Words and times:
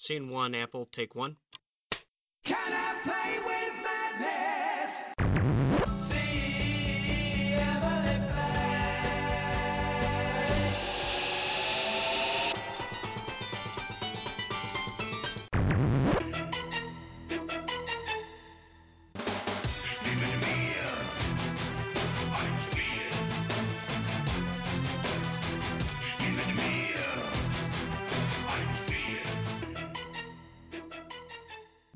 Scene 0.00 0.28
one, 0.28 0.54
Apple, 0.54 0.88
take 0.92 1.16
one. 1.16 1.36
Can 2.44 2.56
I 2.56 3.00
play 3.02 3.47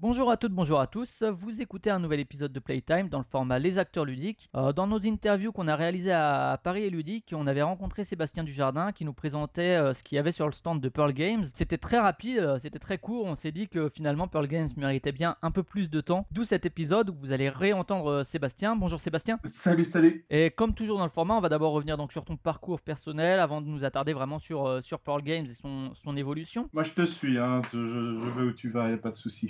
Bonjour 0.02 0.33
à 0.33 0.37
toutes, 0.37 0.51
bonjour 0.51 0.80
à 0.80 0.88
tous. 0.88 1.23
Vous 1.23 1.62
écoutez 1.62 1.88
un 1.88 2.01
nouvel 2.01 2.19
épisode 2.19 2.52
de 2.52 2.59
Playtime 2.59 3.09
dans 3.09 3.20
le 3.20 3.24
format 3.24 3.61
Les 3.61 3.79
acteurs 3.79 4.05
ludiques. 4.05 4.51
Euh, 4.56 4.73
dans 4.73 4.88
nos 4.88 5.06
interviews 5.06 5.52
qu'on 5.52 5.69
a 5.69 5.77
réalisées 5.77 6.11
à 6.11 6.61
Paris 6.65 6.83
et 6.83 6.91
Ludique, 6.91 7.33
on 7.37 7.47
avait 7.47 7.62
rencontré 7.62 8.02
Sébastien 8.02 8.42
Dujardin 8.42 8.91
qui 8.91 9.05
nous 9.05 9.12
présentait 9.12 9.77
euh, 9.77 9.95
ce 9.95 10.02
qu'il 10.02 10.16
y 10.16 10.19
avait 10.19 10.33
sur 10.33 10.47
le 10.47 10.52
stand 10.52 10.80
de 10.80 10.88
Pearl 10.88 11.12
Games. 11.12 11.45
C'était 11.55 11.78
très 11.78 12.01
rapide, 12.01 12.38
euh, 12.38 12.59
c'était 12.59 12.80
très 12.80 12.98
court. 12.98 13.27
On 13.27 13.37
s'est 13.37 13.52
dit 13.52 13.69
que 13.69 13.88
finalement 13.91 14.27
Pearl 14.27 14.48
Games 14.48 14.69
méritait 14.77 15.12
bien 15.12 15.37
un 15.41 15.52
peu 15.52 15.62
plus 15.62 15.88
de 15.88 16.01
temps. 16.01 16.27
D'où 16.33 16.42
cet 16.42 16.66
épisode 16.66 17.11
où 17.11 17.14
vous 17.14 17.30
allez 17.30 17.48
réentendre 17.48 18.27
Sébastien. 18.27 18.75
Bonjour 18.75 18.98
Sébastien. 18.98 19.39
Salut, 19.50 19.84
salut. 19.84 20.25
Et 20.30 20.50
comme 20.50 20.75
toujours 20.75 20.98
dans 20.98 21.05
le 21.05 21.11
format, 21.11 21.34
on 21.34 21.41
va 21.41 21.48
d'abord 21.48 21.75
revenir 21.75 21.97
donc 21.97 22.11
sur 22.11 22.25
ton 22.25 22.37
parcours 22.37 22.80
personnel 22.80 23.39
avant 23.39 23.61
de 23.61 23.69
nous 23.69 23.84
attarder 23.84 24.14
vraiment 24.14 24.41
sur, 24.41 24.80
sur 24.83 24.98
Pearl 24.98 25.23
Games 25.23 25.47
et 25.48 25.55
son, 25.55 25.95
son 25.95 26.16
évolution. 26.16 26.69
Moi, 26.73 26.83
je 26.83 26.91
te 26.91 27.06
suis, 27.06 27.39
hein. 27.39 27.62
je, 27.73 27.78
je 27.78 28.30
vais 28.30 28.42
où 28.42 28.53
tu 28.53 28.69
vas, 28.69 28.91
y 28.91 28.95
a 28.95 28.97
pas 28.97 29.12
de 29.12 29.16
souci. 29.16 29.48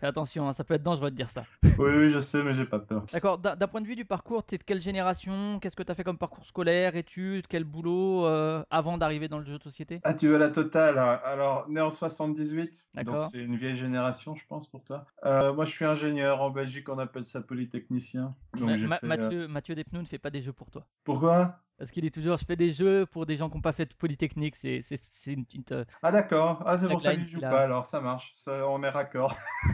Fais 0.00 0.06
attention, 0.06 0.48
hein, 0.48 0.54
ça 0.54 0.62
peut 0.64 0.74
être 0.74 0.82
dangereux 0.82 1.10
de 1.10 1.16
dire 1.16 1.28
ça. 1.30 1.44
oui, 1.64 1.72
oui, 1.78 2.10
je 2.10 2.20
sais, 2.20 2.42
mais 2.42 2.54
j'ai 2.54 2.64
pas 2.66 2.78
peur. 2.78 3.04
D'accord, 3.12 3.38
d'un 3.38 3.56
point 3.66 3.80
de 3.80 3.86
vue 3.86 3.96
du 3.96 4.04
parcours, 4.04 4.44
t'es 4.44 4.58
de 4.58 4.62
quelle 4.62 4.80
génération? 4.80 5.58
Qu'est-ce 5.60 5.74
que 5.74 5.82
t'as 5.82 5.94
fait 5.94 6.04
comme 6.04 6.18
parcours 6.18 6.44
scolaire, 6.46 6.94
études, 6.94 7.46
quel 7.48 7.64
boulot 7.64 8.26
euh, 8.26 8.62
avant 8.70 8.96
d'arriver 8.98 9.28
dans 9.28 9.38
le 9.38 9.44
jeu 9.44 9.58
de 9.58 9.62
société? 9.62 10.00
Ah, 10.04 10.14
tu 10.14 10.28
veux 10.28 10.38
la 10.38 10.50
totale 10.50 10.98
hein? 10.98 11.20
Alors, 11.24 11.68
né 11.68 11.80
en 11.80 11.90
78, 11.90 12.86
D'accord. 12.94 13.22
donc 13.22 13.30
c'est 13.32 13.38
une 13.38 13.56
vieille 13.56 13.76
génération, 13.76 14.34
je 14.36 14.46
pense, 14.46 14.68
pour 14.70 14.84
toi. 14.84 15.06
Euh, 15.24 15.52
moi, 15.52 15.64
je 15.64 15.70
suis 15.72 15.84
ingénieur. 15.84 16.40
En 16.42 16.50
Belgique, 16.50 16.88
on 16.88 16.98
appelle 16.98 17.26
ça 17.26 17.40
polytechnicien. 17.40 18.36
Donc, 18.54 18.70
Ma- 18.70 18.76
j'ai 18.76 18.86
Ma- 18.86 18.98
fait, 18.98 19.20
euh, 19.34 19.48
Mathieu, 19.48 19.74
Despnous 19.74 20.02
ne 20.02 20.06
fait 20.06 20.18
pas 20.18 20.30
des 20.30 20.42
jeux 20.42 20.52
pour 20.52 20.70
toi. 20.70 20.86
Pourquoi? 21.04 21.60
Parce 21.78 21.92
qu'il 21.92 22.02
dit 22.02 22.10
toujours, 22.10 22.38
je 22.38 22.44
fais 22.44 22.56
des 22.56 22.72
jeux 22.72 23.06
pour 23.06 23.24
des 23.24 23.36
gens 23.36 23.48
qui 23.48 23.56
n'ont 23.56 23.62
pas 23.62 23.72
fait 23.72 23.86
de 23.86 23.94
Polytechnique, 23.94 24.56
c'est 24.56 24.84
une 25.26 25.44
petite... 25.44 25.72
euh, 25.72 25.84
Ah, 26.02 26.10
d'accord. 26.10 26.62
Ah, 26.66 26.76
c'est 26.78 26.88
pour 26.88 27.00
ça 27.00 27.14
joue 27.16 27.24
qu'il 27.24 27.44
a. 27.44 27.50
pas, 27.50 27.62
alors 27.62 27.86
ça 27.86 28.00
marche. 28.00 28.32
Ça, 28.36 28.68
on 28.68 28.82
est 28.82 28.88
raccord. 28.90 29.34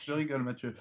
je 0.00 0.12
rigole, 0.12 0.42
Mathieu. 0.42 0.74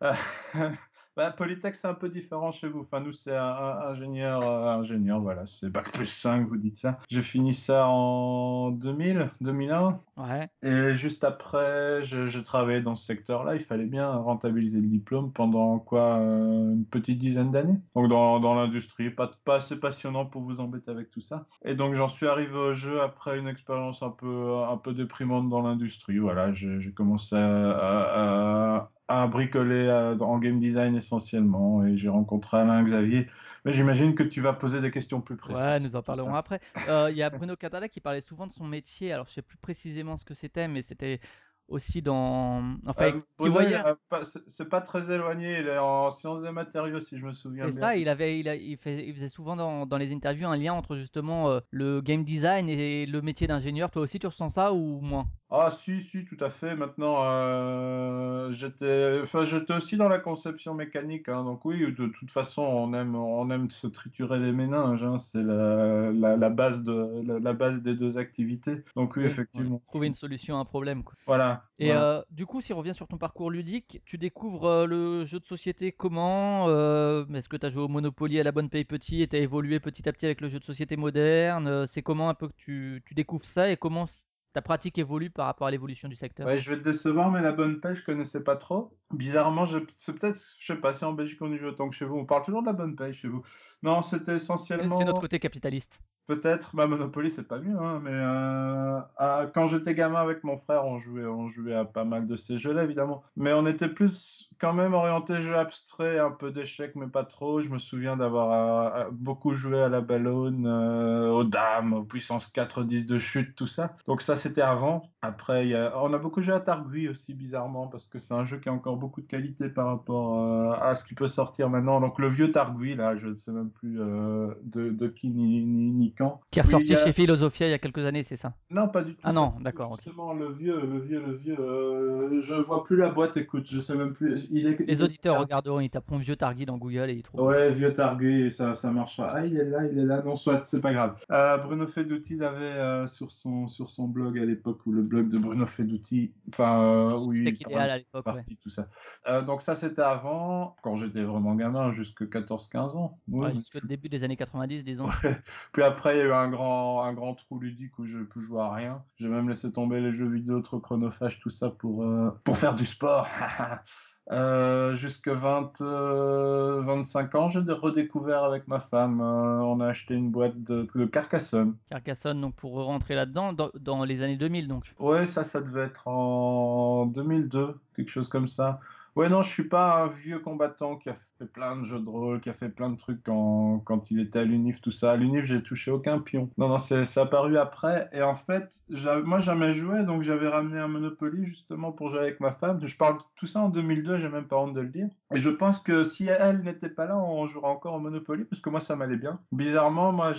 Bah, 1.18 1.32
Polytech, 1.32 1.74
c'est 1.74 1.88
un 1.88 1.94
peu 1.94 2.08
différent 2.10 2.52
chez 2.52 2.68
vous. 2.68 2.82
Enfin, 2.82 3.00
nous, 3.00 3.12
c'est 3.12 3.34
un, 3.34 3.42
un- 3.44 3.80
ingénieur, 3.90 4.40
euh, 4.44 4.78
ingénieur, 4.78 5.20
voilà. 5.20 5.46
C'est 5.46 5.68
Bac 5.68 5.90
plus 5.92 6.06
5, 6.06 6.46
vous 6.46 6.56
dites 6.56 6.76
ça. 6.76 7.00
J'ai 7.10 7.22
fini 7.22 7.54
ça 7.54 7.88
en 7.88 8.70
2000, 8.70 9.28
2001. 9.40 10.00
Ouais, 10.16 10.48
Et 10.62 10.94
juste 10.94 11.24
après, 11.24 12.04
je, 12.04 12.28
je 12.28 12.38
travaillais 12.38 12.82
dans 12.82 12.94
ce 12.94 13.04
secteur-là. 13.04 13.56
Il 13.56 13.64
fallait 13.64 13.86
bien 13.86 14.08
rentabiliser 14.12 14.80
le 14.80 14.86
diplôme 14.86 15.32
pendant 15.32 15.80
quoi 15.80 16.18
euh, 16.20 16.72
Une 16.74 16.86
petite 16.86 17.18
dizaine 17.18 17.50
d'années. 17.50 17.80
Donc 17.96 18.08
dans, 18.08 18.38
dans 18.38 18.54
l'industrie, 18.54 19.10
pas, 19.10 19.28
pas 19.44 19.56
assez 19.56 19.74
passionnant 19.80 20.24
pour 20.24 20.42
vous 20.42 20.60
embêter 20.60 20.92
avec 20.92 21.10
tout 21.10 21.20
ça. 21.20 21.46
Et 21.64 21.74
donc 21.74 21.94
j'en 21.94 22.08
suis 22.08 22.28
arrivé 22.28 22.54
au 22.56 22.74
jeu 22.74 23.00
après 23.00 23.38
une 23.40 23.48
expérience 23.48 24.02
un 24.04 24.10
peu, 24.10 24.54
un 24.68 24.76
peu 24.76 24.94
déprimante 24.94 25.48
dans 25.48 25.62
l'industrie. 25.62 26.18
Voilà, 26.18 26.54
j'ai 26.54 26.80
j'ai 26.80 26.92
commencé 26.92 27.34
à, 27.34 27.70
à, 27.70 28.76
à 28.76 28.92
bricoler 29.28 29.86
euh, 29.88 30.18
en 30.18 30.38
game 30.38 30.60
design 30.60 30.96
essentiellement. 30.96 31.84
Et 31.84 31.96
j'ai 31.98 32.08
rencontré 32.08 32.58
Alain 32.58 32.82
Xavier. 32.84 33.28
Mais 33.64 33.72
j'imagine 33.72 34.14
que 34.14 34.22
tu 34.22 34.40
vas 34.40 34.52
poser 34.52 34.80
des 34.80 34.90
questions 34.90 35.20
plus 35.20 35.36
précises. 35.36 35.68
ouais, 35.70 35.80
nous 35.80 35.96
en 35.96 36.02
parlerons 36.02 36.34
après. 36.34 36.60
Euh, 36.86 37.10
Il 37.10 37.16
y 37.16 37.22
a 37.22 37.30
Bruno 37.30 37.56
Catala 37.56 37.88
qui 37.88 38.00
parlait 38.00 38.20
souvent 38.20 38.46
de 38.46 38.52
son 38.52 38.64
métier, 38.66 39.12
alors 39.12 39.26
je 39.26 39.32
sais 39.34 39.42
plus 39.42 39.58
précisément 39.58 40.16
ce 40.16 40.24
que 40.24 40.34
c'était, 40.34 40.68
mais 40.68 40.82
c'était 40.82 41.20
aussi 41.68 42.02
dans... 42.02 42.76
Enfin, 42.86 43.12
Euh, 43.12 43.20
qui 43.38 43.48
voyait... 43.48 43.82
c'est 44.26 44.40
c'est 44.50 44.68
pas 44.68 44.80
très 44.80 45.10
éloigné, 45.12 45.60
il 45.60 45.68
est 45.68 45.78
en 45.78 46.10
sciences 46.10 46.42
des 46.42 46.50
matériaux 46.52 47.00
si 47.00 47.18
je 47.18 47.24
me 47.24 47.32
souviens 47.32 47.68
C'est 47.68 47.70
bien. 47.70 47.88
ça, 47.88 47.96
il 47.96 48.08
avait, 48.08 48.38
il, 48.40 48.48
a- 48.48 48.54
il, 48.56 48.76
fait- 48.78 49.06
il 49.06 49.14
faisait 49.14 49.28
souvent 49.28 49.56
dans, 49.56 49.84
dans 49.86 49.96
les 49.98 50.12
interviews 50.12 50.46
un 50.48 50.56
lien 50.56 50.72
entre 50.74 50.96
justement 50.96 51.50
euh, 51.50 51.60
le 51.70 52.00
game 52.00 52.24
design 52.24 52.68
et 52.68 53.04
le 53.06 53.20
métier 53.22 53.46
d'ingénieur. 53.46 53.90
Toi 53.90 54.02
aussi, 54.02 54.18
tu 54.18 54.26
ressens 54.28 54.50
ça 54.50 54.72
ou 54.72 55.00
moins? 55.00 55.28
Ah 55.50 55.70
si, 55.70 56.04
si, 56.10 56.26
tout 56.26 56.36
à 56.44 56.50
fait. 56.50 56.76
Maintenant, 56.76 57.22
euh, 57.24 58.52
j'étais, 58.52 59.20
enfin, 59.22 59.44
j'étais 59.44 59.72
aussi 59.72 59.96
dans 59.96 60.08
la 60.10 60.18
conception 60.18 60.74
mécanique, 60.74 61.26
hein. 61.30 61.42
donc 61.42 61.64
oui, 61.64 61.80
de 61.90 62.06
toute 62.08 62.30
façon, 62.30 62.60
on 62.60 62.92
aime, 62.92 63.14
on 63.14 63.48
aime 63.50 63.70
se 63.70 63.86
triturer 63.86 64.38
les 64.38 64.52
méninges, 64.52 65.02
hein. 65.02 65.16
C'est 65.16 65.42
la, 65.42 66.12
la, 66.12 66.36
la 66.36 66.50
base 66.50 66.82
de, 66.82 67.22
la, 67.26 67.38
la 67.38 67.52
base 67.54 67.80
des 67.82 67.94
deux 67.94 68.18
activités. 68.18 68.84
Donc 68.94 69.16
oui, 69.16 69.24
Oui, 69.24 69.30
effectivement. 69.30 69.80
Trouver 69.88 70.08
une 70.08 70.14
solution 70.14 70.56
à 70.56 70.60
un 70.60 70.66
problème. 70.66 71.02
Quoi. 71.02 71.14
Voilà. 71.26 71.64
Et 71.78 71.86
voilà. 71.86 72.02
euh, 72.18 72.22
du 72.30 72.44
coup, 72.44 72.60
si 72.60 72.74
on 72.74 72.76
revient 72.78 72.94
sur 72.94 73.08
ton 73.08 73.16
parcours 73.16 73.50
ludique, 73.50 74.02
tu 74.04 74.18
découvres 74.18 74.66
euh, 74.66 74.86
le 74.86 75.24
jeu 75.24 75.40
de 75.40 75.46
société 75.46 75.92
comment 75.92 76.68
euh, 76.68 77.24
Est-ce 77.32 77.48
que 77.48 77.56
tu 77.56 77.64
as 77.64 77.70
joué 77.70 77.82
au 77.82 77.88
Monopoly 77.88 78.38
à 78.38 78.42
la 78.42 78.52
bonne 78.52 78.68
paye 78.68 78.84
petit 78.84 79.22
et 79.22 79.28
tu 79.28 79.36
as 79.36 79.38
évolué 79.38 79.80
petit 79.80 80.06
à 80.08 80.12
petit 80.12 80.26
avec 80.26 80.42
le 80.42 80.50
jeu 80.50 80.58
de 80.58 80.64
société 80.64 80.96
moderne 80.98 81.66
Euh, 81.68 81.86
C'est 81.86 82.02
comment 82.02 82.28
un 82.28 82.34
peu 82.34 82.48
que 82.48 82.54
tu, 82.58 83.02
tu 83.06 83.14
découvres 83.14 83.46
ça 83.46 83.70
et 83.70 83.78
comment 83.78 84.04
s- 84.04 84.26
ta 84.52 84.62
pratique 84.62 84.98
évolue 84.98 85.30
par 85.30 85.46
rapport 85.46 85.66
à 85.66 85.70
l'évolution 85.70 86.08
du 86.08 86.16
secteur 86.16 86.46
Ouais, 86.46 86.58
je 86.58 86.70
vais 86.70 86.78
te 86.78 86.84
décevoir, 86.84 87.30
mais 87.30 87.42
la 87.42 87.52
bonne 87.52 87.80
pêche, 87.80 87.98
je 87.98 88.04
connaissais 88.04 88.40
pas 88.40 88.56
trop. 88.56 88.96
Bizarrement, 89.12 89.64
je... 89.64 89.78
c'est 89.98 90.18
peut-être, 90.18 90.40
je 90.58 90.72
sais 90.72 90.80
pas 90.80 90.94
si 90.94 91.04
en 91.04 91.12
Belgique 91.12 91.40
on 91.42 91.52
y 91.52 91.58
joue 91.58 91.66
autant 91.66 91.88
que 91.88 91.94
chez 91.94 92.04
vous. 92.04 92.16
On 92.16 92.24
parle 92.24 92.44
toujours 92.44 92.62
de 92.62 92.66
la 92.66 92.72
bonne 92.72 92.96
pêche 92.96 93.20
chez 93.20 93.28
vous. 93.28 93.42
Non, 93.82 94.02
c'était 94.02 94.36
essentiellement. 94.36 94.98
c'est 94.98 95.04
notre 95.04 95.20
côté 95.20 95.38
capitaliste. 95.38 96.00
Peut-être, 96.26 96.76
bah 96.76 96.86
Monopoly 96.86 97.30
c'est 97.30 97.48
pas 97.48 97.58
mieux, 97.58 97.78
hein, 97.78 98.00
mais 98.04 98.10
euh, 98.12 99.00
ah, 99.16 99.46
quand 99.54 99.66
j'étais 99.66 99.94
gamin 99.94 100.20
avec 100.20 100.44
mon 100.44 100.58
frère, 100.58 100.84
on 100.84 100.98
jouait, 100.98 101.24
on 101.24 101.48
jouait 101.48 101.74
à 101.74 101.86
pas 101.86 102.04
mal 102.04 102.26
de 102.26 102.36
ces 102.36 102.58
jeux-là 102.58 102.84
évidemment, 102.84 103.22
mais 103.34 103.54
on 103.54 103.66
était 103.66 103.88
plus 103.88 104.47
quand 104.60 104.72
même 104.72 104.94
orienté 104.94 105.42
jeu 105.42 105.56
abstrait, 105.56 106.18
un 106.18 106.30
peu 106.30 106.50
d'échecs 106.50 106.94
mais 106.96 107.06
pas 107.06 107.24
trop. 107.24 107.62
Je 107.62 107.68
me 107.68 107.78
souviens 107.78 108.16
d'avoir 108.16 108.94
euh, 108.96 109.04
euh, 109.06 109.10
beaucoup 109.12 109.54
joué 109.54 109.80
à 109.80 109.88
la 109.88 110.00
ballonne, 110.00 110.66
euh, 110.66 111.30
aux 111.30 111.44
dames, 111.44 111.92
aux 111.94 112.04
puissance 112.04 112.46
4, 112.48 112.84
10 112.84 113.06
de 113.06 113.18
chute, 113.18 113.54
tout 113.54 113.66
ça. 113.66 113.96
Donc 114.06 114.22
ça 114.22 114.36
c'était 114.36 114.62
avant. 114.62 115.02
Après, 115.22 115.66
il 115.66 115.70
y 115.70 115.74
a... 115.74 115.92
on 116.00 116.12
a 116.12 116.18
beaucoup 116.18 116.42
joué 116.42 116.54
à 116.54 116.60
Targui 116.60 117.08
aussi 117.08 117.34
bizarrement 117.34 117.88
parce 117.88 118.06
que 118.06 118.18
c'est 118.18 118.34
un 118.34 118.44
jeu 118.44 118.58
qui 118.58 118.68
a 118.68 118.72
encore 118.72 118.96
beaucoup 118.96 119.20
de 119.20 119.26
qualité 119.26 119.68
par 119.68 119.86
rapport 119.86 120.38
euh, 120.38 120.72
à 120.80 120.94
ce 120.94 121.04
qui 121.04 121.14
peut 121.14 121.28
sortir 121.28 121.68
maintenant. 121.70 122.00
Donc 122.00 122.18
le 122.18 122.28
vieux 122.28 122.52
Targui 122.52 122.94
là, 122.94 123.16
je 123.16 123.28
ne 123.28 123.34
sais 123.36 123.52
même 123.52 123.70
plus 123.70 123.96
de, 123.96 124.90
de 124.90 125.08
qui 125.08 125.28
ni, 125.28 125.64
ni, 125.64 125.90
ni 125.90 126.14
quand. 126.14 126.40
Qui 126.50 126.58
est 126.58 126.62
ressorti 126.62 126.94
a- 126.94 127.04
chez 127.04 127.12
Philosophia 127.12 127.66
il 127.66 127.70
y 127.70 127.74
a 127.74 127.78
quelques 127.78 128.04
années, 128.04 128.22
c'est 128.22 128.36
ça? 128.36 128.52
Non, 128.70 128.88
pas 128.88 129.02
du 129.02 129.14
tout. 129.14 129.20
Ah 129.24 129.32
non, 129.32 129.54
d'accord. 129.60 129.96
Justement, 129.96 130.32
le 130.32 130.52
vieux, 130.52 130.80
le 130.80 131.00
vieux, 131.00 131.20
le 131.20 131.32
vieux. 131.34 132.42
je 132.42 132.54
vois 132.54 132.84
plus 132.84 132.96
la 132.96 133.08
boîte. 133.10 133.36
Écoute, 133.36 133.66
je 133.70 133.80
sais 133.80 133.94
même 133.94 134.12
plus. 134.14 134.47
Il 134.50 134.66
est. 134.66 134.76
il 134.80 134.86
Les 134.86 135.00
est- 135.00 135.02
auditeurs 135.02 135.38
regarderont, 135.40 135.80
ils 135.80 135.90
taperont 135.90 136.18
vieux 136.18 136.36
Targui 136.36 136.66
dans 136.66 136.78
Google 136.78 137.10
et 137.10 137.14
ils 137.14 137.22
trouveront. 137.22 137.48
Ouais, 137.48 137.72
vieux 137.72 137.92
targué, 137.94 138.50
ça, 138.50 138.74
ça 138.74 138.90
marchera. 138.90 139.30
Ah, 139.34 139.46
il 139.46 139.56
est 139.56 139.64
là, 139.64 139.86
il 139.90 139.98
est 139.98 140.04
là. 140.04 140.22
Non, 140.22 140.36
soit, 140.36 140.64
c'est 140.66 140.80
pas 140.80 140.92
grave. 140.92 141.16
Euh, 141.30 141.56
Bruno 141.58 141.86
Fedouti 141.86 142.36
l'avait 142.36 142.58
euh, 142.64 143.06
sur 143.06 143.30
son 143.32 143.68
sur 143.68 143.90
son 143.90 144.08
blog 144.08 144.38
à 144.38 144.44
l'époque 144.44 144.80
où 144.86 144.92
le 144.92 145.02
blog 145.02 145.30
de 145.30 145.38
Bruno 145.38 145.66
Fedouti, 145.66 146.32
enfin, 146.52 146.80
euh, 146.82 147.18
oui, 147.18 147.44
Tech 147.44 147.60
idéal 147.60 147.90
à 147.90 147.98
l'époque, 147.98 148.26
ouais. 148.26 148.32
partie 148.34 148.56
tout 148.56 148.70
ça. 148.70 148.88
Euh, 149.28 149.42
donc 149.42 149.62
ça, 149.62 149.74
c'était 149.74 150.02
avant, 150.02 150.76
quand 150.82 150.96
j'étais 150.96 151.22
vraiment 151.22 151.54
gamin, 151.54 151.92
jusque 151.92 152.22
14-15 152.28 152.96
ans. 152.96 153.18
Ouais, 153.28 153.48
Ouais, 153.48 153.54
jusqu'au 153.54 153.86
début 153.86 154.08
des 154.08 154.22
années 154.24 154.36
90, 154.36 154.82
disons. 154.84 155.08
Puis 155.72 155.82
après, 155.82 156.16
il 156.16 156.18
y 156.18 156.22
a 156.22 156.24
eu 156.26 156.32
un 156.32 156.48
grand, 156.48 157.02
un 157.04 157.12
grand 157.12 157.34
trou 157.34 157.58
ludique 157.58 157.98
où 157.98 158.04
je 158.06 158.18
ne 158.18 158.24
peux 158.24 158.40
jouer 158.40 158.60
à 158.60 158.72
rien. 158.72 159.02
J'ai 159.16 159.28
même 159.28 159.48
laissé 159.48 159.70
tomber 159.72 160.00
les 160.00 160.12
jeux 160.12 160.28
vidéo 160.28 160.60
trop 160.60 160.78
chronophages, 160.80 161.38
tout 161.40 161.50
ça 161.50 161.70
pour, 161.70 162.04
pour 162.44 162.56
faire 162.58 162.74
du 162.74 162.86
sport. 162.86 163.26
euh, 164.30 164.94
Jusque 164.96 165.28
20, 165.28 165.80
euh, 165.80 166.82
25 166.82 167.34
ans, 167.34 167.48
j'ai 167.48 167.60
redécouvert 167.60 168.44
avec 168.44 168.68
ma 168.68 168.80
femme. 168.80 169.20
euh, 169.20 169.60
on 169.60 169.80
a 169.80 169.86
acheté 169.88 170.14
une 170.14 170.30
boîte 170.30 170.62
de, 170.62 170.88
de 170.94 171.04
Carcassonne. 171.06 171.76
Carcassonne, 171.90 172.40
donc 172.40 172.54
pour 172.56 172.72
rentrer 172.84 173.14
là-dedans, 173.14 173.52
dans, 173.52 173.70
dans 173.80 174.04
les 174.04 174.22
années 174.22 174.36
2000, 174.36 174.68
donc. 174.68 174.84
Ouais, 174.98 175.26
ça, 175.26 175.44
ça 175.44 175.60
devait 175.60 175.82
être 175.84 176.06
en 176.08 177.06
2002, 177.06 177.78
quelque 177.96 178.10
chose 178.10 178.28
comme 178.28 178.48
ça. 178.48 178.80
Ouais, 179.16 179.28
non, 179.28 179.42
je 179.42 179.50
suis 179.50 179.68
pas 179.68 180.02
un 180.04 180.08
vieux 180.08 180.38
combattant 180.40 180.96
qui 180.96 181.08
a 181.10 181.16
fait 181.38 181.46
plein 181.46 181.76
de 181.76 181.86
jeux 181.86 182.00
de 182.00 182.08
rôle, 182.08 182.40
qui 182.40 182.50
a 182.50 182.52
fait 182.52 182.68
plein 182.68 182.90
de 182.90 182.96
trucs 182.96 183.22
quand, 183.22 183.80
quand 183.84 184.10
il 184.10 184.20
était 184.20 184.40
à 184.40 184.44
l'UNIF, 184.44 184.80
tout 184.80 184.90
ça. 184.90 185.12
À 185.12 185.16
l'UNIF, 185.16 185.44
j'ai 185.44 185.62
touché 185.62 185.90
aucun 185.90 186.18
pion. 186.18 186.50
Non, 186.58 186.68
non, 186.68 186.78
c'est, 186.78 187.18
apparu 187.18 187.56
après. 187.56 188.08
Et 188.12 188.22
en 188.22 188.34
fait, 188.34 188.82
moi, 189.24 189.38
jamais 189.38 189.74
joué, 189.74 190.04
donc 190.04 190.22
j'avais 190.22 190.48
ramené 190.48 190.78
un 190.78 190.88
Monopoly 190.88 191.46
justement 191.46 191.92
pour 191.92 192.10
jouer 192.10 192.20
avec 192.20 192.40
ma 192.40 192.52
femme. 192.52 192.80
Je 192.84 192.96
parle 192.96 193.18
de 193.18 193.22
tout 193.36 193.46
ça 193.46 193.60
en 193.60 193.68
2002, 193.68 194.18
j'ai 194.18 194.28
même 194.28 194.46
pas 194.46 194.56
honte 194.56 194.74
de 194.74 194.80
le 194.80 194.88
dire. 194.88 195.08
Et 195.32 195.38
je 195.38 195.50
pense 195.50 195.80
que 195.80 196.02
si 196.02 196.26
elle 196.26 196.62
n'était 196.62 196.88
pas 196.88 197.06
là, 197.06 197.16
on 197.16 197.46
jouerait 197.46 197.68
encore 197.68 197.94
au 197.94 198.00
Monopoly, 198.00 198.44
parce 198.44 198.60
que 198.60 198.70
moi, 198.70 198.80
ça 198.80 198.96
m'allait 198.96 199.16
bien. 199.16 199.38
Bizarrement, 199.52 200.12
moi, 200.12 200.32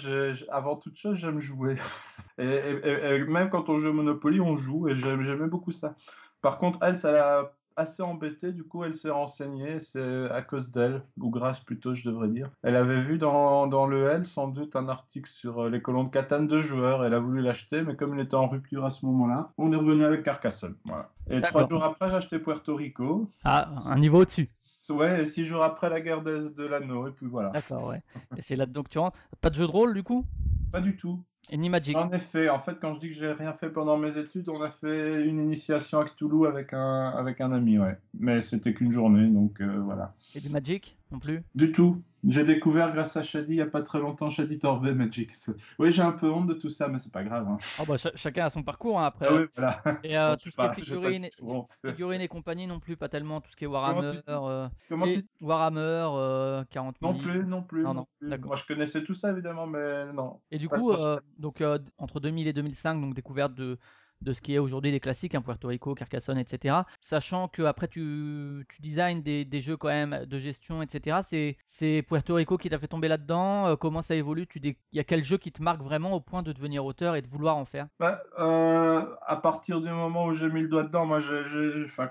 avant 0.50 0.76
toute 0.76 0.98
chose, 0.98 1.18
j'aime 1.18 1.40
jouer. 1.40 1.78
Et, 2.38 3.24
même 3.28 3.50
quand 3.50 3.70
on 3.70 3.80
joue 3.80 3.90
au 3.90 3.94
Monopoly, 3.94 4.40
on 4.40 4.56
joue 4.56 4.88
et 4.88 4.96
j'aimais 4.96 5.48
beaucoup 5.48 5.74
ça. 5.74 5.96
Par 6.42 6.58
contre, 6.58 6.80
elle, 6.82 6.98
ça 6.98 7.12
l'a 7.12 7.52
assez 7.80 8.04
embêtée. 8.04 8.52
Du 8.52 8.64
coup, 8.64 8.84
elle 8.84 8.96
s'est 8.96 9.10
renseignée. 9.10 9.80
C'est 9.80 10.30
à 10.30 10.42
cause 10.42 10.70
d'elle, 10.72 11.02
ou 11.20 11.30
grâce 11.30 11.60
plutôt, 11.60 11.96
je 11.96 12.08
devrais 12.08 12.28
dire. 12.28 12.50
Elle 12.62 12.76
avait 12.76 13.02
vu 13.02 13.18
dans, 13.18 13.68
dans 13.68 13.88
le 13.88 14.08
L, 14.08 14.26
sans 14.26 14.48
doute, 14.48 14.76
un 14.76 14.90
article 14.90 15.30
sur 15.30 15.64
euh, 15.64 15.70
les 15.70 15.82
colons 15.82 16.04
de 16.04 16.10
Catane 16.10 16.48
de 16.48 16.62
joueurs. 16.62 17.04
Elle 17.06 17.14
a 17.14 17.20
voulu 17.20 17.42
l'acheter, 17.42 17.82
mais 17.82 17.96
comme 17.96 18.14
il 18.16 18.22
était 18.22 18.36
en 18.36 18.48
rupture 18.48 18.86
à 18.86 18.92
ce 18.92 19.06
moment-là, 19.06 19.48
on 19.58 19.72
est 19.72 19.78
revenu 19.78 20.04
avec 20.06 20.24
Carcassonne. 20.24 20.76
Voilà. 20.86 21.10
Et 21.30 21.42
trois 21.42 21.68
jours 21.68 21.84
après, 21.84 22.10
j'ai 22.10 22.16
acheté 22.16 22.40
Puerto 22.40 22.76
Rico. 22.76 23.30
Ah, 23.44 23.70
un 23.86 23.98
niveau 23.98 24.22
au-dessus. 24.22 24.50
Ouais, 24.90 25.22
et 25.22 25.26
six 25.28 25.46
jours 25.46 25.64
après 25.64 25.88
la 25.90 26.02
guerre 26.02 26.24
de, 26.24 26.52
de 26.58 26.66
l'anneau, 26.66 27.08
et 27.08 27.12
puis 27.12 27.28
voilà. 27.28 27.50
D'accord, 27.50 27.86
ouais. 27.86 28.02
Et 28.36 28.42
c'est 28.42 28.56
là-dedans 28.56 28.82
que 28.82 28.90
tu 28.90 28.98
rentres. 28.98 29.20
Pas 29.40 29.52
de 29.52 29.56
jeu 29.56 29.68
de 29.68 29.72
rôle 29.72 29.94
du 29.94 30.02
coup? 30.02 30.26
Pas 30.72 30.82
du 30.82 30.98
tout. 30.98 31.24
Et 31.52 31.58
ni 31.58 31.70
Magic. 31.70 31.94
J'en 31.94 32.12
ai 32.12 32.20
fait. 32.20 32.50
En 32.50 32.60
fait, 32.60 32.78
quand 32.80 32.94
je 32.96 33.00
dis 33.00 33.10
que 33.10 33.16
j'ai 33.16 33.32
rien 33.32 33.54
fait 33.54 33.70
pendant 33.70 33.98
mes 33.98 34.18
études, 34.18 34.50
on 34.50 34.62
a 34.62 34.70
fait 34.70 35.26
une 35.26 35.40
initiation 35.40 36.00
à 36.00 36.06
Cthulhu 36.06 36.46
avec 36.48 36.74
un, 36.74 37.10
avec 37.10 37.42
un 37.42 37.52
ami, 37.52 37.80
ouais. 37.80 37.98
Mais 38.20 38.42
c'était 38.42 38.74
qu'une 38.74 38.92
journée, 38.92 39.28
donc 39.28 39.60
euh, 39.62 39.80
voilà. 39.80 40.14
Et 40.36 40.42
du 40.42 40.50
Magic 40.50 40.96
non 41.12 41.20
plus? 41.20 41.42
Du 41.56 41.72
tout. 41.72 42.04
J'ai 42.28 42.44
découvert 42.44 42.94
grâce 42.94 43.16
à 43.18 43.24
Shady 43.24 43.54
il 43.54 43.56
n'y 43.56 43.62
a 43.62 43.66
pas 43.66 43.82
très 43.82 44.00
longtemps, 44.00 44.30
Shady 44.30 44.60
Torvé 44.60 44.94
Magic. 44.94 45.32
Oui, 45.80 45.92
j'ai 45.92 46.02
un 46.02 46.12
peu 46.12 46.30
honte 46.30 46.48
de 46.48 46.54
tout 46.54 46.70
ça, 46.70 46.88
mais 46.88 47.00
c'est 47.00 47.12
pas 47.12 47.24
grave. 47.24 47.48
hein. 47.48 47.58
Ah 47.80 47.86
bah 47.88 47.98
cha- 47.98 48.12
chacun 48.16 48.46
a 48.46 48.50
son 48.50 48.62
parcours 48.62 49.00
hein, 49.00 49.06
après. 49.06 49.26
Ah 49.30 49.34
oui, 49.36 49.46
voilà. 49.56 49.82
Et 50.04 50.18
euh, 50.18 50.36
tout 50.44 50.52
ce 50.52 50.56
qui 50.58 50.62
est 50.62 50.74
figurines, 50.84 51.30
honte. 51.42 51.72
figurines 51.84 52.22
et 52.22 52.28
compagnie 52.28 52.68
non 52.68 52.80
plus, 52.80 52.98
pas 52.98 53.08
tellement. 53.10 53.40
Tout 53.42 53.50
ce 53.52 53.56
qui 53.56 53.64
est 53.64 53.68
Comment 53.68 53.80
Warhammer, 53.80 54.22
euh, 54.28 54.68
Comment 54.90 55.06
et 55.06 55.24
tu 55.24 55.28
Warhammer, 55.42 55.80
euh, 56.14 56.64
40 56.70 56.98
000. 57.02 57.14
Non 57.14 57.18
plus, 57.20 57.44
non 57.46 57.64
plus. 57.64 57.84
Non, 57.84 57.94
Non, 57.94 58.06
non, 58.22 58.38
plus. 58.38 58.38
Moi, 58.46 58.56
je 58.58 58.66
connaissais 58.66 59.04
tout 59.04 59.16
ça, 59.16 59.32
évidemment, 59.32 59.66
mais 59.66 60.12
non. 60.12 60.42
Et 60.52 60.58
du 60.60 60.68
coup, 60.70 60.92
euh, 60.92 61.20
donc 61.38 61.62
euh, 61.62 61.80
entre 61.98 62.20
2000 62.20 62.48
et 62.48 62.54
2005, 62.54 63.00
donc 63.02 63.16
découverte 63.16 63.56
de, 63.56 63.80
de 64.22 64.34
ce 64.34 64.42
qui 64.42 64.56
est 64.56 64.60
aujourd'hui 64.60 64.92
des 64.92 65.00
classiques, 65.00 65.36
hein, 65.36 65.42
Puerto 65.42 65.68
Rico, 65.68 65.96
Carcassonne, 65.96 66.38
etc. 66.38 66.76
Sachant 67.02 67.48
que 67.48 67.64
après 67.64 67.88
tu, 67.88 68.66
tu 68.70 68.82
des, 68.90 69.62
jeux 69.62 69.78
quand 69.78 69.88
même 69.88 70.26
de 70.26 70.40
gestion, 70.40 70.82
etc. 70.82 71.56
C'est 71.70 72.06
Puerto 72.08 72.36
Rico 72.36 72.58
qui 72.58 72.70
t'a 72.70 72.80
fait 72.80 72.88
tomber 72.88 73.08
là-dedans. 73.08 73.68
euh, 73.68 73.76
comment 73.76 74.02
ça 74.02 74.16
évolue? 74.16 74.48
Il 74.56 74.76
y 74.94 75.00
a 75.00 75.04
quel 75.04 75.24
jeu 75.24 75.38
qui 75.38 75.52
te 75.52 75.62
marque 75.62 75.82
vraiment 75.82 76.14
au 76.14 76.20
point 76.20 76.44
de 76.44 76.52
devenir 76.52 76.86
auteur 76.86 77.16
et 77.16 77.22
de 77.22 77.28
vouloir 77.28 77.58
en 77.58 77.66
faire? 77.66 77.88
Bah, 78.00 78.22
euh, 78.40 79.06
à 79.26 79.36
partir 79.38 79.82
du 79.82 79.90
moment 79.90 80.26
où 80.26 80.34
j'ai 80.34 80.50
mis 80.50 80.62
le 80.62 80.68
doigt 80.68 80.84
dedans, 80.84 81.06
moi, 81.06 81.20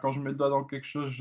quand 0.01 0.13
je 0.13 0.21
mets 0.21 0.31
le 0.31 0.37
doigt 0.37 0.51
dans 0.51 0.65
quelque 0.65 0.87
chose, 0.87 1.13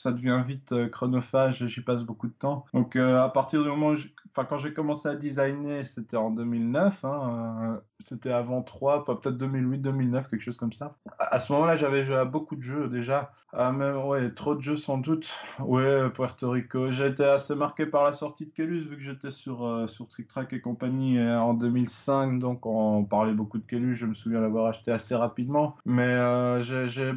ça 0.00 0.12
devient 0.12 0.42
vite 0.46 0.72
euh, 0.72 0.88
chronophage 0.88 1.62
et 1.62 1.68
j'y 1.68 1.82
passe 1.82 2.02
beaucoup 2.02 2.28
de 2.28 2.32
temps. 2.32 2.64
Donc, 2.72 2.96
à 2.96 3.28
partir 3.28 3.62
du 3.62 3.68
moment 3.68 3.90
où, 3.90 3.96
quand 4.44 4.58
j'ai 4.58 4.72
commencé 4.72 5.08
à 5.08 5.16
designer, 5.16 5.84
c'était 5.84 6.16
en 6.16 6.30
2009, 6.30 7.04
hein, 7.04 7.58
euh, 7.62 7.80
c'était 8.04 8.30
avant 8.30 8.62
3, 8.62 9.04
pas- 9.04 9.16
peut-être 9.16 9.38
2008, 9.38 9.78
2009, 9.78 10.30
quelque 10.30 10.42
chose 10.42 10.56
comme 10.56 10.72
ça. 10.72 10.96
À, 11.18 11.38
ce 11.38 11.52
moment-là, 11.52 11.76
j'avais 11.76 12.02
joué 12.02 12.16
à 12.16 12.24
beaucoup 12.24 12.56
de 12.56 12.62
jeux 12.62 12.88
déjà. 12.88 13.32
Ah, 13.52 13.72
même, 13.72 13.96
ouais, 14.04 14.30
trop 14.30 14.54
de 14.54 14.60
jeux 14.60 14.76
sans 14.76 14.98
doute. 14.98 15.26
Ouais, 15.60 16.10
Puerto 16.10 16.50
Rico. 16.50 16.90
J'ai 16.90 17.06
été 17.06 17.24
assez 17.24 17.54
marqué 17.54 17.86
par 17.86 18.04
la 18.04 18.12
sortie 18.12 18.46
de 18.46 18.50
Kelus, 18.50 18.82
vu 18.82 18.96
que 18.96 19.02
j'étais 19.02 19.30
sur, 19.30 19.64
euh, 19.64 19.86
sur 19.86 20.08
Trick 20.08 20.28
Track 20.28 20.52
et 20.52 20.60
compagnie 20.60 21.18
euh, 21.18 21.40
en 21.40 21.54
2005, 21.54 22.38
donc 22.38 22.66
on 22.66 23.04
parlait 23.04 23.32
beaucoup 23.32 23.58
de 23.58 23.64
Kelus, 23.64 23.94
je 23.96 24.06
me 24.06 24.14
souviens 24.14 24.40
l'avoir 24.40 24.66
acheté 24.66 24.92
assez 24.92 25.14
rapidement. 25.14 25.76
Mais 25.86 26.02
euh, 26.02 26.60
j'ai 26.60 27.12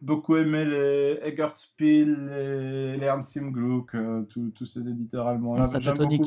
beaucoup 0.00 0.36
aimé 0.36 0.64
les 0.64 1.18
Eggertspiel, 1.22 2.30
les, 2.30 2.96
les 2.96 3.50
Gluck, 3.50 3.94
euh, 3.94 4.22
tous 4.54 4.66
ces 4.66 4.80
éditeurs. 4.80 5.26
Hansa 5.26 5.78
J'aime 5.80 5.98
beaucoup. 5.98 6.24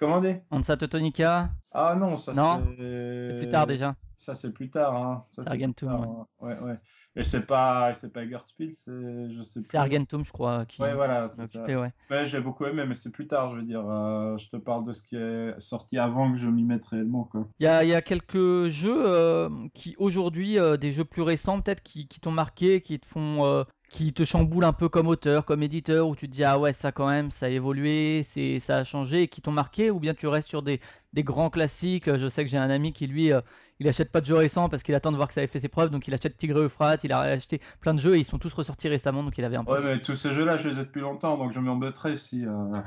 Dire 0.00 0.40
Hansa 0.50 0.76
Teutonica, 0.76 1.50
Ah 1.72 1.94
non, 1.98 2.18
ça 2.18 2.32
Non, 2.34 2.62
c'est... 2.76 3.28
c'est 3.30 3.38
plus 3.38 3.48
tard 3.48 3.66
déjà. 3.66 3.94
Ça 4.18 4.34
c'est 4.34 4.50
plus 4.52 4.70
tard, 4.70 4.94
hein. 4.96 5.24
Ça, 5.32 5.42
C'est 5.44 5.50
c'est 5.50 5.56
plus 5.56 5.64
Argentum, 5.64 5.88
tard, 5.88 6.00
ouais. 6.00 6.06
hein. 6.08 6.26
Ouais, 6.40 6.58
ouais. 6.70 6.78
Et 7.18 7.22
c'est 7.22 7.46
pas, 7.46 7.94
c'est 7.94 8.12
pas 8.12 8.20
c'est, 8.24 8.90
je 8.90 9.42
sais 9.42 9.60
C'est 9.60 9.68
plus. 9.68 9.78
Argentum, 9.78 10.22
je 10.22 10.30
crois, 10.32 10.66
qui 10.66 10.82
Ouais, 10.82 10.92
voilà, 10.94 11.30
c'est 11.30 11.36
ça. 11.36 11.44
occupait, 11.44 11.74
ouais. 11.76 11.90
J'ai 12.26 12.40
beaucoup 12.40 12.66
aimé, 12.66 12.84
mais 12.86 12.94
c'est 12.94 13.10
plus 13.10 13.26
tard, 13.26 13.52
je 13.52 13.56
veux 13.56 13.62
dire. 13.62 13.88
Euh, 13.88 14.36
je 14.36 14.50
te 14.50 14.56
parle 14.58 14.84
de 14.84 14.92
ce 14.92 15.02
qui 15.02 15.16
est 15.16 15.58
sorti 15.58 15.96
avant 15.98 16.30
que 16.32 16.36
je 16.38 16.46
m'y 16.46 16.62
mette 16.62 16.84
réellement, 16.84 17.24
quoi. 17.24 17.48
Il 17.58 17.64
y 17.64 17.68
a, 17.68 17.84
y 17.84 17.94
a 17.94 18.02
quelques 18.02 18.66
jeux 18.68 19.02
euh, 19.08 19.48
qui 19.72 19.94
aujourd'hui, 19.98 20.58
euh, 20.58 20.76
des 20.76 20.92
jeux 20.92 21.06
plus 21.06 21.22
récents 21.22 21.62
peut-être, 21.62 21.82
qui, 21.82 22.06
qui 22.06 22.20
t'ont 22.20 22.32
marqué, 22.32 22.82
qui 22.82 23.00
te 23.00 23.06
font, 23.06 23.46
euh, 23.46 23.64
qui 23.96 24.12
te 24.12 24.24
chamboulent 24.24 24.64
un 24.64 24.72
peu 24.74 24.88
comme 24.88 25.06
auteur, 25.08 25.44
comme 25.46 25.62
éditeur, 25.62 26.06
où 26.08 26.14
tu 26.16 26.28
te 26.28 26.32
dis 26.34 26.44
ah 26.44 26.58
ouais 26.58 26.72
ça 26.72 26.92
quand 26.92 27.08
même, 27.08 27.30
ça 27.30 27.46
a 27.46 27.48
évolué, 27.48 28.24
c'est, 28.32 28.60
ça 28.60 28.76
a 28.78 28.84
changé, 28.84 29.22
et 29.22 29.28
qui 29.28 29.40
t'ont 29.42 29.52
marqué, 29.52 29.90
ou 29.90 29.98
bien 30.00 30.14
tu 30.14 30.26
restes 30.26 30.48
sur 30.48 30.62
des, 30.62 30.80
des 31.14 31.22
grands 31.24 31.50
classiques. 31.50 32.14
Je 32.14 32.28
sais 32.28 32.44
que 32.44 32.50
j'ai 32.50 32.58
un 32.58 32.70
ami 32.70 32.92
qui 32.92 33.06
lui, 33.06 33.32
euh, 33.32 33.40
il 33.80 33.88
achète 33.88 34.12
pas 34.12 34.20
de 34.20 34.26
jeux 34.26 34.36
récents 34.36 34.68
parce 34.68 34.82
qu'il 34.82 34.94
attend 34.94 35.12
de 35.12 35.16
voir 35.16 35.28
que 35.28 35.34
ça 35.34 35.42
ait 35.42 35.46
fait 35.46 35.60
ses 35.60 35.68
preuves, 35.68 35.90
donc 35.90 36.06
il 36.08 36.14
achète 36.14 36.36
Tigre 36.36 36.60
et 36.60 36.64
Euphrates, 36.64 37.04
il 37.04 37.12
a 37.12 37.20
acheté 37.20 37.60
plein 37.80 37.94
de 37.94 38.00
jeux 38.00 38.16
et 38.16 38.20
ils 38.20 38.24
sont 38.24 38.38
tous 38.38 38.52
ressortis 38.52 38.88
récemment, 38.88 39.22
donc 39.22 39.38
il 39.38 39.44
avait 39.44 39.56
un 39.56 39.64
peu. 39.64 39.72
Ouais, 39.72 39.80
mais 39.82 40.00
tous 40.00 40.14
ces 40.14 40.32
jeux-là, 40.32 40.58
je 40.58 40.68
les 40.68 40.74
ai 40.80 40.84
depuis 40.84 41.00
longtemps, 41.00 41.38
donc 41.38 41.52
je 41.52 41.58
m'embêterais 41.60 42.16
si. 42.16 42.44
euh, 42.44 42.50
euh, 42.50 42.80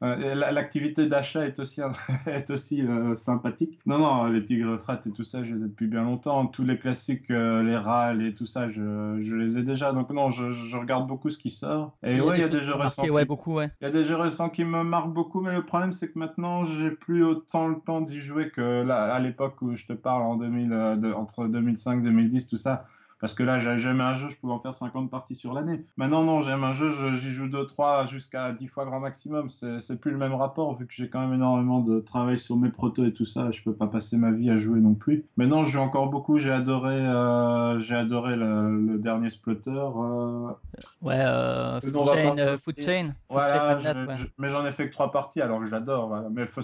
L'activité 0.00 1.06
d'achat 1.08 1.46
est 1.46 1.58
aussi, 1.58 1.80
est 2.26 2.50
aussi 2.50 2.82
euh, 2.82 3.14
sympathique. 3.14 3.78
Non, 3.86 3.98
non, 3.98 4.24
les 4.26 4.44
Tigres 4.44 4.78
Frat 4.78 5.00
et 5.06 5.10
tout 5.10 5.24
ça, 5.24 5.42
je 5.44 5.54
les 5.54 5.60
ai 5.64 5.68
depuis 5.68 5.86
bien 5.86 6.02
longtemps. 6.04 6.46
Tous 6.46 6.64
les 6.64 6.78
classiques, 6.78 7.30
euh, 7.30 7.62
les 7.62 7.76
râles 7.76 8.22
et 8.22 8.34
tout 8.34 8.46
ça, 8.46 8.68
je, 8.68 8.80
je 9.22 9.34
les 9.34 9.58
ai 9.58 9.62
déjà. 9.62 9.92
Donc, 9.92 10.10
non, 10.10 10.30
je, 10.30 10.52
je 10.52 10.76
regarde 10.76 11.06
beaucoup 11.06 11.30
ce 11.30 11.38
qui 11.38 11.50
sort. 11.50 11.96
Et 12.02 12.12
il 12.12 12.16
y 12.16 12.20
a 12.20 12.24
ouais, 12.24 12.36
il 12.36 12.40
y 12.40 12.44
a 12.44 12.48
choses 12.48 12.60
des 12.60 12.66
jeux 12.66 12.74
récents. 12.74 13.02
Il 13.80 13.84
y 13.84 13.86
a 13.88 13.90
des 13.90 14.04
jeux 14.04 14.16
récents 14.16 14.50
qui 14.50 14.64
me 14.64 14.82
marquent 14.84 15.12
beaucoup, 15.12 15.40
mais 15.40 15.52
le 15.54 15.64
problème 15.64 15.92
c'est 15.92 16.08
que 16.12 16.18
maintenant 16.18 16.64
j'ai 16.64 16.90
plus 16.90 17.24
autant 17.24 17.68
le 17.68 17.76
temps 17.80 18.00
d'y 18.00 18.20
jouer 18.20 18.50
que 18.50 18.82
là, 18.82 19.12
à 19.14 19.18
l'époque 19.20 19.60
où 19.62 19.74
je 19.76 19.86
te 19.86 19.92
parle 19.92 20.22
en 20.22 20.36
2000, 20.36 20.72
euh, 20.72 20.96
de- 20.96 21.12
entre 21.12 21.46
2005 21.46 21.98
et 22.00 22.02
2010, 22.02 22.48
tout 22.48 22.56
ça. 22.56 22.86
Parce 23.24 23.32
que 23.32 23.42
là, 23.42 23.58
j'ai- 23.58 23.78
j'aimais 23.78 24.02
un 24.04 24.16
jeu, 24.16 24.28
je 24.28 24.36
pouvais 24.36 24.52
en 24.52 24.58
faire 24.58 24.74
50 24.74 25.10
parties 25.10 25.34
sur 25.34 25.54
l'année. 25.54 25.86
Maintenant, 25.96 26.24
non, 26.24 26.42
j'aime 26.42 26.62
un 26.62 26.74
jeu, 26.74 26.90
je- 26.90 27.16
j'y 27.16 27.32
joue 27.32 27.48
2, 27.48 27.64
3, 27.66 28.04
jusqu'à 28.04 28.52
10 28.52 28.66
fois 28.68 28.84
grand 28.84 29.00
maximum. 29.00 29.48
C'est 29.48 29.98
plus 29.98 30.10
le 30.10 30.18
même 30.18 30.34
rapport, 30.34 30.76
vu 30.76 30.86
que 30.86 30.92
j'ai 30.92 31.08
quand 31.08 31.20
même 31.20 31.32
énormément 31.32 31.80
de 31.80 32.00
travail 32.00 32.38
sur 32.38 32.58
mes 32.58 32.68
protos 32.68 33.06
et 33.06 33.14
tout 33.14 33.24
ça. 33.24 33.50
Je 33.50 33.62
peux 33.62 33.72
pas 33.72 33.86
passer 33.86 34.18
ma 34.18 34.30
vie 34.30 34.50
à 34.50 34.58
jouer 34.58 34.78
non 34.78 34.92
plus. 34.92 35.24
Mais 35.38 35.46
non, 35.46 35.64
je 35.64 35.70
joue 35.72 35.78
encore 35.78 36.10
beaucoup. 36.10 36.36
J'ai 36.36 36.52
adoré, 36.52 36.96
euh, 37.00 37.80
j'ai 37.80 37.96
adoré 37.96 38.36
le, 38.36 38.78
le 38.88 38.98
dernier 38.98 39.30
Splotter. 39.30 39.70
euh, 39.70 40.48
Ouais, 41.00 41.14
euh, 41.18 41.80
Food 41.80 41.94
Chain, 42.06 42.36
euh, 42.38 42.58
Food. 42.62 42.74
Chain, 42.78 43.04
Food 43.06 43.14
Voilà, 43.30 43.80
Chain 43.80 43.94
je- 44.04 44.06
ouais. 44.06 44.16
je- 44.18 44.26
mais 44.36 44.50
j'en 44.50 44.66
ai 44.66 44.72
fait 44.72 44.88
que 44.88 44.92
trois 44.92 45.10
parties, 45.10 45.40
alors 45.40 45.60
que 45.60 45.66
j'adore. 45.66 46.08
Voilà. 46.08 46.28
Mais 46.30 46.44
faut, 46.44 46.60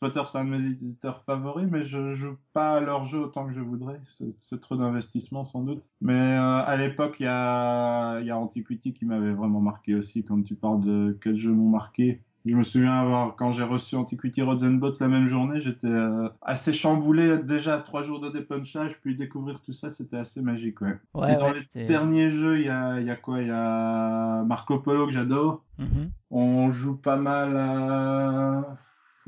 enfin, 0.00 0.10
Splotter, 0.10 0.30
c'est 0.30 0.38
un 0.38 0.44
de 0.44 0.50
mes 0.50 0.66
éditeurs 0.66 1.22
favoris, 1.24 1.66
mais 1.70 1.84
je 1.84 2.12
joue 2.12 2.36
pas 2.52 2.74
à 2.74 2.80
leur 2.80 3.06
jeu 3.06 3.18
autant 3.18 3.46
que 3.46 3.52
je 3.52 3.60
voudrais. 3.60 4.00
C'est 4.40 4.60
trop 4.60 4.76
d'investissement, 4.76 5.44
sans 5.44 5.62
doute. 5.62 5.82
Mais 6.00 6.12
euh, 6.12 6.64
à 6.64 6.76
l'époque, 6.76 7.16
il 7.20 7.24
y 7.24 7.28
a, 7.28 8.20
y 8.20 8.30
a 8.30 8.38
Antiquity 8.38 8.92
qui 8.92 9.06
m'avait 9.06 9.32
vraiment 9.32 9.60
marqué 9.60 9.94
aussi. 9.94 10.24
Quand 10.24 10.42
tu 10.42 10.54
parles 10.54 10.80
de 10.80 11.18
quels 11.22 11.38
jeux 11.38 11.52
m'ont 11.52 11.68
marqué, 11.70 12.22
je 12.44 12.56
me 12.56 12.62
souviens 12.62 12.92
avoir, 12.92 13.34
quand 13.34 13.52
j'ai 13.52 13.64
reçu 13.64 13.96
Antiquity 13.96 14.42
Roads 14.42 14.64
and 14.64 14.74
Boats 14.74 14.94
la 15.00 15.08
même 15.08 15.26
journée, 15.26 15.60
j'étais 15.60 15.88
euh, 15.88 16.28
assez 16.42 16.72
chamboulé 16.72 17.38
déjà 17.38 17.78
trois 17.78 18.02
jours 18.02 18.20
de 18.20 18.30
dépunchage, 18.30 19.00
puis 19.00 19.16
découvrir 19.16 19.60
tout 19.62 19.72
ça, 19.72 19.90
c'était 19.90 20.16
assez 20.16 20.40
magique. 20.40 20.80
Ouais. 20.80 20.96
Ouais, 21.14 21.34
Et 21.34 21.36
dans 21.36 21.50
ouais, 21.50 21.60
les 21.74 21.86
derniers 21.86 22.30
jeux, 22.30 22.60
il 22.60 22.66
y 22.66 22.68
a, 22.68 23.00
y 23.00 23.10
a 23.10 23.16
quoi? 23.16 23.42
Il 23.42 23.48
y 23.48 23.52
a 23.52 24.44
Marco 24.44 24.78
Polo 24.78 25.06
que 25.06 25.12
j'adore. 25.12 25.64
Mhm. 25.78 26.10
On 26.30 26.70
joue 26.70 26.96
pas 26.96 27.16
mal 27.16 27.56
à... 27.56 28.76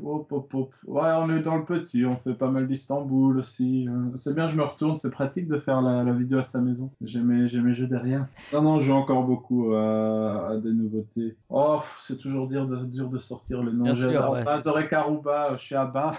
Hop, 0.03 0.31
hop, 0.31 0.53
hop. 0.53 0.73
Ouais, 0.87 1.09
on 1.17 1.29
est 1.29 1.41
dans 1.41 1.57
le 1.57 1.65
petit, 1.65 2.05
on 2.05 2.15
fait 2.17 2.33
pas 2.33 2.49
mal 2.49 2.67
d'Istanbul 2.67 3.37
aussi. 3.37 3.87
Euh, 3.87 4.15
C'est 4.15 4.33
bien, 4.33 4.47
je 4.47 4.55
me 4.55 4.63
retourne, 4.63 4.97
c'est 4.97 5.11
pratique 5.11 5.47
de 5.47 5.59
faire 5.59 5.81
la, 5.81 6.03
la 6.03 6.13
vidéo 6.13 6.39
à 6.39 6.43
sa 6.43 6.61
maison. 6.61 6.89
J'ai 7.03 7.19
mes, 7.19 7.47
j'ai 7.49 7.59
mes 7.59 7.73
jeux 7.73 7.87
derrière. 7.87 8.25
Non, 8.53 8.61
non, 8.61 8.79
je 8.79 8.87
joue 8.87 8.93
encore 8.93 9.23
beaucoup 9.23 9.73
à, 9.73 10.51
à 10.51 10.57
des 10.57 10.71
nouveautés. 10.71 11.35
Oh, 11.49 11.81
c'est 12.01 12.17
toujours 12.17 12.47
dur 12.47 12.65
de, 12.67 12.77
dur 12.85 13.09
de 13.09 13.17
sortir 13.17 13.61
le 13.61 13.71
nom. 13.71 13.85
On 13.85 13.93
ouais, 14.73 14.87
Karuba 14.87 15.51
euh, 15.51 15.57
chez 15.57 15.75
Abba. 15.75 16.13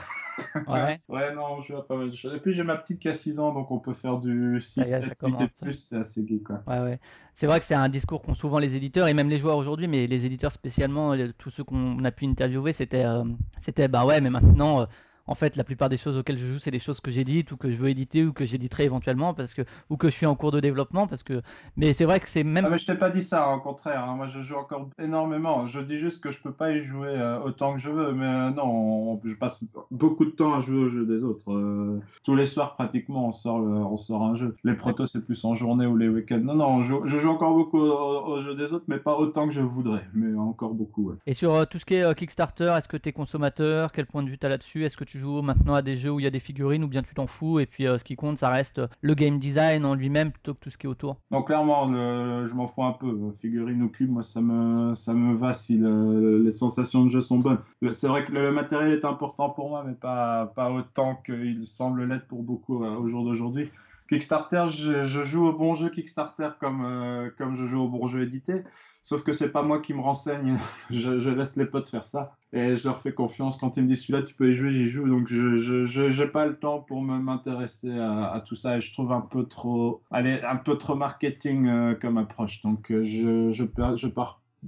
Ouais. 0.67 1.01
Ouais, 1.09 1.35
non, 1.35 1.63
je 1.63 1.75
à 1.75 1.83
pas 1.83 1.97
mal 1.97 2.11
de 2.11 2.17
choses. 2.17 2.35
Et 2.35 2.39
puis 2.41 2.53
j'ai 2.53 2.63
ma 2.63 2.77
petite 2.77 3.01
qui 3.01 3.09
a 3.09 3.15
6 3.15 3.39
ans, 3.39 3.53
donc 3.53 3.71
on 3.71 3.79
peut 3.79 3.95
faire 3.95 4.19
du 4.19 4.61
6, 4.61 4.83
Ça 4.83 4.89
y 4.89 4.93
est, 4.93 5.01
ça 5.01 5.09
7, 5.09 5.19
8 5.23 5.41
et 5.41 5.47
plus, 5.63 5.75
c'est 5.75 5.97
assez 5.97 6.23
gay, 6.23 6.41
quoi. 6.41 6.63
Ouais, 6.67 6.81
ouais. 6.81 7.01
C'est 7.35 7.47
vrai 7.47 7.61
que 7.61 7.67
c'est 7.67 7.75
un 7.75 7.89
discours 7.89 8.23
qu'ont 8.23 8.35
souvent 8.35 8.59
les 8.59 8.77
éditeurs 8.77 9.09
et 9.09 9.15
même 9.15 9.29
les 9.29 9.39
joueurs 9.39 9.57
aujourd'hui, 9.57 9.89
mais 9.89 10.07
les 10.07 10.27
éditeurs 10.27 10.53
spécialement, 10.53 11.13
euh, 11.13 11.29
tous 11.39 11.51
ceux 11.51 11.65
qu'on 11.65 12.05
a 12.05 12.11
pu 12.11 12.27
interviewer, 12.27 12.73
c'était, 12.73 13.05
euh, 13.05 13.25
c'était, 13.63 13.89
bah 13.89 14.05
ouais, 14.05 14.21
mais 14.21 14.31
maintenant, 14.31 14.83
euh, 14.83 14.87
en 15.31 15.35
fait, 15.37 15.57
la 15.57 15.65
plupart 15.65 15.89
des 15.89 15.97
choses 15.97 16.17
auxquelles 16.19 16.39
je 16.39 16.47
joue, 16.47 16.59
c'est 16.59 16.73
des 16.73 16.81
choses 16.81 17.01
que 17.01 17.11
j'édite 17.11 17.53
ou 17.53 17.57
que 17.57 17.71
je 17.71 17.77
veux 17.77 17.89
éditer 17.89 18.25
ou 18.25 18.33
que 18.33 18.45
j'éditerai 18.45 18.85
éventuellement 18.85 19.33
parce 19.33 19.55
que, 19.55 19.63
ou 19.89 19.97
que 19.97 20.11
je 20.11 20.15
suis 20.17 20.27
en 20.27 20.35
cours 20.35 20.51
de 20.53 20.61
développement 20.61 21.07
parce 21.07 21.23
que, 21.23 21.41
mais 21.77 21.93
c'est 21.93 22.05
vrai 22.05 22.21
que 22.21 22.29
c'est 22.29 22.43
même, 22.45 22.65
Ah 22.67 22.71
mais 22.71 22.79
je 22.79 22.87
t'ai 22.87 22.97
pas 22.97 23.11
dit 23.11 23.23
ça, 23.23 23.49
hein, 23.49 23.55
au 23.55 23.61
contraire. 23.61 24.05
hein. 24.05 24.17
Moi, 24.17 24.27
je 24.27 24.43
joue 24.43 24.57
encore 24.57 24.91
énormément. 24.99 25.67
Je 25.67 25.81
dis 25.81 25.99
juste 25.99 26.21
que 26.23 26.31
je 26.33 26.41
peux 26.43 26.53
pas 26.53 26.73
y 26.73 26.83
jouer 26.83 27.09
euh, 27.09 27.41
autant 27.41 27.75
que 27.75 27.79
je 27.81 27.91
veux, 27.91 28.13
mais 28.13 28.27
euh, 28.27 28.51
non, 28.51 28.65
on- 28.67 29.21
je 29.25 29.35
passe 29.35 29.65
beaucoup 29.93 30.25
de 30.25 30.31
temps 30.31 30.55
à 30.55 30.61
jouer 30.61 30.79
aux 30.85 30.89
jeux 30.91 31.07
des 31.07 31.23
autres. 31.23 31.51
Euh, 31.53 32.01
tous 32.25 32.35
les 32.35 32.47
soirs, 32.47 32.75
pratiquement, 32.75 33.29
on 33.29 33.33
sort, 33.33 33.61
le- 33.61 33.69
on 33.77 33.97
sort 33.97 34.23
un 34.25 34.35
jeu. 34.37 34.57
Les 34.65 34.75
protos, 34.75 35.07
c'est 35.07 35.25
plus 35.25 35.45
en 35.45 35.55
journée 35.55 35.87
ou 35.87 35.97
les 35.97 36.09
week-ends. 36.09 36.41
Non, 36.43 36.55
non, 36.55 36.83
je, 36.83 36.95
je 37.07 37.19
joue 37.19 37.31
encore 37.31 37.55
beaucoup 37.55 37.79
aux, 37.79 38.27
aux 38.33 38.41
jeux 38.41 38.55
des 38.57 38.73
autres, 38.73 38.85
mais 38.89 38.99
pas 38.99 39.17
autant 39.17 39.47
que 39.47 39.53
je 39.55 39.61
voudrais. 39.63 40.05
Mais 40.15 40.37
encore 40.39 40.75
beaucoup, 40.75 41.11
ouais. 41.11 41.17
et 41.27 41.35
sur 41.35 41.67
tout 41.69 41.79
ce 41.79 41.85
qui 41.85 41.95
est 41.95 42.15
Kickstarter, 42.15 42.75
est-ce 42.77 42.89
que 42.89 42.97
tu 42.97 43.09
es 43.11 43.13
consommateur? 43.13 43.93
Quel 43.93 44.07
point 44.07 44.23
de 44.23 44.29
vue 44.31 44.39
tu 44.39 44.47
as 44.47 44.49
là-dessus? 44.49 44.85
Est-ce 44.85 44.97
que 44.97 45.05
tu 45.05 45.19
joues 45.21 45.43
maintenant 45.43 45.75
à 45.75 45.83
des 45.83 45.97
jeux 45.97 46.11
où 46.11 46.19
il 46.21 46.25
y 46.25 46.27
a 46.27 46.31
des 46.31 46.41
figurines 46.41 46.83
ou 46.85 46.89
bien 46.89 47.03
tu 47.03 47.15
t'en 47.15 47.27
fous 47.27 47.61
et 47.61 47.67
puis 47.67 47.87
euh, 47.87 47.99
ce 47.99 48.05
qui 48.05 48.17
compte, 48.17 48.39
ça 48.39 48.49
reste 48.49 48.81
le 49.03 49.15
game 49.15 49.39
design 49.39 49.85
en 49.85 49.95
lui-même 49.95 50.33
plutôt 50.33 50.55
que 50.55 50.61
tout 50.61 50.71
ce 50.71 50.79
qui 50.79 50.87
est 50.87 50.91
autour 50.91 51.17
Donc 51.31 51.47
clairement, 51.47 51.87
je 51.89 52.55
m'en 52.55 52.67
fous 52.67 52.83
un 52.85 52.93
peu. 52.93 53.17
Figurine 53.41 53.83
ou 53.83 53.89
cube, 53.89 54.11
moi, 54.11 54.23
ça 54.23 54.41
me, 54.41 54.95
ça 54.95 55.15
me 55.15 55.35
va 55.37 55.53
si 55.53 55.77
le- 55.79 56.43
les 56.43 56.53
sensations 56.53 57.05
de 57.05 57.11
jeu 57.11 57.21
sont 57.21 57.39
bonnes. 57.39 57.59
Le- 57.81 57.93
C'est 57.93 58.09
vrai 58.09 58.25
que 58.25 58.33
le 58.33 58.51
matériel 58.53 58.93
est 58.93 59.05
important 59.05 59.51
pour 59.51 59.69
moi, 59.69 59.85
mais 59.87 59.95
pas, 59.95 60.47
pas 60.57 60.71
autant 60.71 61.17
qu'il 61.25 61.67
semble 61.67 62.05
l'être 62.05 62.27
pour 62.27 62.43
beaucoup 62.43 62.85
euh, 62.85 62.97
au 62.97 63.09
jour 63.09 63.25
d'aujourd'hui. 63.25 63.71
Kickstarter, 64.09 64.67
je, 64.69 65.07
joue 65.25 65.47
au 65.47 65.53
bon 65.53 65.75
jeu 65.77 65.89
Kickstarter 65.89 66.49
comme, 66.59 66.85
euh, 66.85 67.31
comme 67.39 67.57
je 67.57 67.67
joue 67.67 67.83
au 67.83 67.89
bon 67.89 68.09
jeu 68.09 68.23
édité. 68.23 68.65
Sauf 69.03 69.23
que 69.23 69.33
c'est 69.33 69.51
pas 69.51 69.63
moi 69.63 69.81
qui 69.81 69.95
me 69.95 70.01
renseigne. 70.01 70.59
Je, 70.91 71.31
laisse 71.31 71.57
les 71.57 71.67
potes 71.67 71.89
faire 71.89 72.07
ça. 72.07 72.35
Et 72.53 72.77
je 72.77 72.85
leur 72.87 73.01
fais 73.01 73.13
confiance. 73.13 73.57
Quand 73.57 73.77
ils 73.77 73.85
me 73.85 73.89
disent 73.89 74.03
celui-là, 74.03 74.23
tu 74.23 74.35
peux 74.35 74.51
y 74.53 74.57
jouer, 74.57 74.73
j'y 74.73 74.89
joue. 74.89 75.09
Donc 75.09 75.29
je 75.29 75.87
j'ai 75.87 76.27
pas 76.27 76.47
le 76.47 76.57
temps 76.57 76.81
pour 76.81 77.01
m'intéresser 77.01 77.97
à, 77.97 78.43
tout 78.47 78.57
ça. 78.57 78.77
Et 78.77 78.81
je 78.81 78.93
trouve 78.93 79.13
un 79.13 79.21
peu 79.21 79.45
trop, 79.45 80.03
un 80.11 80.57
peu 80.57 80.77
trop 80.77 80.97
marketing 80.97 81.67
euh, 81.69 81.95
comme 81.95 82.19
approche. 82.19 82.61
Donc 82.63 82.91
euh, 82.91 83.05
je, 83.05 83.53
je, 83.53 83.65
je, 83.97 84.09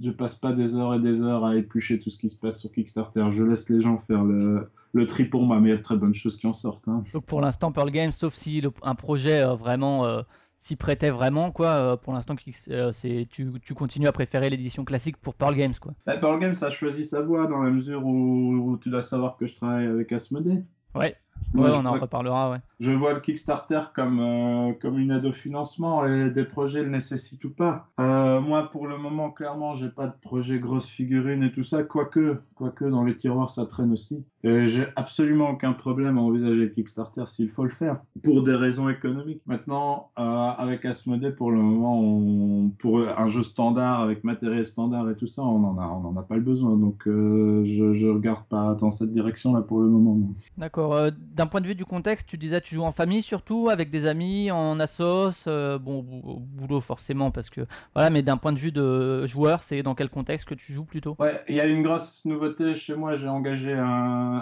je 0.01 0.09
passe 0.11 0.35
pas 0.35 0.53
des 0.53 0.77
heures 0.77 0.95
et 0.95 0.99
des 0.99 1.21
heures 1.21 1.43
à 1.43 1.55
éplucher 1.57 1.99
tout 1.99 2.09
ce 2.09 2.17
qui 2.17 2.29
se 2.29 2.37
passe 2.37 2.59
sur 2.59 2.71
Kickstarter. 2.71 3.25
Je 3.31 3.43
laisse 3.43 3.69
les 3.69 3.81
gens 3.81 3.97
faire 4.07 4.23
le, 4.23 4.69
le 4.93 5.07
tri 5.07 5.25
pour 5.25 5.43
moi. 5.43 5.59
Mais 5.59 5.69
il 5.69 5.71
y 5.71 5.75
a 5.75 5.77
de 5.77 5.83
très 5.83 5.97
bonnes 5.97 6.15
choses 6.15 6.37
qui 6.37 6.47
en 6.47 6.53
sortent. 6.53 6.87
hein. 6.87 7.03
Donc 7.13 7.25
pour 7.25 7.41
l'instant, 7.41 7.73
Pearl 7.73 7.91
Games, 7.91 8.13
sauf 8.13 8.33
si 8.33 8.63
un 8.81 8.95
projet 8.95 9.41
euh, 9.41 9.55
vraiment 9.55 10.23
s'y 10.63 10.75
prêtait 10.77 11.09
vraiment, 11.09 11.51
quoi, 11.51 11.69
euh, 11.93 11.97
pour 11.97 12.13
l'instant, 12.13 12.35
euh, 12.69 12.91
c'est 12.93 13.27
tu, 13.29 13.51
tu 13.61 13.73
continues 13.73 14.07
à 14.07 14.11
préférer 14.13 14.49
l'édition 14.49 14.85
classique 14.85 15.17
pour 15.17 15.35
Pearl 15.35 15.55
Games, 15.55 15.75
quoi. 15.79 15.93
Bah, 16.05 16.17
Pearl 16.17 16.39
Games, 16.39 16.55
ça 16.55 16.69
choisit 16.69 17.05
sa 17.09 17.21
voie 17.21 17.47
dans 17.47 17.61
la 17.61 17.69
mesure 17.71 18.05
où, 18.05 18.71
où 18.71 18.77
tu 18.77 18.89
dois 18.89 19.01
savoir 19.01 19.37
que 19.37 19.45
je 19.47 19.55
travaille 19.55 19.85
avec 19.87 20.11
Asmodée. 20.13 20.63
Ouais, 20.95 21.15
Moi, 21.53 21.67
ouais, 21.67 21.71
je 21.71 21.77
on 21.77 21.85
en 21.85 21.97
reparlera, 21.97 22.51
ouais. 22.51 22.59
Je 22.79 22.91
vois 22.91 23.13
le 23.13 23.19
Kickstarter 23.21 23.81
comme, 23.95 24.19
euh, 24.19 24.73
comme 24.73 24.99
une 24.99 25.11
aide 25.11 25.25
au 25.25 25.33
financement 25.33 26.05
et 26.05 26.29
des 26.29 26.45
projets 26.45 26.83
le 26.83 26.89
nécessitent 26.89 27.43
ou 27.45 27.53
pas. 27.53 27.91
Euh, 27.99 28.39
moi, 28.41 28.69
pour 28.71 28.87
le 28.87 28.97
moment, 28.97 29.31
clairement, 29.31 29.75
j'ai 29.75 29.89
pas 29.89 30.07
de 30.07 30.19
projet 30.21 30.59
grosse 30.59 30.87
figurine 30.89 31.43
et 31.43 31.51
tout 31.51 31.63
ça, 31.63 31.83
quoique, 31.83 32.41
quoique 32.55 32.85
dans 32.85 33.03
les 33.03 33.17
tiroirs, 33.17 33.49
ça 33.51 33.65
traîne 33.65 33.91
aussi. 33.93 34.25
Et 34.45 34.67
j'ai 34.67 34.87
absolument 34.97 35.51
aucun 35.51 35.71
problème 35.71 36.17
à 36.17 36.21
envisager 36.21 36.69
Kickstarter 36.71 37.23
s'il 37.27 37.49
faut 37.49 37.63
le 37.63 37.69
faire, 37.69 38.01
pour 38.23 38.43
des 38.43 38.55
raisons 38.55 38.89
économiques. 38.89 39.41
Maintenant, 39.45 40.09
euh, 40.19 40.21
avec 40.21 40.83
Asmodée, 40.83 41.31
pour 41.31 41.51
le 41.51 41.59
moment, 41.59 41.99
on, 41.99 42.69
pour 42.79 42.99
un 42.99 43.29
jeu 43.29 43.43
standard, 43.43 44.01
avec 44.01 44.23
matériel 44.25 44.65
standard 44.65 45.09
et 45.09 45.15
tout 45.15 45.27
ça, 45.27 45.41
on 45.43 45.63
en 45.63 45.77
a, 45.77 45.87
on 45.87 46.07
en 46.07 46.17
a 46.17 46.23
pas 46.23 46.35
le 46.35 46.41
besoin. 46.41 46.75
Donc, 46.75 47.07
euh, 47.07 47.63
je, 47.65 47.93
je 47.93 48.07
regarde 48.07 48.43
pas 48.49 48.75
dans 48.75 48.91
cette 48.91 49.13
direction-là 49.13 49.61
pour 49.61 49.79
le 49.79 49.87
moment. 49.87 50.17
D'accord. 50.57 50.93
euh, 50.93 51.11
D'un 51.35 51.47
point 51.47 51.61
de 51.61 51.67
vue 51.67 51.75
du 51.75 51.85
contexte, 51.85 52.27
tu 52.27 52.37
disais 52.37 52.59
tu 52.59 52.75
joues 52.75 52.83
en 52.83 52.91
famille 52.91 53.21
surtout, 53.21 53.69
avec 53.69 53.91
des 53.91 54.05
amis, 54.05 54.51
en 54.51 54.79
assos, 54.79 55.31
euh, 55.47 55.77
bon, 55.79 56.05
au 56.23 56.39
boulot 56.39 56.81
forcément, 56.81 57.31
parce 57.31 57.49
que 57.49 57.61
voilà, 57.93 58.09
mais 58.09 58.21
d'un 58.23 58.37
point 58.37 58.51
de 58.51 58.59
vue 58.59 58.71
de 58.71 59.25
joueur, 59.25 59.63
c'est 59.63 59.83
dans 59.83 59.95
quel 59.95 60.09
contexte 60.09 60.47
que 60.47 60.55
tu 60.55 60.73
joues 60.73 60.85
plutôt? 60.85 61.15
Ouais, 61.19 61.41
il 61.47 61.55
y 61.55 61.59
a 61.61 61.65
une 61.65 61.83
grosse 61.83 62.25
nouveauté 62.25 62.75
chez 62.75 62.95
moi. 62.95 63.15
J'ai 63.15 63.27
engagé 63.27 63.73
un, 63.73 64.32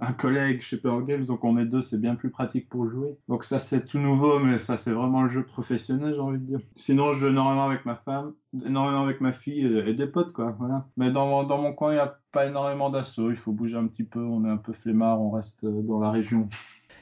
un 0.00 0.12
collègue 0.12 0.60
chez 0.62 0.76
Pearl 0.76 1.04
Games, 1.04 1.24
donc 1.24 1.44
on 1.44 1.58
est 1.58 1.66
deux, 1.66 1.82
c'est 1.82 2.00
bien 2.00 2.14
plus 2.14 2.30
pratique 2.30 2.68
pour 2.68 2.88
jouer. 2.88 3.16
Donc 3.28 3.44
ça, 3.44 3.58
c'est 3.58 3.84
tout 3.84 3.98
nouveau, 3.98 4.38
mais 4.38 4.58
ça, 4.58 4.76
c'est 4.76 4.92
vraiment 4.92 5.22
le 5.22 5.28
jeu 5.28 5.44
professionnel, 5.44 6.14
j'ai 6.14 6.20
envie 6.20 6.38
de 6.38 6.44
dire. 6.44 6.60
Sinon, 6.76 7.12
je 7.12 7.20
joue 7.20 7.28
énormément 7.28 7.66
avec 7.66 7.84
ma 7.84 7.96
femme, 7.96 8.32
énormément 8.64 9.02
avec 9.02 9.20
ma 9.20 9.32
fille 9.32 9.66
et, 9.66 9.94
des 9.94 10.06
potes, 10.06 10.32
quoi. 10.32 10.56
Voilà. 10.58 10.86
Mais 10.96 11.10
dans, 11.10 11.44
dans 11.44 11.60
mon 11.60 11.72
coin, 11.72 11.92
il 11.92 11.94
n'y 11.94 12.00
a 12.00 12.18
pas 12.32 12.46
énormément 12.46 12.90
d'assauts. 12.90 13.30
Il 13.30 13.36
faut 13.36 13.52
bouger 13.52 13.76
un 13.76 13.86
petit 13.86 14.04
peu. 14.04 14.20
On 14.20 14.44
est 14.44 14.50
un 14.50 14.56
peu 14.56 14.72
flemmard, 14.72 15.20
on 15.20 15.30
reste 15.30 15.62
euh, 15.64 15.82
dans 15.82 16.00
la 16.00 16.10
région. 16.10 16.48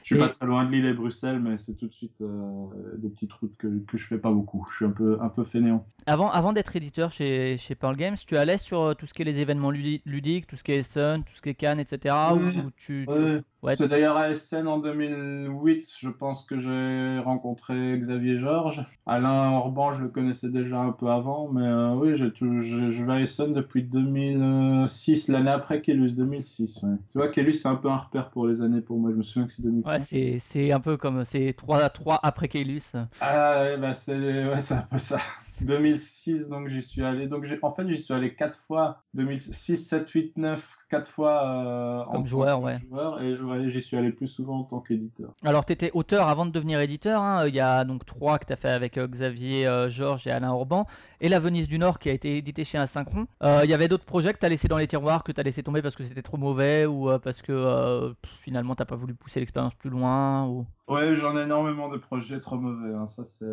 Je 0.01 0.05
suis 0.05 0.15
Et- 0.15 0.19
pas 0.19 0.29
très 0.29 0.45
loin 0.45 0.65
de 0.65 0.71
Lille 0.71 0.85
et 0.85 0.93
Bruxelles, 0.93 1.39
mais 1.39 1.57
c'est 1.57 1.73
tout 1.75 1.87
de 1.87 1.93
suite 1.93 2.19
euh, 2.21 2.65
des 2.97 3.09
petites 3.09 3.33
routes 3.33 3.55
que, 3.57 3.67
que 3.85 3.97
je 3.97 4.05
fais 4.07 4.17
pas 4.17 4.31
beaucoup. 4.31 4.65
Je 4.71 4.75
suis 4.77 4.85
un 4.85 4.91
peu, 4.91 5.17
un 5.21 5.29
peu 5.29 5.43
fainéant. 5.43 5.85
Avant, 6.05 6.29
avant 6.31 6.53
d'être 6.53 6.75
éditeur 6.75 7.11
chez, 7.11 7.57
chez 7.57 7.75
Pearl 7.75 7.95
Games, 7.95 8.15
tu 8.25 8.37
allais 8.37 8.57
sur 8.57 8.81
euh, 8.81 8.93
tout 8.93 9.05
ce 9.07 9.13
qui 9.13 9.21
est 9.21 9.25
les 9.25 9.39
événements 9.39 9.71
ludi- 9.71 10.01
ludiques, 10.05 10.47
tout 10.47 10.55
ce 10.55 10.63
qui 10.63 10.71
est 10.71 10.83
Sun, 10.83 11.23
tout 11.23 11.33
ce 11.35 11.41
qui 11.41 11.49
est 11.49 11.53
Cannes, 11.55 11.79
etc. 11.79 12.15
Ouais, 12.33 12.39
Ou 12.41 12.71
tu, 12.75 13.05
tu- 13.05 13.09
Ouais. 13.11 13.41
Ouais, 13.63 13.75
C'est 13.75 13.87
d'ailleurs 13.87 14.17
à 14.17 14.29
Essen 14.31 14.67
en 14.67 14.79
2008, 14.79 15.87
je 15.99 16.09
pense 16.09 16.43
que 16.45 16.59
j'ai 16.59 17.19
rencontré 17.23 17.97
Xavier 17.99 18.39
Georges. 18.39 18.85
Alain 19.05 19.51
Orban, 19.51 19.93
je 19.93 20.03
le 20.03 20.09
connaissais 20.09 20.49
déjà 20.49 20.79
un 20.79 20.91
peu 20.91 21.07
avant, 21.07 21.49
mais 21.51 21.63
euh, 21.65 21.93
oui, 21.95 22.15
tout- 22.33 22.61
je, 22.61 22.91
je 22.91 23.03
vais 23.03 23.13
à 23.13 23.19
Essen 23.21 23.53
depuis 23.53 23.83
2006, 23.83 25.27
l'année 25.29 25.49
après 25.51 25.81
Kellus, 25.81 26.11
2006. 26.13 26.81
ouais. 26.83 26.95
Tu 27.11 27.17
vois, 27.17 27.27
Kellus, 27.29 27.53
c'est 27.53 27.67
un 27.67 27.75
peu 27.75 27.89
un 27.89 27.97
repère 27.97 28.29
pour 28.29 28.47
les 28.47 28.61
années 28.61 28.81
pour 28.81 28.99
moi. 28.99 29.11
Je 29.11 29.17
me 29.17 29.23
souviens 29.23 29.47
que 29.47 29.53
c'est 29.53 29.61
2005. 29.63 29.91
ouais, 29.91 29.99
c'est, 30.05 30.39
c'est 30.39 30.71
un 30.71 30.79
peu 30.79 30.97
comme 30.97 31.23
c'est 31.25 31.53
3, 31.57 31.89
3 31.89 32.19
après 32.23 32.47
Kaelus. 32.47 32.93
Ah 33.19 33.61
ouais, 33.61 33.77
bah 33.77 33.93
c'est 33.93 34.13
ouais, 34.47 34.61
c'est 34.61 34.73
un 34.75 34.81
peu 34.89 34.97
ça. 34.97 35.19
2006, 35.61 36.47
donc 36.47 36.69
j'y 36.69 36.81
suis 36.83 37.03
allé. 37.03 37.27
Donc 37.27 37.45
en 37.61 37.73
fait, 37.73 37.87
j'y 37.87 38.01
suis 38.01 38.13
allé 38.13 38.33
quatre 38.35 38.59
fois. 38.67 39.03
2006, 39.13 39.77
7, 39.77 40.09
8, 40.09 40.37
9, 40.37 40.65
quatre 40.89 41.09
fois 41.09 41.43
euh, 41.45 42.01
en 42.01 42.11
Comme 42.11 42.21
tant 42.23 42.27
joueur, 42.27 42.59
que 42.59 42.65
ouais. 42.65 42.77
joueur. 42.89 43.21
Et 43.21 43.35
ouais, 43.35 43.69
j'y 43.69 43.81
suis 43.81 43.95
allé 43.97 44.11
plus 44.11 44.27
souvent 44.27 44.59
en 44.59 44.63
tant 44.63 44.79
qu'éditeur. 44.79 45.31
Alors, 45.45 45.65
tu 45.65 45.73
étais 45.73 45.91
auteur 45.93 46.27
avant 46.27 46.45
de 46.45 46.51
devenir 46.51 46.79
éditeur. 46.79 47.21
hein. 47.21 47.47
Il 47.47 47.55
y 47.55 47.59
a 47.59 47.83
donc 47.85 48.05
trois 48.05 48.39
que 48.39 48.45
tu 48.45 48.53
as 48.53 48.57
fait 48.57 48.69
avec 48.69 48.97
euh, 48.97 49.07
Xavier, 49.07 49.67
euh, 49.67 49.89
Georges 49.89 50.27
et 50.27 50.31
Alain 50.31 50.51
Orban. 50.51 50.85
Et 51.21 51.27
La 51.27 51.39
Venise 51.39 51.67
du 51.67 51.77
Nord 51.79 51.99
qui 51.99 52.09
a 52.09 52.13
été 52.13 52.37
édité 52.37 52.63
chez 52.63 52.77
Asynchron. 52.77 53.27
Euh, 53.43 53.61
il 53.65 53.69
y 53.69 53.73
avait 53.73 53.89
d'autres 53.89 54.05
projets 54.05 54.33
que 54.33 54.39
tu 54.39 54.45
as 54.45 54.49
laissé 54.49 54.69
dans 54.69 54.77
les 54.77 54.87
tiroirs, 54.87 55.23
que 55.25 55.33
tu 55.33 55.39
as 55.39 55.43
laissé 55.43 55.61
tomber 55.63 55.81
parce 55.81 55.95
que 55.95 56.05
c'était 56.05 56.21
trop 56.21 56.37
mauvais 56.37 56.85
ou 56.85 57.09
parce 57.21 57.41
que 57.41 58.13
pff, 58.21 58.31
finalement 58.41 58.73
tu 58.73 58.85
pas 58.85 58.95
voulu 58.95 59.13
pousser 59.13 59.41
l'expérience 59.41 59.73
plus 59.73 59.89
loin 59.89 60.45
ou... 60.47 60.65
Ouais, 60.87 61.15
j'en 61.17 61.37
ai 61.37 61.43
énormément 61.43 61.87
de 61.89 61.97
projets 61.97 62.39
trop 62.39 62.55
mauvais. 62.55 62.95
hein. 62.95 63.05
Ça, 63.05 63.23
c'est... 63.37 63.45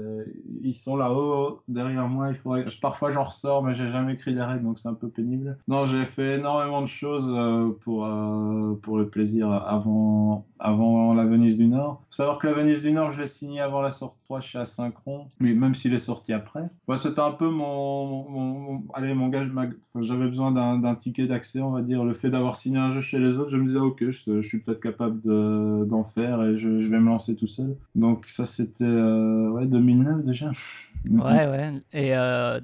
Ils 0.63 0.75
sont 0.75 0.97
là-haut, 0.97 1.61
derrière 1.69 2.07
moi. 2.09 2.29
Il 2.31 2.37
faudrait... 2.37 2.65
Parfois, 2.81 3.11
j'en 3.11 3.25
ressors, 3.25 3.63
mais 3.63 3.75
j'ai 3.75 3.91
jamais 3.91 4.15
écrit 4.15 4.33
les 4.33 4.43
règles, 4.43 4.63
donc 4.63 4.79
c'est 4.79 4.89
un 4.89 4.95
peu 4.95 5.09
pénible. 5.09 5.59
Non, 5.69 5.85
j'ai 5.85 6.05
fait 6.07 6.37
énormément 6.37 6.81
de 6.81 6.87
choses 6.87 7.26
euh, 7.27 7.71
pour, 7.83 8.07
euh, 8.07 8.79
pour 8.83 8.99
le 8.99 9.09
plaisir 9.09 9.51
avant, 9.51 10.47
avant 10.59 11.15
la 11.15 11.25
Venise 11.25 11.57
du 11.57 11.67
Nord. 11.67 12.03
Faut 12.11 12.17
savoir 12.17 12.39
que 12.39 12.47
la 12.47 12.53
Venise 12.53 12.83
du 12.83 12.93
Nord, 12.93 13.13
je 13.13 13.21
l'ai 13.21 13.29
signé 13.29 13.61
avant 13.61 13.81
la 13.81 13.91
sortie 13.91 14.19
3 14.25 14.41
chez 14.41 14.59
Asynchron, 14.59 15.29
mais 15.41 15.55
même 15.55 15.75
s'il 15.75 15.95
est 15.95 15.99
sorti 15.99 16.33
après. 16.33 16.65
C'était 16.99 17.21
un 17.21 17.33
peu 17.33 17.51
mon, 17.51 18.83
allez, 18.95 19.15
mon 19.15 19.29
gage. 19.29 19.51
j'avais 20.01 20.29
besoin 20.29 20.53
d'un, 20.53 20.95
ticket 20.95 21.27
d'accès, 21.27 21.61
on 21.61 21.71
va 21.71 21.83
dire. 21.83 22.05
Le 22.05 22.15
fait 22.15 22.31
d'avoir 22.31 22.57
signé 22.57 22.79
un 22.79 22.93
jeu 22.93 23.01
chez 23.01 23.19
les 23.19 23.37
autres, 23.37 23.51
je 23.51 23.57
me 23.57 23.67
disais, 23.67 23.79
ok, 23.79 24.11
je, 24.11 24.41
suis 24.43 24.61
peut-être 24.61 24.81
capable 24.81 25.21
de, 25.21 25.85
d'en 25.85 26.05
faire 26.05 26.43
et 26.43 26.57
je, 26.59 26.69
vais 26.69 27.01
me 27.01 27.07
lancer 27.07 27.37
tout 27.37 27.47
seul. 27.47 27.77
Donc 27.95 28.27
ça, 28.29 28.47
c'était 28.47 28.85
euh, 28.85 29.51
ouais, 29.51 29.67
2009 29.67 30.25
déjà. 30.25 30.51
Ouais, 31.11 31.47
ouais. 31.47 31.83
Et 31.93 32.13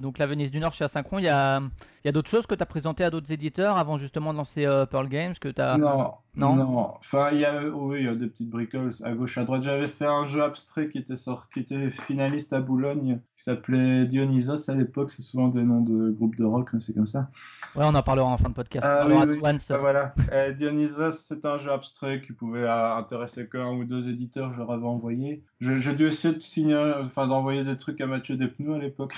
donc 0.00 0.18
La 0.18 0.26
Venise 0.26 0.50
du 0.50 0.58
Nord 0.58 0.72
chez 0.72 0.84
Asynchron, 0.84 1.18
il 1.18 1.24
y 1.24 1.28
a, 1.28 1.60
il 2.04 2.08
y 2.08 2.10
a 2.10 2.12
d'autres 2.12 2.30
choses 2.30 2.46
que 2.46 2.54
tu 2.56 2.62
as 2.62 2.66
présentées 2.66 3.04
à 3.04 3.10
d'autres 3.10 3.30
éditeurs 3.30 3.76
avant 3.76 3.96
justement 3.96 4.32
de 4.32 4.38
lancer 4.38 4.66
euh, 4.66 4.86
Pearl 4.86 5.08
Games 5.08 5.34
que 5.40 5.60
as... 5.60 5.78
Non, 5.78 6.14
Non 6.34 6.56
non. 6.56 6.94
Enfin, 6.98 7.30
il 7.30 7.38
y 7.38 7.44
a, 7.44 7.62
oui, 7.68 8.00
il 8.00 8.06
y 8.06 8.08
a 8.08 8.14
des 8.16 8.26
petites 8.26 8.50
bricoles 8.50 8.92
à 9.04 9.12
gauche, 9.12 9.38
à 9.38 9.44
droite. 9.44 9.62
J'avais 9.62 9.86
fait 9.86 10.06
un 10.06 10.24
jeu 10.24 10.42
abstrait 10.42 10.88
qui 10.88 10.98
était 10.98 11.14
sorti, 11.14 11.48
qui 11.52 11.60
était 11.60 11.90
finaliste 11.90 12.52
à 12.52 12.60
Boulogne, 12.60 13.20
qui 13.36 13.44
s'appelait 13.44 14.06
Dionysos 14.06 14.68
à 14.68 14.74
l'époque. 14.74 15.10
C'est 15.10 15.22
souvent 15.22 15.46
des 15.46 15.62
noms 15.62 15.82
de 15.82 16.10
groupes 16.10 16.36
de 16.36 16.44
rock, 16.44 16.70
mais 16.72 16.80
c'est 16.80 16.94
comme 16.94 17.06
ça. 17.06 17.28
Ouais, 17.76 17.84
on 17.84 17.94
en 17.94 18.02
parlera 18.02 18.26
en 18.26 18.36
fin 18.36 18.48
de 18.48 18.54
podcast. 18.54 18.84
Ah 18.84 19.06
oui, 19.06 19.14
oui. 19.28 19.58
Ah, 19.70 19.76
voilà. 19.78 20.14
Euh, 20.32 20.52
Dionysos, 20.52 21.12
c'est 21.12 21.44
un 21.44 21.58
jeu 21.58 21.70
abstrait 21.70 22.20
qui 22.20 22.32
pouvait 22.32 22.64
euh, 22.64 22.96
intéresser 22.96 23.46
qu'un 23.46 23.70
ou 23.70 23.84
deux 23.84 24.08
éditeurs. 24.08 24.52
Je 24.54 24.58
leur 24.58 24.72
avais 24.72 24.86
envoyé. 24.86 25.44
J'ai 25.60 25.94
dû 25.94 26.06
essayer 26.06 26.34
de 26.34 26.40
signer, 26.40 26.94
enfin, 27.04 27.28
d'envoyer 27.28 27.62
des 27.62 27.76
trucs 27.76 28.00
à 28.00 28.06
Mathieu 28.06 28.36
Despnous 28.36 28.74
à 28.74 28.78
l'époque. 28.78 29.14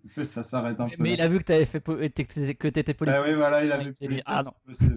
Ça 0.24 0.42
s'arrête 0.42 0.80
un 0.80 0.86
Mais, 0.86 0.96
peu. 0.96 1.02
mais 1.02 1.14
il 1.14 1.20
a 1.20 1.28
vu 1.28 1.38
que, 1.38 1.44
t'avais 1.44 1.64
fait, 1.66 1.80
po- 1.80 1.98
et 1.98 2.10
que 2.10 2.14
t'étais- 2.22 2.54
que 2.54 2.68
tu 2.68 2.78
étais 2.78 2.96
Ah 3.06 3.22
oui, 3.22 3.34
voilà, 3.34 3.64
il 3.64 3.94
s'est 3.94 4.06
pu 4.06 4.14
dit, 4.16 4.22
ah 4.26 4.42
non. 4.42 4.52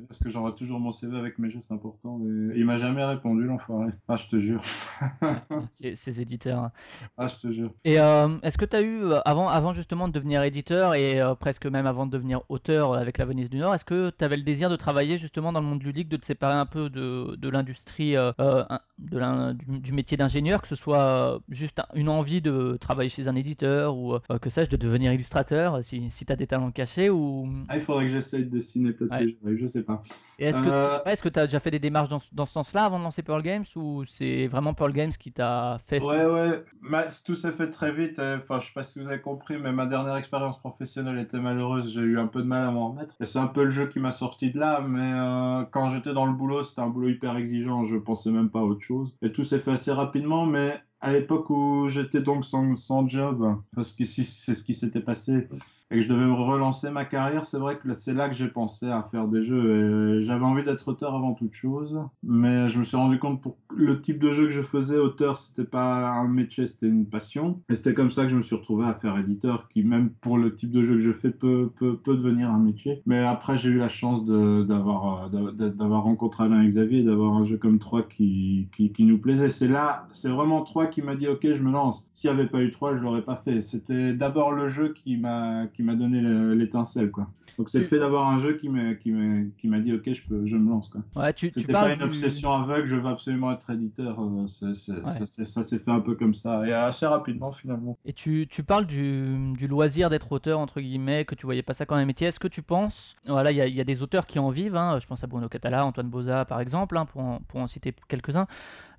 parce 0.08 0.20
que 0.20 0.30
j'envoie 0.30 0.54
toujours 0.54 0.80
mon 0.80 0.92
CV 0.92 1.18
avec 1.18 1.38
mes 1.40 1.50
jeux, 1.50 1.60
c'est 1.62 1.74
important. 1.74 2.20
Et 2.54 2.60
il 2.60 2.66
m'a 2.66 2.78
jamais 2.78 3.04
répondu, 3.04 3.44
l'enfoiré. 3.44 3.92
Ah, 4.08 4.16
je 4.16 4.28
te 4.28 4.40
jure. 4.40 4.62
Ces, 5.74 6.22
éditeurs. 6.22 6.60
hein. 6.60 6.72
Ah, 7.18 7.28
je 7.28 7.36
te 7.36 7.52
jure. 7.52 7.72
Et 7.84 8.00
euh, 8.00 8.38
est-ce 8.44 8.58
que 8.58 8.66
tu 8.66 8.75
as 8.75 8.82
eu, 8.82 9.04
euh, 9.04 9.20
avant, 9.25 9.50
avant 9.50 9.74
justement 9.74 10.08
de 10.08 10.14
devenir 10.14 10.42
éditeur 10.44 10.94
et 10.96 11.22
euh, 11.22 11.36
presque 11.36 11.66
même 11.66 11.86
avant 11.88 12.06
de 12.06 12.12
devenir 12.12 12.42
auteur 12.50 12.94
euh, 12.94 12.98
avec 13.00 13.18
La 13.18 13.25
Venise 13.25 13.50
du 13.50 13.58
Nord, 13.58 13.75
est-ce 13.75 13.86
que 13.86 14.12
tu 14.18 14.24
avais 14.24 14.38
le 14.38 14.44
désir 14.44 14.70
de 14.70 14.75
travailler 14.75 15.18
justement 15.18 15.52
dans 15.52 15.62
le 15.62 15.68
monde 15.68 15.84
ludique, 15.84 16.10
de 16.10 16.18
te 16.18 16.25
séparer 16.25 16.56
un 16.56 16.66
peu 16.66 16.90
de, 16.90 17.36
de 17.36 17.50
l'industrie, 17.50 18.16
euh, 18.16 18.32
euh, 18.40 18.64
de 18.98 19.54
du, 19.54 19.80
du 19.80 19.92
métier 19.94 20.18
d'ingénieur, 20.18 20.62
que 20.62 20.68
ce 20.68 20.75
soit 20.75 21.02
euh, 21.36 21.40
juste 21.50 21.80
un- 21.80 21.86
une 21.96 22.10
envie 22.10 22.42
de 22.42 22.78
travailler 22.80 23.10
chez 23.10 23.28
un 23.28 23.36
éditeur 23.36 23.96
ou 23.98 24.14
euh, 24.16 24.20
que 24.42 24.50
sais-je, 24.50 24.70
de 24.70 24.78
devenir 24.86 25.12
illustrateur 25.13 25.84
si, 25.84 26.10
si 26.12 26.25
tu 26.25 26.32
as 26.32 26.36
des 26.36 26.48
talents 26.48 26.72
cachés 26.72 27.10
ou... 27.10 27.48
Ah, 27.68 27.77
il 27.77 27.84
faudrait 27.84 28.06
que 28.06 28.12
j'essaye 28.12 28.46
de 28.46 28.50
dessiner 28.50 28.92
peut-être 28.94 29.36
Ouais. 29.44 29.58
je 29.58 29.68
sais 29.68 29.84
pas. 29.84 30.01
Et 30.38 30.46
Est-ce 30.46 30.62
que 30.62 30.68
Euh, 30.70 31.15
que 31.15 31.30
tu 31.30 31.39
as 31.39 31.46
déjà 31.46 31.60
fait 31.62 31.72
des 31.72 31.80
démarches 31.80 32.10
dans, 32.10 32.20
ce- 32.20 32.27
dans 32.34 32.46
ce 32.46 32.51
sens-là 32.54 32.86
avant 32.86 33.00
de 33.00 33.04
lancer 33.04 33.24
Pearl 33.24 33.42
Games 33.42 33.63
ou 33.75 34.04
c'est 34.06 34.48
vraiment 34.48 34.74
Pearl 34.74 34.92
Games 34.92 35.12
qui 35.12 35.32
t'a 35.32 35.80
fait 35.88 36.00
ce 36.01 36.06
Ouais, 36.06 36.25
ouais, 36.25 36.63
Ma- 36.82 37.06
tout 37.25 37.36
s'est 37.36 37.54
fait 37.54 37.70
très 37.72 37.92
vite. 37.94 38.20
euh, 38.20 38.38
Enfin, 38.44 38.60
je 38.60 38.68
sais 38.68 38.74
pas 38.74 38.84
si 38.84 39.00
vous 39.00 39.08
avez 39.08 39.22
compris, 39.22 39.58
mais 39.58 39.72
ma 39.72 39.86
dernière 39.86 40.18
expérience 40.18 40.60
professionnelle 40.60 41.18
était 41.20 41.39
malheureuse. 41.39 41.92
J'ai 41.94 42.01
eu 42.01 42.20
un 42.20 42.27
peu 42.27 42.42
de 42.42 42.48
mal 42.48 42.68
à 42.68 42.72
m'en 42.72 42.89
remettre. 42.92 43.15
Et 43.22 43.25
c'est 43.25 43.39
un 43.39 43.48
peu 43.48 43.63
le 43.63 43.72
jeu 43.72 43.88
qui 43.88 44.00
m'a 44.00 44.12
sorti 44.12 44.51
de 44.51 44.60
là. 44.60 44.82
Mais 44.82 45.13
euh, 45.13 45.63
quand 45.72 45.89
j'étais 45.89 46.13
dans 46.13 46.25
le 46.25 46.34
boulot, 46.34 46.63
c'était 46.63 46.82
un 46.82 46.89
boulot 46.89 47.10
hyper 47.10 47.38
exigeant. 47.38 47.86
Je 47.86 47.96
pensais 47.96 48.30
même 48.30 48.50
pas 48.50 48.60
à 48.60 48.63
autre 48.63 48.82
chose. 48.82 49.15
Et 49.22 49.32
tout 49.32 49.46
s'est 49.46 49.60
fait 49.60 49.72
assez 49.72 49.92
rapidement. 49.94 50.46
Mais 50.46 50.80
à 51.06 51.12
l'époque 51.14 51.52
où 51.52 51.88
j'étais 51.88 52.20
donc 52.20 52.46
sans, 52.46 53.08
job, 53.08 53.56
parce 53.76 53.92
que 53.92 54.06
si 54.06 54.24
c'est 54.24 54.56
ce 54.56 54.64
qui 54.64 54.74
s'était 54.74 55.00
passé, 55.00 55.48
et 55.92 55.96
que 55.98 56.01
je 56.01 56.10
devais 56.12 56.25
relancer 56.25 56.89
ma 56.89 57.06
carrière, 57.06 57.46
c'est 57.46 57.58
vrai 57.60 57.77
que 57.77 57.94
c'est 57.94 58.13
là 58.13 58.27
que 58.30 58.36
j'ai 58.36 58.48
pensé 58.48 58.88
à 58.89 59.04
faire 59.12 59.27
des 59.27 59.44
jeux. 59.44 60.20
Et 60.22 60.24
J'avais 60.24 60.44
envie 60.46 60.63
d'être 60.63 60.88
auteur 60.88 61.15
avant 61.15 61.34
toute 61.34 61.54
chose, 61.54 62.00
mais 62.24 62.70
je 62.70 62.80
me 62.80 62.84
suis 62.84 62.98
rendu 62.98 63.20
compte 63.20 63.42
pour 63.42 63.58
le 63.75 64.01
type 64.01 64.20
de 64.20 64.32
jeu 64.34 64.46
que 64.46 64.51
je 64.51 64.62
faisais, 64.63 64.98
auteur, 64.98 65.38
c'était 65.39 65.63
pas 65.70 66.10
un 66.10 66.27
métier, 66.27 66.65
c'était 66.65 66.88
une 66.88 67.08
passion. 67.10 67.62
Et 67.70 67.75
c'était 67.75 67.94
comme 67.94 68.10
ça 68.12 68.24
que 68.24 68.30
je 68.30 68.38
me 68.38 68.44
suis 68.44 68.56
retrouvé 68.56 68.86
à 68.86 68.94
faire 68.96 69.18
éditeur, 69.18 69.68
qui 69.70 69.84
même 69.84 70.10
pour 70.22 70.38
le 70.38 70.56
type 70.56 70.72
de 70.72 70.82
jeu 70.84 70.96
que 70.96 71.01
je 71.01 71.12
fais 71.13 71.32
peut, 71.32 71.72
peut, 71.75 71.98
peut 71.98 72.15
devenir 72.18 72.50
un 72.50 72.60
métier. 72.60 73.01
Mais 73.06 73.20
après, 73.24 73.58
j'ai 73.58 73.70
eu 73.70 73.77
la 73.77 73.89
chance 73.89 74.22
euh, 74.30 74.63
d'a- 74.65 75.70
d'avoir 75.70 76.04
rencontré 76.04 76.44
Alain 76.46 76.62
et 76.63 76.68
Xavier, 76.68 77.04
d'avoir 77.04 77.34
un 77.34 77.46
jeu 77.46 77.58
comme 77.58 77.80
3 77.80 78.04
qui, 78.04 78.70
qui, 78.75 78.92
qui 78.92 79.04
nous 79.06 79.20
plaisait. 79.20 79.50
C'est 79.50 79.68
là, 79.68 80.08
c'est 80.12 80.30
vraiment 80.30 80.63
3 80.63 80.88
qui 80.88 81.01
m'a 81.01 81.15
dit, 81.15 81.27
ok, 81.27 81.42
je 81.44 81.62
me 81.62 81.72
lance. 81.72 82.10
S'il 82.15 82.30
n'y 82.32 82.39
avait 82.39 82.50
pas 82.50 82.62
eu 82.62 82.72
3, 82.72 82.96
je 82.96 83.01
l'aurais 83.01 83.24
pas 83.24 83.42
fait. 83.44 83.62
C'était 83.62 84.13
d'abord 84.13 84.51
le 84.51 84.70
jeu 84.70 84.94
qui 84.94 85.18
m'a 85.18 85.68
qui 85.75 85.84
m'a 85.84 85.96
donné 85.96 86.22
le- 86.22 86.53
l'étincelle, 86.53 87.12
quoi. 87.12 87.27
Donc 87.58 87.70
c'est 87.70 87.79
le 87.79 87.86
fait 87.86 88.00
d'avoir 88.00 88.27
un 88.27 88.39
jeu 88.39 88.58
qui 88.58 88.67
m'a 88.70 89.79
dit, 89.79 89.94
ok, 89.94 90.12
je 90.13 90.22
peux, 90.27 90.46
je 90.46 90.58
me 90.58 90.70
lance, 90.70 90.89
quoi. 90.89 91.01
Ouais, 91.15 91.32
tu, 91.34 91.51
tu 91.51 91.62
C'était 91.62 91.72
pas 91.74 91.89
une 91.89 92.00
du... 92.00 92.03
obsession 92.05 92.51
aveugle, 92.53 92.86
je 92.88 92.96
veux 92.96 93.08
absolument 93.10 93.51
être 93.53 93.70
éditeur. 93.70 94.20
euh, 94.20 94.46
Ouais. 94.46 94.48
ça 94.48 95.25
s'est- 95.25 95.46
ça 95.46 95.63
s'est 95.63 95.79
fait 95.79 95.91
un 95.91 96.01
peu 96.01 96.15
comme 96.15 96.34
ça, 96.36 96.67
et 96.67 96.74
assez 96.74 97.05
rapidement 97.05 97.51
finalement. 97.51 97.98
Et 98.05 98.13
tu, 98.13 98.48
tu 98.50 98.63
parles 98.63 98.86
du, 98.86 99.53
du 99.53 99.67
loisir 99.67 100.10
d'être 100.10 100.32
auteur, 100.32 100.60
entre 100.60 100.82
guillemets, 100.82 101.24
que 101.25 101.36
tu 101.36 101.46
voyais 101.46 101.63
pas 101.63 101.74
ça 101.74 101.86
comme 101.86 101.98
un 101.98 102.05
métier. 102.05 102.27
Est-ce 102.27 102.39
que 102.39 102.48
tu 102.50 102.62
penses, 102.62 103.15
voilà, 103.25 103.51
il 103.51 103.58
y 103.58 103.62
a, 103.62 103.67
il 103.67 103.75
y 103.75 103.82
a 103.82 103.86
des 103.86 104.01
auteurs 104.01 104.25
qui 104.25 104.38
en 104.39 104.50
vivent, 104.50 104.75
hein, 104.75 105.00
je 105.01 105.08
pense 105.08 105.24
à 105.24 105.27
Bruno 105.27 105.48
Catala, 105.48 105.86
Antoine 105.86 106.10
Boza 106.10 106.44
par 106.46 106.60
exemple, 106.60 106.98
hein, 106.98 107.05
pour, 107.05 107.22
en, 107.22 107.39
pour 107.48 107.60
en 107.62 107.67
citer 107.67 107.94
quelques-uns. 108.08 108.48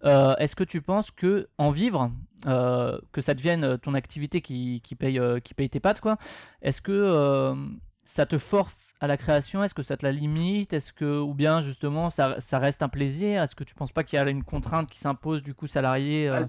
Euh, 0.05 0.35
Est-ce 0.39 0.55
que 0.57 0.65
tu 0.65 0.81
penses 0.83 1.11
que 1.11 1.49
en 1.59 1.71
vivre, 1.71 2.11
que 2.43 3.21
ça 3.21 3.35
devienne 3.35 3.79
ton 3.79 3.95
activité 3.95 4.41
qui, 4.41 4.81
paye, 4.99 5.19
euh, 5.19 5.41
paye 5.57 5.71
tes 5.71 5.81
pattes, 5.81 6.01
quoi, 6.01 6.19
est-ce 6.63 6.81
que 6.81 6.93
euh, 6.93 7.55
ça 8.07 8.27
te 8.27 8.39
force 8.39 8.95
à 9.01 9.07
la 9.07 9.17
création? 9.17 9.63
Est-ce 9.63 9.75
que 9.75 9.83
ça 9.83 9.97
te 9.97 10.05
la 10.05 10.13
limite? 10.13 10.73
Est-ce 10.73 10.93
que, 10.93 11.21
ou 11.21 11.35
bien 11.35 11.61
justement, 11.61 12.11
ça, 12.11 12.41
ça 12.41 12.59
reste 12.59 12.83
un 12.83 12.89
plaisir? 12.89 13.43
Est-ce 13.43 13.55
que 13.55 13.65
tu 13.65 13.75
penses 13.75 13.93
pas 13.93 14.05
qu'il 14.05 14.19
y 14.19 14.23
a 14.23 14.29
une 14.29 14.45
contrainte 14.45 14.89
qui 14.89 14.99
s'impose 14.99 15.43
du 15.43 15.55
coup 15.55 15.67
salarié 15.67 16.29
euh? 16.29 16.43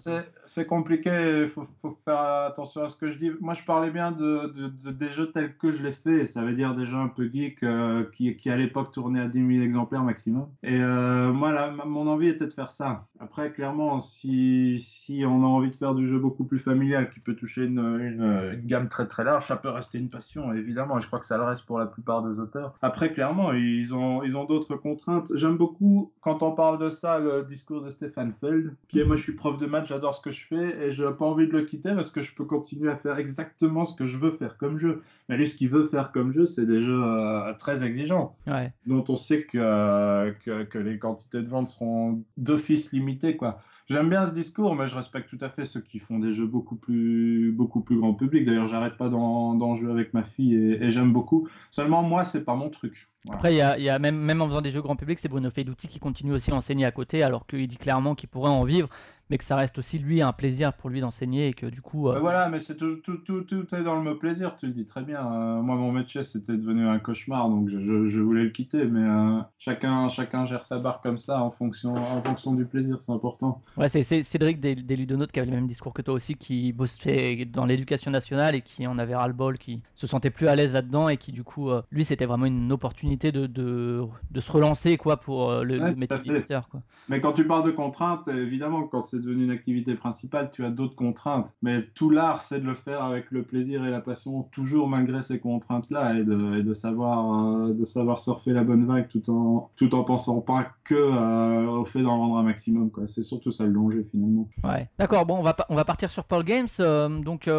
C'est 0.45 0.65
compliqué, 0.65 1.43
il 1.43 1.49
faut, 1.49 1.67
faire 2.05 2.19
attention 2.19 2.83
à 2.83 2.89
ce 2.89 2.95
que 2.95 3.11
je 3.11 3.17
dis. 3.17 3.31
Moi, 3.41 3.53
je 3.53 3.63
parlais 3.63 3.91
bien 3.91 4.11
de, 4.11 4.53
de- 4.55 4.69
de- 4.69 4.91
des 4.91 5.09
jeux 5.09 5.31
tels 5.31 5.55
que 5.57 5.71
je 5.71 5.83
les 5.83 5.91
fais, 5.91 6.25
ça 6.25 6.41
veut 6.41 6.53
dire 6.53 6.73
des 6.73 6.85
jeux 6.85 6.97
un 6.97 7.09
peu 7.09 7.29
geeks 7.29 7.63
euh, 7.63 8.05
qui, 8.13 8.35
qui, 8.37 8.49
à 8.49 8.55
l'époque, 8.55 8.93
tournaient 8.93 9.21
à 9.21 9.27
10 9.27 9.45
000 9.45 9.63
exemplaires 9.63 10.03
maximum. 10.03 10.47
Et 10.63 10.79
euh, 10.79 11.33
moi, 11.33 11.51
là, 11.51 11.71
mon 11.85 12.07
envie 12.07 12.29
était 12.29 12.45
de 12.45 12.51
faire 12.51 12.71
ça. 12.71 13.07
Après, 13.19 13.51
clairement, 13.51 13.99
si, 13.99 14.79
si 14.79 15.23
on 15.25 15.43
a 15.43 15.47
envie 15.47 15.71
de 15.71 15.75
faire 15.75 15.95
du 15.95 16.07
jeu 16.07 16.17
beaucoup 16.17 16.45
plus 16.45 16.59
familial, 16.59 17.09
qui 17.09 17.19
peut 17.19 17.35
toucher 17.35 17.65
une, 17.65 17.79
une, 17.79 18.61
gamme 18.65 18.89
très 18.89 19.07
très 19.07 19.23
large, 19.23 19.47
ça 19.47 19.57
peut 19.57 19.69
rester 19.69 19.97
une 19.97 20.09
passion, 20.09 20.53
évidemment. 20.53 20.99
Je 20.99 21.07
crois 21.07 21.19
que 21.19 21.25
ça 21.25 21.37
pour 21.61 21.79
la 21.79 21.85
plupart 21.85 22.23
des 22.23 22.39
auteurs. 22.39 22.73
Après, 22.81 23.11
clairement, 23.13 23.53
ils 23.53 23.93
ont, 23.95 24.23
ils 24.23 24.35
ont 24.35 24.45
d'autres 24.45 24.75
contraintes. 24.75 25.31
J'aime 25.35 25.57
beaucoup, 25.57 26.11
quand 26.21 26.43
on 26.43 26.51
parle 26.51 26.79
de 26.79 26.89
ça, 26.89 27.19
le 27.19 27.43
discours 27.43 27.81
de 27.81 27.91
Stéphane 27.91 28.33
Feld, 28.39 28.75
qui 28.89 28.99
est, 28.99 29.05
moi, 29.05 29.15
je 29.15 29.23
suis 29.23 29.33
prof 29.33 29.57
de 29.57 29.65
maths, 29.65 29.87
j'adore 29.87 30.15
ce 30.15 30.21
que 30.21 30.31
je 30.31 30.45
fais, 30.45 30.85
et 30.87 30.91
je 30.91 31.03
n'ai 31.03 31.13
pas 31.13 31.25
envie 31.25 31.47
de 31.47 31.53
le 31.53 31.63
quitter 31.63 31.93
parce 31.95 32.11
que 32.11 32.21
je 32.21 32.33
peux 32.35 32.45
continuer 32.45 32.89
à 32.89 32.95
faire 32.97 33.17
exactement 33.17 33.85
ce 33.85 33.95
que 33.95 34.05
je 34.05 34.17
veux 34.17 34.31
faire 34.31 34.57
comme 34.57 34.77
jeu. 34.77 35.01
Mais 35.29 35.37
lui, 35.37 35.47
ce 35.49 35.57
qu'il 35.57 35.69
veut 35.69 35.87
faire 35.87 36.11
comme 36.11 36.31
jeu, 36.31 36.45
c'est 36.45 36.65
des 36.65 36.83
jeux 36.83 37.01
euh, 37.03 37.53
très 37.59 37.83
exigeants 37.83 38.35
Ouais. 38.47 38.71
dont 38.85 39.03
on 39.09 39.15
sait 39.15 39.43
que, 39.43 39.57
euh, 39.57 40.31
que, 40.45 40.63
que 40.63 40.77
les 40.79 40.97
quantités 40.99 41.41
de 41.41 41.47
ventes 41.47 41.67
seront 41.67 42.23
d'office 42.37 42.91
limitées, 42.91 43.35
quoi. 43.37 43.59
J'aime 43.89 44.09
bien 44.09 44.25
ce 44.25 44.33
discours, 44.33 44.75
mais 44.75 44.87
je 44.87 44.95
respecte 44.95 45.29
tout 45.29 45.43
à 45.43 45.49
fait 45.49 45.65
ceux 45.65 45.81
qui 45.81 45.99
font 45.99 46.19
des 46.19 46.33
jeux 46.33 46.45
beaucoup 46.45 46.75
plus, 46.75 47.51
beaucoup 47.53 47.81
plus 47.81 47.97
grand 47.97 48.13
public. 48.13 48.45
D'ailleurs, 48.45 48.67
j'arrête 48.67 48.97
pas 48.97 49.09
d'en 49.09 49.75
jouer 49.75 49.91
avec 49.91 50.13
ma 50.13 50.23
fille 50.23 50.55
et, 50.55 50.83
et 50.83 50.91
j'aime 50.91 51.13
beaucoup. 51.13 51.47
Seulement, 51.71 52.03
moi, 52.03 52.25
c'est 52.25 52.43
pas 52.43 52.55
mon 52.55 52.69
truc. 52.69 53.09
Voilà. 53.27 53.35
Après, 53.35 53.53
il 53.53 53.57
y 53.57 53.61
a, 53.61 53.77
il 53.77 53.83
y 53.83 53.89
a 53.89 53.99
même, 53.99 54.17
même 54.17 54.41
en 54.41 54.47
faisant 54.47 54.61
des 54.61 54.71
jeux 54.71 54.81
grand 54.81 54.95
public, 54.95 55.19
c'est 55.21 55.27
Bruno 55.29 55.49
Feiduti 55.51 55.87
qui 55.87 55.99
continue 55.99 56.33
aussi 56.33 56.51
à 56.51 56.55
enseigner 56.55 56.85
à 56.85 56.91
côté, 56.91 57.23
alors 57.23 57.45
qu'il 57.45 57.67
dit 57.67 57.77
clairement 57.77 58.15
qu'il 58.15 58.29
pourrait 58.29 58.49
en 58.49 58.63
vivre, 58.63 58.89
mais 59.29 59.37
que 59.37 59.43
ça 59.43 59.57
reste 59.57 59.77
aussi 59.77 59.99
lui 59.99 60.21
un 60.21 60.31
plaisir 60.31 60.71
pour 60.73 60.89
lui 60.89 61.01
d'enseigner 61.01 61.49
et 61.49 61.53
que 61.53 61.65
du 61.65 61.81
coup. 61.81 62.07
euh, 62.07 62.13
Mais 62.13 62.19
voilà, 62.21 62.47
mais 62.47 62.59
c'est 62.61 62.75
tout, 62.77 62.95
tout, 63.03 63.17
tout, 63.17 63.41
tout 63.41 63.75
est 63.75 63.83
dans 63.83 63.95
le 63.95 64.01
mot 64.01 64.15
plaisir, 64.15 64.55
tu 64.57 64.67
le 64.67 64.71
dis 64.71 64.85
très 64.85 65.01
bien. 65.03 65.19
Euh, 65.19 65.61
moi, 65.61 65.75
mon 65.75 65.91
métier, 65.91 66.23
c'était 66.23 66.53
devenu 66.55 66.87
un 66.87 66.99
cauchemar, 66.99 67.49
donc 67.49 67.67
je, 67.69 67.77
je, 67.77 68.07
je 68.07 68.19
voulais 68.21 68.43
le 68.43 68.49
quitter, 68.51 68.85
mais 68.85 69.01
euh, 69.01 69.41
chacun, 69.59 70.07
chacun 70.07 70.45
gère 70.45 70.63
sa 70.63 70.79
barre 70.79 71.01
comme 71.01 71.17
ça 71.17 71.41
en 71.41 71.51
fonction, 71.51 71.93
en 71.95 72.21
fonction 72.21 72.53
du 72.53 72.65
plaisir, 72.65 73.01
c'est 73.01 73.11
important. 73.11 73.61
Ouais, 73.75 73.89
c'est 73.89 74.03
Cédric 74.23 74.63
Ludonautes 74.63 75.33
qui 75.33 75.39
avait 75.41 75.49
le 75.51 75.55
même 75.57 75.67
discours 75.67 75.93
que 75.93 76.01
toi 76.01 76.13
aussi, 76.13 76.35
qui 76.35 76.71
bossait 76.71 77.43
dans 77.45 77.65
l'éducation 77.65 78.11
nationale 78.11 78.55
et 78.55 78.61
qui 78.61 78.87
en 78.87 78.97
avait 78.97 79.15
ras-le-bol, 79.15 79.57
qui 79.57 79.81
se 79.93 80.07
sentait 80.07 80.29
plus 80.29 80.47
à 80.47 80.55
l'aise 80.55 80.71
là-dedans 80.73 81.09
et 81.09 81.17
qui 81.17 81.33
du 81.33 81.43
coup, 81.43 81.69
euh, 81.69 81.81
lui, 81.91 82.05
c'était 82.05 82.25
vraiment 82.25 82.45
une 82.45 82.71
opportunité 82.71 83.16
de, 83.17 83.47
de, 83.47 84.01
de 84.31 84.39
se 84.41 84.51
relancer 84.51 84.97
quoi 84.97 85.17
pour 85.17 85.49
euh, 85.51 85.63
le, 85.63 85.79
Ouais, 85.79 85.89
le 85.91 85.95
métier 85.95 86.17
d'éditeur. 86.19 86.69
Mais 87.09 87.19
quand 87.21 87.33
tu 87.33 87.45
parles 87.47 87.65
de 87.65 87.71
contraintes, 87.71 88.27
évidemment, 88.27 88.83
quand 88.83 89.05
c'est 89.07 89.19
devenu 89.21 89.45
une 89.45 89.51
activité 89.51 89.95
principale, 89.95 90.51
tu 90.53 90.63
as 90.65 90.69
d'autres 90.69 90.95
contraintes. 90.95 91.47
Mais 91.61 91.83
tout 91.95 92.09
l'art, 92.09 92.41
c'est 92.43 92.59
de 92.59 92.65
le 92.65 92.75
faire 92.75 93.03
avec 93.03 93.31
le 93.31 93.43
plaisir 93.43 93.85
et 93.85 93.89
la 93.89 94.01
passion, 94.01 94.43
toujours 94.51 94.87
malgré 94.87 95.21
ces 95.21 95.39
contraintes-là, 95.39 96.15
et 96.19 96.23
de, 96.23 96.57
et 96.59 96.63
de 96.63 96.73
savoir, 96.73 97.65
euh, 97.65 97.73
de 97.73 97.85
savoir 97.85 98.19
surfer 98.19 98.51
la 98.51 98.63
bonne 98.63 98.85
vague 98.85 99.07
tout 99.09 99.29
en, 99.31 99.69
tout 99.77 99.93
en 99.95 100.03
pensant 100.03 100.41
pas 100.41 100.67
que 100.83 100.95
euh, 100.95 101.67
au 101.69 101.85
fait 101.85 102.01
d'en 102.01 102.17
rendre 102.17 102.37
un 102.37 102.43
maximum. 102.43 102.91
C'est 103.07 103.23
surtout 103.23 103.51
ça 103.51 103.65
le 103.65 103.73
danger 103.73 104.05
finalement. 104.11 104.47
Ouais. 104.63 104.87
D'accord, 104.99 105.25
bon, 105.25 105.37
on 105.39 105.43
va, 105.43 105.55
on 105.69 105.75
va 105.75 105.85
partir 105.85 106.09
sur 106.09 106.23
Paul 106.25 106.43
Games. 106.43 106.67
euh, 106.79 107.09
donc, 107.21 107.49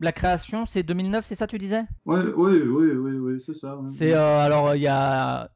la 0.00 0.12
création, 0.12 0.66
c'est 0.66 0.82
2009, 0.82 1.24
c'est 1.24 1.34
ça, 1.36 1.46
tu 1.46 1.58
disais? 1.58 1.84
Oui, 2.04 2.20
oui, 2.36 2.58
oui, 2.66 2.90
oui, 3.18 3.42
c'est 3.44 3.54
ça. 3.54 3.76
ouais. 3.76 3.88
C'est 3.96 4.12
alors 4.14 4.74
il 4.74 4.82
y 4.82 4.86
a 4.88 5.05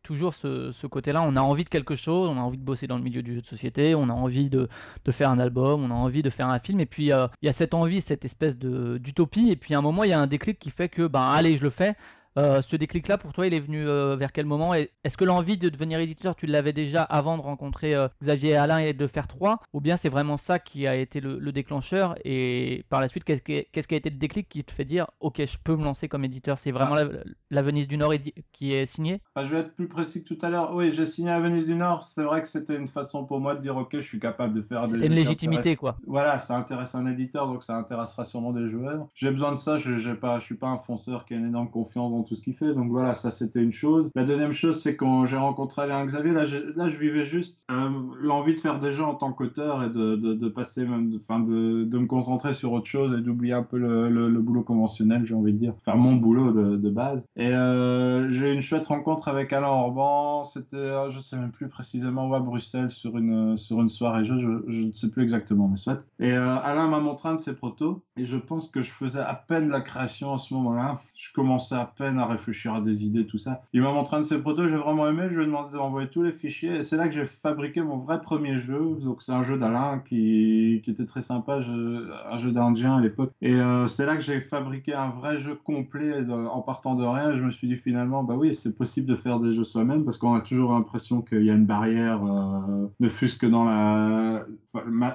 toujours 0.03 0.35
ce, 0.35 0.87
côté-là, 0.87 1.23
on 1.23 1.37
a 1.37 1.41
envie 1.41 1.65
de 1.65 1.69
quelque 1.69 1.97
chose, 1.97 2.29
on 2.29 2.39
a 2.39 2.43
envie 2.43 2.59
de 2.59 2.65
bosser 2.65 2.87
dans 2.87 2.97
le 2.97 3.03
milieu 3.03 3.23
du 3.23 3.35
jeu 3.35 3.41
de 3.41 3.47
société, 3.47 3.95
on 3.95 4.09
a 4.09 4.13
envie 4.13 4.51
de, 4.51 4.69
faire 5.11 5.31
un 5.31 5.39
album, 5.39 5.85
on 5.85 5.91
a 5.91 5.95
envie 5.95 6.23
de 6.23 6.31
faire 6.31 6.49
un 6.49 6.59
film, 6.59 6.81
et 6.81 6.87
puis 6.87 7.13
euh, 7.13 7.27
il 7.43 7.47
y 7.47 7.49
a 7.49 7.53
cette 7.53 7.75
envie, 7.75 8.01
cette 8.01 8.25
espèce 8.25 8.59
d'utopie, 8.59 9.51
et 9.51 9.57
puis 9.57 9.75
à 9.75 9.79
un 9.79 9.83
moment 9.83 10.05
il 10.05 10.11
y 10.11 10.13
a 10.13 10.21
un 10.21 10.27
déclic 10.27 10.59
qui 10.59 10.71
fait 10.71 10.89
que 10.89 11.07
ben 11.07 11.23
allez 11.23 11.57
je 11.57 11.63
le 11.63 11.71
fais. 11.71 11.97
Euh, 12.39 12.63
ce 12.63 12.77
déclic-là 12.77 13.19
pour 13.19 13.33
toi 13.33 13.47
il 13.47 13.55
est 13.55 13.61
venu 13.61 13.87
euh, 13.87 14.15
vers 14.15 14.33
quel 14.33 14.47
moment 14.47 14.73
Est-ce 14.73 15.17
que 15.17 15.25
l'envie 15.25 15.59
de 15.59 15.69
devenir 15.69 15.99
éditeur 15.99 16.37
tu 16.37 16.47
l'avais 16.47 16.73
déjà 16.73 17.03
avant 17.03 17.37
de 17.37 17.43
rencontrer 17.43 17.95
euh, 17.95 18.07
Xavier 18.23 18.51
et 18.51 18.57
Alain 18.57 18.79
et 18.79 18.93
de 18.93 19.07
faire 19.09 19.27
trois 19.27 19.61
Ou 19.73 19.81
bien 19.81 19.97
c'est 19.97 20.09
vraiment 20.09 20.39
ça 20.39 20.61
qui 20.61 20.87
a 20.87 20.95
été 20.95 21.21
le, 21.21 21.39
le 21.41 21.53
déclencheur 21.53 22.15
et 22.25 22.85
par 22.89 23.01
la 23.01 23.09
suite 23.09 23.25
qu'est-ce 23.25 23.43
qui, 23.43 23.65
qu'est-ce 23.73 23.89
qui 23.89 23.95
a 23.95 23.99
été 23.99 24.11
le 24.11 24.17
déclic 24.17 24.49
qui 24.49 24.63
te 24.63 24.71
fait 24.73 24.85
dire 24.85 25.09
ok 25.19 25.45
je 25.45 25.59
peux 25.59 25.75
me 25.75 25.83
lancer 25.85 26.09
comme 26.09 26.25
éditeur? 26.25 26.59
C'est 26.59 26.71
vraiment 26.71 26.95
la, 26.95 27.09
la 27.51 27.63
Venise 27.63 27.89
du 27.89 27.97
Nord 27.97 28.13
qui 28.53 28.75
est 28.75 28.87
signée? 28.87 29.21
Enfin, 29.35 29.47
je 29.47 29.53
vais 29.53 29.61
être 29.61 29.75
plus 29.75 29.89
précis 29.89 30.23
que 30.23 30.33
tout 30.33 30.39
à 30.43 30.51
l'heure. 30.51 30.75
Oui, 30.75 30.93
j'ai 30.93 31.07
signé 31.07 31.31
à 31.31 31.41
Venise 31.41 31.67
du 31.67 31.75
Nord. 31.75 32.05
C'est 32.05 32.23
vrai 32.23 32.43
que 32.43 32.49
c'était 32.49 32.77
une 32.77 32.89
façon 32.89 33.25
pour 33.25 33.41
moi 33.41 33.55
de 33.55 33.61
dire 33.61 33.77
ok, 33.77 33.89
je 33.93 34.01
suis 34.01 34.21
capable 34.21 34.55
de 34.55 34.63
faire 34.63 34.85
des 34.85 34.93
C'était 34.93 35.07
une 35.07 35.15
légitimité 35.15 35.75
quoi. 35.77 35.97
Voilà, 36.07 36.39
ça 36.39 36.57
intéresse 36.57 36.95
un 36.95 37.07
éditeur, 37.07 37.49
donc 37.49 37.65
ça 37.65 37.75
intéressera 37.77 38.25
sûrement 38.25 38.53
des 38.53 38.71
joueurs. 38.71 39.09
J'ai 39.15 39.31
besoin 39.31 39.53
de 39.53 39.57
ça. 39.57 39.77
Je 39.77 39.99
je 39.99 40.15
suis 40.41 40.55
pas 40.55 40.69
un 40.69 40.79
fonceur 40.79 41.25
qui 41.27 41.35
a 41.35 41.37
une 41.37 41.47
énorme 41.47 41.71
confiance 41.71 42.11
dans 42.11 42.20
tout 42.23 42.35
ce 42.37 42.43
qu'il 42.43 42.55
fait. 42.55 42.75
Donc 42.75 42.91
voilà, 42.91 43.15
ça 43.15 43.31
c'était 43.31 43.63
une 43.63 43.73
chose. 43.73 44.11
La 44.15 44.25
deuxième 44.25 44.53
chose, 44.53 44.81
c'est 44.83 44.97
quand 44.97 45.27
j'ai 45.27 45.37
rencontré 45.37 45.83
Alain 45.83 46.05
Xavier, 46.07 46.33
là, 46.33 46.47
j'ai- 46.47 46.63
là, 46.77 46.89
je 46.89 46.97
vivais 46.99 47.25
juste 47.27 47.65
euh, 47.71 47.91
l'envie 48.21 48.55
de 48.55 48.61
faire 48.61 48.81
des 48.81 48.93
jeux 48.93 49.05
en 49.05 49.15
tant 49.15 49.33
qu'auteur 49.33 49.83
et 49.85 49.91
de, 49.91 50.17
de, 50.17 50.49
passer, 50.49 50.85
même, 50.85 51.19
enfin, 51.23 51.41
de, 51.41 51.85
de 51.85 51.99
me 51.99 52.07
concentrer 52.07 52.53
sur 52.53 52.73
autre 52.73 52.87
chose 52.87 53.15
et 53.19 53.23
d'oublier 53.23 53.53
un 53.55 53.63
peu 53.63 53.79
le, 53.79 54.41
boulot 54.41 54.63
conventionnel, 54.63 55.25
j'ai 55.27 55.35
envie 55.35 55.53
de 55.53 55.59
dire, 55.59 55.75
faire 55.85 55.97
mon 55.97 56.15
boulot 56.15 56.53
de, 56.53 56.77
de 56.77 56.91
base. 56.91 57.23
Et 57.37 57.49
euh, 57.49 58.31
j'ai 58.31 58.51
eu 58.51 58.55
une 58.55 58.63
chouette 58.63 58.87
rencontre 58.87 59.29
avec 59.29 59.53
Alain 59.53 59.69
Orban. 59.69 60.45
C'était, 60.45 60.77
euh, 60.77 61.11
je 61.11 61.21
sais 61.21 61.37
même 61.37 61.53
plus 61.53 61.69
précisément 61.69 62.29
où 62.29 62.35
à 62.35 62.41
Bruxelles 62.41 62.91
sur 62.91 63.17
une 63.19 63.57
sur 63.57 63.81
une 63.81 63.89
soirée 63.91 64.25
jeu, 64.25 64.39
je, 64.41 64.73
je 64.73 64.81
ne 64.87 64.93
sais 64.93 65.11
plus 65.11 65.23
exactement, 65.23 65.69
mais 65.69 65.77
soit. 65.77 66.05
Et 66.19 66.33
Alain 66.33 66.89
m'a 66.89 67.01
montré 67.01 67.29
un 67.29 67.35
de 67.35 67.41
ses 67.41 67.55
protos 67.55 68.03
et 68.17 68.27
je 68.27 68.37
pense 68.37 68.69
que 68.69 68.83
je 68.83 68.91
faisais 68.91 69.21
à 69.21 69.35
peine 69.35 69.69
la 69.69 69.81
création 69.81 70.33
à 70.35 70.39
ce 70.39 70.53
moment-là. 70.55 71.03
Je 71.21 71.35
commençais 71.35 71.75
à 71.75 71.85
peine 71.85 72.19
à 72.19 72.25
réfléchir 72.25 72.73
à 72.73 72.81
des 72.81 73.05
idées, 73.05 73.27
tout 73.27 73.37
ça. 73.37 73.63
Il 73.75 73.83
m'a 73.83 73.93
montré 73.93 74.17
un 74.17 74.21
de 74.21 74.25
ses 74.25 74.39
protos, 74.39 74.69
j'ai 74.69 74.77
vraiment 74.77 75.07
aimé, 75.07 75.25
je 75.31 75.37
lui 75.37 75.43
ai 75.43 75.47
demandé 75.47 75.77
d'envoyer 75.77 76.09
tous 76.09 76.23
les 76.23 76.33
fichiers, 76.33 76.77
et 76.77 76.83
c'est 76.83 76.97
là 76.97 77.09
que 77.09 77.15
j'ai 77.15 77.27
fabriqué 77.27 77.83
mon 77.83 77.99
vrai 77.99 78.23
premier 78.23 78.57
jeu. 78.57 78.97
Donc 79.03 79.23
c'est 79.23 79.33
un 79.33 79.43
jeu 79.43 79.59
d'Alain 79.59 80.03
qui, 80.09 80.83
était 80.87 81.05
très 81.05 81.21
sympa, 81.21 81.59
un 81.59 82.39
jeu 82.39 82.53
d'Indien 82.53 82.97
à 82.97 83.01
l'époque. 83.03 83.33
Et 83.43 83.53
euh, 83.53 83.87
c'est 83.87 84.07
là 84.07 84.17
que 84.17 84.23
j'ai 84.23 84.41
fabriqué 84.41 84.95
un 84.95 85.11
vrai 85.11 85.39
jeu 85.41 85.55
complet 85.55 86.25
en 86.31 86.63
partant 86.63 86.95
de 86.95 87.05
rien. 87.05 87.37
Je 87.37 87.43
me 87.43 87.51
suis 87.51 87.69
dit 87.69 87.77
finalement, 87.77 88.25
bah 88.25 88.35
oui, 88.37 88.55
c'est 88.55 88.75
possible 88.75 89.07
de 89.07 89.17
faire 89.17 89.41
des 89.41 89.55
jeux 89.55 89.65
soi-même, 89.65 90.07
parce 90.07 90.17
qu'on 90.17 90.35
a 90.35 90.41
toujours 90.41 90.73
l'impression 90.73 91.21
qu'il 91.21 91.45
y 91.45 91.51
a 91.51 91.55
une 91.55 91.67
barrière, 91.67 92.25
euh, 92.25 92.87
ne 92.99 93.09
fût-ce 93.11 93.37
que 93.37 93.47
dans 93.47 93.65
la 93.65 94.47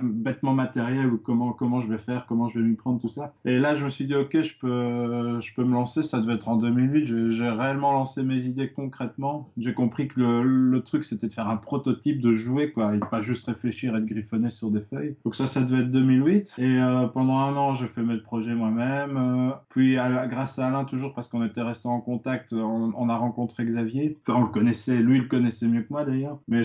bêtement 0.02 0.54
matériel 0.54 1.08
ou 1.08 1.18
comment 1.18 1.54
comment 1.54 1.82
je 1.82 1.88
vais 1.88 1.98
faire, 1.98 2.26
comment 2.28 2.50
je 2.50 2.60
vais 2.60 2.65
m'y 2.65 2.76
prendre 2.76 3.00
tout 3.00 3.10
ça. 3.10 3.34
Et 3.46 3.58
là, 3.58 3.74
je 3.74 3.86
me 3.86 3.89
suis 3.89 4.06
dit 4.06 4.15
ok, 4.15 4.39
je 4.41 4.54
peux 4.60 5.41
je 5.41 5.54
peux 5.56 5.63
me 5.63 5.74
lancer. 5.74 5.94
Ça 6.03 6.19
devait 6.19 6.36
être 6.36 6.47
en 6.49 6.55
2008. 6.58 7.31
J'ai 7.31 7.49
réellement 7.49 7.91
lancé 7.93 8.23
mes 8.23 8.39
idées 8.45 8.69
concrètement. 8.69 9.49
J'ai 9.58 9.73
compris 9.73 10.08
que 10.08 10.19
le, 10.19 10.43
le 10.43 10.81
truc 10.81 11.03
c'était 11.03 11.27
de 11.27 11.34
faire 11.34 11.49
un 11.49 11.58
prototype, 11.58 12.21
de 12.21 12.31
jouer 12.34 12.71
quoi, 12.71 12.95
et 12.95 12.99
pas 12.99 13.21
juste 13.21 13.45
réfléchir 13.47 13.95
et 13.95 14.01
de 14.01 14.05
griffonner 14.05 14.49
sur 14.49 14.71
des 14.71 14.81
feuilles. 14.81 15.15
Donc 15.25 15.36
ça, 15.36 15.47
ça 15.47 15.62
devait 15.62 15.84
être 15.84 15.91
2008. 15.91 16.53
Et 16.58 16.79
euh, 16.79 17.08
pendant 17.08 17.39
un 17.39 17.55
an, 17.55 17.75
j'ai 17.75 17.88
fait 17.88 18.03
mes 18.03 18.17
projets 18.17 18.55
moi-même. 18.55 19.17
Euh, 19.17 19.51
puis 19.69 19.97
à- 19.97 20.27
grâce 20.27 20.58
à 20.60 20.67
Alain, 20.67 20.86
toujours 20.86 21.13
parce 21.13 21.27
qu'on 21.29 21.43
était 21.45 21.62
resté 21.62 21.88
en 21.88 21.99
contact, 22.01 22.53
on, 22.53 22.93
on 22.95 23.10
a 23.10 23.15
rencontré 23.17 23.65
Xavier. 23.65 24.17
Enfin, 24.27 24.39
on 24.39 24.43
le 24.43 24.51
connaissait, 24.51 24.97
lui, 24.97 25.17
il 25.17 25.21
le 25.23 25.27
connaissait 25.27 25.67
mieux 25.67 25.81
que 25.84 25.91
moi 25.91 26.03
d'ailleurs. 26.05 26.39
Mais 26.47 26.63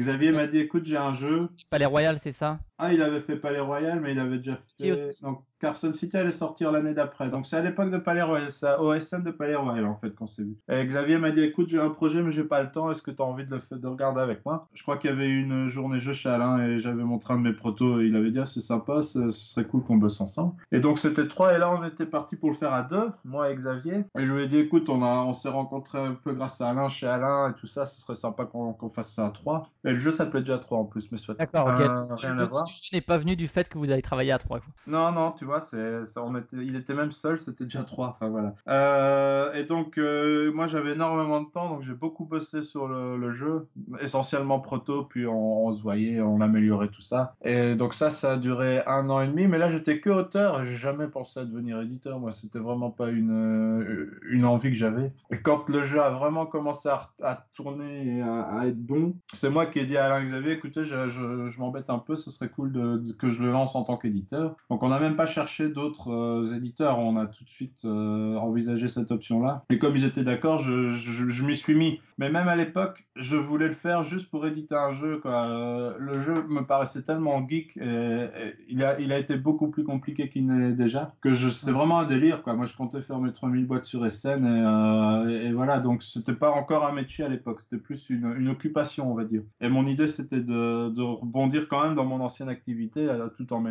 Xavier 0.00 0.32
m'a 0.32 0.46
dit 0.46 0.58
écoute, 0.58 0.84
j'ai 0.86 0.96
un 0.96 1.14
jeu. 1.14 1.48
Palais 1.70 1.86
Royal, 1.86 2.18
c'est 2.22 2.32
ça? 2.32 2.58
Ah, 2.78 2.92
il 2.92 3.00
avait 3.02 3.20
fait 3.22 3.36
Palais 3.36 3.60
Royal, 3.60 4.00
mais 4.00 4.12
il 4.12 4.18
avait 4.18 4.36
déjà 4.38 4.58
fait. 4.78 4.84
Donc, 5.22 5.42
Carson 5.58 5.94
City 5.94 6.14
allait 6.18 6.30
sortir 6.32 6.70
l'année 6.70 6.92
d'après. 6.92 7.30
Donc, 7.30 7.46
c'est 7.46 7.56
à 7.56 7.62
l'époque 7.62 7.90
de 7.90 7.96
Palais 7.96 8.20
Royal, 8.20 8.52
c'est 8.52 8.66
à 8.66 8.82
OSN 8.82 9.22
de 9.22 9.30
Palais 9.30 9.54
Royal, 9.54 9.86
en 9.86 9.96
fait, 9.96 10.14
qu'on 10.14 10.26
s'est 10.26 10.42
vu. 10.42 10.54
Et 10.70 10.84
Xavier 10.84 11.16
m'a 11.16 11.30
dit 11.30 11.40
écoute, 11.40 11.70
j'ai 11.70 11.80
un 11.80 11.88
projet, 11.88 12.22
mais 12.22 12.32
j'ai 12.32 12.44
pas 12.44 12.62
le 12.62 12.70
temps. 12.70 12.90
Est-ce 12.90 13.00
que 13.00 13.10
tu 13.10 13.22
as 13.22 13.24
envie 13.24 13.46
de 13.46 13.50
le 13.54 13.60
faire- 13.60 13.78
de 13.78 13.86
regarder 13.88 14.20
avec 14.20 14.44
moi? 14.44 14.68
Je 14.74 14.82
crois 14.82 14.98
qu'il 14.98 15.08
y 15.08 15.12
avait 15.14 15.30
une 15.30 15.70
journée 15.70 16.00
jeu 16.00 16.12
chez 16.12 16.28
Alain 16.28 16.58
et 16.62 16.78
j'avais 16.80 17.02
montré 17.04 17.32
un 17.32 17.38
de 17.38 17.42
mes 17.44 17.54
protos. 17.54 18.00
Et 18.00 18.06
il 18.08 18.16
avait 18.16 18.30
dit 18.30 18.38
ah, 18.40 18.44
c'est 18.46 18.60
sympa, 18.60 19.02
ce 19.02 19.30
serait 19.30 19.64
cool 19.64 19.82
qu'on 19.82 19.96
bosse 19.96 20.20
ensemble. 20.20 20.52
Et 20.72 20.80
donc, 20.80 20.98
c'était 20.98 21.26
trois. 21.28 21.54
Et 21.54 21.58
là, 21.58 21.70
on 21.70 21.82
était 21.84 22.04
parti 22.04 22.36
pour 22.36 22.50
le 22.50 22.56
faire 22.56 22.74
à 22.74 22.82
deux, 22.82 23.10
moi 23.24 23.50
et 23.50 23.54
Xavier. 23.56 24.04
Et 24.18 24.26
je 24.26 24.30
lui 24.32 24.42
ai 24.42 24.48
dit 24.48 24.58
écoute, 24.58 24.90
on, 24.90 25.02
a, 25.02 25.24
on 25.24 25.32
s'est 25.32 25.48
rencontrés 25.48 25.98
un 25.98 26.12
peu 26.12 26.34
grâce 26.34 26.60
à 26.60 26.68
Alain 26.68 26.88
chez 26.88 27.06
Alain 27.06 27.50
et 27.50 27.54
tout 27.58 27.66
ça. 27.66 27.86
Ce 27.86 27.98
serait 28.02 28.16
sympa 28.16 28.44
qu'on 28.44 28.76
fasse 28.94 29.14
ça 29.14 29.24
à 29.24 29.30
trois. 29.30 29.62
Et 29.86 29.92
le 29.92 29.98
jeu 29.98 30.12
s'appelait 30.12 30.40
déjà 30.42 30.58
trois 30.58 30.76
en 30.78 30.84
plus, 30.84 31.10
mais 31.10 31.16
soit. 31.16 31.34
D'accord, 31.38 31.68
ok. 31.68 31.80
Euh, 31.80 32.04
rien 32.16 32.38
à 32.38 32.44
voir. 32.44 32.65
N'est 32.92 33.00
pas 33.00 33.18
venu 33.18 33.36
du 33.36 33.48
fait 33.48 33.68
que 33.68 33.78
vous 33.78 33.90
avez 33.90 34.02
travaillé 34.02 34.32
à 34.32 34.38
trois. 34.38 34.60
Non, 34.86 35.12
non, 35.12 35.32
tu 35.32 35.44
vois, 35.44 35.66
c'est, 35.70 36.06
ça, 36.06 36.22
on 36.22 36.36
était, 36.36 36.56
il 36.56 36.76
était 36.76 36.94
même 36.94 37.12
seul, 37.12 37.38
c'était 37.38 37.64
déjà 37.64 37.82
trois. 37.82 38.16
Enfin 38.16 38.28
voilà. 38.28 38.54
Euh, 38.68 39.52
et 39.54 39.64
donc, 39.64 39.98
euh, 39.98 40.52
moi, 40.52 40.66
j'avais 40.66 40.92
énormément 40.92 41.40
de 41.40 41.50
temps, 41.50 41.68
donc 41.68 41.82
j'ai 41.82 41.94
beaucoup 41.94 42.24
bossé 42.24 42.62
sur 42.62 42.88
le, 42.88 43.32
jeu, 43.32 43.68
essentiellement 44.00 44.60
proto, 44.60 45.04
puis 45.04 45.26
on, 45.26 45.72
se 45.72 45.82
voyait, 45.82 46.20
on 46.20 46.40
améliorait 46.40 46.88
tout 46.88 47.02
ça. 47.02 47.34
Et 47.44 47.74
donc 47.74 47.94
ça, 47.94 48.10
ça 48.10 48.32
a 48.32 48.36
duré 48.36 48.82
un 48.86 49.10
an 49.10 49.20
et 49.20 49.26
demi. 49.26 49.46
Mais 49.46 49.58
là, 49.58 49.70
j'étais 49.70 50.00
que 50.00 50.10
auteur, 50.10 50.64
j'ai 50.64 50.76
jamais 50.76 51.08
pensé 51.08 51.40
à 51.40 51.44
devenir 51.44 51.80
éditeur. 51.80 52.18
Moi, 52.18 52.32
c'était 52.32 52.58
vraiment 52.58 52.90
pas 52.90 53.10
une 53.10 53.82
euh, 53.82 54.20
une 54.28 54.44
envie 54.44 54.70
que 54.70 54.76
j'avais. 54.76 55.12
Et 55.30 55.38
quand 55.38 55.68
le 55.68 55.84
jeu 55.84 56.00
a 56.00 56.10
vraiment 56.10 56.46
commencé 56.46 56.88
à, 56.88 57.46
tourner 57.54 58.16
et 58.16 58.22
à, 58.22 58.42
à 58.42 58.66
être 58.66 58.80
bon, 58.80 59.14
c'est 59.34 59.50
moi 59.50 59.66
qui 59.66 59.78
ai 59.78 59.86
dit 59.86 59.96
à 59.96 60.06
Alain 60.06 60.24
Xavier, 60.24 60.52
écoutez, 60.52 60.84
je, 60.84 61.08
je, 61.08 61.50
je 61.50 61.58
m'embête 61.58 61.90
un 61.90 61.98
peu, 61.98 62.16
ce 62.16 62.30
serait 62.30 62.48
cool 62.56 62.72
de, 62.72 62.96
de- 62.96 63.12
que 63.12 63.30
je 63.30 63.42
le 63.42 63.52
lance 63.52 63.76
en 63.76 63.84
tant 63.84 63.96
qu'éditeur. 63.96 64.56
Donc 64.70 64.82
on 64.82 64.88
n'a 64.88 64.98
même 64.98 65.16
pas 65.16 65.26
cherché 65.26 65.68
d'autres 65.68 66.10
euh, 66.10 66.56
éditeurs, 66.56 66.98
on 66.98 67.16
a 67.16 67.26
tout 67.26 67.44
de 67.44 67.48
suite 67.48 67.84
euh, 67.84 68.36
envisagé 68.36 68.88
cette 68.88 69.10
option-là. 69.12 69.64
Et 69.70 69.78
comme 69.78 69.94
ils 69.96 70.04
étaient 70.04 70.24
d'accord, 70.24 70.58
je, 70.60 70.90
je, 70.90 71.28
je 71.28 71.44
m'y 71.44 71.54
suis 71.54 71.74
mis. 71.74 72.00
Mais 72.18 72.30
même 72.30 72.48
à 72.48 72.56
l'époque, 72.56 73.06
je 73.14 73.36
voulais 73.36 73.68
le 73.68 73.74
faire 73.74 74.02
juste 74.02 74.30
pour 74.30 74.46
éditer 74.46 74.74
un 74.74 74.94
jeu. 74.94 75.18
Quoi. 75.18 75.32
Euh, 75.48 75.94
le 75.98 76.22
jeu 76.22 76.42
me 76.48 76.62
paraissait 76.62 77.02
tellement 77.02 77.46
geek, 77.46 77.76
et, 77.76 77.80
et 77.84 78.54
il, 78.70 78.82
a, 78.82 78.98
il 78.98 79.12
a 79.12 79.18
été 79.18 79.36
beaucoup 79.36 79.68
plus 79.68 79.84
compliqué 79.84 80.30
qu'il 80.30 80.46
n'est 80.46 80.72
déjà, 80.72 81.12
que 81.20 81.34
c'était 81.34 81.72
vraiment 81.72 81.98
un 81.98 82.06
délire. 82.06 82.42
Quoi. 82.42 82.54
Moi, 82.54 82.64
je 82.64 82.74
comptais 82.74 83.02
faire 83.02 83.18
mes 83.18 83.32
3000 83.32 83.66
boîtes 83.66 83.84
sur 83.84 84.10
SN, 84.10 84.46
et, 84.46 84.48
euh, 84.48 85.28
et, 85.28 85.46
et 85.48 85.52
voilà, 85.52 85.78
donc 85.78 86.02
c'était 86.02 86.32
pas 86.32 86.50
encore 86.52 86.86
un 86.86 86.92
métier 86.92 87.22
à 87.24 87.28
l'époque, 87.28 87.60
c'était 87.60 87.76
plus 87.82 88.08
une, 88.08 88.34
une 88.38 88.48
occupation, 88.48 89.12
on 89.12 89.14
va 89.14 89.24
dire. 89.24 89.42
Et 89.60 89.68
mon 89.68 89.86
idée, 89.86 90.08
c'était 90.08 90.40
de, 90.40 90.88
de 90.88 91.02
rebondir 91.02 91.68
quand 91.68 91.82
même 91.82 91.94
dans 91.96 92.04
mon 92.06 92.20
ancienne 92.46 92.48
activité, 92.48 93.08
tout 93.36 93.52
en 93.52 93.64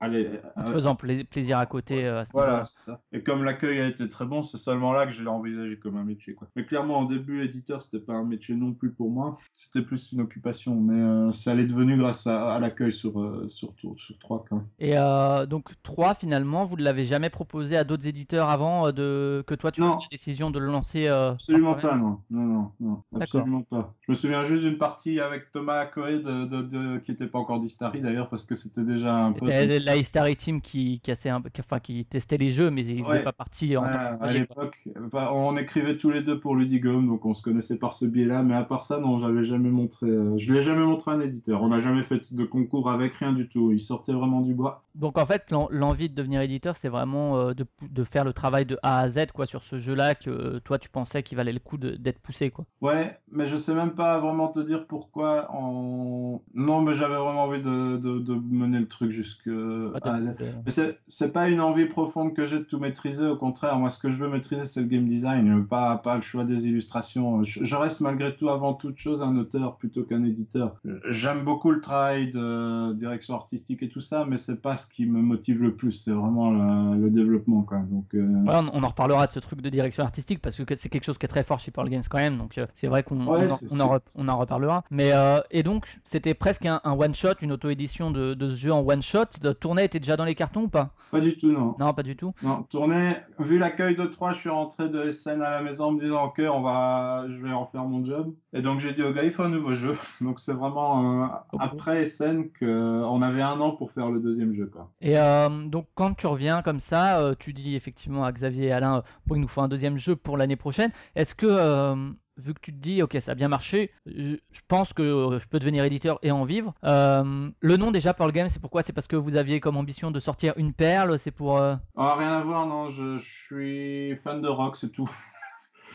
allez, 0.00 0.24
te 0.24 0.60
euh, 0.60 0.64
faisant 0.72 0.94
pla- 0.96 1.24
plaisir 1.30 1.58
à 1.58 1.66
côté 1.66 2.04
euh, 2.06 2.20
à 2.20 2.24
ce 2.24 2.32
voilà, 2.32 2.64
ça. 2.84 3.00
Et 3.12 3.22
comme 3.22 3.44
l'accueil 3.44 3.80
a 3.80 3.86
été 3.88 4.08
très 4.08 4.24
bon, 4.24 4.42
c'est 4.42 4.58
seulement 4.58 4.92
là 4.92 5.06
que 5.06 5.12
je 5.12 5.22
l'ai 5.22 5.28
envisagé 5.28 5.78
comme 5.78 5.96
un 5.96 6.04
métier, 6.04 6.34
quoi. 6.34 6.48
Mais 6.56 6.64
clairement, 6.64 7.00
au 7.00 7.06
début, 7.06 7.42
éditeur, 7.44 7.82
c'était 7.82 8.04
pas 8.04 8.14
un 8.14 8.24
métier 8.24 8.54
non 8.54 8.72
plus 8.72 8.92
pour 8.92 9.10
moi. 9.10 9.38
C'était 9.56 9.82
plus 9.84 10.12
une 10.12 10.20
occupation. 10.20 10.74
Mais 10.74 11.00
euh, 11.00 11.32
ça 11.32 11.54
l'est 11.54 11.66
devenu 11.66 11.96
grâce 11.96 12.26
à, 12.26 12.54
à 12.54 12.58
l'accueil 12.58 12.92
sur, 12.92 13.20
euh, 13.20 13.48
sur, 13.48 13.72
sur, 13.78 13.94
sur 13.98 14.18
trois, 14.18 14.44
quoi. 14.48 14.62
Et 14.78 14.96
euh, 14.98 15.46
donc 15.46 15.70
3 15.82 16.14
finalement, 16.14 16.64
vous 16.66 16.76
ne 16.76 16.82
l'avez 16.82 17.04
jamais 17.04 17.30
proposé 17.30 17.76
à 17.76 17.84
d'autres 17.84 18.06
éditeurs 18.06 18.48
avant 18.48 18.92
de... 18.92 19.42
que 19.46 19.54
toi 19.54 19.70
tu 19.72 19.80
Non. 19.80 19.90
la 19.90 19.98
décision 20.10 20.50
de 20.50 20.58
le 20.58 20.66
lancer 20.66 21.06
Absolument 21.08 21.74
pas, 21.74 21.96
non. 21.96 22.18
Non, 22.30 22.42
non, 22.42 22.72
non. 22.80 23.02
Absolument 23.20 23.62
pas. 23.62 23.94
Je 24.02 24.12
me 24.12 24.16
souviens 24.16 24.44
juste 24.44 24.62
d'une 24.62 24.78
partie 24.78 25.20
avec 25.20 25.50
Thomas 25.52 25.86
Coe 25.86 26.18
de, 26.22 26.44
de, 26.46 26.62
de- 26.62 26.98
qui 26.98 27.10
n'était 27.12 27.26
pas 27.26 27.38
encore 27.38 27.60
d'Istari 27.68 28.00
d'ailleurs, 28.00 28.28
parce 28.28 28.44
que 28.44 28.54
c'était 28.56 28.82
déjà 28.82 29.14
un 29.14 29.32
pote. 29.32 29.48
C'était 29.50 29.78
la 29.78 29.96
History 29.96 30.36
Team 30.36 30.60
qui, 30.60 31.00
cassait 31.00 31.28
un 31.28 31.40
peu, 31.40 31.50
qui- 31.50 31.60
enfin, 31.60 31.78
qui 31.80 32.04
testait 32.04 32.36
les 32.38 32.50
jeux, 32.50 32.70
mais 32.70 32.82
ils 32.82 33.02
faisaient 33.04 33.18
Ouais. 33.18 33.22
pas 33.22 33.32
partie 33.32 33.76
en 33.76 33.84
Ouais, 33.84 33.92
tant 33.92 34.24
à 34.24 34.32
l'époque, 34.32 34.76
bah, 35.12 35.30
on 35.34 35.56
écrivait 35.56 35.96
tous 35.96 36.10
les 36.10 36.22
deux 36.22 36.40
pour 36.40 36.56
Ludigome, 36.56 37.06
donc 37.06 37.24
on 37.24 37.34
se 37.34 37.42
connaissait 37.42 37.78
par 37.78 37.92
ce 37.92 38.04
biais-là, 38.06 38.42
mais 38.42 38.54
à 38.54 38.62
part 38.64 38.84
ça, 38.84 38.98
non, 38.98 39.20
j'avais 39.20 39.44
jamais 39.44 39.70
montré, 39.70 40.06
euh, 40.06 40.36
je 40.38 40.52
l'ai 40.52 40.62
jamais 40.62 40.84
montré 40.84 41.10
à 41.10 41.14
un 41.14 41.20
éditeur. 41.20 41.62
On 41.62 41.68
n'a 41.68 41.80
jamais 41.80 42.02
fait 42.02 42.32
de 42.32 42.44
concours 42.44 42.90
avec 42.90 43.14
rien 43.14 43.32
du 43.32 43.48
tout. 43.48 43.70
Il 43.72 43.80
sortait 43.80 44.12
vraiment 44.12 44.40
du 44.40 44.54
bois. 44.54 44.82
Donc 44.94 45.18
en 45.18 45.26
fait, 45.26 45.50
l'en- 45.50 45.68
l'envie 45.70 46.08
de 46.08 46.14
devenir 46.14 46.40
éditeur, 46.40 46.76
c'est 46.76 46.88
vraiment 46.88 47.36
euh, 47.38 47.52
de, 47.54 48.04
faire 48.04 48.24
le 48.24 48.32
travail 48.32 48.66
de 48.66 48.78
A 48.82 49.00
à 49.00 49.08
Z 49.10 49.26
quoi, 49.34 49.46
sur 49.46 49.62
ce 49.62 49.78
jeu-là 49.78 50.14
que 50.14 50.30
euh, 50.30 50.60
toi 50.60 50.78
tu 50.78 50.88
pensais 50.88 51.22
qu'il 51.22 51.36
valait 51.36 51.52
le 51.52 51.60
coup 51.60 51.76
d'être 51.76 52.18
poussé. 52.20 52.50
Quoi. 52.50 52.64
Ouais, 52.80 53.16
mais 53.30 53.46
je 53.48 53.56
sais 53.56 53.74
même 53.74 53.92
pas 53.92 54.18
vraiment 54.18 54.48
te 54.48 54.60
dire 54.60 54.86
pourquoi. 54.86 55.48
En... 55.52 56.42
Non, 56.54 56.80
mais 56.82 56.94
j'avais 56.94 57.14
vraiment 57.16 57.44
envie 57.44 57.57
de, 57.58 57.96
de, 57.96 58.18
de 58.18 58.34
mener 58.34 58.78
le 58.80 58.88
truc 58.88 59.10
jusque 59.10 59.48
Ah, 59.48 60.14
à 60.14 60.18
Mais 60.20 60.72
c'est 61.06 61.32
pas 61.32 61.48
une 61.48 61.60
envie 61.60 61.86
profonde 61.86 62.34
que 62.34 62.44
j'ai 62.44 62.58
de 62.58 62.64
tout 62.64 62.78
maîtriser. 62.78 63.26
Au 63.26 63.36
contraire, 63.36 63.78
moi, 63.78 63.90
ce 63.90 63.98
que 63.98 64.10
je 64.10 64.16
veux 64.16 64.28
maîtriser, 64.28 64.64
c'est 64.66 64.80
le 64.80 64.86
game 64.86 65.08
design, 65.08 65.66
pas, 65.66 65.96
pas 65.98 66.16
le 66.16 66.22
choix 66.22 66.44
des 66.44 66.66
illustrations. 66.66 67.44
Je, 67.44 67.64
je 67.64 67.76
reste 67.76 68.00
malgré 68.00 68.34
tout 68.36 68.48
avant 68.48 68.74
toute 68.74 68.98
chose 68.98 69.22
un 69.22 69.36
auteur 69.36 69.76
plutôt 69.76 70.02
qu'un 70.02 70.24
éditeur. 70.24 70.76
J'aime 71.08 71.44
beaucoup 71.44 71.70
le 71.70 71.80
travail 71.80 72.32
de 72.32 72.92
direction 72.94 73.34
artistique 73.34 73.82
et 73.82 73.88
tout 73.88 74.00
ça, 74.00 74.24
mais 74.28 74.38
c'est 74.38 74.60
pas 74.60 74.76
ce 74.76 74.86
qui 74.88 75.06
me 75.06 75.20
motive 75.20 75.62
le 75.62 75.74
plus. 75.74 75.92
C'est 75.92 76.12
vraiment 76.12 76.50
le, 76.50 77.00
le 77.00 77.10
développement, 77.10 77.62
quoi. 77.62 77.78
Donc, 77.90 78.06
euh, 78.14 78.26
on, 78.46 78.70
on 78.72 78.82
en 78.82 78.88
reparlera 78.88 79.26
de 79.26 79.32
ce 79.32 79.38
truc 79.40 79.60
de 79.60 79.68
direction 79.68 80.02
artistique 80.04 80.40
parce 80.40 80.56
que 80.56 80.62
c'est 80.78 80.88
quelque 80.88 81.04
chose 81.04 81.18
qui 81.18 81.26
est 81.26 81.28
très 81.28 81.44
fort 81.44 81.60
chez 81.60 81.70
Pearl 81.70 81.88
Games 81.88 82.02
quand 82.08 82.18
même, 82.18 82.38
donc 82.38 82.58
euh, 82.58 82.66
c'est 82.74 82.86
vrai 82.86 83.02
qu'on 83.02 83.26
Ouais, 83.26 83.48
on 83.70 84.28
en 84.28 84.38
reparlera. 84.38 84.84
Mais 84.90 85.12
euh, 85.12 85.40
et 85.50 85.62
donc 85.62 85.86
c'était 86.04 86.34
presque 86.34 86.66
un, 86.66 86.80
un 86.84 86.92
one 86.92 87.14
shot, 87.14 87.34
une 87.42 87.47
auto-édition 87.50 88.10
de, 88.10 88.34
de 88.34 88.50
ce 88.50 88.56
jeu 88.56 88.72
en 88.72 88.80
one 88.80 89.02
shot. 89.02 89.24
Le 89.42 89.52
tournée 89.54 89.84
était 89.84 89.98
déjà 90.00 90.16
dans 90.16 90.24
les 90.24 90.34
cartons 90.34 90.62
ou 90.62 90.68
pas? 90.68 90.90
Pas 91.10 91.20
du 91.20 91.36
tout, 91.38 91.50
non. 91.50 91.74
Non, 91.78 91.94
pas 91.94 92.02
du 92.02 92.16
tout. 92.16 92.34
Non, 92.42 92.64
tournée, 92.64 93.16
vu 93.38 93.58
l'accueil 93.58 93.96
de 93.96 94.04
3, 94.04 94.34
je 94.34 94.40
suis 94.40 94.48
rentré 94.50 94.88
de 94.88 95.10
SN 95.10 95.40
à 95.42 95.50
la 95.50 95.62
maison 95.62 95.86
en 95.86 95.92
me 95.92 96.00
disant 96.00 96.24
ok, 96.26 96.42
on 96.50 96.60
va, 96.60 97.24
je 97.28 97.42
vais 97.42 97.52
en 97.52 97.66
faire 97.66 97.84
mon 97.84 98.04
job. 98.04 98.34
Et 98.54 98.62
donc 98.62 98.80
j'ai 98.80 98.92
dit 98.94 99.02
au 99.02 99.12
gars, 99.12 99.24
il 99.24 99.32
faut 99.32 99.42
un 99.42 99.50
nouveau 99.50 99.74
jeu. 99.74 99.96
Donc 100.22 100.40
c'est 100.40 100.54
vraiment 100.54 101.24
euh, 101.24 101.26
après 101.58 102.06
SN 102.06 102.44
qu'on 102.58 103.20
avait 103.22 103.42
un 103.42 103.60
an 103.60 103.72
pour 103.72 103.92
faire 103.92 104.10
le 104.10 104.20
deuxième 104.20 104.54
jeu. 104.54 104.66
Quoi. 104.66 104.90
Et 105.02 105.18
euh, 105.18 105.48
donc 105.66 105.86
quand 105.94 106.14
tu 106.14 106.26
reviens 106.26 106.62
comme 106.62 106.80
ça, 106.80 107.20
euh, 107.20 107.34
tu 107.38 107.52
dis 107.52 107.74
effectivement 107.76 108.24
à 108.24 108.32
Xavier 108.32 108.66
et 108.68 108.72
Alain, 108.72 108.96
euh, 108.98 109.02
bon, 109.26 109.34
il 109.34 109.42
nous 109.42 109.48
faut 109.48 109.60
un 109.60 109.68
deuxième 109.68 109.98
jeu 109.98 110.16
pour 110.16 110.38
l'année 110.38 110.56
prochaine. 110.56 110.90
Est-ce 111.14 111.34
que, 111.34 111.46
euh, 111.46 111.94
vu 112.38 112.54
que 112.54 112.60
tu 112.62 112.72
te 112.72 112.78
dis, 112.78 113.02
ok, 113.02 113.18
ça 113.20 113.32
a 113.32 113.34
bien 113.34 113.48
marché, 113.48 113.90
je, 114.06 114.36
je 114.50 114.60
pense 114.66 114.92
que 114.94 115.02
euh, 115.02 115.38
je 115.38 115.46
peux 115.46 115.58
devenir 115.58 115.84
éditeur 115.84 116.18
et 116.22 116.30
en 116.30 116.44
vivre. 116.46 116.72
euh, 116.84 117.50
le 117.60 117.76
nom 117.76 117.90
déjà 117.90 118.14
Pearl 118.14 118.32
Games, 118.32 118.48
c'est 118.48 118.60
pourquoi? 118.62 118.82
C'est 118.82 118.92
parce 118.94 119.08
que 119.08 119.16
vous 119.16 119.36
aviez 119.36 119.60
comme 119.60 119.76
ambition 119.76 120.10
de 120.10 120.20
sortir 120.20 120.54
une 120.56 120.72
perle, 120.72 121.18
c'est 121.18 121.32
pour... 121.32 121.58
euh, 121.58 121.74
Ah, 121.96 122.14
rien 122.16 122.32
à 122.32 122.40
voir, 122.42 122.66
non, 122.66 122.88
je, 122.90 123.18
je 123.18 123.24
suis 123.44 124.16
fan 124.24 124.40
de 124.40 124.48
rock, 124.48 124.76
c'est 124.76 124.90
tout. 124.90 125.10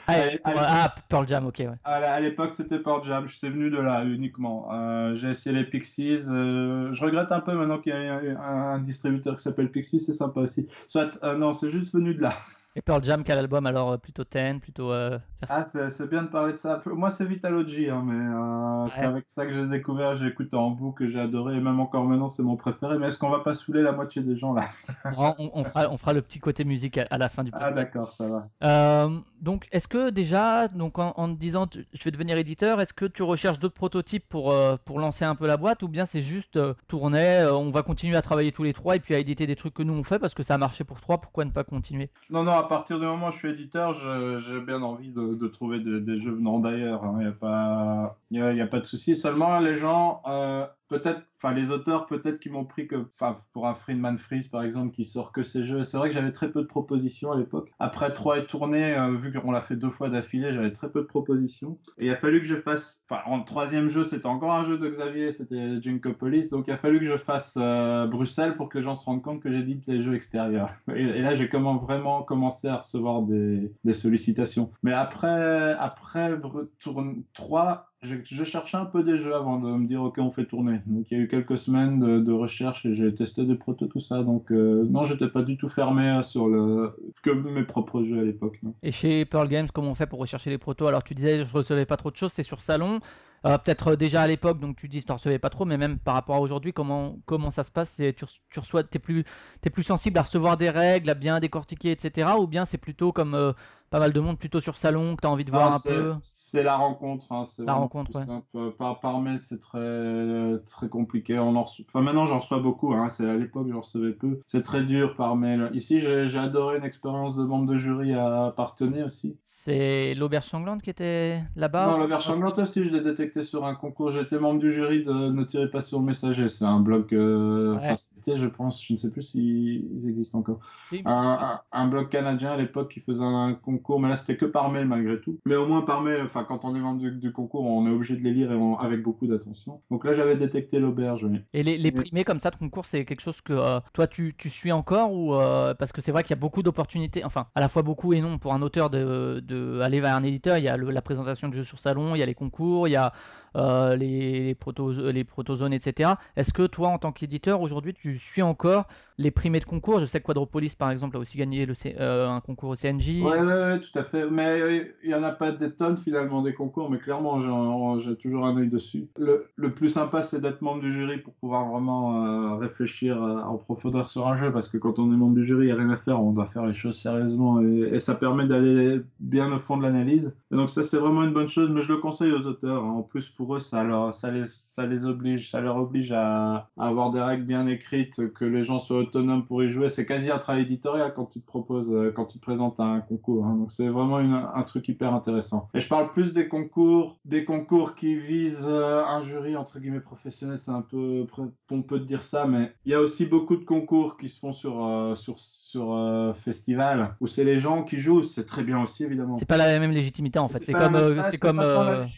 Ah, 0.08 0.16
ah, 0.44 0.96
Pearl 1.08 1.28
Jam, 1.28 1.46
ok, 1.48 1.60
ouais. 1.60 1.70
À 1.86 2.20
l'époque, 2.20 2.52
c'était 2.56 2.80
Pearl 2.80 3.04
Jam, 3.06 3.28
je 3.28 3.36
suis 3.36 3.50
venu 3.50 3.70
de 3.70 3.78
là 3.80 4.04
uniquement. 4.04 4.68
Euh, 4.74 5.16
j'ai 5.16 5.30
essayé 5.30 5.56
les 5.56 5.64
Pixies. 5.64 6.20
euh, 6.28 6.92
je 6.94 7.04
regrette 7.06 7.32
un 7.32 7.40
peu 7.40 7.54
maintenant 7.54 7.78
qu'il 7.80 7.94
y 7.94 7.96
a 7.96 8.16
un, 8.16 8.36
un- 8.36 8.74
un 8.76 8.80
distributeur 8.80 9.38
qui 9.38 9.44
s'appelle 9.44 9.72
Pixies, 9.72 10.02
c'est 10.06 10.14
sympa 10.14 10.42
aussi. 10.42 10.68
Soit, 10.88 11.18
euh, 11.24 11.38
non, 11.38 11.54
c'est 11.54 11.70
juste 11.72 11.94
venu 11.94 12.14
de 12.16 12.22
là. 12.22 12.34
Et 12.76 12.82
Pearl 12.82 13.04
Jam, 13.04 13.24
quel 13.24 13.38
album 13.38 13.68
alors 13.68 13.92
euh, 13.92 13.98
Plutôt 13.98 14.24
10, 14.24 14.60
plutôt. 14.60 14.92
euh, 14.92 15.20
Ah, 15.48 15.64
c'est 15.64 16.10
bien 16.10 16.24
de 16.24 16.28
parler 16.30 16.54
de 16.54 16.58
ça. 16.58 16.82
Moi, 16.88 17.12
c'est 17.12 17.24
Vitalogy, 17.26 17.88
hein, 17.88 18.02
mais 18.04 18.16
euh, 18.16 18.88
c'est 18.96 19.06
avec 19.06 19.28
ça 19.28 19.46
que 19.46 19.54
j'ai 19.54 19.68
découvert, 19.68 20.18
j'ai 20.18 20.26
écouté 20.26 20.56
en 20.56 20.72
boucle, 20.72 21.06
que 21.06 21.12
j'ai 21.12 21.20
adoré, 21.20 21.56
et 21.56 21.60
même 21.60 21.80
encore 21.80 22.04
maintenant, 22.06 22.30
c'est 22.30 22.42
mon 22.42 22.56
préféré. 22.56 22.98
Mais 22.98 23.08
est-ce 23.10 23.20
qu'on 23.20 23.30
va 23.30 23.42
pas 23.42 23.54
saouler 23.54 23.84
la 23.84 23.92
moitié 23.92 24.24
des 24.24 24.36
gens 24.38 24.54
là? 24.54 24.64
Non, 25.16 25.36
on, 25.38 25.52
on 25.54 25.64
fera, 25.66 25.88
on 25.92 26.00
fera 26.00 26.14
le 26.14 26.24
petit 26.24 26.40
côté 26.40 26.64
musique 26.66 26.98
à, 26.98 27.06
à 27.12 27.20
la 27.20 27.30
fin 27.30 27.44
du 27.44 27.52
Ah, 27.54 27.60
podcast. 27.72 27.76
d'accord, 27.94 28.14
ça 28.14 28.28
va. 28.28 28.48
Euh, 28.64 29.20
donc, 29.40 29.68
est-ce 29.72 29.88
que 29.88 30.10
déjà, 30.10 30.68
donc 30.68 30.98
en, 30.98 31.14
en 31.16 31.32
te 31.32 31.40
disant 31.40 31.68
tu- 31.68 31.86
je 31.94 32.04
vais 32.04 32.10
devenir 32.12 32.38
éditeur, 32.38 32.82
est-ce 32.82 32.94
que 32.94 33.06
tu 33.06 33.22
recherches 33.22 33.60
d'autres 33.60 33.76
prototypes 33.76 34.28
pour, 34.28 34.52
pour 34.86 35.00
lancer 35.00 35.26
un 35.26 35.36
peu 35.36 35.46
la 35.46 35.58
boîte 35.58 35.84
ou 35.84 35.88
bien 35.88 36.08
c'est 36.08 36.24
juste 36.24 36.58
tourner, 36.88 37.46
on 37.52 37.70
va 37.70 37.84
continuer 37.84 38.16
à 38.16 38.24
travailler 38.24 38.52
tous 38.52 38.64
les 38.64 38.74
trois 38.74 38.96
et 38.96 39.00
puis 39.00 39.14
à 39.14 39.20
éditer 39.20 39.46
des 39.46 39.56
trucs 39.56 39.76
que 39.76 39.84
nous 39.84 39.94
on 39.94 40.04
fait 40.04 40.18
parce 40.18 40.34
que 40.34 40.42
ça 40.42 40.56
a 40.56 40.58
marché 40.58 40.84
pour 40.84 41.00
trois, 41.02 41.20
pourquoi 41.20 41.46
ne 41.46 41.52
pas 41.52 41.64
continuer? 41.64 42.10
Non, 42.32 42.44
non, 42.44 42.63
à 42.64 42.68
partir 42.68 43.00
du 43.00 43.06
moment 43.06 43.28
où 43.28 43.32
je 43.32 43.38
suis 43.38 43.50
éditeur, 43.50 43.94
j'ai 43.94 44.60
bien 44.62 44.82
envie 44.82 45.12
de, 45.12 45.48
trouver 45.48 45.80
des, 45.80 46.20
jeux 46.20 46.32
venant 46.32 46.60
d'ailleurs. 46.60 47.04
Il 47.14 47.20
n'y 47.20 47.28
a 47.28 47.32
pas, 47.32 48.18
a 48.64 48.68
pas 48.68 48.80
de 48.80 48.86
souci. 48.86 49.16
Seulement, 49.16 49.60
les 49.60 49.76
gens, 49.76 50.22
euh, 50.28 50.66
peut-être, 50.90 51.22
enfin, 51.42 51.54
les 51.54 51.72
auteurs, 51.72 52.06
peut-être 52.06 52.40
qui 52.40 52.50
m'ont 52.50 52.66
pris 52.66 52.88
que, 52.88 53.08
enfin, 53.20 53.40
pour 53.54 53.68
un 53.68 53.76
Friedman 53.76 54.18
Freeze, 54.18 54.48
par 54.48 54.64
exemple, 54.64 54.94
qui 54.94 55.06
sort 55.06 55.32
que 55.32 55.44
ces 55.44 55.66
jeux. 55.66 55.84
C'est 55.84 55.98
vrai 55.98 56.10
que 56.10 56.16
j'avais 56.16 56.32
très 56.32 56.52
peu 56.52 56.62
de 56.62 56.68
propositions 56.68 57.32
à 57.32 57.38
l'époque. 57.38 57.72
Après 57.80 58.14
trois 58.14 58.40
et 58.40 58.46
tourné, 58.46 58.96
euh, 58.96 59.18
vu 59.18 59.34
qu'on 59.34 59.52
l'a 59.52 59.62
fait 59.62 59.76
deux 59.76 59.90
fois 59.90 60.10
d'affilée, 60.10 60.54
j'avais 60.54 60.72
très 60.72 60.90
peu 60.90 61.02
de 61.02 61.08
propositions. 61.08 61.80
Et 61.98 62.08
il 62.08 62.12
a 62.12 62.18
fallu 62.18 62.42
que 62.42 62.48
je 62.48 62.56
fasse, 62.56 63.04
enfin, 63.10 63.22
en 63.26 63.42
troisième 63.42 63.90
jeu, 63.90 64.04
c'était 64.04 64.26
encore 64.26 64.54
un 64.54 64.66
jeu 64.66 64.78
de 64.78 64.90
Xavier, 64.90 65.32
c'était 65.32 65.82
Junkopolis. 65.82 66.50
Donc, 66.50 66.66
il 66.68 66.72
a 66.72 66.78
fallu 66.78 67.00
que 67.00 67.06
je 67.06 67.18
fasse 67.18 67.58
euh, 67.58 68.08
Bruxelles 68.08 68.56
pour 68.56 68.70
que 68.70 68.78
les 68.78 68.84
gens 68.84 68.96
se 68.96 69.06
rendent 69.06 69.24
compte 69.24 69.42
que 69.42 69.52
j'édite 69.52 69.84
les 69.88 70.02
jeux 70.02 70.16
extérieurs. 70.16 70.74
Et, 70.96 71.22
là, 71.22 71.36
j'ai 71.36 71.48
vraiment 71.48 72.24
commencé 72.24 72.68
à 72.68 72.78
recevoir 72.78 73.24
des, 73.24 73.72
des 73.84 73.94
sollicitations. 73.94 74.72
Mais 74.84 74.94
après, 74.94 75.74
après 75.80 76.32
tourne 76.80 77.24
3, 77.34 77.93
je, 78.04 78.16
je 78.24 78.44
cherchais 78.44 78.78
un 78.78 78.86
peu 78.86 79.04
des 79.04 79.18
jeux 79.18 79.34
avant 79.34 79.60
de 79.60 79.70
me 79.70 79.88
dire, 79.88 80.04
OK, 80.04 80.18
on 80.20 80.32
fait 80.32 80.46
tourner. 80.46 80.82
Donc, 80.86 81.10
il 81.10 81.18
y 81.18 81.22
a 81.22 81.24
eu 81.24 81.28
quelques 81.28 81.58
semaines 81.58 82.24
de, 82.24 82.32
recherche 82.32 82.86
et 82.86 82.96
j'ai 82.96 83.14
testé 83.14 83.46
des 83.46 83.56
protos, 83.56 83.88
tout 83.88 84.02
ça. 84.02 84.24
Donc, 84.24 84.52
euh, 84.52 84.86
non, 84.90 85.06
j'étais 85.06 85.28
pas 85.28 85.44
du 85.44 85.58
tout 85.58 85.70
fermé 85.70 86.10
euh, 86.10 86.24
sur 86.24 86.48
le, 86.48 86.96
que 87.22 87.30
mes 87.32 87.64
propres 87.64 88.04
jeux 88.04 88.20
à 88.20 88.24
l'époque. 88.24 88.60
Et 88.82 88.92
chez 88.92 89.26
Pearl 89.26 89.48
Games, 89.48 89.68
comment 89.74 89.92
on 89.92 89.96
fait 89.96 90.08
pour 90.08 90.20
rechercher 90.20 90.50
les 90.50 90.58
protos? 90.58 90.88
Alors 90.88 91.04
tu 91.04 91.14
disais 91.14 91.44
je 91.44 91.54
recevais 91.54 91.86
pas 91.86 91.98
trop 91.98 92.12
de 92.12 92.16
choses, 92.16 92.34
c'est 92.34 92.44
sur 92.44 92.62
salon. 92.62 93.00
Euh, 93.46 93.58
Peut-être 93.58 93.90
euh, 93.90 93.96
déjà 93.96 94.22
à 94.22 94.28
l'époque, 94.28 94.60
donc 94.60 94.78
tu 94.78 94.88
dis 94.88 95.04
tu 95.04 95.12
recevais 95.12 95.40
pas 95.40 95.50
trop, 95.50 95.66
mais 95.66 95.78
même 95.78 96.00
par 96.00 96.14
rapport 96.14 96.38
à 96.38 96.40
aujourd'hui, 96.40 96.72
comment, 96.74 97.18
comment 97.26 97.52
ça 97.52 97.64
se 97.64 97.72
passe? 97.72 97.94
Tu, 97.98 98.14
tu 98.50 98.60
reçois, 98.60 98.84
t'es 98.84 99.00
plus, 99.00 99.26
t'es 99.62 99.70
plus 99.70 99.84
sensible 99.84 100.18
à 100.18 100.24
recevoir 100.24 100.58
des 100.58 100.70
règles, 100.70 101.10
à 101.10 101.14
bien 101.14 101.40
décortiquer, 101.40 101.92
etc. 101.92 102.32
Ou 102.40 102.48
bien 102.48 102.66
c'est 102.66 102.78
plutôt 102.78 103.12
comme 103.12 103.54
pas 103.94 104.00
mal 104.00 104.12
de 104.12 104.20
monde, 104.20 104.40
plutôt 104.40 104.60
sur 104.60 104.76
salon, 104.76 105.16
que 105.16 105.22
tu 105.22 105.28
as 105.28 105.30
envie 105.30 105.46
de 105.46 105.52
voir 105.52 105.70
Non, 105.70 105.76
un 105.76 105.80
peu 105.80 106.16
c'est 106.22 106.64
la 106.64 106.76
rencontre, 106.78 107.32
hein, 107.32 107.46
c'est 107.46 107.64
la 107.64 107.74
rencontre, 107.74 108.16
ouais. 108.16 108.26
simple. 108.26 108.72
Par, 108.80 109.00
par 109.00 109.20
mail, 109.20 109.40
c'est 109.40 109.60
très, 109.60 110.60
très 110.68 110.90
compliqué. 110.90 111.38
On 111.38 111.56
en 111.56 111.62
reçoit- 111.64 111.86
Enfin, 111.90 112.02
maintenant, 112.02 112.26
j'en 112.26 112.40
reçois 112.40 112.58
beaucoup. 112.60 112.92
Hein. 112.94 113.10
C'est 113.10 113.28
à 113.30 113.36
l'époque, 113.36 113.68
j'en 113.72 113.82
recevais 113.82 114.14
peu. 114.14 114.40
C'est 114.48 114.64
très 114.64 114.84
dur 114.84 115.16
par 115.16 115.36
mail. 115.36 115.70
Ici, 115.74 116.02
j'ai, 116.02 116.28
j'ai 116.28 116.40
adoré 116.40 116.78
une 116.80 116.84
expérience 116.84 117.36
de 117.36 117.44
membre 117.44 117.68
de 117.72 117.78
jury 117.78 118.14
à 118.16 118.52
Partenay 118.58 119.04
aussi. 119.04 119.38
C'est 119.66 120.14
l'auberge 120.16 120.46
sanglante 120.46 120.82
qui 120.82 120.90
était 120.90 121.42
là-bas 121.56 121.88
Non, 121.88 121.96
ou- 121.96 122.00
la 122.02 122.08
version 122.08 122.34
sanglante 122.34 122.60
aussi, 122.60 122.84
je 122.84 122.92
l'ai 122.92 123.00
détecté 123.02 123.44
sur 123.44 123.64
un 123.66 123.76
concours. 123.76 124.12
J'étais 124.12 124.38
membre 124.38 124.60
du 124.60 124.74
jury 124.74 125.06
de 125.06 125.12
Ne 125.14 125.44
tirez 125.46 125.70
pas 125.70 125.80
sur 125.82 126.00
le 126.00 126.06
messager. 126.06 126.50
C'est 126.50 126.66
un 126.66 126.80
blog, 126.82 127.14
euh, 127.14 127.76
Ouais, 127.76 127.96
c'était, 127.98 128.36
je 128.38 128.46
pense, 128.48 128.84
je 128.84 128.92
ne 128.94 128.98
sais 128.98 129.10
plus 129.12 129.22
s'ils 129.24 130.10
existent 130.10 130.40
encore. 130.40 130.60
si, 130.90 131.02
Un, 131.06 131.62
un, 131.72 131.80
un 131.84 131.88
blog 131.88 132.10
canadien 132.10 132.52
à 132.52 132.58
l'époque 132.58 132.92
qui 132.92 133.00
faisait 133.00 133.24
un 133.24 133.54
concours, 133.54 134.00
mais 134.02 134.10
là 134.10 134.16
c'était 134.18 134.36
que 134.38 134.46
par 134.46 134.70
mail 134.70 134.86
malgré 134.86 135.20
tout. 135.22 135.40
Mais 135.46 135.56
au 135.56 135.66
moins 135.66 135.82
par 135.82 136.02
mail, 136.02 136.22
enfin 136.26 136.44
quand 136.44 136.66
on 136.66 136.76
est 136.76 136.80
membre 136.80 137.00
du, 137.00 137.12
du 137.12 137.32
concours, 137.32 137.64
on 137.66 137.88
est 137.88 137.92
obligé 137.92 138.16
de 138.18 138.22
les 138.24 138.34
lire 138.34 138.52
et 138.52 138.56
on- 138.56 138.78
avec 138.78 139.02
beaucoup 139.02 139.28
d'attention. 139.28 139.82
Donc 139.90 140.04
là 140.06 140.14
j'avais 140.14 140.36
détecté 140.36 140.80
l'auberge, 140.80 141.24
oui. 141.24 141.40
Et 141.54 141.64
les, 141.64 141.78
les 141.78 141.92
primés 141.92 142.24
comme 142.24 142.40
ça 142.40 142.52
de 142.52 142.56
concours, 142.58 142.86
c'est 142.86 143.06
quelque 143.06 143.22
chose 143.22 143.40
que 143.42 143.54
euh, 143.54 143.80
toi 143.94 144.08
tu, 144.08 144.36
tu 144.38 144.50
suis 144.50 144.72
encore 144.72 145.14
ou 145.14 145.34
euh, 145.36 145.74
parce 145.74 145.92
que 145.92 146.02
c'est 146.02 146.12
vrai 146.12 146.24
qu'il 146.24 146.32
y 146.32 146.40
a 146.40 146.42
beaucoup 146.42 146.64
d'opportunités, 146.64 147.24
enfin 147.24 147.48
à 147.56 147.60
la 147.62 147.70
fois 147.70 147.82
beaucoup 147.82 148.14
et 148.14 148.22
non 148.22 148.38
pour 148.40 148.54
un 148.54 148.62
auteur 148.62 148.90
de, 148.90 149.42
de 149.46 149.53
aller 149.84 150.00
vers 150.02 150.16
un 150.16 150.24
éditeur. 150.24 150.58
Il 150.58 150.64
y 150.64 150.70
a 150.70 150.78
la 150.78 151.02
présentation 151.02 151.48
de 151.48 151.54
jeux 151.54 151.64
sur 151.64 151.80
salon, 151.80 152.16
il 152.16 152.20
y 152.20 152.24
a 152.24 152.26
les 152.26 152.36
concours, 152.36 152.88
il 152.88 152.92
y 152.92 152.96
a 152.96 153.14
euh, 153.56 153.96
les, 153.96 154.56
proto, 154.56 154.92
les 154.92 155.24
protozones, 155.24 155.74
etc. 155.74 156.12
Est-ce 156.36 156.54
que 156.54 156.66
toi 156.68 156.90
en 156.90 156.98
tant 156.98 157.12
qu'éditeur 157.12 157.62
aujourd'hui 157.62 157.94
tu 157.94 158.18
suis 158.18 158.42
encore 158.42 158.88
les 159.18 159.32
primés 159.32 159.60
de 159.60 159.66
concours? 159.66 160.00
Je 160.00 160.06
sais 160.06 160.20
que 160.20 160.26
Quadropolis 160.26 160.76
par 160.76 160.90
exemple 160.90 161.18
a 161.18 161.20
aussi 161.20 161.38
gagné 161.38 161.66
le, 161.66 161.74
euh, 162.00 162.28
un 162.28 162.42
concours 162.42 162.70
au 162.70 162.76
CNJ. 162.76 163.22
Ouais, 163.22 163.40
ouais, 163.42 163.80
tout 163.80 164.00
à 164.00 164.04
fait. 164.04 164.30
Mais 164.30 164.62
euh, 164.62 164.84
il 165.04 165.10
n'y 165.10 165.16
en 165.16 165.24
a 165.24 165.32
pas 165.32 165.52
des 165.52 165.72
tonnes 165.72 165.98
finalement 165.98 166.42
des 166.42 166.54
concours, 166.54 166.90
mais 166.90 166.98
clairement 166.98 168.00
j'ai 168.00 168.16
toujours 168.16 168.46
un 168.46 168.58
œil 168.58 168.70
dessus. 168.70 169.08
Le, 169.18 169.48
le 169.56 169.74
plus 169.74 169.90
sympa 169.90 170.24
c'est 170.24 170.42
d'être 170.42 170.62
membre 170.62 170.82
du 170.82 170.94
jury 170.94 171.18
pour 171.20 171.34
pouvoir 171.36 171.68
vraiment 171.68 172.58
réfléchir 172.58 173.22
en 173.22 173.58
profondeur 173.58 174.10
sur 174.10 174.28
un 174.28 174.38
jeu, 174.38 174.52
parce 174.52 174.68
que 174.70 174.78
quand 174.78 175.00
on 175.00 175.12
est 175.14 175.18
membre 175.18 175.36
du 175.36 175.46
jury, 175.46 175.66
il 175.66 175.68
n'y 175.68 175.72
a 175.72 175.76
rien 175.76 175.90
à 175.90 175.98
faire, 175.98 176.22
on 176.22 176.32
doit 176.32 176.48
faire 176.48 176.66
les 176.66 176.74
choses 176.74 176.98
sérieusement 176.98 177.62
et, 177.62 178.00
ça 178.00 178.16
permet 178.16 178.48
d'aller 178.48 179.02
bien 179.20 179.52
au 179.54 179.60
fond 179.60 179.78
de 179.78 179.84
l'analyse. 179.84 180.36
Donc 180.52 180.70
ça 180.70 180.84
c'est 180.84 180.98
vraiment 180.98 181.24
une 181.24 181.34
bonne 181.34 181.48
chose, 181.48 181.70
mais 181.70 181.82
je 181.82 181.92
le 181.92 182.00
conseille 182.00 182.32
aux 182.32 182.46
auteurs. 182.46 182.84
hein. 182.84 182.90
En 182.90 183.04
plus 183.04 183.30
pour 183.30 183.43
eux, 183.56 183.60
ça, 183.60 183.84
leur, 183.84 184.14
ça, 184.14 184.30
les, 184.32 184.44
ça 184.68 184.86
les 184.86 185.06
oblige, 185.06 185.50
ça 185.52 185.60
leur 185.62 185.78
oblige 185.78 186.12
à, 186.12 186.70
à 186.78 186.88
avoir 186.88 187.12
des 187.12 187.22
règles 187.22 187.44
bien 187.46 187.68
écrites, 187.68 188.34
que 188.34 188.46
les 188.46 188.64
gens 188.64 188.80
soient 188.80 189.00
autonomes 189.00 189.46
pour 189.46 189.64
y 189.64 189.70
jouer. 189.70 189.90
C'est 189.90 190.06
quasi 190.06 190.32
un 190.32 190.38
travail 190.40 190.64
éditorial 190.64 191.14
quand 191.16 191.26
tu 191.26 191.42
te 191.42 191.46
proposes, 191.46 191.92
euh, 191.94 192.12
quand 192.16 192.26
tu 192.26 192.38
te 192.40 192.44
présentes 192.44 192.80
à 192.80 192.84
un 192.84 193.02
concours. 193.02 193.46
hein. 193.46 193.56
Donc 193.56 193.72
c'est 193.72 193.88
vraiment 193.88 194.20
une- 194.20 194.34
un 194.54 194.64
truc 194.64 194.88
hyper 194.88 195.14
intéressant. 195.14 195.70
Et 195.74 195.80
je 195.80 195.88
parle 195.88 196.12
plus 196.14 196.34
des 196.34 196.48
concours, 196.48 197.18
des 197.26 197.44
concours 197.46 197.96
qui 197.96 198.16
visent 198.16 198.68
euh, 198.68 199.04
un 199.06 199.22
jury 199.24 199.56
entre 199.56 199.80
guillemets 199.80 200.00
professionnel. 200.00 200.60
C'est 200.60 200.72
un 200.72 200.82
peu 200.82 201.26
pompeux 201.68 202.00
de 202.00 202.06
dire 202.06 202.24
ça, 202.24 202.46
mais 202.48 202.72
il 202.86 202.92
y 202.92 202.96
a 202.96 203.02
aussi 203.02 203.26
beaucoup 203.26 203.56
de 203.58 203.66
concours 203.66 204.18
qui 204.18 204.30
se 204.30 204.40
font 204.40 204.54
sur 204.54 204.86
euh, 204.86 205.16
sur 205.16 205.40
sur 205.40 205.94
euh, 205.94 206.34
festival 206.34 207.16
où 207.20 207.28
c'est 207.28 207.44
les 207.44 207.60
gens 207.60 207.84
qui 207.84 208.00
jouent. 208.00 208.24
C'est 208.24 208.46
très 208.46 208.64
bien 208.64 208.82
aussi 208.84 209.04
évidemment. 209.04 209.38
C'est 209.38 209.46
pas 209.48 209.58
la 209.58 209.80
même 209.80 209.92
légitimité 209.92 210.40
en 210.40 210.48
fait. 210.50 210.60
C'est 210.66 210.74
comme, 210.74 210.94
la 210.94 211.32
c'est 211.32 211.38
comme. 211.40 211.60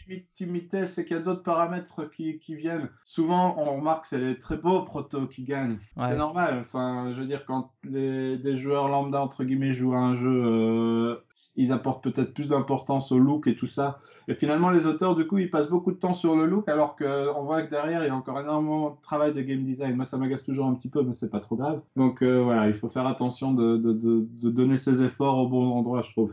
légitimité, 0.08 0.86
c'est 0.86 1.04
qu'il 1.16 1.24
y 1.24 1.28
a 1.28 1.32
d'autres 1.32 1.42
paramètres 1.42 2.10
qui, 2.10 2.38
qui 2.38 2.54
viennent. 2.54 2.88
Souvent, 3.04 3.56
on 3.58 3.76
remarque 3.76 4.02
que 4.02 4.08
c'est 4.08 4.18
les 4.18 4.38
très 4.38 4.56
beaux 4.56 4.82
protos 4.82 5.26
qui 5.26 5.44
gagnent. 5.44 5.78
Ouais. 5.96 6.08
C'est 6.08 6.16
normal. 6.16 6.58
Enfin, 6.60 7.12
je 7.14 7.20
veux 7.20 7.26
dire, 7.26 7.44
quand 7.46 7.70
les, 7.84 8.36
des 8.36 8.56
joueurs 8.56 8.88
lambda, 8.88 9.20
entre 9.22 9.44
guillemets, 9.44 9.72
jouent 9.72 9.94
à 9.94 9.98
un 9.98 10.14
jeu, 10.14 10.42
euh, 10.44 11.16
ils 11.56 11.72
apportent 11.72 12.04
peut-être 12.04 12.34
plus 12.34 12.48
d'importance 12.48 13.12
au 13.12 13.18
look 13.18 13.46
et 13.46 13.56
tout 13.56 13.66
ça. 13.66 14.00
Et 14.28 14.34
finalement, 14.34 14.70
les 14.70 14.86
auteurs, 14.86 15.14
du 15.14 15.26
coup, 15.26 15.38
ils 15.38 15.50
passent 15.50 15.68
beaucoup 15.70 15.92
de 15.92 15.98
temps 15.98 16.14
sur 16.14 16.34
le 16.34 16.46
look, 16.46 16.68
alors 16.68 16.96
qu'on 16.96 17.44
voit 17.44 17.62
que 17.62 17.70
derrière, 17.70 18.02
il 18.02 18.08
y 18.08 18.10
a 18.10 18.16
encore 18.16 18.40
énormément 18.40 18.90
de 18.90 19.00
travail 19.02 19.32
de 19.32 19.40
game 19.40 19.62
design. 19.62 19.94
Moi, 19.94 20.04
ça 20.04 20.18
m'agace 20.18 20.44
toujours 20.44 20.66
un 20.66 20.74
petit 20.74 20.88
peu, 20.88 21.02
mais 21.02 21.14
c'est 21.14 21.30
pas 21.30 21.40
trop 21.40 21.54
grave. 21.56 21.80
Donc 21.94 22.22
euh, 22.22 22.42
voilà, 22.42 22.66
il 22.66 22.74
faut 22.74 22.88
faire 22.88 23.06
attention 23.06 23.52
de, 23.54 23.76
de, 23.76 23.92
de, 23.92 24.26
de 24.42 24.50
donner 24.50 24.78
ses 24.78 25.02
efforts 25.02 25.38
au 25.38 25.48
bon 25.48 25.70
endroit, 25.70 26.02
je 26.02 26.10
trouve. 26.10 26.32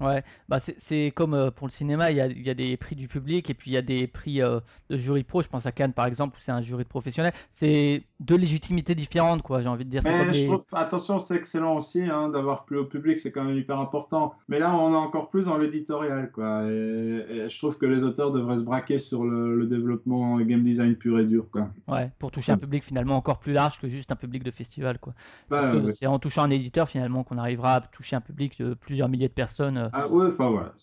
Ouais, 0.00 0.24
bah 0.48 0.58
c'est 0.60 0.76
c'est 0.80 1.12
comme 1.14 1.34
euh, 1.34 1.50
pour 1.52 1.66
le 1.68 1.72
cinéma, 1.72 2.10
il 2.10 2.16
y 2.16 2.20
a, 2.20 2.26
il 2.26 2.42
y 2.42 2.50
a 2.50 2.54
des 2.54 2.76
prix 2.76 2.96
du 2.96 3.06
public 3.08 3.48
et 3.48 3.54
puis 3.54 3.70
il 3.70 3.74
y 3.74 3.76
a 3.76 3.82
des 3.82 4.06
prix 4.08 4.42
euh, 4.42 4.58
de 4.90 4.96
jury 4.96 5.22
pro. 5.24 5.40
Je 5.42 5.48
pense 5.48 5.66
à 5.66 5.72
Cannes 5.72 5.92
par 5.92 6.06
exemple, 6.06 6.36
où 6.36 6.40
c'est 6.40 6.50
un 6.52 6.62
jury 6.62 6.82
de 6.84 6.88
professionnels. 6.88 7.32
C'est 7.52 8.04
deux 8.20 8.36
légitimités 8.36 8.94
différentes, 8.96 9.42
quoi, 9.42 9.62
j'ai 9.62 9.68
envie 9.68 9.84
de 9.84 9.90
dire. 9.90 10.02
C'est 10.06 10.14
comme 10.16 10.26
Mais 10.26 10.32
je 10.32 10.42
les. 10.42 10.44
trouve, 10.44 10.64
attention, 10.72 11.18
c'est 11.18 11.36
excellent 11.36 11.76
aussi 11.76 12.02
hein, 12.02 12.28
d'avoir 12.28 12.64
plus 12.66 12.76
au 12.78 12.84
public, 12.84 13.18
c'est 13.18 13.32
quand 13.32 13.44
même 13.44 13.56
hyper 13.56 13.78
important. 13.80 14.34
Mais 14.48 14.58
là, 14.58 14.74
on 14.74 14.92
est 14.92 14.96
encore 14.96 15.30
plus 15.30 15.44
dans 15.44 15.56
l'éditorial, 15.58 16.30
quoi. 16.30 16.64
Et, 16.70 17.24
et 17.46 17.48
je 17.48 17.58
trouve 17.58 17.78
que 17.78 17.86
les 17.86 18.04
auteurs 18.04 18.32
devraient 18.32 18.58
se 18.58 18.64
braquer 18.64 18.98
sur 18.98 19.24
le, 19.24 19.56
le 19.56 19.66
développement 19.66 20.38
game 20.40 20.62
design 20.62 20.96
pur 20.96 21.18
et 21.18 21.24
dur, 21.26 21.48
quoi. 21.50 21.70
Ouais, 21.86 22.10
pour 22.18 22.30
toucher 22.30 22.50
un 22.52 22.56
public 22.56 22.82
finalement 22.82 23.14
encore 23.16 23.38
plus 23.40 23.52
large 23.52 23.78
que 23.78 23.88
juste 23.88 24.10
un 24.10 24.16
public 24.16 24.42
de 24.42 24.50
festival, 24.50 24.98
quoi. 24.98 25.12
Parce 25.54 25.68
Bah, 25.68 25.68
que 25.68 25.76
ouais. 25.76 25.90
c'est 25.90 26.06
en 26.06 26.18
touchant 26.18 26.42
un 26.42 26.50
éditeur 26.50 26.88
finalement 26.88 27.24
qu'on 27.24 27.36
arrivera 27.36 27.74
à 27.76 27.80
toucher 27.82 28.16
un 28.16 28.22
public 28.22 28.58
de 28.58 28.72
plusieurs 28.72 29.10
milliers 29.10 29.28
de 29.28 29.34
personnes. 29.34 29.83
Euh. 29.84 29.88
Ah 29.92 30.08
ouais, 30.08 30.26
enfin 30.32 30.50
voilà. 30.50 30.74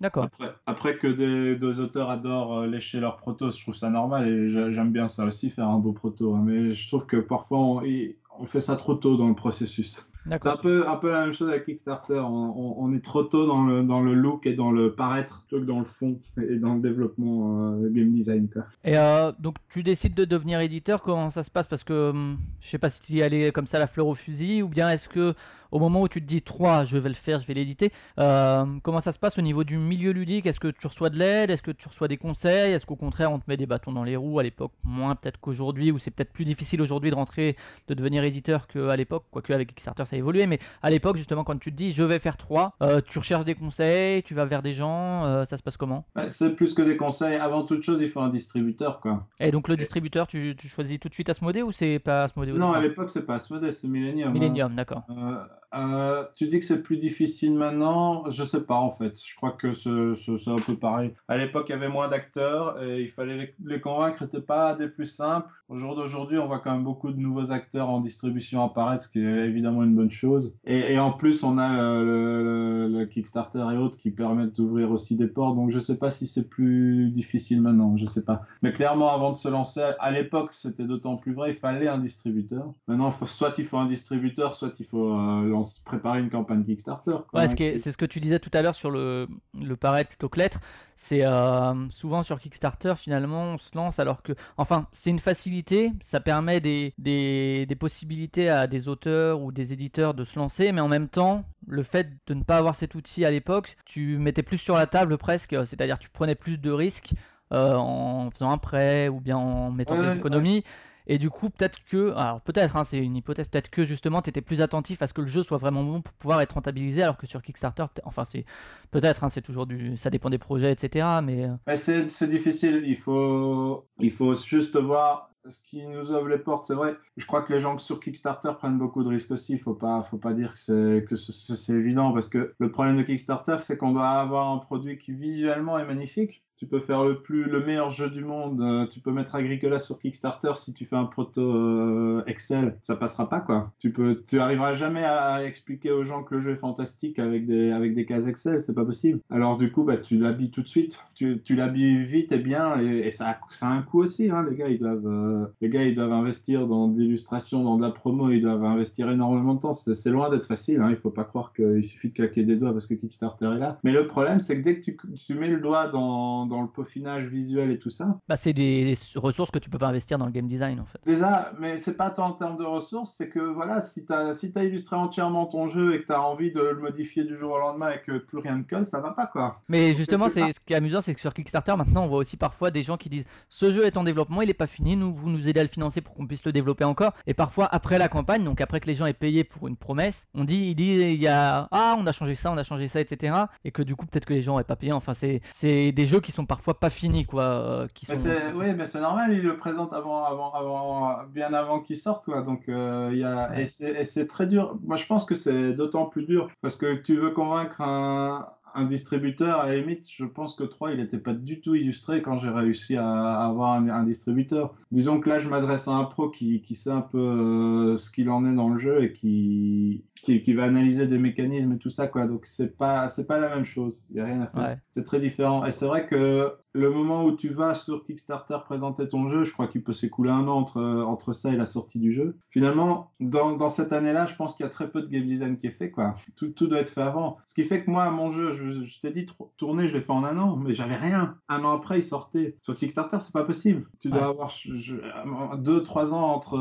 D'accord. 0.00 0.24
Après, 0.24 0.54
après 0.66 0.96
que 0.98 1.06
des, 1.06 1.56
des 1.56 1.80
auteurs 1.80 2.10
adorent 2.10 2.58
euh, 2.60 2.66
lécher 2.66 3.00
leurs 3.00 3.16
protos, 3.16 3.50
je 3.50 3.60
trouve 3.62 3.74
ça 3.76 3.90
normal 3.90 4.28
et 4.28 4.50
j'a- 4.50 4.70
j'aime 4.70 4.92
bien 4.92 5.08
ça 5.08 5.24
aussi, 5.24 5.50
faire 5.50 5.68
un 5.68 5.78
beau 5.78 5.92
proto. 5.92 6.34
hein. 6.34 6.42
Mais 6.44 6.72
je 6.72 6.88
trouve 6.88 7.06
que 7.06 7.16
parfois 7.16 7.58
on, 7.58 8.46
fait 8.46 8.60
ça 8.60 8.76
trop 8.76 8.94
tôt 8.94 9.16
dans 9.16 9.28
le 9.28 9.34
processus. 9.34 10.04
C'est 10.30 10.46
un 10.46 10.56
peu, 10.58 10.86
un 10.86 10.96
peu 10.96 11.10
la 11.10 11.22
même 11.24 11.32
chose 11.32 11.48
avec 11.48 11.64
Kickstarter. 11.64 12.18
On, 12.18 12.26
on- 12.28 12.74
on 12.84 12.92
est 12.94 13.02
trop 13.02 13.22
tôt 13.22 13.46
dans 13.46 13.64
le, 13.64 13.82
dans 13.82 14.00
le 14.00 14.12
look 14.14 14.46
et 14.46 14.52
dans 14.54 14.70
le 14.70 14.92
paraître 14.92 15.42
plutôt 15.48 15.62
que 15.62 15.66
dans 15.66 15.78
le 15.78 15.86
fond 15.86 16.20
et 16.36 16.56
dans 16.56 16.74
le 16.74 16.80
développement 16.80 17.72
euh, 17.72 17.88
game 17.90 18.12
design. 18.12 18.48
Quoi. 18.52 18.64
Et 18.84 18.98
euh, 18.98 19.32
donc 19.38 19.56
tu 19.70 19.82
décides 19.82 20.14
de 20.14 20.26
devenir 20.26 20.60
éditeur, 20.60 21.00
comment 21.02 21.30
ça 21.30 21.44
se 21.44 21.50
passe? 21.50 21.66
Parce 21.66 21.82
que 21.82 22.10
hum, 22.10 22.38
je 22.60 22.68
sais 22.68 22.78
pas 22.78 22.90
si 22.90 23.00
tu 23.00 23.12
y 23.14 23.22
allais 23.22 23.52
comme 23.52 23.66
ça 23.66 23.78
la 23.78 23.86
fleur 23.86 24.06
au 24.06 24.14
fusil, 24.14 24.62
ou 24.62 24.68
bien 24.68 24.90
est-ce 24.90 25.08
que 25.08 25.34
au 25.70 25.78
moment 25.78 26.02
où 26.02 26.08
tu 26.08 26.20
te 26.20 26.26
dis 26.26 26.42
3, 26.42 26.84
je 26.84 26.96
vais 26.98 27.08
le 27.08 27.14
faire, 27.14 27.40
je 27.40 27.46
vais 27.46 27.54
l'éditer, 27.54 27.92
euh, 28.18 28.64
comment 28.82 29.00
ça 29.00 29.12
se 29.12 29.18
passe 29.18 29.38
au 29.38 29.42
niveau 29.42 29.64
du 29.64 29.76
milieu 29.78 30.12
ludique? 30.12 30.46
Est-ce 30.46 30.60
que 30.60 30.68
tu 30.68 30.86
reçois 30.86 31.10
de 31.10 31.16
l'aide? 31.18 31.50
Est-ce 31.50 31.62
que 31.62 31.70
tu 31.70 31.88
reçois 31.88 32.08
des 32.08 32.16
conseils? 32.16 32.72
Est-ce 32.72 32.86
qu'au 32.86 32.96
contraire 32.96 33.32
on 33.32 33.38
te 33.38 33.44
met 33.48 33.56
des 33.56 33.66
bâtons 33.66 33.92
dans 33.92 34.04
les 34.04 34.16
roues 34.16 34.38
à 34.38 34.42
l'époque 34.42 34.72
Moins 34.84 35.14
peut-être 35.14 35.38
qu'aujourd'hui, 35.40 35.90
ou 35.92 35.98
c'est 35.98 36.10
peut-être 36.10 36.32
plus 36.32 36.44
difficile 36.44 36.80
aujourd'hui 36.82 37.10
de 37.10 37.14
rentrer, 37.16 37.56
de 37.88 37.94
devenir 37.94 38.24
éditeur 38.24 38.66
qu'à 38.66 38.96
l'époque, 38.96 39.24
quoique 39.30 39.52
avec 39.52 39.68
Kickstarter 39.68 40.04
ça 40.06 40.16
a 40.16 40.18
évolué, 40.18 40.46
mais 40.46 40.58
à 40.82 40.90
l'époque 40.90 41.16
justement 41.16 41.44
quand 41.44 41.58
tu 41.58 41.70
te 41.72 41.76
dis 41.76 41.92
je 41.92 42.02
vais 42.02 42.18
faire 42.18 42.36
3, 42.36 42.74
euh, 42.82 43.00
tu 43.08 43.18
recherches 43.18 43.44
des 43.44 43.54
conseils, 43.54 44.22
tu 44.22 44.34
vas 44.34 44.44
vers 44.44 44.62
des 44.62 44.72
gens, 44.74 45.24
euh, 45.24 45.44
ça 45.44 45.56
se 45.56 45.62
passe 45.62 45.76
comment? 45.76 46.04
Ouais, 46.16 46.28
c'est 46.28 46.54
plus 46.56 46.74
que 46.74 46.82
des 46.82 46.96
conseils. 46.96 47.36
Avant 47.36 47.62
toute 47.64 47.82
chose, 47.82 48.00
il 48.00 48.08
faut 48.08 48.20
un 48.20 48.28
distributeur, 48.30 49.00
quoi. 49.00 49.26
Et 49.40 49.50
donc 49.50 49.68
le 49.68 49.76
distributeur, 49.76 50.26
tu, 50.26 50.54
tu 50.56 50.68
choisis 50.68 50.98
tout 50.98 51.08
de 51.08 51.14
suite 51.14 51.28
Asmodée 51.28 51.62
ou 51.62 51.72
c'est 51.72 51.98
pas 51.98 52.24
Asmodée 52.24 52.52
Non, 52.52 52.72
à 52.72 52.80
l'époque, 52.80 53.10
c'est 53.10 53.26
pas 53.26 53.34
Asmodee, 53.34 53.72
c'est 53.72 53.88
Millennium. 53.88 54.28
hein. 54.28 54.32
Millennium, 54.32 54.74
d'accord. 54.74 55.02
Euh, 55.10 55.36
euh, 55.74 56.24
tu 56.34 56.48
dis 56.48 56.58
que 56.60 56.64
c'est 56.64 56.82
plus 56.82 56.96
difficile 56.98 57.54
maintenant, 57.54 58.28
je 58.30 58.42
sais 58.44 58.62
pas 58.62 58.76
en 58.76 58.90
fait. 58.90 59.14
Je 59.22 59.36
crois 59.36 59.52
que 59.52 59.72
ce- 59.72 60.14
ce- 60.14 60.38
c'est 60.38 60.50
un 60.50 60.56
peu 60.56 60.76
pareil. 60.76 61.12
À 61.28 61.36
l'époque, 61.36 61.66
il 61.68 61.72
y 61.72 61.74
avait 61.74 61.88
moins 61.88 62.08
d'acteurs 62.08 62.82
et 62.82 63.02
il 63.02 63.10
fallait 63.10 63.36
les, 63.36 63.54
les 63.64 63.80
convaincre, 63.80 64.22
n'était 64.24 64.40
pas 64.40 64.74
des 64.74 64.88
plus 64.88 65.06
simples. 65.06 65.48
Au 65.68 65.78
jour 65.78 65.94
d'aujourd'hui, 65.96 66.38
on 66.38 66.46
voit 66.46 66.60
quand 66.60 66.72
même 66.72 66.84
beaucoup 66.84 67.12
de 67.12 67.18
nouveaux 67.20 67.52
acteurs 67.52 67.90
en 67.90 68.00
distribution 68.00 68.64
apparaître, 68.64 69.04
ce 69.04 69.10
qui 69.10 69.18
est 69.20 69.46
évidemment 69.46 69.82
une 69.82 69.94
bonne 69.94 70.10
chose. 70.10 70.56
Et, 70.64 70.98
en 70.98 71.12
plus, 71.12 71.42
on 71.44 71.58
a 71.58 71.78
euh, 71.82 72.88
le, 72.88 73.04
Kickstarter 73.04 73.64
et 73.74 73.76
autres 73.76 73.98
qui 73.98 74.10
permettent 74.10 74.56
d'ouvrir 74.56 74.90
aussi 74.90 75.16
des 75.16 75.26
portes. 75.26 75.56
Donc, 75.56 75.70
je 75.70 75.78
sais 75.78 75.98
pas 75.98 76.10
si 76.10 76.26
c'est 76.26 76.48
plus 76.48 77.10
difficile 77.10 77.60
maintenant, 77.60 77.96
je 77.98 78.06
sais 78.06 78.24
pas. 78.24 78.42
Mais 78.62 78.72
clairement, 78.72 79.12
avant 79.12 79.32
de 79.32 79.36
se 79.36 79.48
lancer, 79.48 79.82
à 80.00 80.10
l'époque, 80.10 80.54
c'était 80.54 80.84
d'autant 80.84 81.16
plus 81.16 81.34
vrai, 81.34 81.50
il 81.52 81.56
fallait 81.58 81.88
un 81.88 81.98
distributeur. 81.98 82.72
Maintenant, 82.86 83.12
soit 83.26 83.52
il 83.58 83.66
faut 83.66 83.76
un 83.76 83.86
distributeur, 83.86 84.54
soit 84.54 84.72
il 84.80 84.86
faut 84.86 85.12
euh, 85.12 85.52
lance- 85.58 85.80
préparer 85.84 86.20
une 86.20 86.30
campagne 86.30 86.64
Kickstarter. 86.64 87.16
Ouais, 87.34 87.46
c'est 87.76 87.92
ce 87.92 87.96
que 87.98 88.06
tu 88.06 88.20
disais 88.20 88.38
tout 88.38 88.50
à 88.54 88.62
l'heure 88.62 88.74
sur 88.74 88.90
le, 88.90 89.28
le 89.54 89.76
paraître 89.76 90.08
plutôt 90.08 90.30
que 90.30 90.38
l'être. 90.38 90.60
C'est 90.96 91.24
euh, 91.24 91.88
souvent 91.90 92.22
sur 92.22 92.40
Kickstarter, 92.40 92.94
finalement, 92.96 93.42
on 93.52 93.58
se 93.58 93.76
lance 93.76 93.98
alors 93.98 94.22
que. 94.22 94.32
Enfin, 94.56 94.88
c'est 94.92 95.10
une 95.10 95.18
facilité, 95.18 95.92
ça 96.00 96.20
permet 96.20 96.60
des, 96.60 96.94
des, 96.96 97.66
des 97.66 97.76
possibilités 97.76 98.48
à 98.48 98.66
des 98.66 98.88
auteurs 98.88 99.42
ou 99.42 99.52
des 99.52 99.74
éditeurs 99.74 100.14
de 100.14 100.24
se 100.24 100.38
lancer, 100.38 100.72
mais 100.72 100.80
en 100.80 100.88
même 100.88 101.08
temps, 101.08 101.44
le 101.66 101.82
fait 101.82 102.08
de 102.26 102.34
ne 102.34 102.42
pas 102.42 102.56
avoir 102.56 102.74
cet 102.74 102.94
outil 102.94 103.24
à 103.26 103.30
l'époque, 103.30 103.76
tu 103.84 104.16
mettais 104.16 104.42
plus 104.42 104.58
sur 104.58 104.74
la 104.74 104.86
table 104.86 105.18
presque, 105.18 105.54
c'est-à-dire 105.66 105.98
tu 105.98 106.08
prenais 106.08 106.34
plus 106.34 106.56
de 106.58 106.70
risques 106.70 107.12
euh, 107.52 107.74
en 107.74 108.30
faisant 108.30 108.50
un 108.50 108.58
prêt 108.58 109.08
ou 109.08 109.20
bien 109.20 109.36
en 109.36 109.70
mettant 109.70 109.94
Ouais, 109.94 110.00
des 110.00 110.08
ouais, 110.08 110.16
économies. 110.16 110.64
Et 111.08 111.18
du 111.18 111.30
coup, 111.30 111.48
peut-être 111.50 111.78
que, 111.86 112.12
alors 112.12 112.40
peut-être, 112.42 112.76
hein, 112.76 112.84
c'est 112.84 112.98
une 112.98 113.16
hypothèse, 113.16 113.48
peut-être 113.48 113.70
que 113.70 113.84
justement, 113.84 114.20
tu 114.22 114.28
étais 114.30 114.42
plus 114.42 114.60
attentif 114.60 115.00
à 115.02 115.06
ce 115.06 115.14
que 115.14 115.22
le 115.22 115.26
jeu 115.26 115.42
soit 115.42 115.56
vraiment 115.58 115.82
bon 115.82 116.02
pour 116.02 116.12
pouvoir 116.14 116.40
être 116.42 116.52
rentabilisé, 116.52 117.02
alors 117.02 117.16
que 117.16 117.26
sur 117.26 117.42
Kickstarter, 117.42 117.86
enfin, 118.04 118.24
c'est 118.26 118.44
peut-être, 118.90 119.24
hein, 119.24 119.30
c'est 119.30 119.40
toujours 119.42 119.66
du, 119.66 119.96
ça 119.96 120.10
dépend 120.10 120.28
des 120.30 120.38
projets, 120.38 120.72
etc. 120.72 121.22
Mais 121.22 121.44
euh, 121.44 121.54
Mais 121.66 121.76
c'est 121.76 122.28
difficile. 122.28 122.82
Il 122.86 122.98
faut, 122.98 123.88
il 123.98 124.12
faut 124.12 124.34
juste 124.34 124.76
voir 124.76 125.30
ce 125.48 125.62
qui 125.62 125.86
nous 125.86 126.10
ouvre 126.10 126.28
les 126.28 126.38
portes. 126.38 126.66
C'est 126.66 126.74
vrai. 126.74 126.94
Je 127.16 127.24
crois 127.26 127.42
que 127.42 127.52
les 127.54 127.60
gens 127.60 127.78
sur 127.78 128.00
Kickstarter 128.00 128.50
prennent 128.58 128.78
beaucoup 128.78 129.02
de 129.02 129.08
risques 129.08 129.30
aussi. 129.30 129.58
Faut 129.58 129.74
pas, 129.74 130.02
faut 130.10 130.18
pas 130.18 130.34
dire 130.34 130.52
que 130.52 130.58
c'est 130.58 131.04
que 131.08 131.16
ce- 131.16 131.32
ce- 131.32 131.56
c'est 131.56 131.72
évident 131.72 132.12
parce 132.12 132.28
que 132.28 132.54
le 132.58 132.70
problème 132.70 132.98
de 132.98 133.02
Kickstarter, 133.02 133.56
c'est 133.60 133.78
qu'on 133.78 133.92
doit 133.92 134.08
avoir 134.10 134.50
un 134.52 134.58
produit 134.58 134.98
qui 134.98 135.12
visuellement 135.12 135.78
est 135.78 135.86
magnifique. 135.86 136.44
Tu 136.58 136.66
peux 136.66 136.80
faire 136.80 137.04
le 137.04 137.20
plus, 137.20 137.44
le 137.44 137.64
meilleur 137.64 137.90
jeu 137.90 138.10
du 138.10 138.24
monde. 138.24 138.60
euh, 138.60 138.86
tu 138.86 139.00
peux 139.00 139.12
mettre 139.12 139.34
Agricola 139.34 139.78
sur 139.78 139.98
Kickstarter 139.98 140.52
si 140.56 140.74
tu 140.74 140.84
fais 140.84 140.96
un 140.96 141.04
proto 141.04 141.40
euh, 141.40 142.22
Excel, 142.26 142.76
ça 142.82 142.96
passera 142.96 143.28
pas 143.28 143.40
quoi. 143.40 143.70
Tu 143.78 143.92
peux, 143.92 144.22
tu 144.28 144.40
arriveras 144.40 144.74
jamais 144.74 145.04
à 145.04 145.44
expliquer 145.44 145.90
aux 145.92 146.04
gens 146.04 146.22
que 146.22 146.34
le 146.34 146.40
jeu 146.42 146.50
est 146.52 146.56
fantastique 146.56 147.18
avec 147.18 147.46
des, 147.46 147.70
avec 147.70 147.94
des 147.94 148.04
cases 148.06 148.26
Excel, 148.26 148.60
c'est 148.60 148.74
pas 148.74 148.84
possible. 148.84 149.20
Alors 149.30 149.56
du 149.56 149.70
coup, 149.70 149.84
bah 149.84 149.96
tu 149.96 150.18
l'habilles 150.18 150.50
tout 150.50 150.62
de 150.62 150.68
suite. 150.68 150.98
Tu, 151.14 151.40
tu 151.44 151.54
l'habilles 151.56 152.04
vite 152.04 152.32
et 152.32 152.38
bien 152.38 152.78
et, 152.80 153.10
ça, 153.10 153.30
a, 153.30 153.38
ça 153.50 153.66
a 153.68 153.70
un 153.70 153.82
coût 153.82 154.00
aussi. 154.02 154.30
Hein, 154.30 154.46
les 154.48 154.56
gars, 154.56 154.68
ils 154.68 154.78
doivent, 154.78 155.06
euh, 155.06 155.46
les 155.60 155.68
gars, 155.68 155.84
ils 155.84 155.94
doivent 155.94 156.12
investir 156.12 156.66
dans 156.66 156.88
de 156.88 157.00
l'illustration, 157.00 157.62
dans 157.62 157.76
de 157.76 157.82
la 157.82 157.90
promo, 157.90 158.30
ils 158.30 158.42
doivent 158.42 158.64
investir 158.64 159.10
énormément 159.10 159.54
de 159.54 159.60
temps. 159.60 159.74
C'est 159.74 159.94
c'est 159.94 160.10
loin 160.10 160.30
d'être 160.30 160.46
facile. 160.46 160.80
Hein. 160.80 160.90
Il 160.90 160.96
faut 160.96 161.10
pas 161.10 161.24
croire 161.24 161.52
qu'il 161.54 161.84
suffit 161.84 162.08
de 162.08 162.14
claquer 162.14 162.44
des 162.44 162.56
doigts 162.56 162.72
parce 162.72 162.86
que 162.86 162.94
Kickstarter 162.94 163.50
est 163.54 163.58
là. 163.58 163.78
Mais 163.84 163.92
le 163.92 164.06
problème, 164.06 164.40
c'est 164.40 164.58
que 164.58 164.64
dès 164.64 164.80
que 164.80 164.84
tu, 164.84 164.96
tu 165.26 165.34
mets 165.34 165.48
le 165.48 165.60
doigt 165.60 165.88
dans, 165.88 166.46
dans 166.48 166.62
le 166.62 166.68
peaufinage 166.68 167.26
visuel 167.26 167.70
et 167.70 167.78
tout 167.78 167.90
ça, 167.90 168.18
bah, 168.28 168.36
c'est 168.36 168.52
des 168.52 168.96
ressources 169.14 169.50
que 169.50 169.58
tu 169.58 169.70
peux 169.70 169.78
pas 169.78 169.88
investir 169.88 170.18
dans 170.18 170.26
le 170.26 170.32
game 170.32 170.46
design, 170.46 170.80
en 170.80 170.84
fait. 170.84 170.98
Déjà, 171.06 171.52
mais 171.58 171.78
c'est 171.78 171.96
pas 171.96 172.10
tant 172.10 172.28
en 172.28 172.32
termes 172.32 172.58
de 172.58 172.64
ressources, 172.64 173.14
c'est 173.16 173.28
que 173.28 173.40
voilà, 173.40 173.82
si 173.82 174.04
tu 174.04 174.12
as, 174.12 174.34
si 174.34 174.52
t'as 174.52 174.64
illustré 174.64 174.96
entièrement 174.96 175.46
ton 175.46 175.68
jeu 175.68 175.94
et 175.94 176.02
que 176.02 176.06
tu 176.06 176.12
as 176.12 176.22
envie 176.22 176.52
de 176.52 176.60
le 176.60 176.78
modifier 176.80 177.24
du 177.24 177.36
jour 177.36 177.52
au 177.52 177.58
lendemain 177.58 177.90
et 177.90 178.00
que 178.00 178.18
plus 178.18 178.38
rien 178.38 178.56
ne 178.56 178.62
colle, 178.62 178.86
ça 178.86 179.00
va 179.00 179.12
pas 179.12 179.26
quoi. 179.26 179.60
Mais 179.68 179.94
justement, 179.94 180.28
c'est 180.28 180.52
ce 180.52 180.60
qui 180.60 180.72
est 180.72 180.76
amusant, 180.76 181.00
c'est 181.00 181.14
que 181.14 181.20
sur 181.20 181.34
Kickstarter, 181.34 181.76
maintenant, 181.76 182.04
on 182.04 182.08
voit 182.08 182.18
aussi 182.18 182.36
parfois 182.36 182.70
des 182.70 182.82
gens 182.82 182.96
qui 182.96 183.08
disent 183.08 183.24
ce 183.48 183.72
jeu 183.72 183.84
est 183.84 183.96
en 183.96 184.04
développement, 184.04 184.42
il 184.42 184.50
est 184.50 184.54
pas 184.54 184.66
fini, 184.66 184.96
nous 184.96 185.14
vous 185.14 185.30
nous 185.30 185.48
aidez 185.48 185.60
à 185.60 185.62
le 185.62 185.68
financer 185.68 186.00
pour 186.00 186.14
qu'on 186.14 186.26
puisse 186.26 186.44
le 186.44 186.52
développer 186.52 186.84
encore. 186.84 187.12
Et 187.26 187.34
parfois, 187.34 187.66
après 187.66 187.98
la 187.98 188.08
campagne, 188.08 188.44
donc 188.44 188.60
après 188.60 188.80
que 188.80 188.86
les 188.86 188.94
gens 188.94 189.06
aient 189.06 189.12
payé 189.12 189.44
pour 189.44 189.68
une 189.68 189.76
promesse, 189.76 190.26
on 190.34 190.44
dit, 190.44 190.68
il 190.70 190.74
dit, 190.74 190.92
il 190.92 191.22
y 191.22 191.28
a 191.28 191.68
ah, 191.70 191.96
on 191.98 192.06
a 192.06 192.12
changé 192.12 192.34
ça, 192.34 192.52
on 192.52 192.56
a 192.56 192.64
changé 192.64 192.88
ça, 192.88 193.00
etc. 193.00 193.34
Et 193.64 193.70
que 193.70 193.82
du 193.82 193.96
coup, 193.96 194.06
peut-être 194.06 194.26
que 194.26 194.34
les 194.34 194.42
gens 194.42 194.58
n'aient 194.58 194.64
pas 194.64 194.76
payé. 194.76 194.92
Enfin, 194.92 195.14
c'est 195.14 195.40
c'est 195.54 195.92
des 195.92 196.06
jeux 196.06 196.20
qui 196.20 196.32
sont 196.32 196.37
parfois 196.46 196.78
pas 196.78 196.90
finis, 196.90 197.26
quoi. 197.26 197.42
euh, 197.44 197.88
qui 197.88 198.06
Mais 198.08 198.16
sont. 198.16 198.40
oui, 198.54 198.74
mais 198.74 198.86
c'est 198.86 199.00
normal, 199.00 199.32
ils 199.34 199.42
le 199.42 199.56
présentent 199.58 199.92
avant, 199.92 200.24
avant, 200.24 200.52
avant, 200.54 201.24
bien 201.26 201.52
avant 201.52 201.80
qu'il 201.80 201.98
sorte, 201.98 202.24
quoi. 202.24 202.40
Donc, 202.42 202.68
euh, 202.68 203.10
il 203.12 203.18
y 203.18 203.24
a, 203.24 203.50
Ouais. 203.50 203.62
et 203.62 203.66
c'est, 203.66 203.90
et 204.00 204.04
c'est 204.04 204.26
très 204.26 204.46
dur. 204.46 204.78
Moi, 204.82 204.96
je 204.96 205.04
pense 205.06 205.26
que 205.26 205.34
c'est 205.34 205.74
d'autant 205.74 206.06
plus 206.06 206.24
dur 206.24 206.50
parce 206.62 206.76
que 206.76 206.94
tu 206.94 207.16
veux 207.16 207.30
convaincre 207.32 207.80
un, 207.82 208.48
un 208.74 208.84
distributeur, 208.84 209.60
à 209.60 209.68
la 209.68 209.76
limite, 209.76 210.06
je 210.10 210.24
pense 210.24 210.54
que 210.54 210.64
3, 210.64 210.92
il 210.92 210.98
n'était 210.98 211.18
pas 211.18 211.34
du 211.34 211.60
tout 211.60 211.74
illustré 211.74 212.22
quand 212.22 212.38
j'ai 212.38 212.48
réussi 212.48 212.96
à, 212.96 213.44
avoir 213.44 213.72
un, 213.72 213.88
un 213.88 214.02
distributeur. 214.04 214.74
Disons 214.90 215.20
que 215.20 215.28
là, 215.28 215.38
je 215.38 215.48
m'adresse 215.48 215.88
à 215.88 215.92
un 215.92 216.04
pro 216.04 216.30
qui, 216.30 216.60
qui 216.60 216.74
sait 216.74 216.90
un 216.90 217.00
peu 217.00 217.18
euh, 217.18 217.96
ce 217.96 218.10
qu'il 218.10 218.30
en 218.30 218.44
est 218.46 218.54
dans 218.54 218.68
le 218.68 218.78
jeu 218.78 219.02
et 219.04 219.12
qui, 219.12 220.04
qui, 220.22 220.42
qui 220.42 220.54
va 220.54 220.64
analyser 220.64 221.06
des 221.06 221.18
mécanismes 221.18 221.72
et 221.72 221.78
tout 221.78 221.90
ça, 221.90 222.06
quoi. 222.06 222.26
Donc, 222.26 222.46
c'est 222.46 222.76
pas, 222.76 223.08
c'est 223.08 223.26
pas 223.26 223.38
la 223.38 223.54
même 223.54 223.64
chose. 223.64 224.00
Il 224.10 224.16
n'y 224.16 224.20
a 224.20 224.24
rien 224.24 224.40
à 224.42 224.46
faire. 224.46 224.62
Ouais. 224.62 224.78
C'est 224.92 225.04
très 225.04 225.20
différent. 225.20 225.64
Et 225.66 225.70
c'est 225.70 225.86
vrai 225.86 226.06
que 226.06 226.52
le 226.78 226.90
moment 226.90 227.24
où 227.24 227.32
tu 227.36 227.48
vas 227.50 227.74
sur 227.74 228.04
Kickstarter 228.04 228.56
présenter 228.64 229.08
ton 229.08 229.28
jeu, 229.28 229.44
je 229.44 229.52
crois 229.52 229.66
qu'il 229.68 229.82
peut 229.82 229.92
s'écouler 229.92 230.30
un 230.30 230.46
an 230.48 230.56
entre, 230.58 230.80
entre 230.82 231.32
ça 231.32 231.52
et 231.52 231.56
la 231.56 231.66
sortie 231.66 231.98
du 231.98 232.12
jeu. 232.12 232.36
Finalement, 232.50 233.10
dans, 233.20 233.56
dans 233.56 233.68
cette 233.68 233.92
année-là, 233.92 234.26
je 234.26 234.34
pense 234.34 234.54
qu'il 234.56 234.64
y 234.64 234.66
a 234.66 234.70
très 234.70 234.90
peu 234.90 235.02
de 235.02 235.06
game 235.08 235.26
design 235.26 235.58
qui 235.58 235.66
est 235.66 235.72
fait, 235.72 235.90
quoi. 235.90 236.14
Tout, 236.36 236.48
tout 236.48 236.66
doit 236.66 236.80
être 236.80 236.90
fait 236.90 237.02
avant. 237.02 237.38
Ce 237.46 237.54
qui 237.54 237.64
fait 237.64 237.84
que 237.84 237.90
moi, 237.90 238.10
mon 238.10 238.30
jeu, 238.30 238.54
je, 238.54 238.84
je 238.84 239.00
t'ai 239.00 239.10
dit, 239.10 239.26
tourner, 239.56 239.88
je 239.88 239.94
l'ai 239.96 240.02
fait 240.02 240.12
en 240.12 240.24
un 240.24 240.38
an, 240.38 240.56
mais 240.56 240.74
j'avais 240.74 240.96
rien. 240.96 241.36
Un 241.48 241.64
an 241.64 241.72
après, 241.76 241.98
il 241.98 242.02
sortait. 242.04 242.56
Sur 242.62 242.76
Kickstarter, 242.76 243.18
c'est 243.20 243.32
pas 243.32 243.44
possible. 243.44 243.86
Tu 244.00 244.08
dois 244.08 244.20
Ouais. 244.20 244.24
avoir 244.26 244.48
je- 244.50 244.76
je- 244.78 245.56
deux, 245.58 245.82
trois 245.82 246.14
ans 246.14 246.22
entre. 246.32 246.54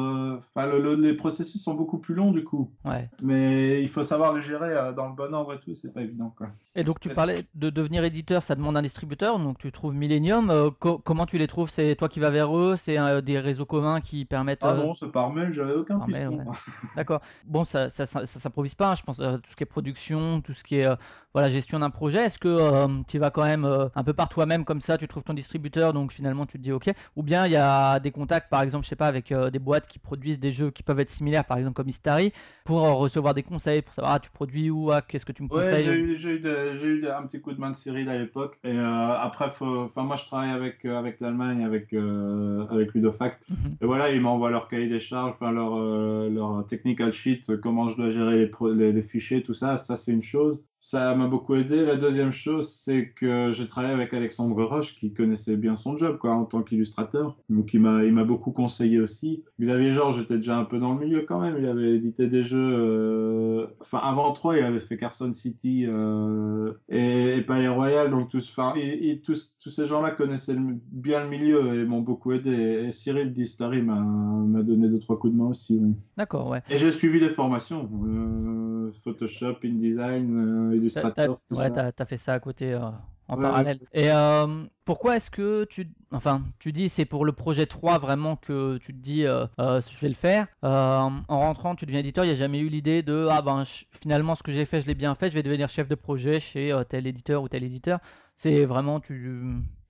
Enfin, 0.55 0.67
le- 0.67 0.81
le- 0.81 0.95
les 0.95 1.13
processus 1.13 1.61
sont 1.63 1.73
beaucoup 1.75 1.97
plus 1.99 2.15
longs, 2.15 2.31
du 2.31 2.43
coup. 2.43 2.71
Ouais. 2.85 3.09
Mais 3.21 3.81
il 3.81 3.89
faut 3.89 4.03
savoir 4.03 4.33
les 4.33 4.41
gérer 4.41 4.71
euh, 4.71 4.93
dans 4.93 5.07
le 5.09 5.15
bon 5.15 5.33
ordre 5.33 5.53
et 5.53 5.59
tout, 5.59 5.75
c'est 5.75 5.93
pas 5.93 6.01
évident, 6.01 6.33
quoi. 6.37 6.47
Et 6.75 6.83
donc, 6.83 6.99
tu 6.99 7.09
parlais 7.09 7.45
de 7.55 7.69
devenir 7.69 8.03
éditeur, 8.03 8.43
ça 8.43 8.55
demande 8.55 8.77
un 8.77 8.81
distributeur. 8.81 9.39
Donc, 9.39 9.57
tu 9.57 9.71
trouves 9.71 9.93
Millennium. 10.07 10.49
euh, 10.49 10.71
co- 10.71 10.99
comment 10.99 11.25
tu 11.25 11.37
les 11.37 11.47
trouves? 11.47 11.69
C'est 11.69 11.95
toi 11.95 12.09
qui 12.09 12.19
vas 12.19 12.29
vers 12.29 12.55
eux? 12.57 12.75
C'est 12.77 12.97
euh, 12.97 13.21
des 13.21 13.39
réseaux 13.39 13.65
communs 13.65 14.01
qui 14.01 14.25
permettent. 14.25 14.63
Ah 14.63 14.67
euh, 14.69 14.87
non, 14.87 14.93
c'est 14.93 15.11
par 15.11 15.31
mail, 15.31 15.51
j'avais 15.53 15.73
aucun 15.73 15.99
piston. 15.99 16.45
ouais. 16.47 16.55
D'accord. 16.95 17.21
Bon, 17.45 17.63
ça, 17.65 17.89
ça, 17.91 18.05
ça, 18.07 18.25
ça 18.25 18.39
s'improvise 18.39 18.73
pas, 18.75 18.91
hein, 18.91 18.95
je 18.95 19.03
pense, 19.03 19.17
tout 19.17 19.51
ce 19.51 19.55
qui 19.55 19.63
est 19.63 19.65
production, 19.67 20.41
tout 20.41 20.53
ce 20.53 20.63
qui 20.63 20.77
est 20.77 20.87
voilà, 21.33 21.49
gestion 21.49 21.79
d'un 21.79 21.91
projet. 21.91 22.25
Est-ce 22.25 22.39
que 22.39 23.03
tu 23.03 23.19
vas 23.19 23.29
quand 23.29 23.43
même 23.43 23.65
un 23.65 24.03
peu 24.03 24.13
par 24.13 24.29
toi-même 24.29 24.65
comme 24.65 24.81
ça, 24.81 24.97
tu 24.97 25.07
trouves 25.07 25.23
ton 25.23 25.33
distributeur, 25.35 25.93
donc 25.93 26.11
finalement 26.11 26.45
tu 26.47 26.57
te 26.57 26.63
dis 26.63 26.71
ok. 26.71 26.89
Ou 27.15 27.23
bien 27.23 27.45
il 27.45 27.51
y 27.51 27.55
a 27.55 27.99
des 27.99 28.11
contacts, 28.11 28.49
par 28.49 28.61
exemple, 28.63 28.85
je 28.85 28.89
sais 28.89 28.95
pas, 28.95 29.07
avec 29.07 29.31
des 29.33 29.59
boîtes 29.59 29.87
qui 29.87 29.99
produisent 29.99 30.39
des 30.39 30.51
jeux 30.51 30.71
qui 30.71 30.81
peuvent 30.83 30.99
être 30.99 31.09
similaires, 31.11 31.45
par 31.45 31.57
exemple 31.57 31.75
comme 31.75 31.89
Istari, 31.89 32.33
pour 32.63 32.81
recevoir 32.81 33.33
des 33.35 33.43
conseils, 33.43 33.81
pour 33.83 33.93
savoir 33.93 34.13
ah, 34.15 34.19
tu 34.19 34.31
produis 34.31 34.71
où, 34.71 34.91
ah, 34.91 35.01
qu'est-ce 35.03 35.25
que 35.25 35.31
tu 35.31 35.43
me 35.43 35.49
Ouais, 35.49 35.63
conseilles? 35.69 35.85
j'ai 35.85 35.93
eu, 35.93 37.07
un 37.09 37.25
petit 37.27 37.39
coup 37.41 37.53
de 37.53 37.59
main 37.59 37.71
de 37.71 37.75
Cyril 37.75 38.09
à 38.09 38.17
l'époque. 38.17 38.59
Et 38.63 38.77
après, 38.77 39.51
faut, 39.51 39.86
enfin, 39.87 40.03
moi, 40.03 40.15
je 40.15 40.25
travaille 40.25 40.51
avec, 40.51 40.85
euh, 40.85 40.97
avec 40.97 41.19
l'Allemagne, 41.19 41.63
avec, 41.63 41.93
euh, 41.93 42.65
avec 42.69 42.93
Ludofact. 42.93 43.39
Mhm. 43.49 43.77
Et 43.81 43.85
voilà, 43.85 44.11
ils 44.11 44.21
m'envoient 44.21 44.51
leur 44.51 44.67
cahier 44.67 44.87
des 44.87 44.99
charges, 44.99 45.31
enfin, 45.31 45.51
leur, 45.51 45.75
euh, 45.75 46.29
leur 46.29 46.65
technical 46.67 47.11
sheet, 47.11 47.43
comment 47.61 47.89
je 47.89 47.97
dois 47.97 48.09
gérer 48.09 48.37
les, 48.37 48.51
les, 48.75 48.91
les 48.91 49.03
fichiers, 49.03 49.41
tout 49.41 49.53
ça. 49.53 49.77
Ça, 49.77 49.95
c'est 49.95 50.11
une 50.11 50.23
chose. 50.23 50.63
Ça 50.79 51.13
m'a 51.15 51.27
beaucoup 51.27 51.55
aidé. 51.55 51.83
La 51.85 51.95
deuxième 51.97 52.31
chose, 52.31 52.71
c'est 52.71 53.09
que 53.09 53.51
j'ai 53.51 53.67
travaillé 53.67 53.93
avec 53.93 54.13
Alexandre 54.13 54.63
Roche, 54.63 54.95
qui 54.95 55.11
connaissait 55.13 55.57
bien 55.57 55.75
son 55.75 55.97
job, 55.97 56.17
quoi, 56.17 56.31
en 56.31 56.45
tant 56.45 56.61
qu'illustrateur. 56.61 57.35
Donc, 57.49 57.73
il 57.73 57.81
m'a, 57.81 58.03
il 58.05 58.13
m'a 58.13 58.23
beaucoup 58.23 58.51
conseillé 58.51 59.01
aussi. 59.01 59.43
Xavier 59.59 59.91
Georges 59.91 60.21
était 60.21 60.37
déjà 60.37 60.57
un 60.57 60.63
peu 60.63 60.79
dans 60.79 60.93
le 60.93 60.99
milieu 61.03 61.23
quand 61.27 61.41
même. 61.41 61.55
Il 61.59 61.65
avait 61.67 61.95
édité 61.95 62.27
des 62.27 62.43
jeux, 62.43 62.57
euh, 62.73 63.65
enfin, 63.81 63.97
avant 63.97 64.31
trois, 64.31 64.55
il 64.57 64.63
avait 64.63 64.79
fait 64.79 64.97
Carson 64.97 65.33
City, 65.33 65.85
euh, 65.87 66.71
et, 66.89 67.37
et 67.37 67.41
Palais 67.41 67.67
Royal. 67.67 68.09
Donc, 68.09 68.29
tous, 68.29 68.47
enfin, 68.49 68.73
il- 68.77 69.03
il- 69.03 69.21
tous, 69.21 69.57
tous 69.61 69.71
ces 69.71 69.87
gens-là 69.87 70.11
connaissaient 70.11 70.53
le- 70.53 70.77
bien 70.91 71.23
le 71.23 71.29
milieu 71.29 71.73
et 71.81 71.85
m'ont 71.85 72.01
beaucoup 72.01 72.31
aidé. 72.31 72.85
Et 72.87 72.91
Cyril 72.91 73.33
Distary 73.33 73.81
m'a, 73.81 73.99
m'a 73.99 74.61
donné 74.63 74.87
deux, 74.87 74.99
trois 74.99 75.19
coups 75.19 75.33
de 75.33 75.37
main 75.39 75.47
aussi. 75.47 75.81
D'accord, 76.15 76.49
ouais. 76.51 76.61
Et 76.69 76.77
j'ai 76.77 76.91
suivi 76.93 77.19
des 77.19 77.29
formations, 77.29 77.89
euh, 78.05 78.91
Photoshop, 79.03 79.55
InDesign, 79.65 80.66
euh, 80.71 81.09
T'as, 81.15 81.29
Illustrator, 81.29 81.41
ouais, 81.51 81.71
t'as, 81.71 81.91
t'as 81.91 82.05
fait 82.05 82.17
ça 82.17 82.33
à 82.33 82.39
côté 82.39 82.73
euh, 82.73 82.79
en 83.27 83.37
Ouais, 83.37 83.37
parallèle. 83.37 83.79
Et 83.93 84.11
euh, 84.11 84.65
pourquoi 84.85 85.17
est-ce 85.17 85.29
que 85.29 85.65
tu, 85.65 85.87
enfin, 86.11 86.41
tu 86.59 86.71
dis 86.71 86.89
c'est 86.89 87.05
pour 87.05 87.25
le 87.25 87.33
projet 87.33 87.65
3 87.67 87.99
vraiment 87.99 88.35
que 88.35 88.77
tu 88.79 88.93
te 88.93 88.97
dis 88.99 89.25
euh, 89.25 89.45
euh, 89.59 89.81
je 89.81 89.99
vais 89.99 90.09
le 90.09 90.15
faire. 90.15 90.47
Euh, 90.63 90.67
en 90.69 91.39
rentrant, 91.39 91.75
tu 91.75 91.85
deviens 91.85 91.99
éditeur, 91.99 92.23
il 92.25 92.27
n'y 92.29 92.33
a 92.33 92.37
jamais 92.37 92.59
eu 92.59 92.69
l'idée 92.69 93.03
de 93.03 93.27
ah 93.29 93.41
ben 93.41 93.63
je- 93.65 93.85
finalement 94.01 94.35
ce 94.35 94.43
que 94.43 94.51
j'ai 94.51 94.65
fait, 94.65 94.81
je 94.81 94.87
l'ai 94.87 94.95
bien 94.95 95.13
fait, 95.15 95.29
je 95.29 95.35
vais 95.35 95.43
devenir 95.43 95.69
chef 95.69 95.87
de 95.87 95.95
projet 95.95 96.39
chez 96.39 96.71
euh, 96.71 96.83
tel 96.83 97.05
éditeur 97.07 97.43
ou 97.43 97.49
tel 97.49 97.63
éditeur. 97.63 97.99
C'est 98.35 98.65
vraiment 98.65 98.99
tu, 98.99 99.39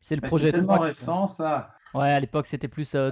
c'est 0.02 0.16
le 0.16 0.22
Mais 0.22 0.30
projet 0.30 0.52
c'est 0.52 0.52
3 0.52 0.78
tellement 0.78 0.80
récent, 0.80 1.28
ça. 1.28 1.77
Ouais, 1.98 2.10
à 2.12 2.20
l'époque 2.20 2.48
c'était 2.48 2.68
plus 2.68 2.96
euh, 2.96 3.12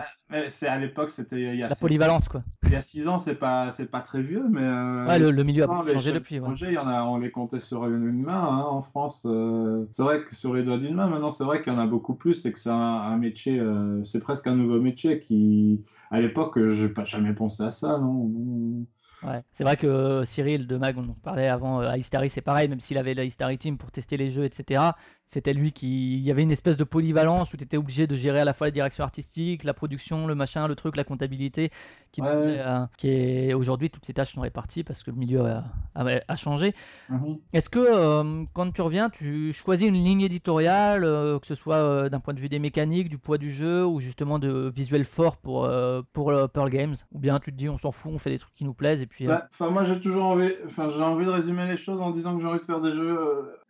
c'est 0.49 0.67
à 0.67 0.77
l'époque, 0.77 1.11
c'était 1.11 1.39
il 1.53 1.55
y 1.59 1.63
a 1.63 1.69
la 1.69 1.75
six- 1.75 1.79
polyvalence 1.79 2.27
quoi. 2.27 2.43
Il 2.63 2.71
y 2.73 2.75
a 2.75 2.81
six 2.81 3.07
ans, 3.07 3.19
c'est 3.19 3.36
pas, 3.36 3.71
c'est 3.73 3.88
pas 3.91 4.01
très 4.01 4.21
vieux, 4.23 4.43
mais 4.49 4.61
euh, 4.61 5.07
Ouais, 5.07 5.19
le, 5.19 5.31
le 5.31 5.43
milieu 5.43 5.63
a 5.63 5.67
ans, 5.69 5.83
changé 5.86 6.11
depuis. 6.11 6.39
Ouais. 6.39 6.55
il 6.61 6.71
y 6.73 6.77
en 6.77 6.88
a, 6.88 7.03
on 7.03 7.17
les 7.17 7.31
comptait 7.31 7.59
sur 7.59 7.86
une, 7.86 8.21
main 8.23 8.33
hein, 8.43 8.63
en 8.63 8.81
France. 8.83 9.25
euh, 9.25 9.88
c'est 9.91 10.03
vrai 10.03 10.23
que 10.25 10.36
sur 10.36 10.53
les 10.55 10.63
doigts 10.63 10.77
d'une 10.79 10.95
main, 10.95 11.07
maintenant, 11.07 11.29
c'est 11.31 11.43
vrai 11.43 11.61
qu'il 11.63 11.73
y 11.73 11.75
en 11.75 11.79
a 11.79 11.88
beaucoup 11.88 12.15
plus 12.15 12.45
et 12.45 12.51
que 12.53 12.59
c'est 12.59 12.69
un, 12.69 12.75
un 12.75 13.17
métier, 13.17 13.61
c'est 14.05 14.21
presque 14.21 14.47
un 14.47 14.55
nouveau 14.55 14.81
métier 14.81 15.19
qui, 15.19 15.86
à 16.11 16.21
l'époque, 16.21 16.57
je 16.59 16.86
n'ai 16.88 16.89
pas 16.93 17.05
jamais 17.05 17.33
pensé 17.36 17.63
à 17.63 17.71
ça, 17.71 17.99
non. 17.99 18.86
Ouais, 19.21 19.41
c'est 19.53 19.63
vrai 19.63 19.75
que 19.77 20.23
Cyril 20.25 20.67
de 20.67 20.77
Mag, 20.77 20.97
on 20.99 21.09
en 21.09 21.13
parlait 21.15 21.47
avant, 21.47 21.79
à 21.79 21.97
Hystary, 21.97 22.29
c'est 22.29 22.41
pareil, 22.41 22.67
même 22.69 22.79
s'il 22.79 22.97
avait 22.97 23.15
la 23.15 23.23
Hystary 23.23 23.57
Team 23.57 23.77
pour 23.77 23.91
tester 23.91 24.17
les 24.17 24.29
jeux, 24.29 24.43
etc. 24.45 24.97
C'était 25.28 25.53
lui 25.53 25.71
qui. 25.71 26.13
Il 26.17 26.21
y 26.23 26.32
avait 26.32 26.43
une 26.43 26.51
espèce 26.51 26.78
de 26.78 26.84
polyvalence 26.84 27.51
où 27.53 27.57
tu 27.57 27.63
étais 27.63 27.78
obligé 27.78 28.05
de 28.07 28.15
gérer 28.15 28.39
à 28.41 28.45
la 28.45 28.53
fois 28.53 28.67
la 28.67 28.71
direction 28.71 29.03
artistique, 29.03 29.63
la 29.63 29.73
production, 29.73 30.28
le 30.28 30.36
machin, 30.36 30.67
le 30.67 30.76
truc, 30.76 30.95
la 30.95 31.03
comptabilité, 31.03 31.71
qui, 32.11 32.21
Ouais. 32.21 32.30
demandait, 32.32 32.59
euh, 32.59 32.86
qui 32.97 33.09
est 33.09 33.53
aujourd'hui 33.53 33.89
toutes 33.89 34.05
ces 34.05 34.13
tâches 34.13 34.34
sont 34.34 34.41
réparties 34.41 34.84
parce 34.84 35.03
que 35.03 35.11
le 35.11 35.17
milieu 35.17 35.41
a, 35.45 35.63
a- 35.95 36.21
a 36.28 36.36
changé. 36.36 36.73
Mhm. 37.09 37.39
Est-ce 37.53 37.69
que 37.69 37.80
euh, 37.80 38.43
quand 38.53 38.71
tu 38.71 38.82
reviens, 38.82 39.09
tu 39.09 39.51
choisis 39.51 39.88
une 39.88 39.95
ligne 39.95 40.21
éditoriale, 40.21 41.03
euh, 41.03 41.39
que 41.39 41.47
ce 41.47 41.55
soit 41.55 41.78
euh, 41.78 42.07
d'un 42.07 42.19
point 42.19 42.34
de 42.36 42.39
vue 42.39 42.47
des 42.49 42.59
mécaniques, 42.59 43.09
du 43.09 43.17
poids 43.17 43.38
du 43.39 43.51
jeu, 43.51 43.84
ou 43.86 43.99
justement 43.99 44.38
de 44.39 44.71
visuel 44.73 45.05
fort 45.05 45.38
pour, 45.38 45.67
pour 46.13 46.32
Pearl 46.53 46.69
Games? 46.69 46.95
Ou 47.11 47.19
bien 47.19 47.39
tu 47.39 47.51
te 47.51 47.57
dis 47.57 47.67
on 47.67 47.78
s'en 47.80 47.91
fout, 47.91 48.11
on 48.13 48.19
fait 48.19 48.30
des 48.30 48.39
trucs 48.39 48.53
qui 48.53 48.63
nous 48.63 48.73
plaisent 48.76 49.01
et 49.01 49.07
puis. 49.07 49.26
Bah, 49.26 49.49
moi, 49.59 49.84
j'ai 49.84 49.99
toujours 49.99 50.26
envie, 50.26 50.53
enfin, 50.67 50.89
j'ai 50.95 51.01
envie 51.01 51.26
de 51.26 51.32
résumer 51.32 51.65
les 51.67 51.78
choses 51.78 51.99
en 51.99 52.11
disant 52.11 52.36
que 52.36 52.41
j'ai 52.41 52.47
envie 52.47 52.59
de 52.59 52.65
faire 52.65 52.80
des 52.82 52.93
jeux 52.93 53.19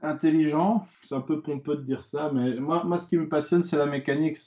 intelligents. 0.05 0.87
C'est 1.03 1.15
un 1.15 1.21
peu 1.21 1.41
pompeux 1.41 1.75
de 1.75 1.81
dire 1.83 2.03
ça, 2.03 2.31
mais 2.33 2.55
moi, 2.55 2.83
moi, 2.83 2.97
ce 2.97 3.07
qui 3.07 3.17
me 3.17 3.29
passionne, 3.29 3.63
c'est 3.63 3.77
la 3.77 3.85
mécanique. 3.85 4.37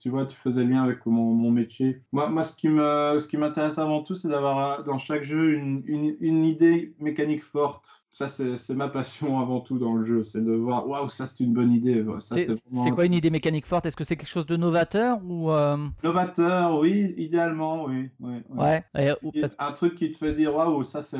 Tu 0.00 0.10
vois, 0.10 0.26
tu 0.26 0.36
faisais 0.36 0.62
le 0.64 0.70
lien 0.70 0.82
avec 0.84 1.04
mon, 1.06 1.34
mon 1.34 1.50
métier. 1.50 2.02
Moi, 2.12 2.28
moi, 2.28 2.44
ce 2.44 2.54
qui 2.54 2.68
me, 2.68 3.18
ce 3.18 3.26
qui 3.26 3.36
m'intéresse 3.36 3.78
avant 3.78 4.02
tout, 4.02 4.14
c'est 4.14 4.28
d'avoir 4.28 4.80
euh, 4.80 4.82
dans 4.84 4.98
chaque 4.98 5.22
jeu 5.24 5.54
une, 5.54 5.82
une, 5.86 6.16
une 6.20 6.44
idée 6.44 6.94
mécanique 7.00 7.42
forte. 7.42 7.95
Ça, 8.16 8.28
c'est 8.28 8.74
ma 8.74 8.88
passion 8.88 9.40
avant 9.40 9.60
tout 9.60 9.78
dans 9.78 9.92
le 9.92 10.02
jeu. 10.06 10.24
C'est 10.24 10.42
de 10.42 10.52
voir, 10.52 10.88
waouh, 10.88 11.10
ça, 11.10 11.26
c'est 11.26 11.44
une 11.44 11.52
bonne 11.52 11.70
idée. 11.70 12.02
C'est 12.20 12.46
vraiment 12.72 12.90
quoi 12.94 13.04
une 13.04 13.12
idée 13.12 13.28
mécanique 13.28 13.66
forte? 13.66 13.84
Est-ce 13.84 13.94
que 13.94 14.04
c'est 14.04 14.16
quelque 14.16 14.26
chose 14.26 14.46
de 14.46 14.56
novateur 14.56 15.18
ou 15.22 15.50
euh, 15.50 15.76
novateur, 16.02 16.78
oui, 16.78 17.12
idéalement, 17.18 17.84
oui. 17.84 18.08
oui, 18.20 18.36
oui. 18.48 18.58
ouais, 18.58 18.84
et- 18.96 19.12
ou- 19.22 19.32
Et 19.34 19.42
parce- 19.42 19.54
un 19.58 19.72
truc 19.72 19.96
qui 19.96 20.10
te 20.12 20.16
fait 20.16 20.34
dire 20.34 20.54
waouh 20.54 20.82
ça 20.82 21.02
ça 21.02 21.18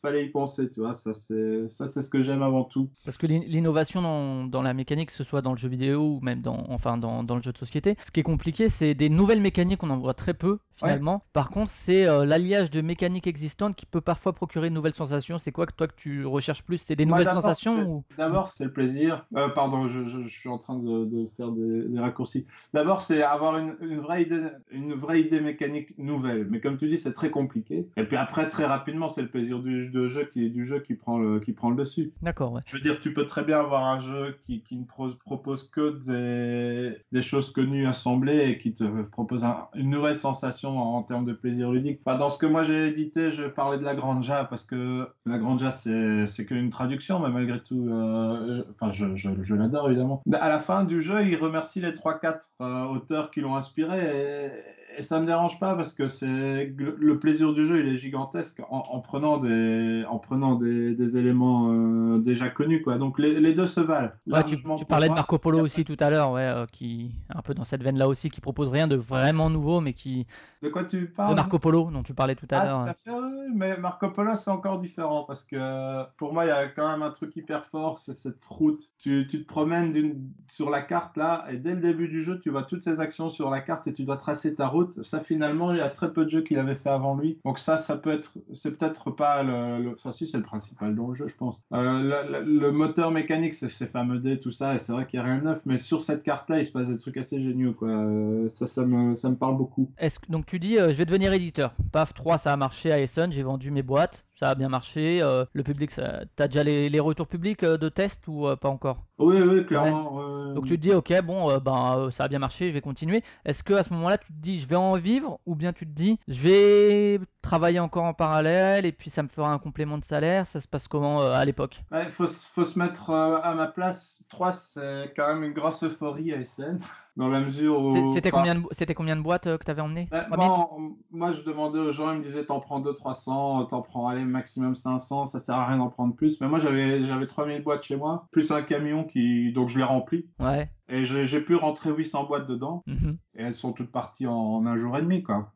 fallait 0.00 0.26
y 0.26 0.28
penser 0.30 0.70
tu 0.70 0.80
vois 0.80 0.94
ça 0.94 1.12
c'est 1.12 1.68
ça 1.68 1.86
c'est 1.88 2.00
ce 2.02 2.08
que 2.08 2.22
j'aime 2.22 2.42
avant 2.42 2.64
tout 2.64 2.88
Parce 3.04 3.18
que 3.18 3.26
l'in- 3.26 3.40
l'innovation 3.46 4.00
dans, 4.00 4.44
dans 4.44 4.62
la 4.62 4.72
mécanique, 4.72 5.10
que 5.10 5.14
ce 5.16 5.24
soit 5.24 5.42
dans 5.42 5.52
le 5.52 5.58
jeu 5.58 5.68
vidéo 5.68 6.16
ou 6.16 6.20
même 6.22 6.40
dans, 6.40 6.64
enfin 6.70 6.96
dans, 6.96 7.22
dans 7.22 7.36
le 7.36 7.42
jeu 7.42 7.52
de 7.52 7.58
société, 7.58 7.96
ce 8.06 8.10
qui 8.10 8.20
est 8.20 8.24
compliqué, 8.24 8.68
c'est 8.70 8.94
des 8.94 9.10
nouvelles 9.10 9.42
mécaniques, 9.42 9.82
on 9.82 9.90
en 9.90 9.98
voit 9.98 10.14
très 10.14 10.32
peu 10.34 10.58
finalement. 10.76 11.22
Par 11.34 11.50
contre, 11.50 11.70
c'est 11.72 12.06
euh, 12.06 12.24
l'alliage 12.24 12.70
de 12.70 12.80
mécaniques 12.80 13.26
existantes 13.26 13.76
qui 13.76 13.84
peut 13.84 14.00
parfois 14.00 14.32
procurer 14.32 14.68
une 14.68 14.74
nouvelle 14.74 14.94
sensation. 14.94 15.38
C'est 15.38 15.52
quoi 15.52 15.66
que 15.66 15.74
toi 15.74 15.88
que 15.88 15.94
tu 15.96 16.24
recherches 16.30 16.62
plus? 16.62 16.78
C'est 16.78 16.96
des 16.96 17.04
Moi, 17.06 17.18
nouvelles 17.18 17.34
sensations 17.34 17.82
ou... 17.88 18.04
D'abord, 18.16 18.50
c'est 18.50 18.64
le 18.64 18.72
plaisir. 18.72 19.26
Euh, 19.36 19.48
pardon, 19.48 19.88
je, 19.88 20.06
je- 20.06 20.22
je 20.26 20.38
suis 20.38 20.48
en 20.48 20.58
train 20.58 20.78
de, 20.78 21.04
de 21.04 21.26
faire 21.36 21.50
des, 21.52 21.84
des 21.88 21.98
raccourcis. 21.98 22.46
D'abord, 22.72 23.02
c'est 23.02 23.22
avoir 23.22 23.58
une, 23.58 23.76
une 23.80 24.00
vraie 24.00 24.22
idée, 24.22 24.42
une 24.70 24.94
vraie 24.94 25.20
idée 25.20 25.40
mécanique 25.40 25.96
nouvelle. 25.98 26.46
Mais 26.50 26.60
comme 26.60 26.76
tu 26.78 26.88
dis, 26.88 26.98
c'est 26.98 27.12
très 27.12 27.30
compliqué. 27.30 27.88
Et 27.96 28.04
puis 28.04 28.16
après, 28.16 28.48
très 28.48 28.64
rapidement, 28.66 29.08
c'est 29.08 29.22
le 29.22 29.28
plaisir 29.28 29.60
du, 29.60 29.88
de 29.90 30.08
jeu 30.08 30.28
qui, 30.32 30.50
du 30.50 30.64
jeu 30.66 30.80
qui 30.80 30.94
prend 30.94 31.18
le, 31.18 31.40
qui 31.40 31.52
prend 31.52 31.70
le 31.70 31.76
dessus. 31.76 32.12
D'accord, 32.22 32.52
ouais. 32.52 32.60
Je 32.66 32.76
veux 32.76 32.82
dire, 32.82 33.00
tu 33.00 33.12
peux 33.14 33.26
très 33.26 33.44
bien 33.44 33.58
avoir 33.60 33.84
un 33.84 34.00
jeu 34.00 34.36
qui, 34.46 34.62
qui 34.62 34.76
ne 34.76 34.84
pro- 34.84 35.10
propose 35.24 35.68
que 35.70 35.98
des, 36.06 36.96
des 37.12 37.22
choses 37.22 37.50
connues 37.52 37.86
assemblées 37.86 38.48
et 38.50 38.58
qui 38.58 38.74
te 38.74 38.84
propose 39.02 39.44
un- 39.44 39.68
une 39.74 39.90
nouvelle 39.90 40.16
sensation 40.16 40.78
en, 40.78 40.96
en 40.98 41.02
termes 41.02 41.24
de 41.24 41.32
plaisir 41.32 41.70
ludique. 41.70 42.00
Enfin, 42.04 42.18
dans 42.18 42.30
ce 42.30 42.38
que 42.38 42.46
moi 42.46 42.62
j'ai 42.62 42.88
édité, 42.88 43.30
je 43.30 43.44
parlais 43.44 43.78
de 43.78 43.84
la 43.84 43.94
Granja 43.94 44.44
parce 44.44 44.64
que 44.64 45.08
la 45.26 45.38
Granja 45.38 45.70
c'est 45.72 46.19
c'est 46.26 46.46
qu'une 46.46 46.70
traduction, 46.70 47.18
mais 47.20 47.28
malgré 47.30 47.60
tout, 47.62 47.88
euh, 47.90 48.62
je- 48.66 48.70
enfin, 48.72 48.92
je, 48.92 49.14
je, 49.16 49.30
je 49.42 49.54
l'adore 49.54 49.88
évidemment. 49.90 50.22
À 50.32 50.48
la 50.48 50.60
fin 50.60 50.84
du 50.84 51.02
jeu, 51.02 51.26
il 51.26 51.36
remercie 51.36 51.80
les 51.80 51.92
3-4 51.92 52.40
euh, 52.60 52.84
auteurs 52.86 53.30
qui 53.30 53.40
l'ont 53.40 53.56
inspiré 53.56 54.48
et, 54.96 54.98
et 54.98 55.02
ça 55.02 55.20
me 55.20 55.26
dérange 55.26 55.58
pas 55.60 55.74
parce 55.76 55.92
que 55.94 56.08
c'est 56.08 56.74
le, 56.76 57.18
plaisir 57.18 57.52
du 57.52 57.66
jeu, 57.66 57.80
il 57.80 57.94
est 57.94 57.98
gigantesque 57.98 58.60
en, 58.70 58.78
en 58.90 59.00
prenant 59.00 59.38
des, 59.38 60.04
en 60.08 60.18
prenant 60.18 60.56
des, 60.56 60.94
des 60.94 61.16
éléments 61.16 61.70
euh, 61.72 62.18
déjà 62.18 62.48
connus 62.48 62.82
quoi. 62.82 62.98
Donc 62.98 63.18
les, 63.18 63.38
les 63.40 63.54
deux 63.54 63.66
se 63.66 63.80
valent. 63.80 64.12
Ouais, 64.26 64.44
tu, 64.44 64.56
tu 64.76 64.84
parlais 64.84 65.08
de. 65.08 65.14
Marco 65.14 65.38
Polo 65.38 65.60
aussi 65.60 65.84
tout 65.84 65.96
à 66.00 66.10
l'heure, 66.10 66.32
ouais, 66.32 66.52
qui 66.72 67.14
un 67.28 67.42
peu 67.42 67.54
dans 67.54 67.64
cette 67.64 67.82
veine-là 67.82 68.08
aussi, 68.08 68.30
qui 68.30 68.40
propose 68.40 68.68
rien 68.68 68.88
de 68.88 68.96
vraiment 68.96 69.48
nouveau, 69.50 69.80
mais 69.80 69.92
qui 69.92 70.26
De 70.62 70.68
quoi 70.68 70.84
tu 70.84 71.00
de 71.00 71.06
parles 71.06 71.34
Marco 71.36 71.58
Polo 71.58 71.90
dont 71.90 72.02
tu 72.02 72.12
parlais 72.12 72.34
tout 72.34 72.46
à 72.50 72.56
Ah, 72.58 72.64
l'heure. 72.64 72.84
tout 72.84 72.90
à 72.90 72.94
fait, 72.94 73.10
oui, 73.18 73.52
mais 73.54 73.78
Marco 73.78 74.10
Polo, 74.10 74.36
c'est 74.36 74.50
encore 74.50 74.78
différent 74.78 75.24
parce 75.24 75.42
que 75.44 75.56
euh, 75.58 76.04
pour 76.18 76.34
moi, 76.34 76.44
il 76.44 76.48
y 76.48 76.50
a 76.50 76.68
quand 76.68 76.86
même 76.86 77.02
un 77.02 77.10
truc 77.10 77.34
hyper 77.34 77.64
fort, 77.66 77.98
c'est 77.98 78.14
cette 78.14 78.44
route. 78.44 78.82
Tu, 78.98 79.26
tu 79.30 79.42
te 79.42 79.46
promènes 79.48 80.20
sur 80.48 80.68
la 80.68 80.82
carte 80.82 81.16
là, 81.16 81.46
et 81.50 81.56
dès 81.56 81.70
le 81.74 81.80
début 81.80 82.08
du 82.08 82.22
jeu, 82.24 82.38
tu 82.40 82.50
vois 82.50 82.64
toutes 82.64 82.82
ces 82.82 83.00
actions 83.00 83.30
sur 83.30 83.48
la 83.48 83.60
carte 83.62 83.86
et 83.86 83.94
tu 83.94 84.04
dois 84.04 84.18
tracer 84.18 84.54
ta 84.54 84.66
route. 84.68 85.02
Ça, 85.02 85.20
finalement, 85.20 85.72
il 85.72 85.78
y 85.78 85.80
a 85.80 85.88
très 85.88 86.12
peu 86.12 86.26
de 86.26 86.30
jeux 86.30 86.42
qui 86.42 86.54
l'avaient 86.54 86.74
fait 86.74 86.90
avant 86.90 87.16
lui. 87.16 87.38
Donc 87.46 87.58
ça, 87.58 87.78
ça 87.78 87.96
peut 87.96 88.10
être, 88.12 88.34
c'est 88.52 88.76
peut-être 88.76 89.10
pas 89.10 89.42
le, 89.42 89.82
le- 89.82 89.94
enfin 89.94 90.12
si, 90.12 90.26
c'est 90.26 90.36
le 90.38 90.42
principal 90.44 90.94
dans 90.94 91.08
le 91.08 91.14
jeu, 91.14 91.26
je 91.28 91.36
pense. 91.36 91.62
Euh, 91.72 92.02
le, 92.28 92.44
le- 92.44 92.60
le 92.60 92.70
moteur 92.72 93.10
mécanique, 93.12 93.54
c'est 93.54 93.70
ces 93.70 93.86
fameux 93.86 94.18
dés, 94.18 94.38
tout 94.40 94.52
ça, 94.52 94.74
et 94.74 94.78
c'est 94.78 94.92
vrai 94.92 95.06
qu'il 95.06 95.18
n'y 95.20 95.26
a 95.26 95.28
rien 95.32 95.38
de 95.38 95.44
neuf, 95.44 95.60
mais 95.64 95.78
sur 95.78 96.02
cette 96.02 96.22
carte-là, 96.22 96.60
il 96.60 96.66
se 96.66 96.72
passe 96.72 96.88
des 96.88 96.98
trucs 96.98 97.16
assez 97.16 97.42
géniaux, 97.42 97.72
quoi. 97.72 97.88
Euh, 97.88 98.48
ça, 98.50 98.66
ça 98.66 98.84
me, 98.84 99.14
ça 99.14 99.30
me 99.30 99.36
parle 99.36 99.56
beaucoup. 99.56 99.90
Est-ce 99.96 100.18
que 100.18 100.30
donc 100.30 100.44
tu 100.50 100.58
dis 100.58 100.78
euh, 100.78 100.88
je 100.88 100.94
vais 100.94 101.04
devenir 101.04 101.32
éditeur. 101.32 101.74
Paf 101.92 102.12
3 102.12 102.38
ça 102.38 102.52
a 102.52 102.56
marché 102.56 102.90
à 102.90 102.98
Essen, 102.98 103.30
j'ai 103.30 103.44
vendu 103.44 103.70
mes 103.70 103.84
boîtes, 103.84 104.24
ça 104.40 104.50
a 104.50 104.54
bien 104.54 104.68
marché. 104.68 105.20
euh, 105.22 105.44
le 105.52 105.62
public, 105.62 105.90
ça... 105.90 106.22
t'as 106.36 106.48
déjà 106.48 106.64
les, 106.64 106.88
les 106.88 107.00
retours 107.00 107.26
publics 107.28 107.62
euh, 107.62 107.76
de 107.78 107.88
test 107.88 108.26
ou 108.26 108.46
euh, 108.46 108.56
pas 108.56 108.68
encore? 108.68 108.98
Oui, 109.18 109.40
oui, 109.40 109.66
clairement. 109.66 110.48
ouais. 110.48 110.54
Donc 110.54 110.66
tu 110.66 110.76
te 110.76 110.82
dis 110.82 110.92
ok 110.92 111.12
bon 111.22 111.58
ben 111.58 112.10
ça 112.10 112.24
a 112.24 112.28
bien 112.28 112.38
marché, 112.38 112.68
je 112.68 112.72
vais 112.72 112.80
continuer. 112.80 113.22
Est-ce 113.44 113.62
que 113.62 113.74
à 113.74 113.84
ce 113.84 113.92
moment-là 113.92 114.18
tu 114.18 114.26
te 114.28 114.32
dis 114.38 114.58
je 114.58 114.66
vais 114.66 114.76
en 114.76 114.96
vivre 114.96 115.38
ou 115.46 115.54
bien 115.54 115.72
tu 115.72 115.86
te 115.86 115.92
dis 115.92 116.18
je 116.26 116.40
vais 116.40 117.20
travailler 117.42 117.78
encore 117.78 118.04
en 118.04 118.14
parallèle 118.14 118.84
et 118.86 118.92
puis 118.92 119.10
ça 119.10 119.22
me 119.22 119.28
fera 119.28 119.52
un 119.52 119.58
complément 119.58 119.98
de 119.98 120.04
salaire? 120.04 120.46
Ça 120.48 120.60
se 120.60 120.66
passe 120.66 120.88
comment 120.88 121.20
à 121.20 121.44
l'époque? 121.44 121.82
Il 121.92 122.10
faut, 122.10 122.26
se- 122.26 122.46
faut 122.46 122.64
se 122.64 122.78
mettre 122.78 123.10
à 123.10 123.54
ma 123.54 123.66
place. 123.66 124.24
3, 124.28 124.52
c'est 124.52 125.12
quand 125.16 125.28
même 125.34 125.42
une 125.44 125.52
grosse 125.52 125.82
euphorie 125.82 126.32
à 126.32 126.40
SN, 126.40 126.78
dans 127.16 127.28
la 127.28 127.40
mesure 127.40 127.80
où... 127.80 127.90
C'était 128.14 128.30
combien 128.30 128.54
de, 128.54 128.94
combien 128.94 129.16
boîtes 129.16 129.44
que 129.44 129.64
t'avais 129.64 129.82
emmené? 129.82 130.08
ben, 130.10 130.24
3000 130.30 130.94
moi, 131.10 131.32
je 131.32 131.42
demandais 131.42 131.78
aux 131.80 131.92
gens, 131.92 132.12
ils 132.12 132.18
me 132.20 132.24
disaient 132.24 132.44
t'en 132.44 132.60
prends 132.60 132.80
2 132.80 132.94
300, 132.94 133.66
t'en 133.66 133.82
prends 133.82 134.08
allez, 134.08 134.24
maximum 134.30 134.74
500, 134.74 135.26
ça 135.26 135.40
sert 135.40 135.54
à 135.54 135.66
rien 135.66 135.78
d'en 135.78 135.90
prendre 135.90 136.14
plus. 136.14 136.40
Mais 136.40 136.48
moi, 136.48 136.58
j'avais 136.58 137.06
j'avais 137.06 137.26
3000 137.26 137.62
boîtes 137.62 137.82
chez 137.82 137.96
moi, 137.96 138.26
plus 138.30 138.50
un 138.50 138.62
camion 138.62 139.04
qui... 139.04 139.52
Donc 139.52 139.68
je 139.68 139.78
l'ai 139.78 139.84
rempli. 139.84 140.28
Ouais. 140.38 140.70
Et 140.90 141.04
j'ai 141.04 141.40
pu 141.40 141.54
rentrer 141.54 141.90
800 141.90 142.24
boîtes 142.24 142.46
dedans. 142.46 142.82
Mhm. 142.86 143.16
Et 143.36 143.42
elles 143.42 143.54
sont 143.54 143.72
toutes 143.72 143.92
parties 143.92 144.26
en, 144.26 144.32
en 144.34 144.66
un 144.66 144.76
jour 144.76 144.96
et 144.98 145.02
demi, 145.02 145.22
quoi. 145.22 145.52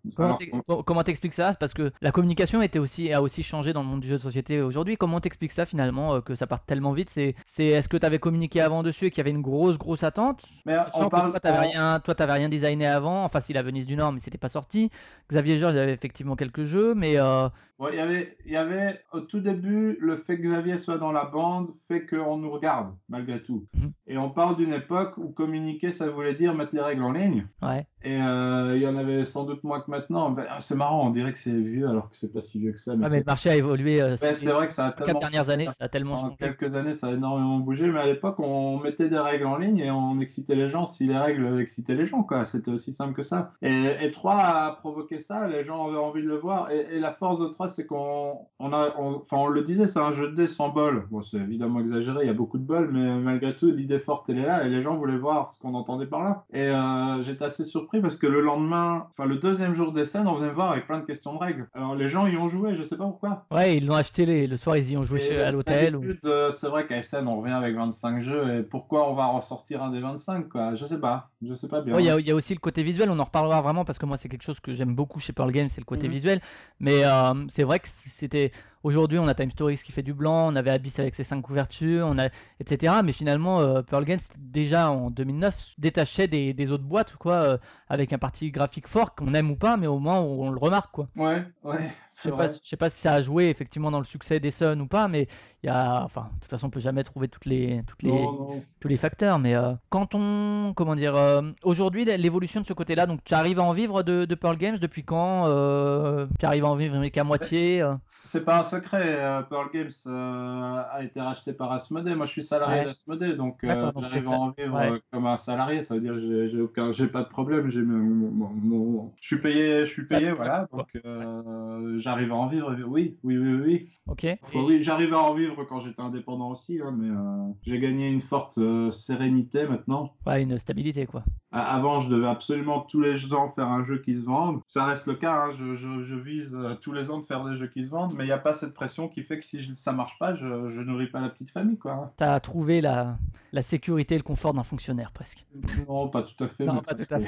Comment 0.86 1.02
t'expliques 1.02 1.34
ça? 1.34 1.52
Parce 1.58 1.74
que 1.74 1.92
la 2.00 2.12
communication 2.12 2.62
était 2.62 2.78
aussi, 2.78 3.12
a 3.12 3.20
aussi 3.20 3.42
changé 3.42 3.72
dans 3.72 3.82
le 3.82 3.88
monde 3.88 4.00
du 4.00 4.08
jeu 4.08 4.16
de 4.16 4.22
société 4.22 4.62
aujourd'hui. 4.62 4.96
Comment 4.96 5.20
t'expliques 5.20 5.52
ça 5.52 5.66
finalement, 5.66 6.14
euh, 6.14 6.20
que 6.20 6.34
ça 6.34 6.46
parte 6.46 6.66
tellement 6.66 6.92
vite? 6.92 7.10
C'est, 7.10 7.34
est-ce 7.58 7.88
que 7.88 7.96
t'avais 7.96 8.18
communiqué 8.18 8.60
avant 8.60 8.82
dessus 8.82 9.06
et 9.06 9.10
qu'il 9.10 9.18
y 9.18 9.20
avait 9.22 9.30
une 9.30 9.42
grosse, 9.42 9.76
grosse 9.78 10.02
attente? 10.04 10.44
Mais 10.66 10.76
on 10.94 11.08
parle 11.08 11.30
toi, 11.32 11.40
t'avais 11.40 11.58
en- 11.58 11.70
rien, 11.70 12.00
toi, 12.00 12.14
rien 12.18 12.48
designé 12.48 12.86
avant. 12.86 13.24
Enfin, 13.24 13.40
si 13.40 13.52
la 13.52 13.62
Venise 13.62 13.86
du 13.86 13.96
Nord, 13.96 14.12
mais 14.12 14.20
c'était 14.20 14.38
pas 14.38 14.48
sorti. 14.48 14.90
Xavier 15.30 15.58
Georges 15.58 15.76
avait 15.76 15.92
effectivement 15.92 16.36
quelques 16.36 16.64
jeux, 16.64 16.94
mais 16.94 17.18
euh, 17.18 17.48
il 17.90 17.96
y 17.96 18.00
avait, 18.00 18.36
il 18.46 18.52
y 18.52 18.56
avait 18.56 19.00
au 19.12 19.20
tout 19.20 19.40
début 19.40 19.96
le 20.00 20.18
fait 20.18 20.36
que 20.36 20.42
Xavier 20.42 20.78
soit 20.78 20.98
dans 20.98 21.12
la 21.12 21.24
bande 21.24 21.70
fait 21.88 22.06
qu'on 22.06 22.36
nous 22.36 22.50
regarde 22.50 22.94
malgré 23.08 23.42
tout. 23.42 23.66
Mhm. 23.74 23.92
Et 24.06 24.18
on 24.18 24.30
parle 24.30 24.56
d'une 24.56 24.72
époque 24.72 25.18
communiquer 25.32 25.92
ça 25.92 26.08
voulait 26.08 26.34
dire 26.34 26.54
mettre 26.54 26.74
les 26.74 26.80
règles 26.80 27.02
en 27.02 27.12
ligne. 27.12 27.46
ouais. 27.62 27.86
Et 28.04 28.20
euh, 28.20 28.76
il 28.76 28.82
y 28.82 28.86
en 28.86 28.96
avait 28.96 29.24
sans 29.24 29.44
doute 29.44 29.64
moins 29.64 29.80
que 29.80 29.90
maintenant. 29.90 30.30
Ben, 30.30 30.44
ah, 30.50 30.60
c'est 30.60 30.74
marrant, 30.74 31.06
on 31.06 31.10
dirait 31.10 31.32
que 31.32 31.38
c'est 31.38 31.50
vieux 31.52 31.88
alors 31.88 32.10
que 32.10 32.16
c'est 32.16 32.32
pas 32.32 32.40
si 32.42 32.58
vieux 32.60 32.72
que 32.72 32.78
ça. 32.78 32.94
Mais 32.96 33.06
Ah, 33.06 33.08
mais 33.08 33.18
le 33.20 33.24
marché 33.24 33.48
a 33.50 33.56
évolué. 33.56 34.00
euh, 34.02 34.16
c'est 34.18 34.44
vrai 34.46 34.66
que 34.66 34.72
ça 34.74 34.86
a 34.86 34.92
quatre 34.92 35.04
tellement 35.06 35.20
dernières 35.20 35.48
années, 35.50 35.66
ça 35.66 35.74
a 35.80 35.88
tellement 35.88 36.14
En 36.14 36.18
changé. 36.18 36.36
quelques 36.38 36.74
années, 36.74 36.94
ça 36.94 37.06
a 37.08 37.12
énormément 37.12 37.58
bougé, 37.58 37.86
mais 37.90 38.00
à 38.00 38.06
l'époque, 38.06 38.38
on 38.40 38.78
mettait 38.78 39.08
des 39.08 39.18
règles 39.18 39.46
en 39.46 39.56
ligne 39.56 39.78
et 39.78 39.90
on 39.90 40.20
excitait 40.20 40.54
les 40.54 40.68
gens 40.68 40.84
si 40.86 41.06
les 41.06 41.16
règles 41.16 41.58
excitaient 41.60 41.94
les 41.94 42.06
gens, 42.06 42.22
quoi. 42.22 42.44
C'était 42.44 42.70
aussi 42.70 42.92
simple 42.92 43.14
que 43.14 43.22
ça. 43.22 43.52
Et, 43.62 43.92
et 44.02 44.10
3 44.10 44.34
a 44.34 44.72
provoqué 44.80 45.18
ça, 45.18 45.48
les 45.48 45.64
gens 45.64 45.88
avaient 45.88 45.96
envie 45.96 46.22
de 46.22 46.28
le 46.28 46.36
voir. 46.36 46.70
Et, 46.70 46.96
et 46.96 47.00
la 47.00 47.12
force 47.12 47.40
de 47.40 47.46
3, 47.46 47.68
c'est 47.70 47.86
qu'on 47.86 48.38
on 48.58 48.72
a, 48.72 48.94
on- 48.98 49.22
enfin, 49.22 49.36
on 49.38 49.46
le 49.48 49.62
disait, 49.62 49.86
c'est 49.86 49.98
un 49.98 50.12
jeu 50.12 50.28
de 50.30 50.34
dés 50.36 50.46
sans 50.46 50.68
bol. 50.68 51.06
Bon, 51.10 51.22
c'est 51.22 51.38
évidemment 51.38 51.80
exagéré, 51.80 52.24
il 52.24 52.26
y 52.26 52.30
a 52.30 52.34
beaucoup 52.34 52.58
de 52.58 52.64
bol, 52.64 52.90
mais 52.92 53.16
malgré 53.18 53.56
tout, 53.56 53.70
l'idée 53.70 53.98
forte, 53.98 54.28
elle 54.28 54.38
est 54.38 54.46
là 54.46 54.66
et 54.66 54.68
les 54.68 54.82
gens 54.82 54.96
voulaient 54.96 55.16
voir 55.16 55.52
ce 55.52 55.60
qu'on 55.60 55.74
entendait 55.74 56.06
par 56.06 56.22
là. 56.22 56.44
Et 56.52 56.60
euh, 56.68 57.22
j'étais 57.22 57.44
assez 57.44 57.64
surpris 57.64 57.93
parce 58.00 58.16
que 58.16 58.26
le 58.26 58.40
lendemain, 58.40 59.08
enfin, 59.10 59.26
le 59.28 59.36
deuxième 59.36 59.74
jour 59.74 59.92
des 59.92 60.04
scènes, 60.04 60.26
on 60.26 60.34
venait 60.34 60.48
me 60.48 60.54
voir 60.54 60.72
avec 60.72 60.86
plein 60.86 60.98
de 61.00 61.04
questions 61.04 61.34
de 61.34 61.38
règles. 61.38 61.68
Alors, 61.74 61.94
les 61.94 62.08
gens 62.08 62.26
y 62.26 62.36
ont 62.36 62.48
joué, 62.48 62.74
je 62.76 62.82
sais 62.82 62.96
pas 62.96 63.04
pourquoi. 63.04 63.46
Ouais, 63.50 63.76
ils 63.76 63.86
l'ont 63.86 63.94
acheté 63.94 64.26
les- 64.26 64.46
le 64.46 64.56
soir, 64.56 64.76
ils 64.76 64.90
y 64.90 64.96
ont 64.96 65.04
joué 65.04 65.20
chez- 65.20 65.40
à 65.40 65.50
l'hôtel. 65.50 65.96
ou- 65.96 66.04
euh, 66.24 66.50
c'est 66.52 66.68
vrai 66.68 66.86
qu'à 66.86 66.96
SN, 67.02 67.26
on 67.28 67.40
revient 67.40 67.52
avec 67.52 67.74
25 67.76 68.22
jeux, 68.22 68.58
et 68.58 68.62
pourquoi 68.62 69.10
on 69.10 69.14
va 69.14 69.26
ressortir 69.26 69.82
un 69.82 69.90
des 69.90 70.00
25, 70.00 70.48
quoi? 70.48 70.74
Je 70.74 70.86
sais 70.86 71.00
pas, 71.00 71.30
je 71.42 71.54
sais 71.54 71.68
pas 71.68 71.80
bien. 71.80 71.94
Ouais, 71.94 72.02
il 72.02 72.06
y, 72.06 72.10
a- 72.10 72.18
il 72.20 72.26
y 72.26 72.30
a 72.30 72.34
aussi 72.34 72.54
le 72.54 72.60
côté 72.60 72.82
visuel, 72.82 73.10
on 73.10 73.18
en 73.18 73.24
reparlera 73.24 73.60
vraiment 73.62 73.84
parce 73.84 73.98
que 73.98 74.06
moi 74.06 74.16
c'est 74.16 74.28
quelque 74.28 74.44
chose 74.44 74.60
que 74.60 74.74
j'aime 74.74 74.94
beaucoup 74.94 75.20
chez 75.20 75.32
Pearl 75.32 75.50
Games, 75.52 75.68
c'est 75.68 75.80
le 75.80 75.84
côté 75.86 76.06
Mhm. 76.08 76.14
visuel. 76.14 76.40
Mais 76.80 77.04
euh, 77.04 77.34
c'est 77.48 77.62
vrai 77.64 77.78
que 77.80 77.88
c'était. 78.08 78.52
Aujourd'hui, 78.84 79.18
on 79.18 79.26
a 79.28 79.34
Time 79.34 79.50
Stories 79.50 79.78
qui 79.78 79.92
fait 79.92 80.02
du 80.02 80.12
blanc, 80.12 80.52
on 80.52 80.56
avait 80.56 80.70
Abyss 80.70 80.98
avec 80.98 81.14
ses 81.14 81.24
cinq 81.24 81.40
couvertures, 81.40 82.06
on 82.06 82.18
a 82.18 82.28
etc. 82.60 82.96
Mais 83.02 83.12
finalement, 83.12 83.60
euh, 83.62 83.80
Pearl 83.80 84.04
Games 84.04 84.20
déjà 84.36 84.90
en 84.90 85.10
2009 85.10 85.58
se 85.58 85.72
détachait 85.78 86.28
des, 86.28 86.52
des 86.52 86.70
autres 86.70 86.84
boîtes, 86.84 87.16
quoi, 87.16 87.34
euh, 87.36 87.58
avec 87.88 88.12
un 88.12 88.18
parti 88.18 88.50
graphique 88.50 88.86
fort 88.86 89.14
qu'on 89.14 89.32
aime 89.32 89.50
ou 89.50 89.56
pas, 89.56 89.78
mais 89.78 89.86
au 89.86 89.98
moins 89.98 90.20
on 90.20 90.50
le 90.50 90.58
remarque, 90.58 90.92
quoi. 90.92 91.08
Ouais, 91.16 91.42
ouais, 91.62 91.90
Je 92.16 92.20
sais 92.28 92.30
pas, 92.30 92.48
je 92.48 92.58
sais 92.60 92.76
pas 92.76 92.90
si 92.90 93.00
ça 93.00 93.14
a 93.14 93.22
joué 93.22 93.48
effectivement 93.48 93.90
dans 93.90 94.00
le 94.00 94.04
succès 94.04 94.38
des 94.38 94.50
Suns 94.50 94.78
ou 94.80 94.86
pas, 94.86 95.08
mais 95.08 95.28
il 95.62 95.68
y 95.68 95.70
a, 95.70 96.04
enfin, 96.04 96.28
de 96.34 96.40
toute 96.40 96.50
façon, 96.50 96.66
on 96.66 96.70
peut 96.70 96.78
jamais 96.80 97.04
trouver 97.04 97.28
toutes 97.28 97.46
les, 97.46 97.80
toutes 97.86 98.02
les, 98.02 98.10
Non, 98.12 98.32
non. 98.32 98.62
tous 98.80 98.88
les 98.88 98.98
facteurs, 98.98 99.38
mais 99.38 99.54
euh, 99.54 99.72
quand 99.88 100.14
on, 100.14 100.74
comment 100.74 100.94
dire, 100.94 101.16
euh, 101.16 101.40
aujourd'hui 101.62 102.04
l'évolution 102.04 102.60
de 102.60 102.66
ce 102.66 102.74
côté-là, 102.74 103.06
donc 103.06 103.24
tu 103.24 103.32
arrives 103.32 103.60
à 103.60 103.62
en 103.62 103.72
vivre 103.72 104.02
de, 104.02 104.26
de 104.26 104.34
Pearl 104.34 104.58
Games 104.58 104.76
depuis 104.76 105.04
quand 105.04 105.46
euh, 105.46 106.26
Tu 106.38 106.44
arrives 106.44 106.66
à 106.66 106.68
en 106.68 106.76
vivre 106.76 107.02
qu'à 107.08 107.24
moitié 107.24 107.80
euh? 107.80 107.94
C'est 108.34 108.44
pas 108.44 108.58
un 108.58 108.64
secret, 108.64 109.16
euh, 109.20 109.42
Pearl 109.42 109.68
Games 109.72 109.90
euh, 110.08 110.82
a 110.90 111.04
été 111.04 111.20
racheté 111.20 111.52
par 111.52 111.70
Asmodée. 111.70 112.16
Moi, 112.16 112.26
je 112.26 112.32
suis 112.32 112.42
salarié 112.42 112.80
Ouais. 112.80 112.84
d'Asmodée, 112.86 113.34
donc 113.34 113.62
euh, 113.62 113.92
j'arrive 113.96 114.26
à 114.26 114.30
en 114.32 114.50
vivre 114.50 114.74
ouais. 114.74 115.00
comme 115.12 115.26
un 115.26 115.36
salarié. 115.36 115.82
Ça 115.84 115.94
veut 115.94 116.00
dire 116.00 116.14
que 116.14 116.20
j'ai- 116.20 116.48
j'ai 116.48 116.60
aucun, 116.60 116.90
j'ai 116.90 117.06
pas 117.06 117.22
de 117.22 117.28
problème. 117.28 117.70
J'ai 117.70 117.82
mon, 117.82 117.96
mon- 118.32 118.50
mon- 118.50 119.12
je 119.20 119.26
suis 119.28 119.40
payé, 119.40 119.86
je 119.86 119.92
suis 119.92 120.04
Ça, 120.04 120.18
payé, 120.18 120.32
voilà. 120.32 120.66
Donc 120.72 120.88
euh, 121.06 121.96
j'arrive 122.00 122.32
à 122.32 122.34
en 122.34 122.48
vivre. 122.48 122.74
Oui, 122.88 123.16
oui, 123.22 123.38
oui, 123.38 123.54
oui. 123.64 123.88
Ok. 124.08 124.26
Enfin, 124.42 124.64
oui, 124.66 124.82
j'arrive 124.82 125.14
à 125.14 125.20
en 125.22 125.34
vivre 125.34 125.62
quand 125.68 125.80
j'étais 125.82 126.02
indépendant 126.02 126.50
aussi, 126.50 126.80
hein, 126.84 126.92
mais 126.98 127.10
euh, 127.10 127.52
j'ai 127.62 127.78
gagné 127.78 128.10
une 128.10 128.20
forte 128.22 128.58
euh, 128.58 128.90
sérénité 128.90 129.68
maintenant. 129.68 130.12
Ouais, 130.26 130.42
une 130.42 130.58
stabilité 130.58 131.06
quoi. 131.06 131.22
A- 131.52 131.76
Avant, 131.76 132.00
je 132.00 132.10
devais 132.10 132.26
absolument 132.26 132.80
tous 132.80 133.00
les 133.00 133.32
ans 133.32 133.52
faire 133.54 133.68
un 133.68 133.84
jeu 133.84 133.98
qui 133.98 134.16
se 134.16 134.24
vende. 134.24 134.60
Ça 134.66 134.86
reste 134.86 135.06
le 135.06 135.14
cas, 135.14 135.44
hein, 135.46 135.52
je, 135.56 135.76
je- 135.76 136.02
je 136.04 136.14
vise 136.16 136.52
euh, 136.52 136.74
tous 136.80 136.92
les 136.92 137.12
ans 137.12 137.20
de 137.20 137.26
faire 137.26 137.44
des 137.44 137.56
jeux 137.56 137.68
qui 137.68 137.84
se 137.84 137.90
vendent, 137.90 138.12
mais 138.18 138.23
il 138.24 138.26
n'y 138.26 138.32
a 138.32 138.38
pas 138.38 138.54
cette 138.54 138.74
pression 138.74 139.08
qui 139.08 139.22
fait 139.22 139.38
que 139.38 139.44
si 139.44 139.62
je- 139.62 139.74
ça 139.76 139.92
marche 139.92 140.18
pas, 140.18 140.34
je, 140.34 140.68
je 140.70 140.80
nourris 140.80 141.06
pas 141.08 141.20
la 141.20 141.28
petite 141.28 141.50
famille, 141.50 141.78
quoi. 141.78 141.92
hein. 141.92 142.10
T'as 142.16 142.40
trouvé 142.40 142.80
la, 142.80 143.16
la 143.52 143.62
sécurité 143.62 144.14
et 144.14 144.18
le 144.18 144.24
confort 144.24 144.54
d'un 144.54 144.64
fonctionnaire 144.64 145.12
presque. 145.12 145.44
Non, 145.88 146.08
pas 146.08 146.22
tout 146.22 146.44
à 146.44 146.48
fait. 146.48 146.66
Non, 146.66 146.80
pas 146.82 146.94
tout 146.94 147.14
à 147.14 147.18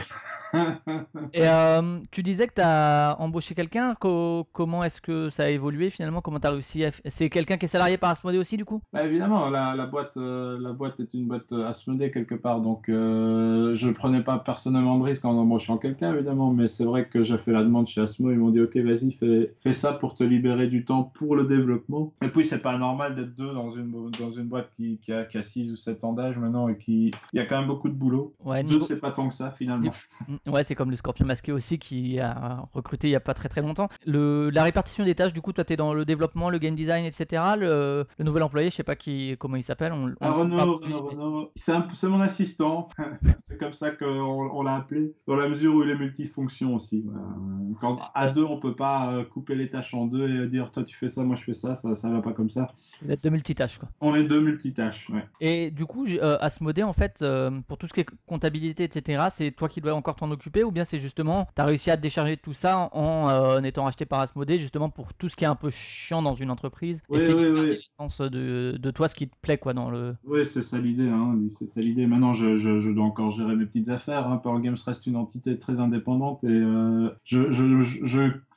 Et 1.32 1.47
euh, 1.47 1.99
tu 2.11 2.22
disais 2.22 2.47
que 2.47 2.55
tu 2.55 2.61
as 2.62 3.16
embauché 3.18 3.55
quelqu'un. 3.55 3.94
co- 3.94 4.47
comment 4.53 4.84
est-ce 4.84 5.01
que 5.01 5.28
ça 5.30 5.44
a 5.44 5.49
évolué 5.49 5.90
finalement? 5.90 6.20
Comment 6.20 6.40
tu 6.40 6.47
as 6.47 6.51
réussi 6.51 6.84
à... 6.84 6.90
C'est 7.07 7.28
quelqu'un 7.28 7.57
qui 7.57 7.66
est 7.66 7.68
salarié 7.68 7.99
par 7.99 8.11
Asmodée 8.11 8.38
aussi 8.38 8.57
du 8.57 8.64
coup? 8.64 8.80
Bah, 8.92 9.05
évidemment, 9.05 9.51
la, 9.51 9.74
la 9.74 9.86
boîte, 9.86 10.16
euh, 10.16 10.59
la 10.61 10.72
boîte 10.72 10.99
est 11.01 11.12
une 11.14 11.26
boîte 11.26 11.53
euh, 11.53 11.66
Asmodée 11.68 12.11
quelque 12.11 12.34
part, 12.34 12.61
donc 12.61 12.88
euh, 12.88 13.74
je 13.74 13.90
prenais 13.90 14.22
pas 14.22 14.38
personnellement 14.38 14.99
de 14.99 15.05
risque 15.05 15.24
en 15.24 15.36
embauchant 15.36 15.78
quelqu'un, 15.78 16.14
évidemment, 16.14 16.53
mais 16.53 16.68
c'est 16.68 16.84
vrai 16.84 17.07
que 17.09 17.22
j'ai 17.22 17.38
fait 17.38 17.53
la 17.53 17.62
demande 17.62 17.88
chez 17.88 18.01
Asmo, 18.01 18.30
ils 18.30 18.38
m'ont 18.38 18.51
dit 18.51 18.61
ok, 18.61 18.76
vas-y, 18.78 19.12
fais, 19.12 19.55
fais 19.62 19.72
ça 19.72 19.92
pour 19.92 20.14
te 20.14 20.24
libérer 20.24 20.68
du 20.68 20.84
temps 20.87 21.05
pour 21.05 21.37
le 21.37 21.45
développement. 21.45 22.14
Et 22.22 22.28
puis 22.28 22.47
c'est 22.47 22.59
pas 22.61 22.78
normal 22.78 23.14
d'être 23.16 23.34
deux 23.37 23.53
dans 23.53 23.72
une 23.72 24.11
dans 24.18 24.32
une 24.32 24.45
boîte 24.47 24.70
qui, 24.76 24.99
qui 24.99 25.12
a 25.12 25.24
qui 25.24 25.37
a 25.39 25.43
six 25.43 25.70
ou 25.70 25.76
sept 25.76 26.03
ans 26.05 26.12
d'âge 26.14 26.39
maintenant 26.39 26.68
et 26.68 26.78
qui 26.78 27.12
il 27.32 27.37
y 27.37 27.41
a 27.41 27.47
quand 27.47 27.59
même 27.59 27.66
beaucoup 27.68 27.89
de 27.89 27.95
boulot. 27.95 28.34
Ouais, 28.45 28.62
Deux, 28.64 28.74
niveau- 28.74 28.87
c'est 28.87 29.01
pas 29.01 29.11
tant 29.12 29.28
que 29.28 29.34
ça 29.34 29.51
finalement. 29.53 29.91
Ouais, 30.47 30.64
c'est 30.64 30.74
comme 30.74 30.91
le 30.91 30.97
Scorpion 30.97 31.26
masqué 31.26 31.53
aussi 31.53 31.78
qui 31.78 32.18
a 32.20 32.68
recruté 32.72 33.09
il 33.09 33.11
y 33.11 33.16
a 33.16 33.20
pas 33.20 33.34
très 33.34 33.49
très 33.49 33.61
longtemps. 33.62 33.89
Le, 34.07 34.49
la 34.51 34.62
répartition 34.64 35.05
des 35.05 35.14
tâches, 35.14 35.32
du 35.32 35.41
coup, 35.43 35.53
toi 35.53 35.64
tu 35.64 35.72
es 35.72 35.76
dans 35.76 35.93
le 35.93 36.05
développement, 36.05 36.49
le 36.51 36.59
game 36.59 36.74
design, 36.74 37.05
etc. 37.05 37.43
Le, 37.59 38.07
le 38.18 38.24
nouvel 38.24 38.43
employé, 38.43 38.70
je 38.70 38.76
sais 38.76 38.82
pas 38.84 38.97
qui, 38.97 39.37
comment 39.39 39.57
il 39.57 39.62
s'appelle. 39.62 39.93
On, 39.93 40.09
on- 40.09 40.14
Ah, 40.20 40.32
Renaud, 40.32 40.57
parle- 40.57 40.70
Renaud, 40.82 41.07
Renaud, 41.09 41.51
c'est 41.57 41.72
un- 41.72 41.87
c'est 41.95 42.09
mon 42.09 42.20
assistant. 42.20 42.89
c'est 43.41 43.59
comme 43.59 43.72
ça 43.74 43.91
qu'on 43.91 44.07
on 44.07 44.62
l'a 44.62 44.76
appelé, 44.76 45.14
dans 45.26 45.37
la 45.37 45.49
mesure 45.49 45.74
où 45.74 45.82
il 45.82 45.91
est 45.91 45.99
multifonction 45.99 46.74
aussi. 46.74 47.05
Euh, 47.07 47.74
Quand 47.80 47.99
à 48.14 48.30
deux, 48.30 48.45
on 48.45 48.59
peut 48.59 48.74
pas 48.76 49.12
euh, 49.12 49.24
couper 49.24 49.55
les 49.55 49.68
tâches 49.70 49.93
en 49.95 50.07
deux 50.07 50.28
et 50.28 50.49
dire 50.49 50.65
toi 50.70 50.84
tu 50.84 50.96
fais 50.96 51.08
ça, 51.08 51.22
moi 51.22 51.36
je 51.36 51.42
fais 51.42 51.54
ça, 51.54 51.76
ça, 51.76 51.96
ça 51.96 52.08
va 52.10 52.20
pas 52.22 52.32
comme 52.32 52.50
ça. 52.50 52.72
Vous 53.02 53.10
êtes 53.10 53.22
de 53.24 53.30
multitâches 53.30 53.78
quoi. 53.78 53.88
On 54.00 54.14
est 54.14 54.24
deux 54.24 54.40
multitâches. 54.40 55.08
Ouais. 55.10 55.24
Et 55.40 55.70
du 55.70 55.84
coup, 55.86 56.06
euh, 56.06 56.38
Asmodée, 56.40 56.82
en 56.82 56.92
fait, 56.92 57.18
euh, 57.22 57.50
pour 57.68 57.76
tout 57.78 57.86
ce 57.88 57.92
qui 57.92 58.00
est 58.00 58.06
comptabilité, 58.26 58.84
etc., 58.84 59.28
c'est 59.34 59.50
toi 59.50 59.68
qui 59.68 59.80
dois 59.80 59.92
encore 59.94 60.16
t'en 60.16 60.30
occuper 60.30 60.64
ou 60.64 60.70
bien 60.70 60.84
c'est 60.84 60.98
justement, 61.00 61.46
tu 61.54 61.60
as 61.62 61.64
réussi 61.64 61.90
à 61.90 61.96
te 61.96 62.02
décharger 62.02 62.36
de 62.36 62.40
tout 62.40 62.54
ça 62.54 62.88
en, 62.92 63.28
euh, 63.28 63.58
en 63.58 63.64
étant 63.64 63.84
racheté 63.84 64.06
par 64.06 64.20
Asmodée, 64.20 64.58
justement 64.58 64.88
pour 64.88 65.12
tout 65.14 65.28
ce 65.28 65.36
qui 65.36 65.44
est 65.44 65.48
un 65.48 65.54
peu 65.56 65.70
chiant 65.70 66.22
dans 66.22 66.34
une 66.34 66.50
entreprise 66.50 66.98
Oui, 67.08 67.20
et 67.20 67.26
c'est 67.26 67.34
oui, 67.34 67.48
oui. 67.54 67.66
l'essence 67.66 68.20
de, 68.20 68.76
de 68.78 68.90
toi, 68.90 69.08
ce 69.08 69.14
qui 69.14 69.28
te 69.28 69.36
plaît 69.42 69.58
quoi 69.58 69.74
dans 69.74 69.90
le. 69.90 70.16
Oui, 70.24 70.44
c'est 70.46 70.62
ça 70.62 70.78
l'idée. 70.78 71.08
Hein. 71.08 71.36
C'est 71.58 71.66
ça 71.66 71.80
l'idée. 71.80 72.06
Maintenant, 72.06 72.32
je, 72.32 72.56
je, 72.56 72.80
je 72.80 72.90
dois 72.90 73.04
encore 73.04 73.30
gérer 73.32 73.54
mes 73.56 73.66
petites 73.66 73.88
affaires. 73.88 74.26
Hein. 74.28 74.38
Pearl 74.42 74.60
Games 74.62 74.76
reste 74.84 75.06
une 75.06 75.16
entité 75.16 75.58
très 75.58 75.80
indépendante 75.80 76.42
et 76.44 76.48
euh, 76.48 77.10
je, 77.24 77.52
je, 77.52 77.82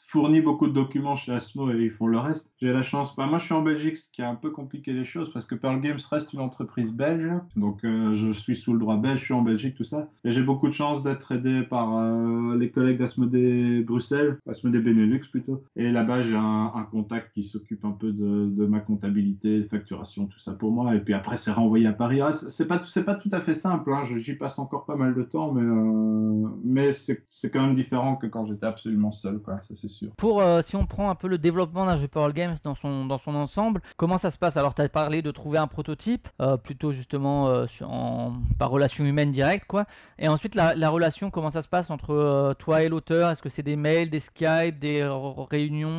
fournis 0.10 0.42
beaucoup 0.42 0.68
de 0.68 0.74
documents 0.74 1.16
chez 1.16 1.32
Asmo 1.32 1.72
et 1.72 1.78
ils 1.78 1.92
font 1.92 2.08
le 2.08 2.18
reste. 2.18 2.52
J'ai 2.60 2.74
la 2.74 2.82
chance. 2.82 3.16
Bah, 3.16 3.28
moi, 3.28 3.38
je 3.38 3.46
suis 3.46 3.54
en 3.54 3.62
Belgique, 3.62 3.98
ce 3.98 4.12
qui 4.12 4.22
a 4.22 4.30
un 4.30 4.36
peu 4.36 4.50
compliqué 4.50 4.92
les 4.92 5.06
choses 5.06 5.32
parce 5.32 5.46
que 5.46 5.56
Pearl 5.56 5.80
Games 5.82 6.00
reste 6.10 6.34
une 6.34 6.40
entreprise 6.40 6.92
belge. 6.92 7.32
Donc, 7.56 7.84
euh, 7.84 8.16
je 8.16 8.32
suis 8.32 8.56
sous 8.56 8.74
le 8.74 8.80
droit 8.80 8.98
belge, 8.98 9.20
je 9.20 9.26
suis 9.26 9.34
en 9.34 9.44
Belgique, 9.44 9.76
tout 9.76 9.84
ça. 9.84 10.10
Et 10.24 10.32
j'ai 10.32 10.42
beaucoup 10.42 10.68
de 10.68 10.74
chance 10.74 11.04
d'être 11.04 11.32
aidé 11.32 11.62
par 11.62 11.96
euh, 11.96 12.58
les 12.58 12.72
collègues 12.72 12.98
d'Asmodée 12.98 13.82
Bruxelles, 13.82 14.40
Asmodée 14.48 14.80
Benelux 14.80 15.22
plutôt. 15.30 15.64
Et 15.76 15.92
là-bas, 15.92 16.22
j'ai 16.22 16.36
un, 16.36 16.70
contact 16.92 17.34
qui 17.34 17.44
s'occupe 17.44 17.86
un 17.86 17.92
peu 17.92 18.12
de, 18.12 18.66
ma 18.66 18.80
comptabilité, 18.80 19.64
facturation, 19.70 20.26
tout 20.26 20.40
ça 20.40 20.54
pour 20.54 20.72
moi. 20.72 20.96
Et 20.96 21.00
puis 21.00 21.14
après, 21.14 21.38
c'est 21.38 21.52
renvoyé 21.52 21.86
à 21.86 21.94
Paris. 21.94 22.22
Ah, 22.22 22.34
c'est 22.34 22.68
pas, 22.68 22.80
pas 22.80 23.16
tout 23.16 23.30
à 23.32 23.42
fait 23.42 23.54
simple. 23.54 23.94
Hein. 23.94 24.06
J'y 24.18 24.34
passe 24.34 24.58
encore 24.58 24.86
pas 24.86 24.96
mal 24.96 25.14
de 25.14 25.22
temps, 25.22 25.52
mais, 25.52 25.62
euh, 25.62 26.48
mais 26.64 26.92
c'est 26.94 27.52
quand 27.52 27.62
même 27.62 27.76
différent 27.76 28.16
que 28.16 28.26
quand 28.26 28.48
j'étais 28.48 28.66
absolument 28.66 29.12
seul. 29.12 29.40
Ça, 29.46 29.76
c'est 29.76 29.88
sûr. 29.88 29.99
Pour, 30.18 30.42
euh, 30.42 30.62
si 30.62 30.76
on 30.76 30.86
prend 30.86 31.10
un 31.10 31.16
peu 31.16 31.28
le 31.28 31.38
développement 31.38 31.86
d'un 31.86 31.98
jeu 31.98 32.08
Pearl 32.08 32.34
Games 32.34 32.56
dans 32.64 32.76
son, 32.76 33.06
dans 33.06 33.18
son 33.18 33.36
ensemble, 33.36 33.82
comment 33.98 34.18
ça 34.18 34.32
se 34.32 34.38
passe? 34.38 34.58
Alors, 34.58 34.74
tu 34.76 34.82
as 34.82 34.90
parlé 34.90 35.22
de 35.22 35.32
trouver 35.32 35.58
un 35.58 35.68
prototype, 35.68 36.28
euh, 36.42 36.58
plutôt 36.58 36.92
justement 36.92 37.48
euh, 37.48 37.68
sur- 37.68 37.90
en, 37.90 38.34
par 38.58 38.70
relation 38.70 39.06
humaine 39.06 39.32
directe, 39.32 39.66
quoi. 39.68 39.86
Et 40.18 40.28
ensuite, 40.28 40.56
la, 40.56 40.76
la 40.76 40.90
relation, 40.90 41.30
comment 41.32 41.50
ça 41.50 41.62
se 41.62 41.68
passe 41.68 41.90
entre 41.90 42.12
euh, 42.14 42.54
toi 42.54 42.84
et 42.84 42.90
l'auteur? 42.90 43.30
Est-ce 43.30 43.42
que 43.42 43.50
c'est 43.50 43.64
des 43.64 43.76
mails, 43.76 44.10
des 44.10 44.20
Skype, 44.20 44.80
des 44.80 45.04
réunions 45.50 45.90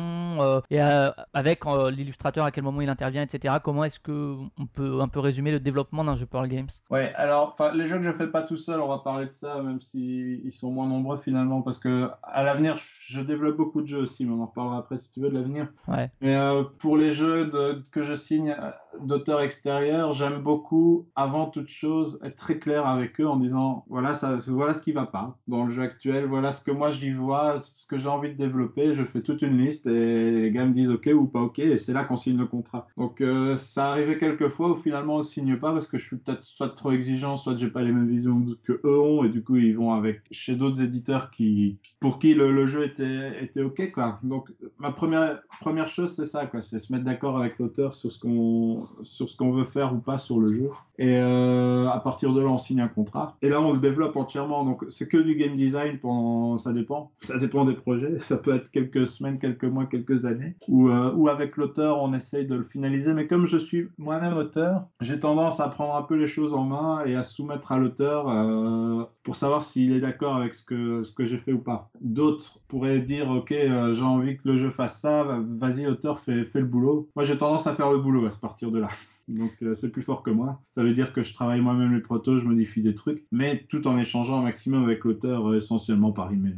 euh, 0.41 0.61
Et 0.69 0.81
euh, 0.81 1.09
avec 1.33 1.65
euh, 1.65 1.91
l'illustrateur, 1.91 2.45
à 2.45 2.51
quel 2.51 2.63
moment 2.63 2.81
il 2.81 2.89
intervient, 2.89 3.23
etc. 3.23 3.55
Comment 3.63 3.83
est-ce 3.83 3.99
que 3.99 4.35
on 4.57 4.65
peut 4.65 5.01
un 5.01 5.07
peu 5.07 5.19
résumer 5.19 5.51
le 5.51 5.59
développement 5.59 6.03
d'un 6.03 6.15
jeu 6.15 6.25
Pearl 6.25 6.47
Games? 6.47 6.69
Ouais, 6.89 7.13
alors, 7.15 7.55
les 7.73 7.87
jeux 7.87 7.97
que 7.97 8.03
je 8.03 8.11
fais 8.11 8.27
pas 8.27 8.41
tout 8.43 8.57
seul, 8.57 8.81
on 8.81 8.87
va 8.87 8.99
parler 8.99 9.27
de 9.27 9.31
ça, 9.31 9.61
même 9.61 9.79
si 9.81 10.41
ils 10.43 10.51
sont 10.51 10.71
moins 10.71 10.87
nombreux 10.87 11.17
finalement, 11.17 11.61
parce 11.61 11.79
que 11.79 12.09
à 12.23 12.43
l'avenir, 12.43 12.77
je 12.77 12.83
je 13.11 13.19
développe 13.19 13.57
beaucoup 13.57 13.81
de 13.81 13.87
jeux 13.91 13.99
aussi, 13.99 14.25
mais 14.25 14.31
on 14.31 14.41
en 14.41 14.47
reparlera 14.47 14.77
après 14.77 14.97
si 14.97 15.11
tu 15.11 15.19
veux 15.21 15.29
de 15.29 15.35
l'avenir. 15.35 15.67
Ouais. 15.87 16.09
Mais 16.21 16.35
euh, 16.35 16.63
pour 16.79 16.97
les 16.97 17.11
jeux 17.11 17.45
de, 17.45 17.81
que 17.91 18.03
je 18.03 18.15
signe, 18.15 18.55
euh, 18.57 18.71
d'auteurs 19.05 19.41
extérieurs, 19.41 20.13
j'aime 20.13 20.41
beaucoup, 20.41 21.07
avant 21.15 21.47
toute 21.47 21.69
chose, 21.69 22.19
être 22.23 22.35
très 22.35 22.57
clair 22.57 22.87
avec 22.87 23.19
eux 23.21 23.27
en 23.27 23.37
disant 23.37 23.85
voilà, 23.89 24.13
ça, 24.13 24.37
voilà 24.47 24.73
ce 24.73 24.83
qui 24.83 24.91
va 24.91 25.05
pas 25.05 25.37
dans 25.47 25.65
le 25.65 25.71
jeu 25.71 25.81
actuel, 25.81 26.25
voilà 26.25 26.51
ce 26.51 26.63
que 26.63 26.71
moi 26.71 26.89
j'y 26.89 27.11
vois, 27.11 27.59
ce 27.59 27.85
que 27.85 27.97
j'ai 27.97 28.09
envie 28.09 28.29
de 28.29 28.37
développer. 28.37 28.95
Je 28.95 29.03
fais 29.03 29.21
toute 29.21 29.41
une 29.41 29.57
liste 29.57 29.85
et 29.87 30.31
les 30.31 30.51
gars 30.51 30.65
me 30.65 30.73
disent 30.73 30.91
ok 30.91 31.09
ou 31.13 31.25
pas 31.25 31.41
ok, 31.41 31.59
et 31.59 31.77
c'est 31.77 31.93
là 31.93 32.03
qu'on 32.03 32.17
signe 32.17 32.37
le 32.37 32.47
contrat. 32.47 32.87
Donc 32.97 33.21
euh, 33.21 33.55
ça 33.55 33.89
arrivait 33.91 34.17
quelques 34.17 34.49
fois 34.49 34.71
où 34.71 34.75
finalement 34.75 35.17
on 35.17 35.23
signe 35.23 35.57
pas 35.57 35.73
parce 35.73 35.87
que 35.87 35.97
je 35.97 36.05
suis 36.05 36.17
peut-être 36.17 36.43
soit 36.43 36.69
trop 36.69 36.91
exigeant, 36.91 37.37
soit 37.37 37.55
j'ai 37.57 37.69
pas 37.69 37.81
les 37.81 37.91
mêmes 37.91 38.07
visions 38.07 38.43
que 38.63 38.79
eux 38.83 38.99
ont, 38.99 39.23
et 39.23 39.29
du 39.29 39.43
coup 39.43 39.57
ils 39.57 39.75
vont 39.77 39.93
avec 39.93 40.21
chez 40.31 40.55
d'autres 40.55 40.81
éditeurs 40.81 41.31
qui, 41.31 41.77
pour 41.99 42.19
qui 42.19 42.33
le, 42.33 42.51
le 42.51 42.67
jeu 42.67 42.83
était, 42.83 43.43
était 43.43 43.61
ok 43.61 43.80
Donc 44.23 44.51
ma 44.79 44.91
première, 44.91 45.41
première 45.59 45.89
chose 45.89 46.13
c'est 46.15 46.25
ça 46.25 46.45
quoi, 46.45 46.61
c'est 46.61 46.79
se 46.79 46.91
mettre 46.91 47.05
d'accord 47.05 47.37
avec 47.37 47.59
l'auteur 47.59 47.93
sur 47.93 48.11
ce 48.11 48.19
qu'on 48.19 48.87
sur 49.03 49.29
ce 49.29 49.37
qu'on 49.37 49.51
veut 49.51 49.65
faire 49.65 49.93
ou 49.93 49.97
pas 49.97 50.17
sur 50.17 50.39
le 50.39 50.53
jeu. 50.53 50.69
Et 51.01 51.17
euh, 51.17 51.89
à 51.89 51.99
partir 51.99 52.31
de 52.31 52.39
là, 52.41 52.47
on 52.47 52.59
signe 52.59 52.79
un 52.79 52.87
contrat. 52.87 53.35
Et 53.41 53.49
là, 53.49 53.59
on 53.59 53.73
le 53.73 53.79
développe 53.79 54.15
entièrement. 54.15 54.63
Donc, 54.63 54.85
c'est 54.91 55.07
que 55.07 55.17
du 55.17 55.33
game 55.33 55.57
design 55.57 55.97
pendant. 55.97 56.59
Ça 56.59 56.73
dépend. 56.73 57.11
Ça 57.21 57.39
dépend 57.39 57.65
des 57.65 57.73
projets. 57.73 58.19
Ça 58.19 58.37
peut 58.37 58.53
être 58.55 58.69
quelques 58.69 59.07
semaines, 59.07 59.39
quelques 59.39 59.63
mois, 59.63 59.87
quelques 59.87 60.25
années. 60.25 60.55
Ou, 60.67 60.89
euh, 60.89 61.25
avec 61.25 61.57
l'auteur, 61.57 62.03
on 62.03 62.13
essaye 62.13 62.45
de 62.45 62.53
le 62.53 62.63
finaliser. 62.63 63.13
Mais 63.13 63.25
comme 63.25 63.47
je 63.47 63.57
suis 63.57 63.87
moi-même 63.97 64.37
auteur, 64.37 64.83
j'ai 64.99 65.19
tendance 65.19 65.59
à 65.59 65.69
prendre 65.69 65.95
un 65.95 66.03
peu 66.03 66.15
les 66.15 66.27
choses 66.27 66.53
en 66.53 66.65
main 66.65 67.03
et 67.05 67.15
à 67.15 67.23
soumettre 67.23 67.71
à 67.71 67.79
l'auteur 67.79 68.29
euh, 68.29 69.03
pour 69.23 69.35
savoir 69.35 69.63
s'il 69.63 69.93
est 69.93 69.99
d'accord 69.99 70.35
avec 70.35 70.53
ce 70.53 70.63
que, 70.63 71.01
ce 71.01 71.11
que 71.11 71.25
j'ai 71.25 71.37
fait 71.37 71.53
ou 71.53 71.59
pas. 71.59 71.89
D'autres 72.01 72.59
pourraient 72.67 72.99
dire 72.99 73.29
Ok, 73.29 73.51
euh, 73.51 73.93
j'ai 73.93 74.03
envie 74.03 74.37
que 74.37 74.47
le 74.47 74.57
jeu 74.57 74.71
fasse 74.71 74.99
ça. 74.99 75.39
Vas-y, 75.47 75.87
auteur, 75.87 76.19
fais, 76.19 76.45
fais 76.45 76.59
le 76.59 76.65
boulot. 76.65 77.09
Moi, 77.15 77.25
j'ai 77.25 77.37
tendance 77.37 77.67
à 77.67 77.75
faire 77.75 77.91
le 77.91 77.99
boulot 77.99 78.25
à 78.25 78.29
partir 78.29 78.71
de 78.71 78.79
là. 78.79 78.89
Donc 79.27 79.51
euh, 79.61 79.75
c'est 79.75 79.89
plus 79.89 80.01
fort 80.01 80.23
que 80.23 80.31
moi. 80.31 80.61
Ça 80.75 80.83
veut 80.83 80.93
dire 80.93 81.13
que 81.13 81.21
je 81.21 81.33
travaille 81.33 81.61
moi-même 81.61 81.93
les 81.93 82.01
protos, 82.01 82.39
je 82.39 82.45
modifie 82.45 82.81
des 82.81 82.95
trucs, 82.95 83.23
mais 83.31 83.65
tout 83.69 83.87
en 83.87 83.97
échangeant 83.97 84.39
un 84.39 84.43
maximum 84.43 84.83
avec 84.83 85.03
l'auteur, 85.03 85.49
euh, 85.49 85.57
essentiellement 85.57 86.11
par 86.11 86.33
email. 86.33 86.57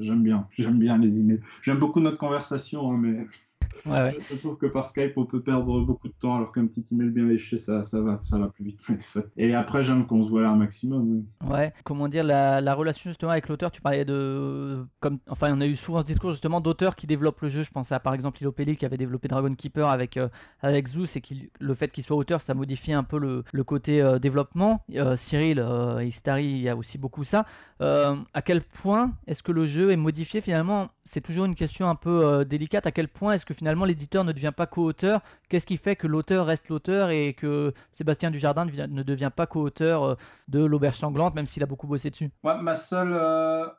J'aime 0.00 0.22
bien, 0.22 0.46
j'aime 0.58 0.78
bien 0.78 0.98
les 0.98 1.18
emails. 1.18 1.40
J'aime 1.62 1.78
beaucoup 1.78 2.00
notre 2.00 2.18
conversation, 2.18 2.92
hein, 2.92 2.98
mais 3.00 3.26
Ouais, 3.84 3.92
ouais. 4.02 4.16
je, 4.18 4.20
je 4.28 4.34
trouve 4.36 4.56
que 4.58 4.66
par 4.66 4.86
Skype 4.88 5.12
on 5.16 5.26
peut 5.26 5.42
perdre 5.42 5.80
beaucoup 5.80 6.08
de 6.08 6.14
temps, 6.14 6.36
alors 6.36 6.52
qu'un 6.52 6.66
petit 6.66 6.84
email 6.92 7.10
bien 7.10 7.24
léché, 7.26 7.58
ça, 7.58 7.84
ça 7.84 8.00
va, 8.00 8.20
ça 8.24 8.38
va 8.38 8.48
plus 8.48 8.64
vite. 8.64 8.80
Et 9.36 9.54
après 9.54 9.82
j'aime 9.84 10.06
qu'on 10.06 10.22
se 10.22 10.28
voit 10.30 10.42
là 10.42 10.50
un 10.50 10.56
maximum. 10.56 11.08
oui. 11.08 11.24
Ouais, 11.40 11.72
comment 11.84 12.08
dire, 12.08 12.24
la, 12.24 12.60
la 12.62 12.74
relation 12.74 13.10
justement 13.10 13.30
avec 13.32 13.48
l'auteur, 13.48 13.70
tu 13.70 13.82
parlais 13.82 14.04
de. 14.06 14.86
Comme, 15.00 15.18
enfin, 15.28 15.52
on 15.54 15.60
a 15.60 15.66
eu 15.66 15.76
souvent 15.76 16.00
ce 16.00 16.06
discours 16.06 16.30
justement 16.32 16.60
d'auteurs 16.62 16.96
qui 16.96 17.06
développent 17.06 17.40
le 17.42 17.50
jeu. 17.50 17.62
Je 17.62 17.70
pense 17.70 17.92
à 17.92 18.00
par 18.00 18.14
exemple 18.14 18.40
Ilopelli 18.40 18.76
qui 18.76 18.86
avait 18.86 18.96
développé 18.96 19.28
Dragon 19.28 19.54
Keeper 19.54 19.86
avec, 19.88 20.16
euh, 20.16 20.28
avec 20.62 20.88
Zeus 20.88 21.14
et 21.16 21.20
qui, 21.20 21.50
le 21.60 21.74
fait 21.74 21.90
qu'il 21.92 22.04
soit 22.04 22.16
auteur, 22.16 22.40
ça 22.40 22.54
modifie 22.54 22.92
un 22.94 23.04
peu 23.04 23.18
le, 23.18 23.44
le 23.52 23.64
côté 23.64 24.00
euh, 24.02 24.18
développement. 24.18 24.82
Euh, 24.94 25.16
Cyril 25.16 25.58
euh, 25.60 26.02
Istari, 26.04 26.44
il 26.46 26.58
y 26.62 26.68
a 26.70 26.76
aussi 26.76 26.96
beaucoup 26.98 27.24
ça. 27.24 27.44
Euh, 27.82 28.14
à 28.32 28.40
quel 28.40 28.62
point 28.62 29.12
est-ce 29.26 29.42
que 29.42 29.52
le 29.52 29.66
jeu 29.66 29.90
est 29.90 29.96
modifié 29.96 30.40
finalement? 30.40 30.88
C'est 31.04 31.20
toujours 31.20 31.44
une 31.44 31.54
question 31.54 31.88
un 31.88 31.94
peu 31.94 32.24
euh, 32.24 32.44
délicate. 32.44 32.86
À 32.86 32.90
quel 32.90 33.06
point 33.06 33.34
est-ce 33.34 33.44
que 33.46 33.54
finalement 33.54 33.84
l'éditeur 33.84 34.24
ne 34.24 34.32
devient 34.32 34.52
pas 34.56 34.66
co-auteur? 34.66 35.20
Qu'est-ce 35.48 35.66
qui 35.66 35.76
fait 35.76 35.94
que 35.94 36.06
l'auteur 36.06 36.46
reste 36.46 36.68
l'auteur 36.68 37.10
et 37.10 37.34
que 37.34 37.72
Sébastien 37.92 38.30
Dujardin 38.30 38.64
ne 38.64 39.02
devient- 39.02 39.30
pas 39.34 39.46
co-auteur 39.46 40.02
euh, 40.02 40.14
de 40.48 40.64
l'auberge 40.64 40.96
sanglante, 40.96 41.34
même 41.34 41.46
s'il 41.46 41.62
a 41.62 41.66
beaucoup 41.66 41.86
bossé 41.86 42.10
dessus? 42.10 42.30
Ouais, 42.42 42.60
ma 42.60 42.76
seule, 42.76 43.12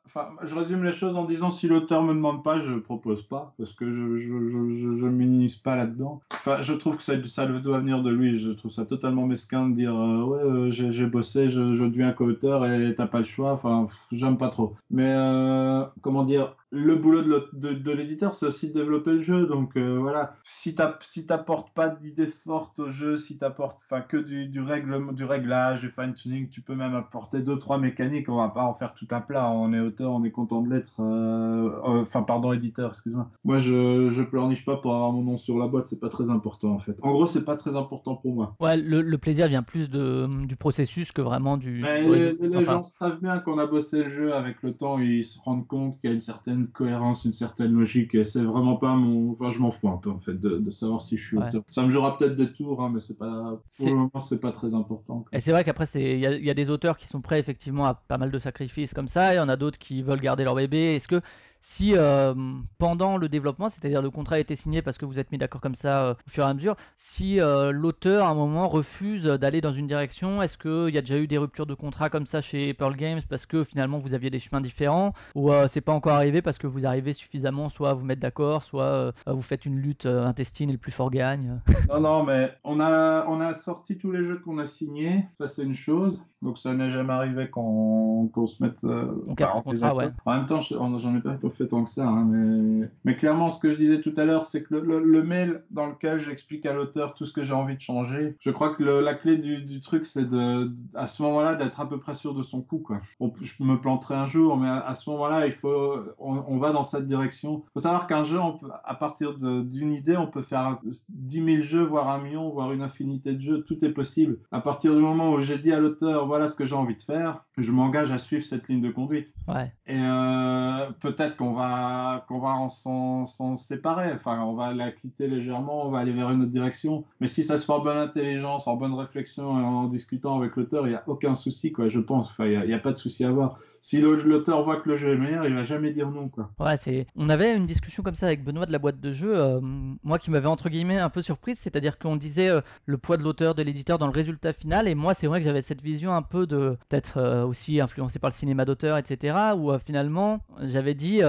enfin, 0.06 0.30
je 0.44 0.56
résume 0.56 0.84
les 0.84 0.92
choses 0.94 1.16
en 1.18 1.26
disant 1.26 1.50
si 1.50 1.68
l'auteur 1.68 2.04
me 2.04 2.14
demande 2.14 2.44
pas, 2.44 2.62
je 2.62 2.76
propose 2.76 3.24
pas 3.24 3.54
parce 3.58 3.74
que 3.74 3.86
je 3.90 4.18
je 4.18 4.28
je 4.28 5.64
pas 5.64 5.76
là-dedans. 5.76 6.22
Enfin, 6.32 6.62
je 6.62 6.74
trouve 6.74 6.98
que 6.98 7.04
ça 7.04 7.14
ça 7.26 7.46
doit 7.48 7.80
venir 7.80 8.04
de 8.04 8.12
lui. 8.12 8.38
Je 8.38 8.52
trouve 8.52 8.72
ça 8.72 8.86
totalement 8.86 9.26
mesquin 9.26 9.68
de 9.70 9.76
dire 9.76 9.94
ouais 9.96 10.72
j'ai 10.72 11.06
bossé, 11.06 11.50
je 11.50 11.60
deviens 11.86 12.12
co-auteur 12.12 12.66
et 12.66 12.94
t'as 12.96 13.08
pas 13.08 13.20
le 13.20 13.26
choix. 13.26 13.54
Enfin, 13.54 13.87
j'aime 14.12 14.38
pas 14.38 14.50
trop. 14.50 14.76
Mais 14.90 15.12
euh, 15.16 15.86
comment 16.02 16.24
dire, 16.24 16.56
le 16.72 16.96
boulot 16.96 17.22
de 17.22 17.30
l'au- 17.30 17.46
de, 17.54 17.74
de 17.74 17.92
l'éditeur, 17.92 18.36
c'est 18.36 18.46
aussi 18.48 18.70
de 18.70 18.74
développer 18.74 19.12
le 19.14 19.22
jeu. 19.22 19.48
Donc 19.48 19.78
euh, 19.78 19.98
voilà, 20.00 20.36
si 20.44 20.76
t'as- 20.76 20.98
si 21.02 21.26
t'apportes 21.26 21.74
pas 21.74 21.88
d'idées 21.90 22.32
fortes 22.46 22.80
au 22.80 22.92
jeu, 22.92 23.18
si 23.18 23.38
t'apportes 23.38 23.82
que 24.10 24.18
du, 24.18 24.48
du, 24.48 24.62
règle, 24.62 25.14
du 25.16 25.24
réglage, 25.24 25.82
du 25.82 25.90
fine-tuning, 25.90 26.50
tu 26.50 26.62
peux 26.62 26.76
même 26.76 26.94
apporter 26.96 27.40
deux, 27.40 27.58
trois 27.58 27.78
mécaniques. 27.78 28.28
On 28.30 28.38
va 28.38 28.50
pas 28.50 28.64
en 28.64 28.74
faire 28.74 28.94
tout 28.96 29.08
un 29.12 29.22
plat. 29.22 29.50
On 29.52 29.72
est 29.74 29.80
auteur, 29.80 30.12
on 30.12 30.24
est 30.24 30.32
content 30.32 30.62
de 30.62 30.70
l'être. 30.74 30.96
euh, 31.00 31.70
euh, 31.86 32.02
Enfin, 32.02 32.24
pardon, 32.24 32.52
éditeur, 32.54 32.92
excuse-moi. 32.92 33.30
Moi, 33.44 33.60
je, 33.60 34.10
je 34.12 34.22
pleurniche 34.24 34.66
pas 34.66 34.78
pour 34.78 34.94
avoir 34.94 35.12
mon 35.14 35.22
nom 35.24 35.38
sur 35.38 35.58
la 35.58 35.68
boîte, 35.68 35.88
c'est 35.88 36.00
pas 36.00 36.10
très 36.10 36.30
important 36.30 36.72
en 36.74 36.80
fait. 36.80 36.96
En 37.02 37.12
gros, 37.12 37.28
c'est 37.28 37.46
pas 37.46 37.56
très 37.56 37.76
important 37.76 38.16
pour 38.16 38.34
moi. 38.34 38.56
Ouais, 38.60 38.78
le, 38.78 39.02
le 39.02 39.18
plaisir 39.18 39.48
vient 39.48 39.64
plus 39.64 39.90
de, 39.90 40.28
du 40.46 40.56
processus 40.56 41.12
que 41.12 41.22
vraiment 41.22 41.58
du, 41.58 41.82
Mais 41.82 42.04
du 42.04 42.12
les, 42.12 42.24
résultat. 42.30 42.48
les 42.48 42.58
Enfin, 42.58 42.72
gens 42.74 42.84
savent 42.84 43.20
bien 43.22 43.40
qu'on 43.40 43.58
a 43.60 43.66
bossé 43.66 44.04
le 44.04 44.10
jeu 44.10 44.34
avec 44.34 44.62
le 44.64 44.74
temps, 44.74 45.00
ils 45.00 45.24
se 45.24 45.40
rendent 45.40 45.68
compte 45.68 46.00
qu'il 46.00 46.10
y 46.10 46.14
a 46.14 46.16
une 46.16 46.22
certaine 46.22 46.57
cohérence, 46.66 47.24
une 47.26 47.34
certaine 47.34 47.72
logique, 47.74 48.16
et 48.16 48.24
c'est 48.24 48.42
vraiment 48.44 48.78
pas 48.78 48.96
mon. 48.96 49.32
Enfin, 49.34 49.50
je 49.52 49.60
m'en 49.60 49.72
fous 49.72 49.90
un 49.90 49.98
peu 49.98 50.10
en 50.10 50.20
fait 50.20 50.34
de, 50.40 50.58
de 50.58 50.72
savoir 50.72 51.02
si 51.02 51.16
je 51.18 51.24
suis 51.26 51.38
Ouais. 51.38 51.44
auteur. 51.48 51.64
Ça 51.70 51.84
me 51.84 51.90
jouera 51.92 52.18
peut-être 52.18 52.36
des 52.36 52.52
tours, 52.52 52.82
hein, 52.84 52.90
mais 52.94 53.00
c'est 53.00 53.18
pas. 53.18 53.62
Pour 53.78 53.88
le 53.90 53.96
moment, 53.96 54.20
c'est 54.28 54.40
pas 54.40 54.52
très 54.52 54.74
important. 54.74 55.20
quoi. 55.22 55.30
Et 55.32 55.42
c'est 55.42 55.52
vrai 55.52 55.64
qu'après, 55.64 55.86
il 55.96 56.18
y, 56.20 56.46
y 56.46 56.50
a 56.50 56.54
des 56.54 56.70
auteurs 56.70 56.98
qui 56.98 57.08
sont 57.08 57.22
prêts 57.22 57.40
effectivement 57.40 57.86
à 57.86 57.94
pas 57.94 58.18
mal 58.18 58.32
de 58.32 58.40
sacrifices 58.40 58.94
comme 58.94 59.08
ça, 59.08 59.34
et 59.34 59.36
il 59.36 59.38
y 59.38 59.42
en 59.42 59.50
a 59.50 59.58
d'autres 59.58 59.78
qui 59.78 60.02
veulent 60.02 60.22
garder 60.22 60.44
leur 60.44 60.56
bébé. 60.56 60.96
Est-ce 60.96 61.08
que 61.08 61.22
si 61.70 61.96
euh, 61.96 62.34
pendant 62.78 63.18
le 63.18 63.28
développement, 63.28 63.68
c'est-à-dire 63.68 64.02
le 64.02 64.10
contrat 64.10 64.38
a 64.38 64.40
été 64.40 64.56
signé 64.56 64.82
parce 64.82 64.98
que 64.98 65.06
vous 65.06 65.20
êtes 65.20 65.32
mis 65.32 65.38
d'accord 65.38 65.60
comme 65.60 65.76
ça 65.76 66.06
euh, 66.06 66.14
au 66.14 66.30
fur 66.30 66.46
et 66.46 66.48
à 66.48 66.54
mesure, 66.54 66.78
si 66.98 67.42
euh, 67.42 67.72
l'auteur 67.72 68.26
à 68.26 68.30
un 68.30 68.36
moment 68.36 68.70
refuse 68.70 69.26
d'aller 69.26 69.60
dans 69.60 69.74
une 69.74 69.86
direction, 69.86 70.42
est-ce 70.42 70.58
qu'il 70.58 70.94
y 70.94 70.98
a 70.98 71.02
déjà 71.02 71.18
eu 71.18 71.28
des 71.28 71.38
ruptures 71.38 71.66
de 71.66 71.74
contrat 71.74 72.10
comme 72.10 72.26
ça 72.26 72.40
chez 72.40 72.74
Pearl 72.74 72.96
Games 72.96 73.20
parce 73.30 73.46
que 73.46 73.66
finalement 73.66 74.00
vous 74.00 74.14
aviez 74.14 74.30
des 74.30 74.40
chemins 74.40 74.62
différents, 74.62 75.14
ou 75.36 75.52
c'est 75.68 75.82
pas 75.82 75.92
encore 75.92 76.14
arrivé 76.14 76.42
parce 76.42 76.58
que 76.58 76.68
vous 76.68 76.86
arrivez 76.86 77.14
suffisamment 77.14 77.70
soit 77.70 77.90
à 77.90 77.94
vous 77.94 78.06
mettre 78.06 78.22
d'accord, 78.22 78.64
soit 78.64 79.14
vous 79.26 79.42
faites 79.42 79.66
une 79.66 79.78
lutte 79.78 80.06
intestine 80.06 80.70
et 80.70 80.74
le 80.74 80.80
plus 80.80 80.92
fort 80.92 81.12
gagne? 81.12 81.60
Non, 81.90 82.02
non, 82.02 82.24
mais 82.24 82.52
on 82.66 82.82
a, 82.82 83.26
on 83.28 83.40
a 83.40 83.54
sorti 83.54 83.98
tous 83.98 84.12
les 84.12 84.24
jeux 84.24 84.40
qu'on 84.40 84.58
a 84.58 84.68
signés, 84.68 85.26
ça 85.38 85.48
c'est 85.48 85.64
une 85.64 85.74
chose. 85.74 86.26
Donc 86.42 86.60
ça 86.60 86.74
n'est 86.74 86.92
jamais 86.92 87.14
arrivé 87.14 87.50
qu'on 87.50 88.30
qu'on 88.34 88.46
se 88.46 88.62
mette. 88.62 88.78
On 88.84 89.32
en 89.32 89.62
contrat, 89.62 89.96
ouais. 89.96 90.10
En 90.26 90.36
même 90.36 90.46
temps, 90.46 90.60
j'en 90.60 91.16
ai 91.16 91.22
pas 91.22 91.38
fait 91.58 91.68
tant 91.68 91.84
que 91.84 91.90
ça, 91.90 92.08
hein, 92.08 92.26
mais, 92.30 92.88
mais 93.04 93.16
clairement, 93.16 93.50
ce 93.50 93.60
que 93.60 93.72
je 93.72 93.78
disais 93.78 94.02
tout 94.02 94.14
à 94.18 94.26
l'heure, 94.26 94.46
c'est 94.46 94.64
que 94.64 94.76
le, 94.76 94.82
le- 94.82 95.04
le 95.04 95.24
mail 95.24 95.64
dans 95.72 95.88
lequel 95.88 96.20
j'explique 96.20 96.66
à 96.66 96.74
l'auteur 96.74 97.14
tout 97.16 97.26
ce 97.26 97.34
que 97.34 97.44
j'ai 97.44 97.54
envie 97.54 97.76
de 97.76 97.82
changer, 97.82 98.36
je 98.40 98.52
crois 98.52 98.76
que 98.76 98.84
le- 98.84 99.02
la 99.02 99.14
clé 99.16 99.38
du, 99.38 99.64
du 99.64 99.82
truc, 99.82 100.06
c'est 100.06 100.30
de, 100.30 100.72
à 100.96 101.08
ce 101.08 101.22
moment-là, 101.24 101.56
d'être 101.56 101.80
à 101.80 101.90
peu 101.90 102.00
près 102.00 102.16
sûr 102.16 102.34
de 102.34 102.44
son 102.44 102.62
coup, 102.62 102.80
quoi. 102.80 103.02
Je 103.42 103.64
me 103.64 103.78
planterai 103.80 104.16
un 104.16 104.26
jour, 104.28 104.58
mais 104.58 104.68
à, 104.68 104.80
à 104.80 104.94
ce 104.96 105.10
moment-là, 105.10 105.48
il 105.48 105.54
faut, 105.54 105.96
on, 106.20 106.44
on 106.48 106.58
va 106.58 106.72
dans 106.72 106.84
cette 106.84 107.08
direction. 107.08 107.64
Il 107.66 107.70
faut 107.74 107.80
savoir 107.82 108.08
qu'un 108.08 108.24
jeu, 108.24 108.40
on 108.40 108.54
peut, 108.58 108.68
à 108.84 108.96
partir 108.96 109.34
d'une 109.38 109.92
idée, 109.94 110.18
on 110.18 110.28
peut 110.28 110.44
faire 110.44 110.80
10 111.10 111.44
000 111.44 111.62
jeux, 111.64 111.84
voire 111.84 112.10
un 112.10 112.22
million, 112.22 112.50
voire 112.50 112.72
une 112.72 112.82
infinité 112.82 113.34
de 113.34 113.42
jeux. 113.42 113.62
Tout 113.68 113.84
est 113.84 113.90
possible. 113.90 114.38
À 114.52 114.62
partir 114.62 114.94
du 114.96 115.02
moment 115.02 115.32
où 115.32 115.42
j'ai 115.42 115.58
dit 115.58 115.74
à 115.74 115.80
l'auteur, 115.80 116.28
voilà 116.28 116.48
ce 116.50 116.56
que 116.56 116.66
j'ai 116.66 116.76
envie 116.76 116.96
de 116.96 117.02
faire, 117.02 117.44
je 117.58 117.72
m'engage 117.72 118.12
à 118.12 118.18
suivre 118.18 118.44
cette 118.46 118.68
ligne 118.68 118.82
de 118.82 118.92
conduite. 118.92 119.28
Ouais. 119.48 119.72
Et 119.88 119.98
euh, 119.98 120.90
peut-être 121.00 121.38
qu'on 121.38 121.47
va, 121.54 122.26
qu'on 122.28 122.40
va 122.40 122.50
en 122.50 122.70
s'en, 122.70 123.58
séparer. 123.58 124.12
Enfin, 124.14 124.42
on 124.44 124.54
va 124.54 124.74
la 124.74 124.92
quitter 124.92 125.28
légèrement, 125.28 125.86
on 125.86 125.90
va 125.90 126.00
aller 126.00 126.12
vers 126.12 126.32
une 126.32 126.42
autre 126.44 126.52
direction. 126.52 127.04
Mais 127.20 127.28
si 127.28 127.44
ça 127.44 127.58
se 127.58 127.66
fait 127.66 127.74
en 127.74 127.80
bonne 127.80 127.98
intelligence, 127.98 128.68
en 128.68 128.76
bonne 128.76 128.94
réflexion 128.94 129.60
et 129.60 129.64
en 129.64 129.86
discutant 129.88 130.38
avec 130.38 130.56
l'auteur, 130.56 130.88
il 130.88 130.92
n'y 130.92 130.96
a 130.96 131.04
aucun 131.08 131.36
souci, 131.36 131.72
quoi, 131.72 131.90
je 131.90 132.00
pense. 132.00 132.30
Enfin, 132.30 132.46
il 132.46 132.60
n'y 132.60 132.74
a, 132.74 132.78
a 132.78 132.80
pas 132.80 132.92
de 132.92 132.98
souci 132.98 133.24
à 133.24 133.30
avoir. 133.30 133.60
Si 133.88 134.02
l'auteur 134.02 134.66
voit 134.66 134.82
que 134.82 134.90
le 134.90 134.98
jeu 134.98 135.14
est 135.14 135.18
meilleur, 135.18 135.46
il 135.46 135.56
va 135.56 135.64
jamais 135.64 135.94
dire 135.94 136.12
non, 136.12 136.28
quoi. 136.28 136.52
Ouais, 136.60 136.76
c'est. 136.76 137.08
On 137.16 137.30
avait 137.30 137.56
une 137.56 137.66
discussion 137.66 138.04
comme 138.04 138.16
ça 138.16 138.26
avec 138.26 138.44
Benoît 138.44 138.66
de 138.66 138.72
la 138.74 138.80
boîte 138.80 139.00
de 139.00 139.14
jeu, 139.14 139.34
euh, 139.34 139.62
moi 139.62 140.20
qui 140.20 140.30
m'avait 140.30 140.50
entre 140.50 140.68
guillemets 140.68 140.98
un 140.98 141.10
peu 141.10 141.22
surprise, 141.22 141.58
c'est-à-dire 141.58 141.98
qu'on 141.98 142.18
disait 142.18 142.50
euh, 142.50 142.60
le 142.86 142.98
poids 142.98 143.16
de 143.16 143.24
l'auteur, 143.24 143.56
de 143.56 143.64
l'éditeur 143.64 143.98
dans 143.98 144.08
le 144.08 144.12
résultat 144.12 144.52
final, 144.52 144.90
et 144.90 144.94
moi 144.94 145.14
c'est 145.14 145.28
vrai 145.28 145.40
que 145.40 145.46
j'avais 145.46 145.62
cette 145.62 145.82
vision 145.82 146.14
un 146.14 146.22
peu 146.22 146.46
de 146.46 146.76
peut-être 146.90 147.16
euh, 147.16 147.46
aussi 147.46 147.80
influencé 147.80 148.20
par 148.20 148.32
le 148.32 148.36
cinéma 148.36 148.66
d'auteur, 148.66 148.98
etc. 148.98 149.38
Où 149.56 149.72
finalement 149.80 150.42
j'avais 150.64 150.94
dit 150.94 151.22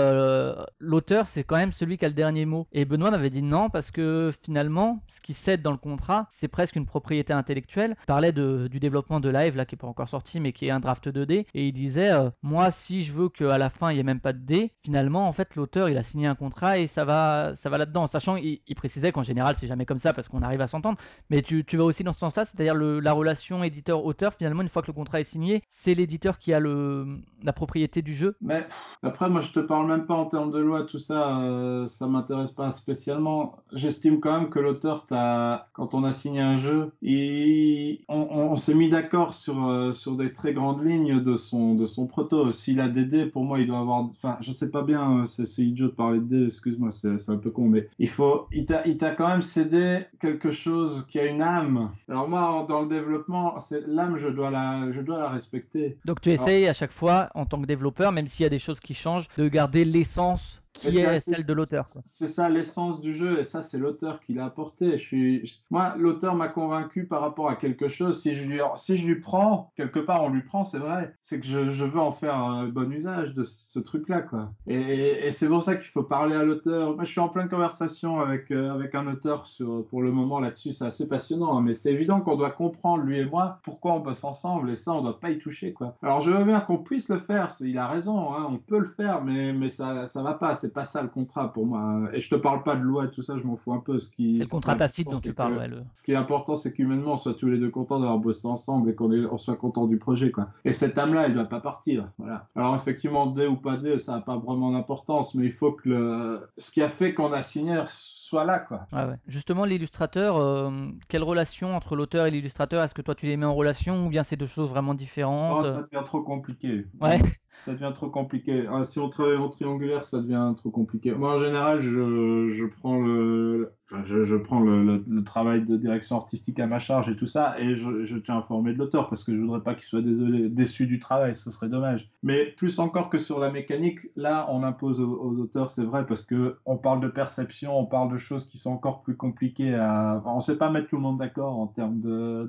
l'auteur 0.81 1.29
c'est 1.29 1.45
quand 1.45 1.59
même 1.59 1.73
celui 1.73 1.97
qui 1.97 2.07
a 2.07 2.09
le 2.09 2.15
dernier 2.15 2.45
mot, 2.45 2.67
et 2.73 2.85
Benoît 2.85 3.13
m'avait 3.13 3.31
dit 3.31 3.43
non 3.43 3.71
parce 3.71 3.93
que 3.93 4.33
finalement 4.43 5.01
ce 5.07 5.21
qui 5.21 5.33
cède 5.33 5.63
dans 5.63 5.71
le 5.71 5.79
contrat 5.79 6.27
c'est 6.31 6.49
presque 6.49 6.75
une 6.75 6.87
propriété 6.87 7.33
intellectuelle. 7.33 7.95
Il 8.03 8.07
parlait 8.07 8.33
de, 8.33 8.67
du 8.67 8.81
développement 8.81 9.21
de 9.21 9.29
Live 9.29 9.55
là 9.55 9.65
qui 9.65 9.77
est 9.77 9.79
pas 9.79 9.87
encore 9.87 10.09
sorti 10.09 10.41
mais 10.41 10.53
qui 10.53 10.67
est 10.67 10.71
un 10.71 10.81
draft 10.81 11.07
2D, 11.07 11.47
et 11.55 11.69
il 11.69 11.73
disait 11.73 12.11
moi, 12.49 12.71
si 12.71 13.03
je 13.03 13.13
veux 13.13 13.29
qu'à 13.29 13.59
la 13.59 13.69
fin 13.71 13.91
il 13.91 13.95
n'y 13.95 14.01
ait 14.01 14.05
même 14.05 14.21
pas 14.21 14.33
de 14.33 14.39
dé, 14.39 14.73
finalement, 14.83 15.29
en 15.29 15.33
fait, 15.33 15.55
l'auteur 15.55 15.89
il 15.89 15.97
a 15.99 16.03
signé 16.03 16.27
un 16.27 16.35
contrat 16.35 16.79
et 16.79 16.87
ça 16.87 17.05
va, 17.05 17.55
ça 17.57 17.69
va 17.69 17.79
là-dedans. 17.79 18.07
Sachant, 18.07 18.37
il, 18.37 18.61
il 18.67 18.75
précisait 18.75 19.13
qu'en 19.13 19.23
général, 19.23 19.55
c'est 19.57 19.67
jamais 19.67 19.85
comme 19.87 19.99
ça 19.99 20.13
parce 20.15 20.29
qu'on 20.29 20.43
arrive 20.43 20.61
à 20.63 20.67
s'entendre. 20.67 20.99
Mais 21.31 21.43
tu, 21.43 21.65
tu 21.65 21.77
vas 21.77 21.85
aussi 21.85 22.05
dans 22.05 22.13
ce 22.15 22.21
sens-là, 22.21 22.47
c'est-à-dire 22.47 22.75
la 22.75 23.13
relation 23.13 23.63
éditeur-auteur. 23.63 24.33
Finalement, 24.35 24.63
une 24.63 24.69
fois 24.69 24.83
que 24.83 24.87
le 24.89 24.93
contrat 24.95 25.21
est 25.21 25.25
signé, 25.25 25.63
c'est 25.71 25.95
l'éditeur 25.95 26.39
qui 26.39 26.53
a 26.55 26.61
la 26.61 27.53
propriété 27.53 28.03
du 28.03 28.15
jeu. 28.15 28.37
Mais 28.41 28.67
après, 29.03 29.29
moi, 29.29 29.43
je 29.43 29.53
te 29.53 29.61
parle 29.61 29.87
même 29.87 30.07
pas 30.07 30.15
en 30.15 30.27
termes 30.27 30.51
de 30.51 30.59
loi, 30.59 30.85
tout 30.85 30.99
ça, 30.99 31.39
euh, 31.41 31.87
ça 31.89 32.07
m'intéresse 32.07 32.53
pas 32.53 32.71
spécialement. 32.71 33.57
J'estime 33.73 34.21
quand 34.21 34.39
même 34.41 34.51
que 34.51 34.59
l'auteur, 34.59 35.07
quand 35.09 35.95
on 35.95 36.05
a 36.05 36.13
signé 36.13 36.41
un 36.41 36.57
jeu, 36.57 36.93
il- 37.03 38.05
on, 38.09 38.57
s'est 38.57 38.75
mis 38.75 38.89
d'accord 38.89 39.35
sur, 39.35 39.67
euh, 39.69 39.93
sur 39.93 40.17
des 40.17 40.33
très 40.33 40.53
grandes 40.53 40.85
lignes 40.85 41.23
de 41.23 41.37
son, 41.37 41.75
de 41.75 41.87
son 41.87 42.07
S'il 42.53 42.81
a 42.81 42.89
des 42.89 43.05
dés, 43.05 43.27
pour 43.27 43.45
moi, 43.45 43.61
il 43.61 43.67
doit 43.67 43.79
avoir. 43.79 44.01
Enfin, 44.01 44.37
je 44.41 44.53
sais 44.53 44.71
pas 44.71 44.83
bien, 44.83 45.21
euh, 45.23 45.25
c'est 45.27 45.63
idiot 45.63 45.87
de 45.89 45.93
parler 45.93 46.19
de 46.21 46.25
dés, 46.25 46.47
excuse-moi, 46.47 46.91
c'est 46.93 47.19
c'est 47.19 47.33
un 47.33 47.37
peu 47.37 47.51
con, 47.51 47.69
mais 47.69 47.89
il 47.99 48.09
faut. 48.09 48.47
Il 48.53 48.67
t'a 48.67 49.11
quand 49.15 49.29
même 49.29 49.43
cédé 49.43 50.01
quelque 50.21 50.51
chose 50.51 51.07
qui 51.09 51.19
a 51.19 51.27
une 51.27 51.43
âme. 51.43 51.91
Alors, 52.09 52.29
moi, 52.29 52.67
dans 52.69 52.83
le 52.83 52.89
développement, 52.89 53.59
c'est- 53.61 53.87
l'âme, 53.87 54.19
je 54.19 54.29
dois 54.29 54.51
la, 54.51 54.91
je 54.93 55.01
dois 55.01 55.19
la 55.19 55.29
respecter. 55.29 55.99
Donc 56.05 56.21
tu 56.21 56.31
essayes 56.31 56.67
à 56.69 56.73
chaque 56.73 56.93
fois, 56.93 57.31
en 57.35 57.47
tant 57.47 57.61
que 57.61 57.67
développeur, 57.67 58.13
même 58.13 58.27
s'il 58.29 58.45
y 58.45 58.47
a 58.47 58.51
des 58.51 58.59
choses 58.59 58.81
qui 58.81 58.95
changent, 58.95 59.29
de 59.37 59.49
garder 59.49 59.85
l'essence 59.85 60.61
qui 60.87 61.03
c'est 61.03 61.03
est 61.03 61.21
celle 61.21 61.45
de 61.47 61.53
l'auteur. 61.53 61.93
C'est 62.07 62.29
ça 62.29 62.49
l'essence 62.49 63.01
du 63.01 63.15
jeu, 63.15 63.39
et 63.41 63.45
ça 63.45 63.63
c'est 63.63 63.79
l'auteur 63.79 64.21
qui 64.21 64.33
l'a 64.35 64.47
apporté. 64.47 64.93
Je 64.99 65.05
suis, 65.05 65.47
je- 65.47 65.55
Moi, 65.71 65.95
l'auteur 65.99 66.35
m'a 66.37 66.49
convaincu 66.49 67.07
par 67.07 67.21
rapport 67.21 67.49
à 67.51 67.57
quelque 67.57 67.89
chose. 67.89 68.21
Si 68.23 68.35
je 68.35 68.45
lui, 68.45 68.61
si 68.77 68.97
je 68.97 69.07
lui 69.07 69.21
prends, 69.21 69.73
quelque 69.77 69.99
part 70.01 70.23
on 70.25 70.31
lui 70.31 70.43
prend, 70.43 70.65
c'est 70.65 70.79
vrai. 70.79 71.15
C'est 71.23 71.41
que 71.41 71.47
je, 71.47 71.71
je 71.71 71.85
veux 71.85 72.01
en 72.01 72.13
faire 72.13 72.35
un 72.37 72.69
bon 72.69 72.91
usage 72.91 73.35
de 73.35 73.45
ce 73.45 73.79
truc-là, 73.79 74.23
quoi. 74.23 74.55
Et, 74.67 75.27
et 75.27 75.33
c'est 75.33 75.49
pour 75.49 75.63
ça 75.63 75.77
qu'il 75.77 75.89
faut 75.89 76.03
parler 76.05 76.35
à 76.35 76.43
l'auteur. 76.45 76.95
Moi, 76.95 77.05
je 77.05 77.11
suis 77.11 77.21
en 77.21 77.29
pleine 77.29 77.49
conversation 77.49 78.21
avec, 78.21 78.51
euh, 78.51 78.73
avec 78.73 78.95
un 78.95 79.07
auteur 79.07 79.47
sur, 79.47 79.87
pour 79.89 80.03
le 80.03 80.13
moment 80.13 80.41
là-dessus. 80.41 80.73
C'est 80.73 80.87
assez 80.87 81.09
passionnant, 81.09 81.59
hein, 81.59 81.63
mais 81.63 81.75
c'est 81.75 81.93
évident 81.93 82.21
qu'on 82.21 82.37
doit 82.37 82.51
comprendre, 82.53 83.05
lui 83.05 83.19
et 83.19 83.25
moi, 83.27 83.61
pourquoi 83.65 83.93
on 83.95 84.01
bosse 84.01 84.25
ensemble, 84.25 84.71
et 84.71 84.77
ça, 84.77 84.93
on 84.93 85.03
doit 85.03 85.21
pas 85.21 85.31
y 85.31 85.39
toucher, 85.39 85.73
quoi. 85.73 85.97
Alors, 86.03 86.21
je 86.23 86.31
veux 86.31 86.45
bien 86.45 86.61
qu'on 86.61 86.79
puisse 86.79 87.09
le 87.09 87.19
faire. 87.21 87.55
Il 87.61 87.77
a 87.79 87.87
raison, 87.89 88.33
hein, 88.35 88.47
on 88.51 88.59
peut 88.59 88.79
le 88.79 88.89
faire, 88.97 89.23
mais, 89.25 89.53
mais 89.53 89.69
ça, 89.71 90.09
ça 90.09 90.23
va 90.23 90.35
pas. 90.35 90.55
C'est 90.55 90.68
pas 90.69 90.85
ça 90.85 91.03
le 91.03 91.09
contrat 91.09 91.53
pour 91.53 91.67
moi. 91.67 92.09
Et 92.13 92.21
je 92.21 92.31
te 92.31 92.35
parle 92.35 92.63
pas 92.63 92.77
de 92.77 92.83
loi 92.83 93.07
et 93.07 93.11
tout 93.11 93.23
ça, 93.23 93.37
je 93.39 93.45
m'en 93.45 93.57
fous 93.57 93.73
un 93.73 93.81
peu. 93.81 93.99
Ce 93.99 94.11
qui, 94.11 94.39
C'est 94.39 94.45
le 94.45 94.49
contrat 94.49 94.75
tacite 94.77 95.11
dont 95.11 95.21
tu 95.21 95.29
c'est 95.29 95.35
parles. 95.35 95.55
que- 95.55 95.59
ouais, 95.61 95.69
le- 95.69 95.83
Ce 95.95 96.03
qui 96.03 96.13
est 96.13 96.17
important, 96.17 96.57
c'est 96.57 96.73
qu'humainement, 96.73 97.15
on 97.15 97.19
soit 97.19 97.35
tous 97.35 97.49
les 97.49 97.59
deux 97.59 97.71
contents 97.71 97.99
d'avoir 98.01 98.19
bossé 98.19 98.47
ensemble 98.47 98.91
et 98.91 98.95
qu'on 98.95 99.13
est- 99.13 99.27
on 99.27 99.39
soit 99.39 99.57
content 99.57 99.87
du 99.87 99.99
projet, 99.99 100.31
quoi. 100.31 100.49
Et 100.65 100.73
cette 100.73 100.97
âme-là, 100.99 101.27
elle 101.27 101.35
doit 101.35 101.45
pas 101.45 101.61
partir. 101.61 102.09
Voilà. 102.19 102.47
Alors, 102.57 102.75
effectivement, 102.77 103.27
D 103.27 103.47
ou 103.47 103.57
pas 103.57 103.77
D, 103.77 103.99
ça 103.99 104.13
n'a 104.13 104.21
pas 104.21 104.37
vraiment 104.37 104.71
d'importance, 104.73 105.35
mais 105.35 105.47
il 105.47 105.53
faut 105.53 105.73
que 105.73 105.89
le... 105.89 106.49
ce 106.59 106.71
qui 106.71 106.83
a 106.83 106.89
fait 106.89 107.15
qu'on 107.15 107.33
a 107.33 107.43
signé 107.43 107.83
soit 107.87 108.45
là, 108.45 108.59
quoi. 108.59 108.87
Ouais. 108.93 109.15
Justement, 109.27 109.65
l'illustrateur, 109.65 110.37
euh, 110.37 110.71
quelle 111.09 111.23
relation 111.23 111.75
entre 111.75 111.97
l'auteur 111.97 112.27
et 112.27 112.31
l'illustrateur? 112.31 112.83
Est-ce 112.83 112.95
que 112.95 113.03
toi 113.03 113.15
tu 113.15 113.27
les 113.27 113.37
mets 113.37 113.47
en 113.47 113.55
relation 113.55 114.07
ou 114.07 114.09
bien 114.11 114.23
c'est 114.25 114.37
deux 114.37 114.47
choses 114.47 114.69
vraiment 114.69 114.93
Oh, 114.93 114.95
différentes 114.95 115.65
ça 115.67 115.83
devient 115.91 116.05
trop 116.05 116.21
compliqué. 116.23 116.85
Ouais. 117.01 117.21
Ça 117.61 117.75
devient 117.75 117.93
trop 117.95 118.09
compliqué. 118.09 118.67
Ah, 118.71 118.85
si 118.85 118.99
on 119.01 119.09
travaille 119.11 119.37
en 119.37 119.49
triangulaire, 119.51 120.05
ça 120.05 120.21
devient 120.23 120.55
trop 120.57 120.71
compliqué. 120.71 121.13
Moi, 121.13 121.35
en 121.35 121.39
général, 121.41 121.83
je, 121.83 122.49
je 122.51 122.65
prends 122.65 122.99
le, 122.99 123.75
je, 124.05 124.25
je 124.25 124.37
prends 124.37 124.61
le, 124.61 125.05
le- 125.07 125.25
travail 125.25 125.65
de 125.67 125.77
direction 125.77 126.17
artistique 126.17 126.61
à 126.61 126.67
ma 126.69 126.79
charge 126.79 127.11
et 127.11 127.17
tout 127.17 127.27
ça, 127.27 127.59
et 127.61 127.77
je, 127.77 128.05
je 128.05 128.17
tiens 128.17 128.37
à 128.37 128.39
informer 128.39 128.73
de 128.73 128.79
l'auteur 128.79 129.11
parce 129.11 129.25
que 129.25 129.35
je 129.35 129.41
voudrais 129.41 129.63
pas 129.63 129.75
qu'il 129.75 129.85
soit 129.85 130.01
désolé, 130.03 130.49
déçu 130.49 130.87
du 130.87 130.99
travail, 131.01 131.35
ce 131.35 131.51
serait 131.51 131.69
dommage. 131.69 132.09
Mais 132.23 132.47
plus 132.53 132.79
encore 132.79 133.11
que 133.11 133.19
sur 133.19 133.39
la 133.41 133.51
mécanique, 133.51 133.99
là, 134.17 134.47
on 134.51 134.63
impose 134.63 135.01
aux, 135.01 135.39
auteurs, 135.39 135.69
c'est 135.71 135.85
vrai, 135.85 136.07
parce 136.07 136.23
que 136.25 136.59
on 136.65 136.79
parle 136.79 137.01
de 137.01 137.09
perception, 137.09 137.77
on 137.79 137.87
parle 137.87 138.11
de 138.13 138.19
choses 138.19 138.47
qui 138.49 138.57
sont 138.59 138.71
encore 138.71 139.03
plus 139.03 139.17
compliquées 139.17 139.75
à. 139.75 140.17
enfin, 140.21 140.31
on 140.35 140.41
sait 140.41 140.57
pas 140.59 140.71
mettre 140.71 140.89
tout 140.89 140.97
le 140.97 141.03
monde 141.03 141.19
d'accord 141.19 141.59
en 141.59 141.67
termes 141.67 142.01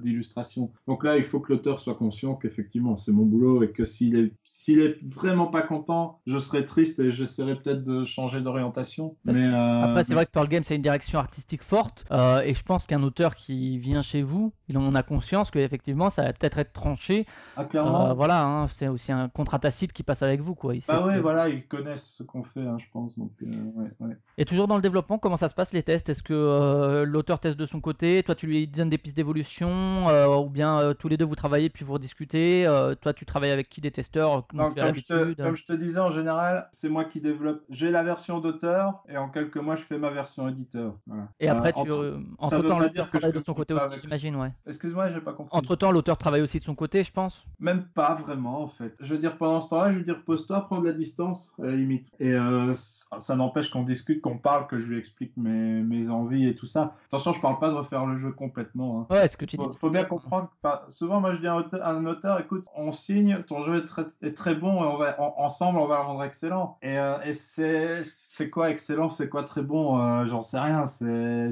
d'illustration. 0.01 0.72
Donc 0.88 1.03
là, 1.03 1.18
il 1.18 1.24
faut 1.26 1.39
que 1.39 1.51
l'auteur 1.51 1.80
soit 1.80 1.95
conscient 1.95 2.36
qu'effectivement, 2.36 2.95
c'est 2.95 3.12
mon 3.12 3.26
boulot 3.26 3.64
et 3.64 3.72
que 3.72 3.86
s'il 3.86 4.16
est, 4.16 4.34
s'il 4.70 4.82
est 4.82 4.97
vraiment 5.03 5.47
pas 5.47 5.61
content, 5.63 6.20
je 6.28 6.38
serai 6.38 6.65
triste 6.65 6.99
et 6.99 7.11
j'essaierai 7.11 7.55
peut-être 7.55 7.84
de 7.84 8.05
changer 8.05 8.41
d'orientation. 8.41 9.15
Mais 9.26 9.34
que- 9.34 9.39
euh, 9.39 9.82
Après, 9.84 10.03
c'est 10.03 10.13
vrai 10.13 10.26
que 10.26 10.32
Pearl 10.32 10.47
Game, 10.47 10.63
c'est 10.63 10.76
une 10.76 10.82
direction 10.82 11.17
artistique 11.20 11.63
forte, 11.63 12.05
euh, 12.11 12.41
et 12.41 12.53
je 12.53 12.63
pense 12.63 12.86
qu'un 12.86 13.01
auteur 13.03 13.36
qui 13.36 13.78
vient 13.80 14.01
chez 14.01 14.22
vous, 14.22 14.53
il 14.67 14.78
en 14.78 14.93
a 14.93 15.01
conscience 15.03 15.49
qu'effectivement, 15.49 16.09
ça 16.09 16.24
va 16.24 16.34
peut-être 16.34 16.59
être 16.59 16.74
tranché. 16.74 17.26
Ah, 17.57 17.63
clairement. 17.65 18.11
Euh, 18.11 18.13
voilà, 18.13 18.43
hein, 18.45 18.67
c'est 18.67 18.88
aussi 18.88 19.11
un 19.11 19.28
contrat 19.30 19.57
tacite 19.59 19.91
qui 19.93 20.03
passe 20.03 20.22
avec 20.22 20.41
vous, 20.41 20.53
quoi. 20.55 20.76
Il 20.76 20.84
Bah 20.88 21.05
ouais, 21.05 21.15
que- 21.15 21.20
voilà, 21.20 21.49
ils 21.49 21.65
connaissent 21.65 22.13
ce 22.17 22.24
qu'on 22.24 22.43
fait, 22.43 22.61
hein, 22.61 22.78
je 22.80 22.86
pense. 22.93 23.17
Donc, 23.17 23.32
euh, 23.41 23.47
ouais, 23.76 23.89
ouais. 23.99 24.15
Et 24.38 24.45
toujours 24.45 24.67
dans 24.67 24.76
le 24.76 24.82
développement, 24.82 25.17
comment 25.17 25.38
ça 25.38 25.49
se 25.49 25.55
passe 25.55 25.74
les 25.74 25.84
tests? 25.84 26.09
Est-ce 26.09 26.24
que 26.24 27.03
l'auteur 27.05 27.39
teste 27.39 27.57
de 27.57 27.65
son 27.65 27.82
côté, 27.82 28.24
toi 28.24 28.36
tu 28.36 28.47
lui 28.47 28.67
donnes 28.67 28.89
des 28.89 28.97
pistes 28.97 29.15
d'évolution, 29.17 30.07
ou 30.39 30.49
bien 30.49 30.93
tous 30.99 31.07
les 31.09 31.17
deux 31.17 31.26
vous 31.26 31.36
travaillez 31.36 31.70
puis 31.70 31.84
vous 31.84 31.93
rediscutez 31.93 32.65
Toi 33.01 33.13
tu 33.13 33.26
travailles 33.26 33.51
avec 33.51 33.70
qui 33.70 33.82
des 33.82 33.91
testeurs? 33.91 34.45
Tu 34.74 34.80
as 34.80 34.86
comme, 34.86 34.95
je 34.95 35.01
te, 35.01 35.14
l'habitude 35.14 35.45
comme 35.45 35.55
je 35.55 35.66
te 35.66 35.74
disais, 35.74 35.99
en 35.99 36.12
général, 36.12 36.70
c'est 36.74 36.89
moi 36.89 37.05
qui 37.05 37.22
développe. 37.22 37.62
J'ai 37.70 37.91
la 37.91 38.03
version 38.03 38.39
d'auteur 38.39 39.03
et 39.07 39.18
en 39.18 39.30
quelques 39.30 39.57
mois, 39.57 39.76
je 39.76 39.84
fais 39.84 39.97
ma 39.97 40.10
version 40.10 40.47
éditeur. 40.49 40.93
Voilà. 41.07 41.28
Et 41.39 41.47
après, 41.47 41.70
Euh, 41.70 41.72
tu, 41.72 41.80
entre- 41.91 41.91
euh, 42.03 42.20
ça 42.39 42.45
entre-temps, 42.57 42.80
l'auteur 42.80 43.10
travaille 43.10 43.32
de 43.34 43.39
son 43.39 43.53
côté 43.53 43.74
aussi, 43.74 43.84
avec- 43.86 44.01
j'imagine, 44.01 44.36
ouais. 44.36 44.51
Excuse-moi, 44.68 45.10
j'ai 45.12 45.22
pas 45.22 45.34
compris. 45.34 45.57
Entre-temps, 45.57 45.91
l'auteur 45.91 46.18
travaille 46.18 46.41
aussi 46.41 46.60
de 46.60 46.64
son 46.66 46.76
côté, 46.76 47.03
je 47.03 47.12
pense. 47.12 47.45
Même 47.60 47.84
pas 47.93 48.16
vraiment, 48.16 48.62
en 48.64 48.68
fait. 48.70 48.93
Je 48.99 49.14
veux 49.14 49.20
dire, 49.20 49.38
pendant 49.38 49.62
ce 49.62 49.70
temps-là, 49.70 49.91
je 49.93 49.97
veux 49.99 50.03
dire, 50.03 50.22
pose-toi, 50.26 50.66
prends 50.66 50.80
de 50.82 50.88
la 50.88 50.93
distance, 50.93 51.53
à 51.62 51.66
la 51.66 51.72
limite. 51.76 52.07
Et 52.20 52.32
euh, 52.34 52.74
ça 52.76 53.22
ça 53.22 53.36
n'empêche 53.36 53.70
qu'on 53.72 53.84
discute, 53.84 54.22
qu'on 54.22 54.38
parle, 54.38 54.68
que 54.68 54.80
je 54.80 54.86
lui 54.88 54.97
explique 54.99 55.36
mes, 55.36 55.82
mes 55.82 56.10
envies 56.10 56.47
et 56.47 56.55
tout 56.55 56.68
ça. 56.68 56.95
Attention, 57.07 57.34
je 57.34 57.41
parle 57.41 57.57
pas 57.60 57.70
de 57.70 57.74
refaire 57.74 58.05
le 58.05 58.20
jeu 58.20 58.32
complètement. 58.32 59.07
hein. 59.10 59.14
Ouais, 59.16 59.28
ce 59.28 59.36
que 59.36 59.45
tu 59.45 59.57
dis. 59.57 59.66
Faut, 59.66 59.74
faut 59.74 59.89
bien 59.89 60.03
comprendre. 60.05 60.49
que, 60.64 60.91
souvent, 60.91 61.20
moi, 61.20 61.34
je 61.34 61.39
dis 61.39 61.47
à 61.47 61.53
un 61.53 61.57
auteur, 61.57 61.84
à 61.84 61.89
un 61.91 62.05
auteur, 62.05 62.39
écoute, 62.39 62.66
on 62.76 62.91
signe, 62.91 63.43
ton 63.47 63.64
jeu 63.66 63.78
est 63.78 63.88
très, 63.88 64.05
est 64.22 64.38
très 64.38 64.49
bon 64.56 64.84
et 64.84 64.88
on 64.88 64.97
va, 64.97 65.20
en- 65.22 65.36
ensemble, 65.38 65.80
on 65.80 65.88
va 65.88 65.97
le 65.97 66.04
rendre 66.04 66.24
excellent. 66.24 66.78
Et, 66.82 66.97
euh, 66.97 67.34
c'est, 67.34 68.50
quoi 68.50 68.70
excellent, 68.70 69.10
c'est 69.10 69.30
quoi 69.30 69.43
très 69.43 69.62
bon, 69.62 70.00
euh, 70.00 70.26
j'en 70.26 70.41
sais 70.41 70.60
rien. 70.60 70.86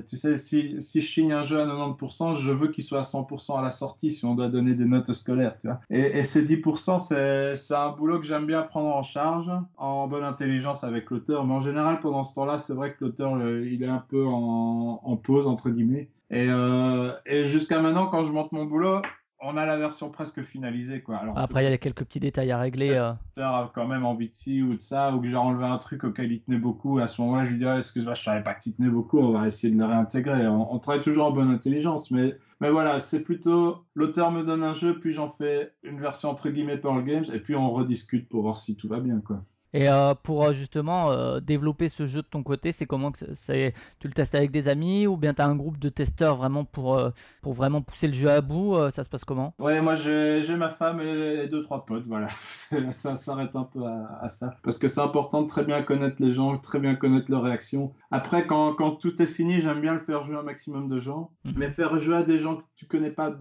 Tu 0.07 0.17
sais, 0.17 0.37
si, 0.37 0.81
si 0.81 1.01
je 1.01 1.11
signe 1.11 1.33
un 1.33 1.43
jeu 1.43 1.59
à 1.59 1.65
90%, 1.65 2.35
je 2.35 2.51
veux 2.51 2.69
qu'il 2.69 2.83
soit 2.83 2.99
à 2.99 3.03
100% 3.03 3.57
à 3.57 3.61
la 3.61 3.71
sortie, 3.71 4.11
si 4.11 4.25
on 4.25 4.35
doit 4.35 4.49
donner 4.49 4.73
des 4.73 4.85
notes 4.85 5.11
scolaires, 5.13 5.57
tu 5.61 5.67
vois. 5.67 5.79
Et, 5.89 6.23
ces 6.23 6.43
10%, 6.43 6.99
c'est, 6.99 7.73
un 7.75 7.89
boulot 7.89 8.19
que 8.19 8.25
j'aime 8.25 8.45
bien 8.45 8.63
prendre 8.63 8.95
en 8.95 9.03
charge, 9.03 9.51
en 9.77 10.07
bonne 10.07 10.23
intelligence 10.23 10.83
avec 10.83 11.09
l'auteur. 11.09 11.45
Mais 11.45 11.53
en 11.53 11.61
général, 11.61 11.99
pendant 11.99 12.23
ce 12.23 12.33
temps-là, 12.35 12.59
c'est 12.59 12.73
vrai 12.73 12.93
que 12.93 13.05
l'auteur, 13.05 13.37
il 13.41 13.83
est 13.83 13.87
un 13.87 14.03
peu 14.09 14.25
en, 14.25 15.01
en 15.03 15.15
pause, 15.17 15.47
entre 15.47 15.69
guillemets. 15.69 16.09
Et, 16.29 16.47
euh, 16.49 17.13
et 17.25 17.45
jusqu'à 17.45 17.81
maintenant, 17.81 18.07
quand 18.07 18.23
je 18.23 18.31
monte 18.31 18.51
mon 18.51 18.65
boulot, 18.65 19.01
on 19.39 19.55
a 19.57 19.65
la 19.65 19.77
version 19.77 20.09
presque 20.09 20.41
finalisée, 20.43 21.01
quoi. 21.01 21.17
Alors, 21.17 21.37
Après, 21.37 21.63
il 21.65 21.69
y 21.69 21.73
a 21.73 21.77
quelques 21.77 22.03
petits 22.05 22.19
détails 22.19 22.51
à 22.51 22.59
régler. 22.59 22.89
euh. 22.89 23.13
l'auteur 23.35 23.55
a 23.55 23.71
quand 23.73 23.87
même 23.87 24.05
envie 24.05 24.29
de 24.29 24.33
ci 24.35 24.61
ou 24.63 24.73
de 24.75 24.81
ça, 24.81 25.13
ou 25.13 25.21
que 25.21 25.27
j'ai 25.27 25.35
enlevé 25.35 25.65
un 25.65 25.77
truc 25.77 26.03
auquel 26.03 26.31
il 26.31 26.41
tenait 26.41 26.57
beaucoup. 26.57 26.97
À 26.99 27.07
ce 27.07 27.21
moment-là, 27.21 27.45
je 27.45 27.51
lui 27.51 27.59
dirais, 27.59 27.77
excuse-moi, 27.77 28.13
je 28.15 28.23
savais 28.23 28.43
pas 28.43 28.53
que 28.55 28.63
tu 28.63 28.73
tenais 28.73 28.89
beaucoup, 28.89 29.19
on 29.19 29.31
va 29.31 29.47
essayer 29.47 29.71
de 29.71 29.77
le 29.77 29.85
réintégrer. 29.85 30.47
On, 30.47 30.73
on 30.73 30.79
travaille 30.79 31.03
toujours 31.03 31.27
en 31.27 31.31
bonne 31.31 31.51
intelligence, 31.51 32.09
mais, 32.11 32.35
mais 32.61 32.71
voilà, 32.71 32.99
c'est 32.99 33.21
plutôt 33.21 33.85
l'auteur 33.93 34.31
me 34.31 34.43
donne 34.43 34.63
un 34.63 34.73
jeu, 34.73 34.99
puis 34.99 35.13
j'en 35.13 35.29
fais 35.29 35.71
une 35.83 35.99
version 35.99 36.29
entre 36.29 36.49
guillemets 36.49 36.77
Pearl 36.77 37.03
Games, 37.03 37.25
et 37.31 37.39
puis 37.39 37.55
on 37.55 37.69
rediscute 37.71 38.27
pour 38.29 38.41
voir 38.41 38.57
si 38.57 38.75
tout 38.75 38.87
va 38.87 38.99
bien, 38.99 39.21
quoi. 39.21 39.43
Et 39.77 39.87
euh, 39.87 40.15
pour 40.15 40.43
euh, 40.43 40.53
justement 40.53 41.11
euh, 41.11 41.39
développer 41.39 41.87
ce 41.87 42.07
jeu 42.07 42.23
de 42.23 42.27
ton 42.27 42.41
côté, 42.41 42.71
c'est 42.71 42.87
comment 42.87 43.11
que 43.11 43.19
c'est- 43.35 43.75
tu 43.99 44.07
le 44.07 44.13
testes 44.15 44.33
avec 44.33 44.49
des 44.49 44.67
amis 44.67 45.05
ou 45.05 45.17
bien 45.17 45.35
tu 45.35 45.41
as 45.43 45.45
un 45.45 45.55
groupe 45.55 45.77
de 45.77 45.89
testeurs 45.89 46.35
vraiment 46.35 46.65
pour, 46.65 46.97
euh, 46.97 47.11
pour 47.43 47.53
vraiment 47.53 47.83
pousser 47.83 48.07
le 48.07 48.13
jeu 48.13 48.27
à 48.31 48.41
bout 48.41 48.75
Ça 48.89 49.03
se 49.03 49.09
passe 49.09 49.23
comment? 49.23 49.53
Ouais, 49.59 49.79
moi 49.79 49.95
j'ai 49.95 50.55
ma 50.55 50.69
femme 50.69 50.99
et, 50.99 51.47
deux, 51.47 51.61
trois 51.61 51.85
potes, 51.85 52.05
voilà. 52.07 52.29
Ça 52.91 53.17
s'arrête 53.17 53.55
un 53.55 53.65
peu 53.65 53.85
à, 53.85 54.17
à 54.23 54.29
ça. 54.29 54.55
Parce 54.63 54.79
que 54.79 54.87
c'est 54.87 54.99
important 54.99 55.43
de 55.43 55.47
très 55.47 55.63
bien 55.63 55.83
connaître 55.83 56.15
les 56.19 56.33
gens, 56.33 56.57
très 56.57 56.79
bien 56.79 56.95
connaître 56.95 57.29
leurs 57.29 57.43
réactions. 57.43 57.93
Après, 58.09 58.47
quand, 58.47 58.73
quand 58.73 58.93
tout 58.95 59.21
est 59.21 59.27
fini, 59.27 59.61
j'aime 59.61 59.81
bien 59.81 59.93
le 59.93 59.99
faire 59.99 60.23
jouer 60.23 60.37
un 60.37 60.43
maximum 60.43 60.89
de 60.89 60.99
gens. 60.99 61.29
Mhm. 61.45 61.53
Mais 61.55 61.69
faire 61.69 61.99
jouer 61.99 62.15
à 62.17 62.23
des 62.23 62.39
gens 62.39 62.55
que 62.57 62.63
tu 62.77 62.87
connais 62.87 63.11
pas, 63.11 63.35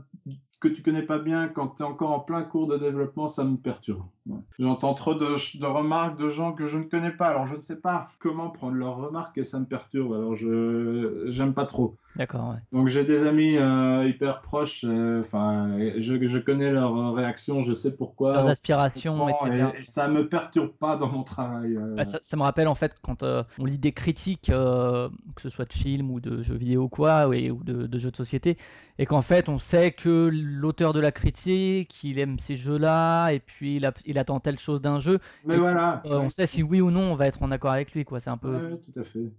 que 0.61 0.69
tu 0.69 0.83
connais 0.83 1.03
pas 1.03 1.19
bien 1.19 1.49
quand 1.49 1.69
tu 1.77 1.83
es 1.83 1.87
encore 1.87 2.13
en 2.13 2.21
plein 2.21 2.43
cours 2.43 2.67
de 2.67 2.77
développement, 2.77 3.29
ça 3.31 3.43
me 3.45 3.57
perturbe. 3.57 4.05
Ouais. 4.27 4.39
J'entends 4.59 4.95
trop 4.95 5.15
de, 5.15 5.25
de 5.59 5.67
remarques 5.67 6.19
de 6.19 6.29
gens 6.31 6.53
que 6.53 6.67
je 6.67 6.79
ne 6.79 6.85
connais 6.85 7.13
pas. 7.13 7.29
Alors 7.29 7.47
je 7.47 7.55
ne 7.57 7.61
sais 7.61 7.77
pas 7.77 8.09
comment 8.19 8.51
prendre 8.51 8.75
leurs 8.75 8.97
remarques 8.97 9.39
et 9.39 9.45
ça 9.45 9.59
me 9.61 9.67
perturbe. 9.67 10.13
Alors 10.15 10.35
je 10.37 11.27
j'aime 11.29 11.55
pas 11.55 11.67
trop. 11.67 11.97
D'accord, 12.17 12.49
ouais. 12.51 12.57
Donc 12.73 12.89
j'ai 12.89 13.05
des 13.05 13.27
amis 13.27 13.59
euh, 13.59 14.09
hyper 14.09 14.41
proches, 14.41 14.85
euh, 14.85 15.21
enfin 15.21 15.77
je, 15.99 16.27
je 16.29 16.39
connais 16.39 16.73
leurs 16.73 17.13
réactions, 17.13 17.63
je 17.65 17.75
sais 17.75 17.95
pourquoi. 17.95 18.33
Leurs 18.33 18.47
on 18.47 18.49
aspirations, 18.49 19.29
etc. 19.29 19.69
Et, 19.77 19.81
et 19.83 19.85
ça 19.85 20.09
me 20.09 20.27
perturbe 20.27 20.71
pas 20.79 20.97
dans 20.97 21.09
mon 21.09 21.25
travail. 21.25 21.77
euh. 21.77 21.95
Bah, 21.95 22.07
ça, 22.07 22.19
ça 22.23 22.37
me 22.39 22.43
rappelle 22.43 22.69
en 22.69 22.75
fait 22.75 22.97
quand 23.03 23.23
on 23.23 23.65
lit 23.65 23.79
des 23.79 23.93
critiques, 23.93 24.51
que 24.51 25.43
ce 25.43 25.51
soit 25.51 25.67
de 25.67 25.73
films 25.73 26.11
ou 26.11 26.21
de 26.21 26.43
jeux 26.43 26.57
vidéo 26.57 26.85
ou 26.85 26.89
quoi, 26.89 27.37
et- 27.37 27.51
ou 27.51 27.63
de, 27.63 27.87
de 27.87 27.99
jeux 27.99 28.11
de 28.11 28.17
société, 28.17 28.57
et 28.99 29.07
qu'en 29.07 29.23
fait 29.23 29.49
on 29.49 29.59
sait 29.59 29.93
que 29.93 30.31
l'auteur 30.33 30.93
de 30.95 31.01
la 31.01 31.13
critique, 31.13 32.03
il 32.03 32.19
aime 32.19 32.39
ces 32.39 32.57
jeux-là, 32.57 33.31
et 33.33 33.41
puis 33.41 33.77
il 33.77 33.85
a, 33.87 33.93
il 34.07 34.16
attend 34.19 34.41
telle 34.41 34.59
chose 34.59 34.81
d'un 34.81 35.01
jeu. 35.01 35.19
Mais 35.45 35.57
voilà. 35.57 36.03
Euh, 36.07 36.19
on 36.19 36.31
sait 36.31 36.47
si 36.47 36.63
oui 36.63 36.81
ou 36.81 36.91
non 36.91 37.13
on 37.13 37.15
va 37.17 37.27
être 37.27 37.43
en 37.43 37.51
accord 37.51 37.73
avec 37.73 37.93
lui, 37.93 38.05
quoi. 38.05 38.21
C'est 38.21 38.31
un 38.31 38.37
peu. 38.37 38.57
Ouais, 38.57 38.79
tout 38.93 39.01
à 39.01 39.05
fait. 39.05 39.31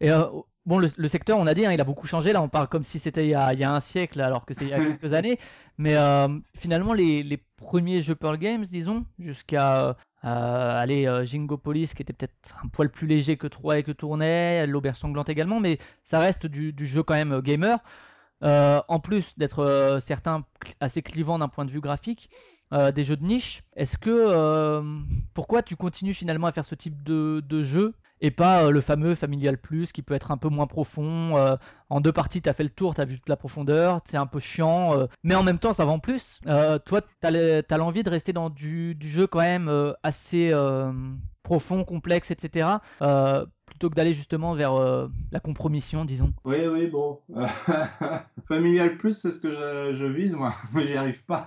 Et 0.00 0.10
euh, 0.10 0.24
bon, 0.66 0.78
le, 0.78 0.88
le 0.96 1.08
secteur, 1.08 1.38
on 1.38 1.46
a 1.46 1.54
dit, 1.54 1.64
hein, 1.64 1.72
il 1.72 1.80
a 1.80 1.84
beaucoup 1.84 2.06
changé. 2.06 2.32
Là, 2.32 2.42
on 2.42 2.48
parle 2.48 2.68
comme 2.68 2.84
si 2.84 2.98
c'était 2.98 3.24
il, 3.26 3.30
y 3.30 3.34
a- 3.34 3.52
il 3.54 3.58
y 3.58 3.64
a 3.64 3.72
un 3.72 3.80
siècle, 3.80 4.20
alors 4.20 4.44
que 4.44 4.52
c'est 4.54 4.64
il 4.64 4.70
y 4.70 4.74
a 4.74 4.78
quelques 4.78 5.12
années. 5.14 5.38
Mais 5.78 5.96
euh, 5.96 6.28
finalement, 6.58 6.92
les, 6.92 7.22
les 7.22 7.38
premiers 7.56 8.02
jeux 8.02 8.14
Pearl 8.14 8.36
Games, 8.38 8.64
disons, 8.64 9.04
jusqu'à 9.18 9.88
euh, 9.88 9.94
aller 10.22 11.06
euh, 11.06 11.24
Jingopolis, 11.24 11.88
qui 11.94 12.02
était 12.02 12.12
peut-être 12.12 12.58
un 12.62 12.68
poil 12.68 12.90
plus 12.90 13.06
léger 13.06 13.36
que 13.38 13.46
Troy 13.46 13.78
et 13.78 13.82
que 13.82 13.92
Tournai, 13.92 14.66
l'Auberge 14.66 14.98
sanglante 14.98 15.28
également, 15.30 15.60
mais 15.60 15.78
ça 16.04 16.18
reste 16.18 16.46
du, 16.46 16.72
du 16.74 16.86
jeu 16.86 17.02
quand 17.02 17.14
même 17.14 17.40
gamer. 17.40 17.78
Euh, 18.42 18.82
en 18.88 19.00
plus 19.00 19.32
d'être 19.38 19.98
certains 20.02 20.44
assez 20.80 21.00
clivants 21.00 21.38
d'un 21.38 21.48
point 21.48 21.64
de 21.64 21.70
vue 21.70 21.80
graphique, 21.80 22.28
euh, 22.72 22.90
des 22.90 23.04
jeux 23.04 23.16
de 23.16 23.24
niche. 23.24 23.62
Est-ce 23.76 23.96
que 23.96 24.10
euh, 24.10 24.82
pourquoi 25.34 25.62
tu 25.62 25.76
continues 25.76 26.14
finalement 26.14 26.48
à 26.48 26.52
faire 26.52 26.64
ce 26.64 26.74
type 26.74 27.00
de, 27.04 27.40
de 27.48 27.62
jeu 27.62 27.94
et 28.20 28.32
pas 28.32 28.64
euh, 28.64 28.70
le 28.70 28.80
fameux 28.80 29.14
Familial 29.14 29.56
Plus 29.56 29.92
qui 29.92 30.02
peut 30.02 30.14
être 30.14 30.32
un 30.32 30.36
peu 30.36 30.48
moins 30.48 30.66
profond 30.66 31.56
En 31.90 32.00
deux 32.00 32.10
parties, 32.12 32.42
tu 32.42 32.48
as 32.48 32.54
fait 32.54 32.64
le 32.64 32.70
tour, 32.70 32.96
tu 32.96 33.00
as 33.00 33.04
vu 33.04 33.16
toute 33.20 33.28
la 33.28 33.36
profondeur, 33.36 34.00
c'est 34.06 34.16
un 34.16 34.26
peu 34.26 34.40
chiant, 34.40 35.06
mais 35.22 35.36
en 35.36 35.44
même 35.44 35.60
temps, 35.60 35.74
ça 35.74 35.84
vend 35.84 36.00
plus. 36.00 36.40
Toi, 36.44 37.02
tu 37.20 37.26
as 37.26 37.76
l'envie 37.78 38.02
de 38.02 38.10
rester 38.10 38.32
dans 38.32 38.50
du, 38.50 38.96
du 38.96 39.08
jeu 39.08 39.28
quand 39.28 39.40
même 39.40 39.94
assez 40.02 40.52
profond, 41.44 41.84
complexe, 41.84 42.32
etc. 42.32 42.68
plutôt 43.66 43.90
que 43.90 43.94
d'aller 43.94 44.14
justement 44.14 44.54
vers 44.54 44.74
la 45.30 45.38
compromission, 45.40 46.04
disons. 46.04 46.32
Oui, 46.44 46.66
oui, 46.66 46.88
bon. 46.88 47.20
Familial 48.48 48.96
Plus, 48.98 49.14
c'est 49.14 49.30
ce 49.30 49.38
que 49.38 49.52
je, 49.52 49.96
je 49.96 50.06
vise, 50.06 50.34
moi. 50.34 50.54
Mais 50.72 50.84
j'y 50.86 50.96
arrive 50.96 51.24
pas. 51.26 51.46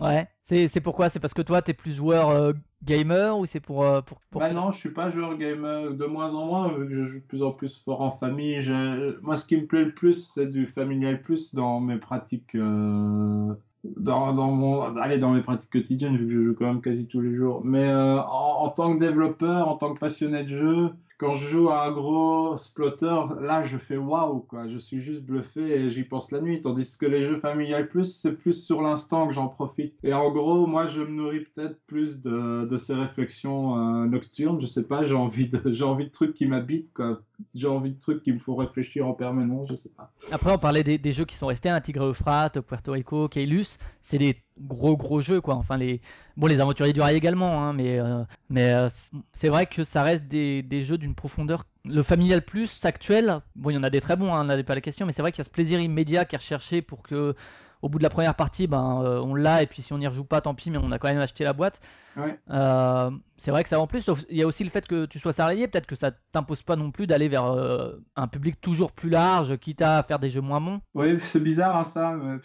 Ouais. 0.00 0.28
C'est 0.48 0.80
pourquoi? 0.80 1.10
C'est 1.10 1.20
parce 1.20 1.34
que 1.34 1.42
toi, 1.42 1.62
t'es 1.62 1.74
plus 1.74 1.92
joueur 1.94 2.30
euh, 2.30 2.52
gamer 2.82 3.36
ou 3.38 3.46
c'est 3.46 3.60
pour, 3.60 3.84
euh, 3.84 4.00
pour, 4.02 4.20
pour 4.30 4.42
Bah 4.42 4.52
non, 4.52 4.70
je 4.70 4.78
suis 4.78 4.90
pas 4.92 5.10
joueur 5.10 5.36
gamer 5.38 5.94
de 5.94 6.04
moins 6.04 6.34
en 6.34 6.44
moins, 6.46 6.68
vu 6.76 6.86
que 6.88 6.94
je 6.94 7.06
joue 7.06 7.20
de 7.20 7.24
plus 7.24 7.42
en 7.42 7.52
plus 7.52 7.82
fort 7.84 8.02
en 8.02 8.10
famille. 8.18 8.60
Je- 8.60 9.18
Moi, 9.22 9.36
ce 9.38 9.46
qui 9.46 9.56
me 9.56 9.66
plaît 9.66 9.84
le 9.84 9.94
plus, 9.94 10.30
c'est 10.34 10.46
du 10.50 10.66
familial 10.66 11.22
plus 11.22 11.54
dans 11.54 11.80
mes 11.80 11.96
pratiques, 11.98 12.54
euh, 12.54 13.54
dans, 13.84 14.34
dans 14.34 14.50
mon, 14.50 14.82
allez, 14.98 15.18
dans 15.18 15.30
mes 15.32 15.42
pratiques 15.42 15.70
quotidiennes, 15.70 16.16
vu 16.18 16.26
que 16.26 16.32
je 16.32 16.42
joue 16.42 16.54
quand 16.54 16.66
même 16.66 16.82
quasi 16.82 17.08
tous 17.08 17.20
les 17.22 17.34
jours. 17.34 17.64
Mais 17.64 17.84
euh, 17.88 18.20
en, 18.22 18.64
en 18.64 18.68
tant 18.70 18.94
que 18.94 19.00
développeur, 19.00 19.68
en 19.68 19.76
tant 19.78 19.94
que 19.94 19.98
passionné 20.00 20.44
de 20.44 20.48
jeu, 20.50 20.90
quand 21.18 21.34
je 21.34 21.46
joue 21.46 21.70
à 21.70 21.86
un 21.86 21.92
gros 21.92 22.56
splotter, 22.58 23.22
là, 23.40 23.64
je 23.64 23.78
fais 23.78 23.96
waouh, 23.96 24.40
quoi. 24.40 24.68
Je 24.68 24.76
suis 24.76 25.00
juste 25.00 25.22
bluffé 25.22 25.62
et 25.62 25.90
j'y 25.90 26.04
pense 26.04 26.30
la 26.30 26.40
nuit. 26.40 26.60
Tandis 26.60 26.96
que 26.98 27.06
les 27.06 27.24
jeux 27.24 27.38
familial 27.40 27.88
plus, 27.88 28.14
c'est 28.14 28.32
plus 28.32 28.52
sur 28.52 28.82
l'instant 28.82 29.26
que 29.26 29.32
j'en 29.32 29.48
profite. 29.48 29.94
Et 30.04 30.12
en 30.12 30.30
gros, 30.30 30.66
moi, 30.66 30.86
je 30.86 31.00
me 31.00 31.10
nourris 31.10 31.46
peut-être 31.54 31.78
plus 31.86 32.20
de, 32.20 32.66
de 32.70 32.76
ces 32.76 32.94
réflexions 32.94 34.02
euh, 34.02 34.06
nocturnes. 34.06 34.60
Je 34.60 34.66
sais 34.66 34.86
pas, 34.86 35.04
j'ai 35.06 35.14
envie 35.14 35.48
de, 35.48 35.60
j'ai 35.72 35.84
envie 35.84 36.04
de 36.04 36.12
trucs 36.12 36.34
qui 36.34 36.46
m'habitent, 36.46 36.92
quoi. 36.92 37.20
J'ai 37.54 37.68
envie 37.68 37.92
de 37.92 38.00
trucs 38.00 38.22
qui 38.22 38.32
me 38.32 38.38
font 38.38 38.56
réfléchir 38.56 39.06
en 39.06 39.12
permanence, 39.12 39.68
je 39.70 39.74
sais 39.74 39.90
pas. 39.90 40.10
Après, 40.30 40.52
on 40.52 40.58
parlait 40.58 40.82
des, 40.82 40.98
des 40.98 41.12
jeux 41.12 41.24
qui 41.24 41.36
sont 41.36 41.46
restés, 41.46 41.68
hein, 41.68 41.80
Tigre 41.80 42.04
Euphrate, 42.04 42.60
Puerto 42.60 42.92
Rico, 42.92 43.28
Keylus. 43.28 43.78
C'est 44.08 44.18
des 44.18 44.40
gros 44.60 44.96
gros 44.96 45.20
jeux, 45.20 45.40
quoi. 45.40 45.56
Enfin, 45.56 45.76
les, 45.76 46.00
bon, 46.36 46.46
les 46.46 46.60
Aventuriers 46.60 46.92
du 46.92 47.00
Rail 47.00 47.16
également, 47.16 47.62
hein, 47.62 47.72
mais, 47.72 47.98
euh, 47.98 48.22
mais 48.48 48.72
euh, 48.72 48.88
c'est 49.32 49.48
vrai 49.48 49.66
que 49.66 49.82
ça 49.82 50.04
reste 50.04 50.28
des, 50.28 50.62
des 50.62 50.84
jeux 50.84 50.96
d'une 50.96 51.16
profondeur. 51.16 51.64
Le 51.84 52.02
Familial 52.04 52.42
Plus 52.42 52.84
actuel, 52.84 53.40
bon, 53.56 53.70
il 53.70 53.74
y 53.74 53.76
en 53.76 53.82
a 53.82 53.90
des 53.90 54.00
très 54.00 54.14
bons, 54.14 54.32
hein, 54.32 54.42
on 54.42 54.44
n'avait 54.44 54.62
pas 54.62 54.76
la 54.76 54.80
question, 54.80 55.06
mais 55.06 55.12
c'est 55.12 55.22
vrai 55.22 55.32
qu'il 55.32 55.40
y 55.40 55.42
a 55.42 55.44
ce 55.44 55.50
plaisir 55.50 55.80
immédiat 55.80 56.24
qui 56.24 56.36
est 56.36 56.38
recherché 56.38 56.82
pour 56.82 57.02
que, 57.02 57.34
au 57.82 57.88
bout 57.88 57.98
de 57.98 58.04
la 58.04 58.10
première 58.10 58.36
partie, 58.36 58.68
ben, 58.68 59.02
euh, 59.02 59.20
on 59.20 59.34
l'a, 59.34 59.62
et 59.62 59.66
puis 59.66 59.82
si 59.82 59.92
on 59.92 59.98
n'y 59.98 60.06
rejoue 60.06 60.24
pas, 60.24 60.40
tant 60.40 60.54
pis, 60.54 60.70
mais 60.70 60.78
on 60.78 60.92
a 60.92 60.98
quand 60.98 61.08
même 61.08 61.18
acheté 61.18 61.42
la 61.42 61.52
boîte. 61.52 61.80
Ouais. 62.16 62.38
Euh, 63.36 63.38
c'est 63.38 63.50
vrai 63.50 63.62
que 63.62 63.68
ça 63.68 63.80
en 63.80 63.86
plus, 63.86 64.02
sauf 64.02 64.24
il 64.30 64.36
y 64.36 64.42
a 64.42 64.46
aussi 64.46 64.64
le 64.64 64.70
fait 64.70 64.86
que 64.86 65.06
tu 65.06 65.18
sois 65.18 65.32
salarié, 65.32 65.68
peut-être 65.68 65.86
que 65.86 65.96
ça 65.96 66.10
t'impose 66.32 66.62
pas 66.62 66.76
non 66.76 66.90
plus 66.90 67.06
d'aller 67.06 67.28
vers 67.28 67.44
euh, 67.44 67.92
un 68.16 68.28
public 68.28 68.60
toujours 68.60 68.92
plus 68.92 69.10
large, 69.10 69.56
quitte 69.58 69.82
à 69.82 70.02
faire 70.02 70.18
des 70.18 70.30
jeux 70.30 70.40
moins 70.40 70.60
bons. 70.60 70.80
Oui, 70.94 71.18
c'est 71.32 71.42
bizarre, 71.42 71.76
hein, 71.76 71.84
ça. 71.84 72.16
mais 72.16 72.38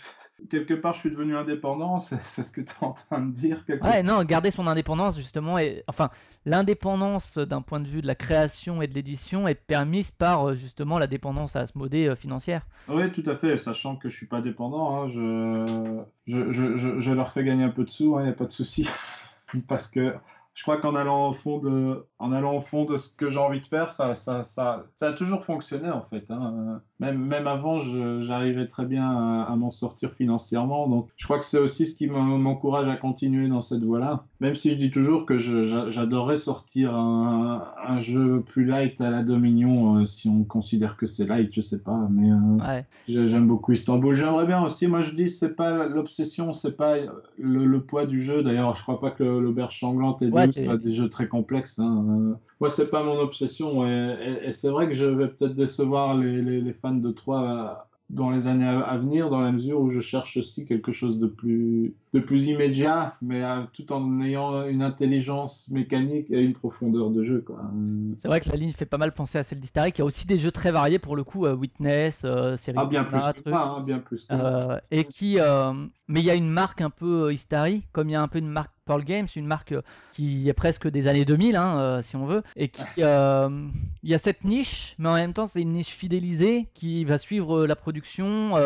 quelque 0.50 0.74
part, 0.74 0.94
je 0.94 1.00
suis 1.00 1.12
devenu 1.12 1.36
indépendant. 1.36 2.00
C'est 2.00 2.20
c'est 2.26 2.44
ce 2.44 2.52
que 2.52 2.62
tu 2.62 2.72
es 2.72 2.84
en 2.84 2.94
train 2.94 3.22
de 3.22 3.34
dire. 3.34 3.64
quelque 3.66 3.84
Ouais, 3.84 4.04
non, 4.04 4.24
garder 4.24 4.52
son 4.52 4.68
indépendance 4.68 5.18
justement, 5.18 5.58
et 5.58 5.84
enfin 5.88 6.10
l'indépendance 6.46 7.38
d'un 7.38 7.62
point 7.62 7.80
de 7.80 7.88
vue 7.88 8.02
de 8.02 8.08
la 8.08 8.16
création 8.16 8.82
et 8.82 8.88
de 8.88 8.94
l'édition 8.94 9.48
est 9.48 9.56
permise 9.56 10.12
par 10.12 10.50
euh, 10.50 10.56
justement 10.56 10.98
la 11.00 11.08
dépendance 11.08 11.56
à 11.56 11.62
Asmodée 11.62 12.08
euh, 12.08 12.16
financière. 12.16 12.66
Oui, 12.88 13.12
tout 13.12 13.24
à 13.30 13.36
fait, 13.36 13.58
sachant 13.58 13.96
que 13.96 14.10
je 14.10 14.16
suis 14.16 14.26
pas 14.26 14.42
dépendant, 14.42 15.04
hein, 15.04 15.10
je, 15.10 16.04
je, 16.28 16.52
je, 16.52 17.00
je, 17.00 17.12
leur 17.12 17.32
fais 17.32 17.44
gagner 17.44 17.64
un 17.64 17.70
peu 17.70 17.84
de 17.84 17.89
sous, 17.89 18.20
il 18.20 18.24
n'y 18.24 18.30
a 18.30 18.34
pas 18.34 18.46
de 18.46 18.52
souci. 18.52 18.88
Parce 19.68 19.88
que 19.88 20.16
je 20.62 20.64
crois 20.64 20.78
qu'en 20.78 20.93
allant 20.95 21.30
au 21.32 21.34
fond 21.34 21.57
de, 21.57 22.07
en 22.22 22.32
allant 22.32 22.55
au 22.55 22.61
fond 22.61 22.86
de 22.86 22.97
ce 22.97 23.09
que 23.09 23.30
j'ai 23.30 23.39
envie 23.39 23.59
de 23.61 23.65
faire, 23.65 23.89
ça, 23.89 24.15
ça, 24.15 24.43
ça, 24.43 24.86
ça 24.95 25.07
a 25.09 25.13
toujours 25.13 25.43
fonctionné 25.43 25.89
en 25.89 26.03
fait. 26.09 26.24
hein. 26.30 26.82
Même, 26.99 27.17
même 27.17 27.47
avant, 27.47 27.80
j'arrivais 28.22 28.67
très 28.67 28.86
bien 28.86 29.09
à, 29.09 29.47
à 29.51 29.55
m'en 29.55 29.72
sortir 29.72 30.11
financièrement. 30.11 30.88
Donc, 30.88 31.07
je 31.17 31.26
crois 31.26 31.39
que 31.39 31.45
c'est 31.45 31.57
aussi 31.57 31.88
ce 31.88 31.95
qui 31.95 32.05
m'en- 32.07 32.38
m'encourage 32.38 32.88
à 32.88 32.95
continuer 32.95 33.47
dans 33.47 33.61
cette 33.61 33.84
voie-là. 33.84 34.24
Même 34.39 34.55
si 34.55 34.72
je 34.72 34.78
dis 34.78 34.91
toujours 34.91 35.26
que 35.26 35.38
j'adorerais 35.38 36.38
sortir 36.38 36.95
un, 36.95 37.63
un 37.88 37.99
jeu 38.01 38.41
plus 38.41 38.65
light 38.65 39.01
à 39.01 39.09
la 39.09 39.24
Dominion, 39.24 39.97
euh, 40.01 40.05
si 40.05 40.30
on 40.30 40.43
considère 40.43 40.95
que 40.97 41.07
c'est 41.07 41.26
light, 41.26 41.49
je 41.53 41.61
sais 41.61 41.82
pas. 41.82 42.07
Mais 42.11 42.30
euh, 42.32 42.36
Ouais. 42.67 42.86
J'aime 43.07 43.47
beaucoup 43.47 43.72
Istanbul. 43.72 44.13
J'aimerais 44.15 44.45
bien 44.45 44.63
aussi. 44.63 44.86
Moi, 44.88 45.01
je 45.01 45.15
dis, 45.15 45.28
c'est 45.30 45.55
pas 45.55 45.88
l'obsession, 45.88 46.53
c'est 46.53 46.78
pas 46.78 46.95
le, 47.39 47.65
le 47.65 47.82
poids 47.82 48.05
du 48.05 48.22
jeu. 48.22 48.43
D'ailleurs, 48.43 48.76
je 48.76 48.84
crois 48.84 48.99
pas 48.99 49.09
que 49.11 49.24
l'auberge 49.24 49.80
sanglante 49.80 50.22
et 50.22 50.30
Ouais, 50.30 50.47
des 50.47 50.91
jeux 50.91 51.09
très 51.09 51.28
complexes. 51.28 51.80
hein. 51.80 52.05
Euh, 52.12 52.34
Moi, 52.59 52.70
c'est 52.70 52.89
pas 52.89 53.03
mon 53.03 53.20
obsession. 53.20 53.88
Et, 53.88 54.18
et- 54.43 54.47
et 54.49 54.51
c'est 54.51 54.70
vrai 54.70 54.88
que 54.88 54.93
je 54.93 55.05
vais 55.05 55.28
peut-être 55.30 55.55
décevoir 55.55 56.16
les, 56.18 56.41
les- 56.41 56.62
les 56.62 56.74
fans 56.74 56.93
de 56.95 57.12
3 57.12 57.88
dans 58.09 58.30
les 58.30 58.45
années 58.45 58.68
à, 58.68 58.97
venir, 58.97 59.30
dans 59.30 59.39
la 59.39 59.53
mesure 59.53 59.80
où 59.80 59.89
je 59.89 60.01
cherche 60.01 60.36
aussi 60.36 60.66
quelque 60.66 60.91
chose 60.91 61.18
de 61.18 61.28
plus, 61.28 61.95
de 62.14 62.20
plus 62.20 62.43
immédiat, 62.47 63.16
mais 63.22 63.41
euh, 63.41 63.62
tout 63.72 63.93
en 63.93 64.20
ayant 64.22 64.68
une 64.68 64.82
intelligence 64.82 65.70
mécanique 65.72 66.28
et 66.30 66.41
une 66.41 66.51
profondeur 66.53 67.09
de 67.09 67.24
jeu. 67.24 67.45
Euh, 67.49 67.53
C'est 68.20 68.28
vrai 68.28 68.41
que 68.41 68.49
la 68.49 68.57
ligne 68.57 68.74
fait 68.74 68.86
pas 68.86 68.97
mal 68.97 69.14
penser 69.14 69.38
à 69.38 69.43
celle 69.45 69.62
d'Hystaric. 69.62 69.97
Il 69.97 70.01
y 70.01 70.03
a 70.03 70.05
aussi 70.05 70.28
des 70.28 70.38
jeux 70.38 70.51
très 70.51 70.72
variés 70.74 70.99
pour 70.99 71.16
le 71.16 71.24
coup, 71.24 71.45
euh, 71.45 71.55
Witness, 71.55 72.24
euh, 72.26 72.57
série 72.57 72.78
Ah, 72.82 72.86
bien 72.86 73.05
plus 73.05 73.20
truc. 73.43 73.47
hein, 73.53 73.82
bien 73.86 73.99
plus 73.99 74.26
que 74.26 74.36
moi. 74.36 74.45
Euh, 74.45 74.80
et 74.91 75.05
qui, 75.05 75.39
euh, 75.39 75.72
mais 76.09 76.20
il 76.20 76.26
y 76.26 76.30
a 76.32 76.36
une 76.36 76.49
marque 76.49 76.82
un 76.82 76.89
peu 76.89 77.28
euh, 77.28 77.34
Hystari, 77.34 77.84
comme 77.93 78.09
il 78.09 78.12
y 78.12 78.16
a 78.16 78.22
un 78.22 78.28
peu 78.28 78.39
une 78.39 78.49
marque 78.49 78.72
Pearl 78.92 79.06
Games, 79.06 79.28
une 79.38 79.48
marque 79.48 79.72
euh, 79.72 79.82
qui 80.12 80.50
est 80.50 80.54
presque 80.54 80.86
des 80.89 81.08
années 81.08 81.24
2000, 81.24 81.56
hein, 81.56 81.80
euh, 81.80 82.02
si 82.02 82.18
on 82.18 82.26
veut, 82.26 82.44
et 82.58 82.68
qui, 82.68 82.84
euh, 83.00 83.70
il 84.04 84.10
y 84.10 84.14
a 84.14 84.18
cette 84.18 84.44
niche, 84.44 84.96
mais 84.98 85.08
en 85.08 85.14
même 85.14 85.34
temps 85.34 85.48
c'est 85.48 85.62
une 85.62 85.72
niche 85.72 85.92
fidélisée 85.92 86.68
qui 86.74 87.06
va 87.06 87.18
suivre 87.18 87.66
la 87.66 87.78
production. 87.78 88.60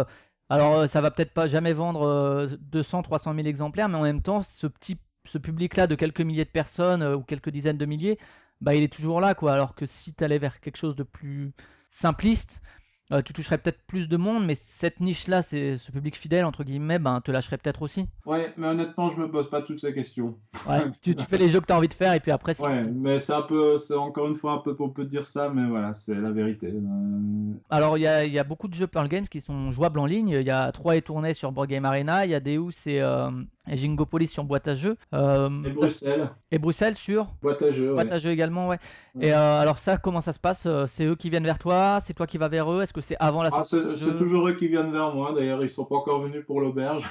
alors 0.49 0.89
ça 0.89 1.01
va 1.01 1.11
peut-être 1.11 1.31
pas 1.31 1.45
jamais 1.45 1.73
vendre 1.73 2.07
euh, 2.07 2.47
200, 2.71 3.03
300 3.03 3.35
000 3.35 3.45
exemplaires, 3.45 3.87
mais 3.87 3.99
en 3.99 4.01
même 4.01 4.23
temps 4.23 4.41
ce 4.41 4.65
petit, 4.65 4.97
ce 5.27 5.37
public-là 5.37 5.85
de 5.85 5.93
quelques 5.93 6.21
milliers 6.21 6.45
de 6.45 6.49
personnes 6.49 7.03
ou 7.03 7.21
quelques 7.21 7.51
dizaines 7.51 7.77
de 7.77 7.85
milliers, 7.85 8.17
bah 8.61 8.73
il 8.73 8.81
est 8.81 8.91
toujours 8.91 9.21
là, 9.21 9.35
quoi. 9.35 9.53
Alors 9.53 9.75
que 9.75 9.85
si 9.85 10.15
tu 10.15 10.23
allais 10.23 10.39
vers 10.39 10.59
quelque 10.59 10.77
chose 10.77 10.95
de 10.95 11.03
plus 11.03 11.53
simpliste, 11.91 12.63
euh, 13.11 13.21
tu 13.21 13.33
toucherais 13.33 13.59
peut-être 13.59 13.81
plus 13.85 14.07
de 14.09 14.17
monde, 14.17 14.45
mais 14.45 14.55
cette 14.55 14.99
niche-là, 14.99 15.43
c'est 15.43 15.77
ce 15.77 15.91
public 15.91 16.15
fidèle, 16.15 16.43
entre 16.43 16.63
guillemets, 16.63 16.97
ben, 16.97 17.21
te 17.21 17.31
lâcherait 17.31 17.57
peut-être 17.57 17.83
aussi. 17.83 18.07
Ouais, 18.25 18.51
mais 18.57 18.67
honnêtement, 18.67 19.11
je 19.11 19.17
me 19.17 19.29
pose 19.29 19.49
pas 19.49 19.61
toutes 19.61 19.79
ces 19.79 19.93
questions. 19.93 20.37
Ouais, 20.67 20.85
tu, 21.01 21.15
tu 21.15 21.25
fais 21.25 21.37
les 21.37 21.49
jeux 21.49 21.61
que 21.61 21.67
tu 21.67 21.73
as 21.73 21.77
envie 21.77 21.87
de 21.87 21.93
faire, 21.93 22.13
et 22.13 22.19
puis 22.19 22.31
après, 22.31 22.55
si 22.55 22.63
Ouais, 22.63 22.83
mais 22.83 23.19
c'est 23.19 23.33
un 23.33 23.43
peu, 23.43 23.77
c'est 23.77 23.93
encore 23.95 24.27
une 24.27 24.35
fois 24.35 24.53
un 24.53 24.57
peu 24.57 24.75
pour 24.75 24.93
peut 24.93 25.05
dire 25.05 25.27
ça, 25.27 25.49
mais 25.49 25.67
voilà, 25.67 25.93
c'est 25.93 26.15
la 26.15 26.31
vérité. 26.31 26.67
Euh, 26.67 27.53
Alors, 27.69 27.97
il 27.97 28.01
y 28.01 28.07
a, 28.07 28.25
y 28.25 28.39
a 28.39 28.43
beaucoup 28.43 28.67
de 28.67 28.73
jeux 28.73 28.87
Pearl 28.87 29.07
Games 29.07 29.27
qui 29.27 29.41
sont 29.41 29.71
jouables 29.71 29.99
en 29.99 30.05
ligne. 30.05 30.29
Il 30.29 30.41
y 30.41 30.51
a 30.51 30.71
3 30.71 30.95
et 30.95 31.01
tourné 31.01 31.33
sur 31.33 31.51
Board 31.51 31.69
Game 31.69 31.85
Arena, 31.85 32.25
il 32.25 32.31
y 32.31 32.35
a 32.35 32.39
Deus 32.39 32.71
et, 32.87 33.01
euh, 33.01 33.29
et 33.69 33.77
Jingopolis 33.77 34.27
sur 34.27 34.43
boîte 34.43 34.67
à 34.67 34.75
jeux. 34.75 34.97
Euh, 35.13 35.49
Et 35.63 35.71
ça- 35.71 35.79
Bruxelles, 35.79 36.29
et 36.51 36.57
Bruxelles 36.59 36.95
sur 36.95 37.25
boîte 37.41 37.61
à 37.61 37.71
jeux, 37.71 37.93
boîte 37.93 38.07
ouais. 38.07 38.13
à 38.13 38.19
jeux 38.19 38.31
également, 38.31 38.67
ouais. 38.67 38.79
Ouais. 39.15 39.27
Et 39.27 39.33
euh, 39.33 39.59
alors, 39.61 39.79
ça, 39.79 39.97
comment 39.97 40.21
ça 40.21 40.33
se 40.33 40.39
passe 40.39 40.65
Euh, 40.65 40.87
C'est 40.87 41.05
eux 41.05 41.15
qui 41.15 41.29
viennent 41.29 41.43
vers 41.45 41.59
toi 41.59 41.99
C'est 42.03 42.13
toi 42.13 42.27
qui 42.27 42.37
vas 42.37 42.47
vers 42.47 42.71
eux 42.71 42.81
Est-ce 42.81 42.93
que 42.93 43.01
c'est 43.01 43.15
avant 43.19 43.43
la 43.43 43.49
Ah, 43.53 43.63
sortie 43.63 43.87
c'est 43.87 43.97
jeu? 43.97 44.11
c'est 44.11 44.17
toujours 44.17 44.47
eux 44.47 44.53
qui 44.53 44.67
viennent 44.67 44.91
vers 44.91 45.13
moi, 45.13 45.33
d'ailleurs, 45.33 45.63
ils 45.63 45.69
sont 45.69 45.85
pas 45.85 45.95
encore 45.95 46.21
venus 46.21 46.45
pour 46.45 46.61
l'auberge. 46.61 47.03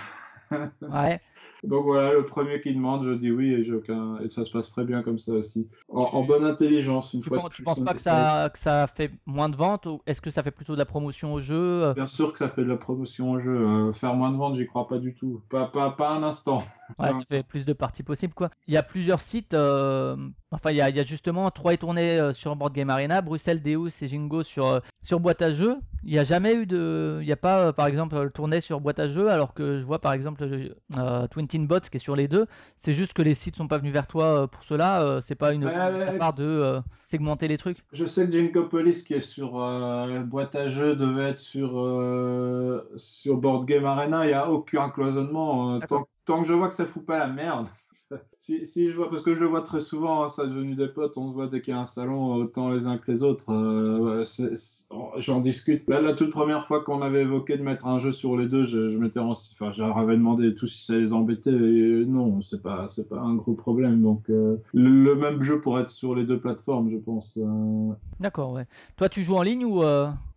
Ouais. 0.50 1.20
Donc 1.66 1.84
voilà, 1.84 2.12
le 2.12 2.24
premier 2.26 2.60
qui 2.60 2.74
demande, 2.74 3.04
je 3.04 3.12
dis 3.14 3.30
oui, 3.30 3.52
et, 3.52 3.64
j'ai 3.64 3.72
aucun... 3.74 4.18
et 4.24 4.28
ça 4.28 4.44
se 4.44 4.52
passe 4.52 4.70
très 4.70 4.84
bien 4.84 5.02
comme 5.02 5.18
ça 5.18 5.32
aussi. 5.32 5.68
En, 5.88 6.02
en 6.02 6.22
bonne 6.24 6.44
intelligence, 6.44 7.12
une 7.14 7.20
Tu, 7.22 7.28
fois 7.28 7.38
penses, 7.38 7.50
tu 7.50 7.62
penses 7.62 7.80
pas 7.80 7.94
que 7.94 8.00
ça, 8.00 8.50
que 8.52 8.58
ça 8.58 8.86
fait 8.86 9.10
moins 9.26 9.48
de 9.48 9.56
ventes 9.56 9.86
ou 9.86 10.00
est-ce 10.06 10.20
que 10.20 10.30
ça 10.30 10.42
fait 10.42 10.50
plutôt 10.50 10.74
de 10.74 10.78
la 10.78 10.84
promotion 10.84 11.32
au 11.34 11.40
jeu 11.40 11.54
Euh, 11.84 11.94
Bien 11.94 12.06
sûr 12.06 12.32
que 12.32 12.38
ça 12.38 12.48
fait 12.48 12.62
de 12.64 12.68
la 12.68 12.76
promotion 12.76 13.32
au 13.32 13.40
jeu. 13.40 13.50
euh, 13.56 13.92
faire 13.94 14.14
moins 14.14 14.30
de 14.30 14.36
ventes, 14.36 14.56
j'y 14.56 14.66
crois 14.66 14.86
pas 14.88 14.98
du 14.98 15.14
tout. 15.14 15.40
Pas, 15.50 15.66
pas, 15.66 15.90
pas 15.90 16.10
un 16.10 16.22
instant. 16.22 16.62
Ouais, 16.98 17.12
ça 17.12 17.24
fait 17.28 17.42
plus 17.42 17.64
de 17.64 17.72
parties 17.72 18.02
possibles 18.02 18.34
quoi. 18.34 18.50
Il 18.66 18.74
y 18.74 18.76
a 18.76 18.82
plusieurs 18.82 19.20
sites, 19.20 19.54
euh, 19.54 20.16
enfin 20.52 20.70
il 20.70 20.76
y 20.76 20.80
a, 20.80 20.90
il 20.90 20.96
y 20.96 21.00
a 21.00 21.04
justement 21.04 21.50
Troyes 21.50 21.74
est 21.74 21.78
tourné 21.78 22.18
euh, 22.18 22.32
sur 22.32 22.54
Board 22.56 22.72
Game 22.72 22.90
Arena, 22.90 23.20
Bruxelles, 23.20 23.62
Deus 23.62 23.90
et 24.00 24.08
Jingo 24.08 24.42
sur, 24.42 24.66
euh, 24.66 24.80
sur 25.02 25.18
boîte 25.20 25.42
à 25.42 25.50
jeux. 25.52 25.76
Il 26.04 26.12
n'y 26.12 26.18
a 26.18 26.24
jamais 26.24 26.54
eu 26.54 26.66
de. 26.66 27.18
Il 27.22 27.26
n'y 27.26 27.32
a 27.32 27.36
pas 27.36 27.66
euh, 27.68 27.72
par 27.72 27.86
exemple 27.86 28.16
le 28.20 28.30
tourné 28.30 28.60
sur 28.60 28.80
boîte 28.80 28.98
à 28.98 29.08
jeux 29.08 29.30
alors 29.30 29.54
que 29.54 29.78
je 29.80 29.84
vois 29.84 30.00
par 30.00 30.12
exemple 30.12 30.44
euh, 30.96 31.26
Twintin 31.28 31.60
Bots 31.64 31.80
qui 31.80 31.96
est 31.96 32.00
sur 32.00 32.14
les 32.14 32.28
deux. 32.28 32.46
C'est 32.78 32.92
juste 32.92 33.12
que 33.14 33.22
les 33.22 33.34
sites 33.34 33.56
sont 33.56 33.68
pas 33.68 33.78
venus 33.78 33.92
vers 33.92 34.06
toi 34.06 34.42
euh, 34.42 34.46
pour 34.46 34.62
cela. 34.64 35.02
euh, 35.02 35.20
c'est 35.22 35.34
pas 35.34 35.52
une 35.54 35.64
Ouais, 35.64 35.72
ouais. 35.74 36.18
part 36.18 36.34
de 36.34 36.44
euh, 36.44 36.80
segmenter 37.06 37.48
les 37.48 37.56
trucs. 37.56 37.78
Je 37.92 38.04
sais 38.04 38.26
que 38.26 38.32
Jinkopolis 38.32 39.02
qui 39.04 39.14
est 39.14 39.20
sur 39.20 39.60
euh, 39.62 40.20
boîte 40.20 40.54
à 40.54 40.68
jeux 40.68 40.94
devait 40.96 41.30
être 41.30 41.40
sur, 41.40 41.78
euh, 41.80 42.86
sur 42.96 43.36
Board 43.38 43.66
Game 43.66 43.84
Arena. 43.86 44.24
Il 44.24 44.28
n'y 44.28 44.34
a 44.34 44.50
aucun 44.50 44.90
cloisonnement. 44.90 45.76
euh, 45.76 45.78
D'accord. 45.78 46.00
tant, 46.00 46.08
tant 46.26 46.42
que 46.42 46.48
je 46.48 46.54
vois 46.54 46.68
que 46.68 46.74
ça 46.74 46.86
fout 46.86 47.04
pas 47.06 47.18
la 47.18 47.28
merde. 47.28 47.66
Si, 48.38 48.66
si 48.66 48.90
je 48.90 48.96
vois, 48.96 49.08
parce 49.08 49.22
que 49.22 49.32
je 49.32 49.40
le 49.40 49.46
vois 49.46 49.62
très 49.62 49.80
souvent, 49.80 50.24
hein, 50.24 50.28
ça 50.28 50.44
est 50.44 50.48
devenu 50.48 50.74
des 50.74 50.88
potes, 50.88 51.16
on 51.16 51.30
se 51.30 51.34
voit 51.34 51.46
dès 51.46 51.62
qu'il 51.62 51.72
y 51.72 51.76
a 51.76 51.80
un 51.80 51.86
salon, 51.86 52.34
autant 52.34 52.68
les 52.70 52.86
uns 52.86 52.98
que 52.98 53.10
les 53.10 53.22
autres. 53.22 53.50
euh, 53.50 54.22
J'en 55.16 55.40
discute. 55.40 55.88
Là, 55.88 56.02
la 56.02 56.12
toute 56.12 56.30
première 56.30 56.66
fois 56.66 56.84
qu'on 56.84 57.00
avait 57.00 57.22
évoqué 57.22 57.56
de 57.56 57.62
mettre 57.62 57.86
un 57.86 57.98
jeu 57.98 58.12
sur 58.12 58.36
les 58.36 58.46
deux, 58.46 58.64
je, 58.66 58.90
je 58.90 58.98
m'étais 58.98 59.20
enfin, 59.20 59.72
j'avais 59.72 60.16
demandé 60.16 60.54
tout 60.54 60.66
si 60.66 60.84
ça 60.84 60.94
les 60.94 61.14
embêtait. 61.14 61.50
Et 61.50 62.04
non, 62.06 62.42
c'est 62.42 62.62
pas, 62.62 62.86
c'est 62.88 63.08
pas 63.08 63.18
un 63.20 63.34
gros 63.34 63.54
problème. 63.54 64.02
Donc, 64.02 64.28
euh, 64.28 64.56
le, 64.74 65.14
même 65.14 65.42
jeu 65.42 65.60
pourrait 65.62 65.82
être 65.82 65.90
sur 65.90 66.14
les 66.14 66.24
deux 66.24 66.38
plateformes, 66.38 66.90
je 66.90 66.98
pense. 66.98 67.38
euh, 67.40 67.92
D'accord, 68.20 68.52
ouais. 68.52 68.66
Toi 68.96 69.08
tu 69.08 69.22
joues 69.24 69.36
en 69.36 69.42
ligne 69.42 69.64
ou 69.64 69.82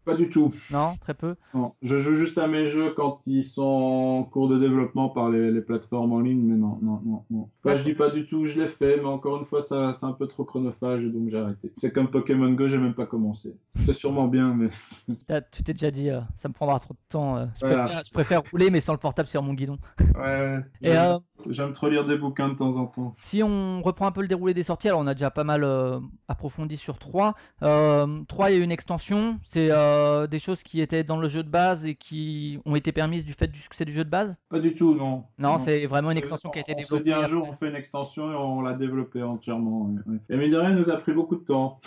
Pas 0.07 0.15
du 0.15 0.29
tout. 0.29 0.53
non 0.71 0.95
Très 1.01 1.13
peu. 1.13 1.35
Non. 1.53 1.73
Je 1.81 1.99
joue 1.99 2.15
juste 2.15 2.37
à 2.37 2.47
mes 2.47 2.69
jeux 2.69 2.93
quand 2.95 3.19
ils 3.27 3.43
sont 3.43 3.61
en 3.61 4.23
cours 4.23 4.47
de 4.47 4.57
développement 4.57 5.09
par 5.09 5.29
les, 5.29 5.51
les 5.51 5.59
plateformes 5.61 6.13
en 6.13 6.21
ligne, 6.21 6.41
mais 6.41 6.55
non, 6.55 6.79
non, 6.81 7.01
non, 7.05 7.23
non. 7.29 7.49
Enfin, 7.63 7.75
je 7.75 7.83
dis 7.83 7.93
pas 7.93 8.09
du 8.09 8.25
tout, 8.25 8.45
je 8.45 8.61
l'ai 8.61 8.69
fait, 8.69 8.97
mais 8.97 9.05
encore 9.09 9.37
une 9.37 9.45
fois, 9.45 9.61
ça, 9.61 9.93
c'est 9.93 10.05
un 10.05 10.13
peu 10.13 10.27
trop 10.27 10.45
chronophage, 10.45 11.03
et 11.03 11.09
donc 11.09 11.29
j'ai 11.29 11.37
arrêté. 11.37 11.73
C'est 11.77 11.91
comme 11.91 12.07
Pokémon 12.07 12.49
Go, 12.53 12.67
j'ai 12.69 12.77
même 12.77 12.93
pas 12.93 13.05
commencé. 13.05 13.57
C'est 13.85 13.93
sûrement 13.93 14.27
bien, 14.29 14.53
mais 14.55 14.69
Tu 15.51 15.63
t'es 15.63 15.73
déjà 15.73 15.91
dit, 15.91 16.09
euh, 16.09 16.21
ça 16.37 16.47
me 16.47 16.53
prendra 16.53 16.79
trop 16.79 16.93
de 16.93 16.99
temps. 17.09 17.35
euh, 17.37 17.45
je, 17.59 17.65
Voilà. 17.65 17.83
préfère, 17.83 18.03
je 18.05 18.11
préfère 18.13 18.41
rouler 18.49 18.69
mais 18.71 18.79
sans 18.81 18.93
le 18.93 18.99
portable 18.99 19.27
sur 19.27 19.43
mon 19.43 19.53
guidon. 19.53 19.77
ouais. 19.99 20.59
Et 20.81 20.87
j'aime- 20.93 20.97
euh, 20.97 21.19
J'aime 21.49 21.71
trop 21.73 21.87
lire 21.87 22.05
des 22.05 22.17
bouquins 22.17 22.49
de 22.49 22.55
temps 22.55 22.75
en 22.77 22.87
temps. 22.87 23.15
Si 23.21 23.41
on 23.43 23.81
reprend 23.81 24.07
un 24.07 24.11
peu 24.11 24.21
le 24.21 24.27
déroulé 24.27 24.53
des 24.53 24.63
sorties, 24.63 24.87
alors 24.89 24.99
on 25.01 25.07
a 25.07 25.13
déjà 25.13 25.29
pas 25.31 25.43
mal 25.43 25.63
approfondi 26.27 26.75
sur 26.77 26.97
3. 26.97 27.35
Euh, 27.63 28.21
3, 28.27 28.49
il 28.51 28.57
y 28.57 28.59
a 28.59 28.63
une 28.63 28.71
extension. 28.71 29.39
C'est 29.43 29.69
euh, 29.71 29.77
des 30.29 30.39
choses 30.39 30.63
qui 30.63 30.81
étaient 30.81 31.03
dans 31.03 31.17
le 31.17 31.27
jeu 31.27 31.43
de 31.43 31.49
base 31.49 31.85
et 31.85 31.95
qui 31.95 32.59
ont 32.65 32.75
été 32.75 32.91
permises 32.91 33.25
du 33.25 33.33
fait 33.33 33.47
du 33.47 33.59
succès 33.59 33.85
du 33.85 33.91
jeu 33.91 34.03
de 34.03 34.09
base? 34.09 34.35
Pas 34.49 34.59
du 34.59 34.75
tout, 34.75 34.93
non. 34.95 35.23
Non, 35.37 35.57
c'est 35.59 35.85
vraiment 35.85 36.11
une 36.11 36.17
extension 36.17 36.49
qui 36.49 36.59
a 36.59 36.61
été 36.61 36.73
on 36.73 36.77
développée 36.77 36.97
s'est 36.97 37.03
dit 37.03 37.13
un 37.13 37.27
jour, 37.27 37.47
on 37.49 37.53
fait 37.53 37.69
une 37.69 37.75
extension 37.75 38.31
et 38.31 38.35
on 38.35 38.61
l'a 38.61 38.73
développée 38.73 39.23
entièrement. 39.23 39.93
Et 40.29 40.37
mine 40.37 40.51
de 40.51 40.57
rien, 40.57 40.71
nous 40.71 40.89
a 40.89 40.97
pris 40.97 41.13
beaucoup 41.13 41.35
de 41.35 41.43
temps. 41.43 41.79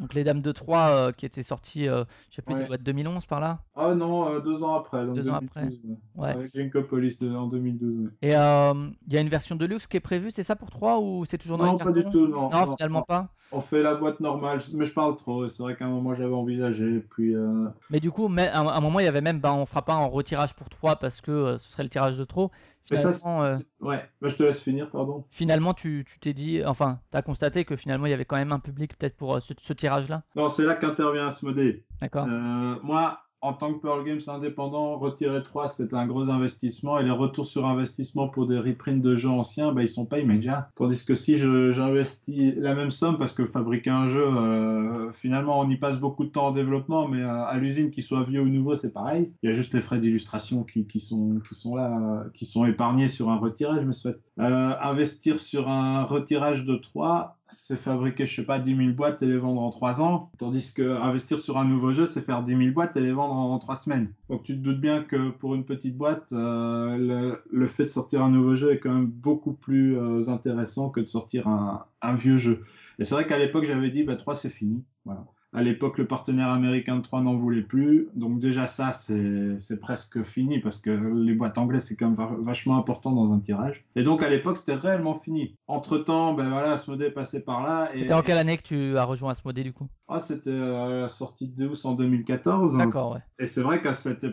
Donc 0.00 0.14
les 0.14 0.24
Dames 0.24 0.42
de 0.42 0.52
3 0.52 0.88
euh, 0.90 1.12
qui 1.12 1.26
étaient 1.26 1.42
sorties, 1.42 1.88
euh, 1.88 2.04
je 2.30 2.36
sais 2.36 2.42
plus, 2.42 2.54
ça 2.54 2.60
Ouais. 2.60 2.66
doit 2.66 2.74
être 2.76 2.82
2011 2.82 3.26
par 3.26 3.40
là? 3.40 3.60
Ah 3.76 3.94
non, 3.94 4.28
euh, 4.28 4.40
deux 4.40 4.62
ans 4.62 4.74
après, 4.74 5.04
donc 5.06 5.14
Deux 5.16 5.28
ans 5.28 5.38
2012. 5.40 5.80
ouais. 6.16 6.28
Avec 6.30 6.52
Jinkopolis 6.54 7.18
en 7.22 7.46
2012. 7.46 8.04
ouais. 8.04 8.10
Et 8.22 8.36
euh, 8.36 8.74
il 9.06 9.12
y 9.12 9.16
a 9.16 9.20
une 9.20 9.28
version 9.28 9.56
de 9.56 9.64
luxe 9.66 9.86
qui 9.86 9.96
est 9.96 10.00
prévue, 10.00 10.30
c'est 10.30 10.44
ça 10.44 10.56
pour 10.56 10.70
3 10.70 10.98
ou 11.00 11.24
c'est 11.24 11.38
toujours 11.38 11.58
dans 11.58 11.66
Non, 11.66 11.72
les 11.78 11.84
pas 11.84 11.92
du 11.92 12.04
tout, 12.04 12.26
non. 12.26 12.50
Non, 12.50 12.66
non, 12.66 12.76
finalement 12.76 13.00
non. 13.00 13.04
pas. 13.04 13.28
On 13.52 13.60
fait 13.60 13.82
la 13.82 13.94
boîte 13.94 14.18
normale, 14.18 14.60
mais 14.72 14.84
je 14.84 14.92
parle 14.92 15.16
trop. 15.16 15.46
C'est 15.46 15.62
vrai 15.62 15.76
qu'à 15.76 15.84
un 15.84 15.90
moment 15.90 16.14
j'avais 16.14 16.34
envisagé, 16.34 16.98
puis 16.98 17.36
euh, 17.36 17.66
Mais 17.90 18.00
du 18.00 18.10
coup, 18.10 18.26
mais, 18.26 18.48
à, 18.48 18.60
un- 18.60 18.80
moment, 18.80 18.98
il 18.98 19.04
y 19.04 19.08
avait 19.08 19.20
même, 19.20 19.38
bah, 19.38 19.52
on 19.54 19.64
fera 19.64 19.82
pas 19.82 19.94
un 19.94 20.06
retirage 20.06 20.54
pour 20.54 20.68
3 20.68 20.96
parce 20.96 21.20
que 21.20 21.30
euh, 21.30 21.58
ce 21.58 21.70
serait 21.70 21.84
le 21.84 21.88
tirage 21.88 22.18
de 22.18 22.24
trop. 22.24 22.50
Mais 22.90 22.96
ça, 22.96 23.12
euh, 23.42 23.58
ouais. 23.80 24.08
Bah, 24.20 24.28
je 24.28 24.36
te 24.36 24.42
laisse 24.42 24.60
finir, 24.60 24.90
pardon. 24.90 25.24
finalement, 25.30 25.74
tu 25.74 26.04
t'es 26.20 26.34
dit, 26.34 26.62
enfin, 26.64 27.00
tu 27.10 27.16
as 27.16 27.22
constaté 27.22 27.64
que 27.64 27.76
finalement, 27.76 28.06
il 28.06 28.10
y 28.10 28.12
avait 28.12 28.24
quand 28.24 28.36
même 28.36 28.52
un 28.52 28.58
public 28.58 28.96
peut-être 28.96 29.16
pour 29.16 29.36
euh, 29.36 29.40
ce, 29.40 29.54
ce 29.60 29.72
tirage-là? 29.72 30.22
Non, 30.36 30.48
c'est 30.48 30.64
là 30.64 30.74
qu'intervient 30.74 31.28
Asmodée. 31.28 31.84
D'accord 32.00 32.26
Euh, 32.28 32.76
moi, 32.82 33.23
en 33.44 33.52
tant 33.52 33.74
que 33.74 33.78
Pearl 33.80 34.02
Games 34.04 34.22
indépendant, 34.26 34.96
retirer 34.96 35.42
3, 35.42 35.68
c'est 35.68 35.92
un 35.92 36.06
gros 36.06 36.30
investissement. 36.30 36.98
Et 36.98 37.04
les 37.04 37.10
retours 37.10 37.44
sur 37.44 37.66
investissement 37.66 38.26
pour 38.26 38.46
des 38.46 38.58
reprints 38.58 39.02
de 39.02 39.16
jeux 39.16 39.28
anciens, 39.28 39.70
bah, 39.70 39.82
ils 39.82 39.88
sont 39.88 40.06
pas 40.06 40.18
immédiats. 40.18 40.70
Tandis 40.76 41.04
que 41.04 41.14
si 41.14 41.36
j'investis 41.36 42.54
la 42.56 42.74
même 42.74 42.90
somme, 42.90 43.18
parce 43.18 43.34
que 43.34 43.44
fabriquer 43.44 43.90
un 43.90 44.06
jeu, 44.06 44.24
euh, 44.24 45.12
finalement, 45.12 45.60
on 45.60 45.68
y 45.68 45.76
passe 45.76 45.98
beaucoup 45.98 46.24
de 46.24 46.30
temps 46.30 46.46
en 46.46 46.52
développement, 46.52 47.06
mais 47.06 47.20
euh, 47.20 47.44
à 47.44 47.58
l'usine, 47.58 47.90
qu'il 47.90 48.02
soit 48.02 48.24
vieux 48.24 48.40
ou 48.40 48.48
nouveau, 48.48 48.76
c'est 48.76 48.92
pareil. 48.92 49.30
Il 49.42 49.50
y 49.50 49.52
a 49.52 49.54
juste 49.54 49.74
les 49.74 49.82
frais 49.82 49.98
d'illustration 49.98 50.64
qui, 50.64 51.00
sont, 51.00 51.42
là, 51.76 52.24
qui 52.32 52.46
sont 52.46 52.64
épargnés 52.64 53.08
sur 53.08 53.28
un 53.28 53.36
retirage, 53.36 53.84
mais 53.84 53.92
souhaite. 53.92 54.20
Euh, 54.40 54.72
investir 54.80 55.38
sur 55.38 55.68
un 55.68 56.04
retirage 56.04 56.64
de 56.64 56.76
3, 56.76 57.36
c'est 57.50 57.76
fabriquer, 57.76 58.26
je 58.26 58.34
sais 58.36 58.44
pas, 58.46 58.58
10 58.58 58.76
000 58.76 58.90
boîtes 58.92 59.22
et 59.22 59.26
les 59.26 59.36
vendre 59.36 59.60
en 59.60 59.70
3 59.70 60.00
ans. 60.00 60.30
Tandis 60.38 60.72
que 60.72 60.82
investir 61.00 61.38
sur 61.38 61.58
un 61.58 61.64
nouveau 61.64 61.92
jeu, 61.92 62.06
c'est 62.06 62.22
faire 62.22 62.42
10 62.42 62.56
000 62.56 62.70
boîtes 62.72 62.96
et 62.96 63.00
les 63.00 63.12
vendre 63.12 63.34
en 63.34 63.58
3 63.58 63.76
semaines. 63.76 64.12
Donc 64.28 64.42
tu 64.42 64.54
te 64.54 64.58
doutes 64.60 64.80
bien 64.80 65.02
que 65.02 65.30
pour 65.30 65.54
une 65.54 65.64
petite 65.64 65.96
boîte, 65.96 66.26
euh, 66.32 66.96
le, 66.96 67.42
le 67.50 67.68
fait 67.68 67.84
de 67.84 67.88
sortir 67.90 68.22
un 68.22 68.30
nouveau 68.30 68.56
jeu 68.56 68.72
est 68.72 68.78
quand 68.78 68.92
même 68.94 69.06
beaucoup 69.06 69.52
plus 69.52 69.96
euh, 69.98 70.28
intéressant 70.28 70.90
que 70.90 71.00
de 71.00 71.06
sortir 71.06 71.46
un, 71.48 71.84
un 72.02 72.14
vieux 72.14 72.36
jeu. 72.36 72.64
Et 72.98 73.04
c'est 73.04 73.14
vrai 73.14 73.26
qu'à 73.26 73.38
l'époque, 73.38 73.64
j'avais 73.64 73.90
dit, 73.90 74.02
bah, 74.04 74.16
3 74.16 74.36
c'est 74.36 74.50
fini. 74.50 74.84
Voilà. 75.04 75.24
À 75.54 75.62
l'époque, 75.62 75.98
le 75.98 76.06
partenaire 76.06 76.48
américain 76.48 76.96
de 76.96 77.02
3 77.02 77.22
n'en 77.22 77.34
voulait 77.36 77.62
plus. 77.62 78.08
Donc 78.14 78.40
déjà 78.40 78.66
ça, 78.66 78.92
c'est 78.92 79.80
presque 79.80 80.22
fini 80.24 80.58
parce 80.58 80.80
que 80.80 80.90
les 80.90 81.34
boîtes 81.34 81.58
anglaises, 81.58 81.86
c'est 81.86 81.96
quand 81.96 82.06
même 82.06 82.16
va- 82.16 82.36
vachement 82.40 82.76
important 82.76 83.12
dans 83.12 83.32
un 83.32 83.38
tirage. 83.38 83.84
Et 83.96 84.02
donc 84.02 84.22
à 84.22 84.28
l'époque, 84.30 84.58
c'était 84.58 84.74
réellement 84.74 85.14
fini. 85.14 85.54
Entre-temps, 85.68 86.34
ben 86.34 86.50
voilà, 86.50 86.72
Asmodée 86.72 87.06
est 87.06 87.10
passé 87.10 87.40
par 87.40 87.62
là. 87.66 87.90
Et... 87.94 88.00
C'était 88.00 88.14
en 88.14 88.22
quelle 88.22 88.38
année 88.38 88.56
que 88.58 88.62
tu 88.62 88.98
as 88.98 89.04
rejoint 89.04 89.30
Asmodée 89.32 89.62
du 89.62 89.72
coup? 89.72 89.86
Ah, 90.06 90.20
c'était 90.20 90.50
euh, 90.50 91.02
la 91.02 91.08
sortie 91.08 91.48
de 91.48 91.66
Deus 91.66 91.86
en 91.86 91.94
2014. 91.94 92.76
D'accord, 92.76 93.12
ouais. 93.14 93.20
Et 93.38 93.46
c'est 93.46 93.62
vrai 93.62 93.80
qu'à 93.80 93.92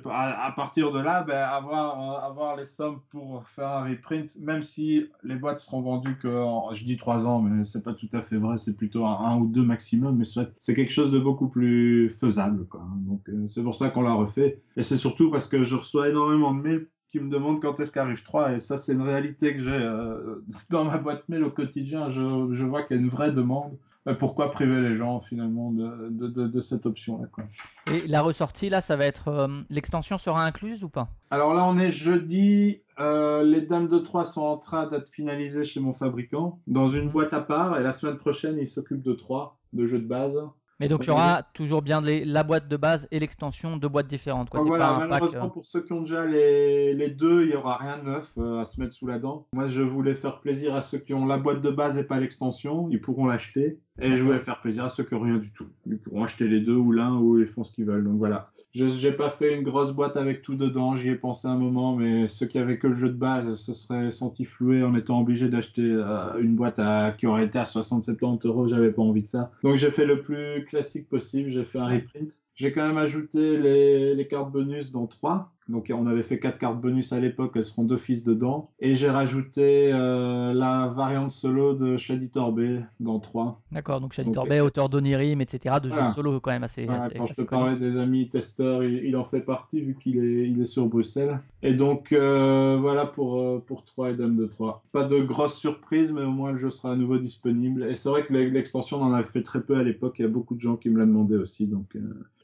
à, 0.09 0.45
à 0.47 0.51
partir 0.51 0.91
de 0.91 0.99
là, 0.99 1.23
ben, 1.23 1.37
avoir, 1.37 2.23
euh, 2.23 2.27
avoir 2.27 2.55
les 2.57 2.65
sommes 2.65 2.99
pour 3.09 3.47
faire 3.55 3.67
un 3.69 3.89
reprint, 3.89 4.35
même 4.41 4.63
si 4.63 5.05
les 5.23 5.35
boîtes 5.35 5.61
seront 5.61 5.81
vendues 5.81 6.17
que, 6.17 6.27
en- 6.27 6.73
je 6.73 6.83
dis 6.83 6.97
trois 6.97 7.25
ans, 7.25 7.41
mais 7.41 7.63
c'est 7.63 7.83
pas 7.83 7.93
tout 7.93 8.09
à 8.13 8.21
fait 8.21 8.35
vrai, 8.37 8.57
c'est 8.57 8.75
plutôt 8.75 9.05
un, 9.05 9.17
un 9.19 9.37
ou 9.37 9.47
deux 9.47 9.63
maximum, 9.63 10.17
mais 10.17 10.25
c'est 10.57 10.73
quelque 10.73 10.91
chose 10.91 11.10
de 11.11 11.19
beaucoup 11.19 11.47
plus 11.49 12.09
faisable, 12.19 12.65
quoi. 12.67 12.81
Donc 13.07 13.27
euh, 13.29 13.47
c'est 13.49 13.61
pour 13.63 13.75
ça 13.75 13.89
qu'on 13.89 14.01
l'a 14.01 14.13
refait. 14.13 14.61
Et 14.77 14.83
c'est 14.83 14.97
surtout 14.97 15.29
parce 15.31 15.47
que 15.47 15.63
je 15.63 15.75
reçois 15.75 16.09
énormément 16.09 16.53
de 16.53 16.61
mails 16.61 16.87
qui 17.09 17.19
me 17.19 17.29
demandent 17.29 17.61
quand 17.61 17.77
est-ce 17.81 17.91
qu'arrive 17.91 18.23
3, 18.23 18.53
et 18.53 18.59
ça 18.61 18.77
c'est 18.77 18.93
une 18.93 19.01
réalité 19.01 19.55
que 19.55 19.63
j'ai 19.63 19.71
euh, 19.71 20.43
dans 20.69 20.85
ma 20.85 20.97
boîte 20.97 21.27
mail 21.29 21.43
au 21.43 21.51
quotidien. 21.51 22.09
Je, 22.09 22.21
je 22.53 22.63
vois 22.65 22.83
qu'il 22.83 22.97
y 22.97 22.99
a 22.99 23.03
une 23.03 23.09
vraie 23.09 23.31
demande. 23.31 23.77
Mais 24.07 24.15
pourquoi 24.15 24.49
priver 24.51 24.81
les 24.81 24.97
gens 24.97 25.19
finalement 25.19 25.71
de, 25.71 26.09
de, 26.09 26.27
de, 26.27 26.47
de 26.47 26.59
cette 26.59 26.87
option-là, 26.87 27.27
quoi? 27.31 27.43
Et 27.85 28.07
la 28.07 28.23
ressortie 28.23 28.67
là, 28.69 28.81
ça 28.81 28.95
va 28.95 29.05
être. 29.05 29.27
euh, 29.27 29.47
L'extension 29.69 30.17
sera 30.17 30.43
incluse 30.43 30.83
ou 30.83 30.89
pas? 30.89 31.09
Alors 31.29 31.53
là, 31.53 31.63
on 31.67 31.77
est 31.77 31.91
jeudi. 31.91 32.81
euh, 32.99 33.43
les 33.43 33.61
dames 33.61 33.87
de 33.87 33.99
3 33.99 34.25
sont 34.25 34.41
en 34.41 34.57
train 34.57 34.87
d'être 34.87 35.09
finalisées 35.09 35.65
chez 35.65 35.79
mon 35.79 35.93
fabricant 35.93 36.59
dans 36.65 36.89
une 36.89 37.05
Mhm. 37.05 37.11
boîte 37.11 37.33
à 37.33 37.41
part. 37.41 37.79
Et 37.79 37.83
la 37.83 37.93
semaine 37.93 38.17
prochaine, 38.17 38.57
il 38.59 38.67
s'occupe 38.67 39.03
de 39.03 39.13
3 39.13 39.59
de 39.73 39.85
jeux 39.85 39.99
de 39.99 40.07
base. 40.07 40.35
Mais 40.81 40.87
donc 40.89 41.03
il 41.03 41.07
y 41.07 41.11
aura 41.11 41.43
toujours 41.53 41.81
bien 41.81 42.01
les- 42.01 42.25
la 42.25 42.43
boîte 42.43 42.67
de 42.67 42.75
base 42.77 43.07
et 43.11 43.19
l'extension, 43.19 43.77
deux 43.77 43.87
boîtes 43.87 44.07
différentes. 44.07 44.49
Quoi. 44.49 44.61
Voilà, 44.61 44.87
pas 44.87 44.91
un 44.95 44.99
pack. 44.99 45.09
malheureusement, 45.09 45.45
euh, 45.45 45.49
pour 45.49 45.65
ceux 45.65 45.81
qui 45.81 45.93
ont 45.93 46.01
déjà 46.01 46.25
les, 46.25 46.93
les 46.93 47.09
deux, 47.09 47.43
il 47.43 47.49
n'y 47.49 47.55
aura 47.55 47.77
rien 47.77 47.97
de 47.99 48.03
neuf 48.09 48.29
euh, 48.37 48.59
à 48.61 48.65
se 48.65 48.79
mettre 48.81 48.93
sous 48.93 49.07
la 49.07 49.19
dent. 49.19 49.45
Moi, 49.53 49.67
je 49.67 49.81
voulais 49.81 50.15
faire 50.15 50.39
plaisir 50.41 50.75
à 50.75 50.81
ceux 50.81 50.97
qui 50.97 51.13
ont 51.13 51.25
la 51.25 51.37
boîte 51.37 51.61
de 51.61 51.69
base 51.71 51.97
et 51.97 52.03
pas 52.03 52.19
l'extension. 52.19 52.87
Ils 52.91 52.99
pourront 53.01 53.27
l'acheter. 53.27 53.79
Et 53.99 54.15
je 54.17 54.23
voulais 54.23 54.39
faire 54.39 54.59
plaisir 54.61 54.85
à 54.85 54.89
ceux 54.89 55.03
qui 55.03 55.13
n'ont 55.13 55.21
rien 55.21 55.37
du 55.37 55.51
tout. 55.51 55.67
Ils 55.85 55.97
pourront 55.99 56.23
acheter 56.23 56.47
les 56.47 56.59
deux 56.61 56.75
ou 56.75 56.91
l'un 56.91 57.15
ou 57.15 57.37
ils 57.39 57.47
font 57.47 57.63
ce 57.63 57.71
qu'ils 57.73 57.85
veulent. 57.85 58.03
Donc 58.03 58.17
voilà. 58.17 58.49
Je 58.73 58.85
n'ai 58.85 59.11
pas 59.13 59.29
fait 59.29 59.55
une 59.55 59.63
grosse 59.63 59.91
boîte 59.91 60.15
avec 60.15 60.41
tout 60.41 60.55
dedans. 60.55 60.95
J'y 60.95 61.09
ai 61.09 61.15
pensé 61.15 61.47
un 61.47 61.57
moment, 61.57 61.95
mais 61.95 62.27
ceux 62.27 62.45
qui 62.45 62.57
avaient 62.57 62.77
que 62.77 62.87
le 62.87 62.95
jeu 62.95 63.09
de 63.09 63.17
base 63.17 63.55
se 63.55 63.73
seraient 63.73 64.11
sentis 64.11 64.45
floués 64.45 64.83
en 64.83 64.95
étant 64.95 65.19
obligés 65.19 65.49
d'acheter 65.49 65.81
euh, 65.83 66.39
une 66.39 66.55
boîte 66.55 66.79
qui 67.17 67.27
aurait 67.27 67.45
été 67.45 67.59
à 67.59 67.63
60-70 67.63 68.47
euros. 68.47 68.67
J'avais 68.67 68.91
pas 68.91 69.01
envie 69.01 69.23
de 69.23 69.27
ça. 69.27 69.51
Donc 69.63 69.75
j'ai 69.75 69.91
fait 69.91 70.05
le 70.05 70.21
plus 70.21 70.65
classique 70.65 71.09
possible. 71.09 71.51
J'ai 71.51 71.65
fait 71.65 71.79
un 71.79 71.87
reprint. 71.87 72.31
J'ai 72.55 72.71
quand 72.71 72.87
même 72.87 72.97
ajouté 72.97 73.57
les, 73.57 74.15
les 74.15 74.27
cartes 74.27 74.51
bonus 74.51 74.91
dans 74.91 75.07
3. 75.07 75.51
Donc 75.71 75.91
on 75.95 76.05
avait 76.07 76.23
fait 76.23 76.39
quatre 76.39 76.57
cartes 76.59 76.79
bonus 76.81 77.13
à 77.13 77.19
l'époque, 77.19 77.53
elles 77.55 77.65
seront 77.65 77.83
d'office 77.83 78.23
dedans. 78.23 78.69
Et 78.79 78.95
j'ai 78.95 79.09
rajouté 79.09 79.91
euh, 79.93 80.53
la 80.53 80.87
variante 80.87 81.31
solo 81.31 81.73
de 81.73 81.97
Shady 81.97 82.29
Torbay 82.29 82.81
dans 82.99 83.19
3. 83.19 83.61
D'accord, 83.71 84.01
donc 84.01 84.13
Shady 84.13 84.27
Donc, 84.27 84.35
Torbay, 84.35 84.59
auteur 84.59 84.89
d'Onirim, 84.89 85.41
etc. 85.41 85.75
De 85.81 85.87
Voilà. 85.89 86.07
jeux 86.07 86.13
solo 86.13 86.39
quand 86.39 86.51
même 86.51 86.63
assez. 86.63 86.85
Voilà, 86.85 87.05
assez- 87.05 87.15
quand 87.17 87.27
je 87.27 87.33
te 87.33 87.41
parlais 87.41 87.77
des 87.77 87.97
amis 87.97 88.27
testeurs, 88.29 88.83
il, 88.83 89.05
il 89.05 89.15
en 89.15 89.23
fait 89.25 89.41
partie 89.41 89.81
vu 89.81 89.95
qu'il 90.01 90.17
est, 90.17 90.49
il 90.49 90.61
est 90.61 90.65
sur 90.65 90.85
Bruxelles. 90.87 91.39
Et 91.63 91.73
donc 91.73 92.11
euh, 92.11 92.77
voilà 92.79 93.05
pour, 93.05 93.39
euh, 93.39 93.63
pour 93.65 93.85
3 93.85 94.11
et 94.11 94.13
Dame 94.15 94.35
de 94.35 94.45
3. 94.45 94.83
Pas 94.91 95.05
de 95.05 95.19
grosse 95.21 95.55
surprise, 95.55 96.11
mais 96.11 96.21
au 96.23 96.31
moins 96.31 96.51
le 96.51 96.57
jeu 96.57 96.69
sera 96.69 96.91
à 96.91 96.95
nouveau 96.95 97.17
disponible. 97.17 97.83
Et 97.89 97.95
c'est 97.95 98.09
vrai 98.09 98.25
que 98.25 98.33
l'extension, 98.33 98.97
on 99.01 99.05
en 99.05 99.13
avait 99.13 99.27
fait 99.29 99.43
très 99.43 99.61
peu 99.61 99.77
à 99.77 99.83
l'époque. 99.83 100.15
Il 100.19 100.23
y 100.23 100.25
a 100.25 100.29
beaucoup 100.29 100.55
de 100.55 100.61
gens 100.61 100.75
qui 100.75 100.89
me 100.89 100.99
l'ont 100.99 101.07
demandé 101.07 101.35
aussi. 101.37 101.65
Donc 101.65 101.95
euh, 101.95 101.99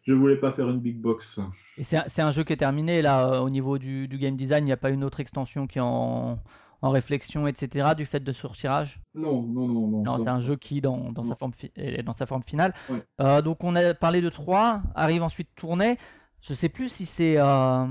je 0.07 0.13
voulais 0.13 0.37
pas 0.37 0.51
faire 0.53 0.69
une 0.69 0.79
big 0.79 0.97
box. 0.99 1.39
Et 1.77 1.83
c'est 1.83 1.97
un, 1.97 2.05
c'est 2.07 2.21
un 2.21 2.31
jeu 2.31 2.43
qui 2.43 2.53
est 2.53 2.57
terminé 2.57 3.01
là 3.01 3.27
euh, 3.33 3.39
au 3.41 3.49
niveau 3.49 3.77
du, 3.77 4.07
du 4.07 4.17
game 4.17 4.35
design. 4.35 4.63
Il 4.63 4.67
n'y 4.67 4.71
a 4.71 4.77
pas 4.77 4.89
une 4.89 5.03
autre 5.03 5.19
extension 5.19 5.67
qui 5.67 5.77
est 5.77 5.81
en, 5.81 6.39
en 6.81 6.89
réflexion, 6.89 7.45
etc. 7.47 7.89
du 7.95 8.05
fait 8.05 8.19
de 8.21 8.31
ce 8.31 8.47
retirage? 8.47 8.99
Non, 9.13 9.41
non, 9.43 9.67
non, 9.67 9.87
non. 9.87 10.03
Non, 10.03 10.17
ça- 10.17 10.23
c'est 10.23 10.29
un 10.29 10.39
jeu 10.39 10.55
qui, 10.55 10.81
dans, 10.81 11.11
dans, 11.11 11.23
sa, 11.23 11.35
forme 11.35 11.53
fi- 11.53 11.71
est 11.75 12.01
dans 12.03 12.13
sa 12.15 12.25
forme 12.25 12.43
finale. 12.43 12.73
Ouais. 12.89 13.03
Euh, 13.21 13.41
donc 13.41 13.63
on 13.63 13.75
a 13.75 13.93
parlé 13.93 14.21
de 14.21 14.29
3, 14.29 14.81
arrive 14.95 15.21
ensuite 15.23 15.49
Tournai. 15.55 15.97
Je 16.41 16.53
sais 16.53 16.69
plus 16.69 16.89
si 16.89 17.05
c'est 17.05 17.35
euh, 17.37 17.85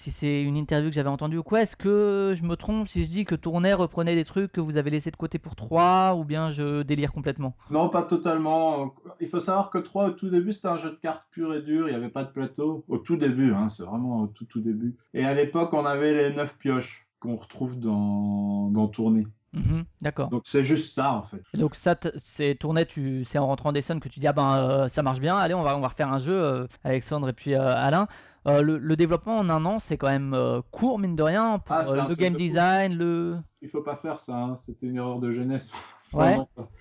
si 0.00 0.10
c'est 0.12 0.42
une 0.42 0.56
interview 0.56 0.88
que 0.88 0.94
j'avais 0.94 1.10
entendue 1.10 1.36
ou 1.36 1.42
quoi. 1.42 1.60
Est-ce 1.60 1.76
que 1.76 2.32
je 2.34 2.42
me 2.42 2.56
trompe 2.56 2.88
si 2.88 3.04
je 3.04 3.08
dis 3.10 3.26
que 3.26 3.34
Tournai 3.34 3.74
reprenait 3.74 4.14
des 4.14 4.24
trucs 4.24 4.50
que 4.50 4.60
vous 4.60 4.78
avez 4.78 4.88
laissés 4.88 5.10
de 5.10 5.16
côté 5.16 5.38
pour 5.38 5.56
3 5.56 6.14
ou 6.16 6.24
bien 6.24 6.50
je 6.50 6.82
délire 6.82 7.12
complètement? 7.12 7.54
Non, 7.70 7.90
pas 7.90 8.02
totalement. 8.02 8.94
Il 9.20 9.28
faut 9.28 9.40
savoir 9.40 9.68
que 9.68 9.76
3, 9.76 10.06
au 10.06 10.10
tout 10.12 10.30
début, 10.30 10.54
c'était 10.54 10.68
un 10.68 10.78
jeu 10.78 10.90
de 10.90 10.96
cartes 10.96 11.24
pur 11.30 11.54
et 11.54 11.60
dur. 11.60 11.86
Il 11.86 11.90
n'y 11.90 11.96
avait 11.96 12.08
pas 12.08 12.24
de 12.24 12.30
plateau. 12.30 12.82
Au 12.88 12.96
tout 12.96 13.16
début, 13.16 13.52
hein, 13.52 13.68
c'est 13.68 13.82
vraiment 13.82 14.22
au 14.22 14.26
tout, 14.28 14.46
tout 14.46 14.60
début. 14.60 14.96
Et 15.12 15.26
à 15.26 15.34
l'époque, 15.34 15.74
on 15.74 15.84
avait 15.84 16.14
les 16.14 16.34
9 16.34 16.56
pioches 16.56 17.06
qu'on 17.20 17.36
retrouve 17.36 17.78
dans, 17.78 18.70
dans 18.70 18.88
Tournée. 18.88 19.26
Mhm, 19.52 19.84
D'accord. 20.00 20.28
Donc 20.28 20.42
c'est 20.46 20.62
juste 20.62 20.94
ça, 20.94 21.12
en 21.12 21.22
fait. 21.24 21.42
Et 21.52 21.58
Donc 21.58 21.74
ça, 21.74 21.96
c'est 22.22 22.54
Tournai, 22.54 22.86
tu, 22.86 23.24
c'est 23.26 23.38
en 23.38 23.48
rentrant 23.48 23.72
des 23.72 23.82
que 23.82 24.08
tu 24.08 24.20
dis 24.20 24.26
ah 24.28 24.32
ben 24.32 24.56
euh, 24.56 24.88
ça 24.88 25.02
marche 25.02 25.18
bien, 25.18 25.36
allez 25.36 25.54
on 25.54 25.62
va 25.64 25.76
on 25.76 25.80
va 25.80 25.88
refaire 25.88 26.12
un 26.12 26.20
jeu, 26.20 26.40
euh, 26.40 26.66
Alexandre 26.84 27.28
et 27.28 27.32
puis 27.32 27.54
euh, 27.54 27.74
Alain. 27.74 28.06
Euh, 28.50 28.62
le, 28.62 28.78
le 28.78 28.96
développement 28.96 29.38
en 29.38 29.48
un 29.50 29.64
an, 29.64 29.78
c'est 29.78 29.96
quand 29.96 30.10
même 30.10 30.34
euh, 30.34 30.60
court 30.70 30.98
mine 30.98 31.16
de 31.16 31.22
rien 31.22 31.58
pour 31.58 31.76
Ah, 31.76 31.84
euh, 31.86 32.08
le 32.08 32.14
game 32.14 32.34
design, 32.34 32.94
le 32.94 33.38
Il 33.62 33.68
faut 33.68 33.82
pas 33.82 33.96
faire 33.96 34.18
ça, 34.18 34.34
hein. 34.34 34.56
c'était 34.64 34.86
une 34.86 34.96
erreur 34.96 35.20
de 35.20 35.32
jeunesse. 35.32 35.70
Ouais. 36.12 36.36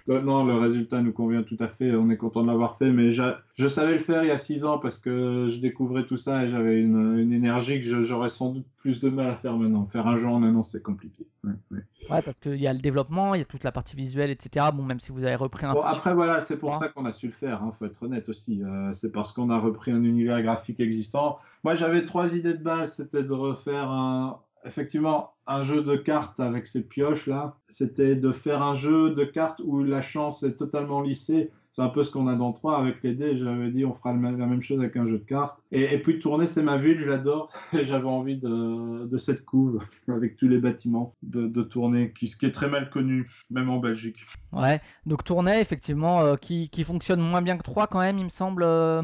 Non, 0.07 0.43
le 0.43 0.55
résultat 0.55 1.01
nous 1.01 1.11
convient 1.13 1.43
tout 1.43 1.57
à 1.59 1.67
fait, 1.67 1.93
on 1.95 2.09
est 2.09 2.17
content 2.17 2.41
de 2.41 2.47
l'avoir 2.47 2.77
fait, 2.77 2.91
mais 2.91 3.11
je 3.11 3.67
savais 3.67 3.93
le 3.93 3.99
faire 3.99 4.23
il 4.23 4.27
y 4.27 4.31
a 4.31 4.37
six 4.37 4.65
ans 4.65 4.79
parce 4.79 4.97
que 4.99 5.47
je 5.49 5.59
découvrais 5.59 6.05
tout 6.05 6.17
ça 6.17 6.45
et 6.45 6.49
j'avais 6.49 6.81
une, 6.81 7.19
une 7.19 7.31
énergie 7.31 7.81
que 7.81 8.03
j'aurais 8.03 8.29
sans 8.29 8.51
doute 8.53 8.65
plus 8.77 8.99
de 8.99 9.09
mal 9.09 9.27
à 9.27 9.35
faire 9.35 9.55
maintenant. 9.55 9.85
Faire 9.85 10.07
un 10.07 10.17
jeu 10.17 10.27
en 10.27 10.41
un 10.41 10.55
an, 10.55 10.63
c'est 10.63 10.81
compliqué. 10.81 11.27
Ouais, 11.43 11.51
ouais. 11.71 11.79
Ouais, 12.09 12.21
parce 12.23 12.39
qu'il 12.39 12.55
y 12.55 12.65
a 12.65 12.73
le 12.73 12.79
développement, 12.79 13.35
il 13.35 13.39
y 13.39 13.41
a 13.41 13.45
toute 13.45 13.63
la 13.63 13.71
partie 13.71 13.95
visuelle, 13.95 14.31
etc. 14.31 14.65
Bon, 14.73 14.81
même 14.81 14.99
si 14.99 15.11
vous 15.11 15.23
avez 15.23 15.35
repris 15.35 15.65
un 15.67 15.73
Bon, 15.73 15.81
peu. 15.81 15.87
après, 15.87 16.15
voilà, 16.15 16.41
c'est 16.41 16.57
pour 16.57 16.75
ça 16.75 16.87
qu'on 16.87 17.05
a 17.05 17.11
su 17.11 17.27
le 17.27 17.33
faire, 17.33 17.61
hein, 17.61 17.71
faut 17.77 17.85
être 17.85 18.01
honnête 18.01 18.29
aussi. 18.29 18.63
Euh, 18.63 18.91
c'est 18.93 19.11
parce 19.11 19.31
qu'on 19.31 19.51
a 19.51 19.59
repris 19.59 19.91
un 19.91 20.03
univers 20.03 20.41
graphique 20.41 20.79
existant. 20.79 21.37
Moi, 21.63 21.75
j'avais 21.75 22.03
trois 22.05 22.35
idées 22.35 22.55
de 22.55 22.63
base. 22.63 22.93
C'était 22.95 23.21
de 23.21 23.31
refaire 23.31 23.91
un, 23.91 24.39
effectivement, 24.65 25.33
un 25.49 25.63
jeu 25.63 25.81
de 25.81 25.95
cartes 25.95 26.39
avec 26.39 26.67
ces 26.67 26.83
pioches-là. 26.83 27.55
C'était 27.67 28.15
de 28.15 28.31
faire 28.31 28.61
un 28.61 28.75
jeu 28.75 29.09
de 29.09 29.23
cartes 29.25 29.61
où 29.65 29.83
la 29.83 30.01
chance 30.01 30.43
est 30.43 30.55
totalement 30.55 31.01
lissée. 31.01 31.51
C'est 31.71 31.81
un 31.81 31.89
peu 31.89 32.03
ce 32.03 32.11
qu'on 32.11 32.27
a 32.27 32.35
dans 32.35 32.51
3 32.51 32.77
avec 32.77 33.01
les 33.03 33.13
dés. 33.15 33.35
J'avais 33.37 33.71
dit, 33.71 33.83
on 33.83 33.93
fera 33.93 34.13
la 34.13 34.17
même 34.19 34.61
chose 34.61 34.79
avec 34.79 34.95
un 34.95 35.07
jeu 35.07 35.17
de 35.17 35.23
cartes. 35.23 35.57
Et, 35.71 35.97
puis, 35.99 36.19
tourner, 36.19 36.45
c'est 36.45 36.61
ma 36.61 36.77
ville, 36.77 36.99
je 36.99 37.09
l'adore. 37.09 37.51
Et 37.73 37.85
j'avais 37.85 38.07
envie 38.07 38.37
de, 38.37 39.17
cette 39.17 39.43
couve 39.43 39.83
avec 40.07 40.37
tous 40.37 40.47
les 40.47 40.59
bâtiments 40.59 41.15
de, 41.23 41.47
de 41.47 41.63
tourner, 41.63 42.11
qui, 42.13 42.29
qui 42.31 42.45
est 42.45 42.51
très 42.51 42.69
mal 42.69 42.89
connu, 42.89 43.29
même 43.49 43.69
en 43.69 43.79
Belgique. 43.79 44.17
Ouais, 44.51 44.81
donc 45.05 45.23
Tournai, 45.23 45.61
effectivement, 45.61 46.21
euh, 46.21 46.35
qui, 46.35 46.69
qui 46.69 46.83
fonctionne 46.83 47.21
moins 47.21 47.41
bien 47.41 47.57
que 47.57 47.63
3 47.63 47.87
quand 47.87 47.99
même, 47.99 48.19
il 48.19 48.25
me 48.25 48.29
semble. 48.29 48.63
euh, 48.63 49.01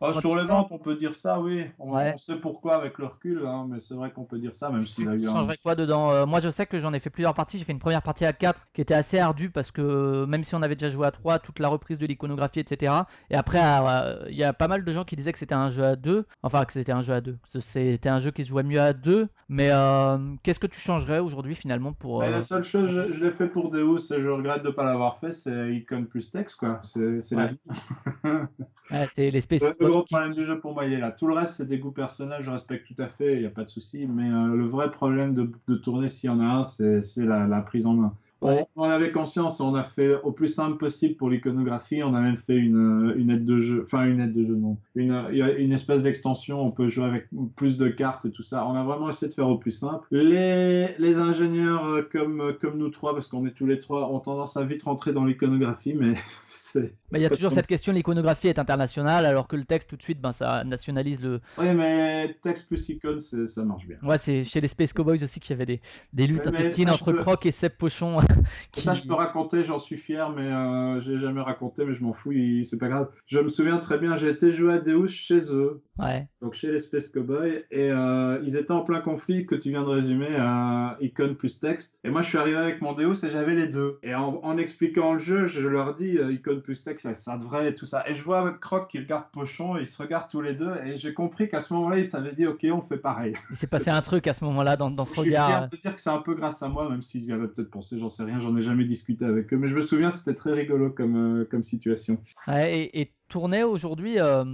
Ah, 0.00 0.12
sur 0.14 0.34
les 0.34 0.44
ventes, 0.46 0.68
on 0.70 0.78
peut 0.78 0.96
dire 0.96 1.14
ça, 1.14 1.40
oui. 1.40 1.66
On, 1.78 1.94
Ouais. 1.94 2.12
on 2.14 2.18
sait 2.18 2.36
pourquoi 2.36 2.76
avec 2.76 2.96
le 2.98 3.06
recul, 3.06 3.44
hein, 3.46 3.66
mais 3.68 3.80
c'est 3.80 3.94
vrai 3.94 4.10
qu'on 4.10 4.24
peut 4.24 4.38
dire 4.38 4.54
ça, 4.56 4.70
même 4.70 4.86
s'il 4.86 5.08
a 5.08 5.16
Tu 5.16 5.24
eu 5.24 5.28
un. 5.28 5.32
changerais 5.32 5.58
quoi 5.58 5.74
dedans 5.74 6.10
Euh, 6.10 6.24
Moi, 6.26 6.40
je 6.40 6.50
sais 6.50 6.64
que 6.66 6.78
j'en 6.80 6.92
ai 6.94 7.00
fait 7.00 7.10
plusieurs 7.10 7.34
parties. 7.34 7.58
J'ai 7.58 7.64
fait 7.64 7.72
une 7.72 7.78
première 7.78 8.02
partie 8.02 8.24
à 8.24 8.32
4 8.32 8.68
qui 8.72 8.80
était 8.80 8.94
assez 8.94 9.18
ardue 9.18 9.50
parce 9.50 9.70
que 9.70 9.82
euh, 9.82 10.26
même 10.26 10.44
si 10.44 10.54
on 10.54 10.62
avait 10.62 10.76
déjà 10.76 10.90
joué 10.90 11.06
à 11.06 11.10
3, 11.10 11.38
toute 11.38 11.58
la 11.58 11.68
reprise 11.68 11.98
de 11.98 12.06
l'iconographie, 12.06 12.60
etc. 12.60 12.92
Et 13.30 13.34
après, 13.36 13.60
euh, 13.62 14.24
il 14.30 14.36
y 14.36 14.44
a 14.44 14.52
pas 14.52 14.68
mal 14.68 14.84
de 14.84 14.92
gens 14.92 15.04
qui 15.04 15.16
disaient 15.16 15.32
que 15.32 15.38
c'était 15.38 15.54
un 15.54 15.70
jeu 15.70 15.84
à 15.84 15.96
2. 15.96 16.26
Enfin, 16.42 16.64
que 16.64 16.72
c'était 16.72 16.92
un 16.92 17.02
jeu 17.02 17.12
à 17.12 17.20
2. 17.20 17.36
Que 17.52 17.60
C'était 17.60 18.08
un 18.08 18.20
jeu 18.20 18.30
qui 18.30 18.44
se 18.44 18.48
jouait 18.48 18.62
mieux 18.62 18.80
à 18.80 18.92
2. 18.94 19.28
Mais 19.48 19.70
euh, 19.70 20.16
qu'est-ce 20.42 20.60
que 20.60 20.66
tu 20.68 20.80
changerais 20.80 21.18
aujourd'hui 21.18 21.54
finalement 21.56 21.92
pour. 21.92 22.22
Euh, 22.22 22.30
la 22.30 22.42
seule 22.42 22.64
chose, 22.64 22.88
je, 22.90 23.12
je 23.12 23.24
l'ai 23.24 23.32
fait 23.32 23.48
pour 23.48 23.70
Deus 23.70 23.98
et 24.12 24.22
je 24.22 24.28
regrette 24.28 24.62
de 24.62 24.68
ne 24.68 24.72
pas 24.72 24.84
l'avoir 24.84 25.18
fait, 25.18 25.34
c'est 25.34 25.74
Icon 25.74 26.04
plus 26.04 26.30
texte, 26.30 26.56
quoi. 26.56 26.80
C'est 26.84 27.30
la 27.32 27.48
vie. 27.48 27.58
ouais, 28.90 29.08
c'est 29.12 29.30
l'espèce 29.30 29.62
Le, 29.62 29.74
le 29.80 29.89
gros 29.90 30.04
problème 30.04 30.34
du 30.34 30.44
jeu 30.44 30.58
pour 30.58 30.74
moi, 30.74 30.86
il 30.86 30.92
est 30.92 31.00
là. 31.00 31.10
Tout 31.10 31.26
le 31.26 31.34
reste, 31.34 31.54
c'est 31.54 31.68
des 31.68 31.78
goûts 31.78 31.90
personnels, 31.90 32.42
je 32.42 32.50
respecte 32.50 32.86
tout 32.86 33.00
à 33.02 33.08
fait, 33.08 33.34
il 33.34 33.40
n'y 33.40 33.46
a 33.46 33.50
pas 33.50 33.64
de 33.64 33.70
souci. 33.70 34.06
Mais 34.06 34.28
euh, 34.30 34.54
le 34.54 34.66
vrai 34.66 34.90
problème 34.90 35.34
de, 35.34 35.50
de 35.68 35.74
tourner, 35.76 36.08
s'il 36.08 36.28
y 36.28 36.32
en 36.32 36.40
a 36.40 36.44
un, 36.44 36.64
c'est 36.64 37.02
la, 37.18 37.46
la 37.46 37.60
prise 37.60 37.86
en 37.86 37.94
main. 37.94 38.14
Ouais. 38.42 38.66
On, 38.74 38.84
avait 38.84 39.12
conscience, 39.12 39.60
on 39.60 39.74
a 39.74 39.84
fait 39.84 40.14
au 40.22 40.32
plus 40.32 40.48
simple 40.48 40.78
possible 40.78 41.16
pour 41.16 41.28
l'iconographie. 41.28 42.02
On 42.02 42.14
a 42.14 42.20
même 42.20 42.38
fait 42.38 42.56
une, 42.56 43.12
une 43.16 43.30
aide 43.30 43.44
de 43.44 43.60
jeu, 43.60 43.82
enfin 43.84 44.06
une 44.06 44.20
aide 44.20 44.32
de 44.32 44.46
jeu, 44.46 44.54
non. 44.54 44.78
Une, 44.94 45.26
il 45.30 45.36
y 45.36 45.42
a 45.42 45.52
une 45.52 45.72
espèce 45.72 46.02
d'extension, 46.02 46.60
on 46.60 46.70
peut 46.70 46.88
jouer 46.88 47.04
avec 47.04 47.28
plus 47.56 47.76
de 47.76 47.88
cartes 47.88 48.24
et 48.24 48.30
tout 48.30 48.42
ça. 48.42 48.66
On 48.66 48.74
a 48.74 48.82
vraiment 48.82 49.10
essayé 49.10 49.28
de 49.28 49.34
faire 49.34 49.48
au 49.48 49.58
plus 49.58 49.72
simple. 49.72 50.06
Les, 50.10 50.88
les 50.98 51.16
ingénieurs 51.16 51.84
euh, 51.84 52.02
comme, 52.10 52.54
comme 52.62 52.78
nous 52.78 52.88
trois, 52.88 53.12
parce 53.12 53.28
qu'on 53.28 53.46
est 53.46 53.50
tous 53.50 53.66
les 53.66 53.78
trois, 53.78 54.10
ont 54.10 54.20
tendance 54.20 54.56
à 54.56 54.64
vite 54.64 54.84
rentrer 54.84 55.12
dans 55.12 55.26
l'iconographie, 55.26 55.92
mais 55.92 56.14
Mais 56.74 57.18
il 57.18 57.22
y 57.22 57.26
a 57.26 57.30
toujours 57.30 57.52
cette 57.52 57.66
question, 57.66 57.92
l'iconographie 57.92 58.48
est 58.48 58.58
internationale, 58.58 59.26
alors 59.26 59.48
que 59.48 59.56
le 59.56 59.64
texte 59.64 59.90
tout 59.90 59.96
de 59.96 60.02
suite, 60.02 60.20
ben, 60.20 60.32
ça 60.32 60.64
nationalise 60.64 61.20
le. 61.22 61.40
Oui, 61.58 61.72
mais 61.74 62.36
texte 62.42 62.68
plus 62.68 62.88
icône, 62.88 63.20
ça 63.20 63.64
marche 63.64 63.86
bien. 63.86 63.96
Ouais, 64.02 64.18
c'est 64.18 64.44
chez 64.44 64.60
les 64.60 64.68
Space 64.68 64.92
Cowboys 64.92 65.22
aussi 65.22 65.40
qu'il 65.40 65.50
y 65.50 65.54
avait 65.54 65.66
des, 65.66 65.80
des 66.12 66.26
luttes 66.26 66.44
Ouais, 66.46 66.52
mais 66.52 66.58
intestines 66.58 66.88
ça, 66.88 66.94
entre 66.94 67.12
peux- 67.12 67.18
Croc 67.18 67.46
et 67.46 67.52
Seb 67.52 67.72
Pochon. 67.72 68.18
qui... 68.72 68.82
Ça, 68.82 68.94
je 68.94 69.02
peux 69.02 69.14
raconter, 69.14 69.64
j'en 69.64 69.78
suis 69.78 69.96
fier, 69.96 70.30
mais 70.30 70.42
euh, 70.46 71.00
je 71.00 71.12
l'ai 71.12 71.20
jamais 71.20 71.40
raconté, 71.40 71.84
mais 71.84 71.94
je 71.94 72.02
m'en 72.02 72.12
fous, 72.12 72.32
c'est 72.64 72.78
pas 72.78 72.88
grave. 72.88 73.08
Je 73.26 73.38
me 73.38 73.48
souviens 73.48 73.78
très 73.78 73.98
bien, 73.98 74.16
j'ai 74.16 74.30
été 74.30 74.52
jouer 74.52 74.74
à 74.74 74.78
Deus 74.78 75.08
chez 75.08 75.40
eux, 75.52 75.82
Ouais. 75.98 76.26
donc 76.40 76.54
chez 76.54 76.70
les 76.72 76.78
Space 76.80 77.08
Cowboys, 77.10 77.64
et 77.70 77.90
euh, 77.90 78.40
ils 78.44 78.56
étaient 78.56 78.70
en 78.72 78.82
plein 78.84 79.00
conflit 79.00 79.44
que 79.46 79.54
tu 79.54 79.70
viens 79.70 79.82
de 79.82 79.88
résumer, 79.88 80.28
euh, 80.30 80.88
icône 81.00 81.34
plus 81.34 81.58
texte. 81.60 81.92
Et 82.04 82.10
moi, 82.10 82.22
je 82.22 82.28
suis 82.28 82.38
arrivé 82.38 82.56
avec 82.56 82.80
mon 82.80 82.92
Deus 82.94 83.24
et 83.24 83.30
j'avais 83.30 83.54
les 83.54 83.66
deux. 83.66 83.98
Et 84.02 84.14
en, 84.14 84.40
en 84.42 84.56
expliquant 84.58 85.12
le 85.14 85.18
jeu, 85.18 85.46
je 85.46 85.66
leur 85.66 85.96
dis 85.96 86.16
euh, 86.18 86.32
icône 86.32 86.59
plus 86.60 86.76
ça, 86.76 87.14
ça 87.14 87.36
devrait 87.36 87.70
et 87.70 87.74
tout 87.74 87.86
ça. 87.86 88.08
Et 88.08 88.14
je 88.14 88.22
vois 88.22 88.52
Croc 88.60 88.88
qui 88.90 88.98
regarde 88.98 89.24
Pochon, 89.32 89.76
ils 89.76 89.86
se 89.86 90.00
regardent 90.02 90.28
tous 90.30 90.40
les 90.40 90.54
deux, 90.54 90.74
et 90.84 90.96
j'ai 90.96 91.12
compris 91.14 91.48
qu'à 91.48 91.60
ce 91.60 91.72
moment-là, 91.74 91.98
ils 91.98 92.06
s'avaient 92.06 92.32
dit, 92.34 92.46
ok, 92.46 92.66
on 92.72 92.80
fait 92.82 92.96
pareil. 92.98 93.34
Il 93.50 93.56
s'est 93.56 93.66
passé 93.66 93.90
un 93.90 94.02
truc 94.02 94.26
à 94.26 94.34
ce 94.34 94.44
moment-là 94.44 94.76
dans, 94.76 94.90
dans 94.90 95.04
ce 95.04 95.14
Je 95.14 95.20
suis 95.20 95.30
regard. 95.30 95.48
fier 95.48 95.68
de 95.68 95.76
dire 95.76 95.94
que 95.94 96.00
c'est 96.00 96.10
un 96.10 96.18
peu 96.22 96.34
grâce 96.34 96.62
à 96.62 96.68
moi, 96.68 96.88
même 96.88 97.02
s'ils 97.02 97.24
y 97.24 97.32
avaient 97.32 97.48
peut-être 97.48 97.70
pensé, 97.70 97.98
j'en 97.98 98.08
sais 98.08 98.24
rien, 98.24 98.40
j'en 98.40 98.56
ai 98.56 98.62
jamais 98.62 98.84
discuté 98.84 99.24
avec 99.24 99.52
eux. 99.52 99.56
Mais 99.56 99.68
je 99.68 99.74
me 99.74 99.82
souviens, 99.82 100.10
c'était 100.10 100.34
très 100.34 100.52
rigolo 100.52 100.90
comme, 100.90 101.40
euh, 101.40 101.44
comme 101.50 101.64
situation. 101.64 102.18
Ouais, 102.46 102.78
et, 102.78 103.00
et 103.00 103.12
tourner 103.30 103.62
aujourd'hui, 103.64 104.18
euh, 104.18 104.44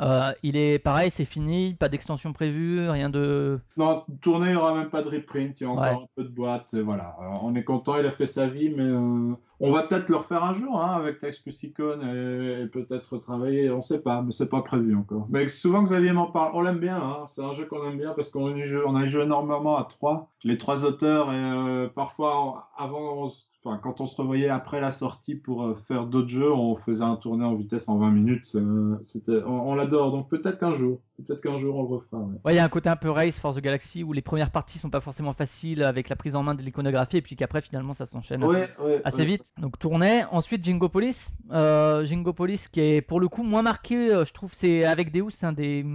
euh, 0.00 0.32
il 0.42 0.56
est 0.56 0.78
pareil, 0.78 1.10
c'est 1.10 1.24
fini, 1.24 1.74
pas 1.74 1.88
d'extension 1.88 2.32
prévue, 2.34 2.86
rien 2.90 3.08
de. 3.08 3.58
Non, 3.78 4.04
tourner, 4.20 4.48
il 4.48 4.50
n'y 4.52 4.56
aura 4.56 4.74
même 4.74 4.90
pas 4.90 5.02
de 5.02 5.08
reprint, 5.08 5.58
il 5.60 5.64
y 5.64 5.66
a 5.66 5.70
encore 5.70 5.84
Ouais. 5.84 5.90
un 6.04 6.08
peu 6.16 6.24
de 6.24 6.28
boîte, 6.28 6.74
et 6.74 6.82
voilà. 6.82 7.16
Euh, 7.22 7.26
on 7.42 7.54
est 7.54 7.64
content, 7.64 7.96
il 7.98 8.04
a 8.04 8.10
fait 8.10 8.26
sa 8.26 8.46
vie, 8.46 8.68
mais 8.68 8.82
euh, 8.82 9.32
on 9.60 9.72
va 9.72 9.84
peut-être 9.84 10.08
le 10.10 10.16
refaire 10.16 10.44
un 10.44 10.52
jour, 10.52 10.82
hein, 10.82 10.96
avec 10.96 11.20
Text 11.20 11.42
plus 11.42 11.62
Icon, 11.62 12.00
et, 12.02 12.62
et 12.62 12.66
peut-être 12.66 13.16
travailler, 13.18 13.70
on 13.70 13.80
sait 13.82 14.00
pas, 14.02 14.20
mais 14.20 14.32
c'est 14.32 14.50
pas 14.50 14.62
prévu 14.62 14.94
encore. 14.96 15.26
Mais 15.30 15.48
souvent 15.48 15.82
Xavier 15.84 16.12
m'en 16.12 16.26
parle, 16.26 16.50
on 16.54 16.60
l'aime 16.60 16.80
bien, 16.80 16.96
hein, 16.98 17.24
c'est 17.28 17.42
un 17.42 17.54
jeu 17.54 17.64
qu'on 17.66 17.88
aime 17.88 17.98
bien 17.98 18.12
parce 18.14 18.28
qu'on 18.30 18.52
on 18.86 18.96
a 18.96 19.06
joué 19.06 19.22
énormément 19.22 19.78
à 19.78 19.84
trois, 19.84 20.28
les 20.42 20.58
trois 20.58 20.84
auteurs, 20.84 21.32
et 21.32 21.36
euh, 21.36 21.88
parfois, 21.88 22.68
avant, 22.76 23.14
on 23.24 23.28
se- 23.30 23.44
Enfin, 23.66 23.80
quand 23.82 24.02
on 24.02 24.06
se 24.06 24.14
revoyait 24.20 24.50
après 24.50 24.78
la 24.78 24.90
sortie 24.90 25.34
pour 25.34 25.62
euh, 25.62 25.74
faire 25.88 26.04
d'autres 26.06 26.28
jeux, 26.28 26.52
on 26.52 26.76
faisait 26.76 27.02
un 27.02 27.16
tournée 27.16 27.46
en 27.46 27.54
vitesse 27.54 27.88
en 27.88 27.96
20 27.96 28.10
minutes. 28.10 28.46
euh, 28.56 28.96
c'était, 29.04 29.40
on, 29.46 29.70
on 29.70 29.74
l'adore, 29.74 30.12
donc 30.12 30.28
peut-être 30.28 30.58
qu'un 30.58 30.74
jour, 30.74 30.98
peut-être 31.16 31.40
qu'un 31.40 31.56
jour 31.56 31.76
on 31.76 31.82
le 31.82 31.88
refera. 31.88 32.18
ouais. 32.18 32.34
Ouais, 32.44 32.52
il 32.52 32.56
y 32.56 32.58
a 32.58 32.64
un 32.64 32.68
côté 32.68 32.90
un 32.90 32.96
peu 32.96 33.08
Race 33.08 33.38
Force 33.38 33.56
the 33.56 33.60
Galaxy 33.62 34.04
où 34.04 34.12
les 34.12 34.20
premières 34.20 34.50
parties 34.50 34.78
sont 34.78 34.90
pas 34.90 35.00
forcément 35.00 35.32
faciles 35.32 35.82
avec 35.82 36.10
la 36.10 36.16
prise 36.16 36.36
en 36.36 36.42
main 36.42 36.54
de 36.54 36.60
l'iconographie 36.60 37.16
et 37.16 37.22
puis 37.22 37.36
qu'après 37.36 37.62
finalement 37.62 37.94
ça 37.94 38.04
s'enchaîne 38.04 38.44
Ouais, 38.44 38.68
ouais, 38.84 39.00
assez 39.02 39.24
vite. 39.24 39.54
Donc 39.58 39.78
tournait. 39.78 40.24
Ensuite 40.30 40.62
Jingopolis. 40.62 41.30
Euh, 41.50 42.04
Jingopolis 42.04 42.68
qui 42.70 42.80
est 42.80 43.00
pour 43.00 43.18
le 43.18 43.28
coup 43.28 43.42
moins 43.44 43.62
marqué, 43.62 44.12
euh, 44.12 44.26
je 44.26 44.32
trouve, 44.34 44.52
c'est 44.52 44.84
avec 44.84 45.10
Deus, 45.10 45.30
c'est 45.30 45.46
un 45.46 45.52
des 45.52 45.86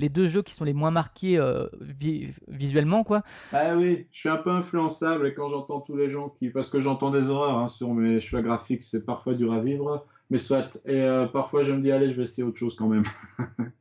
les 0.00 0.08
deux 0.08 0.26
jeux 0.26 0.42
qui 0.42 0.54
sont 0.54 0.64
les 0.64 0.72
moins 0.72 0.90
marqués 0.90 1.38
euh, 1.38 1.66
vi- 1.80 2.32
visuellement 2.48 3.04
quoi. 3.04 3.22
Ah 3.52 3.76
oui, 3.76 4.06
je 4.12 4.18
suis 4.20 4.28
un 4.28 4.36
peu 4.36 4.50
influençable 4.50 5.26
et 5.26 5.34
quand 5.34 5.50
j'entends 5.50 5.80
tous 5.80 5.96
les 5.96 6.10
gens 6.10 6.28
qui. 6.30 6.50
Parce 6.50 6.70
que 6.70 6.80
j'entends 6.80 7.10
des 7.10 7.28
horreurs 7.28 7.58
hein, 7.58 7.68
sur 7.68 7.92
mes 7.94 8.20
choix 8.20 8.42
graphiques, 8.42 8.84
c'est 8.84 9.04
parfois 9.04 9.34
dur 9.34 9.52
à 9.52 9.60
vivre, 9.60 10.06
mais 10.30 10.38
soit. 10.38 10.78
Et 10.86 11.00
euh, 11.00 11.26
parfois 11.26 11.62
je 11.64 11.72
me 11.72 11.82
dis, 11.82 11.92
allez, 11.92 12.10
je 12.12 12.16
vais 12.16 12.24
essayer 12.24 12.42
autre 12.42 12.58
chose 12.58 12.74
quand 12.76 12.88
même. 12.88 13.04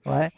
Ouais. 0.06 0.30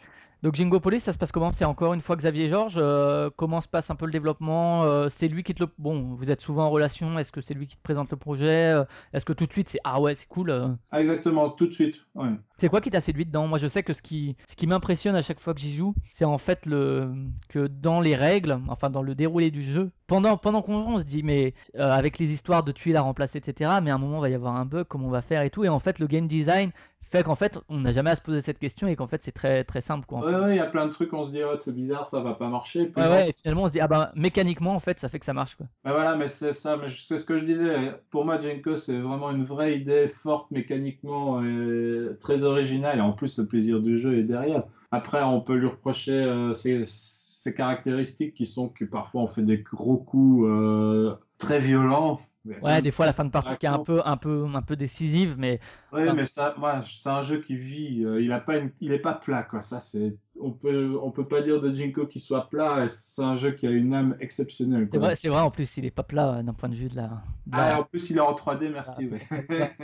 Donc 0.42 0.56
Jingopolis, 0.56 0.98
ça 1.00 1.12
se 1.12 1.18
passe 1.18 1.30
comment? 1.30 1.52
C'est 1.52 1.64
encore 1.64 1.94
une 1.94 2.00
fois 2.00 2.16
Xavier 2.16 2.48
Georges. 2.50 2.74
euh, 2.76 3.30
comment 3.36 3.60
se 3.60 3.68
passe 3.68 3.90
un 3.90 3.94
peu 3.94 4.06
le 4.06 4.12
développement? 4.12 4.82
Euh, 4.82 5.08
C'est 5.08 5.28
lui 5.28 5.44
qui 5.44 5.54
te 5.54 5.62
le. 5.62 5.68
Bon, 5.78 6.14
vous 6.14 6.32
êtes 6.32 6.40
souvent 6.40 6.64
en 6.64 6.70
relation. 6.70 7.16
Est-ce 7.18 7.30
que 7.30 7.40
c'est 7.40 7.54
lui 7.54 7.68
qui 7.68 7.76
te 7.76 7.82
présente 7.82 8.10
le 8.10 8.16
projet? 8.16 8.72
Euh, 8.72 8.84
Est-ce 9.12 9.24
que 9.24 9.32
tout 9.32 9.46
de 9.46 9.52
suite 9.52 9.68
c'est 9.68 9.78
ah 9.84 10.00
ouais 10.00 10.16
c'est 10.16 10.26
cool 10.26 10.50
euh? 10.50 10.66
Ah, 10.90 11.00
exactement, 11.00 11.48
tout 11.50 11.66
de 11.68 11.72
suite. 11.72 11.94
Ouais. 12.16 12.30
C'est 12.58 12.68
quoi 12.68 12.80
qui 12.80 12.90
t'a 12.90 13.00
séduit 13.00 13.24
dedans? 13.24 13.46
Moi 13.46 13.58
je 13.58 13.68
sais 13.68 13.84
que 13.84 13.94
ce 13.94 14.02
qui 14.02 14.36
ce 14.48 14.56
qui 14.56 14.66
m'impressionne 14.66 15.14
à 15.14 15.22
chaque 15.22 15.38
fois 15.38 15.54
que 15.54 15.60
j'y 15.60 15.74
joue, 15.76 15.94
c'est 16.12 16.24
en 16.24 16.38
fait 16.38 16.66
le 16.66 17.12
que 17.48 17.68
dans 17.68 18.00
les 18.00 18.16
règles, 18.16 18.58
enfin 18.68 18.90
dans 18.90 19.02
le 19.02 19.14
déroulé 19.14 19.52
du 19.52 19.62
jeu, 19.62 19.92
pendant 20.08 20.36
pendant 20.38 20.62
qu'on 20.62 20.82
joue, 20.82 20.94
on 20.96 20.98
se 20.98 21.04
dit 21.04 21.22
mais 21.22 21.54
euh, 21.76 21.88
avec 21.92 22.18
les 22.18 22.32
histoires 22.32 22.64
de 22.64 22.72
tuiles 22.72 22.96
à 22.96 23.02
remplacer 23.02 23.38
etc. 23.38 23.78
Mais 23.80 23.90
à 23.92 23.94
un 23.94 23.98
moment 23.98 24.18
il 24.18 24.22
va 24.22 24.28
y 24.28 24.34
avoir 24.34 24.56
un 24.56 24.64
bug, 24.66 24.86
comment 24.88 25.06
on 25.06 25.10
va 25.10 25.22
faire 25.22 25.42
et 25.42 25.50
tout. 25.50 25.62
Et 25.64 25.68
en 25.68 25.78
fait 25.78 26.00
le 26.00 26.08
game 26.08 26.26
design 26.26 26.72
fait 27.12 27.22
qu'en 27.22 27.36
fait, 27.36 27.58
on 27.68 27.78
n'a 27.78 27.92
jamais 27.92 28.10
à 28.10 28.16
se 28.16 28.22
poser 28.22 28.40
cette 28.40 28.58
question 28.58 28.88
et 28.88 28.96
qu'en 28.96 29.06
fait, 29.06 29.22
c'est 29.22 29.32
très 29.32 29.64
très 29.64 29.80
simple 29.80 30.06
quoi. 30.06 30.20
Ouais, 30.20 30.34
ouais, 30.34 30.54
il 30.54 30.56
y 30.56 30.60
a 30.60 30.66
plein 30.66 30.86
de 30.86 30.92
trucs, 30.92 31.12
on 31.12 31.26
se 31.26 31.30
dit, 31.30 31.42
oh, 31.44 31.56
c'est 31.60 31.74
bizarre, 31.74 32.08
ça 32.08 32.20
va 32.20 32.34
pas 32.34 32.48
marcher. 32.48 32.86
Puis 32.86 33.02
Ouais, 33.02 33.08
ouais, 33.08 33.28
et 33.28 33.32
finalement, 33.32 33.64
on 33.64 33.68
se 33.68 33.72
dit, 33.72 33.80
ah 33.80 33.86
ben, 33.86 34.10
mécaniquement, 34.14 34.74
en 34.74 34.80
fait, 34.80 34.98
ça 34.98 35.08
fait 35.08 35.18
que 35.18 35.26
ça 35.26 35.34
marche 35.34 35.56
quoi. 35.56 35.66
Bah 35.84 35.92
voilà, 35.92 36.16
mais 36.16 36.28
c'est 36.28 36.52
ça, 36.52 36.76
mais 36.76 36.88
c'est 36.98 37.18
ce 37.18 37.24
que 37.24 37.38
je 37.38 37.44
disais. 37.44 37.92
Pour 38.10 38.24
moi, 38.24 38.40
Jenko, 38.40 38.76
c'est 38.76 38.98
vraiment 38.98 39.30
une 39.30 39.44
vraie 39.44 39.78
idée 39.78 40.08
forte 40.22 40.50
mécaniquement 40.50 41.42
et 41.44 42.08
très 42.20 42.44
originale. 42.44 42.98
Et 42.98 43.02
en 43.02 43.12
plus, 43.12 43.38
le 43.38 43.46
plaisir 43.46 43.80
du 43.80 43.98
jeu 43.98 44.18
est 44.18 44.24
derrière. 44.24 44.64
Après, 44.90 45.22
on 45.22 45.40
peut 45.40 45.54
lui 45.54 45.68
reprocher 45.68 46.12
euh, 46.12 46.52
ses, 46.54 46.84
ses 46.84 47.54
caractéristiques 47.54 48.34
qui 48.34 48.46
sont 48.46 48.68
que 48.68 48.84
parfois 48.84 49.22
on 49.22 49.26
fait 49.26 49.42
des 49.42 49.58
gros 49.58 49.96
coups 49.96 50.46
euh, 50.48 51.14
très 51.38 51.60
violents. 51.60 52.20
Ouais, 52.60 52.82
des 52.82 52.90
fois, 52.90 53.06
la 53.06 53.12
fin 53.12 53.24
de 53.24 53.30
partie 53.30 53.56
qui 53.56 53.66
est 53.66 53.68
un 53.68 53.78
peu, 53.78 54.02
un 54.04 54.16
peu, 54.16 54.46
un 54.52 54.62
peu 54.62 54.74
décisive, 54.74 55.36
mais 55.38 55.60
Oui, 55.92 56.10
mais 56.14 56.26
ça, 56.26 56.54
moi, 56.58 56.80
c'est 56.82 57.08
un 57.10 57.22
jeu 57.22 57.40
qui 57.42 57.56
vit. 57.56 58.04
euh, 58.04 58.20
il 58.22 58.32
a 58.32 58.40
pas 58.40 58.58
une, 58.58 58.72
il 58.80 58.92
est 58.92 58.98
pas 58.98 59.14
plat, 59.14 59.42
quoi. 59.42 59.62
Ça, 59.62 59.80
c'est, 59.80 60.16
on 60.40 60.50
peut, 60.52 60.98
on 61.02 61.10
peut 61.12 61.28
pas 61.28 61.42
dire 61.42 61.60
de 61.60 61.70
Jinko 61.74 62.06
qu'il 62.06 62.22
soit 62.22 62.48
plat. 62.48 62.84
et 62.84 62.88
C'est 62.88 63.22
un 63.22 63.36
jeu 63.36 63.52
qui 63.52 63.66
a 63.66 63.70
une 63.70 63.92
âme 63.94 64.16
exceptionnelle, 64.20 64.88
c'est 64.92 64.98
quoi. 64.98 65.08
vrai, 65.08 65.16
c'est 65.16 65.28
vrai. 65.28 65.40
En 65.40 65.50
plus, 65.50 65.76
il 65.78 65.84
est 65.86 65.90
pas 65.90 66.02
plat 66.02 66.38
euh, 66.38 66.42
d'un 66.42 66.52
point 66.54 66.68
de 66.68 66.74
vue 66.74 66.88
de 66.88 66.96
la, 66.96 67.22
de 67.46 67.56
Ah, 67.56 67.70
et 67.70 67.72
la, 67.72 67.80
en 67.80 67.84
plus, 67.84 68.10
il 68.10 68.16
est 68.16 68.20
en 68.20 68.34
3D, 68.34 68.68
de 68.68 68.72
la 68.72 68.72
merci, 68.72 69.06
ouais. 69.06 69.26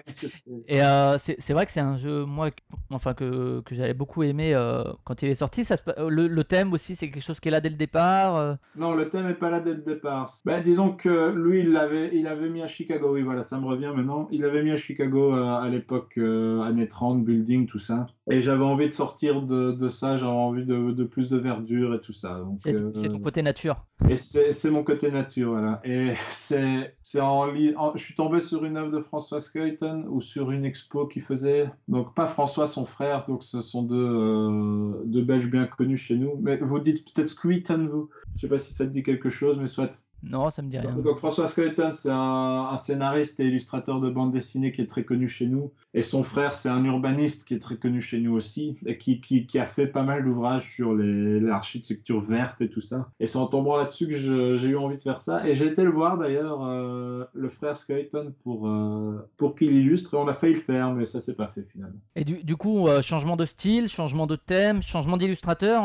C'est- 0.06 0.32
Et 0.66 0.82
euh, 0.82 1.18
c'est 1.18 1.36
c'est 1.40 1.52
vrai 1.54 1.64
que 1.66 1.72
c'est 1.72 1.80
un 1.80 1.96
jeu, 1.96 2.24
moi, 2.26 2.50
que- 2.50 2.60
enfin 2.90 3.14
que, 3.14 3.60
que 3.62 3.74
j'avais 3.74 3.94
beaucoup 3.94 4.22
aimé 4.22 4.54
euh, 4.54 4.84
quand 5.04 5.22
il 5.22 5.28
est 5.28 5.34
sorti. 5.34 5.64
Ça 5.64 5.76
se 5.78 5.82
pa- 5.82 5.94
euh, 5.98 6.08
le, 6.10 6.28
le 6.28 6.44
thème 6.44 6.72
aussi, 6.74 6.94
c'est 6.96 7.10
quelque 7.10 7.22
chose 7.24 7.40
qui 7.40 7.48
est 7.48 7.50
là 7.50 7.60
dès 7.60 7.70
le 7.70 7.76
départ. 7.76 8.36
euh, 8.36 8.54
Non, 8.74 8.94
le 8.94 9.08
thème 9.10 9.26
est 9.28 9.34
pas 9.34 9.50
là 9.50 9.60
dès 9.60 9.72
le 9.74 9.82
départ. 9.82 10.36
Ben, 10.44 10.62
disons 10.62 10.92
que 10.94 11.30
lui, 11.32 11.60
il 11.60 11.72
l'avait, 11.72 12.14
il 12.16 12.26
avait 12.28 12.48
mis 12.48 12.62
à 12.62 12.68
Chicago. 12.68 13.14
Oui, 13.14 13.22
voilà, 13.22 13.42
ça 13.42 13.58
me 13.58 13.66
revient 13.66 13.92
maintenant. 13.94 14.28
Il 14.30 14.44
avait 14.44 14.62
mis 14.62 14.70
à 14.70 14.76
Chicago 14.76 15.34
euh, 15.34 15.44
à 15.56 15.68
l'époque, 15.68 15.97
euh, 16.18 16.60
années 16.62 16.88
30, 16.88 17.24
building, 17.24 17.66
tout 17.66 17.78
ça. 17.78 18.06
Et 18.30 18.40
j'avais 18.40 18.64
envie 18.64 18.88
de 18.88 18.94
sortir 18.94 19.42
de, 19.42 19.72
de 19.72 19.88
ça. 19.88 20.16
J'avais 20.16 20.30
envie 20.32 20.64
de, 20.64 20.92
de 20.92 21.04
plus 21.04 21.28
de 21.30 21.36
verdure 21.38 21.94
et 21.94 22.00
tout 22.00 22.12
ça. 22.12 22.40
C'est 22.58 22.76
c'est 22.94 23.08
ton 23.08 23.16
euh, 23.16 23.18
côté 23.18 23.42
nature. 23.42 23.84
et 24.08 24.16
c'est 24.16 24.70
mon 24.70 24.84
côté 24.84 25.10
nature, 25.10 25.50
voilà. 25.50 25.80
Et 25.84 26.14
c'est 26.30 26.94
en, 27.20 27.48
en- 27.76 27.96
je 27.96 28.02
suis 28.02 28.14
tombé 28.14 28.40
sur 28.40 28.64
une 28.64 28.76
œuvre 28.76 28.90
de 28.92 29.00
François 29.00 29.40
Skeuten 29.40 30.06
ou 30.08 30.20
sur 30.20 30.50
une 30.50 30.64
expo 30.64 31.06
qui 31.06 31.20
faisait 31.20 31.70
donc 31.88 32.14
pas 32.14 32.26
François 32.28 32.66
son 32.66 32.86
frère, 32.86 33.26
donc 33.26 33.42
ce 33.42 33.60
sont 33.62 33.82
deux 33.82 33.96
euh, 33.96 35.02
deux 35.06 35.22
Belges 35.22 35.50
bien 35.50 35.66
connus 35.66 35.96
chez 35.98 36.16
nous. 36.16 36.36
Mais 36.40 36.56
vous 36.58 36.78
dites 36.78 37.04
peut-être 37.12 37.30
Skeuten 37.30 37.88
vous. 37.88 38.08
Je 38.36 38.42
sais 38.42 38.48
pas 38.48 38.58
si 38.58 38.72
ça 38.72 38.84
te 38.86 38.90
dit 38.90 39.02
quelque 39.02 39.30
chose, 39.30 39.58
mais 39.58 39.66
soit. 39.68 39.90
Non, 40.22 40.50
ça 40.50 40.62
me 40.62 40.68
dit 40.68 40.78
rien. 40.78 40.92
Donc, 40.92 41.04
donc 41.04 41.18
François 41.18 41.48
Skeuten, 41.48 41.92
c'est 41.92 42.10
un, 42.10 42.68
un 42.72 42.76
scénariste 42.76 43.38
et 43.40 43.44
illustrateur 43.44 44.00
de 44.00 44.10
bande 44.10 44.32
dessinée 44.32 44.72
qui 44.72 44.80
est 44.80 44.86
très 44.86 45.04
connu 45.04 45.28
chez 45.28 45.46
nous. 45.46 45.72
Et 45.94 46.02
son 46.02 46.22
frère, 46.22 46.54
c'est 46.54 46.68
un 46.68 46.84
urbaniste 46.84 47.46
qui 47.46 47.54
est 47.54 47.58
très 47.58 47.76
connu 47.76 48.02
chez 48.02 48.20
nous 48.20 48.34
aussi, 48.34 48.76
et 48.86 48.98
qui, 48.98 49.20
qui, 49.20 49.46
qui 49.46 49.58
a 49.58 49.66
fait 49.66 49.86
pas 49.86 50.02
mal 50.02 50.24
d'ouvrages 50.24 50.70
sur 50.74 50.94
l'architecture 50.94 52.20
verte 52.20 52.60
et 52.60 52.68
tout 52.68 52.80
ça. 52.80 53.08
Et 53.20 53.26
c'est 53.26 53.38
en 53.38 53.46
tombant 53.46 53.76
là-dessus 53.76 54.06
que 54.06 54.16
j'ai 54.58 54.68
eu 54.68 54.76
envie 54.76 54.96
de 54.96 55.02
faire 55.02 55.20
ça. 55.20 55.46
Et 55.48 55.54
j'ai 55.54 55.66
été 55.66 55.82
le 55.82 55.90
voir 55.90 56.18
d'ailleurs, 56.18 56.62
euh, 56.64 57.24
le 57.32 57.48
frère 57.48 57.76
Skeuten, 57.76 58.32
pour, 58.44 58.68
euh, 58.68 59.26
pour 59.38 59.56
qu'il 59.56 59.72
illustre. 59.72 60.14
Et 60.14 60.16
on 60.18 60.28
a 60.28 60.34
failli 60.34 60.54
le 60.54 60.60
faire, 60.60 60.92
mais 60.92 61.06
ça 61.06 61.20
s'est 61.20 61.34
pas 61.34 61.48
fait 61.48 61.66
finalement. 61.72 61.98
Et 62.16 62.24
du, 62.24 62.44
du 62.44 62.56
coup, 62.56 62.86
euh, 62.88 63.00
changement 63.02 63.36
de 63.36 63.46
style, 63.46 63.88
changement 63.88 64.26
de 64.26 64.36
thème, 64.36 64.82
changement 64.82 65.16
d'illustrateur. 65.16 65.84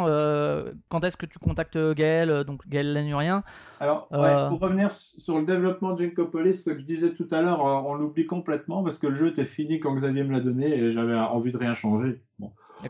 quand 0.89 1.03
est-ce 1.03 1.17
que 1.17 1.25
tu 1.25 1.39
contactes 1.39 1.77
Gaël, 1.77 2.43
donc 2.45 2.67
Gaël 2.67 2.93
Lanurien 2.93 3.43
Alors, 3.79 4.07
ouais, 4.23 4.29
Euh, 4.29 4.49
pour 4.49 4.59
revenir 4.59 4.91
sur 4.91 5.39
le 5.39 5.45
développement 5.45 5.93
de 5.93 6.03
Jinkopolis, 6.03 6.55
ce 6.63 6.69
que 6.71 6.79
je 6.79 6.85
disais 6.85 7.13
tout 7.13 7.27
à 7.31 7.41
l'heure, 7.41 7.65
euh, 7.65 7.89
on 7.89 7.93
l'oublie 7.95 8.25
complètement 8.25 8.83
parce 8.83 8.97
que 8.99 9.07
le 9.07 9.15
jeu 9.15 9.27
était 9.27 9.45
fini 9.45 9.79
quand 9.79 9.95
Xavier 9.95 10.23
me 10.23 10.31
l'a 10.31 10.39
donné 10.41 10.67
et 10.73 10.91
j'avais 10.91 11.15
envie 11.15 11.51
de 11.51 11.57
rien 11.57 11.73
changer. 11.73 12.21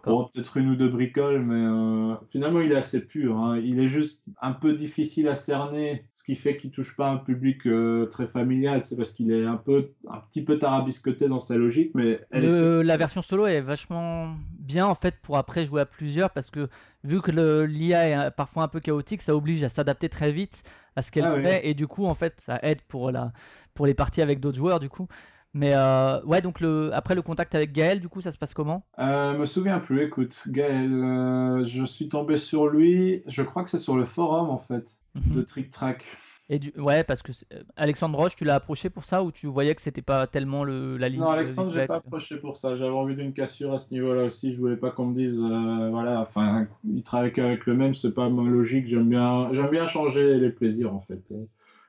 Bon, 0.06 0.26
peut-être 0.34 0.58
une 0.58 0.70
ou 0.72 0.76
deux 0.76 0.90
bricoles, 0.90 1.42
mais 1.44 1.56
euh, 1.56 2.16
finalement, 2.32 2.60
il 2.62 2.72
est 2.72 2.76
assez 2.76 3.06
pur. 3.06 3.38
hein. 3.38 3.60
Il 3.60 3.80
est 3.80 3.88
juste 3.88 4.24
un 4.42 4.52
peu 4.52 4.74
difficile 4.74 5.28
à 5.30 5.36
cerner, 5.36 6.06
ce 6.16 6.24
qui 6.24 6.36
fait 6.36 6.58
qu'il 6.58 6.72
touche 6.72 6.96
pas 6.98 7.10
un 7.10 7.18
public 7.18 7.66
euh, 7.68 8.08
très 8.08 8.28
familial. 8.28 8.82
C'est 8.84 8.98
parce 8.98 9.12
qu'il 9.12 9.32
est 9.32 9.46
un 9.46 9.56
peu, 9.58 9.92
un 10.10 10.20
petit 10.32 10.44
peu 10.44 10.58
tarabiscoté 10.60 11.28
dans 11.30 11.40
sa 11.40 11.56
logique, 11.58 11.92
mais 11.96 12.22
elle 12.32 12.46
est 12.46 12.84
la 12.84 12.98
version 12.98 13.22
solo 13.22 13.46
est 13.48 13.62
vachement 13.62 14.36
bien 14.60 14.88
en 14.88 14.96
fait 14.96 15.16
pour 15.22 15.38
après 15.38 15.66
jouer 15.66 15.82
à 15.82 15.86
plusieurs 15.86 16.32
parce 16.32 16.50
que 16.50 16.68
vu 17.04 17.22
que 17.22 17.32
le- 17.32 17.66
l'IA 17.66 18.28
est 18.28 18.32
parfois 18.32 18.64
un 18.64 18.68
peu 18.68 18.80
chaotique, 18.80 19.22
ça 19.22 19.36
oblige 19.36 19.64
à 19.64 19.70
s'adapter 19.70 20.10
très 20.10 20.32
vite 20.32 20.64
à 20.96 21.02
ce 21.02 21.12
qu'elle 21.12 21.26
Ah 21.26 21.36
fait 21.42 21.68
et 21.68 21.74
du 21.74 21.88
coup 21.88 22.06
en 22.06 22.16
fait 22.16 22.40
ça 22.46 22.60
aide 22.64 22.82
pour 22.84 23.12
la 23.12 23.32
pour 23.74 23.86
les 23.86 23.94
parties 23.94 24.22
avec 24.22 24.40
d'autres 24.40 24.58
joueurs 24.58 24.80
du 24.80 24.90
coup. 24.90 25.08
Mais 25.54 25.74
euh, 25.76 26.22
ouais 26.24 26.42
donc 26.42 26.60
le 26.62 26.92
après 26.94 27.16
le 27.16 27.22
contact 27.22 27.56
avec 27.56 27.72
Gaël 27.74 28.00
du 28.00 28.10
coup 28.10 28.22
ça 28.22 28.32
se 28.32 28.38
passe 28.38 28.54
comment? 28.54 28.86
Euh, 29.00 29.38
me 29.38 29.46
souviens 29.48 29.80
plus, 29.80 30.04
écoute, 30.04 30.40
Gaël, 30.48 30.92
euh, 30.94 31.66
je 31.66 31.84
suis 31.84 32.10
tombé 32.10 32.38
sur 32.38 32.68
lui, 32.68 33.24
je 33.28 33.42
crois 33.42 33.64
que 33.64 33.70
c'est 33.72 33.80
sur 33.80 33.98
le 33.98 34.06
forum 34.06 34.50
en 34.52 34.60
fait, 34.60 35.00
Mhm. 35.16 35.34
de 35.34 35.42
Trick 35.42 35.72
Track. 35.72 36.06
Et 36.54 36.60
du 36.60 36.72
ouais 36.78 37.04
parce 37.04 37.24
que 37.24 37.32
euh, 37.52 37.64
Alexandre 37.76 38.16
Roche 38.16 38.36
tu 38.36 38.44
l'as 38.44 38.54
approché 38.54 38.92
pour 38.92 39.06
ça 39.06 39.24
ou 39.24 39.32
tu 39.32 39.48
voyais 39.48 39.74
que 39.74 39.82
c'était 39.82 40.04
pas 40.04 40.28
tellement 40.28 40.64
le 40.64 40.98
la 40.98 41.10
ligne 41.10 41.22
Non, 41.22 41.32
Alexandre, 41.32 41.72
j'ai 41.74 41.88
pas 41.88 41.96
approché 41.96 42.38
pour 42.38 42.58
ça. 42.58 42.78
J'avais 42.78 42.92
envie 42.92 43.16
d'une 43.16 43.34
cassure 43.34 43.74
à 43.74 43.80
ce 43.80 43.92
niveau-là 43.92 44.26
aussi. 44.26 44.54
Je 44.54 44.60
voulais 44.60 44.78
pas 44.78 44.92
qu'on 44.92 45.08
me 45.08 45.16
dise, 45.16 45.40
euh, 45.40 45.90
voilà, 45.90 46.22
enfin, 46.22 46.68
il 46.88 47.02
travaille 47.02 47.34
qu'avec 47.34 47.66
le 47.66 47.74
même, 47.74 47.96
c'est 47.96 48.14
pas 48.14 48.30
ma 48.30 48.48
logique. 48.48 48.88
J'aime 48.88 49.10
bien, 49.10 49.52
j'aime 49.52 49.72
bien 49.72 49.88
changer 49.88 50.38
les 50.38 50.52
plaisirs 50.52 50.94
en 50.94 51.00
fait. 51.00 51.24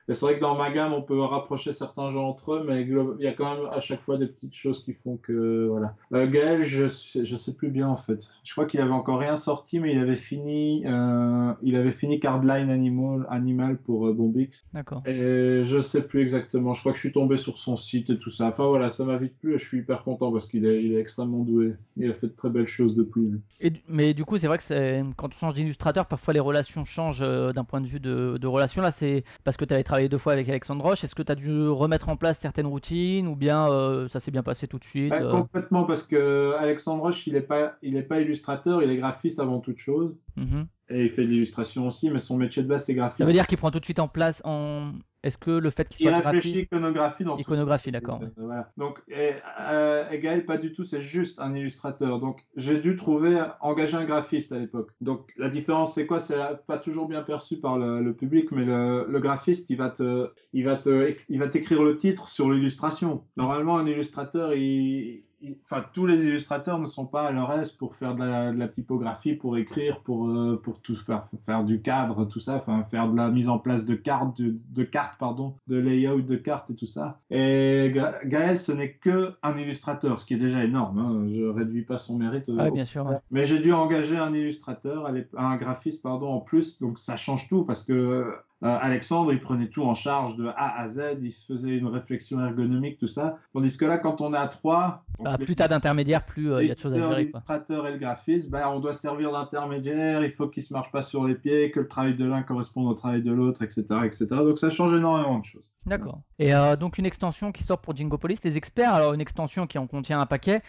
Et 0.07 0.13
c'est 0.13 0.25
vrai 0.25 0.35
que 0.35 0.41
dans 0.41 0.55
ma 0.55 0.71
gamme, 0.71 0.93
on 0.93 1.01
peut 1.01 1.19
rapprocher 1.19 1.73
certains 1.73 2.11
jeux 2.11 2.19
entre 2.19 2.53
eux, 2.53 2.65
mais 2.67 2.83
il 2.83 3.23
y 3.23 3.27
a 3.27 3.33
quand 3.33 3.55
même 3.55 3.65
à 3.71 3.79
chaque 3.79 4.01
fois 4.01 4.17
des 4.17 4.27
petites 4.27 4.53
choses 4.53 4.83
qui 4.83 4.93
font 4.93 5.17
que, 5.17 5.67
voilà. 5.67 5.95
Euh, 6.13 6.27
Gaël, 6.29 6.63
je, 6.63 6.85
je 6.87 7.35
sais 7.35 7.55
plus 7.55 7.69
bien 7.69 7.87
en 7.87 7.97
fait. 7.97 8.27
Je 8.43 8.51
crois 8.51 8.65
qu'il 8.65 8.81
avait 8.81 8.91
encore 8.91 9.19
rien 9.19 9.35
sorti, 9.35 9.79
mais 9.79 9.93
il 9.93 9.99
avait 9.99 10.15
fini, 10.15 10.83
euh, 10.85 11.53
il 11.63 11.75
avait 11.75 11.91
fini 11.91 12.19
Cardline 12.19 12.69
Animal, 12.69 13.25
Animal 13.29 13.77
pour 13.77 14.07
euh, 14.07 14.13
Bombix. 14.13 14.65
D'accord. 14.73 15.01
Et 15.07 15.63
je 15.63 15.79
sais 15.79 16.03
plus 16.03 16.21
exactement. 16.21 16.73
Je 16.73 16.81
crois 16.81 16.91
que 16.91 16.97
je 16.97 17.03
suis 17.03 17.13
tombé 17.13 17.37
sur 17.37 17.57
son 17.57 17.75
site 17.75 18.09
et 18.11 18.19
tout 18.19 18.31
ça. 18.31 18.45
Enfin 18.47 18.67
voilà, 18.67 18.91
ça 18.91 19.05
m'a 19.05 19.17
vite 19.17 19.33
plu 19.39 19.55
et 19.55 19.57
je 19.57 19.65
suis 19.65 19.79
hyper 19.79 20.03
content 20.03 20.31
parce 20.31 20.47
qu'il 20.47 20.65
est, 20.65 20.83
il 20.83 20.93
est 20.93 20.99
extrêmement 20.99 21.43
doué. 21.43 21.73
Il 21.97 22.11
a 22.11 22.13
fait 22.13 22.27
de 22.27 22.35
très 22.35 22.49
belles 22.49 22.67
choses 22.67 22.95
depuis. 22.95 23.31
Et 23.59 23.73
mais 23.87 24.13
du 24.13 24.23
coup, 24.23 24.37
c'est 24.37 24.47
vrai 24.47 24.59
que 24.59 25.13
quand 25.13 25.29
on 25.29 25.37
change 25.37 25.55
d'illustrateur, 25.55 26.05
parfois 26.05 26.33
les 26.33 26.39
relations 26.39 26.85
changent 26.85 27.23
euh, 27.23 27.53
d'un 27.53 27.63
point 27.63 27.81
de 27.81 27.87
vue 27.87 27.99
de, 27.99 28.37
de 28.37 28.47
relation. 28.47 28.81
Là, 28.81 28.91
c'est 28.91 29.23
parce 29.43 29.57
que 29.57 29.65
tu 29.65 29.73
avais 29.73 29.83
travaillé 29.83 29.94
deux 30.09 30.17
fois 30.17 30.33
avec 30.33 30.47
Alexandre 30.49 30.83
Roche. 30.83 31.03
Est-ce 31.03 31.15
que 31.15 31.23
tu 31.23 31.31
as 31.31 31.35
dû 31.35 31.67
remettre 31.67 32.09
en 32.09 32.17
place 32.17 32.37
certaines 32.39 32.67
routines 32.67 33.27
ou 33.27 33.35
bien 33.35 33.69
euh, 33.71 34.07
ça 34.09 34.19
s'est 34.19 34.31
bien 34.31 34.43
passé 34.43 34.67
tout 34.67 34.77
de 34.79 34.83
suite 34.83 35.09
Bah, 35.09 35.21
euh, 35.21 35.31
complètement 35.31 35.85
parce 35.85 36.03
que 36.03 36.53
Alexandre 36.59 37.01
Roche, 37.03 37.25
il 37.27 37.35
est 37.35 37.41
pas, 37.41 37.73
il 37.81 37.95
est 37.97 38.03
pas 38.03 38.19
illustrateur, 38.21 38.83
il 38.83 38.89
est 38.89 38.97
graphiste 38.97 39.39
avant 39.39 39.59
toute 39.59 39.79
chose. 39.79 40.15
mhm. 40.37 40.67
Et 40.89 41.05
il 41.05 41.09
fait 41.09 41.23
de 41.23 41.29
l'illustration 41.29 41.87
aussi, 41.87 42.11
mais 42.11 42.19
son 42.19 42.37
métier 42.37 42.61
de 42.61 42.67
base 42.67 42.85
c'est 42.85 42.93
Ça 42.93 42.97
graphiste. 42.97 43.25
veut 43.25 43.33
dire 43.33 43.47
qu'il 43.47 43.57
prend 43.57 43.71
tout 43.71 43.79
de 43.79 43.85
suite 43.85 43.97
en 43.99 44.07
place 44.07 44.39
en. 44.45 44.91
Est-ce 45.25 45.37
que 45.37 45.51
le 45.51 45.69
fait 45.71 45.89
qu'il 45.89 46.05
Il 46.05 46.09
soit 46.09 46.21
graphiste, 46.21 46.55
iconographie 46.55 47.23
dans 47.25 47.35
iconographie, 47.37 47.91
d'accord. 47.91 48.21
Euh, 48.21 48.27
voilà. 48.37 48.71
Donc, 48.77 49.01
et, 49.09 49.31
euh, 49.59 50.09
et 50.11 50.19
Gaël, 50.19 50.45
pas 50.45 50.57
du 50.57 50.71
tout, 50.71 50.85
c'est 50.85 51.01
juste 51.01 51.39
un 51.39 51.53
illustrateur. 51.55 52.19
Donc, 52.19 52.45
j'ai 52.55 52.79
dû 52.79 52.95
trouver, 52.95 53.43
engager 53.59 53.97
un 53.97 54.05
graphiste 54.05 54.51
à 54.51 54.59
l'époque. 54.59 54.91
Donc, 55.01 55.33
la 55.37 55.49
différence, 55.49 55.95
c'est 55.95 56.05
quoi? 56.05 56.19
C'est 56.19 56.37
pas 56.67 56.77
toujours 56.77 57.07
bien 57.09 57.23
perçu 57.23 57.59
par 57.59 57.77
le, 57.77 58.01
le 58.01 58.13
public, 58.15 58.51
mais 58.51 58.65
le, 58.65 59.05
le 59.09 59.19
graphiste, 59.19 59.69
il 59.69 59.77
va 59.77 59.89
te, 59.89 60.29
il 60.53 60.63
va 60.63 60.77
te, 60.77 61.15
il 61.27 61.39
va 61.39 61.47
t'écrire 61.47 61.81
le 61.83 61.97
titre 61.97 62.29
sur 62.29 62.51
l'illustration. 62.51 63.25
Normalement, 63.35 63.77
un 63.77 63.87
illustrateur, 63.87 64.53
il, 64.53 64.61
il- 64.61 65.23
enfin, 65.65 65.83
tous 65.93 66.05
les 66.05 66.23
illustrateurs 66.23 66.79
ne 66.79 66.87
sont 66.87 67.05
pas 67.05 67.23
à 67.27 67.31
leur 67.31 67.51
aise 67.53 67.71
pour 67.71 67.95
faire 67.95 68.15
de 68.15 68.23
la, 68.23 68.51
de 68.51 68.57
la 68.57 68.67
typographie, 68.67 69.33
pour 69.33 69.57
écrire, 69.57 69.99
pour, 70.01 70.27
euh, 70.29 70.59
pour 70.63 70.79
tout 70.81 70.95
faire, 70.95 71.27
faire 71.45 71.63
du 71.63 71.81
cadre, 71.81 72.25
tout 72.25 72.39
ça, 72.39 72.55
enfin, 72.55 72.83
faire 72.91 73.09
de 73.09 73.17
la 73.17 73.29
mise 73.29 73.49
en 73.49 73.59
place 73.59 73.85
de 73.85 73.95
cartes, 73.95 74.39
de, 74.41 74.55
de 74.73 74.83
cartes, 74.83 75.17
pardon, 75.19 75.55
de 75.67 75.77
layout 75.77 76.21
de 76.21 76.35
cartes 76.35 76.69
et 76.71 76.75
tout 76.75 76.87
ça. 76.87 77.19
Et 77.29 77.91
Ga- 77.93 78.19
Gaël, 78.25 78.57
ce 78.57 78.71
n'est 78.71 78.93
que 78.93 79.33
un 79.43 79.57
illustrateur, 79.57 80.19
ce 80.19 80.25
qui 80.25 80.33
est 80.33 80.37
déjà 80.37 80.63
énorme. 80.63 80.97
Hein. 80.99 81.27
Je 81.33 81.43
réduis 81.45 81.83
pas 81.83 81.97
son 81.97 82.17
mérite. 82.17 82.49
au 82.49 82.55
bien 82.71 82.85
sûr. 82.85 83.05
ouais. 83.05 83.17
mais 83.31 83.45
j'ai 83.45 83.59
dû 83.59 83.73
engager 83.73 84.17
un 84.17 84.33
illustrateur, 84.33 85.11
un 85.37 85.57
graphiste 85.57 86.01
pardon, 86.01 86.29
en 86.29 86.39
plus, 86.39 86.79
donc 86.79 86.99
ça 86.99 87.15
change 87.17 87.47
tout 87.49 87.63
parce 87.65 87.83
que 87.83 88.33
euh, 88.65 88.77
Alexandre, 88.81 89.31
il 89.31 89.39
prenait 89.39 89.67
tout 89.69 89.83
en 89.83 89.93
charge 89.95 90.35
de 90.37 90.47
A 90.47 90.81
à 90.81 90.89
Z, 90.89 91.19
il 91.21 91.31
se 91.31 91.45
faisait 91.53 91.77
une 91.77 91.87
réflexion 91.87 92.43
ergonomique, 92.43 92.97
tout 92.97 93.07
ça. 93.07 93.37
Tandis 93.53 93.77
que 93.77 93.85
là, 93.85 93.97
quand 93.99 94.21
on 94.21 94.33
est 94.33 94.37
à 94.37 94.47
trois, 94.47 95.05
donc 95.17 95.25
Bah, 95.27 95.35
les- 95.39 95.45
plus 95.45 95.55
t'as 95.55 95.67
d'intermédiaires, 95.67 96.25
plus 96.25 96.51
euh, 96.51 96.63
il 96.63 96.67
y 96.67 96.71
a 96.71 96.75
de 96.75 96.79
choses 96.79 96.93
à 96.93 96.95
gérer. 96.97 97.25
L'illustrateur 97.25 97.87
et 97.87 97.91
le 97.93 97.97
graphiste, 97.99 98.49
ben, 98.49 98.67
on 98.69 98.79
doit 98.79 98.93
servir 98.93 99.31
d'intermédiaire, 99.31 100.23
il 100.25 100.31
faut 100.31 100.47
qu'ils 100.47 100.63
se 100.63 100.73
marchent 100.73 100.91
pas 100.91 101.01
sur 101.03 101.25
les 101.25 101.35
pieds, 101.35 101.71
que 101.71 101.79
le 101.79 101.87
travail 101.87 102.15
de 102.15 102.25
l'un 102.25 102.43
corresponde 102.43 102.87
au 102.87 102.93
travail 102.95 103.21
de 103.21 103.31
l'autre, 103.31 103.61
etc., 103.61 103.83
etc. 104.03 104.25
Donc 104.31 104.57
ça 104.59 104.69
change 104.69 104.93
énormément 104.97 105.39
de 105.39 105.45
choses. 105.45 105.71
D'accord. 105.85 106.21
Et 106.39 106.53
euh, 106.55 106.75
donc 106.75 106.97
une 106.97 107.05
extension 107.05 107.51
qui 107.51 107.63
sort 107.63 107.79
pour 107.79 107.95
Jingopolis, 107.95 108.39
les 108.43 108.57
experts, 108.57 108.93
alors 108.93 109.13
une 109.13 109.21
extension 109.21 109.67
qui 109.67 109.77
en 109.77 109.87
contient 109.87 110.19
un 110.19 110.25
paquet, 110.25 110.61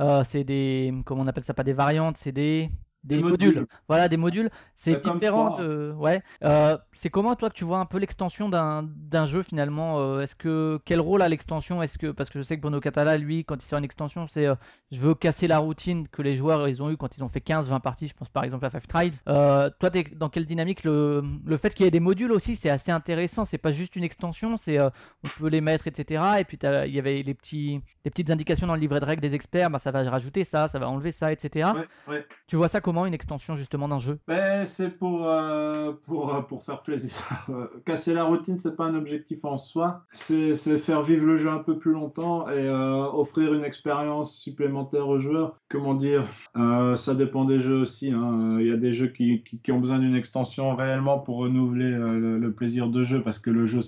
euh, 0.00 0.24
c'est 0.24 0.42
des, 0.44 0.92
comment 1.04 1.22
on 1.22 1.26
appelle 1.26 1.44
ça, 1.44 1.54
pas 1.54 1.64
des 1.64 1.74
variantes, 1.74 2.16
c'est 2.16 2.32
des, 2.32 2.70
des 3.04 3.16
Des 3.16 3.22
modules. 3.22 3.46
modules. 3.48 3.66
Voilà, 3.88 4.08
des 4.08 4.16
modules. 4.16 4.50
C'est 4.82 5.00
comme 5.00 5.14
différent 5.14 5.56
de. 5.58 5.94
Ouais. 5.96 6.22
Euh, 6.42 6.76
c'est 6.92 7.08
comment 7.08 7.36
toi 7.36 7.50
que 7.50 7.54
tu 7.54 7.64
vois 7.64 7.78
un 7.78 7.86
peu 7.86 7.98
l'extension 7.98 8.48
d'un 8.48 9.26
jeu 9.26 9.42
finalement 9.42 10.00
euh, 10.00 10.20
Est-ce 10.20 10.34
que 10.34 10.80
quel 10.84 11.00
rôle 11.00 11.22
a 11.22 11.28
l'extension? 11.28 11.82
Est-ce 11.82 11.98
que 11.98 12.10
parce 12.10 12.30
que 12.30 12.40
je 12.40 12.42
sais 12.42 12.56
que 12.56 12.62
Bruno 12.62 12.80
Catala 12.80 13.16
lui 13.16 13.44
quand 13.44 13.62
il 13.62 13.66
sort 13.66 13.78
une 13.78 13.84
extension 13.84 14.26
c'est 14.26 14.46
euh, 14.46 14.56
je 14.90 14.98
veux 14.98 15.14
casser 15.14 15.46
la 15.46 15.58
routine 15.58 16.08
que 16.08 16.20
les 16.20 16.36
joueurs 16.36 16.68
ils 16.68 16.82
ont 16.82 16.90
eu 16.90 16.96
quand 16.96 17.16
ils 17.16 17.22
ont 17.22 17.28
fait 17.28 17.44
15-20 17.44 17.80
parties. 17.80 18.08
Je 18.08 18.14
pense 18.14 18.28
par 18.28 18.42
exemple 18.42 18.64
à 18.66 18.70
Five 18.70 18.86
Tribes. 18.88 19.14
Euh, 19.28 19.70
toi 19.78 19.90
t'es 19.90 20.04
dans 20.16 20.28
quelle 20.28 20.46
dynamique? 20.46 20.82
Le 20.82 21.22
le 21.44 21.56
fait 21.56 21.70
qu'il 21.74 21.84
y 21.84 21.86
ait 21.86 21.92
des 21.92 22.00
modules 22.00 22.32
aussi 22.32 22.56
c'est 22.56 22.70
assez 22.70 22.90
intéressant. 22.90 23.44
C'est 23.44 23.58
pas 23.58 23.72
juste 23.72 23.94
une 23.94 24.04
extension, 24.04 24.56
c'est 24.56 24.78
euh, 24.78 24.90
on 25.22 25.28
peut 25.38 25.48
les 25.48 25.60
mettre 25.60 25.86
etc. 25.86 26.22
Et 26.40 26.44
puis 26.44 26.58
il 26.60 26.94
y 26.94 26.98
avait 26.98 27.22
les 27.22 27.34
petits 27.34 27.80
les 28.04 28.10
petites 28.10 28.30
indications 28.30 28.66
dans 28.66 28.74
le 28.74 28.80
livret 28.80 28.98
de 28.98 29.04
règles 29.04 29.22
des 29.22 29.34
experts. 29.34 29.70
Bah 29.70 29.78
ça 29.78 29.92
va 29.92 30.02
rajouter 30.10 30.42
ça, 30.42 30.68
ça 30.68 30.80
va 30.80 30.88
enlever 30.88 31.12
ça 31.12 31.30
etc. 31.30 31.70
Ouais, 31.74 32.14
ouais. 32.14 32.26
Tu 32.48 32.56
vois 32.56 32.68
ça 32.68 32.80
comment 32.80 33.06
une 33.06 33.14
extension 33.14 33.54
justement 33.54 33.86
d'un 33.86 34.00
jeu? 34.00 34.18
Ben, 34.26 34.66
c'est 34.72 34.90
pour, 34.90 35.28
euh, 35.28 35.92
pour, 36.06 36.34
euh, 36.34 36.40
pour 36.40 36.64
faire 36.64 36.82
plaisir. 36.82 37.12
Casser 37.84 38.14
la 38.14 38.24
routine, 38.24 38.58
c'est 38.58 38.76
pas 38.76 38.86
un 38.86 38.94
objectif 38.94 39.44
en 39.44 39.58
soi. 39.58 40.04
C'est 40.12 40.54
faire 40.78 41.02
vivre 41.02 41.24
le 41.24 41.36
jeu 41.36 41.50
un 41.50 41.58
peu 41.58 41.78
plus 41.78 41.92
longtemps 41.92 42.48
et 42.48 42.68
euh, 42.68 43.04
offrir 43.04 43.54
une 43.54 43.64
expérience 43.64 44.36
supplémentaire 44.36 45.08
aux 45.08 45.18
joueurs. 45.18 45.58
Comment 45.68 45.94
dire 45.94 46.26
Ça 46.54 47.14
dépend 47.14 47.44
des 47.44 47.60
jeux 47.60 47.80
aussi. 47.80 48.10
hein. 48.10 48.56
Il 48.60 48.66
y 48.66 48.72
a 48.72 48.76
des 48.76 48.92
jeux 48.92 49.08
qui, 49.08 49.44
qui, 49.44 49.72
ont 49.72 49.80
besoin 49.80 49.98
d'une 49.98 50.16
extension 50.16 50.74
réellement 50.74 51.18
pour 51.18 51.38
renouveler 51.38 51.90
le, 51.90 52.52
plaisir 52.52 52.88
de 52.88 53.02
jeu 53.02 53.22
parce 53.22 53.38
que 53.38 53.50
le 53.50 53.66
jeu 53.66 53.80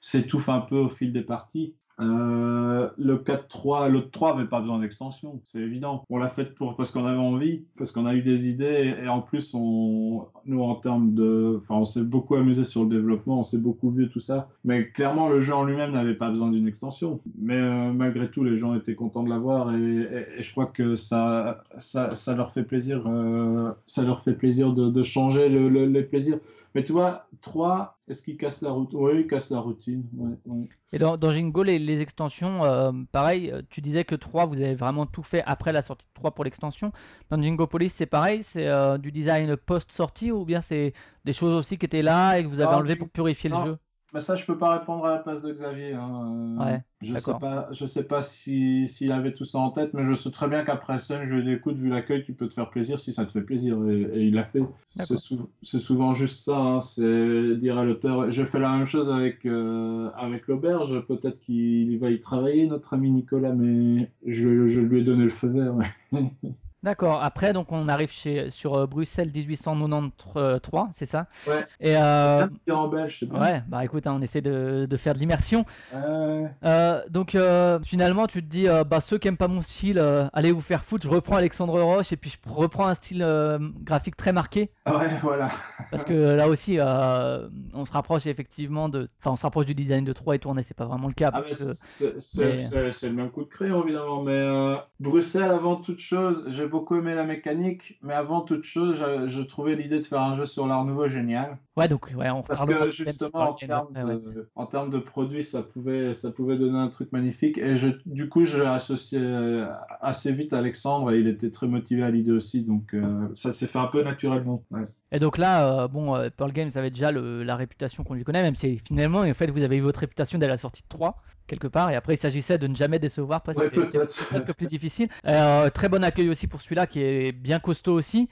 s'étouffe 0.00 0.48
un 0.48 0.60
peu 0.60 0.76
au 0.76 0.88
fil 0.88 1.12
des 1.12 1.22
parties. 1.22 1.74
Euh, 1.98 2.90
le 2.98 3.16
4-3, 3.16 3.88
le 3.88 4.10
3 4.10 4.34
avait 4.34 4.46
pas 4.46 4.60
besoin 4.60 4.78
d'extension, 4.80 5.40
c'est 5.46 5.60
évident. 5.60 6.04
On 6.10 6.18
l'a 6.18 6.28
fait 6.28 6.44
pour, 6.54 6.76
parce 6.76 6.90
qu'on 6.90 7.06
avait 7.06 7.18
envie, 7.18 7.64
parce 7.78 7.90
qu'on 7.90 8.04
a 8.04 8.14
eu 8.14 8.20
des 8.22 8.48
idées, 8.48 8.94
et, 9.00 9.04
et 9.04 9.08
en 9.08 9.22
plus, 9.22 9.52
on, 9.54 10.26
nous, 10.44 10.60
en 10.62 10.74
termes 10.74 11.14
de, 11.14 11.58
enfin, 11.62 11.76
on 11.80 11.86
s'est 11.86 12.02
beaucoup 12.04 12.34
amusé 12.34 12.64
sur 12.64 12.84
le 12.84 12.90
développement, 12.90 13.40
on 13.40 13.44
s'est 13.44 13.56
beaucoup 13.58 13.90
vu 13.90 14.10
tout 14.10 14.20
ça. 14.20 14.48
Mais 14.64 14.88
clairement, 14.90 15.28
le 15.30 15.40
jeu 15.40 15.54
en 15.54 15.64
lui-même 15.64 15.92
n'avait 15.92 16.14
pas 16.14 16.28
besoin 16.30 16.50
d'une 16.50 16.68
extension. 16.68 17.20
Mais 17.38 17.54
euh, 17.56 17.92
malgré 17.92 18.30
tout, 18.30 18.44
les 18.44 18.58
gens 18.58 18.74
étaient 18.74 18.94
contents 18.94 19.22
de 19.22 19.30
l'avoir, 19.30 19.74
et, 19.74 19.78
et, 19.80 20.40
et 20.40 20.42
je 20.42 20.50
crois 20.52 20.66
que 20.66 20.96
ça, 20.96 21.64
ça, 21.78 22.14
ça 22.14 22.34
leur 22.36 22.52
fait 22.52 22.64
plaisir, 22.64 23.04
euh, 23.06 23.70
ça 23.86 24.02
leur 24.02 24.22
fait 24.22 24.34
plaisir 24.34 24.72
de, 24.74 24.90
de 24.90 25.02
changer 25.02 25.48
le, 25.48 25.68
le- 25.70 25.86
les 25.86 26.02
plaisirs. 26.02 26.38
Mais 26.76 26.84
tu 26.84 26.92
vois, 26.92 27.28
3, 27.40 27.98
est-ce 28.06 28.22
qu'il 28.22 28.36
casse 28.36 28.60
la 28.62 28.70
routine? 28.70 28.98
Oui, 29.00 29.20
il 29.22 29.26
casse 29.26 29.50
la 29.50 29.58
routine. 29.60 30.08
Ouais, 30.14 30.36
ouais. 30.46 30.68
Et 30.92 30.98
dans, 30.98 31.16
dans 31.16 31.30
Jingo, 31.30 31.62
les, 31.62 31.78
les 31.78 32.00
extensions, 32.00 32.64
euh, 32.64 32.92
pareil, 33.12 33.50
euh, 33.50 33.62
tu 33.70 33.80
disais 33.80 34.04
que 34.04 34.14
3, 34.14 34.46
vous 34.46 34.54
avez 34.54 34.74
vraiment 34.74 35.04
tout 35.06 35.22
fait 35.22 35.42
après 35.44 35.72
la 35.72 35.82
sortie 35.82 36.06
de 36.06 36.12
3 36.14 36.30
pour 36.32 36.44
l'extension. 36.44 36.92
Dans 37.30 37.40
Jingo 37.42 37.66
Police, 37.66 37.92
c'est 37.94 38.06
pareil, 38.06 38.42
c'est 38.44 38.66
euh, 38.68 38.96
du 38.98 39.10
design 39.12 39.56
post-sortie 39.56 40.30
ou 40.32 40.44
bien 40.44 40.60
c'est 40.62 40.94
des 41.24 41.32
choses 41.32 41.54
aussi 41.54 41.76
qui 41.78 41.86
étaient 41.86 42.02
là 42.02 42.38
et 42.38 42.44
que 42.44 42.48
vous 42.48 42.60
avez 42.60 42.74
Non, 42.74 42.76
enlevé 42.76 42.96
pour 42.96 43.08
purifier 43.10 43.50
le 43.50 43.56
jeu? 43.56 43.78
Mais 44.16 44.22
ça, 44.22 44.34
je 44.34 44.46
peux 44.46 44.56
pas 44.56 44.78
répondre 44.78 45.04
à 45.04 45.10
la 45.12 45.18
place 45.18 45.42
de 45.42 45.52
Xavier. 45.52 45.92
hein. 45.92 46.56
Euh, 46.58 46.64
Ouais, 46.64 46.82
je 47.02 47.12
sais 47.18 47.34
pas, 47.38 47.68
je 47.72 47.84
sais 47.86 48.02
pas 48.04 48.22
si 48.22 48.88
s'il 48.88 49.12
avait 49.12 49.34
tout 49.34 49.44
ça 49.44 49.58
en 49.58 49.70
tête, 49.70 49.92
mais 49.92 50.04
je 50.04 50.14
sais 50.14 50.30
très 50.30 50.48
bien 50.48 50.64
qu'après 50.64 50.98
Sun, 51.00 51.24
je 51.24 51.34
lui 51.34 51.52
écoute, 51.52 51.76
vu 51.76 51.90
l'accueil, 51.90 52.24
tu 52.24 52.32
peux 52.32 52.48
te 52.48 52.54
faire 52.54 52.70
plaisir 52.70 52.98
si 52.98 53.12
ça 53.12 53.26
te 53.26 53.30
fait 53.32 53.42
plaisir. 53.42 53.76
Et, 53.86 54.00
et 54.02 54.22
il 54.24 54.34
l'a 54.34 54.44
fait. 54.44 54.62
C'est 54.96 55.18
sou- 55.18 55.50
souvent 55.62 56.14
juste 56.14 56.42
ça. 56.44 56.56
hein, 56.56 56.80
c'est 56.80 57.56
dire 57.58 57.76
à 57.78 57.84
l'auteur. 57.84 58.30
J'ai 58.32 58.46
fait 58.46 58.58
la 58.58 58.70
même 58.76 58.86
chose 58.86 59.10
avec 59.10 59.44
euh, 59.44 60.10
avec 60.16 60.48
l'auberge. 60.48 60.98
Peut-être 61.06 61.38
qu'il 61.40 61.98
va 61.98 62.10
y 62.10 62.18
travailler, 62.20 62.66
notre 62.66 62.94
ami 62.94 63.10
Nicolas, 63.10 63.52
mais 63.52 64.10
je, 64.26 64.66
je 64.68 64.80
lui 64.80 65.00
ai 65.00 65.04
donné 65.04 65.24
le 65.24 65.30
feu 65.30 65.48
vert. 65.48 65.74
D'accord. 66.82 67.22
Après, 67.22 67.52
donc 67.52 67.72
on 67.72 67.88
arrive 67.88 68.10
chez, 68.10 68.50
sur 68.50 68.74
euh, 68.74 68.86
Bruxelles 68.86 69.30
1893, 69.34 70.84
c'est 70.94 71.06
ça? 71.06 71.26
Ouais. 71.46 71.66
Et 71.80 71.96
euh, 71.96 72.46
en 72.70 72.88
belge, 72.88 73.16
c'est 73.20 73.26
bien. 73.26 73.40
ouais, 73.40 73.62
bah 73.66 73.84
écoute, 73.84 74.06
hein, 74.06 74.14
on 74.16 74.22
essaie 74.22 74.40
de, 74.40 74.86
de 74.88 74.96
faire 74.96 75.14
de 75.14 75.18
l'immersion. 75.18 75.64
Euh, 75.94 76.46
Euh, 76.64 77.02
donc 77.10 77.34
euh, 77.34 77.80
finalement, 77.84 78.26
tu 78.26 78.42
te 78.42 78.48
dis, 78.48 78.68
euh, 78.68 78.84
bah 78.84 79.00
ceux 79.00 79.18
qui 79.18 79.26
aiment 79.28 79.36
pas 79.36 79.48
mon 79.48 79.62
style, 79.62 79.98
euh, 79.98 80.26
allez 80.32 80.52
vous 80.52 80.60
faire 80.60 80.84
foutre. 80.84 81.04
Je 81.06 81.10
reprends 81.10 81.36
Alexandre 81.36 81.80
Roche 81.80 82.12
et 82.12 82.16
puis 82.16 82.30
je 82.30 82.36
reprends 82.50 82.86
un 82.86 82.94
style 82.94 83.22
euh, 83.22 83.58
graphique 83.82 84.16
très 84.16 84.32
marqué. 84.32 84.70
ouais, 84.86 85.08
voilà. 85.22 85.50
Parce 85.90 86.04
que 86.04 86.12
là 86.12 86.48
aussi, 86.48 86.76
euh, 86.78 87.48
on 87.74 87.84
se 87.84 87.92
rapproche 87.92 88.26
effectivement 88.26 88.88
de. 88.88 89.08
Enfin, 89.20 89.32
on 89.32 89.36
se 89.36 89.42
rapproche 89.42 89.66
du 89.66 89.74
design 89.74 90.04
de 90.04 90.12
3 90.12 90.36
et 90.36 90.38
tourné, 90.38 90.62
c'est 90.62 90.76
pas 90.76 90.84
vraiment 90.86 91.08
le 91.08 91.14
cas. 91.14 91.30
Ah, 91.32 91.40
Parce 91.42 91.50
mais 91.50 91.56
que... 91.56 91.72
c'est 91.96 92.20
c'est- 92.20 92.38
mais- 92.38 92.64
c'est- 92.66 92.92
c'est 92.92 93.08
le 93.08 93.14
même 93.14 93.30
coup 93.30 93.44
de 93.44 93.48
crayon, 93.48 93.82
évidemment. 93.84 94.22
Mais 94.22 94.32
euh, 94.32 94.76
Bruxelles, 95.00 95.50
avant 95.50 95.76
toute 95.76 96.00
chose, 96.00 96.44
j'ai 96.66 96.70
beaucoup 96.70 96.96
aimé 96.96 97.14
la 97.14 97.24
mécanique, 97.24 97.96
mais 98.02 98.12
avant 98.12 98.40
toute 98.40 98.64
chose, 98.64 98.96
je, 98.98 99.28
je 99.28 99.42
trouvais 99.42 99.76
l'idée 99.76 100.00
de 100.00 100.04
faire 100.04 100.20
un 100.20 100.34
jeu 100.34 100.46
sur 100.46 100.66
l'art 100.66 100.84
nouveau 100.84 101.06
génial. 101.08 101.58
Ouais, 101.76 101.86
donc 101.86 102.10
ouais, 102.16 102.28
on 102.30 102.42
Parce 102.42 102.64
que 102.66 102.90
justement, 102.90 103.50
en 103.50 103.54
termes 103.54 103.88
ouais. 103.94 104.14
de, 104.16 104.48
en 104.56 104.66
termes 104.66 104.90
de 104.90 104.98
produits, 104.98 105.44
ça 105.44 105.62
pouvait, 105.62 106.14
ça 106.14 106.32
pouvait 106.32 106.56
donner 106.56 106.78
un 106.78 106.88
truc 106.88 107.12
magnifique. 107.12 107.56
Et 107.58 107.76
je, 107.76 107.88
du 108.04 108.28
coup, 108.28 108.44
je 108.44 108.58
l'ai 108.58 108.66
associé 108.66 109.20
euh, 109.20 109.66
assez 110.00 110.32
vite 110.32 110.52
à 110.52 110.58
Alexandre 110.58 111.12
et 111.12 111.20
il 111.20 111.28
était 111.28 111.50
très 111.52 111.68
motivé 111.68 112.02
à 112.02 112.10
l'idée 112.10 112.32
aussi. 112.32 112.62
Donc, 112.62 112.94
euh, 112.94 113.28
ça 113.36 113.52
s'est 113.52 113.68
fait 113.68 113.78
un 113.78 113.86
peu 113.86 114.02
naturellement. 114.02 114.64
ouais. 114.72 114.86
Et 115.12 115.18
donc 115.20 115.38
là, 115.38 115.84
euh, 115.84 115.88
bon, 115.88 116.16
euh, 116.16 116.30
Pearl 116.36 116.52
Games 116.52 116.70
avait 116.74 116.90
déjà 116.90 117.12
le- 117.12 117.44
la 117.44 117.54
réputation 117.56 118.02
qu'on 118.02 118.14
lui 118.14 118.24
connaît, 118.24 118.42
même 118.42 118.56
si 118.56 118.78
finalement, 118.80 119.20
en 119.20 119.34
fait, 119.34 119.50
vous 119.50 119.62
avez 119.62 119.76
eu 119.76 119.80
votre 119.80 120.00
réputation 120.00 120.38
dès 120.38 120.48
la 120.48 120.58
sortie 120.58 120.82
de 120.82 120.88
3, 120.88 121.22
quelque 121.46 121.68
part, 121.68 121.90
et 121.90 121.94
après, 121.96 122.14
il 122.14 122.18
s'agissait 122.20 122.58
de 122.58 122.66
ne 122.66 122.74
jamais 122.74 122.98
décevoir, 122.98 123.42
presque, 123.42 123.60
Ouais, 123.60 123.70
c'est- 123.72 123.98
presque 124.30 124.52
plus 124.54 124.66
difficile. 124.66 125.08
Euh, 125.26 125.70
très 125.70 125.88
bon 125.88 126.02
accueil 126.02 126.28
aussi 126.28 126.48
pour 126.48 126.60
celui-là, 126.60 126.86
qui 126.88 127.00
est 127.00 127.30
bien 127.32 127.60
costaud 127.60 127.94
aussi. 127.94 128.28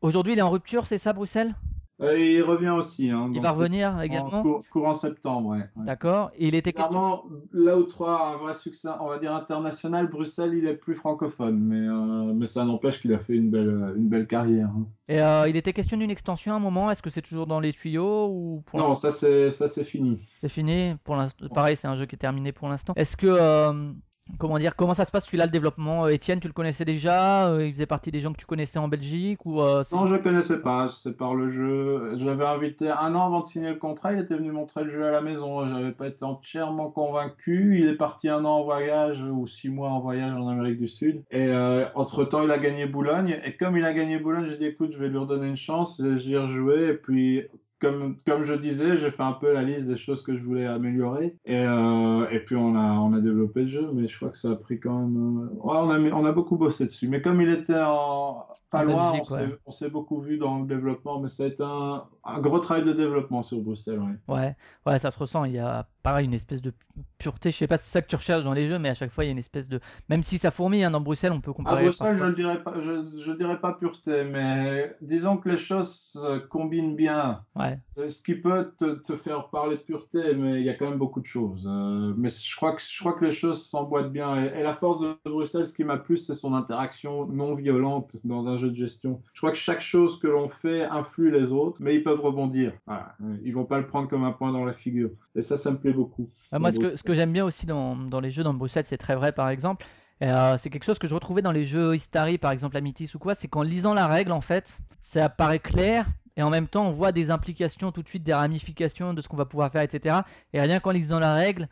Aujourd'hui, 0.00 0.32
il 0.32 0.38
est 0.40 0.42
en 0.42 0.50
rupture, 0.50 0.88
c'est 0.88 0.98
ça, 0.98 1.12
Bruxelles? 1.12 1.54
Euh, 2.00 2.18
il 2.18 2.42
revient 2.42 2.70
aussi. 2.70 3.10
Hein, 3.10 3.26
Il 3.30 3.34
donc, 3.34 3.42
va 3.44 3.50
revenir 3.52 3.90
en 3.94 4.00
également 4.00 4.42
cour- 4.42 4.62
courant 4.72 4.94
septembre. 4.94 5.50
Ouais, 5.50 5.58
ouais. 5.76 5.84
D'accord. 5.84 6.30
Il 6.38 6.54
était. 6.54 6.72
Bizarrement, 6.72 7.24
là 7.52 7.76
où 7.78 7.84
3 7.84 8.18
a 8.18 8.32
un 8.32 8.36
vrai 8.38 8.54
succès, 8.54 8.88
on 9.00 9.08
va 9.08 9.18
dire 9.18 9.32
international, 9.34 10.08
Bruxelles, 10.08 10.54
il 10.54 10.66
est 10.66 10.74
plus 10.74 10.94
francophone, 10.96 11.58
mais, 11.60 11.86
euh, 11.86 12.32
mais 12.34 12.46
ça 12.46 12.64
n'empêche 12.64 13.00
qu'il 13.00 13.12
a 13.14 13.18
fait 13.18 13.34
une 13.34 13.50
belle, 13.50 13.94
une 13.96 14.08
belle 14.08 14.26
carrière. 14.26 14.66
hein. 14.68 14.86
Et 15.08 15.20
euh, 15.20 15.48
il 15.48 15.54
était 15.56 15.72
question 15.72 15.96
d'une 15.96 16.10
extension 16.10 16.54
à 16.54 16.56
un 16.56 16.60
moment? 16.60 16.90
Est-ce 16.90 17.02
que 17.02 17.10
c'est 17.10 17.22
toujours 17.22 17.46
dans 17.46 17.60
les 17.60 17.72
tuyaux 17.72 18.28
ou 18.30 18.62
pour 18.66 18.80
Non, 18.80 18.94
ça 18.94 19.12
c'est 19.12 19.50
ça 19.50 19.68
c'est 19.68 19.84
fini. 19.84 20.18
C'est 20.40 20.48
fini? 20.48 20.94
Pour 21.04 21.14
l'instant. 21.16 21.46
Pareil, 21.54 21.76
c'est 21.76 21.88
un 21.88 21.96
jeu 21.96 22.06
qui 22.06 22.14
est 22.16 22.18
terminé 22.18 22.50
pour 22.52 22.68
l'instant. 22.68 22.94
Est-ce 22.96 23.16
que 23.16 23.26
euh, 23.28 23.92
comment 24.38 24.58
dire, 24.58 24.76
comment 24.76 24.94
ça 24.94 25.04
se 25.04 25.10
passe 25.10 25.24
celui-là 25.26 25.46
le 25.46 25.52
développement 25.52 26.04
Euh, 26.06 26.08
Étienne, 26.10 26.40
tu 26.40 26.46
le 26.48 26.52
connaissais 26.52 26.84
déjà 26.84 27.48
Euh, 27.50 27.66
Il 27.66 27.72
faisait 27.72 27.86
partie 27.86 28.10
des 28.10 28.20
gens 28.20 28.32
que 28.32 28.38
tu 28.38 28.46
connaissais 28.46 28.78
en 28.78 28.88
Belgique 28.88 29.44
ou 29.46 29.60
euh, 29.60 29.82
Non, 29.92 30.06
je 30.06 30.16
connaissais 30.16 30.58
pas, 30.60 30.88
c'est 30.88 31.16
par 31.16 31.34
le 31.34 31.50
jeu. 31.50 32.16
J'avais 32.18 32.44
invité 32.46 32.90
un 32.90 33.14
an 33.14 33.26
avant 33.26 33.40
de 33.40 33.46
signer 33.46 33.68
le 33.70 33.76
contrat, 33.76 34.12
il 34.12 34.20
était 34.20 34.34
venu 34.34 34.50
montrer 34.52 34.84
le 34.84 34.90
jeu 34.90 35.06
à 35.06 35.10
la 35.10 35.20
maison. 35.20 35.66
J'avais 35.66 35.92
pas 35.92 36.08
été 36.08 36.24
entièrement 36.24 36.90
convaincu. 36.90 37.78
Il 37.80 37.88
est 37.88 37.96
parti 37.96 38.28
un 38.28 38.44
an 38.44 38.58
en 38.60 38.64
voyage 38.64 39.22
ou 39.22 39.46
six 39.46 39.68
mois 39.68 39.90
en 39.90 40.00
voyage 40.00 40.32
en 40.34 40.48
Amérique 40.48 40.78
du 40.78 40.88
Sud. 40.88 41.22
Et 41.30 41.50
entre-temps, 41.94 42.42
il 42.42 42.50
a 42.50 42.58
gagné 42.58 42.86
Boulogne. 42.86 43.40
Et 43.44 43.56
comme 43.56 43.76
il 43.76 43.84
a 43.84 43.92
gagné 43.92 44.18
Boulogne, 44.18 44.46
j'ai 44.48 44.56
dit 44.58 44.66
écoute, 44.66 44.92
je 44.92 44.98
vais 44.98 45.08
lui 45.08 45.18
redonner 45.18 45.48
une 45.48 45.56
chance. 45.56 46.02
J'y 46.16 46.34
ai 46.34 46.38
rejoué. 46.38 46.88
Et 46.88 46.94
puis, 46.94 47.42
comme, 47.82 48.16
comme 48.26 48.44
je 48.44 48.54
disais, 48.54 48.96
j'ai 48.98 49.10
fait 49.10 49.22
un 49.22 49.32
peu 49.34 49.52
la 49.52 49.62
liste 49.62 49.86
des 49.88 49.96
choses 49.98 50.22
que 50.22 50.36
je 50.38 50.42
voulais 50.42 50.66
améliorer. 50.66 51.36
Et, 51.44 51.56
euh, 51.58 52.28
et 52.30 52.40
puis, 52.40 52.56
on 52.56 52.74
a, 52.76 52.92
on 53.00 53.12
a 53.12 53.20
développé 53.20 53.62
le 53.62 53.68
jeu. 53.68 53.90
Mais 53.92 54.08
je 54.08 54.16
crois 54.16 54.30
que 54.30 54.38
ça 54.38 54.52
a 54.52 54.56
pris 54.56 54.80
quand 54.80 54.98
même. 55.00 55.16
euh, 55.44 55.48
ouais, 55.54 55.76
on 55.76 55.90
a, 55.90 55.98
mis- 55.98 56.12
on 56.12 56.24
a 56.24 56.32
beaucoup 56.32 56.56
bossé 56.56 56.86
dessus. 56.86 57.08
Mais 57.08 57.20
comme 57.22 57.40
il 57.42 57.50
était 57.50 57.74
en. 57.80 58.46
Pas 58.70 58.80
En 58.80 58.84
loin, 58.84 59.12
Belgique, 59.12 59.58
on 59.66 59.70
s'est 59.72 59.90
beaucoup 59.90 60.20
vu 60.22 60.38
dans 60.38 60.60
le 60.60 60.66
développement, 60.66 61.20
mais 61.20 61.28
ça 61.28 61.44
a 61.44 61.46
été 61.46 61.62
un, 61.62 62.04
un 62.24 62.40
gros 62.40 62.58
travail 62.58 62.84
de 62.84 62.92
développement 62.94 63.42
sur 63.42 63.60
Bruxelles. 63.60 63.98
ouais. 64.00 64.16
Ouais, 64.28 64.56
ouais, 64.86 64.98
ça 64.98 65.10
se 65.10 65.18
ressent. 65.18 65.44
Il 65.44 65.52
y 65.52 65.58
a 65.58 65.86
pareil 66.02 66.26
une 66.26 66.34
espèce 66.34 66.60
de 66.62 66.72
pureté. 67.18 67.50
Je 67.50 67.56
sais 67.56 67.66
pas 67.66 67.78
si 67.78 67.84
c'est 67.84 67.92
ça 67.92 68.02
que 68.02 68.08
tu 68.08 68.16
recherches 68.16 68.44
dans 68.44 68.52
les 68.52 68.68
jeux, 68.68 68.78
mais 68.78 68.88
à 68.88 68.94
chaque 68.94 69.10
fois 69.12 69.24
il 69.24 69.28
y 69.28 69.30
a 69.30 69.32
une 69.32 69.38
espèce 69.38 69.68
de. 69.68 69.80
Même 70.08 70.22
si 70.22 70.38
ça 70.38 70.50
fourmille 70.50 70.84
hein, 70.84 70.90
dans 70.90 71.00
Bruxelles, 71.00 71.32
on 71.32 71.40
peut 71.40 71.50
À 71.50 71.54
comparer. 71.54 71.84
Bruxelles, 71.84 72.16
je 72.18 72.24
ne 72.24 72.32
dirais 72.34 72.62
pas, 72.62 72.74
je, 72.82 73.22
je 73.24 73.32
dirais 73.32 73.60
pas 73.60 73.72
pureté, 73.74 74.24
mais 74.24 74.94
disons 75.00 75.36
que 75.36 75.48
les 75.48 75.58
choses 75.58 75.92
se 75.94 76.38
combinent 76.38 76.96
bien. 76.96 77.44
Ouais, 77.56 77.78
C'est 77.96 78.10
ce 78.10 78.22
qui 78.22 78.34
peut 78.34 78.72
te, 78.78 78.94
te 78.96 79.16
faire 79.16 79.48
parler 79.48 79.76
de 79.76 79.82
pureté, 79.82 80.34
mais 80.34 80.60
il 80.60 80.64
y 80.64 80.70
a 80.70 80.74
quand 80.74 80.88
même 80.88 80.98
beaucoup 80.98 81.20
de 81.20 81.26
choses. 81.26 81.66
Euh, 81.66 82.12
mais 82.16 82.28
je 82.30 82.56
crois 82.56 82.74
que, 82.74 82.82
je 82.82 82.98
crois 83.00 83.12
que 83.14 83.24
les 83.24 83.30
choses 83.30 83.64
s'emboîtent 83.66 84.12
bien. 84.12 84.42
Et, 84.44 84.60
et 84.60 84.62
la 84.62 84.74
force 84.74 85.00
de 85.00 85.16
Bruxelles, 85.24 85.66
ce 85.68 85.74
qui 85.74 85.84
m'a 85.84 85.98
plu, 85.98 86.18
c'est 86.18 86.34
son 86.34 86.54
interaction 86.54 87.26
non 87.26 87.54
violente 87.54 88.10
dans 88.24 88.48
un 88.48 88.58
jeu 88.58 88.70
de 88.70 88.76
gestion. 88.76 89.22
Je 89.34 89.40
crois 89.40 89.50
que 89.52 89.56
chaque 89.58 89.80
chose 89.80 90.18
que 90.18 90.26
l'on 90.26 90.48
fait 90.48 90.84
influe 90.84 91.30
les 91.30 91.52
autres, 91.52 91.78
mais 91.80 91.94
ils 91.94 92.02
peuvent 92.02 92.20
rebondir. 92.20 92.72
Voilà. 92.86 93.14
Ils 93.44 93.52
vont 93.54 93.64
pas 93.64 93.78
le 93.78 93.86
prendre 93.86 94.08
comme 94.08 94.24
un 94.24 94.32
point 94.32 94.52
dans 94.52 94.64
la 94.64 94.72
figure. 94.72 95.10
Et 95.34 95.42
ça, 95.42 95.56
ça 95.56 95.70
me 95.70 95.78
plaît 95.78 95.92
beaucoup. 95.92 96.30
Euh, 96.52 96.58
moi, 96.58 96.72
ce 96.72 96.78
que, 96.78 96.96
ce 96.96 97.02
que 97.02 97.14
j'aime 97.14 97.32
bien 97.32 97.44
aussi 97.44 97.66
dans, 97.66 97.96
dans 97.96 98.20
les 98.20 98.30
jeux 98.30 98.42
dans 98.42 98.54
Bruxelles, 98.54 98.84
c'est 98.86 98.98
très 98.98 99.14
vrai 99.14 99.32
par 99.32 99.48
exemple. 99.48 99.86
Euh, 100.22 100.56
c'est 100.58 100.70
quelque 100.70 100.84
chose 100.84 100.98
que 100.98 101.08
je 101.08 101.14
retrouvais 101.14 101.42
dans 101.42 101.52
les 101.52 101.64
jeux 101.64 101.96
Histari, 101.96 102.38
par 102.38 102.52
exemple 102.52 102.76
Amitis 102.76 103.10
ou 103.14 103.18
quoi, 103.18 103.34
c'est 103.34 103.48
qu'en 103.48 103.62
lisant 103.62 103.94
la 103.94 104.06
règle, 104.06 104.30
en 104.30 104.40
fait, 104.40 104.80
ça 105.00 105.24
apparaît 105.24 105.58
clair 105.58 106.06
et 106.36 106.42
en 106.42 106.50
même 106.50 106.68
temps 106.68 106.86
on 106.86 106.92
voit 106.92 107.12
des 107.12 107.30
implications 107.30 107.92
tout 107.92 108.02
de 108.02 108.08
suite, 108.08 108.22
des 108.22 108.32
ramifications 108.34 109.14
de 109.14 109.20
ce 109.20 109.28
qu'on 109.28 109.36
va 109.36 109.46
pouvoir 109.46 109.72
faire, 109.72 109.82
etc. 109.82 110.20
Et 110.52 110.60
rien 110.60 110.80
qu'en 110.80 110.90
lisant 110.90 111.18
la 111.18 111.34
règle, 111.34 111.68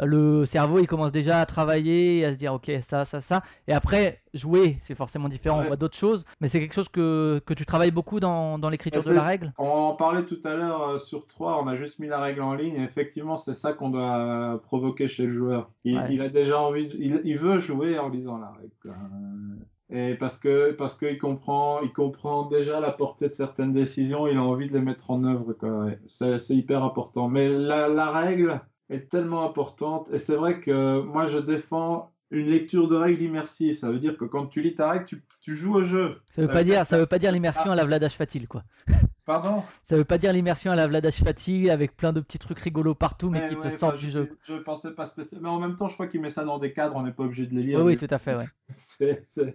le 0.00 0.46
cerveau 0.46 0.78
il 0.78 0.86
commence 0.86 1.12
déjà 1.12 1.40
à 1.40 1.46
travailler, 1.46 2.24
à 2.24 2.32
se 2.32 2.36
dire 2.38 2.54
ok 2.54 2.70
ça, 2.82 3.04
ça, 3.04 3.20
ça. 3.20 3.42
Et 3.68 3.72
après, 3.72 4.20
jouer, 4.34 4.78
c'est 4.84 4.94
forcément 4.94 5.28
différent, 5.28 5.60
on 5.60 5.64
voit 5.66 5.76
d'autres 5.76 5.96
choses, 5.96 6.24
mais 6.40 6.48
c'est 6.48 6.60
quelque 6.60 6.74
chose 6.74 6.88
que, 6.88 7.40
que 7.44 7.54
tu 7.54 7.66
travailles 7.66 7.90
beaucoup 7.90 8.20
dans, 8.20 8.58
dans 8.58 8.70
l'écriture 8.70 9.02
Et 9.02 9.08
de 9.08 9.12
la 9.12 9.22
règle? 9.22 9.52
On 9.58 9.68
en 9.68 9.94
parlait 9.96 10.24
tout 10.24 10.38
à 10.44 10.54
l'heure 10.56 10.82
euh, 10.88 10.98
sur 10.98 11.26
3, 11.26 11.62
on 11.62 11.66
a 11.66 11.76
juste 11.76 11.98
mis 11.98 12.06
la 12.08 12.20
règle 12.20 12.42
en 12.42 12.54
ligne. 12.54 12.76
Et 12.76 12.82
effectivement, 12.84 13.36
c'est 13.36 13.54
ça 13.54 13.72
qu'on 13.72 13.90
doit 13.90 14.60
provoquer 14.64 15.08
chez 15.08 15.26
le 15.26 15.32
joueur. 15.32 15.70
Il, 15.84 15.96
Ouais. 15.98 16.06
il 16.10 16.22
a 16.22 16.28
déjà 16.28 16.60
envie, 16.60 16.88
de- 16.88 16.96
il, 16.98 17.20
il 17.24 17.38
veut 17.38 17.58
jouer 17.58 17.98
en 17.98 18.08
lisant 18.08 18.38
la 18.38 18.50
règle. 18.52 18.72
quoi. 18.82 18.92
Et 19.92 20.14
parce 20.14 20.38
que 20.38 20.70
parce 20.72 20.96
qu'il 20.96 21.18
comprend, 21.18 21.80
il 21.82 21.92
comprend 21.92 22.46
déjà 22.46 22.78
la 22.78 22.92
portée 22.92 23.28
de 23.28 23.34
certaines 23.34 23.72
décisions, 23.72 24.28
il 24.28 24.36
a 24.36 24.42
envie 24.42 24.68
de 24.68 24.72
les 24.72 24.80
mettre 24.80 25.10
en 25.10 25.24
œuvre. 25.24 25.54
C'est 26.06 26.38
c'est 26.38 26.54
hyper 26.54 26.84
important. 26.84 27.28
Mais 27.28 27.48
la, 27.48 27.88
la 27.88 28.10
règle 28.12 28.60
est 28.90 29.08
tellement 29.08 29.44
importante. 29.44 30.08
Et 30.12 30.18
c'est 30.18 30.36
vrai 30.36 30.60
que 30.60 31.00
moi, 31.02 31.26
je 31.26 31.38
défends 31.38 32.12
une 32.30 32.46
lecture 32.46 32.88
de 32.88 32.96
règles 32.96 33.22
immersive. 33.22 33.74
Ça 33.74 33.90
veut 33.90 33.98
dire 33.98 34.16
que 34.16 34.24
quand 34.24 34.46
tu 34.46 34.60
lis 34.60 34.74
ta 34.74 34.90
règle, 34.90 35.06
tu, 35.06 35.22
tu 35.40 35.54
joues 35.54 35.76
au 35.76 35.82
jeu. 35.82 36.20
Ça 36.34 36.42
veut 36.42 36.48
pas 36.48 36.64
dire 36.64 36.74
dire, 36.74 36.86
ça 36.86 36.98
veut 36.98 37.06
pas 37.06 37.18
dire 37.18 37.32
l'immersion 37.32 37.70
à 37.70 37.74
la 37.74 37.84
Vladash 37.84 38.14
Fatil 38.16 38.46
quoi. 38.46 38.62
Pardon? 39.26 39.62
Ça 39.84 39.96
veut 39.96 40.04
pas 40.04 40.18
dire 40.18 40.32
l'immersion 40.32 40.72
à 40.72 40.76
la 40.76 40.86
Vladash 40.86 41.22
Fatil 41.22 41.70
avec 41.70 41.96
plein 41.96 42.12
de 42.12 42.20
petits 42.20 42.38
trucs 42.38 42.58
rigolos 42.58 42.94
partout 42.94 43.30
mais 43.30 43.42
Ouais, 43.42 43.48
qui 43.48 43.56
te 43.56 43.70
sortent 43.70 43.94
enfin, 43.94 43.96
du 43.96 44.10
je, 44.10 44.24
jeu. 44.24 44.38
Je 44.42 44.54
pensais 44.54 44.90
pas 44.90 45.06
spécialement. 45.06 45.50
Mais 45.50 45.56
en 45.56 45.68
même 45.68 45.76
temps, 45.76 45.88
je 45.88 45.94
crois 45.94 46.08
qu'il 46.08 46.20
met 46.20 46.30
ça 46.30 46.44
dans 46.44 46.58
des 46.58 46.72
cadres, 46.72 46.96
on 46.96 47.02
n'est 47.02 47.12
pas 47.12 47.22
obligé 47.22 47.46
de 47.46 47.54
les 47.54 47.62
lire. 47.62 47.78
Oui, 47.78 47.92
oui, 47.92 47.96
tout 47.96 48.12
à 48.12 48.18
fait, 48.18 48.34
ouais. 48.34 48.46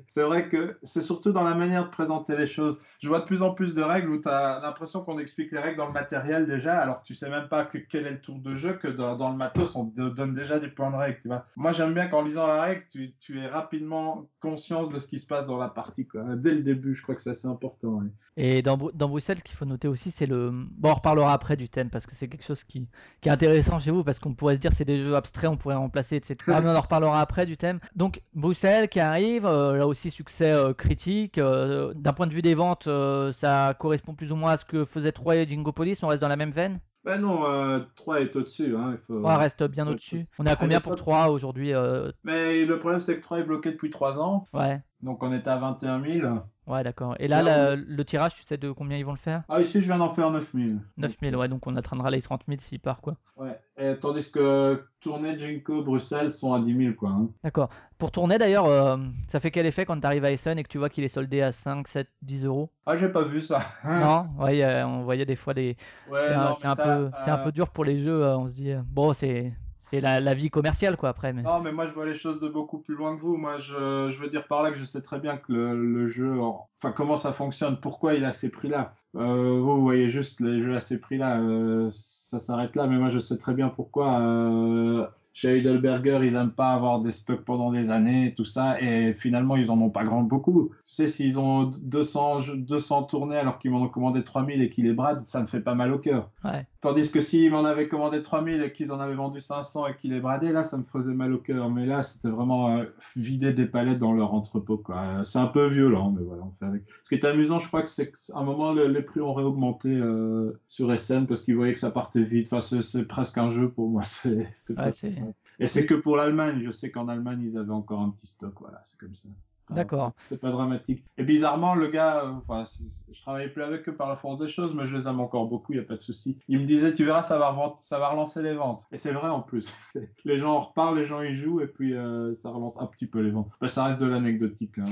C'est 0.08 0.22
vrai 0.22 0.50
que 0.50 0.78
c'est 0.84 1.02
surtout 1.02 1.32
dans 1.32 1.44
la 1.44 1.56
manière 1.56 1.86
de 1.86 1.90
présenter 1.90 2.36
les 2.36 2.48
choses. 2.48 2.80
Je 3.02 3.08
vois 3.08 3.20
de 3.20 3.26
plus 3.26 3.42
en 3.42 3.54
plus 3.54 3.76
de 3.76 3.82
règles 3.82 4.10
où 4.10 4.22
tu 4.22 4.28
as 4.28 4.60
l'impression 4.62 5.04
qu'on 5.04 5.20
explique 5.20 5.52
les 5.52 5.60
règles 5.60 5.78
dans 5.78 5.88
le 5.88 5.94
matériel 5.94 6.48
déjà, 6.48 6.78
alors 6.80 7.02
que 7.02 7.06
tu 7.06 7.14
sais 7.14 7.30
même 7.30 7.48
pas 7.48 7.66
que, 7.66 7.78
quel 7.78 8.08
est 8.08 8.12
le 8.12 8.22
tour 8.22 8.40
de 8.40 8.56
jeu, 8.56 8.74
que 8.74 8.88
dans, 8.88 9.16
dans 9.16 9.30
le 9.30 9.38
matos, 9.38 9.76
on 9.76 9.86
te 9.86 10.10
donne 10.10 10.34
déjà 10.34 10.60
des 10.60 10.68
points 10.68 10.92
de 10.92 10.98
règle. 10.98 11.20
Tu 11.22 11.28
vois. 11.28 11.46
Moi, 11.56 11.72
j'aime 11.72 11.94
bien 11.94 12.08
qu'en 12.08 12.24
lisant 12.24 12.48
la 12.48 12.62
règle, 12.62 12.84
tu, 12.92 13.14
tu 13.20 13.40
aies 13.40 13.48
rapidement 13.48 14.28
conscience 14.42 14.90
de 14.90 15.00
ce 15.00 15.08
qui 15.08 15.20
se 15.20 15.28
passe 15.28 15.48
dans 15.48 15.58
la 15.58 15.70
partie. 15.70 16.08
Quoi. 16.08 16.24
Dès 16.36 16.52
le 16.52 16.62
début, 16.66 16.94
je 16.96 17.02
crois 17.02 17.16
que 17.16 17.22
c'est 17.22 17.30
assez 17.30 17.48
important. 17.48 18.02
Et 18.36 18.62
dans, 18.62 18.76
Bru- 18.78 18.92
dans 18.94 19.08
Bruxelles, 19.08 19.38
ce 19.38 19.44
qu'il 19.44 19.56
faut 19.56 19.64
noter 19.64 19.88
aussi, 19.88 20.12
c'est 20.12 20.26
le. 20.26 20.50
Bon, 20.52 20.90
on 20.90 20.94
reparlera 20.96 21.32
après 21.32 21.56
du 21.56 21.70
thème 21.70 21.90
parce 21.90 22.06
que 22.06 22.14
c'est 22.16 22.28
quelque 22.28 22.44
chose 22.44 22.66
qui, 22.66 22.90
qui 23.22 23.30
est 23.30 23.32
intéressant 23.32 23.80
chez 23.80 23.92
vous 23.92 24.04
parce 24.04 24.20
qu'on 24.20 24.34
pourrait 24.34 24.56
se 24.56 24.60
dire 24.62 24.72
c'est 24.76 24.84
des 24.84 25.02
jeux 25.02 25.16
abstraits, 25.16 25.50
on 25.50 25.56
pourrait 25.56 25.76
remplacer, 25.76 26.18
etc. 26.18 26.36
Ah, 26.48 26.60
mais 26.62 26.70
on 26.70 26.76
en 26.76 26.82
reparlera 26.82 27.22
après 27.22 27.46
du 27.46 27.56
thème. 27.56 27.80
Donc, 27.96 28.22
Bruxelles 28.34 28.90
qui 28.90 29.00
arrive, 29.00 29.46
euh, 29.46 29.78
là 29.78 29.88
aussi 29.88 30.12
succès 30.12 30.52
euh, 30.52 30.74
critique. 30.74 31.38
euh, 31.38 31.94
D'un 31.94 32.12
point 32.12 32.28
de 32.28 32.34
vue 32.34 32.42
des 32.42 32.56
ventes, 32.56 32.90
ça 33.32 33.74
correspond 33.80 34.14
plus 34.16 34.32
ou 34.34 34.36
moins 34.36 34.52
à 34.52 34.58
ce 34.58 34.66
que 34.66 34.84
faisait 34.84 35.14
Troy 35.14 35.38
et 35.38 35.48
Jingopolis. 35.48 36.00
On 36.04 36.08
reste 36.08 36.22
dans 36.22 36.28
la 36.28 36.36
même 36.36 36.52
veine? 36.52 36.80
Ben 37.06 37.22
non, 37.22 37.46
euh, 37.46 37.82
3 37.96 38.22
est 38.22 38.36
au-dessus. 38.36 38.76
Hein, 38.76 38.94
il 38.94 38.98
faut... 39.06 39.20
3 39.20 39.38
reste 39.38 39.64
bien 39.66 39.88
au-dessus. 39.88 40.26
On 40.40 40.46
est 40.48 40.50
à 40.50 40.56
combien 40.56 40.82
pour 40.82 40.94
l'époque- 40.94 41.06
3 41.06 41.28
aujourd'hui 41.30 41.72
euh, 41.72 42.12
Mais 42.24 42.66
le 42.66 42.80
problème, 42.80 43.00
c'est 43.00 43.18
que 43.18 43.22
3 43.22 43.42
est 43.42 43.44
bloqué 43.44 43.72
depuis 43.72 43.92
3 43.92 44.20
ans. 44.20 44.48
Ouais, 44.54 44.82
Donc 45.04 45.22
on 45.22 45.32
était 45.32 45.52
à 45.52 45.58
21 45.58 46.02
000. 46.02 46.28
Ouais, 46.68 46.84
d'accord. 46.84 47.16
Et 47.20 47.28
là, 47.28 47.42
la- 47.44 47.76
le 47.76 48.06
tirage, 48.06 48.36
tu 48.36 48.44
sais 48.44 48.58
de 48.58 48.72
combien 48.72 48.98
ils 48.98 49.06
vont 49.06 49.12
le 49.14 49.18
faire? 49.18 49.44
Ah, 49.48 49.60
ici, 49.60 49.82
je 49.82 49.88
viens 49.88 49.98
d'en 49.98 50.14
faire 50.14 50.30
9 50.30 50.54
000. 50.54 50.80
9000, 50.98 51.36
ouais, 51.36 51.48
donc 51.48 51.66
on 51.66 51.76
atteindra 51.76 52.12
les 52.12 52.22
30 52.22 52.48
000 52.48 52.62
s'il 52.62 52.80
part, 52.80 53.02
quoi. 53.02 53.18
Ouais. 53.38 53.58
Et 53.78 53.98
tandis 54.00 54.30
que 54.32 54.86
tournée 55.00 55.38
Jinko, 55.40 55.84
Bruxelles 55.84 56.32
sont 56.34 56.54
à 56.54 56.60
10 56.62 56.74
000, 56.74 56.96
quoi. 56.98 57.10
hein. 57.12 57.30
D'accord. 57.44 57.70
Pour 57.98 58.12
tourner 58.12 58.38
d'ailleurs, 58.38 58.66
euh, 58.66 58.98
ça 59.30 59.40
fait 59.40 59.50
quel 59.52 59.66
effet 59.66 59.86
quand 59.86 59.98
tu 60.00 60.06
arrives 60.06 60.26
à 60.26 60.32
Essen 60.34 60.58
et 60.60 60.64
que 60.64 60.68
tu 60.68 60.78
vois 60.78 60.90
qu'il 60.90 61.04
est 61.06 61.10
soldé 61.10 61.42
à 61.42 61.54
5, 61.54 61.88
7, 61.88 62.10
10 62.22 62.44
euros? 62.44 62.72
Ah, 62.86 62.98
j'ai 62.98 63.10
pas 63.10 63.24
vu 63.24 63.42
ça. 63.42 63.60
Non? 63.94 64.30
Ouais, 64.38 64.62
euh, 64.64 64.86
on 64.86 65.04
voyait 65.04 65.26
des 65.26 65.36
fois 65.36 65.54
des. 65.54 65.78
Ouais, 66.06 66.20
c'est 66.20 66.34
un, 66.34 66.54
non, 66.54 66.56
c'est 66.56 66.68
mais 66.68 66.68
un 66.68 66.76
ça, 66.76 66.84
peu, 66.84 67.12
c'est 67.16 67.30
un 67.32 67.38
euh, 67.38 67.38
peu 67.38 67.52
dur 67.52 67.70
pour 67.70 67.86
les 67.86 68.04
jeux, 68.04 68.24
euh, 68.24 68.38
on 68.38 68.48
se 68.48 68.54
dit. 68.56 68.72
euh, 68.72 68.82
Bon, 68.86 69.14
c'est 69.14 69.54
c'est 69.86 70.02
la, 70.02 70.20
la 70.20 70.34
vie 70.34 70.50
commerciale 70.50 70.98
quoi 70.98 71.10
après. 71.10 71.32
Mais... 71.34 71.42
Non, 71.44 71.62
mais 71.62 71.72
moi, 71.72 71.88
je 71.88 71.94
vois 71.94 72.06
les 72.06 72.16
choses 72.16 72.40
de 72.40 72.48
beaucoup 72.50 72.80
plus 72.80 72.96
loin 72.96 73.16
que 73.16 73.22
vous. 73.22 73.38
Moi, 73.38 73.58
je, 73.58 74.10
je 74.12 74.20
veux 74.20 74.30
dire 74.30 74.48
par 74.48 74.64
là 74.64 74.72
que 74.72 74.78
je 74.78 74.86
sais 74.86 75.02
très 75.02 75.20
bien 75.20 75.38
que 75.38 75.52
le, 75.54 75.76
le 75.76 76.08
jeu, 76.10 76.40
en- 76.42 76.68
enfin, 76.82 76.92
comment 76.92 77.18
ça 77.18 77.32
fonctionne, 77.34 77.78
pourquoi 77.82 78.14
il 78.16 78.26
a 78.26 78.34
ces 78.34 78.50
prix-là. 78.50 78.94
Euh, 79.16 79.60
vous, 79.62 79.76
vous 79.78 79.82
voyez 79.82 80.10
juste 80.10 80.42
les 80.42 80.62
jeux 80.62 80.76
à 80.76 80.82
ces 80.82 81.00
prix-là, 81.00 81.40
euh, 81.40 81.90
ça 81.92 82.40
s'arrête 82.40 82.76
là. 82.76 82.88
Mais 82.88 82.98
moi, 82.98 83.10
je 83.10 83.20
sais 83.20 83.38
très 83.38 83.54
bien 83.54 83.70
pourquoi. 83.70 84.20
euh, 84.20 85.08
chez 85.38 85.58
Heidelberger, 85.58 86.22
ils 86.24 86.36
aiment 86.36 86.52
pas 86.52 86.72
avoir 86.72 87.02
des 87.02 87.12
stocks 87.12 87.44
pendant 87.44 87.70
des 87.74 87.90
années, 87.90 88.34
tout 88.38 88.46
ça, 88.46 88.80
et 88.82 89.14
finalement, 89.14 89.58
ils 89.58 89.70
en 89.70 89.82
ont 89.82 89.90
pas 89.90 90.06
grand 90.06 90.22
beaucoup. 90.24 90.72
Tu 90.86 90.94
sais, 90.94 91.08
s'ils 91.10 91.38
ont 91.38 91.64
200, 91.82 92.40
jeux- 92.40 92.56
200 92.56 93.04
tournées 93.04 93.36
alors 93.38 93.60
qu'ils 93.60 93.72
m'en 93.72 93.82
ont 93.82 93.90
commandé 93.90 94.24
3000 94.24 94.62
et 94.62 94.70
qu'ils 94.70 94.86
les 94.86 94.94
bradent, 94.94 95.20
ça 95.20 95.42
me 95.42 95.46
fait 95.48 95.60
pas 95.60 95.76
mal 95.76 95.92
au 95.94 96.00
cœur. 96.00 96.32
Ouais. 96.46 96.66
Tandis 96.86 97.10
que 97.12 97.20
s'ils 97.20 97.50
m'en 97.50 97.66
avaient 97.66 97.88
commandé 97.88 98.22
3000 98.22 98.62
et 98.62 98.72
qu'ils 98.72 98.92
en 98.92 99.00
avaient 99.00 99.16
vendu 99.16 99.42
500 99.42 99.88
et 99.88 99.96
qu'ils 99.96 100.14
les 100.14 100.20
bradaient, 100.20 100.52
là, 100.52 100.64
ça 100.64 100.78
me 100.78 100.84
faisait 100.84 101.16
mal 101.16 101.34
au 101.34 101.40
cœur. 101.40 101.72
Mais 101.72 101.88
là, 101.88 102.04
c'était 102.04 102.28
vraiment 102.30 102.78
euh, 102.78 102.86
vider 103.16 103.54
des 103.54 103.66
palettes 103.66 103.98
dans 103.98 104.14
leur 104.14 104.36
entrepôt. 104.36 104.84
Euh, 104.92 105.24
C'est 105.24 105.40
un 105.40 105.48
peu 105.48 105.66
violent, 105.68 106.12
mais 106.12 106.22
voilà, 106.24 106.44
on 106.44 106.52
fait 106.60 106.66
avec. 106.66 106.84
Ce 107.04 107.10
qui 107.10 107.16
est 107.16 107.26
amusant, 107.26 107.58
je 107.58 107.68
crois 107.68 107.82
que 107.82 107.90
c'est 107.90 108.12
qu'à 108.12 108.38
un 108.38 108.44
moment, 108.44 108.72
le- 108.72 108.86
les 108.88 109.02
prix 109.02 109.20
ont 109.20 109.34
réaugmenté 109.34 109.90
euh, 109.90 110.60
sur 110.68 110.92
SN 110.96 111.26
parce 111.26 111.42
qu'ils 111.42 111.56
voyaient 111.56 111.74
que 111.74 111.80
ça 111.80 111.90
partait 111.90 112.22
vite. 112.24 112.54
Enfin, 112.54 112.62
c'est- 112.62 113.04
presque 113.08 113.38
un 113.40 113.50
jeu 113.50 113.70
pour 113.70 113.90
moi. 113.90 114.04
Ouais, 114.26 114.46
pas- 114.76 114.92
c'est- 114.92 115.16
Et 115.58 115.66
c'est 115.68 115.88
que 115.88 115.96
pour 115.96 116.18
l'Allemagne. 116.18 116.62
Je 116.64 116.70
sais 116.70 116.92
qu'en 116.92 117.08
Allemagne, 117.08 117.42
ils 117.52 117.58
avaient 117.58 117.72
encore 117.72 118.02
un 118.02 118.12
petit 118.12 118.28
stock. 118.28 118.54
Voilà, 118.60 118.82
c'est 118.86 119.00
comme 119.00 119.16
ça. 119.16 119.30
D'accord. 119.70 120.14
C'est 120.30 120.40
pas 120.40 120.52
dramatique. 120.52 121.04
Et 121.18 121.24
bizarrement, 121.24 121.76
le 121.76 121.88
gars, 121.88 122.24
euh, 122.24 122.34
enfin, 122.48 122.66
je 123.12 123.22
travaille 123.22 123.50
plus 123.52 123.64
avec 123.64 123.88
eux 123.90 123.96
par 123.96 124.08
la 124.08 124.16
force 124.16 124.40
des 124.40 124.48
choses, 124.48 124.74
mais 124.76 124.86
je 124.86 124.98
les 124.98 125.08
aime 125.08 125.20
encore 125.20 125.48
beaucoup, 125.48 125.74
il 125.74 125.80
n'y 125.80 125.84
a 125.84 125.88
pas 125.88 125.96
de 125.96 126.02
souci. 126.02 126.38
Il 126.48 126.60
me 126.60 126.66
disait, 126.66 126.94
tu 126.94 127.04
verras, 127.04 127.24
ça 127.24 127.38
va, 127.38 127.56
ça 127.82 127.98
va 127.98 128.10
relancer 128.10 128.42
les 128.42 128.54
ventes. 128.54 128.84
Et 128.92 128.98
c'est 128.98 129.12
vrai 129.12 129.30
en 129.30 129.42
plus. 129.42 129.74
les 130.26 130.38
gens 130.38 130.54
en 130.54 130.62
reparlent, 130.62 130.98
les 130.98 131.06
gens 131.06 131.22
y 131.22 131.36
jouent, 131.36 131.62
et 131.62 131.68
puis 131.68 131.96
euh, 131.96 132.36
ça 132.36 132.50
relance 132.50 132.80
un 132.80 132.86
petit 132.86 133.08
peu 133.08 133.22
les 133.22 133.32
ventes. 133.32 133.50
Bah, 133.60 133.68
ça 133.68 133.86
reste 133.86 134.00
de 134.00 134.06
l'anecdotique. 134.06 134.78
Hein. 134.78 134.86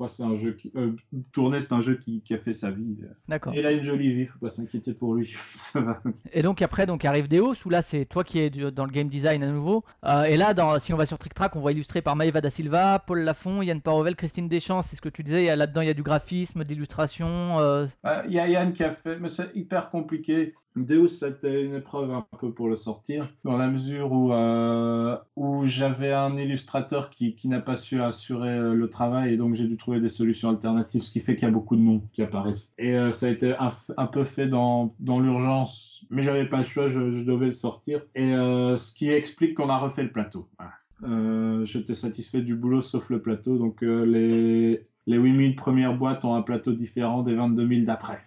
3, 0.00 0.08
c'est 0.08 0.22
un 0.22 0.36
jeu 0.38 0.52
qui. 0.52 0.72
Euh, 0.76 0.92
tourner, 1.32 1.60
c'est 1.60 1.72
un 1.72 1.80
jeu 1.82 1.96
qui, 1.96 2.22
qui 2.22 2.32
a 2.34 2.38
fait 2.38 2.54
sa 2.54 2.70
vie. 2.70 2.96
D'accord. 3.28 3.52
Et 3.54 3.58
il 3.60 3.66
a 3.66 3.72
une 3.72 3.82
jolie 3.84 4.12
vie, 4.14 4.26
faut 4.26 4.38
pas 4.38 4.48
s'inquiéter 4.48 4.94
pour 4.94 5.14
lui. 5.14 5.34
ça 5.56 5.80
va. 5.80 6.00
Et 6.32 6.42
donc 6.42 6.62
après, 6.62 6.86
donc 6.86 7.04
arrive 7.04 7.28
Deos, 7.28 7.54
où 7.66 7.70
là 7.70 7.82
c'est 7.82 8.06
toi 8.06 8.24
qui 8.24 8.38
es 8.38 8.48
dans 8.50 8.86
le 8.86 8.90
game 8.90 9.08
design 9.08 9.42
à 9.42 9.46
nouveau. 9.50 9.84
Euh, 10.04 10.22
et 10.24 10.36
là, 10.38 10.54
dans, 10.54 10.78
si 10.78 10.94
on 10.94 10.96
va 10.96 11.04
sur 11.06 11.18
Trick 11.18 11.34
Track, 11.34 11.54
on 11.56 11.60
voit 11.60 11.72
illustré 11.72 12.00
par 12.00 12.16
Maëva 12.16 12.40
da 12.40 12.50
Silva, 12.50 12.98
Paul 13.06 13.20
Lafont, 13.20 13.60
Yann 13.62 13.80
Parovel, 13.82 14.16
Christine 14.16 14.48
Deschamps. 14.48 14.82
C'est 14.82 14.96
ce 14.96 15.00
que 15.02 15.10
tu 15.10 15.22
disais. 15.22 15.54
Là-dedans, 15.54 15.82
il 15.82 15.88
y 15.88 15.90
a 15.90 15.94
du 15.94 16.02
graphisme, 16.02 16.64
de 16.64 16.68
l'illustration. 16.70 17.58
euh, 17.60 17.86
Euh, 18.06 18.22
Il 18.26 18.32
y 18.32 18.38
a 18.40 18.48
Yann 18.48 18.72
qui 18.72 18.82
a 18.82 18.94
fait, 18.94 19.18
mais 19.18 19.28
c'est 19.28 19.54
hyper 19.54 19.90
compliqué. 19.90 20.54
Deus, 20.76 21.08
c'était 21.08 21.64
une 21.64 21.74
épreuve 21.74 22.12
un 22.12 22.24
peu 22.38 22.52
pour 22.52 22.68
le 22.68 22.76
sortir, 22.76 23.28
dans 23.44 23.56
la 23.56 23.66
mesure 23.66 24.12
où, 24.12 24.32
euh, 24.32 25.16
où 25.34 25.66
j'avais 25.66 26.12
un 26.12 26.36
illustrateur 26.36 27.10
qui, 27.10 27.34
qui 27.34 27.48
n'a 27.48 27.60
pas 27.60 27.74
su 27.74 28.00
assurer 28.00 28.50
euh, 28.50 28.74
le 28.74 28.88
travail, 28.88 29.34
et 29.34 29.36
donc 29.36 29.54
j'ai 29.54 29.66
dû 29.66 29.76
trouver 29.76 30.00
des 30.00 30.08
solutions 30.08 30.48
alternatives, 30.48 31.02
ce 31.02 31.10
qui 31.10 31.20
fait 31.20 31.34
qu'il 31.34 31.44
y 31.44 31.50
a 31.50 31.52
beaucoup 31.52 31.74
de 31.74 31.80
noms 31.80 32.02
qui 32.12 32.22
apparaissent. 32.22 32.72
Et 32.78 32.94
euh, 32.94 33.10
ça 33.10 33.26
a 33.26 33.30
été 33.30 33.54
un, 33.58 33.72
un 33.96 34.06
peu 34.06 34.24
fait 34.24 34.46
dans, 34.46 34.94
dans 35.00 35.18
l'urgence, 35.18 36.04
mais 36.08 36.22
j'avais 36.22 36.46
pas 36.46 36.58
le 36.58 36.64
choix, 36.64 36.88
je, 36.88 37.22
devais 37.24 37.46
le 37.46 37.54
sortir. 37.54 38.02
Et 38.14 38.30
ce 38.30 38.94
qui 38.94 39.10
explique 39.10 39.54
qu'on 39.54 39.68
a 39.68 39.78
refait 39.78 40.02
le 40.02 40.12
plateau. 40.12 40.48
J'étais 41.64 41.94
satisfait 41.94 42.42
du 42.42 42.54
boulot 42.54 42.82
sauf 42.82 43.08
le 43.10 43.20
plateau, 43.20 43.58
donc 43.58 43.82
les, 43.82 44.86
les 45.06 45.16
8000 45.16 45.56
premières 45.56 45.94
boîtes 45.94 46.24
ont 46.24 46.34
un 46.34 46.42
plateau 46.42 46.72
différent 46.72 47.22
des 47.22 47.34
22 47.34 47.66
000 47.66 47.80
d'après. 47.86 48.20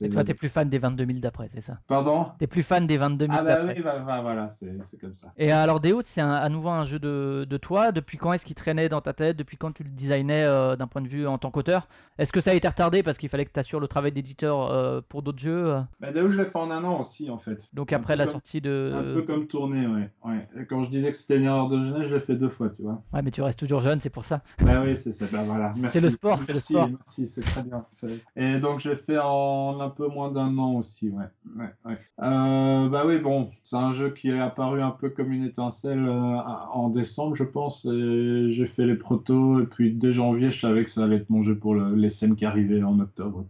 Et 0.00 0.08
toi, 0.08 0.24
t'es 0.24 0.34
plus 0.34 0.48
fan 0.48 0.68
des 0.68 0.78
22 0.78 1.04
000 1.06 1.18
d'après, 1.18 1.50
c'est 1.52 1.60
ça? 1.60 1.78
Pardon? 1.88 2.26
T'es 2.38 2.46
plus 2.46 2.62
fan 2.62 2.86
des 2.86 2.96
22 2.98 3.26
000 3.26 3.36
Ah 3.38 3.42
bah 3.42 3.56
d'après. 3.56 3.76
oui, 3.76 3.82
bah, 3.82 3.98
bah, 4.06 4.20
voilà, 4.22 4.52
c'est 4.58 5.00
comme 5.00 5.14
ça. 5.20 5.32
Et 5.36 5.50
alors 5.52 5.80
Deos, 5.80 6.02
c'est 6.06 6.20
à 6.20 6.48
nouveau 6.48 6.70
un 6.70 6.84
jeu 6.84 6.98
de, 6.98 7.46
de 7.48 7.56
toi. 7.56 7.92
Depuis 7.92 8.16
quand 8.18 8.32
est-ce 8.32 8.44
qu'il 8.46 8.54
traînait 8.56 8.88
dans 8.88 9.00
ta 9.00 9.12
tête? 9.12 9.36
Depuis 9.36 9.56
quand 9.56 9.72
tu 9.72 9.82
le 9.84 9.90
designais 9.90 10.44
euh, 10.44 10.76
d'un 10.76 10.86
point 10.86 11.02
de 11.02 11.08
vue 11.08 11.26
en 11.26 11.38
tant 11.38 11.50
qu'auteur? 11.50 11.88
Est-ce 12.18 12.32
que 12.32 12.40
ça 12.40 12.50
a 12.50 12.54
été 12.54 12.68
retardé 12.68 13.02
parce 13.02 13.18
qu'il 13.18 13.28
fallait 13.28 13.44
que 13.44 13.52
tu 13.52 13.60
assures 13.60 13.80
le 13.80 13.88
travail 13.88 14.12
d'éditeur 14.12 14.70
euh, 14.70 15.00
pour 15.08 15.22
d'autres 15.22 15.38
jeux 15.40 15.66
euh? 15.74 15.80
Bah, 16.00 16.12
Deus, 16.12 16.30
je 16.30 16.38
l'ai 16.42 16.48
fait 16.48 16.56
en 16.58 16.70
un 16.70 16.84
an 16.84 17.00
aussi, 17.00 17.28
en 17.30 17.38
fait. 17.38 17.58
Donc 17.72 17.92
Un 17.92 17.96
après 17.96 18.16
la 18.16 18.24
comme- 18.24 18.34
sortie 18.34 18.58
Un 18.58 18.60
peu 18.62 19.14
de... 19.16 19.24
comme 19.26 19.46
tourner, 19.46 19.86
ouais. 19.86 20.10
ouais. 20.24 20.48
Et 20.60 20.64
quand 20.66 20.84
je 20.84 20.90
disais 20.90 21.10
que 21.12 21.16
c'était 21.18 21.36
une 21.38 21.44
erreur 21.44 21.68
de 21.68 21.78
jeunesse, 21.84 22.08
je 22.08 22.14
l'ai 22.14 22.20
fait 22.20 22.36
deux 22.36 22.48
fois, 22.50 22.70
tu 22.70 22.82
vois. 22.82 23.02
Ouais, 23.12 23.22
mais 23.22 23.30
tu 23.30 23.42
restes 23.42 23.58
toujours 23.58 23.80
jeune, 23.80 24.00
c'est 24.00 24.10
pour 24.10 24.24
ça. 24.24 24.42
Bah 24.64 24.82
oui, 24.84 24.96
c'est 25.02 25.12
ça, 25.12 25.26
bah 25.32 25.42
voilà. 25.44 25.72
Merci. 25.76 25.98
Sport, 26.20 26.38
Merci. 26.48 26.74
Merci, 26.74 27.26
c'est 27.26 27.42
très 27.42 27.62
bien. 27.62 27.84
Et 28.36 28.58
donc, 28.58 28.80
j'ai 28.80 28.96
fait 28.96 29.18
en 29.18 29.80
un 29.80 29.88
peu 29.88 30.06
moins 30.08 30.30
d'un 30.30 30.56
an 30.58 30.74
aussi, 30.74 31.08
ouais. 31.08 31.24
ouais, 31.56 31.70
ouais. 31.86 31.98
Euh, 32.22 32.88
bah 32.88 33.04
oui, 33.06 33.18
bon, 33.18 33.50
c'est 33.62 33.76
un 33.76 33.92
jeu 33.92 34.10
qui 34.10 34.28
est 34.28 34.38
apparu 34.38 34.82
un 34.82 34.90
peu 34.90 35.08
comme 35.08 35.32
une 35.32 35.44
étincelle 35.44 36.06
euh, 36.06 36.36
en 36.72 36.90
décembre, 36.90 37.36
je 37.36 37.44
pense. 37.44 37.86
Et 37.86 38.50
j'ai 38.50 38.66
fait 38.66 38.84
les 38.86 38.96
protos, 38.96 39.60
et 39.60 39.66
puis 39.66 39.92
dès 39.92 40.12
janvier, 40.12 40.50
je 40.50 40.60
savais 40.60 40.84
que 40.84 40.90
ça 40.90 41.04
allait 41.04 41.16
être 41.16 41.30
mon 41.30 41.42
jeu 41.42 41.56
pour 41.56 41.74
le- 41.74 41.94
les 41.94 42.10
scènes 42.10 42.36
qui 42.36 42.44
arrivaient 42.44 42.82
en 42.82 43.00
octobre, 43.00 43.44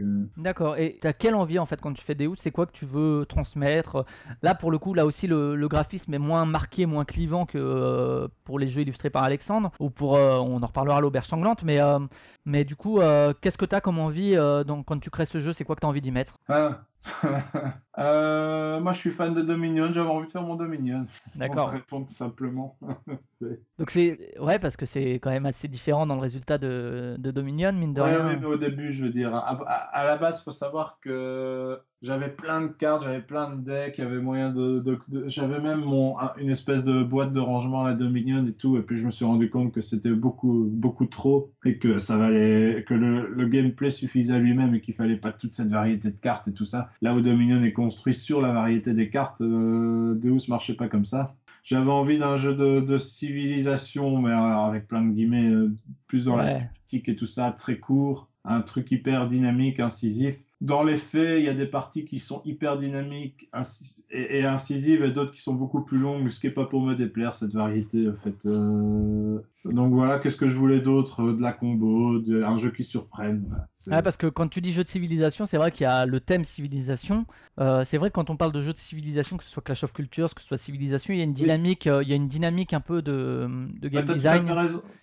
euh, 0.00 0.24
D'accord. 0.36 0.78
Et 0.78 0.98
t'as 1.00 1.12
quelle 1.12 1.34
envie 1.34 1.58
en 1.58 1.66
fait 1.66 1.80
quand 1.80 1.92
tu 1.92 2.02
fais 2.02 2.14
Deus 2.14 2.34
C'est 2.38 2.50
quoi 2.50 2.66
que 2.66 2.72
tu 2.72 2.86
veux 2.86 3.26
transmettre? 3.28 4.04
Là 4.42 4.54
pour 4.54 4.70
le 4.70 4.78
coup, 4.78 4.94
là 4.94 5.04
aussi 5.06 5.26
le, 5.26 5.54
le 5.54 5.68
graphisme 5.68 6.12
est 6.14 6.18
moins 6.18 6.44
marqué, 6.46 6.86
moins 6.86 7.04
clivant 7.04 7.46
que 7.46 7.58
euh, 7.58 8.28
pour 8.44 8.58
les 8.58 8.68
jeux 8.68 8.82
illustrés 8.82 9.10
par 9.10 9.22
Alexandre 9.24 9.70
ou 9.78 9.90
pour, 9.90 10.16
euh, 10.16 10.38
on 10.38 10.62
en 10.62 10.66
reparlera 10.66 10.98
à 10.98 11.00
l'auberge 11.00 11.26
sanglante. 11.26 11.62
Mais 11.62 11.80
euh, 11.80 11.98
mais 12.44 12.64
du 12.64 12.76
coup, 12.76 13.00
euh, 13.00 13.32
qu'est-ce 13.40 13.58
que 13.58 13.64
t'as 13.64 13.80
comme 13.80 13.98
envie 13.98 14.34
euh, 14.36 14.64
donc, 14.64 14.86
quand 14.86 14.98
tu 15.00 15.10
crées 15.10 15.26
ce 15.26 15.40
jeu 15.40 15.52
C'est 15.52 15.64
quoi 15.64 15.76
que 15.76 15.80
t'as 15.80 15.88
envie 15.88 16.00
d'y 16.02 16.10
mettre? 16.10 16.38
Ah, 16.48 16.86
Euh, 17.98 18.80
moi, 18.80 18.92
je 18.92 18.98
suis 18.98 19.10
fan 19.10 19.32
de 19.34 19.42
Dominion. 19.42 19.92
J'avais 19.92 20.08
envie 20.08 20.26
de 20.26 20.32
faire 20.32 20.42
mon 20.42 20.56
Dominion. 20.56 21.06
D'accord. 21.36 21.70
répondre 21.70 22.08
simplement. 22.10 22.76
Donc 23.78 23.90
c'est 23.90 24.38
ouais 24.40 24.58
parce 24.58 24.76
que 24.76 24.86
c'est 24.86 25.14
quand 25.14 25.30
même 25.30 25.46
assez 25.46 25.68
différent 25.68 26.06
dans 26.06 26.14
le 26.14 26.20
résultat 26.20 26.58
de, 26.58 27.16
de 27.18 27.30
Dominion 27.30 27.72
mine 27.72 27.94
de 27.94 28.00
Ouais, 28.00 28.16
rien. 28.16 28.28
oui, 28.30 28.36
mais 28.40 28.46
au 28.46 28.56
début, 28.56 28.92
je 28.92 29.04
veux 29.04 29.10
dire, 29.10 29.34
à, 29.34 29.50
à- 29.50 30.00
à 30.00 30.04
la 30.06 30.16
base, 30.16 30.42
faut 30.42 30.50
savoir 30.52 30.98
que 31.00 31.78
j'avais 32.02 32.28
plein 32.28 32.62
de 32.62 32.68
cartes, 32.68 33.02
j'avais 33.04 33.22
plein 33.22 33.50
de 33.54 33.62
decks, 33.64 33.98
avait 33.98 34.18
moyen 34.20 34.50
de, 34.50 34.78
de- 34.80 34.98
de- 35.08 35.28
j'avais 35.28 35.60
même 35.60 35.80
mon, 35.80 36.18
un- 36.18 36.32
une 36.38 36.50
espèce 36.50 36.84
de 36.84 37.02
boîte 37.02 37.32
de 37.32 37.40
rangement 37.40 37.84
à 37.84 37.90
la 37.90 37.94
Dominion 37.94 38.46
et 38.46 38.52
tout, 38.52 38.76
et 38.76 38.82
puis 38.82 38.96
je 38.96 39.06
me 39.06 39.10
suis 39.10 39.24
rendu 39.24 39.50
compte 39.50 39.72
que 39.72 39.80
c'était 39.80 40.10
beaucoup, 40.10 40.64
beaucoup 40.70 41.06
trop 41.06 41.52
et 41.64 41.78
que 41.78 41.98
ça 41.98 42.16
valait, 42.16 42.84
que 42.86 42.94
le, 42.94 43.28
le 43.28 43.48
gameplay 43.48 43.90
suffisait 43.90 44.34
à 44.34 44.38
lui-même 44.38 44.74
et 44.74 44.80
qu'il 44.80 44.94
fallait 44.94 45.16
pas 45.16 45.32
toute 45.32 45.54
cette 45.54 45.68
variété 45.68 46.10
de 46.10 46.16
cartes 46.16 46.46
et 46.48 46.52
tout 46.52 46.66
ça. 46.66 46.90
Là 47.02 47.14
où 47.14 47.20
Dominion 47.20 47.62
est 47.64 47.72
construit 47.84 48.14
sur 48.14 48.40
la 48.40 48.52
variété 48.52 48.94
des 48.94 49.10
cartes, 49.10 49.42
euh, 49.42 50.14
Deus 50.14 50.48
marchait 50.48 50.74
pas 50.74 50.88
comme 50.88 51.04
ça. 51.04 51.34
J'avais 51.64 51.90
envie 51.90 52.18
d'un 52.18 52.36
jeu 52.36 52.54
de, 52.54 52.80
de 52.80 52.98
civilisation, 52.98 54.20
mais 54.20 54.30
alors 54.30 54.64
avec 54.64 54.86
plein 54.86 55.02
de 55.02 55.12
guillemets, 55.12 55.50
euh, 55.50 55.74
plus 56.06 56.24
dans 56.24 56.36
la 56.36 56.60
tactique 56.60 57.08
et 57.08 57.16
tout 57.16 57.26
ça, 57.26 57.52
très 57.52 57.78
court, 57.78 58.28
un 58.44 58.60
truc 58.60 58.90
hyper 58.90 59.28
dynamique, 59.28 59.80
incisif. 59.80 60.34
Dans 60.60 60.82
les 60.82 60.96
faits, 60.96 61.40
il 61.40 61.44
y 61.44 61.48
a 61.48 61.54
des 61.54 61.66
parties 61.66 62.04
qui 62.06 62.18
sont 62.18 62.40
hyper 62.44 62.78
dynamiques 62.78 63.50
et, 64.10 64.38
et 64.38 64.44
incisives 64.44 65.04
et 65.04 65.10
d'autres 65.10 65.32
qui 65.32 65.42
sont 65.42 65.54
beaucoup 65.54 65.82
plus 65.82 65.98
longues, 65.98 66.28
ce 66.30 66.40
qui 66.40 66.46
est 66.46 66.50
pas 66.50 66.64
pour 66.64 66.82
me 66.82 66.94
déplaire, 66.94 67.34
cette 67.34 67.52
variété, 67.52 68.08
en 68.08 68.16
fait. 68.22 68.46
Euh, 68.46 69.40
Donc 69.64 69.92
voilà, 69.94 70.18
qu'est-ce 70.18 70.36
que 70.36 70.48
je 70.48 70.54
voulais 70.56 70.80
d'autre? 70.80 71.22
Euh, 71.22 71.32
De 71.34 71.40
la 71.42 71.52
combo, 71.52 72.18
de... 72.18 72.42
un 72.42 72.58
jeu 72.58 72.70
qui 72.70 72.84
surprenne. 72.84 73.44
Ouais, 73.86 74.00
parce 74.00 74.16
que 74.16 74.26
quand 74.26 74.48
tu 74.48 74.62
dis 74.62 74.72
jeu 74.72 74.82
de 74.82 74.88
civilisation, 74.88 75.44
c'est 75.44 75.58
vrai 75.58 75.70
qu'il 75.70 75.84
y 75.84 75.86
a 75.86 76.06
le 76.06 76.18
thème 76.18 76.44
civilisation. 76.44 77.26
Euh, 77.60 77.84
c'est 77.86 77.98
vrai 77.98 78.08
que 78.08 78.14
quand 78.14 78.30
on 78.30 78.36
parle 78.36 78.52
de 78.52 78.62
jeu 78.62 78.72
de 78.72 78.78
civilisation, 78.78 79.36
que 79.36 79.44
ce 79.44 79.50
soit 79.50 79.62
Clash 79.62 79.84
of 79.84 79.92
Cultures, 79.92 80.34
que 80.34 80.40
ce 80.40 80.48
soit 80.48 80.56
civilisation, 80.56 81.12
il 81.12 81.18
y 81.18 81.20
a 81.20 81.24
une 81.24 81.34
dynamique, 81.34 81.86
euh, 81.86 82.02
il 82.02 82.08
y 82.08 82.14
a 82.14 82.16
une 82.16 82.28
dynamique 82.28 82.72
un 82.72 82.80
peu 82.80 83.02
de, 83.02 83.46
de 83.82 83.88
game 83.88 84.06
fait 84.06 84.14
design. 84.14 84.50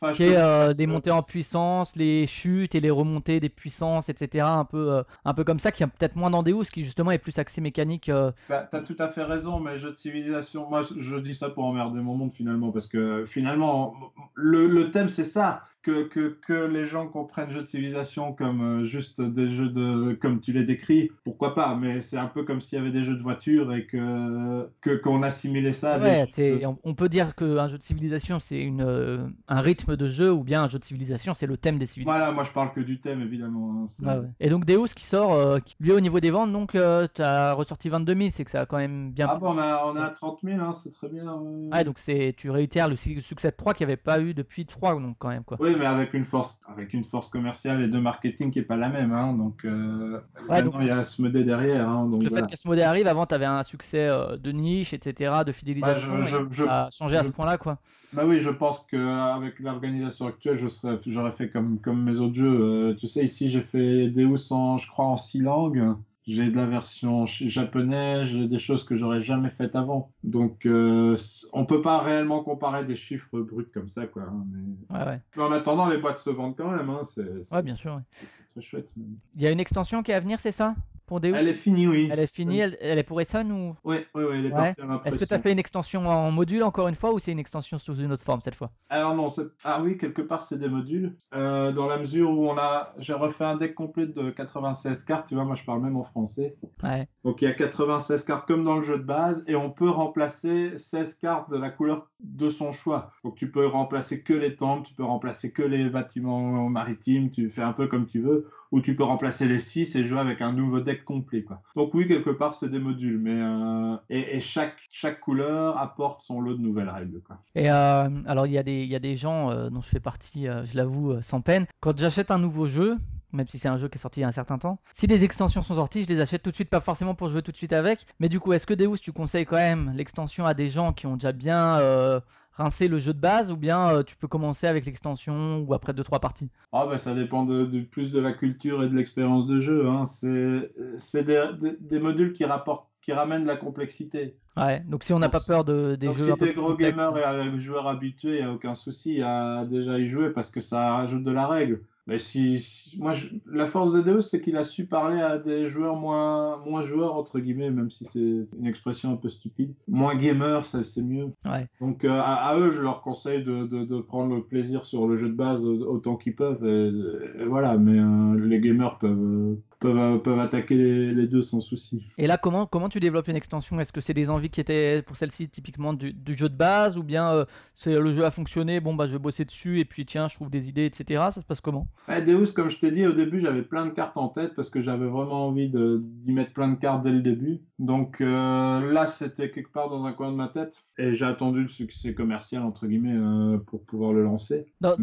Enfin, 0.02 0.14
qui 0.14 0.24
est 0.24 0.36
euh, 0.36 0.74
des 0.74 0.88
montées 0.88 1.12
en 1.12 1.22
puissance, 1.22 1.96
les 1.96 2.26
chutes 2.26 2.74
et 2.74 2.80
les 2.80 2.90
remontées 2.90 3.40
des 3.40 3.50
puissances, 3.50 4.10
etc. 4.10 4.48
Un 4.48 4.66
peu, 4.66 4.92
euh, 4.94 5.04
un 5.26 5.34
peu 5.36 5.44
comme 5.44 5.60
ça, 5.60 5.72
qui 5.72 5.84
est 5.84 5.88
peut-être 5.88 6.16
moins 6.16 6.32
dans 6.32 6.42
Deus, 6.42 6.66
qui 6.74 6.84
justement 6.84 7.12
est 7.12 7.20
plus 7.20 7.38
axé 7.38 7.62
mécanique. 7.62 8.10
euh, 8.10 8.32
Bah, 8.50 8.68
t'as 8.72 8.82
tout 8.82 8.96
à 8.98 9.10
fait 9.10 9.24
raison, 9.24 9.60
mais 9.60 9.78
jeu 9.78 9.92
de 9.92 9.96
civilisation, 9.98 10.68
moi 10.68 10.82
je, 10.82 11.00
je 11.02 11.16
dis 11.18 11.36
ça 11.36 11.50
pour 11.52 11.66
emmerder 11.66 12.00
mon 12.02 12.16
monde 12.16 12.34
finalement, 12.34 12.72
parce 12.72 12.88
que 12.88 13.26
finalement, 13.28 13.94
le, 14.34 14.51
le 14.52 14.91
thème 14.91 15.10
c'est 15.10 15.26
ça, 15.26 15.68
que, 15.84 16.03
que, 16.08 16.38
que 16.45 16.53
les 16.53 16.86
gens 16.86 17.08
comprennent 17.08 17.52
jeu 17.52 17.62
de 17.64 17.68
civilisation 17.68 18.34
comme 18.34 18.62
euh, 18.62 18.86
juste 18.86 19.22
des 19.22 19.52
jeux 19.52 19.70
de, 19.70 20.14
comme 20.14 20.40
tu 20.41 20.53
les 20.53 20.64
décris, 20.64 21.10
pourquoi 21.24 21.56
pas, 21.56 21.76
mais 21.76 22.02
c'est 22.02 22.18
un 22.18 22.28
peu 22.28 22.44
comme 22.44 22.62
s'il 22.62 22.78
y 22.78 22.82
avait 22.82 22.91
des 22.91 23.03
jeux 23.03 23.16
de 23.16 23.22
voiture 23.22 23.74
et 23.74 23.86
que, 23.86 24.68
que, 24.82 24.95
qu'on 24.98 25.24
assimilait 25.24 25.72
ça 25.74 25.94
à 25.94 25.99
Ouais, 25.99 26.26
jeux 26.38 26.66
on, 26.66 26.78
on 26.84 26.94
peut 26.94 27.10
dire 27.10 27.36
qu'un 27.36 27.68
jeu 27.68 27.78
de 27.78 27.84
civilisation, 27.84 28.40
c'est 28.40 28.60
une, 28.60 28.82
euh, 28.82 29.26
un 29.48 29.62
rythme 29.62 29.95
de 29.98 30.08
jeu, 30.08 30.32
ou 30.32 30.44
bien 30.44 30.64
un 30.64 30.70
jeu 30.70 30.80
de 30.80 30.84
civilisation, 30.86 31.34
c'est 31.34 31.48
le 31.48 31.58
thème 31.58 31.78
des 31.80 31.86
civilisations. 31.86 32.18
Voilà, 32.20 32.32
moi 32.32 32.44
je 32.44 32.52
parle 32.52 32.72
que 32.74 32.80
du 32.82 32.99
thème 32.99 33.22
évidemment. 33.22 33.88
hein, 34.02 34.06
Ouais, 34.06 34.20
ouais. 34.20 34.28
Et 34.40 34.49
donc 34.49 34.66
Deus 34.66 34.88
qui 34.95 35.03
sort, 35.03 35.34
euh, 35.34 35.60
qui- 35.60 35.76
lui 35.80 35.91
au 35.91 35.99
niveau 35.99 36.20
des 36.20 36.32
ventes, 36.32 36.52
donc 36.52 36.72
tu 36.72 36.78
as 37.22 37.53
ressorti 37.53 37.90
22 37.90 38.16
000, 38.16 38.32
c'est 38.32 38.45
que 38.45 38.52
ça 38.52 38.62
a 38.62 38.66
quand 38.66 38.78
même 38.78 39.12
bien 39.12 39.28
Ah 39.30 39.36
bon, 39.36 39.52
on 39.56 39.58
a, 39.58 39.84
on 39.86 39.95
a 39.95 40.10
30 40.10 40.44
000, 40.44 40.60
hein, 40.60 40.74
c'est 40.74 40.91
très 40.91 41.10
bien. 41.10 41.34
Ouais, 41.72 41.84
donc 41.84 41.99
c'est, 41.99 42.34
tu 42.38 42.49
réitères 42.49 42.88
le 42.88 42.95
su- 42.95 43.22
succès 43.22 43.52
de 43.52 43.56
3 43.56 43.74
qu'il 43.74 43.86
n'y 43.88 43.94
avait 43.94 44.02
pas 44.02 44.20
eu 44.22 44.34
depuis 44.34 44.66
3, 44.66 44.99
donc 44.99 45.16
quand 45.20 45.30
même 45.30 45.44
quoi. 45.44 45.58
Oui, 45.60 45.70
mais 45.76 45.85
avec 45.85 46.14
une 46.14 46.26
force, 46.26 46.60
avec 46.68 46.93
une 46.93 47.03
force 47.06 47.30
commerciale 47.30 47.81
et 47.84 47.88
de 47.88 47.99
marketing 47.99 48.52
qui 48.52 48.60
est 48.60 48.64
pas 48.64 48.77
la 48.77 48.89
même, 48.89 49.11
hein, 49.14 49.34
donc 49.34 49.65
euh, 49.65 50.19
Ouais, 50.49 50.61
maintenant 50.64 50.80
il 50.81 50.88
y 50.88 50.89
a 50.89 50.98
Asmodée 50.99 51.43
derrière, 51.43 51.88
hein, 51.89 52.06
donc 52.07 52.23
Le 52.23 52.30
voilà. 52.30 52.45
fait 52.45 52.52
qu'Asmodée 52.52 52.81
arrive, 52.81 53.07
avant 53.07 53.26
tu 53.26 53.35
avais 53.35 53.45
un 53.45 53.64
succès 53.64 54.07
euh, 54.07 54.38
de 54.38 54.52
niche, 54.52 54.93
etc., 54.93 55.43
de 55.43 55.52
fidélisation, 55.52 56.18
Bah, 56.18 56.26
je- 56.26 56.38
et 56.38 56.45
je- 56.49 56.53
je- 56.56 56.65
ça 56.65 56.85
a 56.85 56.89
changé 56.91 57.18
à 57.18 57.23
ce 57.23 57.30
point-là 57.30 57.57
quoi. 57.57 57.80
Bah 58.14 58.26
oui, 58.26 58.41
je 58.41 58.49
pense 58.49 58.85
qu'avec 58.88 59.60
l'organisation 59.60 60.27
actuelle, 60.27 60.57
je 60.60 60.68
serais, 60.68 60.99
j'aurais 61.07 61.31
fait 61.31 61.49
comme, 61.49 61.80
comme 61.80 62.03
mes 62.03 62.18
autres 62.19 62.35
jeux. 62.35 62.60
Euh, 62.91 62.93
tu 62.95 63.07
sais, 63.07 63.23
ici 63.23 63.49
j'ai 63.49 63.61
fait 63.61 64.10
Deus 64.10 64.52
en, 64.52 64.77
je 64.77 64.89
crois, 64.89 65.06
en 65.06 65.15
six 65.18 65.39
langues. 65.39 65.95
J'ai 66.32 66.49
de 66.49 66.56
la 66.56 66.66
version 66.66 67.26
ch- 67.28 67.49
japonais, 67.49 68.26
j'ai 68.26 68.48
des 68.48 68.60
choses 68.60 68.84
que 68.86 68.95
j'aurais 68.95 69.20
jamais 69.22 69.49
faites 69.52 69.76
avant. 69.76 70.14
Donc, 70.24 70.66
euh, 70.66 71.16
on 71.53 71.66
peut 71.66 71.82
pas 71.82 71.99
réellement 72.02 72.44
comparer 72.44 72.86
des 72.86 72.95
chiffres 72.95 73.40
bruts 73.41 73.70
comme 73.74 73.88
ça, 73.90 74.08
quoi. 74.08 74.24
hein, 74.24 74.45
mais... 74.52 74.98
Ouais, 74.98 75.06
ouais. 75.06 75.22
mais 75.36 75.44
en 75.44 75.52
attendant, 75.52 75.88
les 75.90 75.98
boîtes 75.98 76.20
se 76.20 76.30
vendent 76.30 76.56
quand 76.56 76.72
même. 76.72 76.90
Hein, 76.90 77.03
c'est, 77.14 77.52
Ouais, 77.52 77.62
bien 77.62 77.76
sûr. 77.76 78.02
c'est 78.12 78.28
très 78.53 78.62
chouette. 78.62 78.94
Il 79.36 79.41
y 79.41 79.48
a 79.48 79.52
une 79.52 79.60
extension 79.60 80.03
qui 80.03 80.12
est 80.12 80.16
à 80.16 80.20
venir, 80.20 80.40
c'est 80.40 80.52
ça? 80.52 80.76
Elle 81.22 81.48
est 81.48 81.54
finie, 81.54 81.88
oui. 81.88 82.10
Elle 82.12 82.20
est 82.20 82.34
finie, 82.34 82.60
elle, 82.60 82.78
elle 82.80 83.00
est 83.00 83.04
pour 83.04 83.20
Essen 83.20 83.52
ou? 83.52 83.76
Oui, 83.84 83.98
oui, 84.16 84.24
oui, 84.24 84.36
elle 84.38 84.46
est 84.48 84.52
Ouais. 84.52 84.76
Est-ce 85.06 85.18
que 85.18 85.26
tu 85.26 85.34
as 85.34 85.40
fait 85.40 85.52
une 85.52 85.60
extension 85.60 86.08
en 86.08 86.32
module 86.32 86.64
encore 86.64 86.88
une 86.88 86.96
fois 86.96 87.14
ou 87.14 87.20
c'est 87.20 87.32
une 87.32 87.40
extension 87.40 87.80
sous 87.80 87.96
une 87.96 88.12
autre 88.12 88.24
forme 88.24 88.42
cette 88.42 88.56
fois? 88.56 88.72
Alors 88.90 89.16
non, 89.16 89.30
ah 89.64 89.82
oui, 89.82 89.98
quelque 89.98 90.22
part 90.22 90.44
c'est 90.44 90.58
des 90.58 90.68
modules, 90.68 91.16
euh, 91.34 91.72
dans 91.72 91.88
la 91.88 91.98
mesure 91.98 92.30
où 92.32 92.50
on 92.50 92.58
a, 92.58 92.94
j'ai 93.00 93.14
refait 93.14 93.46
un 93.46 93.56
deck 93.56 93.74
complet 93.76 94.08
de 94.08 94.30
96 94.30 95.04
cartes, 95.06 95.28
tu 95.28 95.36
vois, 95.36 95.46
moi 95.46 95.56
je 95.56 95.64
parle 95.64 95.82
même 95.82 95.98
en 95.98 96.04
français. 96.04 96.56
Ouais. 96.84 97.08
Donc 97.24 97.42
il 97.42 97.46
y 97.46 97.48
a 97.48 97.54
96 97.54 98.24
cartes 98.24 98.48
comme 98.48 98.64
dans 98.64 98.78
le 98.78 98.84
jeu 98.84 98.98
de 98.98 99.04
base, 99.04 99.44
et 99.48 99.56
on 99.56 99.72
peut 99.72 99.90
remplacer 99.90 100.78
16 100.78 101.16
cartes 101.16 101.50
de 101.50 101.58
la 101.58 101.70
couleur 101.70 102.08
de 102.23 102.49
son 102.49 102.72
choix. 102.72 103.11
Donc 103.23 103.35
tu 103.35 103.49
peux 103.49 103.65
remplacer 103.68 104.22
que 104.22 104.34
les 104.34 104.56
temples, 104.56 104.88
tu 104.88 104.93
peux 104.93 105.03
remplacer 105.03 105.52
que 105.52 105.61
les 105.61 105.89
bâtiments 105.89 106.69
maritimes, 106.69 107.31
tu 107.31 107.49
fais 107.49 107.61
un 107.64 107.73
peu 107.73 107.88
comme 107.88 108.06
tu 108.06 108.19
veux, 108.22 108.48
ou 108.72 108.80
tu 108.81 108.95
peux 108.95 109.03
remplacer 109.03 109.45
les 109.48 109.60
6 109.60 109.95
et 109.95 110.03
jouer 110.03 110.19
avec 110.19 110.41
un 110.41 110.53
nouveau 110.53 110.80
deck 110.80 111.03
complet, 111.03 111.41
quoi. 111.43 111.61
Donc 111.76 111.93
oui, 111.93 112.07
quelque 112.07 112.30
part 112.30 112.53
c'est 112.53 112.69
des 112.69 112.80
modules, 112.80 113.18
mais 113.19 113.35
euh, 113.41 113.95
et, 114.10 114.39
chaque, 114.39 114.88
chaque 114.91 115.19
couleur 115.19 115.77
apporte 115.77 116.22
son 116.22 116.39
lot 116.41 116.53
de 116.53 116.61
nouvelles 116.61 116.89
règles, 116.89 117.22
quoi. 117.22 117.38
Et 117.56 117.69
euh, 117.72 118.10
alors 118.27 118.45
il 118.48 118.53
y, 118.53 118.57
a 118.57 118.64
des- 118.64 118.85
y 118.85 118.95
a 118.95 118.99
des 118.99 119.15
gens 119.18 119.49
euh, 119.49 119.69
dont 119.69 119.81
je 119.81 119.89
fais 119.89 119.99
partie, 119.99 120.45
je 120.45 120.77
l'avoue, 120.77 121.22
sans 121.22 121.41
peine. 121.41 121.65
Quand 121.80 121.98
j'achète 121.98 122.31
un 122.31 122.39
nouveau 122.39 122.65
jeu, 122.65 122.98
même 123.34 123.48
si 123.48 123.60
c'est 123.60 123.68
un 123.70 123.78
jeu 123.78 123.88
qui 123.90 123.98
est 123.98 124.02
sorti 124.02 124.20
il 124.20 124.24
y 124.24 124.26
a 124.26 124.30
un 124.30 124.32
certain 124.32 124.58
temps, 124.58 124.80
si 124.95 125.08
des 125.08 125.24
extensions 125.24 125.64
sont 125.64 125.76
sorties, 125.76 126.03
je 126.03 126.10
les 126.10 126.20
achète 126.22 126.44
tout 126.44 126.49
de 126.52 126.56
suite, 126.56 126.70
pas 126.70 126.82
forcément 126.82 127.16
pour 127.16 127.30
jouer 127.30 127.41
tout 127.41 127.52
de 127.52 127.58
suite 127.58 127.74
avec. 127.74 128.06
Mais 128.20 128.30
du 128.30 128.40
coup, 128.40 128.53
est-ce 128.53 128.66
que 128.68 128.74
Deus, 128.74 128.98
tu 129.02 129.12
conseilles 129.14 129.45
quand 129.45 129.56
même 129.58 129.91
l'extension 129.95 130.45
à 130.45 130.53
des 130.53 130.70
gens 130.70 130.94
qui 130.94 131.08
ont 131.08 131.16
déjà 131.16 131.32
bien 131.32 131.78
euh, 131.80 132.20
rincé 132.53 132.88
le 132.88 132.99
jeu 132.99 133.14
de 133.14 133.20
base, 133.20 133.52
ou 133.52 133.58
bien 133.58 133.90
euh, 133.90 134.03
tu 134.03 134.16
peux 134.16 134.28
commencer 134.28 134.68
avec 134.68 134.86
l'extension 134.86 135.60
ou 135.68 135.74
après 135.74 135.94
2-3 135.94 136.20
parties? 136.20 136.49
Ah 136.72 136.86
bah 136.86 136.98
ça 136.98 137.14
dépend 137.14 137.45
de, 137.45 137.66
de- 137.66 137.82
plus 137.82 138.12
de 138.12 138.20
la 138.20 138.34
culture 138.34 138.84
et 138.84 138.90
de 138.90 138.95
l'expérience 138.95 139.48
de 139.48 139.60
jeu. 139.60 139.88
Hein. 139.88 140.06
C'est 140.06 141.24
des, 141.24 141.45
des- 141.60 141.78
des 141.80 141.99
modules 141.99 142.34
qui 142.34 142.45
rapportent, 142.45 142.88
qui 143.02 143.12
de 143.12 143.45
la 143.48 143.58
complexité. 143.58 144.36
Ouais, 144.58 144.82
donc 144.82 145.03
si 145.03 145.14
on 145.14 145.20
n'a 145.20 145.30
pas 145.30 145.40
peur 145.40 145.64
de, 145.64 145.95
des 145.95 146.08
Donc 146.08 146.18
jeux 146.18 146.36
si 146.36 146.38
t'es 146.38 146.53
gros 146.53 146.76
gamer 146.76 147.18
et 147.18 147.24
un 147.24 147.58
joueur 147.58 147.88
habitué, 147.88 148.38
il 148.40 148.44
n'y 148.44 148.49
a 148.49 148.52
aucun 148.53 148.76
souci 148.76 149.22
à 149.22 149.66
déjà 149.66 149.98
y 149.98 150.08
jouer 150.08 150.32
parce 150.32 150.52
que 150.52 150.60
ça 150.60 150.94
rajoute 150.95 151.24
de 151.24 151.32
la 151.32 151.48
règle. 151.48 151.82
Mais 152.07 152.18
si, 152.18 152.60
si- 152.60 152.98
moi 152.99 153.14
je- 153.14 153.30
la 153.45 153.68
force 153.68 153.94
de 153.94 154.02
Deus 154.02 154.22
c'est 154.22 154.41
qu'il 154.41 154.57
a 154.57 154.64
su 154.64 154.86
parler 154.88 155.19
à 155.22 155.38
des 155.38 155.68
joueurs 155.69 155.95
moins 155.95 156.57
moins 156.65 156.82
joueurs 156.82 157.15
entre 157.15 157.40
guillemets, 157.40 157.72
même 157.72 157.91
si 157.91 158.06
c'est 158.06 158.48
une 158.57 158.65
expression 158.68 159.11
un 159.14 159.18
peu 159.18 159.30
stupide. 159.30 159.76
Moins 159.88 160.15
gamer, 160.15 160.65
ça 160.65 160.84
c'est 160.84 161.03
mieux. 161.03 161.30
Ouais. 161.45 161.68
Donc 161.80 162.03
euh, 162.06 162.11
à, 162.19 162.36
à 162.49 162.57
eux, 162.60 162.72
je 162.72 162.82
leur 162.82 163.02
conseille 163.02 163.44
de, 163.44 163.65
de, 163.65 163.86
de 163.86 164.02
prendre 164.02 164.36
le 164.36 164.44
plaisir 164.44 164.86
sur 164.86 165.07
le 165.07 165.18
jeu 165.18 165.30
de 165.30 165.34
base 165.36 165.65
autant 165.65 166.15
qu'ils 166.18 166.36
peuvent. 166.36 166.65
Et, 166.65 167.41
et 167.41 167.45
voilà, 167.45 167.78
mais 167.78 167.99
euh, 167.99 168.40
les 168.48 168.60
gamers 168.60 168.98
peuvent, 168.99 169.57
peuvent, 169.82 170.22
peuvent 170.22 170.40
attaquer 170.40 170.76
les, 170.76 171.14
les 171.14 171.28
deux 171.28 171.41
sans 171.41 171.60
souci. 171.60 172.06
Et 172.18 172.28
là, 172.28 172.38
comment, 172.38 172.66
comment 172.66 172.88
tu 172.88 173.02
développes 173.02 173.28
une 173.28 173.36
extension? 173.36 173.80
Est-ce 173.80 173.91
que 173.91 173.99
c'est 173.99 174.14
des 174.14 174.30
envies 174.30 174.49
qui 174.49 174.62
étaient 174.62 175.02
pour 175.02 175.18
celle-ci 175.18 175.49
typiquement 175.49 175.94
du, 175.94 176.14
du 176.14 176.38
jeu 176.38 176.48
de 176.48 176.56
base 176.56 176.98
ou 176.98 177.03
bien 177.03 177.30
euh, 177.32 177.45
c'est 177.74 177.94
le 177.94 178.14
jeu 178.14 178.24
a 178.24 178.32
fonctionné, 178.32 178.80
bon 178.80 178.94
bah 178.94 179.08
je 179.08 179.12
vais 179.14 179.20
bosser 179.20 179.44
dessus 179.44 179.80
et 179.80 179.86
puis 179.86 180.06
tiens, 180.06 180.30
je 180.30 180.36
trouve 180.36 180.49
des 180.49 180.70
idées, 180.70 180.86
etc. 180.86 181.30
Ça 181.34 181.41
se 181.41 181.45
passe 181.45 181.62
comment? 181.62 181.88
Ouais, 182.08 182.22
Deus, 182.22 182.53
comme 182.56 182.70
je 182.70 182.78
t'ai 182.78 182.91
dit 182.91 183.06
au 183.08 183.14
début, 183.14 183.41
j'avais 183.41 183.64
plein 183.64 183.86
de 183.86 183.91
cartes 183.91 184.18
en 184.18 184.30
tête 184.30 184.53
parce 184.56 184.70
que 184.70 184.82
j'avais 184.82 185.08
vraiment 185.08 185.48
envie 185.48 185.70
d'y 185.70 186.34
mettre 186.34 186.53
plein 186.53 186.70
de 186.70 186.76
cartes 186.76 187.03
dès 187.03 187.12
le 187.12 187.22
début. 187.22 187.62
Donc 187.80 188.22
euh, 188.22 188.91
là, 188.91 189.08
c'était 189.08 189.49
quelque 189.49 189.72
part 189.72 189.90
dans 189.90 190.06
un 190.06 190.14
coin 190.14 190.32
de 190.32 190.36
ma 190.38 190.48
tête 190.48 190.76
et 190.98 191.16
j'ai 191.16 191.26
attendu 191.26 191.64
le 191.64 191.70
succès 191.70 192.14
commercial, 192.14 192.62
entre 192.62 192.86
guillemets, 192.86 193.16
euh, 193.16 193.58
pour 193.58 193.84
pouvoir 193.86 194.14
le 194.14 194.24
lancer. 194.24 194.68
Non, 194.82 194.95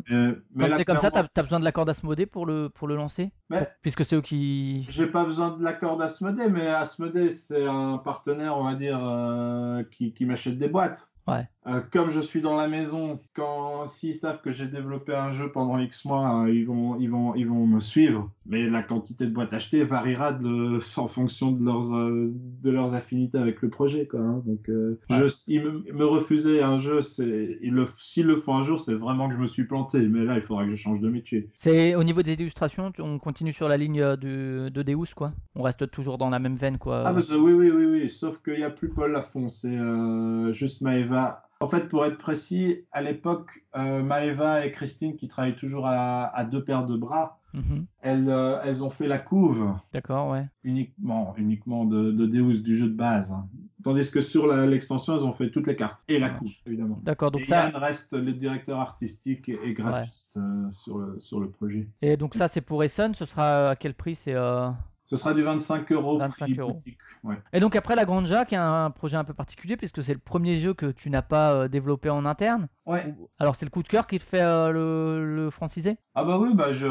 Mais, 0.54 0.70
c'est 0.76 0.84
comme 0.84 0.98
ça, 0.98 1.10
t'as 1.10 1.26
as 1.34 1.42
besoin 1.42 1.58
de 1.58 1.64
l'accord 1.64 1.84
d'Asmodée 1.84 2.26
pour 2.26 2.46
le, 2.46 2.68
pour 2.68 2.86
le 2.86 2.94
lancer? 2.96 3.32
Pour- 3.48 3.66
Puisque 3.82 4.04
c'est 4.04 4.16
eux 4.16 4.20
qui. 4.22 4.86
J'ai 4.90 5.06
pas 5.06 5.24
besoin 5.24 5.56
de 5.56 5.62
l'accord 5.64 5.96
d'Asmodée, 5.96 6.48
mais 6.50 6.66
Asmodée, 6.68 7.32
c'est 7.32 7.66
un 7.66 7.98
partenaire, 7.98 8.56
on 8.58 8.64
va 8.64 8.74
dire, 8.74 8.98
euh, 9.02 9.82
qui, 9.90 10.12
qui 10.12 10.26
m'achète 10.26 10.58
des 10.58 10.68
boîtes. 10.68 10.98
Ouais. 11.26 11.48
Euh, 11.68 11.80
comme 11.92 12.10
je 12.10 12.20
suis 12.20 12.40
dans 12.40 12.56
la 12.56 12.66
maison, 12.68 13.20
quand 13.34 13.86
s'ils 13.88 14.14
savent 14.14 14.40
que 14.40 14.52
j'ai 14.52 14.66
développé 14.66 15.14
un 15.14 15.32
jeu 15.32 15.50
pendant 15.52 15.78
X 15.78 16.04
mois, 16.04 16.44
euh, 16.44 16.52
ils 16.52 16.64
vont, 16.66 16.98
ils 16.98 17.10
vont, 17.10 17.34
ils 17.34 17.46
vont 17.46 17.66
me 17.66 17.80
suivre. 17.80 18.30
Mais 18.46 18.68
la 18.70 18.82
quantité 18.82 19.26
de 19.26 19.30
boîtes 19.30 19.52
achetées 19.52 19.84
variera 19.84 20.32
de, 20.32 20.80
en 20.98 21.08
fonction 21.08 21.52
de 21.52 21.62
leurs, 21.64 21.94
euh, 21.94 22.30
de 22.62 22.70
leurs 22.70 22.94
affinités 22.94 23.36
avec 23.38 23.60
le 23.60 23.68
projet, 23.68 24.06
quoi. 24.06 24.20
hein. 24.20 24.42
Donc, 24.46 24.68
euh, 24.70 24.98
Ouais. 25.10 25.18
je, 25.28 25.34
ils 25.48 25.62
me, 25.62 25.92
me 25.92 26.04
refuser 26.06 26.62
un 26.62 26.78
jeu, 26.78 27.02
c'est, 27.02 27.58
le, 27.62 27.86
s'ils 27.98 28.26
le 28.26 28.36
font 28.36 28.54
un 28.56 28.62
jour, 28.64 28.80
c'est 28.80 28.94
vraiment 28.94 29.28
que 29.28 29.34
je 29.34 29.40
me 29.40 29.46
suis 29.46 29.64
planté. 29.64 29.98
Mais 30.00 30.24
là, 30.24 30.36
il 30.36 30.42
faudra 30.42 30.64
que 30.64 30.70
je 30.70 30.76
change 30.76 31.00
de 31.00 31.08
métier. 31.10 31.50
C'est 31.54 31.94
au 31.94 32.04
niveau 32.04 32.22
des 32.22 32.32
illustrations, 32.32 32.90
on 32.98 33.18
continue 33.18 33.52
sur 33.52 33.68
la 33.68 33.76
ligne 33.76 34.16
du- 34.16 34.70
de 34.70 34.82
Deus, 34.82 35.12
quoi. 35.14 35.32
On 35.54 35.62
reste 35.62 35.90
toujours 35.90 36.16
dans 36.18 36.30
la 36.30 36.38
même 36.38 36.56
veine, 36.56 36.78
quoi. 36.78 37.02
Ah, 37.06 37.12
bah, 37.12 37.20
oui, 37.30 37.52
oui, 37.52 37.70
oui, 37.70 37.84
oui. 37.84 38.08
Sauf 38.10 38.40
qu'il 38.42 38.54
n'y 38.56 38.62
a 38.64 38.70
plus 38.70 38.88
Paul 38.88 39.12
Lafont, 39.12 39.48
c'est 39.50 39.76
euh, 39.76 40.52
juste 40.54 40.80
Maeva. 40.80 41.42
En 41.60 41.68
fait, 41.68 41.88
pour 41.88 42.04
être 42.06 42.18
précis, 42.18 42.84
à 42.92 43.02
l'époque, 43.02 43.64
euh, 43.76 44.00
Maeva 44.02 44.64
et 44.64 44.70
Christine, 44.70 45.16
qui 45.16 45.26
travaillent 45.26 45.56
toujours 45.56 45.86
à, 45.88 46.26
à 46.26 46.44
deux 46.44 46.62
paires 46.62 46.86
de 46.86 46.96
bras, 46.96 47.34
Mhm. 47.54 47.86
elles, 48.02 48.28
euh, 48.28 48.60
elles 48.62 48.84
ont 48.84 48.90
fait 48.90 49.08
la 49.08 49.18
couve 49.18 49.72
D'accord, 49.94 50.28
ouais. 50.30 50.44
uniquement, 50.64 51.34
uniquement 51.38 51.86
de, 51.86 52.12
de 52.12 52.26
Deus, 52.26 52.58
du 52.62 52.76
jeu 52.76 52.88
de 52.88 52.94
base. 52.94 53.34
Tandis 53.82 54.10
que 54.10 54.20
sur 54.20 54.46
l'extension, 54.54 55.16
elles 55.16 55.24
ont 55.24 55.32
fait 55.32 55.50
toutes 55.50 55.66
les 55.66 55.74
cartes. 55.74 56.02
Et 56.08 56.18
la 56.20 56.28
Ça 56.28 56.34
couve, 56.34 56.50
évidemment. 56.66 57.00
D'accord, 57.02 57.30
Et 57.30 57.38
donc 57.38 57.46
ça, 57.46 57.64
Yann 57.70 57.76
reste 57.76 58.12
le 58.12 58.32
directeur 58.34 58.78
artistique 58.80 59.48
et, 59.48 59.58
et 59.64 59.72
graphiste 59.72 60.36
euh, 60.36 60.70
sur, 60.70 60.98
le, 60.98 61.18
sur 61.20 61.40
le 61.40 61.48
projet. 61.48 61.88
et 62.02 62.16
donc 62.18 62.34
ça, 62.34 62.48
c'est 62.48 62.60
pour 62.60 62.84
Essen. 62.84 63.14
Ce 63.14 63.24
sera 63.24 63.70
à 63.70 63.76
quel 63.76 63.94
prix 63.94 64.14
C'est 64.14 64.34
euh, 64.34 64.68
Ce 65.08 65.16
sera 65.16 65.32
du 65.32 65.42
25 65.42 65.90
euros 65.92 66.18
25 66.18 66.44
prix 66.44 66.58
euros. 66.58 66.82
Ouais. 67.24 67.36
Et 67.52 67.60
donc 67.60 67.76
après 67.76 67.96
la 67.96 68.04
Granja, 68.04 68.44
qui 68.44 68.54
est 68.54 68.58
un 68.58 68.90
projet 68.90 69.16
un 69.16 69.24
peu 69.24 69.34
particulier 69.34 69.76
puisque 69.76 70.04
c'est 70.04 70.12
le 70.12 70.18
premier 70.20 70.58
jeu 70.58 70.74
que 70.74 70.90
tu 70.90 71.08
n'as 71.08 71.22
pas 71.22 71.52
euh, 71.54 71.68
développé 71.68 72.10
en 72.10 72.26
interne. 72.26 72.68
Ouais. 72.84 73.14
Alors 73.38 73.56
c'est 73.56 73.64
le 73.64 73.70
coup 73.70 73.82
de 73.82 73.88
cœur 73.88 74.06
qui 74.06 74.18
te 74.18 74.24
fait 74.24 74.42
euh, 74.42 74.70
le, 74.70 75.36
le 75.44 75.50
francisé 75.50 75.96
Ah 76.14 76.24
bah 76.24 76.38
oui, 76.38 76.50
bah 76.54 76.72
je, 76.72 76.86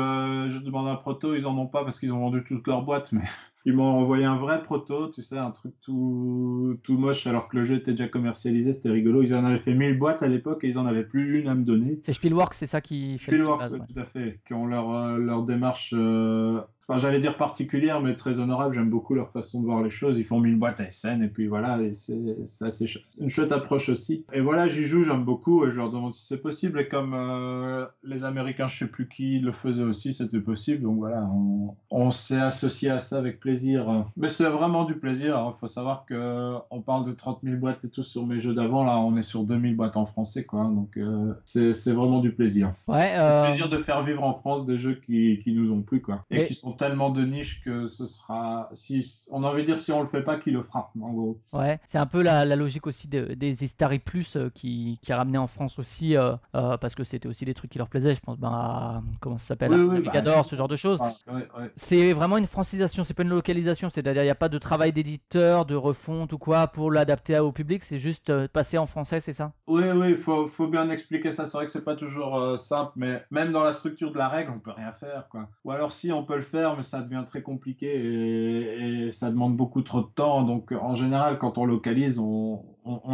je 0.50 0.60
demande 0.60 0.88
un 0.88 0.96
proto, 0.96 1.36
ils 1.36 1.46
en 1.46 1.58
ont 1.58 1.68
pas 1.68 1.84
parce 1.84 2.00
qu'ils 2.00 2.12
ont 2.12 2.20
vendu 2.20 2.44
toute 2.44 2.66
leur 2.68 2.82
boîte, 2.82 3.12
mais 3.12 3.22
ils 3.66 3.74
m'ont 3.74 4.00
envoyé 4.00 4.26
un 4.26 4.38
vrai 4.38 4.64
proto, 4.64 5.10
tu 5.10 5.22
sais, 5.22 5.38
un 5.38 5.52
truc 5.52 5.74
tout, 5.82 6.80
tout 6.84 6.98
moche 6.98 7.28
alors 7.28 7.48
que 7.50 7.58
le 7.58 7.66
jeu 7.66 7.76
était 7.76 7.92
déjà 7.92 8.08
commercialisé, 8.08 8.74
c'était 8.74 8.90
rigolo. 8.90 9.22
Ils 9.22 9.36
en 9.36 9.46
avaient 9.46 9.60
fait 9.60 9.74
1000 9.74 10.00
boîtes 10.00 10.24
à 10.24 10.28
l'époque 10.28 10.64
et 10.64 10.70
ils 10.70 10.80
en 10.80 10.86
avaient 10.86 11.04
plus 11.04 11.40
une 11.42 11.50
à 11.50 11.56
me 11.56 11.64
donner. 11.64 12.00
C'est 12.06 12.14
Spielworks, 12.14 12.54
c'est 12.54 12.68
ça 12.68 12.82
qui 12.82 13.20
fait 13.20 13.32
le 13.32 13.40
jeu 13.40 13.44
de 13.44 13.50
Spielworks, 13.50 13.74
ouais. 13.74 13.94
tout 13.94 14.00
à 14.00 14.06
fait, 14.06 14.40
qui 14.48 14.54
ont 14.54 14.66
leur, 14.66 14.92
euh, 14.92 15.18
leur 15.18 15.44
démarche, 15.44 15.94
euh, 15.96 16.62
enfin 16.88 17.00
j'allais 17.00 17.20
dire 17.20 17.38
particulière, 17.38 18.02
mais 18.02 18.16
très 18.16 18.40
honorable. 18.40 18.76
J'aime 18.76 18.90
beaucoup 18.90 19.14
leur 19.16 19.32
façon 19.32 19.62
de 19.62 19.66
voir 19.66 19.84
les 19.84 19.90
choses. 19.90 20.18
Ils 20.20 20.26
font 20.26 20.40
1000 20.40 20.58
boîtes 20.58 20.80
à 20.80 20.92
SN 20.92 21.22
et 21.24 21.28
puis 21.28 21.48
voilà, 21.48 21.82
et 21.82 21.94
c'est 21.94 22.18
c'est 22.46 22.66
assez 22.66 22.88
ch- 22.88 23.06
une 23.20 23.30
chouette 23.30 23.52
approche 23.52 23.90
aussi. 23.90 24.26
Et 24.34 24.42
voilà, 24.42 24.68
j'y 24.70 24.86
joue, 24.86 25.04
j'aime 25.04 25.24
beaucoup 25.26 25.66
et 25.66 25.72
je 25.72 25.76
leur 25.76 25.92
demande 25.92 26.14
si 26.16 26.26
c'est 26.28 26.38
possible. 26.42 26.80
Et 26.80 26.88
comme 26.88 27.14
euh, 27.14 27.86
les 28.04 28.24
Américains, 28.24 28.68
je 28.68 28.78
sais 28.80 28.88
plus 28.88 29.08
qui, 29.08 29.40
le 29.40 29.52
faisaient 29.52 29.84
aussi, 29.84 30.14
c'était 30.14 30.40
possible. 30.40 30.84
Donc 30.84 30.98
voilà, 30.98 31.24
on, 31.34 31.76
on 31.92 32.12
s'est 32.12 32.40
associé 32.40 32.90
à 32.90 33.00
ça 33.00 33.18
avec 33.18 33.40
plaisir. 33.40 34.06
Mais 34.16 34.30
c'est 34.30 34.46
vraiment 34.50 34.86
du 34.86 34.96
plaisir. 34.96 35.54
Il 35.56 35.60
faut 35.60 35.68
savoir 35.68 36.06
que 36.06 36.54
on 36.72 36.82
parle 36.82 37.06
de 37.06 37.14
30 37.14 37.40
000 37.44 37.58
boîtes 37.58 37.84
et 37.86 37.90
tout 37.90 38.04
sur 38.04 38.26
mes 38.26 38.40
jeux 38.40 38.54
d'avant. 38.54 38.84
Là, 38.84 38.98
on 39.00 39.18
est 39.18 39.24
sur 39.24 39.44
2000 39.44 39.76
boîtes 39.76 39.98
en 39.98 40.06
français, 40.06 40.44
quoi. 40.46 40.64
Donc 40.64 40.98
euh, 40.98 41.34
c'est 41.46 41.74
c'est 41.74 41.92
vraiment 41.94 42.20
du 42.20 42.32
plaisir. 42.32 42.74
Ouais, 42.88 43.14
Le 43.16 43.22
euh, 43.22 43.46
plaisir 43.46 43.70
de 43.70 43.78
faire 43.78 44.04
vivre 44.04 44.24
en 44.24 44.34
France 44.36 44.66
des 44.66 44.78
jeux 44.78 44.96
qui, 45.06 45.40
qui 45.44 45.52
nous 45.54 45.72
ont 45.72 45.82
plu, 45.82 46.02
quoi. 46.02 46.24
Et 46.32 46.46
qui 46.46 46.54
sont 46.54 46.77
tellement 46.78 47.10
de 47.10 47.26
niche 47.26 47.62
que 47.64 47.88
ce 47.88 48.06
sera. 48.06 48.70
Si, 48.74 49.28
on 49.32 49.44
a 49.44 49.48
envie 49.48 49.62
de 49.64 49.68
dire, 49.68 49.80
si 49.80 49.92
on 49.92 50.02
le 50.02 50.08
fait 50.08 50.24
pas, 50.24 50.38
qui 50.40 50.52
le 50.52 50.64
fera, 50.64 50.92
en 51.02 51.12
gros. 51.14 51.42
ouais. 51.54 51.80
c'est 51.88 51.98
un 51.98 52.06
peu 52.06 52.22
la, 52.22 52.46
la 52.46 52.56
logique 52.56 52.88
aussi 52.88 53.08
de- 53.08 53.34
des 53.34 53.64
Istari 53.64 54.00
Plus 54.00 54.36
euh, 54.36 54.50
qui, 54.54 55.00
qui 55.02 55.12
a 55.12 55.18
ramené 55.18 55.38
en 55.38 55.48
France 55.48 55.80
aussi, 55.80 56.16
euh, 56.16 56.36
euh, 56.56 56.78
parce 56.78 56.96
que 56.96 57.04
c'était 57.04 57.28
aussi 57.28 57.46
des 57.46 57.54
trucs 57.54 57.72
qui 57.72 57.78
leur 57.78 57.90
plaisaient. 57.90 58.16
Je 58.16 58.22
pense 58.22 58.38
ben, 58.38 58.50
à. 58.50 59.02
Comment 59.20 59.38
ça 59.38 59.48
s'appelle 59.48 59.74
Oui, 59.74 60.00
oui, 60.00 60.02
bah, 60.02 60.44
ce 60.44 60.56
genre 60.56 60.68
de 60.68 60.76
choses. 60.76 61.00
Ah, 61.02 61.14
ouais, 61.28 61.48
ouais. 61.58 61.72
C'est 61.76 62.14
vraiment 62.14 62.38
une 62.38 62.48
francisation, 62.48 63.04
c'est 63.04 63.14
pas 63.14 63.24
une 63.24 63.30
localisation, 63.30 63.90
c'est-à-dire 63.90 64.22
il 64.22 64.26
n'y 64.26 64.32
a 64.32 64.36
pas 64.36 64.50
de 64.50 64.58
travail 64.58 64.94
d'éditeur, 64.94 65.66
de 65.66 65.76
refonte 65.76 66.34
ou 66.34 66.38
quoi 66.38 66.68
pour 66.68 66.92
l'adapter 66.92 67.40
au 67.40 67.52
public, 67.52 67.84
c'est 67.84 68.00
juste 68.00 68.30
euh, 68.30 68.48
passer 68.48 68.78
en 68.78 68.88
français, 68.88 69.20
c'est 69.22 69.34
ça? 69.34 69.52
Oui, 69.68 69.84
oui, 69.96 70.12
il 70.12 70.18
faut, 70.18 70.48
faut 70.48 70.68
bien 70.68 70.90
expliquer 70.90 71.32
ça. 71.32 71.46
C'est 71.46 71.58
vrai 71.58 71.66
que 71.66 71.72
c'est 71.72 71.84
pas 71.84 71.96
toujours 71.96 72.58
simple, 72.58 72.92
mais 72.96 73.24
même 73.32 73.52
dans 73.52 73.64
la 73.64 73.74
structure 73.74 74.12
de 74.12 74.18
la 74.18 74.28
règle, 74.28 74.52
on 74.56 74.60
peut 74.60 74.72
rien 74.72 74.92
faire, 74.94 75.28
quoi. 75.30 75.48
Ou 75.64 75.72
alors 75.72 75.92
si, 75.92 76.12
on 76.12 76.24
peut 76.24 76.36
le 76.36 76.42
faire, 76.42 76.67
mais 76.76 76.84
ça 76.84 77.02
devient 77.02 77.24
très 77.26 77.42
compliqué 77.42 77.88
et, 77.88 79.12
ça 79.12 79.32
demande 79.32 79.56
beaucoup 79.56 79.82
trop 79.82 80.02
de 80.02 80.08
temps. 80.08 80.44
Donc, 80.44 80.72
en 80.72 80.96
général, 80.96 81.38
quand 81.38 81.58
on 81.58 81.66
localise, 81.66 82.20
on, 82.20 82.64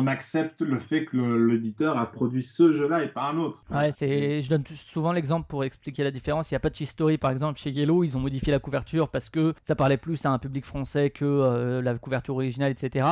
accepte 0.06 0.62
le 0.62 0.80
fait 0.80 1.06
que 1.06 1.18
l'éditeur 1.18 1.98
a 1.98 2.12
produit 2.12 2.44
ce 2.44 2.74
jeu-là 2.74 3.04
et 3.04 3.08
pas 3.08 3.24
un 3.24 3.38
autre. 3.38 3.64
Je 3.72 4.48
donne 4.50 4.64
souvent 4.68 5.12
l'exemple 5.12 5.48
pour 5.48 5.64
expliquer 5.64 6.04
la 6.04 6.12
différence. 6.12 6.52
Il 6.52 6.54
n'y 6.54 6.58
a 6.58 6.60
pas 6.60 6.70
de 6.70 6.78
history, 6.80 7.18
par 7.18 7.32
exemple, 7.32 7.60
chez 7.60 7.72
Yellow, 7.72 8.04
ils 8.04 8.16
ont 8.18 8.20
modifié 8.20 8.52
la 8.52 8.60
couverture 8.60 9.10
parce 9.10 9.30
que 9.30 9.54
ça 9.66 9.76
parlait 9.76 9.98
plus 9.98 10.26
à 10.26 10.32
un 10.32 10.40
public 10.40 10.66
français 10.66 11.10
que 11.10 11.26
euh, 11.26 11.82
la 11.82 11.98
couverture 11.98 12.36
originale, 12.36 12.72
etc. 12.72 13.06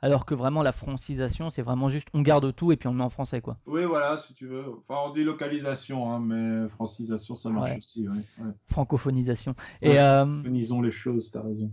Alors 0.00 0.24
que 0.26 0.34
vraiment, 0.34 0.62
la 0.62 0.72
francisation, 0.72 1.50
c'est 1.50 1.62
vraiment 1.62 1.88
juste 1.88 2.08
on 2.14 2.22
garde 2.22 2.54
tout 2.54 2.70
et 2.72 2.76
puis 2.76 2.86
on 2.88 2.92
le 2.92 2.98
met 2.98 3.04
en 3.04 3.10
français, 3.10 3.40
quoi. 3.40 3.56
Oui, 3.66 3.84
voilà, 3.84 4.18
si 4.18 4.32
tu 4.34 4.46
veux. 4.46 4.62
Enfin, 4.88 5.00
on 5.08 5.12
dit 5.12 5.24
localisation, 5.24 6.12
hein, 6.12 6.20
mais 6.20 6.68
francisation, 6.68 7.34
ça 7.34 7.50
marche 7.50 7.70
Ouais. 7.72 7.78
aussi. 7.78 8.08
Ouais, 8.08 8.16
ouais. 8.44 8.52
Francophonisation. 8.70 9.54
Et 9.82 9.98
euh, 9.98 10.24
Finisons 10.44 10.80
les 10.82 10.90
choses, 10.92 11.30
t'as 11.32 11.42
raison. 11.42 11.70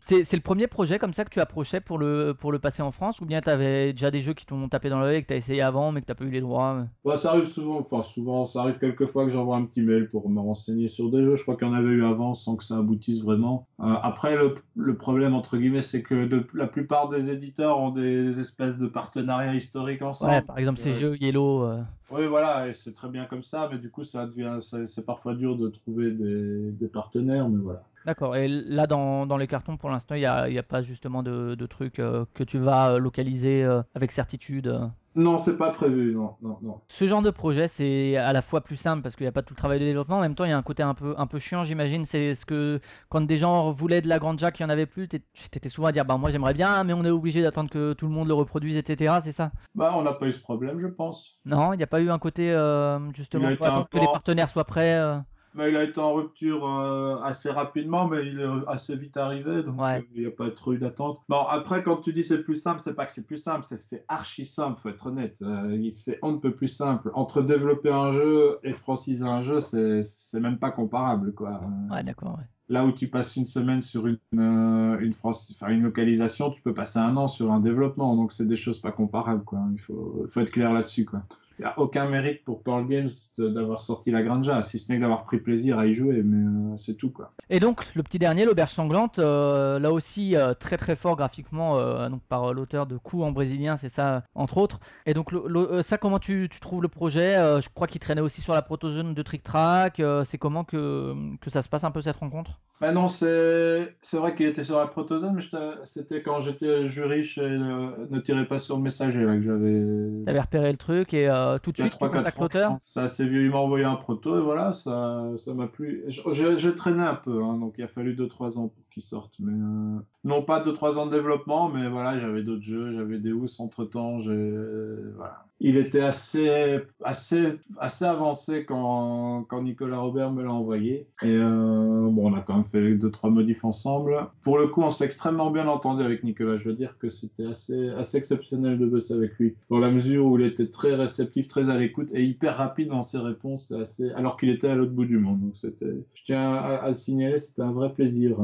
c'est- 0.00 0.32
le 0.32 0.40
premier 0.40 0.66
projet 0.66 0.98
comme 0.98 1.12
ça 1.12 1.24
que 1.24 1.30
tu 1.30 1.40
approchais 1.40 1.80
pour 1.80 1.98
le, 1.98 2.34
pour 2.38 2.52
le 2.52 2.58
passer 2.58 2.82
en 2.82 2.90
France 2.92 3.20
ou 3.20 3.26
bien 3.26 3.40
tu 3.40 3.48
avais 3.50 3.92
déjà 3.92 4.10
des 4.10 4.22
jeux 4.22 4.34
qui 4.34 4.44
t'ont 4.46 4.68
tapé 4.68 4.88
dans 4.90 4.98
l'œil 5.00 5.18
et 5.18 5.22
que 5.22 5.28
tu 5.28 5.34
as 5.34 5.36
essayé 5.36 5.62
avant 5.62 5.92
mais 5.92 6.00
que 6.00 6.06
tu 6.06 6.14
pas 6.14 6.24
eu 6.24 6.30
les 6.30 6.40
droits 6.40 6.74
euh? 6.74 6.84
Ouais, 7.04 7.16
ça 7.16 7.30
arrive 7.30 7.46
souvent, 7.46 7.78
enfin 7.78 8.02
souvent, 8.02 8.46
ça 8.46 8.60
arrive 8.62 8.78
quelques 8.78 9.06
fois 9.06 9.24
que 9.24 9.30
j'envoie 9.30 9.56
un 9.56 9.64
petit 9.64 9.82
mail 9.82 10.08
pour 10.10 10.28
me 10.30 10.40
renseigner 10.40 10.88
sur 10.88 11.10
des 11.10 11.22
jeux. 11.22 11.36
Je 11.36 11.42
crois 11.42 11.56
qu'il 11.56 11.66
y 11.68 11.70
en 11.70 11.74
avait 11.74 11.86
eu 11.88 12.04
avant 12.04 12.34
sans 12.34 12.56
que 12.56 12.64
ça 12.64 12.78
aboutisse 12.78 13.22
vraiment. 13.22 13.66
Euh, 13.80 13.94
après, 14.02 14.36
le, 14.36 14.56
le 14.76 14.96
problème, 14.96 15.34
entre 15.34 15.56
guillemets, 15.58 15.82
c'est 15.82 16.02
que 16.02 16.26
de- 16.26 16.46
la 16.54 16.66
plupart 16.66 17.08
des 17.08 17.30
éditeurs 17.30 17.67
ont 17.76 17.90
des 17.90 18.38
espèces 18.40 18.76
de 18.76 18.86
partenariats 18.86 19.54
historiques 19.54 20.02
ensemble. 20.02 20.32
Ouais, 20.32 20.42
par 20.42 20.58
exemple, 20.58 20.78
ces 20.78 20.92
jeux 20.92 21.16
Yellow. 21.20 21.62
euh, 21.64 21.82
Oui, 22.10 22.26
voilà, 22.26 22.68
et 22.68 22.72
c'est 22.72 22.94
très 22.94 23.08
bien 23.08 23.24
comme 23.26 23.42
ça, 23.42 23.68
mais 23.70 23.78
du 23.78 23.90
coup, 23.90 24.04
ça 24.04 24.26
devient, 24.26 24.58
c'est 24.60 25.04
parfois 25.04 25.34
dur 25.34 25.56
de 25.56 25.68
trouver 25.68 26.10
des, 26.10 26.70
des 26.72 26.88
partenaires, 26.88 27.48
mais 27.48 27.60
voilà. 27.62 27.82
D'accord. 28.06 28.36
Et 28.36 28.48
là, 28.48 28.86
dans, 28.86 29.26
dans 29.26 29.36
les 29.36 29.46
cartons, 29.46 29.76
pour 29.76 29.90
l'instant, 29.90 30.14
il 30.14 30.20
n'y 30.20 30.26
a, 30.26 30.48
il 30.48 30.54
y 30.54 30.58
a 30.58 30.62
pas 30.62 30.82
justement 30.82 31.22
de, 31.22 31.54
de 31.54 31.66
trucs 31.66 31.98
euh, 31.98 32.24
que 32.32 32.42
tu 32.44 32.56
vas 32.58 32.92
euh, 32.92 32.98
localiser 32.98 33.62
euh, 33.64 33.82
avec 33.94 34.12
certitude. 34.12 34.72
Non, 35.14 35.38
c'est 35.38 35.56
pas 35.56 35.70
prévu, 35.70 36.14
non, 36.14 36.36
non, 36.42 36.58
non. 36.62 36.80
Ce 36.88 37.04
genre 37.06 37.22
de 37.22 37.30
projet, 37.30 37.66
c'est 37.68 38.16
à 38.16 38.32
la 38.32 38.40
fois 38.40 38.60
plus 38.60 38.76
simple 38.76 39.02
parce 39.02 39.16
qu'il 39.16 39.24
n'y 39.24 39.28
a 39.28 39.32
pas 39.32 39.42
tout 39.42 39.52
le 39.54 39.58
travail 39.58 39.80
de 39.80 39.84
développement. 39.84 40.18
En 40.18 40.20
même 40.20 40.34
temps, 40.36 40.44
il 40.44 40.50
y 40.50 40.52
a 40.52 40.56
un 40.56 40.62
côté 40.62 40.82
un 40.84 40.94
peu, 40.94 41.14
un 41.18 41.26
peu 41.26 41.38
chiant, 41.40 41.64
j'imagine. 41.64 42.06
C'est 42.06 42.36
ce 42.36 42.46
que 42.46 42.78
quand 43.08 43.22
des 43.22 43.36
gens 43.36 43.72
voulaient 43.72 44.00
de 44.00 44.08
la 44.08 44.18
grande 44.20 44.38
Jack, 44.38 44.60
il 44.60 44.62
n'y 44.62 44.66
en 44.66 44.70
avait 44.70 44.86
plus. 44.86 45.08
t'es- 45.08 45.22
Tu 45.32 45.46
étais 45.56 45.68
souvent 45.68 45.88
à 45.88 45.92
dire, 45.92 46.04
bah 46.04 46.16
moi 46.18 46.30
j'aimerais 46.30 46.54
bien, 46.54 46.84
mais 46.84 46.92
on 46.92 47.04
est 47.04 47.10
obligé 47.10 47.42
d'attendre 47.42 47.68
que 47.70 47.94
tout 47.94 48.06
le 48.06 48.12
monde 48.12 48.28
le 48.28 48.34
reproduise, 48.34 48.76
etc. 48.76 49.16
C'est 49.24 49.32
ça? 49.32 49.50
Bah, 49.74 49.92
on 49.96 50.02
n'a 50.02 50.12
pas 50.12 50.26
eu 50.26 50.32
ce 50.32 50.40
problème, 50.40 50.78
je 50.80 50.86
pense. 50.86 51.38
Non, 51.44 51.72
il 51.72 51.78
n'y 51.78 51.82
a 51.82 51.86
pas 51.88 52.00
eu 52.00 52.10
un 52.10 52.18
côté 52.20 52.52
euh, 52.52 52.98
justement, 53.14 53.48
Il 53.48 53.56
faut 53.56 53.64
attendre 53.64 53.88
que 53.90 53.98
les 53.98 54.06
en- 54.06 54.12
partenaires 54.12 54.48
soient 54.50 54.64
prêts. 54.64 54.94
euh. 54.98 55.18
Mais 55.54 55.70
il 55.70 55.76
a 55.76 55.82
été 55.84 55.98
en 56.00 56.14
rupture 56.14 56.68
euh, 56.68 57.16
assez 57.22 57.50
rapidement, 57.50 58.06
mais 58.06 58.26
il 58.26 58.40
est 58.40 58.46
assez 58.68 58.94
vite 58.96 59.16
arrivé, 59.16 59.62
donc 59.62 59.80
Ouais. 59.80 59.98
euh, 59.98 60.02
il 60.14 60.20
n'y 60.20 60.26
a 60.26 60.30
pas 60.30 60.50
trop 60.50 60.72
eu 60.74 60.78
d'attente. 60.78 61.20
Non, 61.28 61.46
après, 61.48 61.82
quand 61.82 61.96
tu 61.98 62.12
dis 62.12 62.22
c'est 62.22 62.38
plus 62.42 62.56
simple, 62.56 62.80
c'est 62.80 62.94
pas 62.94 63.06
que 63.06 63.12
c'est 63.12 63.26
plus 63.26 63.38
simple, 63.38 63.66
c'est 63.68 64.04
archi 64.08 64.44
simple, 64.44 64.80
faut 64.82 64.88
être 64.90 65.06
honnête. 65.06 65.36
Euh, 65.42 65.88
c'est 65.92 66.18
on 66.22 66.32
ne 66.32 66.38
peut 66.38 66.52
plus 66.52 66.68
simple. 66.68 67.10
Entre 67.14 67.42
développer 67.42 67.90
un 67.90 68.12
jeu 68.12 68.58
et 68.62 68.72
franciser 68.72 69.24
un 69.24 69.42
jeu, 69.42 69.60
c'est 69.60 70.40
même 70.40 70.58
pas 70.58 70.70
comparable, 70.70 71.32
quoi. 71.34 71.60
Ouais, 71.90 72.02
d'accord. 72.04 72.36
ouais. 72.38 72.44
Là 72.70 72.84
où 72.84 72.92
tu 72.92 73.08
passes 73.08 73.34
une 73.36 73.46
semaine 73.46 73.80
sur 73.80 74.06
une, 74.06 74.18
euh, 74.34 74.98
une, 75.00 75.14
France, 75.14 75.56
enfin, 75.58 75.72
une 75.72 75.82
localisation, 75.82 76.50
tu 76.50 76.60
peux 76.60 76.74
passer 76.74 76.98
un 76.98 77.16
an 77.16 77.26
sur 77.26 77.50
un 77.50 77.60
développement. 77.60 78.14
Donc, 78.14 78.30
c'est 78.32 78.46
des 78.46 78.58
choses 78.58 78.78
pas 78.78 78.92
comparables. 78.92 79.42
Quoi. 79.44 79.60
Il 79.72 79.78
faut, 79.80 80.26
faut 80.30 80.40
être 80.40 80.50
clair 80.50 80.74
là-dessus. 80.74 81.06
quoi. 81.06 81.22
Il 81.58 81.62
n'y 81.62 81.66
a 81.68 81.78
aucun 81.78 82.08
mérite 82.08 82.44
pour 82.44 82.62
Pearl 82.62 82.86
Games 82.86 83.10
d'avoir 83.36 83.80
sorti 83.80 84.10
la 84.10 84.22
Granja, 84.22 84.62
si 84.62 84.78
ce 84.78 84.92
n'est 84.92 84.98
d'avoir 84.98 85.24
pris 85.24 85.38
plaisir 85.38 85.78
à 85.78 85.86
y 85.86 85.94
jouer, 85.94 86.22
mais 86.24 86.46
euh, 86.72 86.76
c'est 86.76 86.94
tout. 86.94 87.10
quoi. 87.10 87.32
Et 87.50 87.58
donc 87.60 87.84
le 87.94 88.02
petit 88.02 88.18
dernier, 88.18 88.44
l'auberge 88.44 88.70
sanglante, 88.72 89.18
euh, 89.18 89.78
là 89.78 89.90
aussi 89.92 90.36
euh, 90.36 90.54
très 90.54 90.76
très 90.76 90.94
fort 90.96 91.16
graphiquement, 91.16 92.08
donc 92.08 92.22
par 92.28 92.52
l'auteur 92.54 92.86
de 92.86 92.96
Coup 92.96 93.22
en 93.22 93.32
brésilien, 93.32 93.76
c'est 93.76 93.92
ça 93.92 94.22
entre 94.34 94.58
autres. 94.58 94.78
Et 95.06 95.14
donc 95.14 95.32
le- 95.32 95.44
le- 95.48 95.82
ça, 95.82 95.98
comment 95.98 96.18
tu, 96.18 96.48
tu 96.50 96.60
trouves 96.60 96.82
le 96.82 96.88
projet 96.88 97.34
Je 97.60 97.68
crois 97.74 97.86
qu'il 97.86 98.00
traînait 98.00 98.20
aussi 98.20 98.40
sur 98.40 98.54
la 98.54 98.62
protozone 98.62 99.14
de 99.14 99.22
Trick 99.22 99.42
Track. 99.42 100.00
c'est 100.26 100.38
comment 100.38 100.64
que, 100.64 101.14
que 101.40 101.50
ça 101.50 101.62
se 101.62 101.68
passe 101.68 101.84
un 101.84 101.90
peu 101.90 102.02
cette 102.02 102.16
rencontre? 102.16 102.60
Bah 102.80 102.92
non, 102.92 103.08
c'est 103.08 103.88
vrai 104.12 104.36
qu'il 104.36 104.46
était 104.46 104.62
sur 104.62 104.78
la 104.78 104.86
protozone, 104.86 105.34
mais 105.34 105.42
c'était 105.84 106.22
quand 106.22 106.40
j'étais 106.40 106.86
jury 106.86 107.24
chez 107.24 107.42
Ne 107.48 108.20
tirez 108.20 108.46
pas 108.46 108.58
sur 108.60 108.76
le 108.76 108.82
messager 108.82 109.24
là, 109.24 109.34
que 109.36 109.42
j'avais. 109.42 110.24
T'avais 110.26 110.40
repéré 110.40 110.70
le 110.70 110.78
truc 110.78 111.12
et 111.12 111.28
euh, 111.54 111.58
tout 111.58 111.72
de 111.72 111.76
suite 111.78 111.96
tu 111.98 112.06
3-4 112.06 112.10
contactes 112.10 112.38
ans, 112.38 112.48
je 112.50 112.58
l'auteur 112.58 112.62
pense. 112.62 112.98
C'est 113.08 113.26
vieux. 113.26 113.44
Il 113.44 113.50
m'a 113.50 113.58
envoyé 113.58 113.84
un 113.84 113.96
proto 113.96 114.38
et 114.38 114.42
voilà, 114.42 114.72
ça 114.72 115.32
ça 115.38 115.54
m'a 115.54 115.66
plu. 115.68 116.04
Je- 116.08 116.22
J'ai 116.32 116.58
j'ai 116.58 116.74
traîné 116.74 117.02
un 117.02 117.14
peu, 117.14 117.42
hein, 117.42 117.58
donc 117.58 117.74
il 117.78 117.84
a 117.84 117.88
fallu 117.88 118.14
2-3 118.14 118.58
ans 118.58 118.68
pour 118.68 118.87
qu'il 118.98 119.08
sorte. 119.08 119.34
Mais 119.38 119.52
euh, 119.52 119.98
non 120.24 120.42
pas 120.42 120.62
2-3 120.62 120.96
ans 120.96 121.06
de 121.06 121.12
développement, 121.12 121.68
mais 121.68 121.88
voilà, 121.88 122.18
j'avais 122.18 122.42
d'autres 122.42 122.62
jeux, 122.62 122.92
j'avais 122.92 123.18
des 123.18 123.32
housses 123.32 123.60
entre 123.60 123.84
temps. 123.84 124.18
Voilà. 124.18 125.44
il 125.60 125.76
était 125.76 126.00
assez, 126.00 126.80
assez, 127.04 127.52
assez 127.78 128.04
avancé 128.04 128.64
quand, 128.64 129.44
quand 129.48 129.62
Nicolas 129.62 129.98
Robert 129.98 130.32
me 130.32 130.42
l'a 130.42 130.52
envoyé. 130.52 131.06
Et 131.22 131.26
euh, 131.26 132.08
bon, 132.10 132.32
on 132.32 132.34
a 132.34 132.40
quand 132.40 132.56
même 132.56 132.64
fait 132.64 132.94
deux, 132.94 133.10
trois 133.10 133.30
modifs 133.30 133.64
ensemble. 133.64 134.26
Pour 134.42 134.58
le 134.58 134.66
coup, 134.66 134.82
on 134.82 134.90
s'est 134.90 135.04
extrêmement 135.04 135.50
bien 135.50 135.68
entendu 135.68 136.02
avec 136.02 136.24
Nicolas. 136.24 136.58
Je 136.58 136.68
veux 136.68 136.76
dire 136.76 136.98
que 136.98 137.08
c'était 137.08 137.46
assez, 137.46 137.90
assez 137.90 138.18
exceptionnel 138.18 138.78
de 138.78 138.86
bosser 138.86 139.14
avec 139.14 139.38
lui. 139.38 139.54
Dans 139.70 139.78
la 139.78 139.90
mesure 139.90 140.26
où 140.26 140.38
il 140.38 140.44
était 140.44 140.68
très 140.68 140.94
réceptif, 140.94 141.48
très 141.48 141.70
à 141.70 141.76
l'écoute 141.76 142.08
et 142.12 142.24
hyper 142.24 142.56
rapide 142.56 142.88
dans 142.88 143.02
ses 143.02 143.18
réponses, 143.18 143.72
assez... 143.72 144.10
alors 144.12 144.36
qu'il 144.36 144.50
était 144.50 144.68
à 144.68 144.74
l'autre 144.74 144.92
bout 144.92 145.04
du 145.04 145.18
monde. 145.18 145.40
Donc 145.40 145.56
c'était, 145.60 145.94
je 146.14 146.24
tiens 146.24 146.54
à, 146.54 146.76
à 146.76 146.90
le 146.90 146.96
signaler, 146.96 147.40
c'était 147.40 147.62
un 147.62 147.72
vrai 147.72 147.92
plaisir. 147.92 148.36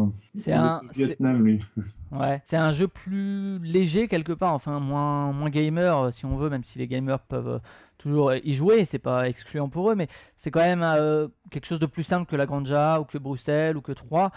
C'est 0.44 0.52
un- 0.52 0.80
était 0.90 1.02
au 1.02 1.06
Vietnam, 1.06 1.44
lui. 1.44 1.64
Ouais, 2.12 2.40
c'est 2.44 2.56
un 2.56 2.72
jeu 2.72 2.86
plus 2.86 3.58
léger 3.60 4.06
quelque 4.06 4.32
part, 4.32 4.52
enfin 4.52 4.78
moins, 4.78 5.32
moins 5.32 5.50
gamer 5.50 5.98
euh, 5.98 6.10
si 6.12 6.24
on 6.26 6.36
veut, 6.36 6.48
même 6.48 6.62
si 6.62 6.78
les 6.78 6.86
gamers 6.86 7.18
peuvent 7.18 7.48
euh, 7.48 7.58
toujours 7.98 8.32
y 8.34 8.54
jouer, 8.54 8.84
c'est 8.84 9.00
pas 9.00 9.28
excluant 9.28 9.68
pour 9.68 9.90
eux, 9.90 9.96
mais 9.96 10.06
c'est 10.38 10.52
quand 10.52 10.60
même 10.60 10.82
euh, 10.84 11.26
quelque 11.50 11.66
chose 11.66 11.80
de 11.80 11.86
plus 11.86 12.04
simple 12.04 12.26
que 12.30 12.36
la 12.36 12.46
Granja 12.46 13.00
ou 13.00 13.04
que 13.04 13.18
Bruxelles 13.18 13.76
ou 13.76 13.80
que 13.80 13.90
3. 13.92 14.30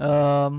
Euh, 0.00 0.50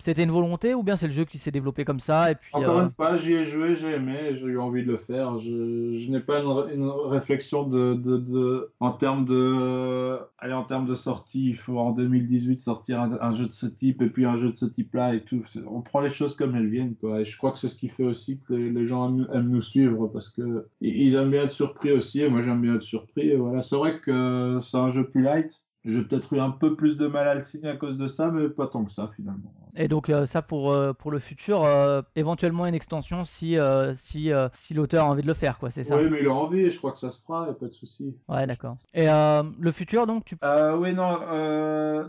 c'était 0.00 0.24
une 0.24 0.30
volonté 0.30 0.74
ou 0.74 0.82
bien 0.82 0.96
c'est 0.96 1.06
le 1.06 1.12
jeu 1.12 1.24
qui 1.24 1.38
s'est 1.38 1.50
développé 1.52 1.84
comme 1.84 2.00
ça 2.00 2.30
et 2.30 2.34
puis 2.34 2.64
Encore 2.64 2.64
euh, 2.64 2.80
une 2.80 2.90
fois, 2.90 3.18
j'y 3.18 3.34
ai 3.34 3.44
joué, 3.44 3.76
j'ai 3.76 3.90
aimé, 3.96 4.34
j'ai 4.36 4.46
eu 4.46 4.58
envie 4.58 4.82
de 4.82 4.90
le 4.90 4.96
faire. 4.96 5.38
Je, 5.38 5.50
je 5.98 6.10
n'ai 6.10 6.20
pas 6.20 6.40
une, 6.40 6.48
une 6.80 6.88
réflexion 6.88 7.64
de, 7.64 7.92
de, 7.94 8.16
de- 8.16 8.72
en 8.80 8.92
termes 8.92 9.26
de, 9.26 10.18
allez, 10.38 10.54
en 10.54 10.64
termes 10.64 10.86
de 10.86 10.94
sortie. 10.94 11.50
Il 11.50 11.56
faut 11.58 11.78
en 11.78 11.90
2018 11.92 12.62
sortir 12.62 13.00
un, 13.02 13.18
un 13.20 13.34
jeu 13.36 13.46
de 13.46 13.52
ce 13.52 13.66
type 13.66 14.00
et 14.00 14.08
puis 14.08 14.24
un 14.24 14.38
jeu 14.38 14.50
de 14.50 14.56
ce 14.56 14.64
type-là 14.64 15.14
et 15.14 15.24
tout. 15.24 15.42
On 15.66 15.82
prend 15.82 16.00
les 16.00 16.08
choses 16.10 16.36
comme 16.36 16.56
elles 16.56 16.70
viennent, 16.70 16.96
quoi. 16.96 17.20
Et 17.20 17.24
je 17.26 17.36
crois 17.36 17.52
que 17.52 17.58
c'est 17.58 17.68
ce 17.68 17.76
qui 17.76 17.88
fait 17.90 18.04
aussi 18.04 18.40
que 18.40 18.54
les, 18.54 18.70
les 18.70 18.86
gens 18.86 19.08
aiment, 19.10 19.28
aiment 19.34 19.50
nous 19.50 19.60
suivre 19.62 20.08
parce 20.08 20.30
que 20.30 20.68
ils 20.80 20.96
ils 21.08 21.14
aiment 21.16 21.30
bien 21.30 21.44
être 21.44 21.52
surpris 21.52 21.92
aussi. 21.92 22.22
Et 22.22 22.30
moi, 22.30 22.42
j'aime 22.42 22.62
bien 22.62 22.76
être 22.76 22.82
surpris. 22.82 23.28
Et 23.28 23.36
voilà, 23.36 23.60
c'est 23.62 23.76
vrai 23.76 24.00
que 24.00 24.58
c'est 24.62 24.76
un 24.78 24.88
jeu 24.90 25.06
plus 25.10 25.22
light. 25.22 25.52
J'ai 25.88 26.02
peut-être 26.02 26.32
eu 26.32 26.40
un 26.40 26.50
peu 26.50 26.76
plus 26.76 26.96
de 26.96 27.06
mal 27.06 27.26
à 27.26 27.34
le 27.34 27.44
signer 27.44 27.68
à 27.70 27.76
cause 27.76 27.96
de 27.96 28.06
ça, 28.08 28.30
mais 28.30 28.48
pas 28.48 28.66
tant 28.66 28.84
que 28.84 28.92
ça 28.92 29.10
finalement. 29.16 29.52
et 29.74 29.88
donc 29.88 30.10
euh, 30.10 30.26
ça 30.26 30.42
pour, 30.42 30.70
euh, 30.70 30.92
pour 30.92 31.10
le 31.10 31.18
futur, 31.18 31.64
euh, 31.64 32.02
éventuellement 32.16 32.66
une 32.66 32.74
extension 32.74 33.24
si, 33.24 33.56
si, 33.96 34.30
si 34.54 34.74
l'auteur 34.74 35.04
a 35.04 35.08
envie 35.10 35.22
de 35.22 35.26
le 35.26 35.34
faire, 35.34 35.58
quoi, 35.58 35.70
c'est 35.70 35.84
ça? 35.84 35.96
Oui, 35.96 36.08
mais 36.10 36.18
il 36.20 36.26
a 36.28 36.32
envie, 36.34 36.60
et 36.60 36.70
je 36.70 36.78
crois 36.78 36.92
que 36.92 36.98
ça 36.98 37.10
se 37.10 37.20
fera, 37.22 37.46
il 37.46 37.50
a 37.50 37.54
pas 37.54 37.66
de 37.66 37.72
souci. 37.72 38.14
Ouais, 38.28 38.46
d'accord. 38.46 38.76
Et 38.94 39.06
le 39.06 39.72
futur 39.72 40.06
donc, 40.06 40.24
tu... 40.24 40.36
Oui, 40.78 40.94
non, 40.94 41.18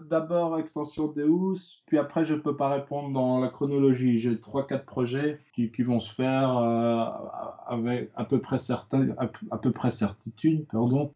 d'abord 0.10 0.60
extension 0.60 1.08
Deus, 1.08 1.56
puis 1.88 1.98
après 1.98 2.26
je 2.26 2.36
peux 2.36 2.56
pas 2.56 2.70
répondre 2.70 3.12
dans 3.12 3.40
la 3.40 3.50
chronologie. 3.50 4.20
J'ai 4.20 4.40
trois, 4.40 4.68
quatre 4.68 4.86
projets 4.86 5.40
qui, 5.54 5.72
qui 5.72 5.84
vont 5.84 6.00
se 6.00 6.14
faire 6.14 6.50
avec 7.68 8.12
à 8.16 8.26
peu 8.26 8.40
près 8.40 8.58
certain, 8.60 9.10
à, 9.18 9.28
peu- 9.28 9.46
à 9.52 9.58
peu 9.58 9.72
près 9.72 9.92
certitude, 9.92 10.66
pardon. 10.72 11.12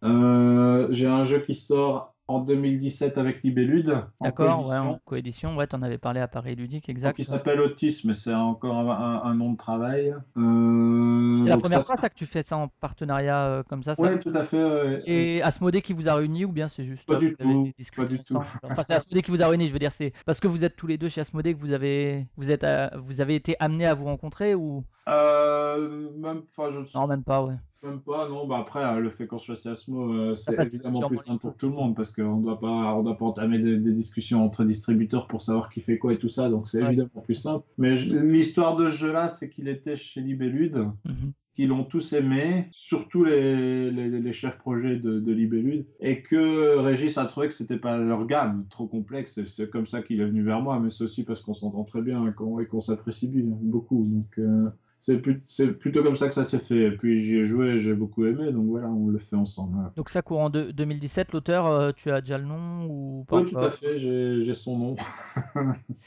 J'ai 0.91 1.07
un 1.07 1.23
jeu 1.25 1.39
qui 1.39 1.55
sort 1.55 2.12
en 2.27 2.39
2017 2.39 3.17
avec 3.17 3.43
Libellude 3.43 3.97
D'accord, 4.21 4.67
ouais, 4.67 4.77
en 4.77 4.99
coédition, 5.05 5.55
ouais, 5.57 5.67
t'en 5.67 5.81
avais 5.81 5.97
parlé 5.97 6.21
à 6.21 6.27
Paris 6.27 6.55
Ludique, 6.55 6.87
exact. 6.87 7.19
il 7.19 7.25
s'appelle 7.25 7.59
Autisme, 7.59 8.13
c'est 8.13 8.33
encore 8.33 8.77
un, 8.91 9.35
nom 9.35 9.51
de 9.51 9.57
travail. 9.57 10.13
Euh, 10.37 11.41
C'est 11.43 11.49
la 11.49 11.55
donc 11.55 11.63
première 11.63 11.79
ça, 11.83 11.93
fois 11.93 12.01
ça 12.01 12.09
que 12.09 12.15
tu 12.15 12.25
fais 12.25 12.43
ça 12.43 12.57
en 12.57 12.67
partenariat 12.67 13.45
euh, 13.47 13.63
comme 13.63 13.83
ça, 13.83 13.95
ça 13.95 14.01
Ouais, 14.01 14.19
tout 14.19 14.31
à 14.33 14.43
fait. 14.45 14.63
ouais. 14.63 14.99
Et 15.05 15.41
Asmodée 15.41 15.81
qui 15.81 15.93
vous 15.93 16.07
a 16.07 16.15
réuni 16.15 16.45
ou 16.45 16.51
bien 16.51 16.69
c'est 16.69 16.85
juste 16.85 17.05
Pas 17.05 17.15
euh, 17.15 17.19
du 17.19 17.35
tout, 17.35 17.71
pas 17.95 18.05
du 18.05 18.19
tout. 18.19 18.41
Enfin, 18.63 18.83
c'est 18.87 18.93
Asmodée 18.93 19.21
qui 19.21 19.31
vous 19.31 19.41
a 19.41 19.47
réuni, 19.47 19.67
je 19.67 19.73
veux 19.73 19.79
dire, 19.79 19.91
c'est 19.93 20.13
parce 20.25 20.39
que 20.39 20.47
vous 20.47 20.63
êtes 20.63 20.75
tous 20.75 20.87
les 20.87 20.97
deux 20.97 21.09
chez 21.09 21.21
Asmodée 21.21 21.53
que 21.53 21.59
vous 21.59 21.73
avez 21.73 22.27
vous 22.37 22.51
êtes 22.51 22.63
à- 22.63 22.91
vous 22.97 23.19
avez 23.19 23.35
été 23.35 23.55
amenés 23.59 23.85
à 23.85 23.93
vous 23.93 24.05
rencontrer 24.05 24.55
ou? 24.55 24.85
Euh, 25.09 26.09
même, 26.17 26.43
enfin, 26.55 26.71
je 26.71 26.97
non 26.97 27.07
même 27.07 27.23
pas, 27.23 27.43
ouais. 27.43 27.55
Même 27.83 27.99
pas, 27.99 28.29
non. 28.29 28.47
Bah 28.47 28.57
après, 28.59 28.83
euh, 28.83 28.99
le 28.99 29.09
fait 29.09 29.27
qu'on 29.27 29.39
soit 29.39 29.65
Asmo, 29.67 30.11
euh, 30.13 30.35
c'est 30.35 30.59
évidemment 30.59 31.01
plus 31.07 31.19
simple 31.19 31.39
pour 31.41 31.55
tout 31.55 31.67
le 31.67 31.73
monde 31.73 31.95
parce 31.95 32.11
qu'on 32.11 32.37
doit 32.37 32.59
pas, 32.59 32.95
on 32.95 33.03
doit 33.03 33.17
pas 33.17 33.25
entamer 33.25 33.59
des, 33.59 33.77
des 33.77 33.91
discussions 33.91 34.43
entre 34.43 34.63
distributeurs 34.63 35.27
pour 35.27 35.41
savoir 35.41 35.69
qui 35.69 35.81
fait 35.81 35.97
quoi 35.97 36.13
et 36.13 36.17
tout 36.17 36.29
ça. 36.29 36.49
Donc 36.49 36.67
c'est 36.69 36.81
Ouais. 36.81 36.87
évidemment 36.87 37.21
plus 37.23 37.35
simple. 37.35 37.65
Mais 37.77 37.95
l'histoire 37.95 38.75
de 38.75 38.89
ce 38.89 38.95
jeu-là, 38.97 39.27
c'est 39.29 39.49
qu'il 39.49 39.67
était 39.67 39.95
chez 39.95 40.21
Libellude, 40.21 40.77
Mhm. 41.05 41.31
qu'ils 41.55 41.67
l'ont 41.69 41.83
tous 41.83 42.13
aimé, 42.13 42.67
surtout 42.71 43.23
les, 43.25 43.91
les, 43.91 44.09
les 44.09 44.33
chefs 44.33 44.57
projets 44.57 44.95
de, 44.97 45.19
de 45.19 45.31
Libellude, 45.31 45.85
et 45.99 46.21
que 46.23 46.77
Régis 46.77 47.17
a 47.19 47.25
trouvé 47.25 47.47
que 47.47 47.53
c'était 47.53 47.77
pas 47.77 47.97
leur 47.97 48.25
gamme, 48.25 48.65
trop 48.71 48.87
complexe. 48.87 49.39
C'est 49.45 49.69
comme 49.69 49.85
ça 49.85 50.01
qu'il 50.01 50.19
est 50.19 50.25
venu 50.25 50.41
vers 50.43 50.61
moi, 50.61 50.79
mais 50.79 50.89
c'est 50.89 51.03
aussi 51.03 51.23
parce 51.23 51.41
qu'on 51.43 51.53
s'entend 51.53 51.83
très 51.83 52.01
bien 52.01 52.25
et 52.27 52.65
qu'on 52.65 52.81
s'apprécie 52.81 53.27
bien, 53.27 53.43
beaucoup. 53.45 54.03
Donc 54.07 54.39
euh, 54.39 54.67
c'est 55.03 55.67
plutôt 55.77 56.01
comme 56.01 56.15
ça 56.15 56.29
que 56.29 56.33
ça 56.35 56.45
s'est 56.45 56.59
fait. 56.59 56.83
Et 56.83 56.91
puis 56.91 57.21
j'y 57.21 57.37
ai 57.39 57.45
joué, 57.45 57.79
j'ai 57.79 57.93
beaucoup 57.93 58.25
aimé, 58.25 58.51
donc 58.51 58.67
voilà, 58.67 58.87
on 58.87 59.07
le 59.09 59.19
fait 59.19 59.35
ensemble. 59.35 59.77
Donc 59.97 60.09
ça 60.09 60.21
courant 60.21 60.49
de 60.49 60.71
2017, 60.71 61.33
l'auteur, 61.33 61.67
euh, 61.67 61.91
tu 61.91 62.09
as 62.09 62.21
déjà 62.21 62.37
le 62.37 62.45
nom 62.45 62.87
ou 62.89 63.25
pas? 63.25 63.41
Oui, 63.41 63.51
tout 63.51 63.57
à 63.57 63.65
encore 63.65 63.79
fait, 63.79 63.99
j'ai 63.99 64.53
son 64.53 64.77
nom. 64.77 64.95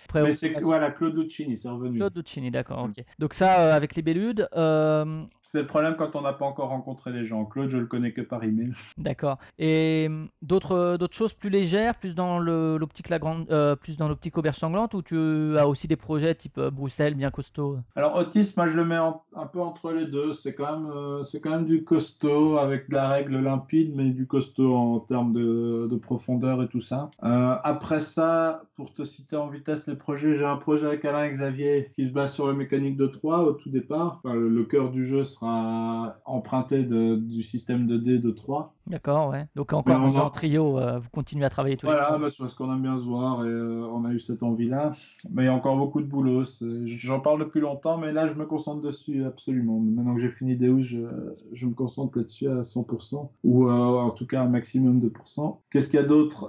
Après, 0.09 0.23
Mais 0.23 0.33
c'est 0.33 0.59
voilà, 0.61 0.91
Claude 0.91 1.15
Lucchini, 1.17 1.59
c'est 1.59 1.69
revenu. 1.69 1.99
Claude 1.99 2.15
Duccini, 2.15 2.51
d'accord, 2.51 2.87
Mm. 2.87 2.91
ok. 2.99 3.05
Donc 3.19 3.35
ça 3.35 3.61
euh, 3.61 3.77
avec 3.77 3.95
les 3.97 4.03
Belludes, 4.03 4.49
euh, 4.57 5.25
C'est 5.57 5.63
le 5.63 5.67
problème 5.69 5.97
quand 5.97 6.15
on 6.15 6.21
n'a 6.21 6.35
pas 6.35 6.45
encore 6.45 6.69
rencontré 6.69 7.13
les 7.13 7.25
gens. 7.27 7.47
Claude, 7.47 7.71
je 7.71 7.79
le 7.79 7.87
connais 7.87 8.13
que 8.13 8.21
par 8.21 8.45
email. 8.45 8.73
D'accord. 8.99 9.39
Et 9.59 10.05
hum, 10.07 10.29
d'autres 10.43 10.99
d'autres 10.99 11.15
choses 11.17 11.33
plus 11.33 11.49
légères, 11.49 11.95
plus 11.95 12.15
dans 12.15 12.39
le 12.39 12.77
l'optique 12.77 13.09
la 13.09 13.19
grande, 13.19 13.51
euh, 13.51 13.75
plus 13.75 13.97
dans 13.97 14.07
l'optique 14.07 14.37
auberge 14.37 14.57
sanglante, 14.59 14.93
ou 14.93 15.01
tu 15.01 15.57
as 15.57 15.67
aussi 15.67 15.89
des 15.89 15.97
projets 15.97 16.35
type 16.35 16.59
euh, 16.59 16.71
Bruxelles 16.71 17.15
bien 17.15 17.31
costaud? 17.31 17.79
Alors 17.95 18.17
autisme, 18.17 18.53
moi 18.61 18.69
je 18.69 18.77
le 18.77 18.85
mets 18.85 18.99
en- 18.99 19.23
un 19.35 19.47
peu 19.47 19.61
entre 19.61 19.93
les 19.93 20.05
deux. 20.07 20.35
C'est 20.35 20.55
quand 20.55 20.79
même, 20.79 20.91
euh, 20.91 21.25
c'est 21.25 21.41
quand 21.41 21.51
même 21.51 21.65
du 21.67 21.85
costaud 21.85 22.59
avec 22.59 22.91
de 22.91 22.95
la 22.95 23.09
règle 23.09 23.39
limpide, 23.39 23.93
mais 23.97 24.11
du 24.11 24.27
costaud 24.27 24.75
en 24.77 25.01
termes 25.01 25.33
de, 25.33 25.89
de 25.91 25.97
profondeur 25.97 26.63
et 26.63 26.69
tout 26.69 26.83
ça. 26.83 27.11
Euh, 27.25 27.57
après 27.65 28.01
ça, 28.01 28.65
pour 28.77 28.93
te 28.93 29.05
citer 29.05 29.37
en 29.37 29.49
vitesse 29.49 29.87
les 29.87 29.97
projets, 29.97 30.37
j'ai 30.37 30.45
un 30.45 30.57
projet 30.57 30.87
avec 30.87 31.05
Alain 31.05 31.25
et 31.25 31.33
Xavier 31.33 31.91
qui 31.95 32.07
se 32.09 32.13
base 32.13 32.35
sur 32.35 32.47
la 32.47 32.53
mécanique 32.53 32.97
de 32.97 33.07
3 33.07 33.41
au 33.45 33.53
tout 33.53 33.71
départ. 33.71 34.21
Enfin, 34.23 34.35
le, 34.35 34.49
le 34.49 34.65
cœur 34.65 34.91
du 34.91 35.07
jeu 35.07 35.25
sera 35.25 35.46
emprunté 36.25 36.85
de- 36.85 37.17
du 37.17 37.43
système 37.43 37.87
de 37.87 37.97
dés 37.99 38.19
de 38.19 38.31
3. 38.31 38.76
D'accord, 38.87 39.31
ouais. 39.31 39.47
Donc 39.57 39.73
encore 39.73 40.01
on 40.01 40.17
en- 40.17 40.31
trio, 40.31 40.79
euh, 40.79 41.01
vous 41.01 41.09
continuez 41.11 41.45
à 41.45 41.51
travailler 41.51 41.77
tous 41.77 41.87
les 41.87 41.93
Voilà, 41.93 42.17
bah, 42.19 42.29
c'est 42.31 42.39
parce 42.39 42.55
qu'on 42.55 42.73
aime 42.73 42.83
bien 42.83 42.97
se 42.99 43.03
voir 43.05 43.45
et 43.45 43.49
euh, 43.49 43.85
on 43.93 44.05
a 44.05 44.13
eu 44.13 44.21
cette 44.21 44.45
envie-là. 44.45 44.93
Mais 45.29 45.43
il 45.43 45.47
y 45.47 45.49
a 45.49 45.53
encore 45.55 45.77
beaucoup 45.77 46.01
de 46.01 46.07
boulot. 46.07 46.45
c'est- 46.45 46.87
J'en 46.87 47.19
parle 47.19 47.41
depuis 47.41 47.61
longtemps, 47.61 47.99
mais 47.99 48.13
là, 48.13 48.29
je 48.29 48.35
me 48.35 48.47
concentre 48.47 48.83
dessus 48.83 49.25
absolument. 49.25 49.81
Maintenant 49.81 50.15
que 50.15 50.21
j'ai 50.21 50.29
fini 50.31 50.55
Deus, 50.57 50.83
je, 50.83 50.99
je 51.53 51.67
me 51.67 51.75
concentre 51.75 52.17
là-dessus 52.19 52.49
à 52.49 52.63
100%, 52.63 53.33
ou 53.43 53.69
euh, 53.69 53.73
en 53.73 54.11
tout 54.11 54.27
cas 54.27 54.43
un 54.43 54.49
maximum 54.49 55.01
de 55.01 55.09
pourcents. 55.09 55.63
Qu'est-ce 55.71 55.89
qu'il 55.89 55.99
y 55.99 56.03
a 56.03 56.07
d'autre? 56.07 56.47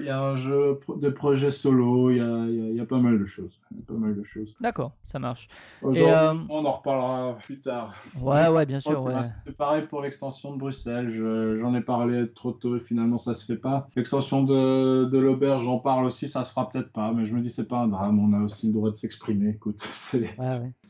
Il 0.00 0.06
y 0.06 0.10
a 0.10 0.20
un 0.20 0.34
jeu 0.36 0.78
pro- 0.80 0.96
de 0.96 1.08
projet 1.08 1.50
solo, 1.50 2.10
il 2.10 2.16
y 2.16 2.20
a, 2.20 2.24
il 2.48 2.54
y 2.54 2.62
a- 2.62 2.68
il 2.70 2.76
y 2.76 2.80
a 2.80 2.86
pas 2.86 2.98
mal 2.98 3.18
de 3.18 3.26
choses. 3.26 3.60
Il 3.70 3.76
y 3.78 3.80
a 3.80 3.84
pas 3.86 3.94
mal 3.98 4.16
de 4.16 4.24
choses. 4.24 4.56
D'accord, 4.60 4.92
ça 5.06 5.20
marche. 5.20 5.48
Aujourd'hui, 5.82 6.04
on 6.50 6.64
en 6.64 6.72
reparlera 6.72 7.36
plus 7.44 7.60
tard. 7.60 7.94
Ouais, 8.20 8.48
ouais, 8.48 8.66
bien 8.66 8.80
sûr, 8.80 9.02
ouais. 9.02 9.22
C'était 9.22 9.56
pareil 9.56 9.86
pour 9.86 10.02
l'extension 10.02 10.52
de 10.52 10.58
Bruxelles. 10.58 11.10
Je- 11.10 11.59
J'en 11.60 11.74
ai 11.74 11.80
parlé 11.80 12.30
trop 12.34 12.52
tôt 12.52 12.76
et 12.76 12.80
finalement 12.80 13.18
ça 13.18 13.34
se 13.34 13.44
fait 13.44 13.56
pas. 13.56 13.88
L'extension 13.96 14.42
de, 14.42 15.18
l'auberge, 15.18 15.64
j'en 15.64 15.78
parle 15.78 16.06
aussi, 16.06 16.28
ça 16.28 16.44
se 16.44 16.50
fera 16.50 16.68
peut-être 16.68 16.90
pas, 16.90 17.12
mais 17.12 17.26
je 17.26 17.34
me 17.34 17.40
dis 17.40 17.50
c'est 17.50 17.68
pas 17.68 17.78
un 17.78 17.88
drame. 17.88 18.18
On 18.18 18.32
a 18.32 18.42
aussi 18.42 18.66
le 18.66 18.72
droit 18.72 18.90
de 18.90 18.96
s'exprimer. 18.96 19.50
Écoute, 19.50 19.88
c'est. 19.92 20.36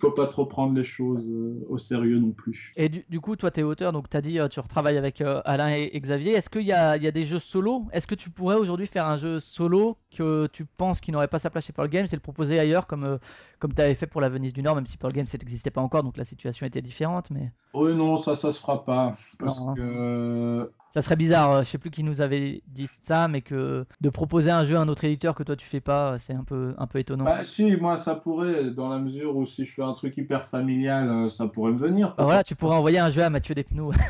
Faut 0.01 0.11
pas 0.13 0.27
trop 0.27 0.47
prendre 0.47 0.75
les 0.75 0.85
choses 0.85 1.31
euh, 1.31 1.65
au 1.69 1.79
sérieux 1.79 2.19
non 2.19 2.31
plus. 2.33 2.73
Et 2.77 2.89
du, 2.89 3.05
du 3.09 3.21
coup, 3.21 3.37
toi, 3.37 3.51
tu 3.51 3.61
es 3.61 3.63
auteur, 3.63 3.93
donc 3.93 4.09
tu 4.09 4.17
as 4.17 4.21
dit 4.23 4.39
euh, 4.39 4.49
tu 4.49 4.59
retravailles 4.61 4.97
avec 4.99 5.21
euh, 5.21 5.41
Alain 5.45 5.69
et, 5.77 5.91
et 5.93 6.01
Xavier. 6.01 6.33
Est-ce 6.33 6.49
qu'il 6.51 6.63
y 6.63 6.73
a, 6.73 6.97
il 6.97 7.03
y 7.03 7.07
a 7.07 7.11
des 7.13 7.25
jeux 7.25 7.39
solo? 7.39 7.85
Est-ce 7.93 8.07
que 8.07 8.15
tu 8.15 8.31
pourrais 8.31 8.57
aujourd'hui 8.57 8.87
faire 8.87 9.07
un 9.07 9.19
jeu 9.19 9.41
solo 9.41 9.97
que 10.17 10.49
tu 10.53 10.65
penses 10.65 11.01
qui 11.01 11.13
n'aurait 11.13 11.29
pas 11.29 11.39
sa 11.39 11.51
place 11.51 11.65
chez 11.67 11.73
Pearl 11.73 11.89
Games 11.89 12.07
et 12.11 12.17
le 12.17 12.21
proposer 12.21 12.59
ailleurs, 12.59 12.87
comme, 12.87 13.05
euh, 13.05 13.19
comme 13.59 13.75
tu 13.75 13.83
avais 13.83 13.95
fait 13.95 14.07
pour 14.07 14.21
la 14.21 14.29
Venise 14.29 14.53
du 14.53 14.63
Nord, 14.63 14.75
même 14.75 14.87
si 14.87 14.97
Pearl 14.97 15.13
Games 15.13 15.27
n'existait 15.33 15.71
pas 15.71 15.81
encore, 15.83 16.03
donc 16.03 16.17
la 16.17 16.25
situation 16.25 16.67
était 16.67 16.83
différente, 16.83 17.31
mais 17.31 17.53
Oui, 17.75 17.95
non, 17.95 18.17
ça, 18.17 18.37
ça 18.37 18.53
se 18.53 18.61
fera 18.61 18.85
pas 18.85 19.17
parce 19.39 19.61
Non, 19.61 19.71
hein. 19.71 19.75
que 19.77 20.71
ça 20.95 21.03
serait 21.03 21.17
bizarre. 21.17 21.53
euh, 21.53 21.63
je 21.63 21.69
sais 21.69 21.79
plus 21.79 21.91
qui 21.91 22.03
nous 22.03 22.21
avait 22.21 22.63
dit 22.69 22.87
ça, 22.89 23.29
mais 23.29 23.41
que 23.43 23.85
de 24.01 24.09
proposer 24.11 24.51
un 24.51 24.65
jeu 24.65 24.77
à 24.77 24.81
un 24.81 24.89
autre 24.89 25.05
éditeur 25.05 25.35
que 25.35 25.43
toi 25.43 25.57
tu 25.57 25.67
fais 25.67 25.81
pas, 25.81 26.13
euh, 26.13 26.19
c'est 26.19 26.35
un 26.35 26.45
peu, 26.45 26.75
un 26.79 26.87
peu 26.87 26.99
étonnant. 26.99 27.25
bah 27.25 27.45
si, 27.45 27.77
moi 27.77 27.97
ça 27.97 28.15
pourrait 28.15 28.71
dans 28.71 28.89
la 28.89 28.99
mesure 28.99 29.37
où 29.37 29.47
si 29.47 29.65
je 29.67 29.73
fais 29.73 29.83
un 29.83 29.93
truc 29.95 30.17
hyper 30.17 30.47
familial, 30.47 31.09
euh, 31.09 31.29
ça 31.29 31.47
pourrait 31.47 31.73
me 31.73 31.79
venir. 31.79 32.15
Bah 32.19 32.25
voilà, 32.25 32.43
tu 32.45 32.55
pourrais 32.55 32.77
envoyer 32.77 32.99
un 32.99 33.11
jeu 33.11 33.23
à 33.23 33.31
Mathieu 33.31 33.55
Despnous. 33.55 33.93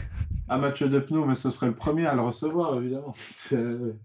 À 0.52 0.58
Mathieu 0.58 0.88
Depnou, 0.88 1.26
mais 1.26 1.36
ce 1.36 1.48
serait 1.48 1.68
le 1.68 1.76
premier 1.76 2.06
à 2.06 2.14
le 2.16 2.22
recevoir, 2.22 2.74
évidemment. 2.74 3.14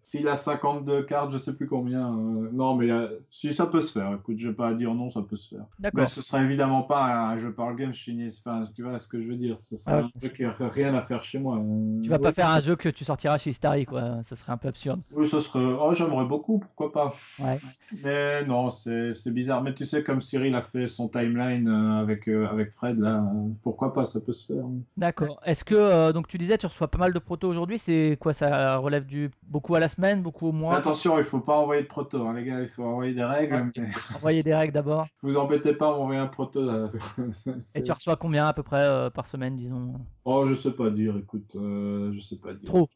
S'il 0.04 0.28
a 0.28 0.36
52 0.36 1.02
cartes, 1.04 1.32
je 1.32 1.40
sais 1.40 1.56
plus 1.56 1.66
combien. 1.68 2.08
euh, 2.14 2.50
Non, 2.54 2.76
mais 2.76 2.92
euh, 2.92 3.08
si 3.32 3.52
ça 3.52 3.66
peut 3.66 3.82
se 3.82 3.92
faire. 3.92 4.14
Écoute, 4.14 4.36
je 4.38 4.50
vais 4.50 4.54
pas 4.54 4.72
dire 4.76 4.94
non, 4.94 5.10
ça 5.10 5.22
peut 5.28 5.38
se 5.38 5.50
faire. 5.50 5.66
Mais 5.80 5.90
D'accord. 5.90 6.08
ce 6.10 6.22
serait 6.22 6.44
évidemment 6.44 6.84
pas 6.84 7.04
un 7.04 7.40
jeu 7.40 7.52
par 7.52 7.74
game 7.76 7.94
chinois. 7.96 8.30
Enfin, 8.46 8.68
tu 8.76 8.84
vois 8.84 9.00
ce 9.00 9.08
que 9.08 9.20
je 9.22 9.28
veux 9.28 9.36
dire. 9.38 9.60
Ce 9.60 9.76
serait 9.76 9.96
Ah 9.96 10.06
un 10.06 10.20
jeu 10.22 10.30
qui 10.30 10.46
aurait 10.46 10.68
rien 10.70 10.94
à 10.94 11.02
faire 11.02 11.24
chez 11.24 11.40
moi. 11.40 11.58
Euh, 11.58 12.02
Tu 12.04 12.10
vas 12.10 12.20
pas 12.20 12.32
faire 12.32 12.50
un 12.52 12.62
jeu 12.66 12.76
que 12.76 12.90
tu 12.90 13.06
sortiras 13.06 13.38
chez 13.38 13.54
Starry, 13.54 13.86
quoi. 13.86 14.22
Ça 14.24 14.36
serait 14.36 14.52
un 14.52 14.58
peu 14.58 14.68
absurde. 14.68 15.02
Oui, 15.12 15.28
ce 15.28 15.40
serait. 15.40 15.60
Oh, 15.60 15.94
j'aimerais 15.94 16.26
beaucoup, 16.26 16.60
pourquoi 16.60 16.92
pas. 16.92 17.14
Ouais. 17.40 17.60
Mais 18.04 18.44
non, 18.46 18.72
c'est 18.72 19.14
bizarre. 19.34 19.62
Mais 19.62 19.74
tu 19.74 19.86
sais, 19.86 20.04
comme 20.04 20.22
Cyril 20.22 20.56
a 20.56 20.62
fait 20.62 20.88
son 20.88 21.08
timeline 21.08 21.68
euh, 21.68 22.02
avec, 22.02 22.28
euh, 22.28 22.48
avec 22.48 22.72
Fred, 22.72 23.00
là, 23.00 23.18
euh, 23.18 23.50
pourquoi 23.64 23.94
pas, 23.94 24.06
ça 24.06 24.20
peut 24.20 24.34
se 24.34 24.46
faire. 24.46 24.66
D'accord. 24.98 25.40
Est-ce 25.46 25.64
que, 25.64 25.76
euh, 25.76 26.12
donc 26.14 26.28
tu 26.28 26.38
disais, 26.38 26.58
tu 26.58 26.66
reçois 26.66 26.88
pas 26.88 26.98
mal 26.98 27.14
de 27.14 27.20
protos 27.20 27.48
aujourd'hui, 27.48 27.78
c'est 27.78 28.18
quoi, 28.20 28.34
ça 28.34 28.78
relève 28.78 29.06
du 29.06 29.32
beaucoup 29.44 29.76
à 29.76 29.80
la 29.80 29.88
semaine, 29.88 30.22
beaucoup 30.22 30.48
au 30.48 30.52
mois? 30.52 30.76
attention, 30.78 31.18
il 31.20 31.26
faut 31.26 31.40
pas 31.40 31.58
envoyer 31.58 31.84
de 31.84 31.88
proto, 31.88 32.28
hein, 32.28 32.34
les 32.34 32.46
gars, 32.46 32.62
il 32.62 32.68
faut 32.68 32.84
envoyer 32.84 33.14
des 33.14 33.24
règles. 33.24 33.56
Ouais, 33.56 33.72
mais 33.78 33.92
Envoyer 34.16 34.44
des 34.44 34.54
règles 34.54 34.74
d'abord. 34.74 35.08
Vous 35.22 35.38
embêtez 35.38 35.74
pas 35.74 35.88
à 35.88 35.92
m'envoyer 35.92 36.20
un 36.20 36.28
proto. 36.28 36.64
Là. 36.64 36.90
Et 37.76 37.84
tu 37.84 37.92
reçois 37.92 38.16
combien 38.16 38.48
à 38.48 38.54
peu 38.54 38.64
près 38.64 38.82
euh, 38.82 39.10
par 39.10 39.26
semaine, 39.26 39.56
disons? 39.56 39.94
Oh, 40.26 40.46
je 40.48 40.56
sais 40.56 40.72
pas 40.72 40.90
dire, 40.90 41.16
écoute, 41.18 41.56
euh, 41.56 42.12
je 42.14 42.20
sais 42.20 42.40
pas. 42.40 42.50
Trop. 42.64 42.90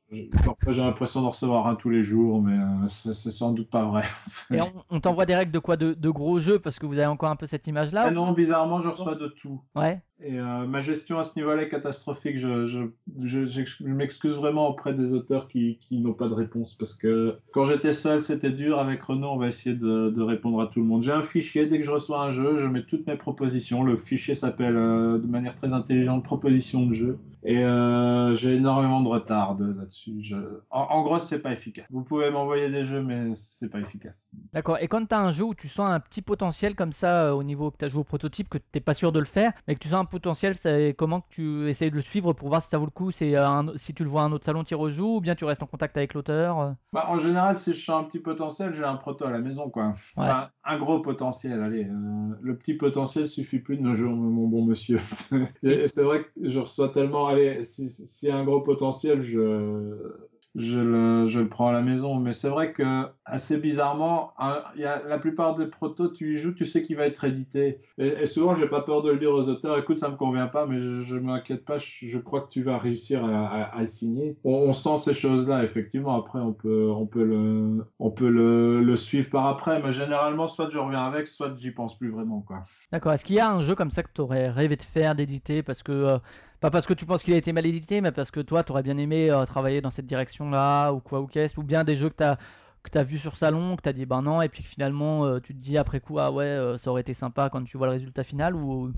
Parfois, 0.43 0.73
j'ai 0.73 0.81
l'impression 0.81 1.21
d'en 1.21 1.29
recevoir 1.29 1.67
un 1.67 1.75
tous 1.75 1.89
les 1.89 2.03
jours, 2.03 2.41
mais 2.41 2.57
euh, 2.57 2.87
c'est 2.89 3.31
sans 3.31 3.51
doute 3.51 3.69
pas 3.69 3.83
vrai. 3.85 4.03
Et 4.51 4.61
on, 4.61 4.71
on 4.89 4.99
t'envoie 4.99 5.25
des 5.25 5.35
règles 5.35 5.51
de 5.51 5.59
quoi? 5.59 5.77
De, 5.77 5.93
de 5.93 6.09
gros 6.09 6.39
jeux, 6.39 6.59
parce 6.59 6.79
que 6.79 6.85
vous 6.85 6.93
avez 6.97 7.05
encore 7.05 7.29
un 7.29 7.35
peu 7.35 7.45
cette 7.45 7.67
image-là? 7.67 8.05
Ah 8.05 8.09
ou- 8.09 8.13
non, 8.13 8.31
bizarrement, 8.33 8.81
je 8.81 8.87
reçois 8.89 9.15
de 9.15 9.27
tout. 9.27 9.63
Ouais. 9.75 10.01
Et 10.21 10.37
euh, 10.37 10.65
ma 10.65 10.81
gestion 10.81 11.17
à 11.17 11.23
ce 11.23 11.37
niveau-là 11.37 11.63
est 11.63 11.69
catastrophique. 11.69 12.37
Je, 12.37 12.65
je, 12.65 12.81
je, 13.23 13.83
m'excuse 13.83 14.33
vraiment 14.33 14.67
auprès 14.67 14.93
des 14.93 15.13
auteurs 15.13 15.47
qui, 15.47 15.77
qui 15.79 15.99
n'ont 15.99 16.13
pas 16.13 16.27
de 16.27 16.33
réponse 16.33 16.75
parce 16.75 16.93
que 16.93 17.37
quand 17.53 17.63
j'étais 17.65 17.93
seul, 17.93 18.21
c'était 18.21 18.51
dur. 18.51 18.79
Avec 18.79 19.01
Renaud, 19.01 19.29
on 19.29 19.37
va 19.37 19.47
essayer 19.47 19.75
de, 19.75 20.09
de 20.09 20.21
répondre 20.21 20.59
à 20.61 20.67
tout 20.67 20.79
le 20.81 20.85
monde. 20.85 21.03
J'ai 21.03 21.13
un 21.13 21.23
fichier. 21.23 21.67
Dès 21.67 21.79
que 21.79 21.85
je 21.85 21.91
reçois 21.91 22.21
un 22.21 22.31
jeu, 22.31 22.57
je 22.57 22.65
mets 22.65 22.83
toutes 22.83 23.07
mes 23.07 23.15
propositions. 23.15 23.83
Le 23.83 23.95
fichier 23.97 24.35
s'appelle 24.35 24.75
euh, 24.75 25.17
de 25.19 25.27
manière 25.27 25.55
très 25.55 25.73
intelligente 25.73 26.23
proposition 26.23 26.85
de 26.85 26.93
jeu. 26.93 27.19
Et 27.43 27.63
euh, 27.63 28.35
j'ai 28.35 28.55
énormément 28.55 28.99
de 29.01 29.07
retard 29.07 29.55
de- 29.55 29.71
là-dessus. 29.73 30.33
En, 30.71 30.81
en 30.81 31.03
gros, 31.03 31.19
c'est 31.19 31.39
pas 31.39 31.53
efficace. 31.53 31.85
Vous 31.89 32.03
pouvez 32.03 32.29
m'envoyer 32.31 32.69
des 32.69 32.85
jeux, 32.85 33.01
mais 33.01 33.33
c'est 33.33 33.69
pas 33.69 33.79
efficace. 33.79 34.27
D'accord. 34.51 34.77
Et 34.81 34.89
quand 34.89 35.05
tu 35.05 35.15
as 35.15 35.21
un 35.21 35.31
jeu 35.31 35.45
où 35.45 35.53
tu 35.55 35.69
sens 35.69 35.89
un 35.89 36.01
petit 36.01 36.21
potentiel 36.21 36.75
comme 36.75 36.91
ça 36.91 37.33
au 37.33 37.43
niveau 37.43 37.71
que 37.71 37.77
tu 37.77 37.85
as 37.85 37.87
joué 37.87 38.01
au 38.01 38.03
prototype, 38.03 38.49
que 38.49 38.57
tu 38.57 38.65
n'es 38.75 38.81
pas 38.81 38.93
sûr 38.93 39.13
de 39.13 39.19
le 39.19 39.25
faire, 39.25 39.53
mais 39.67 39.75
que 39.75 39.79
tu 39.79 39.87
sens 39.87 40.01
un 40.01 40.05
potentiel, 40.09 40.55
c'est 40.55 40.93
comment 40.97 41.21
que 41.21 41.27
tu 41.29 41.69
essayes 41.69 41.91
de 41.91 41.95
le 41.95 42.01
suivre 42.01 42.33
pour 42.33 42.49
voir 42.49 42.61
si 42.63 42.69
ça 42.69 42.77
vaut 42.77 42.85
le 42.85 42.91
coup 42.91 43.11
C'est 43.11 43.33
si 43.77 43.93
tu 43.93 44.03
le 44.03 44.09
vois 44.09 44.21
à 44.23 44.25
un 44.25 44.31
autre 44.31 44.45
salon, 44.45 44.63
tu 44.63 44.75
rejoues, 44.75 45.17
ou 45.17 45.21
bien 45.21 45.35
tu 45.35 45.45
restes 45.45 45.63
en 45.63 45.67
contact 45.67 45.95
avec 45.97 46.13
l'auteur 46.13 46.59
euh? 46.59 46.71
Bah, 46.91 47.05
en 47.09 47.19
général, 47.19 47.57
si 47.57 47.73
je 47.73 47.85
sens 47.85 48.01
un 48.01 48.03
petit 48.05 48.19
potentiel, 48.19 48.73
j'ai 48.73 48.83
un 48.83 48.95
proto 48.95 49.25
à 49.25 49.31
la 49.31 49.39
maison, 49.39 49.69
quoi. 49.69 49.89
Ouais. 49.89 49.95
Enfin, 50.17 50.49
un 50.65 50.79
gros 50.79 50.99
potentiel, 51.01 51.61
allez. 51.61 51.85
euh, 51.85 52.35
le 52.41 52.57
petit 52.57 52.73
potentiel 52.73 53.27
suffit 53.27 53.59
plus 53.59 53.77
de 53.77 53.83
nos 53.83 53.95
jours, 53.95 54.11
mon 54.11 54.47
bon 54.47 54.65
monsieur. 54.65 54.99
C'est 55.61 56.03
vrai 56.03 56.23
que 56.23 56.49
je 56.49 56.59
reçois 56.59 56.89
tellement, 56.89 57.27
allez, 57.27 57.63
si- 57.63 57.89
si- 57.89 58.07
s'il 58.07 58.29
y 58.29 58.31
a 58.31 58.37
un 58.37 58.43
gros 58.43 58.61
potentiel, 58.61 59.21
je, 59.21 60.17
je 60.55 60.79
le, 60.79 61.47
prends 61.47 61.69
à 61.69 61.71
la 61.71 61.81
maison. 61.81 62.15
Mais 62.15 62.33
c'est 62.33 62.49
vrai 62.49 62.73
que, 62.73 63.05
assez 63.25 63.57
bizarrement, 63.57 64.33
il 64.75 64.81
y 64.81 64.85
a, 64.85 65.01
la 65.07 65.19
plupart 65.19 65.55
des 65.55 65.67
protos, 65.67 66.09
tu 66.09 66.35
y 66.35 66.37
joues, 66.37 66.53
tu 66.53 66.65
sais 66.65 66.81
qu'il 66.81 66.97
va 66.97 67.05
être 67.05 67.23
édité. 67.23 67.81
Et, 67.97 68.07
et 68.07 68.27
souvent, 68.27 68.55
j'ai 68.55 68.67
pas 68.67 68.81
peur 68.81 69.01
de 69.01 69.11
le 69.11 69.19
dire 69.19 69.31
aux 69.31 69.47
auteurs, 69.47 69.77
écoute, 69.77 69.99
ça 69.99 70.09
me 70.09 70.15
convient 70.15 70.47
pas, 70.47 70.65
mais 70.65 70.79
je, 70.79 71.01
je 71.01 71.15
m'inquiète 71.15 71.65
pas, 71.65 71.77
je, 71.77 72.17
crois 72.17 72.41
que 72.41 72.49
tu 72.49 72.63
vas 72.63 72.77
réussir 72.77 73.23
à, 73.23 73.81
le 73.81 73.87
signer. 73.87 74.37
On, 74.43 74.73
sent 74.73 74.97
ces 74.97 75.13
choses-là, 75.13 75.63
effectivement. 75.63 76.15
Après, 76.15 76.39
on 76.39 76.53
peut, 76.53 76.89
on 76.89 77.05
peut 77.05 77.23
le, 77.23 77.85
on 77.99 78.11
peut 78.11 78.29
le, 78.29 78.95
suivre 78.95 79.29
par 79.29 79.47
après, 79.47 79.81
mais 79.81 79.93
généralement, 79.93 80.47
soit 80.47 80.69
je 80.69 80.77
reviens 80.77 81.05
avec, 81.05 81.27
soit 81.27 81.55
j'y 81.57 81.71
pense 81.71 81.97
plus 81.97 82.09
vraiment. 82.09 82.45
D'accord. 82.91 83.13
Est-ce 83.13 83.23
qu'il 83.23 83.35
y 83.35 83.39
a 83.39 83.49
un 83.49 83.61
jeu 83.61 83.75
comme 83.75 83.91
ça 83.91 84.03
que 84.03 84.09
tu 84.13 84.21
aurais 84.21 84.49
rêvé 84.49 84.75
de 84.75 84.81
faire, 84.81 85.15
d'éditer, 85.15 85.63
parce 85.63 85.83
que 85.83 85.91
euh, 85.91 86.17
pas 86.59 86.71
parce 86.71 86.85
que 86.85 86.93
tu 86.93 87.05
penses 87.05 87.23
qu'il 87.23 87.33
a 87.33 87.37
été 87.37 87.53
mal 87.53 87.65
édité, 87.65 88.01
mais 88.01 88.11
parce 88.11 88.31
que 88.31 88.39
toi, 88.41 88.63
tu 88.63 88.71
aurais 88.71 88.83
bien 88.83 88.97
aimé 88.97 89.31
euh, 89.31 89.45
travailler 89.45 89.81
dans 89.81 89.91
cette 89.91 90.05
direction-là, 90.05 90.91
ou 90.91 90.99
quoi 90.99 91.21
ou 91.21 91.27
qu'est-ce, 91.27 91.59
ou 91.59 91.63
bien 91.63 91.83
des 91.83 91.95
jeux 91.95 92.09
que 92.09 92.17
tu 92.17 92.23
as 92.23 92.37
que 92.83 92.89
tu 92.89 93.03
vu 93.03 93.17
sur 93.17 93.35
salon, 93.35 93.75
que 93.75 93.81
tu 93.81 93.89
as 93.89 93.93
dit 93.93 94.05
ben 94.05 94.21
non, 94.21 94.41
et 94.41 94.49
puis 94.49 94.63
que 94.63 94.69
finalement 94.69 95.25
euh, 95.25 95.39
tu 95.39 95.53
te 95.53 95.59
dis 95.59 95.77
après 95.77 95.99
coup, 95.99 96.19
ah 96.19 96.31
ouais, 96.31 96.45
euh, 96.45 96.77
ça 96.77 96.91
aurait 96.91 97.01
été 97.01 97.13
sympa 97.13 97.49
quand 97.49 97.63
tu 97.63 97.77
vois 97.77 97.87
le 97.87 97.93
résultat 97.93 98.23
final, 98.23 98.55
ou 98.55 98.91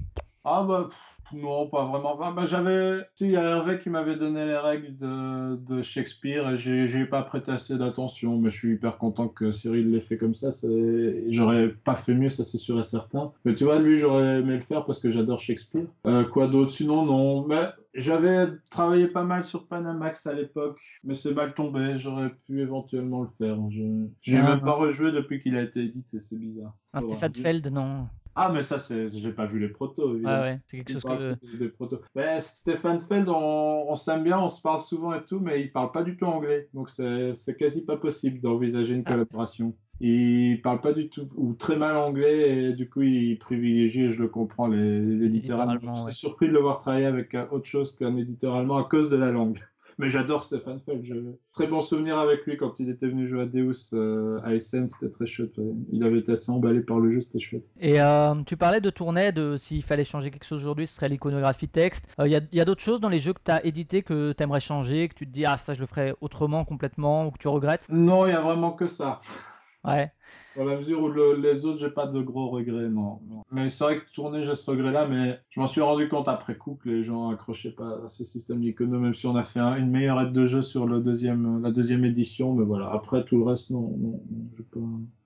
Ah 0.43 0.63
bah 0.63 0.89
non, 1.33 1.67
pas 1.67 1.85
vraiment. 1.85 2.17
Ah, 2.21 2.31
bah, 2.35 2.45
j'avais, 2.45 2.99
si, 3.15 3.25
il 3.25 3.31
y 3.31 3.37
a 3.37 3.43
Hervé 3.43 3.79
qui 3.79 3.89
m'avait 3.89 4.15
donné 4.15 4.45
les 4.45 4.57
règles 4.57 4.97
de, 4.97 5.55
de 5.55 5.81
Shakespeare 5.81 6.49
et 6.51 6.57
j'ai, 6.57 6.87
j'ai 6.87 7.05
pas 7.05 7.21
prêté 7.23 7.51
assez 7.51 7.77
d'attention, 7.77 8.37
mais 8.37 8.49
je 8.49 8.57
suis 8.57 8.73
hyper 8.73 8.97
content 8.97 9.27
que 9.27 9.51
Cyril 9.51 9.91
l'ait 9.91 10.01
fait 10.01 10.17
comme 10.17 10.35
ça. 10.35 10.51
C'est, 10.51 11.25
j'aurais 11.31 11.69
pas 11.69 11.95
fait 11.95 12.13
mieux, 12.13 12.29
ça 12.29 12.43
c'est 12.43 12.57
sûr 12.57 12.79
et 12.79 12.83
certain. 12.83 13.31
Mais 13.45 13.55
tu 13.55 13.63
vois, 13.63 13.79
lui, 13.79 13.97
j'aurais 13.99 14.39
aimé 14.39 14.55
le 14.55 14.61
faire 14.61 14.85
parce 14.85 14.99
que 14.99 15.11
j'adore 15.11 15.39
Shakespeare. 15.39 15.85
Euh, 16.05 16.23
quoi 16.23 16.47
d'autre? 16.47 16.71
Sinon, 16.73 17.05
non. 17.05 17.45
Mais 17.47 17.61
j'avais 17.93 18.47
travaillé 18.69 19.07
pas 19.07 19.23
mal 19.23 19.43
sur 19.43 19.67
Panamax 19.67 20.25
à 20.27 20.33
l'époque, 20.33 20.79
mais 21.03 21.15
c'est 21.15 21.33
mal 21.33 21.53
tombé. 21.53 21.97
J'aurais 21.97 22.29
pu 22.47 22.61
éventuellement 22.61 23.21
le 23.23 23.29
faire. 23.37 23.57
Je, 23.69 23.81
j'ai 24.21 24.37
Ah. 24.37 24.51
même 24.51 24.61
pas 24.61 24.73
rejoué 24.73 25.11
depuis 25.11 25.41
qu'il 25.41 25.55
a 25.57 25.61
été 25.61 25.81
édité, 25.81 26.19
c'est 26.19 26.37
bizarre. 26.39 26.73
un 26.93 27.01
Faudra 27.01 27.15
Stéphane. 27.17 27.33
Feld, 27.43 27.67
non. 27.67 28.07
Ah, 28.35 28.49
mais 28.53 28.63
ça, 28.63 28.79
c'est, 28.79 29.09
j'ai 29.09 29.33
pas 29.33 29.45
vu 29.45 29.59
les 29.59 29.67
protos, 29.69 30.09
Ouais, 30.09 30.15
évidemment. 30.15 30.41
ouais, 30.43 30.59
c'est 30.65 30.77
quelque 30.77 30.91
chose 30.93 31.03
que. 31.03 31.57
des 31.57 31.67
protos. 31.69 31.99
Ben, 32.15 32.39
Stéphane 32.39 33.01
Feld, 33.01 33.27
on, 33.27 33.85
on 33.89 33.95
s'aime 33.97 34.23
bien, 34.23 34.39
on 34.39 34.49
se 34.49 34.61
parle 34.61 34.81
souvent 34.81 35.13
et 35.13 35.23
tout, 35.25 35.39
mais 35.39 35.61
il 35.61 35.71
parle 35.71 35.91
pas 35.91 36.03
du 36.03 36.15
tout 36.17 36.25
anglais. 36.25 36.69
Donc 36.73 36.89
c'est 36.89 37.57
quasi 37.57 37.83
pas 37.83 37.97
possible 37.97 38.39
d'envisager 38.39 38.95
une 38.95 39.03
Ah. 39.05 39.11
collaboration. 39.11 39.75
Il 39.99 40.61
parle 40.63 40.81
pas 40.81 40.93
du 40.93 41.09
tout, 41.09 41.29
ou 41.35 41.53
très 41.53 41.75
mal 41.77 41.95
anglais, 41.95 42.69
et 42.69 42.73
du 42.73 42.89
coup 42.89 43.01
il 43.03 43.37
privilégie, 43.37 44.11
je 44.11 44.21
le 44.21 44.29
comprends, 44.29 44.65
les, 44.67 44.99
les 44.99 45.23
éditeurs 45.25 45.59
allemands. 45.61 45.93
Je 45.95 46.05
ouais. 46.05 46.11
suis 46.11 46.19
surpris 46.21 46.47
de 46.47 46.53
le 46.53 46.59
voir 46.59 46.79
travailler 46.79 47.05
avec 47.05 47.35
euh, 47.35 47.45
autre 47.51 47.65
chose 47.65 47.95
qu'un 47.95 48.15
éditeur 48.17 48.55
allemand 48.55 48.77
à 48.77 48.85
cause 48.85 49.09
de 49.11 49.17
la 49.17 49.29
langue. 49.31 49.59
Mais 50.01 50.09
j'adore 50.09 50.43
Stéphane 50.43 50.79
Feld. 50.83 51.05
Je... 51.05 51.13
Très 51.53 51.67
bon 51.67 51.83
souvenir 51.83 52.17
avec 52.17 52.43
lui 52.47 52.57
quand 52.57 52.79
il 52.79 52.89
était 52.89 53.05
venu 53.05 53.27
jouer 53.27 53.43
à 53.43 53.45
Deus 53.45 53.93
euh, 53.93 54.39
à 54.43 54.55
Essen, 54.55 54.89
c'était 54.89 55.11
très 55.11 55.27
chouette. 55.27 55.55
ouais. 55.59 55.75
Il 55.91 56.03
avait 56.03 56.17
été 56.17 56.31
assez 56.31 56.49
emballé 56.51 56.81
par 56.81 56.97
le 56.97 57.11
jeu, 57.11 57.21
c'était 57.21 57.37
chouette. 57.37 57.69
Et 57.79 58.01
euh, 58.01 58.33
tu 58.47 58.57
parlais 58.57 58.81
de 58.81 58.89
tournée, 58.89 59.31
de 59.31 59.57
s'il 59.57 59.83
fallait 59.83 60.03
changer 60.03 60.31
quelque 60.31 60.45
chose 60.45 60.61
aujourd'hui, 60.61 60.87
ce 60.87 60.95
serait 60.95 61.07
l'iconographie 61.07 61.67
texte. 61.67 62.03
Il 62.17 62.31
y 62.31 62.35
a, 62.35 62.41
y 62.51 62.59
a 62.59 62.65
d'autres 62.65 62.81
choses 62.81 62.99
dans 62.99 63.09
les 63.09 63.19
jeux 63.19 63.33
que 63.33 63.41
tu 63.45 63.51
as 63.51 63.63
édités 63.63 64.01
que 64.01 64.31
tu 64.31 64.41
aimerais 64.41 64.59
changer, 64.59 65.07
que 65.07 65.13
tu 65.13 65.27
te 65.27 65.31
dis, 65.31 65.45
ah 65.45 65.57
ça 65.57 65.75
je 65.75 65.79
le 65.81 65.85
ferais 65.85 66.15
autrement 66.19 66.65
complètement, 66.65 67.27
ou 67.27 67.31
que 67.31 67.37
tu 67.37 67.47
regrettes? 67.47 67.85
Non, 67.87 68.25
il 68.25 68.31
y 68.31 68.35
a 68.35 68.41
vraiment 68.41 68.71
que 68.71 68.87
ça. 68.87 69.21
Ouais. 69.83 70.11
Dans 70.53 70.65
la 70.65 70.75
mesure 70.75 71.01
où 71.01 71.07
le- 71.07 71.35
les 71.35 71.65
autres, 71.65 71.79
j'ai 71.79 71.89
pas 71.89 72.07
de 72.07 72.21
gros 72.21 72.49
regrets, 72.49 72.89
non. 72.89 73.21
Mais 73.51 73.69
c'est 73.69 73.83
vrai 73.85 73.99
que 74.01 74.11
tourner, 74.13 74.43
j'ai 74.43 74.53
ce 74.55 74.69
regret-là, 74.69 75.07
mais 75.07 75.39
je 75.49 75.61
m'en 75.61 75.67
suis 75.67 75.79
rendu 75.79 76.09
compte 76.09 76.27
après 76.27 76.57
coup 76.57 76.75
que 76.75 76.89
les 76.89 77.05
gens 77.05 77.29
accrochaient 77.29 77.71
pas 77.71 78.01
à 78.05 78.09
ces 78.09 78.25
systèmes 78.25 78.61
même 78.99 79.13
si 79.13 79.27
on 79.27 79.35
a 79.37 79.43
fait 79.43 79.61
un- 79.61 79.77
une 79.77 79.89
meilleure 79.89 80.19
aide 80.19 80.33
de 80.33 80.47
jeu 80.47 80.61
sur 80.61 80.85
le 80.87 80.99
deuxième, 80.99 81.61
la 81.61 81.71
deuxième 81.71 82.03
édition, 82.03 82.53
mais 82.53 82.65
voilà. 82.65 82.91
Après, 82.91 83.23
tout 83.23 83.37
le 83.37 83.43
reste, 83.45 83.69
non, 83.69 83.95
non, 83.97 84.21
non, 84.29 84.49
j'ai 84.57 84.63
pas. 84.63 84.79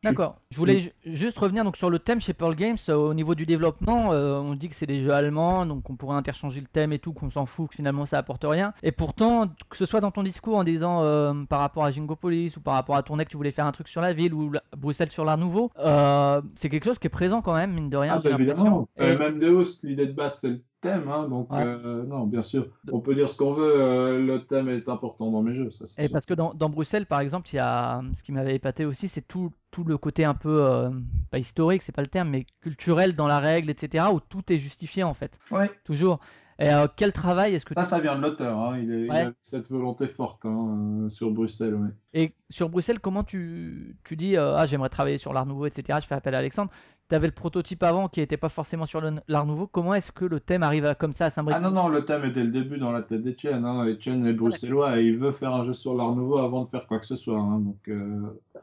D'accord. 0.06 0.38
Je 0.52 0.58
voulais 0.58 0.80
ju- 0.80 0.92
juste 1.06 1.38
revenir 1.38 1.64
donc 1.64 1.78
sur 1.78 1.90
le 1.90 2.00
thème 2.00 2.22
chez 2.22 2.34
Pearl 2.34 2.56
Games. 2.56 2.78
euh, 2.90 2.96
au 2.96 3.14
niveau 3.14 3.36
du 3.36 3.46
développement, 3.46 4.12
euh, 4.14 4.40
on 4.40 4.54
dit 4.56 4.70
que 4.70 4.76
c'est 4.76 4.86
des 4.86 5.04
jeux 5.04 5.12
allemands, 5.12 5.66
donc 5.66 5.90
on 5.90 5.96
pourrait 5.96 6.16
interchanger 6.16 6.62
le 6.62 6.68
thème 6.68 6.94
et 6.94 7.00
tout, 7.00 7.12
qu'on 7.14 7.30
s'en 7.32 7.46
fout, 7.46 7.70
que 7.70 7.76
finalement 7.76 8.06
ça 8.06 8.18
apporte 8.18 8.44
rien. 8.48 8.74
Et 8.84 8.92
pourtant, 8.92 9.48
que 9.70 9.78
ce 9.78 9.86
soit 9.86 10.02
dans 10.02 10.12
ton 10.12 10.24
discours 10.24 10.58
en 10.58 10.64
disant 10.64 11.02
euh, 11.04 11.34
par 11.50 11.60
rapport 11.60 11.84
à 11.86 11.92
Jingopolis 11.92 12.56
ou 12.58 12.62
par 12.62 12.76
rapport 12.76 12.96
à 12.96 13.04
Tournai 13.04 13.26
que 13.26 13.32
tu 13.32 13.38
voulais 13.38 13.52
faire 13.52 13.66
un 13.66 13.72
truc 13.72 13.88
sur 13.88 14.02
la 14.02 14.14
ville 14.14 14.34
ou 14.34 14.52
la- 14.52 14.64
Bruxelles 14.78 15.12
sur 15.12 15.26
l'art 15.26 15.38
nouveau, 15.38 15.72
euh, 15.80 16.42
c'est 16.56 16.70
quelque 16.70 16.86
chose 16.86 17.00
qui 17.00 17.08
est 17.08 17.10
présent 17.10 17.42
quand 17.42 17.54
même, 17.56 17.74
mine 17.74 17.90
de 17.90 17.98
rien, 17.98 18.16
Ah, 18.18 18.20
j'ai 18.24 18.30
bah, 18.30 18.38
l'impression. 18.38 18.64
évidemment. 18.66 18.90
Euh, 19.00 19.18
même 19.18 19.40
Deus, 19.40 19.80
l'idée 19.84 20.06
de 20.08 20.14
base, 20.14 20.38
c'est 20.40 20.50
le 20.50 20.62
thème, 20.82 21.08
hein, 21.10 21.28
donc 21.28 21.52
Ouais. 21.52 21.64
euh, 21.64 22.04
non, 22.04 22.26
bien 22.28 22.42
sûr. 22.42 22.68
On 22.92 23.00
peut 23.00 23.16
dire 23.16 23.30
ce 23.30 23.38
qu'on 23.38 23.54
veut, 23.54 23.82
euh, 23.82 24.20
le 24.20 24.46
thème 24.46 24.70
est 24.70 24.88
important 24.90 25.32
dans 25.32 25.42
mes 25.42 25.56
jeux, 25.56 25.72
ça 25.72 25.86
Et 25.98 26.04
sûr. 26.04 26.12
parce 26.14 26.26
que 26.26 26.34
dans, 26.34 26.54
dans 26.54 26.70
Bruxelles, 26.70 27.06
par 27.06 27.20
exemple, 27.20 27.50
il 27.52 27.56
y 27.56 27.60
a 27.60 28.02
ce 28.14 28.24
qui 28.24 28.32
m'avait 28.32 28.56
épaté 28.56 28.86
aussi, 28.86 29.08
c'est 29.08 29.28
tout, 29.28 29.52
tout 29.72 29.84
le 29.84 29.98
côté 29.98 30.26
un 30.26 30.36
peu, 30.36 30.64
euh, 30.64 30.90
pas 31.32 31.40
historique, 31.40 31.82
c'est 31.82 31.96
pas 31.96 32.02
le 32.04 32.08
terme, 32.08 32.30
mais 32.30 32.46
culturel 32.62 33.16
dans 33.16 33.28
la 33.28 33.40
règle, 33.40 33.70
etc., 33.70 34.06
où 34.14 34.20
tout 34.20 34.52
est 34.52 34.58
justifié 34.58 35.04
en 35.04 35.14
fait. 35.14 35.40
Ouais. 35.52 35.70
Toujours. 35.84 36.20
Et 36.58 36.70
euh, 36.70 36.88
quel 36.96 37.12
travail 37.12 37.54
est-ce 37.54 37.66
que 37.66 37.74
Ça, 37.74 37.84
ça 37.84 38.00
vient 38.00 38.16
de 38.16 38.22
l'auteur, 38.22 38.58
hein. 38.58 38.80
il, 38.80 39.12
a 39.12 39.32
cette 39.42 39.70
volonté 39.70 40.08
forte 40.08 40.46
hein, 40.46 41.04
euh, 41.04 41.10
sur 41.10 41.32
Bruxelles. 41.32 41.78
Et 42.14 42.34
sur 42.50 42.70
Bruxelles, 42.70 43.02
comment 43.02 43.24
tu, 43.24 43.98
tu 44.06 44.16
dis 44.16 44.38
euh, 44.38 44.56
Ah, 44.56 44.66
j'aimerais 44.66 44.88
travailler 44.88 45.18
sur 45.18 45.34
l'art 45.34 45.46
nouveau, 45.46 45.66
etc. 45.66 46.00
Je 46.02 46.08
fais 46.08 46.16
appel 46.16 46.34
à 46.34 46.38
Alexandre. 46.38 46.72
Tu 47.08 47.14
avais 47.14 47.28
le 47.28 47.34
prototype 47.34 47.84
avant 47.84 48.08
qui 48.08 48.20
n'était 48.20 48.36
pas 48.36 48.50
forcément 48.50 48.88
sur 48.88 49.00
l'art 49.28 49.46
nouveau. 49.46 49.68
Comment 49.68 49.94
est-ce 49.94 50.12
que 50.12 50.26
le 50.26 50.40
thème 50.40 50.64
arrive 50.64 50.88
à, 50.88 50.96
comme 50.96 51.14
ça 51.14 51.26
à 51.26 51.30
s'imbriquer? 51.30 51.60
Ah 51.60 51.62
non, 51.62 51.70
non, 51.70 51.88
le 51.88 52.04
thème 52.04 52.26
est 52.26 52.32
dès 52.32 52.44
le 52.44 52.50
début 52.50 52.80
dans 52.80 52.92
la 52.92 53.04
tête 53.04 53.22
d'Etienne. 53.22 53.64
Hein. 53.64 53.86
Etienne 53.86 54.26
est 54.26 54.34
bruxellois 54.34 55.00
et 55.00 55.06
il 55.06 55.18
veut 55.20 55.32
faire 55.32 55.54
un 55.54 55.64
jeu 55.66 55.74
sur 55.74 55.94
l'art 55.94 56.16
nouveau 56.16 56.40
avant 56.40 56.64
de 56.64 56.68
faire 56.68 56.88
quoi 56.88 56.98
que 56.98 57.06
ce 57.06 57.16
soit. 57.16 57.38
hein. 57.38 57.60
Donc, 57.60 57.78
euh, 57.90 58.22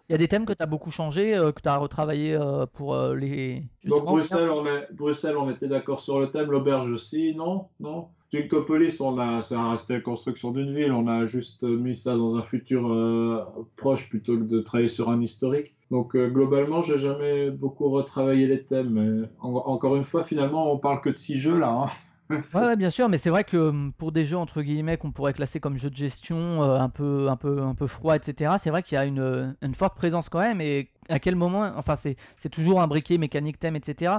Il 0.08 0.12
y 0.12 0.14
a 0.16 0.18
des 0.18 0.26
thèmes 0.26 0.44
que 0.44 0.52
tu 0.54 0.62
as 0.62 0.66
beaucoup 0.66 0.90
changé, 0.90 1.36
euh, 1.36 1.52
que 1.52 1.62
tu 1.62 1.68
as 1.68 1.76
retravaillé 1.76 2.34
euh, 2.34 2.66
pour 2.66 2.96
les. 3.14 3.62
Donc 3.84 4.00
justement, 4.00 4.12
Bruxelles 4.16 4.50
on, 4.50 4.66
est... 4.66 4.88
Bruxelles, 4.92 5.36
on 5.36 5.48
était 5.48 5.68
d'accord 5.68 6.00
sur 6.00 6.18
le 6.18 6.30
thème. 6.32 6.50
L'auberge 6.50 6.90
aussi, 6.90 7.36
non 7.36 7.68
Non 7.78 8.08
Ginkopolis, 8.32 8.98
on 9.00 9.18
a, 9.18 9.42
ça 9.42 9.76
la 9.90 10.00
construction 10.00 10.52
d'une 10.52 10.74
ville, 10.74 10.90
on 10.92 11.06
a 11.06 11.26
juste 11.26 11.62
mis 11.64 11.94
ça 11.96 12.16
dans 12.16 12.36
un 12.36 12.42
futur 12.42 12.90
euh, 12.90 13.44
proche 13.76 14.08
plutôt 14.08 14.38
que 14.38 14.44
de 14.44 14.60
travailler 14.60 14.88
sur 14.88 15.10
un 15.10 15.20
historique. 15.20 15.76
Donc 15.90 16.16
euh, 16.16 16.28
globalement, 16.30 16.82
j'ai 16.82 16.98
jamais 16.98 17.50
beaucoup 17.50 17.90
retravaillé 17.90 18.46
les 18.46 18.64
thèmes. 18.64 19.28
encore 19.40 19.96
une 19.96 20.04
fois, 20.04 20.24
finalement, 20.24 20.72
on 20.72 20.78
parle 20.78 21.00
que 21.02 21.10
de 21.10 21.16
six 21.16 21.38
jeux 21.38 21.58
là. 21.58 21.68
hein. 21.68 21.90
Bien 22.76 22.90
sûr, 22.90 23.08
mais 23.10 23.18
c'est 23.18 23.28
vrai 23.30 23.44
que 23.44 23.56
hum, 23.56 23.92
pour 23.98 24.10
des 24.12 24.24
jeux 24.24 24.38
entre 24.38 24.62
guillemets 24.62 24.96
qu'on 24.96 25.12
pourrait 25.12 25.34
classer 25.34 25.60
comme 25.60 25.76
jeux 25.76 25.90
de 25.90 25.96
gestion 25.96 26.62
euh, 26.62 26.78
un 26.78 26.88
peu, 26.88 27.28
un 27.28 27.36
peu, 27.36 27.60
un 27.62 27.74
peu 27.74 27.86
froid, 27.86 28.16
etc. 28.16 28.52
C'est 28.62 28.70
vrai 28.70 28.82
qu'il 28.82 28.96
y 28.96 28.98
a 28.98 29.04
une, 29.04 29.54
une 29.60 29.74
forte 29.74 29.94
présence 29.96 30.28
quand 30.30 30.40
même. 30.40 30.60
Et 30.60 30.90
à 31.08 31.18
quel 31.18 31.36
moment, 31.36 31.70
enfin, 31.76 31.96
c'est, 31.96 32.16
c'est 32.38 32.48
toujours 32.48 32.80
imbriqué 32.80 33.18
mécanique, 33.18 33.58
thème, 33.58 33.76
etc. 33.76 34.14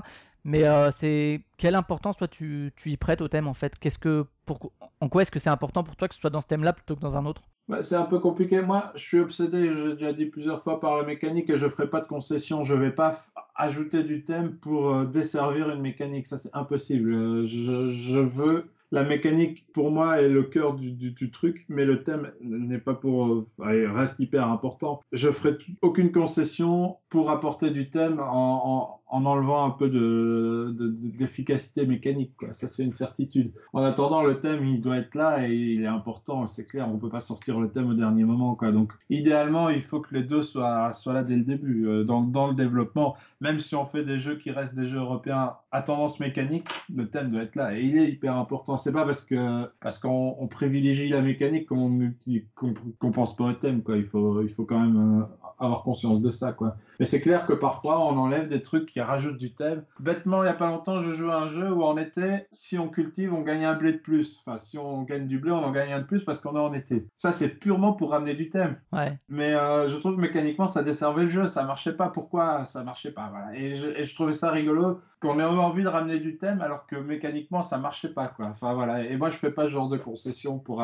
Mais 0.46 0.66
euh, 0.66 0.92
c'est 0.92 1.42
quelle 1.58 1.76
importance 1.76 2.18
toi 2.18 2.28
tu, 2.28 2.72
tu 2.76 2.92
y 2.92 2.98
prêtes 2.98 3.22
au 3.22 3.28
thème 3.28 3.48
en 3.48 3.54
fait? 3.54 3.78
Qu'est-ce 3.80 4.00
que, 4.00 4.26
pour, 4.46 4.72
en 5.00 5.10
quoi 5.10 5.22
est-ce 5.22 5.32
que 5.32 5.40
c'est 5.40 5.50
important 5.50 5.84
pour 5.84 5.96
toi 5.96 6.08
que 6.08 6.16
ce 6.16 6.22
soit 6.22 6.30
dans 6.30 6.42
ce 6.42 6.48
thème-là 6.48 6.74
plutôt 6.74 6.96
que 6.96 7.02
dans 7.02 7.18
un 7.18 7.26
autre? 7.26 7.44
Bah, 7.70 7.82
c'est 7.82 7.96
un 7.96 8.06
peu 8.06 8.20
compliqué. 8.20 8.62
Moi, 8.62 8.92
je 8.96 9.02
suis 9.02 9.20
obsédé, 9.20 9.74
j'ai 9.74 9.94
déjà 9.94 10.12
dit 10.12 10.26
plusieurs 10.26 10.64
fois 10.64 10.82
par 10.82 10.98
la 10.98 11.04
mécanique 11.04 11.50
et 11.50 11.58
je 11.58 11.68
ferai 11.70 11.90
pas 11.90 12.02
de 12.02 12.08
concession. 12.08 12.64
Je 12.66 12.74
vais 12.74 12.92
pas 12.92 13.24
ajouter 13.56 14.04
du 14.04 14.26
thème 14.26 14.58
pour 14.58 14.90
euh, 14.94 15.06
desservir 15.06 15.70
une 15.70 15.82
mécanique. 15.82 16.28
Ça, 16.28 16.38
c'est 16.38 16.54
impossible. 16.54 17.14
Euh, 17.14 17.48
je, 17.48 17.94
je 17.94 18.20
veux. 18.20 18.70
La 18.92 19.04
mécanique, 19.04 19.66
pour 19.74 19.90
moi, 19.92 20.22
est 20.22 20.30
le 20.30 20.44
cœur 20.44 20.76
du, 20.76 20.92
du- 20.92 21.32
truc, 21.32 21.66
mais 21.68 21.84
le 21.84 22.04
thème 22.04 22.32
n'est 22.42 22.78
pas 22.78 22.94
pour. 22.94 23.48
reste 23.58 24.20
hyper 24.20 24.48
important. 24.48 25.00
Je 25.12 25.32
ferai 25.32 25.58
aucune 25.82 26.12
concession 26.12 26.98
pour 27.14 27.30
apporter 27.30 27.70
du 27.70 27.92
thème 27.92 28.20
en, 28.20 28.26
en- 28.26 29.00
en 29.16 29.26
enlevant 29.26 29.64
un 29.66 29.70
peu 29.70 29.88
de, 29.90 30.74
de- 30.76 30.88
de- 30.88 31.18
d'efficacité 31.20 31.86
mécanique, 31.86 32.32
quoi. 32.36 32.56
Ça, 32.56 32.68
c'est 32.68 32.84
une 32.84 32.94
certitude. 32.94 33.52
En 33.72 33.84
attendant, 33.84 34.24
le 34.24 34.40
thème, 34.40 34.66
il 34.66 34.82
doit 34.82 34.98
être 34.98 35.14
là 35.14 35.48
et 35.48 35.54
il 35.54 35.84
est 35.84 35.86
important, 35.86 36.48
c'est 36.48 36.66
clair. 36.66 36.90
On 36.90 36.98
peut 36.98 37.10
pas 37.10 37.20
sortir 37.22 37.60
le 37.60 37.70
thème 37.70 37.92
au 37.92 37.94
dernier 37.94 38.24
moment, 38.24 38.56
quoi. 38.56 38.72
Donc, 38.72 38.92
idéalement, 39.12 39.70
il 39.70 39.84
faut 39.84 40.00
que 40.02 40.16
les 40.16 40.24
deux 40.24 40.42
soient, 40.42 40.92
soient 40.96 41.14
là 41.14 41.24
dès 41.24 41.36
le 41.36 41.44
début, 41.44 41.86
euh, 41.88 42.04
dans, 42.04 42.22
dans 42.24 42.48
le 42.48 42.56
développement. 42.56 43.16
Même 43.40 43.60
si 43.60 43.76
on 43.76 43.86
fait 43.86 44.04
des 44.04 44.18
jeux 44.18 44.38
qui 44.38 44.50
restent 44.50 44.74
des 44.74 44.88
jeux 44.88 44.98
européens 44.98 45.54
à 45.72 45.84
tendance 45.84 46.20
mécanique, 46.20 46.68
le 46.92 47.08
thème 47.08 47.30
doit 47.30 47.44
être 47.44 47.56
là. 47.56 47.78
Et 47.78 47.84
il 47.84 47.96
est 48.00 48.10
hyper 48.10 48.36
important. 48.36 48.78
C'est 48.78 48.92
pas 48.94 49.06
parce 49.06 49.22
que, 49.22 49.70
parce 49.82 50.00
qu'on 50.00 50.36
on 50.40 50.48
privilégie 50.48 51.10
la 51.10 51.22
mécanique 51.22 51.68
qu'on 51.68 51.88
multi- 51.90 52.46
qu'on 52.56 52.74
qu'on 52.98 53.12
pense 53.12 53.36
pas 53.36 53.44
au 53.44 53.54
thème, 53.54 53.84
quoi. 53.84 53.98
Il 53.98 54.06
faut, 54.06 54.42
il 54.42 54.50
faut 54.50 54.66
quand 54.66 54.80
même 54.80 55.22
euh, 55.22 55.43
avoir 55.66 55.84
conscience 55.84 56.22
de 56.22 56.30
ça, 56.30 56.52
quoi. 56.52 56.76
Mais 57.00 57.06
c'est 57.06 57.22
clair 57.22 57.46
que 57.46 57.54
parfois, 57.54 58.00
on 58.00 58.18
enlève 58.18 58.48
des 58.48 58.62
trucs 58.62 58.86
qui 58.86 59.02
rajoutent 59.02 59.38
du 59.38 59.54
thème. 59.54 59.84
Bêtement, 60.00 60.44
il 60.44 60.46
n'y 60.46 60.52
a 60.52 60.56
pas 60.56 60.68
longtemps, 60.68 61.02
je 61.02 61.14
jouais 61.14 61.32
à 61.32 61.38
un 61.38 61.50
jeu 61.50 61.72
où 61.72 61.84
en 61.84 61.98
été, 61.98 62.48
si 62.52 62.78
on 62.78 62.88
cultive, 62.88 63.34
on 63.34 63.42
gagne 63.42 63.66
un 63.66 63.76
blé 63.76 63.94
de 63.94 63.98
plus. 63.98 64.42
Enfin, 64.46 64.60
si 64.60 64.78
on 64.78 65.04
gagne 65.04 65.28
du 65.28 65.40
blé, 65.40 65.52
on 65.52 65.64
en 65.64 65.72
gagne 65.72 65.94
un 65.94 66.00
de 66.00 66.06
plus 66.06 66.24
parce 66.24 66.40
qu'on 66.40 66.56
est 66.56 66.60
en 66.60 66.74
été. 66.74 67.08
Ça, 67.18 67.32
c'est 67.32 67.50
purement 67.50 67.94
pour 67.94 68.12
ramener 68.12 68.36
du 68.36 68.50
thème. 68.50 68.78
Ouais. 68.92 69.18
Mais 69.30 69.54
euh, 69.54 69.90
je 69.90 69.98
trouve 69.98 70.16
que 70.16 70.22
mécaniquement, 70.22 70.68
ça 70.68 70.84
desservait 70.84 71.24
le 71.24 71.30
jeu. 71.30 71.48
Ça 71.48 71.64
marchait 71.64 71.94
pas. 71.94 72.10
Pourquoi 72.10 72.66
ça 72.66 72.84
marchait 72.84 73.12
pas 73.12 73.30
voilà. 73.32 73.56
et, 73.58 73.76
je, 73.76 73.88
et 73.90 74.06
je 74.06 74.16
trouvais 74.16 74.34
ça 74.34 74.52
rigolo 74.52 75.00
qu'on 75.22 75.40
ait 75.40 75.44
envie 75.44 75.84
de 75.84 75.88
ramener 75.88 76.20
du 76.20 76.38
thème 76.38 76.62
alors 76.62 76.86
que 76.86 76.96
mécaniquement, 76.96 77.62
ça 77.62 77.78
marchait 77.78 78.14
pas. 78.14 78.28
Quoi. 78.28 78.48
Enfin, 78.48 78.74
voilà. 78.74 79.04
Et 79.04 79.16
moi, 79.18 79.30
je 79.30 79.38
fais 79.38 79.52
pas 79.52 79.64
ce 79.66 79.70
genre 79.70 79.90
de 79.90 79.98
concession 79.98 80.60
pour 80.60 80.82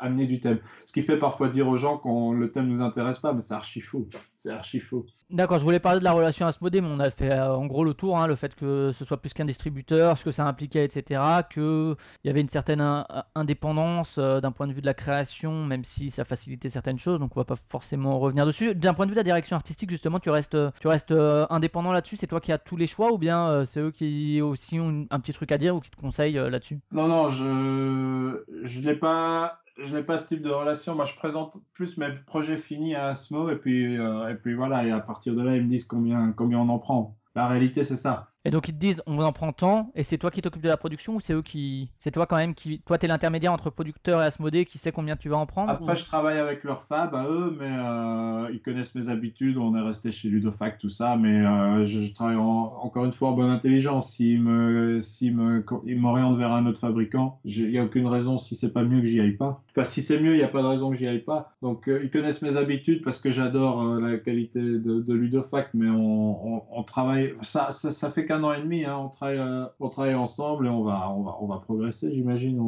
amener 0.00 0.26
du 0.26 0.40
thème. 0.40 0.58
Ce 0.86 0.92
qui 0.92 1.02
fait 1.02 1.18
parfois 1.18 1.48
dire 1.48 1.68
aux 1.68 1.76
gens 1.76 1.98
que 1.98 2.34
le 2.34 2.50
thème 2.50 2.68
nous 2.68 2.82
intéresse 2.82 3.18
pas, 3.18 3.32
mais 3.32 3.42
c'est 3.42 3.54
archi 3.54 3.80
faux. 3.80 4.08
C'est 4.38 4.50
archi 4.50 4.80
faux. 4.80 5.06
D'accord, 5.30 5.60
je 5.60 5.64
voulais 5.64 5.78
parler 5.78 6.00
de 6.00 6.04
la 6.04 6.10
relation 6.10 6.44
Asmodée, 6.46 6.80
mais 6.80 6.88
on 6.90 6.98
a 6.98 7.10
fait 7.10 7.30
euh, 7.30 7.54
en 7.54 7.66
gros 7.66 7.84
le 7.84 7.94
tour, 7.94 8.18
hein, 8.18 8.26
le 8.26 8.34
fait 8.34 8.52
que 8.56 8.90
ce 8.98 9.04
soit 9.04 9.18
plus 9.18 9.32
qu'un 9.32 9.44
distributeur, 9.44 10.18
ce 10.18 10.24
que 10.24 10.32
ça 10.32 10.44
impliquait, 10.44 10.84
etc. 10.84 11.22
Que 11.48 11.94
il 12.24 12.26
y 12.26 12.30
avait 12.30 12.40
une 12.40 12.48
certaine 12.48 12.80
in- 12.80 13.06
indépendance 13.36 14.16
euh, 14.18 14.40
d'un 14.40 14.50
point 14.50 14.66
de 14.66 14.72
vue 14.72 14.80
de 14.80 14.86
la 14.86 14.94
création, 14.94 15.64
même 15.66 15.84
si 15.84 16.10
ça 16.10 16.24
facilitait 16.24 16.70
certaines 16.70 16.98
choses, 16.98 17.20
donc 17.20 17.36
on 17.36 17.40
va 17.40 17.44
pas 17.44 17.54
forcément 17.68 18.18
revenir 18.18 18.44
dessus. 18.44 18.74
D'un 18.74 18.92
point 18.92 19.06
de 19.06 19.10
vue 19.10 19.14
de 19.14 19.20
la 19.20 19.24
direction 19.24 19.54
artistique, 19.54 19.90
justement, 19.90 20.18
tu 20.18 20.30
restes, 20.30 20.56
euh, 20.56 20.72
tu 20.80 20.88
restes 20.88 21.12
euh, 21.12 21.46
indépendant 21.48 21.92
là-dessus, 21.92 22.16
c'est 22.16 22.26
toi 22.26 22.40
qui 22.40 22.50
as 22.50 22.58
tous 22.58 22.76
les 22.76 22.88
choix, 22.88 23.12
ou 23.12 23.18
bien 23.18 23.48
euh, 23.50 23.66
c'est 23.66 23.80
eux 23.80 23.92
qui 23.92 24.40
aussi 24.42 24.80
ont 24.80 25.06
un 25.10 25.20
petit 25.20 25.32
truc 25.32 25.52
à 25.52 25.58
dire 25.58 25.76
ou 25.76 25.80
qui 25.80 25.90
te 25.90 25.96
conseillent 25.96 26.38
euh, 26.38 26.50
là-dessus? 26.50 26.80
Non, 26.90 27.06
non, 27.06 27.28
je 27.28 28.42
je 28.64 28.80
n'ai 28.80 28.94
pas 28.94 29.59
je 29.78 29.96
n'ai 29.96 30.02
pas 30.02 30.18
ce 30.18 30.26
type 30.26 30.42
de 30.42 30.50
relation. 30.50 30.94
Moi, 30.94 31.04
je 31.04 31.14
présente 31.14 31.56
plus 31.74 31.96
mes 31.96 32.10
projets 32.26 32.58
finis 32.58 32.94
à 32.94 33.08
Asmo 33.08 33.50
et 33.50 33.56
puis 33.56 33.98
euh, 33.98 34.28
et 34.28 34.34
puis 34.34 34.54
voilà. 34.54 34.84
Et 34.84 34.90
à 34.90 35.00
partir 35.00 35.34
de 35.34 35.42
là, 35.42 35.56
ils 35.56 35.64
me 35.64 35.68
disent 35.68 35.84
combien 35.86 36.32
combien 36.32 36.58
on 36.58 36.68
en 36.68 36.78
prend. 36.78 37.16
La 37.34 37.48
réalité, 37.48 37.84
c'est 37.84 37.96
ça. 37.96 38.29
Et 38.46 38.50
donc 38.50 38.68
ils 38.68 38.74
te 38.74 38.78
disent 38.78 39.02
on 39.06 39.18
en 39.20 39.32
prend 39.32 39.52
tant 39.52 39.90
et 39.94 40.02
c'est 40.02 40.16
toi 40.16 40.30
qui 40.30 40.40
t'occupes 40.40 40.62
de 40.62 40.68
la 40.68 40.78
production 40.78 41.14
ou 41.16 41.20
c'est 41.20 41.34
eux 41.34 41.42
qui 41.42 41.90
c'est 41.98 42.10
toi 42.10 42.26
quand 42.26 42.36
même 42.36 42.54
qui 42.54 42.80
toi 42.86 42.96
t'es 42.96 43.06
l'intermédiaire 43.06 43.52
entre 43.52 43.68
producteur 43.68 44.22
et 44.22 44.24
Asmodée 44.24 44.64
qui 44.64 44.78
sait 44.78 44.92
combien 44.92 45.16
tu 45.16 45.28
vas 45.28 45.36
en 45.36 45.44
prendre 45.44 45.70
Après, 45.70 45.92
ou- 45.92 45.96
je 45.96 46.04
travaille 46.04 46.38
avec 46.38 46.64
leur 46.64 46.84
fab 46.86 47.14
à 47.14 47.26
eux, 47.28 47.54
mais 47.58 47.68
euh, 47.68 48.50
ils 48.52 48.62
connaissent 48.62 48.94
mes 48.94 49.08
habitudes. 49.10 49.58
On 49.58 49.76
est 49.76 49.80
resté 49.82 50.10
chez 50.10 50.28
Ludofac, 50.28 50.78
tout 50.78 50.88
ça. 50.90 51.16
Mais 51.16 51.44
euh, 51.44 51.86
je, 51.86 52.02
je 52.02 52.14
travaille 52.14 52.36
en- 52.36 52.72
encore 52.82 53.04
une 53.04 53.12
fois 53.12 53.28
en 53.28 53.32
bonne 53.32 53.50
intelligence. 53.50 54.14
S'ils 54.14 54.40
me, 54.42 55.00
s'ils 55.02 55.36
me, 55.36 55.64
ils 55.86 55.98
m'orientent 56.00 56.38
vers 56.38 56.52
un 56.52 56.64
autre 56.66 56.78
fabricant, 56.80 57.40
il 57.44 57.68
n'y 57.70 57.78
a 57.78 57.84
aucune 57.84 58.06
raison 58.06 58.38
si 58.38 58.56
c'est 58.56 58.72
pas 58.72 58.82
mieux 58.84 59.00
que 59.02 59.06
j'y 59.06 59.20
aille 59.20 59.36
pas. 59.36 59.62
Enfin, 59.76 59.84
si 59.84 60.00
c'est 60.02 60.18
mieux, 60.18 60.32
il 60.34 60.38
n'y 60.38 60.42
a 60.42 60.48
pas 60.48 60.62
de 60.62 60.66
raison 60.66 60.90
que 60.90 60.96
j'y 60.96 61.06
aille 61.06 61.20
pas. 61.24 61.52
Donc, 61.62 61.88
euh, 61.88 62.00
ils 62.02 62.10
connaissent 62.10 62.42
mes 62.42 62.56
habitudes 62.56 63.02
parce 63.04 63.20
que 63.20 63.30
j'adore 63.30 63.84
la 64.00 64.16
qualité 64.18 64.60
de, 64.60 65.00
de 65.02 65.14
Ludofac, 65.14 65.68
mais 65.74 65.88
on, 65.90 66.56
on, 66.56 66.62
on 66.70 66.82
travaille. 66.82 67.34
Ça, 67.42 67.70
ça, 67.72 67.92
ça 67.92 68.10
fait 68.10 68.26
qu'un 68.30 68.44
an 68.44 68.52
et 68.52 68.60
demi. 68.60 68.84
Hein, 68.84 68.96
on 68.96 69.08
travaille, 69.08 69.38
euh, 69.38 69.64
on 69.80 69.88
travaille 69.88 70.14
ensemble 70.14 70.66
et 70.66 70.70
on 70.70 70.84
va, 70.84 71.10
on 71.10 71.22
va, 71.22 71.36
on 71.40 71.46
va 71.46 71.56
progresser, 71.56 72.12
j'imagine. 72.12 72.60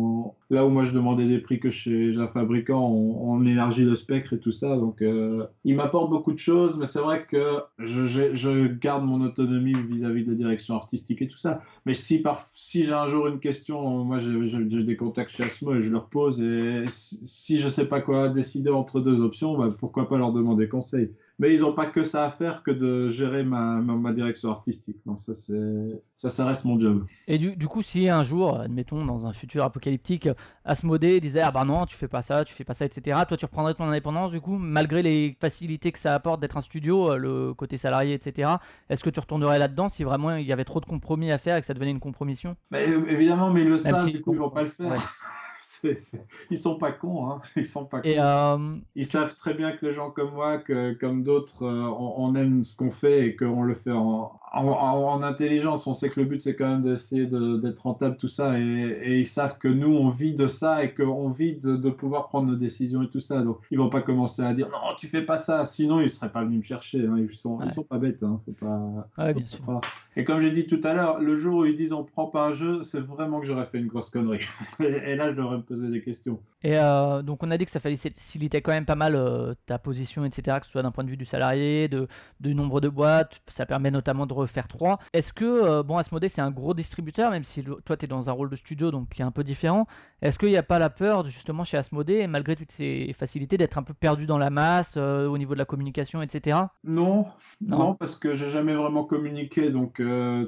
Là 0.51 0.67
où 0.67 0.71
moi 0.71 0.85
je 0.85 0.93
demandais 0.93 1.27
des 1.27 1.39
prix 1.39 1.61
que 1.61 1.71
chez 1.71 2.17
un 2.17 2.27
fabricant, 2.27 2.81
on, 2.81 3.33
on 3.33 3.47
élargit 3.47 3.85
le 3.85 3.95
spectre 3.95 4.33
et 4.33 4.39
tout 4.39 4.51
ça. 4.51 4.77
Donc, 4.77 5.03
euh, 5.03 5.47
il 5.65 5.77
m'apporte 5.77 6.11
beaucoup 6.11 6.33
de 6.33 6.39
choses, 6.39 6.77
mais 6.77 6.87
c'est 6.87 6.99
vrai 6.99 7.27
que 7.29 7.61
je, 7.79 8.67
garde 8.67 9.05
mon 9.05 9.21
autonomie 9.21 9.75
vis-à-vis 9.75 10.25
de 10.25 10.33
la 10.33 10.37
direction 10.37 10.75
artistique 10.75 11.23
et 11.23 11.29
tout 11.29 11.39
ça. 11.39 11.63
Mais 11.87 11.95
si, 11.95 12.25
si 12.55 12.85
j'ai 12.85 12.93
un 12.93 13.07
jour 13.07 13.29
une 13.29 13.39
question, 13.39 14.05
moi 14.05 14.19
j'ai 14.19 14.85
des 14.85 14.97
contacts 14.97 15.31
chez 15.31 15.45
Asmo 15.45 15.75
et 15.75 15.83
je 15.83 15.91
leur 15.91 16.07
pose. 16.07 16.41
Et 16.43 16.87
si, 16.89 17.61
je 17.61 17.69
sais 17.69 17.87
pas 17.87 18.01
quoi 18.01 18.29
décider 18.29 18.71
entre 18.71 19.01
deux 19.01 19.21
options, 19.21 19.57
bah, 19.57 19.73
pourquoi 19.79 20.09
pas 20.09 20.19
leur 20.19 20.33
demander 20.33 20.69
conseil. 20.69 21.11
Mais 21.43 21.55
ils 21.55 21.63
n'ont 21.63 21.73
pas 21.73 21.87
que 21.87 22.05
ça 22.05 22.25
à 22.25 22.31
faire 22.31 22.63
que 22.63 22.71
de 22.71 23.11
gérer 23.11 23.43
ma, 23.43 23.81
ma, 23.81 23.95
ma 23.95 24.13
direction 24.13 24.53
artistique. 24.53 24.99
Non, 25.05 25.17
ça, 25.17 25.33
ça, 25.35 26.31
ça 26.31 26.47
reste 26.47 26.65
mon 26.65 26.79
job. 26.79 27.05
Et 27.27 27.37
du, 27.37 27.57
du 27.57 27.67
coup, 27.67 27.83
si 27.83 28.09
un 28.09 28.23
jour, 28.23 28.61
admettons, 28.61 29.05
dans 29.05 29.27
un 29.27 29.33
futur 29.33 29.65
apocalyptique, 29.65 30.29
Asmodée 30.65 31.19
disait 31.19 31.41
Ah 31.41 31.51
bah 31.51 31.65
non, 31.65 31.85
tu 31.87 31.97
fais 31.97 32.07
pas 32.07 32.23
ça, 32.23 32.45
tu 32.45 32.55
fais 32.55 32.63
pas 32.63 32.75
ça, 32.75 32.85
etc., 32.85 33.23
toi 33.27 33.37
tu 33.37 33.45
reprendrais 33.45 33.75
ton 33.75 33.83
indépendance, 33.83 34.31
du 34.31 34.41
coup, 34.41 34.57
malgré 34.57 35.03
les 35.03 35.37
facilités 35.41 35.91
que 35.91 35.99
ça 35.99 36.15
apporte 36.15 36.41
d'être 36.41 36.59
un 36.59 36.63
studio, 36.63 37.11
euh, 37.11 37.17
le 37.17 37.55
côté 37.55 37.77
salarié, 37.77 38.15
etc., 38.15 38.49
est-ce 38.89 39.03
que 39.03 39.11
tu 39.11 39.19
retournerais 39.19 39.59
là-dedans 39.59 39.89
si 39.89 40.05
vraiment 40.05 40.37
il 40.37 40.47
y 40.47 40.53
avait 40.53 40.65
trop 40.65 40.79
de 40.79 40.87
compromis 40.87 41.33
à 41.33 41.39
faire 41.39 41.57
et 41.57 41.61
que 41.61 41.67
ça 41.67 41.75
devenait 41.75 41.91
une 41.91 41.99
compromission? 41.99 42.55
Mais 42.71 42.89
euh, 42.89 43.05
évidemment, 43.09 43.51
mais 43.51 43.63
ils 43.63 43.69
le 43.69 43.79
savent, 43.79 44.07
si 44.07 44.13
du 44.13 44.23
coup, 44.23 44.33
ils 44.33 44.39
vont 44.39 44.51
pas 44.51 44.63
le 44.63 44.69
faire. 44.71 44.93
Ouais. 44.93 44.97
C'est- 45.83 45.97
c'est- 45.97 46.27
Ils 46.51 46.59
sont 46.59 46.79
pas 46.79 46.93
cons, 46.93 47.29
hein. 47.31 47.43
Ils 47.57 47.67
sont 47.67 47.87
pas 47.87 48.03
cons. 48.03 48.09
Et 48.09 48.19
euh, 48.21 48.77
Ils 48.95 49.07
savent 49.07 49.35
très 49.37 49.55
bien 49.55 49.77
que 49.77 49.85
les 49.87 49.93
gens 49.93 50.11
comme 50.13 50.33
moi, 50.33 50.59
que, 50.59 50.93
comme 50.95 51.25
d'autres, 51.25 51.65
euh, 51.65 51.83
on, 51.89 52.15
on 52.31 52.35
aime 52.37 52.63
ce 52.63 52.77
qu'on 52.77 52.91
fait 52.93 53.27
et 53.29 53.37
qu'on 53.37 53.63
le 53.63 53.75
fait 53.75 53.91
en, 53.91 54.39
en, 54.53 54.67
en- 54.67 55.13
en 55.15 55.23
intelligence. 55.23 55.87
On 55.87 55.95
sait 55.95 56.09
que 56.11 56.21
le 56.21 56.27
but, 56.27 56.43
c'est 56.43 56.55
quand 56.55 56.69
même 56.69 56.83
d'essayer 56.83 57.27
de- 57.27 57.57
d'être 57.57 57.81
rentable, 57.81 58.17
tout 58.17 58.29
ça. 58.29 58.59
Et, 58.59 58.63
et 58.63 59.19
ils 59.21 59.27
savent 59.27 59.59
que 59.59 59.69
nous, 59.69 59.95
on 59.95 60.11
vit 60.11 60.35
de 60.35 60.47
ça 60.47 60.85
et 60.85 60.93
qu'on 60.95 61.31
vit 61.31 61.55
de, 61.57 61.77
de 61.77 61.91
pouvoir 61.91 62.29
prendre 62.29 62.49
nos 62.49 62.57
décisions 62.57 63.03
et 63.03 63.09
tout 63.09 63.21
ça. 63.21 63.43
Donc, 63.43 63.59
ils 63.71 63.79
vont 63.79 63.89
pas 63.89 64.03
commencer 64.03 64.43
à 64.43 64.53
dire 64.55 64.69
non, 64.69 64.79
tu 64.99 65.09
fais 65.09 65.23
pas 65.23 65.39
ça. 65.39 65.65
Sinon, 65.67 66.01
ils 66.01 66.11
seraient 66.11 66.31
pas 66.33 66.45
venus 66.45 66.59
me 66.59 66.65
chercher. 66.65 67.07
hein. 67.07 67.17
Ils 67.19 67.35
sont, 67.37 67.57
Ouais. 67.59 67.67
ils 67.69 67.73
sont 67.73 67.85
pas 67.85 67.99
bêtes. 67.99 68.23
Hein. 68.23 68.41
Faut 68.45 68.53
pas, 68.53 68.67
ouais, 68.79 69.33
faut 69.33 69.39
bien 69.39 69.43
pas 69.43 69.47
sûr. 69.49 69.61
croire. 69.63 69.81
Et 70.17 70.25
comme 70.25 70.41
j'ai 70.43 70.51
dit 70.53 70.67
tout 70.67 70.81
à 70.85 70.93
l'heure, 70.95 71.21
le 71.21 71.37
jour 71.39 71.61
où 71.61 71.65
ils 71.65 71.77
disent 71.77 71.93
on 71.93 72.05
prend 72.05 72.27
pas 72.27 72.47
un 72.49 72.53
jeu, 72.53 72.83
c'est 72.85 73.01
vraiment 73.01 73.41
que 73.41 73.47
j'aurais 73.47 73.67
fait 73.67 73.79
une 73.79 73.87
grosse 73.89 74.11
connerie. 74.11 74.45
Et, 74.81 74.85
et 74.85 75.17
là, 75.17 75.31
je 75.33 75.37
devrais 75.37 75.57
me 75.57 75.63
poser 75.63 75.89
des 75.89 76.03
questions. 76.03 76.39
Et 76.65 76.79
euh, 76.79 77.23
donc 77.23 77.43
on 77.43 77.51
a 77.51 77.59
dit 77.59 77.65
que 77.65 77.71
ça 77.71 77.81
facilitait 77.81 78.63
quand 78.63 78.73
même 78.73 78.87
pas 78.87 78.95
mal 78.95 79.17
euh, 79.17 79.55
ta 79.67 79.79
position, 79.79 80.25
etc., 80.25 80.59
que 80.61 80.67
ce 80.67 80.73
soit 80.73 80.83
d'un 80.83 80.93
point 80.93 81.05
de 81.05 81.11
vue 81.11 81.17
du 81.17 81.25
salarié, 81.27 81.89
de, 81.89 82.07
du 82.41 82.55
nombre 82.55 82.81
de 82.81 82.89
boîtes, 82.89 83.41
ça 83.49 83.67
permet 83.67 83.91
notamment 83.91 84.27
de 84.27 84.33
refaire 84.33 84.69
3. 84.69 84.99
Est-ce 85.13 85.33
que, 85.33 85.45
euh, 85.45 85.83
bon, 85.83 85.97
Asmodée 85.99 86.29
c'est 86.29 86.41
un 86.41 86.51
gros 86.53 86.75
distributeur, 86.75 87.31
même 87.31 87.45
si 87.45 87.63
le- 87.63 87.77
toi 87.85 87.97
tu 87.97 88.05
es 88.05 88.09
dans 88.09 88.29
un 88.29 88.33
rôle 88.33 88.51
de 88.51 88.57
studio, 88.57 88.91
donc 88.91 89.09
qui 89.09 89.23
est 89.23 89.25
un 89.25 89.31
peu 89.33 89.43
différent, 89.45 89.87
est-ce 90.23 90.39
qu'il 90.39 90.51
n'y 90.51 90.57
a 90.57 90.63
pas 90.63 90.79
la 90.79 90.89
peur, 90.91 91.27
justement, 91.29 91.65
chez 91.65 91.77
Asmodée, 91.79 92.27
malgré 92.29 92.55
toutes 92.55 92.71
ces 92.73 93.13
facilités, 93.19 93.57
d'être 93.59 93.77
un 93.79 93.83
peu 93.83 93.95
perdu 93.95 94.27
dans 94.27 94.39
la 94.39 94.51
masse, 94.51 94.97
au 94.97 95.37
niveau 95.39 95.55
de 95.55 95.59
la 95.59 95.65
communication, 95.65 96.23
etc. 96.23 96.59
Non, 96.85 97.27
Non. 97.61 97.79
non, 97.79 97.95
parce 97.95 98.17
que 98.17 98.35
j'ai 98.35 98.51
jamais 98.51 98.75
vraiment 98.75 99.05
communiqué, 99.05 99.71
donc 99.71 99.97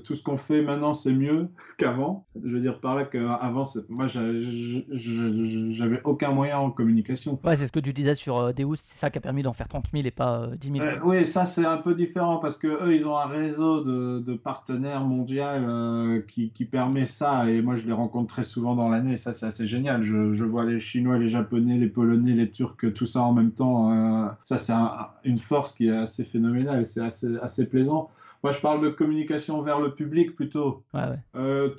tout 0.04 0.14
ce 0.14 0.22
qu'on 0.22 0.36
fait 0.36 0.62
maintenant 0.62 0.92
c'est 0.92 1.12
mieux 1.12 1.48
qu'avant. 1.78 2.26
Je 2.36 2.50
veux 2.50 2.60
dire 2.60 2.78
par 2.80 2.94
là 2.94 3.04
qu'avant, 3.04 3.64
moi 3.88 4.06
j'avais 4.06 6.00
aucun 6.04 6.30
moyen 6.32 6.58
en 6.58 6.70
communication. 6.70 7.38
Ouais, 7.44 7.56
c'est 7.56 7.66
ce 7.66 7.72
que 7.72 7.80
tu 7.80 7.92
disais 7.92 8.14
sur 8.14 8.38
euh, 8.38 8.52
Deus, 8.52 8.76
c'est 8.82 8.98
ça 8.98 9.10
qui 9.10 9.18
a 9.18 9.20
permis 9.20 9.42
d'en 9.42 9.52
faire 9.52 9.68
30 9.68 9.86
000 9.92 10.06
et 10.06 10.10
pas 10.10 10.40
euh, 10.42 10.56
10 10.56 10.72
000. 10.72 10.84
Euh, 10.84 10.98
oui, 11.04 11.24
ça 11.26 11.44
c'est 11.46 11.64
un 11.64 11.78
peu 11.78 11.94
différent 11.94 12.38
parce 12.38 12.56
que 12.56 12.66
eux, 12.66 12.94
ils 12.94 13.06
ont 13.06 13.16
un 13.16 13.26
réseau 13.26 13.82
de, 13.82 14.20
de 14.20 14.34
partenaires 14.34 15.04
mondiaux 15.04 15.42
euh, 15.42 16.20
qui, 16.28 16.50
qui 16.50 16.64
permet 16.64 17.06
ça. 17.06 17.48
Et 17.50 17.62
moi, 17.62 17.76
je 17.76 17.86
les 17.86 17.92
rencontre 17.92 18.28
très 18.34 18.42
souvent 18.44 18.74
dans 18.74 18.88
l'année. 18.88 19.16
Ça, 19.16 19.32
c'est 19.32 19.46
assez 19.46 19.66
génial. 19.66 20.02
Je, 20.02 20.34
je 20.34 20.44
vois 20.44 20.64
les 20.64 20.80
Chinois, 20.80 21.18
les 21.18 21.28
Japonais, 21.28 21.76
les 21.78 21.88
Polonais, 21.88 22.32
les 22.32 22.50
Turcs, 22.50 22.76
tout 22.94 23.06
ça 23.06 23.22
en 23.22 23.32
même 23.32 23.52
temps. 23.52 23.92
euh, 23.92 24.28
ça, 24.44 24.58
c'est 24.58 24.72
un- 24.72 25.08
une 25.24 25.38
force 25.38 25.72
qui 25.74 25.88
est 25.88 25.96
assez 25.96 26.24
phénoménale 26.24 26.82
et 26.82 26.84
c'est 26.84 27.00
assez, 27.02 27.28
assez 27.42 27.68
plaisant. 27.68 28.10
Moi, 28.42 28.52
je 28.52 28.60
parle 28.60 28.82
de 28.82 28.90
communication 28.90 29.62
vers 29.62 29.80
le 29.80 29.94
public 29.94 30.34
plutôt. 30.36 30.84
Ouais. 30.92 31.00
Euh, 31.34 31.70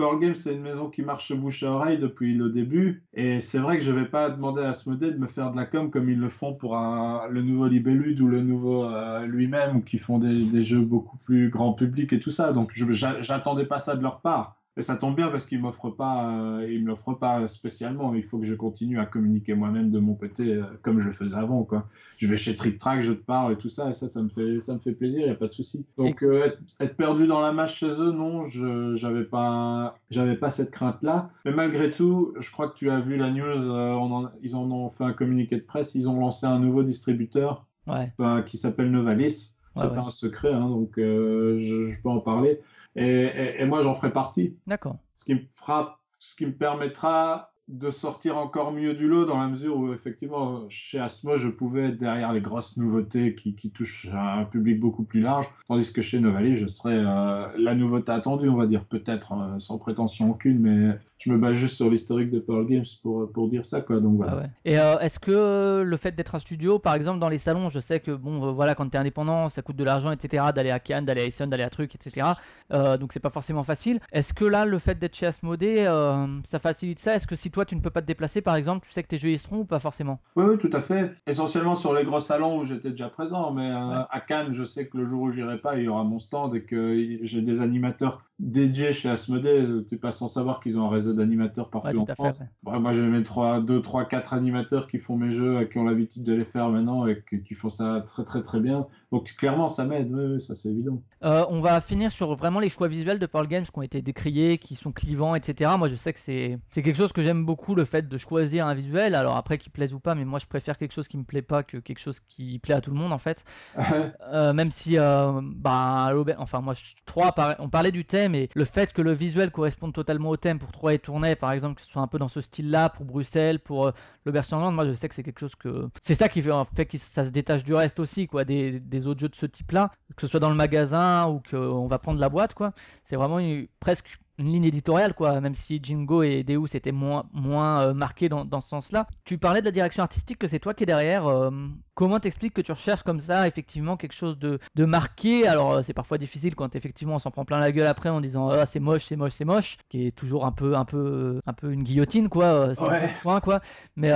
Pearl 0.00 0.18
Games, 0.18 0.34
c'est 0.34 0.54
une 0.54 0.62
maison 0.62 0.88
qui 0.88 1.02
marche 1.02 1.30
bouche 1.34 1.62
à 1.62 1.70
oreille 1.70 1.98
depuis 1.98 2.32
le 2.32 2.48
début. 2.48 3.04
Et 3.12 3.38
c'est 3.38 3.58
vrai 3.58 3.76
que 3.76 3.84
je 3.84 3.92
vais 3.92 4.06
pas 4.06 4.30
demander 4.30 4.62
à 4.62 4.70
Asmodée 4.70 5.10
de 5.10 5.18
me 5.18 5.26
faire 5.26 5.50
de 5.50 5.56
la 5.58 5.66
com 5.66 5.90
comme 5.90 6.08
ils 6.08 6.18
le 6.18 6.30
font 6.30 6.54
pour 6.54 6.74
le 6.74 7.42
nouveau 7.42 7.66
Libellude 7.66 8.18
ou 8.22 8.26
le 8.26 8.40
nouveau 8.40 8.86
euh, 8.86 9.26
lui-même, 9.26 9.84
qui 9.84 9.98
font 9.98 10.18
des, 10.18 10.64
jeux 10.64 10.80
beaucoup 10.80 11.18
plus 11.18 11.50
grand 11.50 11.74
public 11.74 12.14
et 12.14 12.18
tout 12.18 12.30
ça. 12.30 12.54
Donc, 12.54 12.72
j'attendais 12.74 13.66
pas 13.66 13.78
ça 13.78 13.94
de 13.94 14.02
leur 14.02 14.22
part. 14.22 14.59
Et 14.76 14.82
ça 14.82 14.96
tombe 14.96 15.16
bien 15.16 15.28
parce 15.28 15.46
qu'ils 15.46 15.60
m'offrent 15.60 15.90
pas, 15.90 16.30
euh, 16.30 16.68
ils 16.70 16.82
me 16.82 16.88
l'offrent 16.88 17.18
pas 17.18 17.46
spécialement. 17.48 18.14
Il 18.14 18.22
faut 18.22 18.38
que 18.38 18.46
je 18.46 18.54
continue 18.54 19.00
à 19.00 19.04
communiquer 19.04 19.54
moi-même 19.54 19.90
de 19.90 19.98
mon 19.98 20.14
côté, 20.14 20.54
euh, 20.54 20.62
comme 20.82 21.00
je 21.00 21.08
le 21.08 21.12
faisais 21.12 21.36
avant, 21.36 21.64
quoi. 21.64 21.86
Je 22.18 22.28
vais 22.28 22.36
chez 22.36 22.54
Trick 22.54 22.78
Track, 22.78 23.02
je 23.02 23.12
te 23.12 23.22
parle 23.22 23.52
et 23.52 23.56
tout 23.56 23.68
ça, 23.68 23.90
et 23.90 23.94
ça, 23.94 24.08
ça 24.08 24.22
me 24.22 24.28
fait, 24.28 24.60
ça 24.60 24.74
me 24.74 24.78
fait 24.78 24.92
plaisir, 24.92 25.26
y 25.26 25.30
a 25.30 25.34
pas 25.34 25.48
de 25.48 25.52
souci. 25.52 25.86
Donc, 25.98 26.22
euh, 26.22 26.44
être, 26.44 26.58
être 26.78 26.96
perdu 26.96 27.26
dans 27.26 27.40
la 27.40 27.52
masse 27.52 27.72
chez 27.74 27.90
eux, 27.90 28.12
non, 28.12 28.44
je, 28.44 28.94
j'avais 28.94 29.24
pas, 29.24 29.98
j'avais 30.10 30.36
pas 30.36 30.50
cette 30.50 30.70
crainte-là. 30.70 31.30
Mais 31.44 31.52
malgré 31.52 31.90
tout, 31.90 32.32
je 32.38 32.50
crois 32.52 32.68
que 32.68 32.76
tu 32.76 32.90
as 32.90 33.00
vu 33.00 33.16
la 33.16 33.30
news, 33.32 33.42
euh, 33.44 33.92
on 33.94 34.12
en- 34.12 34.30
ils 34.40 34.54
en 34.54 34.70
ont 34.70 34.90
fait 34.90 35.04
un 35.04 35.12
communiqué 35.12 35.56
de 35.56 35.62
presse, 35.64 35.94
ils 35.96 36.08
ont 36.08 36.18
lancé 36.18 36.46
un 36.46 36.60
nouveau 36.60 36.84
distributeur 36.84 37.66
Ouais, 37.88 38.12
qui 38.46 38.56
s'appelle 38.56 38.90
Novalis. 38.92 39.56
Ouais, 39.76 39.82
C'est 39.82 39.88
ouais. 39.88 39.94
pas 39.94 40.02
un 40.02 40.10
secret, 40.10 40.52
hein, 40.52 40.68
donc 40.68 40.98
euh, 40.98 41.58
je, 41.60 41.90
je 41.90 42.02
peux 42.02 42.08
en 42.08 42.20
parler. 42.20 42.60
Et, 42.96 43.04
et- 43.06 43.60
et 43.62 43.64
moi, 43.66 43.82
j'en 43.82 43.94
ferai 43.94 44.12
partie. 44.12 44.56
d'accord. 44.66 44.96
Ce 45.16 45.24
qui 45.24 45.34
me 45.34 45.40
fera, 45.54 46.00
ce 46.18 46.34
qui 46.36 46.46
me 46.46 46.52
permettra 46.52 47.52
de 47.68 47.90
sortir 47.90 48.36
encore 48.36 48.72
mieux 48.72 48.94
du 48.94 49.06
lot 49.06 49.26
dans 49.26 49.38
la 49.38 49.46
mesure 49.46 49.76
où 49.76 49.92
effectivement 49.92 50.64
chez 50.68 50.98
Asmo 50.98 51.36
je 51.36 51.48
pouvais 51.48 51.90
être 51.90 51.98
derrière 51.98 52.32
les 52.32 52.40
grosses 52.40 52.76
nouveautés 52.76 53.36
qui, 53.36 53.54
qui 53.54 53.70
touchent 53.70 54.08
un 54.12 54.44
public 54.44 54.80
beaucoup 54.80 55.04
plus 55.04 55.20
large 55.20 55.46
tandis 55.68 55.92
que 55.92 56.02
chez 56.02 56.18
Novalis 56.18 56.56
je 56.56 56.66
serais 56.66 56.96
euh, 56.98 57.46
la 57.56 57.76
nouveauté 57.76 58.10
attendue 58.10 58.48
on 58.48 58.56
va 58.56 58.66
dire 58.66 58.86
peut-être 58.86 59.34
euh, 59.34 59.60
sans 59.60 59.78
prétention 59.78 60.30
aucune 60.32 60.58
mais 60.58 60.98
je 61.20 61.30
me 61.30 61.38
base 61.38 61.54
juste 61.54 61.76
sur 61.76 61.90
l'historique 61.90 62.30
de 62.30 62.40
Pearl 62.40 62.66
Games 62.66 62.84
pour, 63.02 63.30
pour 63.30 63.48
dire 63.48 63.66
ça 63.66 63.80
quoi 63.82 64.00
donc 64.00 64.16
voilà 64.16 64.32
Ah 64.32 64.36
ouais. 64.40 64.50
Et 64.64 64.78
euh, 64.78 64.98
est-ce 65.00 65.18
que 65.18 65.30
euh, 65.30 65.84
le 65.84 65.96
fait 65.96 66.12
d'être 66.12 66.34
un 66.34 66.38
studio, 66.38 66.78
par 66.78 66.94
exemple 66.94 67.18
dans 67.18 67.28
les 67.28 67.38
salons, 67.38 67.68
je 67.70 67.78
sais 67.80 68.00
que 68.00 68.10
bon, 68.12 68.48
euh, 68.48 68.52
voilà, 68.52 68.74
quand 68.74 68.88
t'es 68.88 68.98
indépendant, 68.98 69.48
ça 69.50 69.62
coûte 69.62 69.76
de 69.76 69.84
l'argent, 69.84 70.10
etc. 70.12 70.44
D'aller 70.54 70.70
à 70.70 70.78
Cannes, 70.80 71.04
d'aller 71.04 71.20
à 71.22 71.26
Essen, 71.26 71.48
d'aller 71.50 71.62
à 71.62 71.70
truc, 71.70 71.94
etc. 71.94 72.28
Euh, 72.72 72.96
donc 72.96 73.12
c'est 73.12 73.20
pas 73.20 73.30
forcément 73.30 73.64
facile. 73.64 74.00
Est-ce 74.12 74.32
que 74.34 74.44
là, 74.44 74.64
le 74.64 74.78
fait 74.78 74.98
d'être 74.98 75.14
chez 75.14 75.26
Asmodée, 75.26 75.84
euh, 75.86 76.26
ça 76.44 76.58
facilite 76.58 76.98
ça? 77.00 77.14
Est-ce 77.16 77.26
que 77.26 77.36
si 77.36 77.50
toi 77.50 77.64
tu 77.64 77.76
ne 77.76 77.80
peux 77.80 77.90
pas 77.90 78.00
te 78.02 78.06
déplacer, 78.06 78.40
par 78.40 78.56
exemple, 78.56 78.86
tu 78.86 78.92
sais 78.92 79.02
que 79.02 79.08
tes 79.08 79.18
jeux 79.18 79.30
y 79.30 79.38
seront 79.38 79.58
ou 79.58 79.64
pas 79.64 79.78
forcément? 79.80 80.20
Oui, 80.36 80.44
oui, 80.48 80.58
tout 80.58 80.70
à 80.72 80.80
fait. 80.80 81.10
Essentiellement 81.26 81.74
sur 81.74 81.92
les 81.94 82.04
gros 82.04 82.20
salons 82.20 82.58
où 82.60 82.64
j'étais 82.64 82.90
déjà 82.90 83.08
présent, 83.08 83.52
mais 83.52 83.70
euh, 83.70 83.90
Ouais. 83.90 84.04
à 84.10 84.20
Cannes, 84.20 84.52
je 84.54 84.64
sais 84.64 84.86
que 84.86 84.96
le 84.96 85.06
jour 85.08 85.22
où 85.22 85.32
j'irai 85.32 85.58
pas, 85.58 85.76
il 85.76 85.84
y 85.84 85.88
aura 85.88 86.04
mon 86.04 86.18
stand 86.18 86.54
et 86.54 86.62
que 86.62 87.18
j'ai 87.22 87.42
des 87.42 87.60
animateurs 87.60 88.22
dédiés 88.40 88.92
chez 88.92 89.08
Asmodée. 89.08 89.66
Tu 89.88 89.96
pas 89.98 90.10
sans 90.12 90.28
savoir 90.28 90.60
qu'ils 90.60 90.78
ont 90.78 90.86
un 90.86 90.90
réseau 90.90 91.12
d'animateurs 91.12 91.68
partout 91.70 91.88
Ouais, 91.88 91.96
en 91.98 92.06
fait, 92.06 92.14
France. 92.14 92.40
ouais. 92.64 92.78
Moi, 92.78 92.92
j'ai 92.92 93.02
mes 93.02 93.22
trois, 93.22 93.60
deux, 93.60 93.82
trois, 93.82 94.04
quatre 94.06 94.32
animateurs 94.34 94.88
qui 94.88 94.98
font 94.98 95.16
mes 95.16 95.32
jeux, 95.34 95.64
qui 95.66 95.78
ont 95.78 95.84
l'habitude 95.84 96.22
de 96.24 96.32
les 96.32 96.44
faire 96.44 96.68
maintenant 96.70 97.06
et 97.06 97.22
qui, 97.28 97.42
qui 97.42 97.54
font 97.54 97.68
ça 97.68 98.02
très, 98.06 98.24
très, 98.24 98.42
très 98.42 98.60
bien. 98.60 98.86
Donc 99.12 99.32
clairement, 99.36 99.68
ça 99.68 99.84
m'aide. 99.84 100.38
Ça 100.40 100.54
c'est 100.54 100.70
évident. 100.70 101.02
Euh, 101.22 101.44
on 101.50 101.60
va 101.60 101.80
finir 101.80 102.10
sur 102.10 102.34
vraiment 102.34 102.60
les 102.60 102.70
choix 102.70 102.88
visuels 102.88 103.18
de 103.18 103.26
Pearl 103.26 103.46
Games 103.46 103.64
qui 103.64 103.78
ont 103.78 103.82
été 103.82 104.00
décriés, 104.02 104.58
qui 104.58 104.74
sont 104.76 104.90
clivants, 104.92 105.34
etc. 105.34 105.72
Moi, 105.78 105.88
je 105.88 105.96
sais 105.96 106.12
que 106.12 106.18
c'est 106.20 106.58
c'est 106.70 106.82
quelque 106.82 106.96
chose 106.96 107.12
que 107.12 107.22
j'aime 107.22 107.44
beaucoup, 107.44 107.74
le 107.74 107.84
fait 107.84 108.08
de 108.08 108.18
choisir 108.18 108.66
un 108.66 108.74
visuel. 108.74 109.14
Alors 109.14 109.36
après, 109.36 109.58
qu'il 109.58 109.70
plaise 109.72 109.92
ou 109.92 110.00
pas, 110.00 110.14
mais 110.14 110.24
moi, 110.24 110.38
je 110.38 110.46
préfère 110.46 110.78
quelque 110.78 110.92
chose 110.94 111.08
qui 111.08 111.18
me 111.18 111.24
plaît 111.24 111.42
pas 111.42 111.62
que 111.62 111.76
quelque 111.76 111.98
chose 112.00 112.20
qui 112.20 112.58
plaît 112.58 112.74
à 112.74 112.80
tout 112.80 112.90
le 112.90 112.96
monde, 112.96 113.12
en 113.12 113.18
fait. 113.18 113.44
Euh, 114.32 114.52
même 114.52 114.70
si, 114.70 114.96
euh, 114.98 115.40
bah, 115.42 116.12
enfin, 116.38 116.60
moi, 116.60 116.74
je- 116.74 116.94
3, 117.04 117.32
par- 117.32 117.56
on 117.58 117.68
parlait 117.68 117.90
du 117.92 118.04
thème 118.04 118.29
et 118.34 118.48
le 118.54 118.64
fait 118.64 118.92
que 118.92 119.02
le 119.02 119.12
visuel 119.12 119.50
corresponde 119.50 119.92
totalement 119.92 120.30
au 120.30 120.36
thème 120.36 120.58
pour 120.58 120.72
3 120.72 120.94
et 120.94 120.98
Tournai, 120.98 121.36
par 121.36 121.52
exemple, 121.52 121.80
que 121.80 121.86
ce 121.86 121.92
soit 121.92 122.02
un 122.02 122.06
peu 122.06 122.18
dans 122.18 122.28
ce 122.28 122.40
style-là, 122.40 122.88
pour 122.90 123.04
Bruxelles, 123.04 123.60
pour 123.60 123.88
euh, 123.88 123.92
l'Auberge 124.24 124.46
Surlande, 124.46 124.74
moi, 124.74 124.86
je 124.86 124.94
sais 124.94 125.08
que 125.08 125.14
c'est 125.14 125.22
quelque 125.22 125.40
chose 125.40 125.54
que. 125.54 125.88
C'est 126.02 126.14
ça 126.14 126.28
qui 126.28 126.42
fait, 126.42 126.50
en 126.50 126.64
fait 126.64 126.86
que 126.86 126.98
ça 126.98 127.24
se 127.24 127.30
détache 127.30 127.64
du 127.64 127.74
reste 127.74 127.98
aussi, 128.00 128.26
quoi, 128.26 128.44
des, 128.44 128.80
des 128.80 129.06
autres 129.06 129.20
jeux 129.20 129.28
de 129.28 129.36
ce 129.36 129.46
type-là, 129.46 129.92
que 130.16 130.22
ce 130.22 130.26
soit 130.26 130.40
dans 130.40 130.50
le 130.50 130.56
magasin 130.56 131.28
ou 131.28 131.42
qu'on 131.50 131.86
va 131.86 131.98
prendre 131.98 132.20
la 132.20 132.28
boîte, 132.28 132.54
quoi. 132.54 132.72
C'est 133.04 133.16
vraiment 133.16 133.40
presque 133.80 134.18
une 134.40 134.52
ligne 134.52 134.64
éditoriale, 134.64 135.14
quoi, 135.14 135.40
même 135.40 135.54
si 135.54 135.80
Jingo 135.82 136.22
et 136.22 136.42
Deus 136.42 136.74
étaient 136.74 136.92
moins, 136.92 137.26
moins 137.32 137.82
euh, 137.82 137.94
marqués 137.94 138.28
dans, 138.28 138.44
dans 138.44 138.60
ce 138.60 138.68
sens-là. 138.68 139.06
Tu 139.24 139.38
parlais 139.38 139.60
de 139.60 139.66
la 139.66 139.70
direction 139.72 140.02
artistique, 140.02 140.38
que 140.38 140.48
c'est 140.48 140.58
toi 140.58 140.74
qui 140.74 140.82
es 140.82 140.86
derrière. 140.86 141.26
euh, 141.26 141.50
comment 141.94 142.18
t'expliques 142.18 142.54
que 142.54 142.62
tu 142.62 142.72
recherches 142.72 143.02
comme 143.02 143.20
ça, 143.20 143.46
effectivement, 143.46 143.96
quelque 143.96 144.14
chose 144.14 144.38
de, 144.38 144.58
de 144.74 144.84
marqué? 144.86 145.46
Alors, 145.46 145.72
euh, 145.72 145.82
c'est 145.84 145.92
parfois 145.92 146.16
difficile 146.18 146.54
quand 146.54 146.74
effectivement 146.74 147.16
on 147.16 147.18
s'en 147.18 147.30
prend 147.30 147.44
plein 147.44 147.60
la 147.60 147.72
gueule 147.72 147.86
après 147.86 148.08
en 148.08 148.20
disant 148.20 148.48
ah, 148.48 148.64
c'est 148.66 148.80
moche, 148.80 149.04
c'est 149.04 149.16
moche, 149.16 149.32
c'est 149.32 149.44
moche, 149.44 149.76
qui 149.90 150.06
est 150.06 150.12
toujours 150.12 150.46
un 150.46 150.52
peu, 150.52 150.74
un 150.74 150.84
peu, 150.86 151.40
un 151.46 151.52
peu 151.52 151.70
une 151.72 151.82
guillotine, 151.82 152.28
quoi. 152.28 152.44
euh, 152.46 152.74
c'est 152.74 152.82
Ouais. 152.82 153.10
point, 153.22 153.40
quoi. 153.40 153.60
Mais 153.96 154.10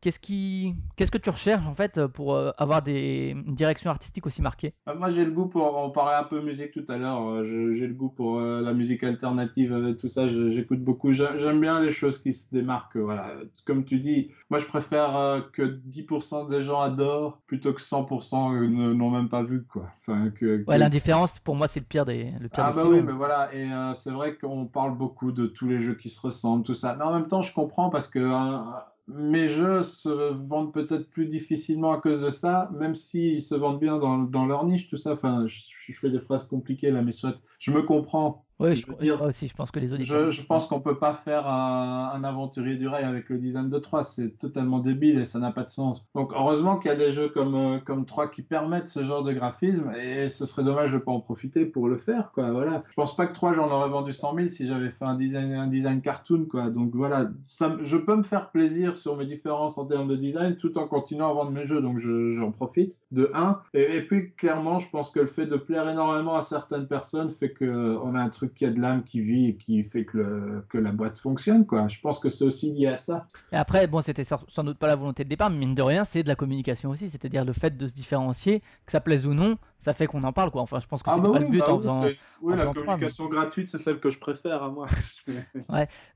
qu'est-ce 0.00 0.18
qui, 0.18 0.74
qu'est-ce 0.96 1.10
que 1.10 1.18
tu 1.18 1.30
recherches 1.30 1.66
en 1.66 1.74
fait 1.74 2.04
pour 2.08 2.36
avoir 2.58 2.82
des, 2.82 3.30
une 3.46 3.54
direction 3.54 3.90
artistique 3.90 4.26
aussi 4.26 4.42
marquée? 4.42 4.74
Moi, 4.98 5.10
j'ai 5.12 5.24
le 5.24 5.30
goût 5.30 5.46
pour. 5.46 5.76
On 5.76 5.90
parlait 5.90 6.16
un 6.16 6.24
peu 6.24 6.40
musique 6.42 6.72
tout 6.72 6.84
à 6.88 6.96
l'heure. 6.96 7.44
J'ai 7.44 7.86
le 7.86 7.94
goût 7.94 8.08
pour 8.08 8.40
la 8.40 8.72
musique 8.72 9.04
alternative, 9.04 9.51
euh, 9.60 9.94
tout 9.94 10.08
ça. 10.08 10.28
J'écoute 10.28 10.80
beaucoup. 10.82 11.12
J'ai- 11.12 11.38
J'aime 11.38 11.60
bien 11.60 11.80
les 11.80 11.92
choses 11.92 12.20
qui 12.20 12.32
se 12.32 12.48
démarquent. 12.52 12.96
Voilà. 12.96 13.32
Comme 13.66 13.84
tu 13.84 13.98
dis, 14.00 14.30
moi, 14.50 14.58
je 14.58 14.66
préfère 14.66 15.16
euh, 15.16 15.40
que 15.52 15.62
10% 15.62 16.44
des 16.48 16.62
gens 16.62 16.80
adorent 16.80 17.38
plutôt 17.46 17.72
que 17.72 17.80
100% 17.80 18.52
ne- 18.52 18.92
n'ont 18.92 19.10
même 19.10 19.28
pas 19.28 19.42
vu, 19.42 19.64
quoi. 19.64 19.88
Enfin, 20.00 20.30
que, 20.30 20.64
Ouais, 20.66 20.74
que- 20.74 20.80
l'indifférence, 20.80 21.38
pour 21.38 21.54
moi, 21.56 21.68
c'est 21.68 21.80
le 21.80 21.86
pire 21.86 22.04
des, 22.06 22.32
le 22.40 22.48
pire 22.48 22.64
Ah 22.64 22.70
des 22.70 22.76
bah 22.76 22.84
oui, 22.86 23.02
mais 23.02 23.12
voilà, 23.12 23.54
et 23.54 23.70
euh, 23.70 23.94
c'est 23.94 24.10
vrai 24.10 24.36
qu'on 24.36 24.66
parle 24.66 24.96
beaucoup 24.96 25.32
de 25.32 25.46
tous 25.46 25.66
les 25.68 25.80
jeux 25.80 25.94
qui 25.94 26.08
se 26.10 26.20
ressemblent, 26.20 26.64
tout 26.64 26.74
ça. 26.74 26.94
Mais 26.96 27.04
en 27.04 27.12
même 27.14 27.28
temps, 27.28 27.42
je 27.42 27.52
comprends 27.52 27.90
parce 27.90 28.08
que 28.08 28.18
euh, 28.18 28.58
mes 29.08 29.48
jeux 29.48 29.82
se 29.82 30.08
vendent 30.32 30.72
peut-être 30.72 31.10
plus 31.10 31.26
difficilement 31.26 31.92
à 31.92 32.00
cause 32.00 32.20
de 32.22 32.30
ça, 32.30 32.70
même 32.78 32.94
s'ils 32.94 33.42
se 33.42 33.54
vendent 33.54 33.80
bien 33.80 33.98
dans, 33.98 34.18
dans 34.18 34.46
leur 34.46 34.64
niche, 34.64 34.88
tout 34.88 34.96
ça. 34.96 35.12
Enfin, 35.14 35.46
je, 35.46 35.60
je 35.80 35.92
fais 35.92 36.08
des 36.10 36.20
phrases 36.20 36.46
compliquées 36.46 36.90
là, 36.90 37.02
mais 37.02 37.12
soit, 37.12 37.34
je 37.58 37.72
me 37.72 37.82
comprends. 37.82 38.44
Oui, 38.62 38.76
Je 38.76 38.82
je, 38.82 38.86
veux 38.86 38.96
dire, 38.96 39.18
moi 39.18 39.28
aussi, 39.28 39.48
je 39.48 39.54
pense 39.54 39.70
que 39.70 39.80
les 39.80 39.92
auditeurs. 39.92 40.30
je, 40.30 40.30
je 40.30 40.42
pense 40.46 40.66
qu'on 40.68 40.80
peut 40.80 40.98
pas 40.98 41.14
faire 41.14 41.46
un, 41.48 42.12
un 42.14 42.24
aventurier 42.24 42.76
du 42.76 42.86
rail 42.88 43.04
avec 43.04 43.28
le 43.28 43.38
design 43.38 43.68
de 43.68 43.78
3, 43.78 44.04
c'est 44.04 44.38
totalement 44.38 44.78
débile 44.78 45.18
et 45.18 45.26
ça 45.26 45.38
n'a 45.40 45.50
pas 45.52 45.64
de 45.64 45.70
sens. 45.70 46.10
Donc 46.14 46.32
heureusement 46.34 46.78
qu'il 46.78 46.90
y 46.90 46.94
a 46.94 46.96
des 46.96 47.12
jeux 47.12 47.28
comme, 47.28 47.54
euh, 47.54 47.78
comme 47.80 48.06
3 48.06 48.28
qui 48.28 48.42
permettent 48.42 48.88
ce 48.90 49.04
genre 49.04 49.24
de 49.24 49.32
graphisme 49.32 49.92
et 50.00 50.28
ce 50.28 50.46
serait 50.46 50.62
dommage 50.64 50.92
de 50.92 50.98
pas 50.98 51.10
en 51.12 51.20
profiter 51.20 51.66
pour 51.66 51.88
le 51.88 51.96
faire, 51.98 52.30
quoi. 52.32 52.50
Voilà. 52.52 52.84
Je 52.88 52.94
pense 52.94 53.16
pas 53.16 53.26
que 53.26 53.34
3 53.34 53.52
j'en 53.54 53.70
aurais 53.70 53.88
vendu 53.88 54.12
100 54.12 54.34
000 54.36 54.48
si 54.48 54.66
j'avais 54.68 54.90
fait 54.90 55.04
un 55.04 55.16
design, 55.16 55.52
un 55.54 55.66
design 55.66 56.00
cartoon, 56.00 56.46
quoi. 56.48 56.70
Donc 56.70 56.94
voilà, 56.94 57.30
ça, 57.46 57.76
je 57.82 57.96
peux 57.96 58.14
me 58.16 58.22
faire 58.22 58.50
plaisir 58.50 58.96
sur 58.96 59.16
mes 59.16 59.26
différences 59.26 59.76
en 59.78 59.86
termes 59.86 60.08
de 60.08 60.16
design 60.16 60.56
tout 60.56 60.78
en 60.78 60.86
continuant 60.86 61.30
à 61.30 61.34
vendre 61.34 61.50
mes 61.50 61.66
jeux, 61.66 61.80
donc 61.80 61.98
je- 61.98 62.32
j'en 62.32 62.52
profite 62.52 63.00
de 63.10 63.30
1. 63.34 63.60
Et, 63.74 63.96
et 63.96 64.02
puis 64.02 64.32
clairement, 64.34 64.78
je 64.78 64.88
pense 64.90 65.10
que 65.10 65.20
le 65.20 65.26
fait 65.26 65.46
de 65.46 65.56
plaire 65.56 65.88
énormément 65.88 66.36
à 66.36 66.42
certaines 66.42 66.86
personnes 66.86 67.30
fait 67.30 67.50
que 67.52 67.96
on 68.02 68.14
a 68.14 68.20
un 68.20 68.28
truc 68.28 68.51
qui 68.54 68.64
a 68.64 68.70
de 68.70 68.80
l'âme, 68.80 69.04
qui 69.04 69.20
vit 69.20 69.48
et 69.48 69.56
qui 69.56 69.82
fait 69.84 70.04
que, 70.04 70.64
que 70.68 70.78
la 70.78 70.92
boîte 70.92 71.18
fonctionne, 71.18 71.66
quoi. 71.66 71.88
Je 71.88 72.00
pense 72.00 72.18
que 72.18 72.30
c'est 72.30 72.44
aussi 72.44 72.72
lié 72.72 72.88
à 72.88 72.96
ça. 72.96 73.28
Et 73.52 73.56
après, 73.56 73.86
bon, 73.86 74.02
c'était 74.02 74.24
sans 74.24 74.64
doute 74.64 74.78
pas 74.78 74.86
la 74.86 74.96
volonté 74.96 75.24
de 75.24 75.28
départ, 75.28 75.50
mais 75.50 75.56
mine 75.56 75.74
de 75.74 75.82
rien, 75.82 76.04
c'est 76.04 76.22
de 76.22 76.28
la 76.28 76.36
communication 76.36 76.90
aussi. 76.90 77.10
C'est-à-dire 77.10 77.44
le 77.44 77.52
fait 77.52 77.76
de 77.76 77.86
se 77.86 77.94
différencier, 77.94 78.60
que 78.86 78.92
ça 78.92 79.00
plaise 79.00 79.26
ou 79.26 79.34
non, 79.34 79.58
ça 79.84 79.94
fait 79.94 80.06
qu'on 80.06 80.22
en 80.24 80.32
parle, 80.32 80.50
quoi. 80.50 80.62
Enfin, 80.62 80.80
je 80.80 80.86
pense 80.86 81.02
que 81.02 81.10
Ah 81.10 81.14
c'était 81.16 81.28
bah 81.28 81.32
pas 81.32 81.38
oui, 81.38 81.44
le 81.46 81.50
but 81.50 81.58
bah 81.60 81.66
en 81.70 81.76
oui, 81.76 81.82
faisant. 81.82 82.02
c'est- 82.02 82.18
oui, 82.40 82.52
en 82.52 82.56
la 82.56 82.62
faisant 82.62 82.74
trois, 82.74 82.96
mais- 82.96 83.10
communication 83.10 83.28
gratuite, 83.28 83.68
c'est 83.68 83.78
celle 83.78 84.00
que 84.00 84.10
je 84.10 84.18
préfère 84.18 84.62
à 84.62 84.68
moi. 84.70 84.86
C'est- 85.02 85.32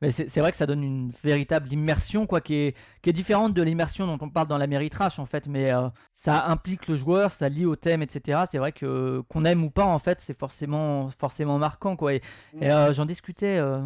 Mais 0.02 0.10
c'est 0.10 0.28
c'est 0.28 0.40
vrai 0.40 0.52
que 0.52 0.58
ça 0.58 0.66
donne 0.66 0.82
une 0.82 1.12
véritable 1.22 1.72
immersion, 1.72 2.26
quoi, 2.26 2.40
qui 2.40 2.54
est, 2.54 2.76
qui 3.02 3.10
est 3.10 3.12
différente 3.12 3.54
de 3.54 3.62
l'immersion 3.62 4.06
dont 4.06 4.18
on 4.24 4.28
parle 4.30 4.48
dans 4.48 4.58
la 4.58 4.66
méritrache, 4.66 5.18
en 5.18 5.26
fait. 5.26 5.46
Mais 5.46 5.72
euh, 5.72 5.88
ça 6.14 6.46
implique 6.48 6.88
le 6.88 6.96
joueur, 6.96 7.32
ça 7.32 7.48
lie 7.48 7.64
au 7.64 7.76
thème, 7.76 8.02
etc. 8.02 8.44
C'est 8.50 8.58
vrai 8.58 8.72
que 8.72 9.22
qu'on 9.28 9.44
aime 9.44 9.64
ou 9.64 9.70
pas, 9.70 9.84
en 9.86 9.98
fait, 9.98 10.18
c'est 10.20 10.38
forcément, 10.38 11.10
forcément 11.18 11.58
marquant, 11.58 11.96
quoi. 11.96 12.14
Et, 12.14 12.22
et, 12.60 12.70
euh, 12.70 12.92
j'en 12.92 13.06
discutais 13.06 13.56
euh, 13.58 13.80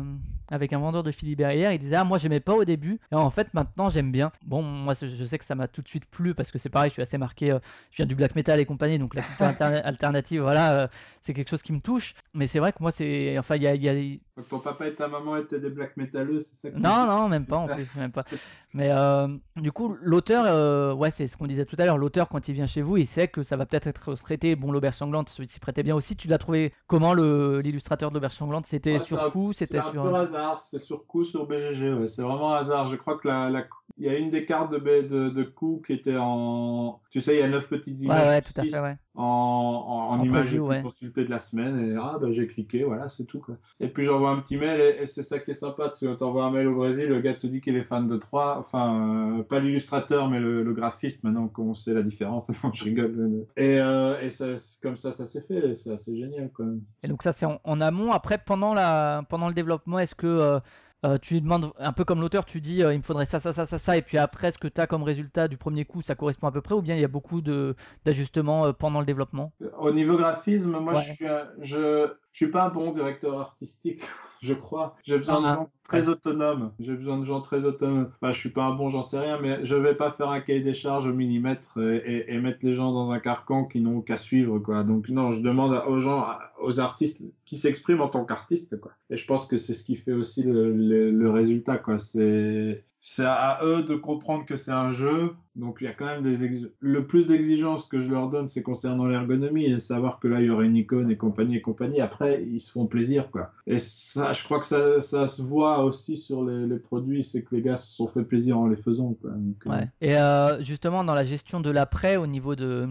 avec 0.51 0.73
un 0.73 0.79
vendeur 0.79 1.03
de 1.03 1.13
Philibert 1.13 1.53
hier. 1.53 1.73
Il 1.73 1.79
disait, 1.79 1.97
ah, 1.97 2.05
moi, 2.05 2.19
j'aimais 2.19 2.41
pas 2.41 2.55
au 2.55 2.65
début. 2.65 2.99
Et 3.13 3.15
en 3.15 3.31
fait, 3.31 3.53
maintenant, 3.55 3.91
j'aime 3.91 4.11
bien. 4.13 4.33
Bon, 4.47 4.63
moi, 4.63 4.95
je 5.01 5.25
sais 5.25 5.39
que 5.39 5.45
ça 5.45 5.55
m'a 5.55 5.69
tout 5.69 5.83
de 5.83 5.89
suite 5.89 6.07
plu 6.07 6.35
parce 6.35 6.51
que 6.51 6.59
c'est 6.59 6.69
pareil, 6.71 6.91
je 6.91 6.95
suis 6.95 7.03
assez 7.03 7.19
marqué. 7.19 7.57
je 7.91 7.97
viens 7.97 8.07
du 8.07 8.15
black 8.17 8.35
metal 8.35 8.59
et 8.61 8.67
compagnie, 8.67 8.99
donc 8.99 9.15
la 9.15 9.23
culture 9.23 9.47
alternative, 9.77 10.43
voilà, 10.43 10.83
euh, 10.83 10.89
c'est 11.23 11.35
quelque 11.35 11.49
chose 11.51 11.63
qui 11.63 11.73
me 11.73 11.81
touche. 11.81 12.15
Mais 12.35 12.47
c'est 12.47 12.59
vrai 12.59 12.73
que 12.73 12.79
moi, 12.81 12.91
c'est, 12.93 13.39
enfin, 13.39 13.57
il 13.57 13.63
y 13.63 13.67
a, 13.67 13.75
il 13.75 13.83
y 13.83 13.89
a- 13.89 13.95
Donc 14.37 14.49
ton 14.49 14.59
papa 14.59 14.87
et 14.89 14.95
ta 14.95 15.09
maman 15.09 15.37
étaient 15.37 15.61
des 15.61 15.71
black 15.71 15.97
métalleux, 15.97 16.41
c'est 16.63 16.71
ça 16.73 16.79
Non, 16.79 17.07
non, 17.07 17.29
même 17.29 17.47
pas 17.47 17.57
en 17.59 17.69
plus, 17.69 17.89
même 17.97 18.13
pas. 18.13 18.25
Mais 18.73 18.89
euh, 18.91 19.27
du 19.57 19.73
coup, 19.73 19.97
l'auteur, 20.01 20.45
euh, 20.47 20.95
ouais, 20.95 21.11
c'est 21.11 21.27
ce 21.29 21.37
qu'on 21.37 21.47
disait 21.49 21.65
tout 21.67 21.77
à 21.79 21.85
l'heure. 21.85 21.99
L'auteur, 21.99 22.29
quand 22.29 22.47
il 22.49 22.55
vient 22.55 22.67
chez 22.69 22.83
vous, 22.83 22.97
il 22.97 23.07
sait 23.07 23.27
que 23.29 23.43
ça 23.43 23.57
va 23.57 23.67
peut-être 23.67 23.87
être 23.89 24.15
traité. 24.15 24.55
Bon, 24.57 24.71
l'auberge 24.71 24.95
sanglante, 24.97 25.29
s'y 25.29 25.61
prêtait 25.61 25.83
bien 25.83 25.97
aussi. 25.97 26.17
Tu 26.17 26.29
l'as 26.29 26.39
trouvé 26.39 26.73
comment 26.87 27.13
l'illustrateur 27.15 28.11
de 28.11 28.15
l'auberge 28.15 28.35
sanglante? 28.35 28.67
C'était 28.67 28.93
Ouais, 28.95 28.99
c'est 29.01 29.07
sur 29.07 29.23
un- 29.23 29.31
coup, 29.31 29.53
C'est 29.53 29.67
c'était 29.67 29.79
un 29.79 29.91
sur. 29.91 30.03
pur 30.03 30.15
hasard, 30.17 30.61
c'est 30.63 30.79
sur 30.79 31.07
coup 31.07 31.25
sur 31.25 31.47
BGG, 31.47 31.93
ouais. 31.95 32.09
C'est 32.09 32.23
vraiment 32.23 32.55
un 32.55 32.59
hasard. 32.61 32.89
Je 32.89 32.97
crois 32.97 33.19
que 33.19 33.27
la, 33.29 33.51
la- 33.51 33.65
il 34.01 34.07
y 34.07 34.09
a 34.09 34.17
une 34.17 34.31
des 34.31 34.47
cartes 34.47 34.73
de, 34.73 34.79
B- 34.79 35.07
de, 35.07 35.29
de 35.29 35.43
coup 35.45 35.83
qui 35.87 35.93
était 35.93 36.17
en. 36.19 37.01
Tu 37.11 37.21
sais, 37.21 37.35
il 37.37 37.41
y 37.41 37.43
a 37.43 37.49
neuf 37.49 37.69
petites 37.69 38.01
images, 38.01 38.27
ouais, 38.29 38.39
ou 38.39 38.53
tout 38.53 38.61
à 38.61 38.63
fait, 38.65 38.81
ouais. 38.81 38.97
en, 39.15 39.23
en, 39.25 40.15
en 40.15 40.19
En 40.19 40.23
images 40.23 40.57
consultées 40.83 41.25
de 41.25 41.31
la 41.31 41.39
semaine. 41.39 41.93
Et 41.93 41.97
ah, 42.01 42.17
bah, 42.21 42.29
j'ai 42.33 42.47
cliqué, 42.47 42.83
voilà, 42.83 43.11
c'est 43.11 43.25
tout, 43.25 43.41
quoi. 43.41 43.57
Et 43.79 43.89
puis 43.89 44.07
j'envoie 44.07 44.31
un 44.31 44.41
petit 44.41 44.57
mail, 44.57 44.81
et, 44.81 45.03
et 45.03 45.07
c'est 45.07 45.23
ça 45.23 45.39
qui 45.39 45.51
est 45.51 45.55
sympa. 45.55 45.93
Tu 45.99 46.07
t'envoies 46.17 46.45
un 46.45 46.51
mail 46.51 46.69
au 46.69 46.77
Brésil, 46.77 47.09
le 47.09 47.21
gars 47.21 47.35
te 47.35 47.47
dit 47.47 47.61
qu'il 47.61 47.77
est 47.77 47.85
fan 47.85 48.09
de 48.09 48.17
3. 48.17 48.57
Enfin, 48.59 49.39
euh, 49.39 49.43
pas 49.43 49.61
l'illustrateur, 49.61 50.31
mais 50.31 50.41
le, 50.41 50.63
le 50.63 50.73
graphiste, 50.73 51.23
maintenant 51.23 51.49
qu'on 51.49 51.75
sait 51.75 51.93
la 51.93 52.03
différence. 52.03 52.51
Je 52.73 52.85
rigole. 52.85 53.47
Et, 53.59 53.79
euh, 53.79 54.19
et 54.23 54.31
ça, 54.31 54.47
comme 54.83 54.97
ça, 54.97 55.13
ça 55.13 55.27
s'est 55.27 55.43
fait. 55.43 55.75
C'est 55.75 55.93
assez 55.93 56.17
génial, 56.17 56.51
quand 56.55 56.65
même. 56.65 56.81
Et 57.03 57.09
donc 57.09 57.23
ça, 57.23 57.33
c'est 57.37 57.45
en, 57.45 57.61
en 57.65 57.81
amont. 57.83 58.13
Après, 58.13 58.39
pendant 58.39 58.73
la, 58.73 59.25
pendant 59.29 59.49
le 59.49 59.55
développement, 59.55 59.99
est-ce 59.99 60.15
que 60.15 60.27
euh, 60.27 60.61
euh, 61.05 61.19
tu 61.19 61.35
lui 61.35 61.41
demandes 61.41 61.73
un 61.79 61.93
peu 61.93 62.05
comme 62.05 62.21
l'auteur, 62.21 62.45
tu 62.45 62.61
dis, 62.61 62.83
euh, 62.83 62.93
il 62.93 62.99
me 62.99 63.03
faudrait 63.03 63.27
ça, 63.27 63.41
ça, 63.41 63.53
ça, 63.53 63.67
ça, 63.67 63.79
ça, 63.79 63.97
et 63.97 64.03
puis 64.03 64.19
après, 64.19 64.53
ce 64.53 64.59
que 64.59 64.69
tu 64.69 64.81
as 64.81 64.87
comme 64.87 65.03
résultat 65.03 65.49
du 65.49 65.57
premier 65.57 65.85
coup, 65.85 66.03
ça 66.03 66.15
correspond 66.15 66.47
à 66.47 66.53
peu 66.53 66.61
près, 66.61 66.75
ou 66.75 66.83
bien 66.83 66.95
il 66.95 67.01
y 67.01 67.05
a 67.05 67.09
beaucoup 67.09 67.41
de 67.41 67.75
d'ajustements 68.05 68.67
euh, 68.67 68.73
pendant 68.73 69.01
le 69.01 69.07
développement? 69.07 69.53
Au 69.79 69.91
niveau 69.93 70.17
graphisme, 70.17 70.79
moi, 70.79 70.95
Ouais. 70.95 71.03
je 71.03 71.13
suis, 71.15 71.27
un- 71.27 71.49
je, 71.63 72.13
je 72.33 72.45
suis 72.45 72.53
pas 72.53 72.65
un 72.65 72.69
bon 72.71 72.93
directeur 72.93 73.39
artistique, 73.41 74.03
je 74.43 74.55
crois. 74.55 74.97
J'ai 75.05 75.19
besoin 75.19 75.35
de 75.41 75.47
gens 75.57 75.71
très 75.85 76.09
autonomes. 76.09 76.73
J'ai 76.79 76.95
besoin 76.95 77.19
de 77.19 77.25
gens 77.25 77.41
très 77.41 77.65
autonomes. 77.65 78.11
Bah, 78.23 78.33
je 78.33 78.39
suis 78.39 78.49
pas 78.51 78.65
un 78.65 78.75
bon, 78.75 78.89
j'en 78.91 79.03
sais 79.03 79.19
rien, 79.19 79.39
mais 79.41 79.65
je 79.67 79.75
vais 79.77 79.95
pas 79.95 80.13
faire 80.13 80.31
un 80.31 80.41
cahier 80.41 80.61
des 80.61 80.73
charges 80.73 81.07
au 81.07 81.13
millimètre 81.13 81.79
et, 81.79 81.97
et- 81.97 82.35
et 82.35 82.39
mettre 82.39 82.61
les 82.63 82.73
gens 82.75 82.93
dans 82.93 83.11
un 83.11 83.19
carcan 83.19 83.65
qui 83.65 83.81
n'ont 83.81 84.01
qu'à 84.01 84.17
suivre, 84.17 84.59
quoi. 84.61 84.83
Donc, 84.85 85.09
non, 85.09 85.33
je 85.33 85.41
demande 85.41 85.83
aux 85.89 86.01
gens, 86.01 86.27
aux 86.63 86.79
artistes 86.81 87.21
qui 87.45 87.57
s'expriment 87.59 88.03
en 88.03 88.09
tant 88.09 88.25
qu'artistes, 88.25 88.79
quoi. 88.81 88.93
Et 89.11 89.17
je 89.17 89.27
pense 89.27 89.47
que 89.47 89.57
c'est 89.59 89.75
ce 89.75 89.83
qui 89.85 89.97
fait 89.97 90.13
aussi 90.13 90.43
le, 90.45 90.73
le- 90.73 91.11
le 91.11 91.31
résultat, 91.31 91.79
quoi. 91.79 91.99
C'est, 91.99 92.85
c'est 93.01 93.25
à 93.27 93.61
eux 93.65 93.83
de 93.83 93.97
comprendre 93.97 94.47
que 94.47 94.57
c'est 94.57 94.71
un 94.73 94.93
jeu. 94.93 95.33
Donc, 95.61 95.77
il 95.81 95.85
y 95.85 95.89
a 95.89 95.93
quand 95.93 96.07
même 96.07 96.23
des 96.23 96.43
ex- 96.45 96.67
le 96.81 97.07
plus 97.07 97.27
d'exigences 97.27 97.85
que 97.85 98.01
je 98.01 98.09
leur 98.09 98.29
donne, 98.31 98.49
c'est 98.49 98.63
concernant 98.63 99.07
l'ergonomie 99.07 99.67
et 99.67 99.79
savoir 99.79 100.19
que 100.19 100.27
là, 100.27 100.41
il 100.41 100.47
y 100.47 100.51
aurait 100.51 100.67
une 100.67 100.77
icône 100.77 101.11
et 101.11 101.17
compagnie 101.17 101.57
et 101.57 101.61
compagnie. 101.61 102.01
Après, 102.01 102.43
ils 102.43 102.61
se 102.61 102.73
font 102.73 102.87
plaisir, 102.87 103.31
quoi. 103.31 103.53
Et 103.67 103.79
ça, 103.79 104.33
je 104.33 104.43
crois 104.43 104.59
que 104.59 104.67
ça, 104.67 105.01
ça 105.01 105.27
se 105.27 105.43
voit 105.43 105.85
aussi 105.85 106.17
sur 106.17 106.45
les, 106.45 106.79
produits, 106.79 107.23
c'est 107.23 107.43
que 107.43 107.55
les 107.55 107.63
gars 107.63 107.77
se 107.77 107.95
sont 107.95 108.09
fait 108.09 108.25
plaisir 108.25 108.59
en 108.59 108.67
les 108.69 108.77
faisant, 108.77 109.15
quoi. 109.21 109.31
Euh, 109.31 109.71
Ouais. 109.71 109.89
Et 110.01 110.17
euh, 110.17 110.63
justement, 110.65 111.05
dans 111.05 111.15
la 111.15 111.25
gestion 111.25 111.61
de 111.61 111.71
l'après, 111.71 112.17
au 112.17 112.27
niveau 112.27 112.57
de, 112.57 112.89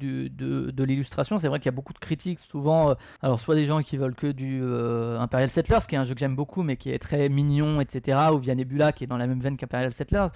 de, 0.00 0.28
de 0.70 0.84
l'illustration, 0.84 1.38
c'est 1.38 1.48
vrai 1.48 1.58
qu'il 1.58 1.66
y 1.66 1.74
a 1.74 1.76
beaucoup 1.76 1.92
de 1.92 1.98
critiques, 1.98 2.38
souvent, 2.38 2.90
euh, 2.90 2.94
alors 3.22 3.40
soit 3.40 3.54
des 3.56 3.64
gens 3.64 3.82
qui 3.82 3.96
veulent 3.96 4.14
que 4.14 4.30
du 4.30 4.62
Imperial 4.62 5.48
Settlers, 5.48 5.80
qui 5.88 5.96
est 5.96 5.98
un 5.98 6.04
jeu 6.04 6.14
que 6.14 6.20
j'aime 6.20 6.36
beaucoup, 6.36 6.62
mais 6.62 6.76
qui 6.76 6.90
est 6.90 6.98
très 6.98 7.28
mignon, 7.28 7.80
etc., 7.80 8.18
ou 8.32 8.38
via 8.38 8.54
Nebula, 8.54 8.92
qui 8.92 9.04
est 9.04 9.06
dans 9.08 9.16
la 9.16 9.26
même 9.26 9.40
veine 9.40 9.56
qu'Imperial 9.56 9.92
Settlers, 9.92 10.28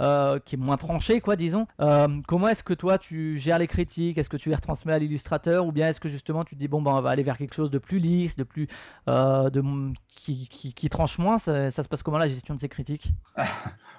euh, 0.00 0.38
qui 0.44 0.56
est 0.56 0.58
moins 0.58 0.76
tranché, 0.76 1.20
quoi, 1.20 1.36
disons. 1.36 1.66
Euh, 1.80 2.08
comment 2.26 2.48
est-ce 2.48 2.62
que 2.62 2.74
toi, 2.74 2.98
tu 2.98 3.38
gères 3.38 3.58
les 3.58 3.66
critiques? 3.66 4.18
Est-ce 4.18 4.28
que 4.28 4.36
tu 4.36 4.48
les 4.48 4.54
retransmets 4.54 4.92
à 4.92 4.98
l'illustrateur, 4.98 5.66
ou 5.66 5.72
bien 5.72 5.88
est-ce 5.88 6.00
que 6.00 6.08
justement, 6.08 6.44
tu 6.44 6.54
te 6.54 6.60
dis, 6.60 6.68
bon, 6.68 6.82
ben, 6.82 6.92
on 6.92 7.00
va 7.00 7.10
aller 7.10 7.22
vers 7.22 7.38
quelque 7.38 7.54
chose 7.54 7.70
de 7.70 7.78
plus 7.78 7.98
lisse, 7.98 8.36
de 8.36 8.44
plus... 8.44 8.68
euh, 9.08 9.50
de, 9.50 9.62
qui, 10.08 10.48
qui, 10.48 10.72
qui 10.72 10.88
tranche 10.88 11.18
moins? 11.18 11.38
Ça, 11.38 11.70
ça 11.70 11.82
se 11.82 11.88
passe 11.88 12.02
comment 12.02 12.18
la 12.18 12.28
gestion 12.28 12.54
de 12.54 12.60
ces 12.60 12.68
critiques? 12.68 13.12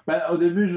Bah, 0.06 0.30
au 0.32 0.36
début, 0.36 0.70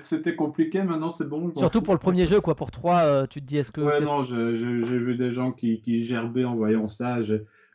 c'était 0.00 0.34
compliqué. 0.34 0.82
Maintenant, 0.82 1.10
c'est 1.10 1.28
bon. 1.28 1.52
Surtout 1.54 1.82
pour 1.82 1.92
le 1.92 2.00
premier 2.00 2.24
jeu, 2.24 2.40
quoi. 2.40 2.54
Pour 2.54 2.70
3, 2.70 3.26
tu 3.26 3.42
te 3.42 3.46
dis, 3.46 3.58
est-ce 3.58 3.70
que. 3.70 3.82
Ouais, 3.82 4.00
non, 4.00 4.24
j'ai 4.24 4.34
vu 4.42 5.16
des 5.16 5.34
gens 5.34 5.52
qui, 5.52 5.82
qui 5.82 6.02
gerbaient 6.06 6.46
en 6.46 6.54
voyant 6.54 6.88
ça. 6.88 7.18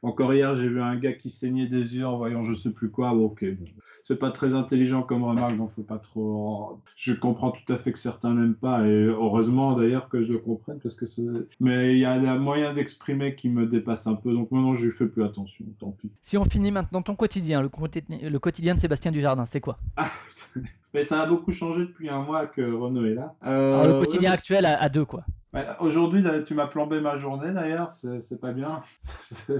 Encore 0.03 0.33
hier, 0.33 0.55
j'ai 0.55 0.67
vu 0.67 0.81
un 0.81 0.95
gars 0.95 1.13
qui 1.13 1.29
saignait 1.29 1.67
des 1.67 1.95
yeux 1.95 2.07
en 2.07 2.17
voyant 2.17 2.43
je 2.43 2.55
sais 2.55 2.71
plus 2.71 2.89
quoi. 2.89 3.11
Bon, 3.11 3.25
ok, 3.25 3.45
bon. 3.53 3.67
C'est 4.03 4.17
pas 4.17 4.31
très 4.31 4.53
intelligent 4.53 5.03
comme 5.03 5.23
remarque, 5.23 5.57
donc 5.57 5.71
faut 5.75 5.83
pas 5.83 5.97
trop. 5.97 6.79
Je 6.95 7.13
comprends 7.13 7.51
tout 7.51 7.73
à 7.73 7.77
fait 7.77 7.91
que 7.91 7.99
certains 7.99 8.33
n'aiment 8.33 8.55
pas, 8.55 8.85
et 8.87 9.05
heureusement 9.05 9.73
d'ailleurs 9.73 10.09
que 10.09 10.23
je 10.23 10.33
le 10.33 10.39
comprenne, 10.39 10.79
parce 10.81 10.95
que 10.95 11.05
c'est. 11.05 11.23
Mais 11.59 11.93
il 11.93 11.99
y 11.99 12.05
a 12.05 12.11
un 12.11 12.37
moyen 12.37 12.73
d'exprimer 12.73 13.35
qui 13.35 13.49
me 13.49 13.65
dépasse 13.65 14.07
un 14.07 14.15
peu, 14.15 14.33
donc 14.33 14.51
maintenant 14.51 14.75
je 14.75 14.85
lui 14.85 14.91
fais 14.91 15.07
plus 15.07 15.23
attention, 15.23 15.65
tant 15.79 15.91
pis. 15.91 16.09
Si 16.23 16.37
on 16.37 16.45
finit 16.45 16.71
maintenant 16.71 17.01
ton 17.01 17.15
quotidien, 17.15 17.61
le, 17.61 18.39
quotidien 18.39 18.75
de 18.75 18.79
Sébastien 18.79 19.11
Dujardin, 19.11 19.45
c'est 19.45 19.61
quoi? 19.61 19.77
Ah, 19.97 20.11
mais 20.93 21.03
ça 21.03 21.21
a 21.21 21.25
beaucoup 21.25 21.51
changé 21.51 21.81
depuis 21.81 22.09
un 22.09 22.21
mois 22.21 22.47
que 22.47 22.61
Renaud 22.61 23.05
est 23.05 23.13
là. 23.13 23.35
Euh, 23.45 23.73
Alors, 23.73 23.87
le 23.87 23.99
ouais, 23.99 24.05
quotidien 24.05 24.31
actuel 24.31 24.65
à, 24.65 24.81
à 24.81 24.89
deux, 24.89 25.05
quoi. 25.05 25.23
Ouais, 25.53 25.65
Aujourd'hui, 25.81 26.23
tu 26.45 26.53
m'as 26.53 26.67
plombé 26.67 27.01
ma 27.01 27.17
journée 27.17 27.51
d'ailleurs, 27.51 27.91
c'est 27.93 28.39
pas 28.39 28.53
bien. 28.53 28.81
je 29.49 29.53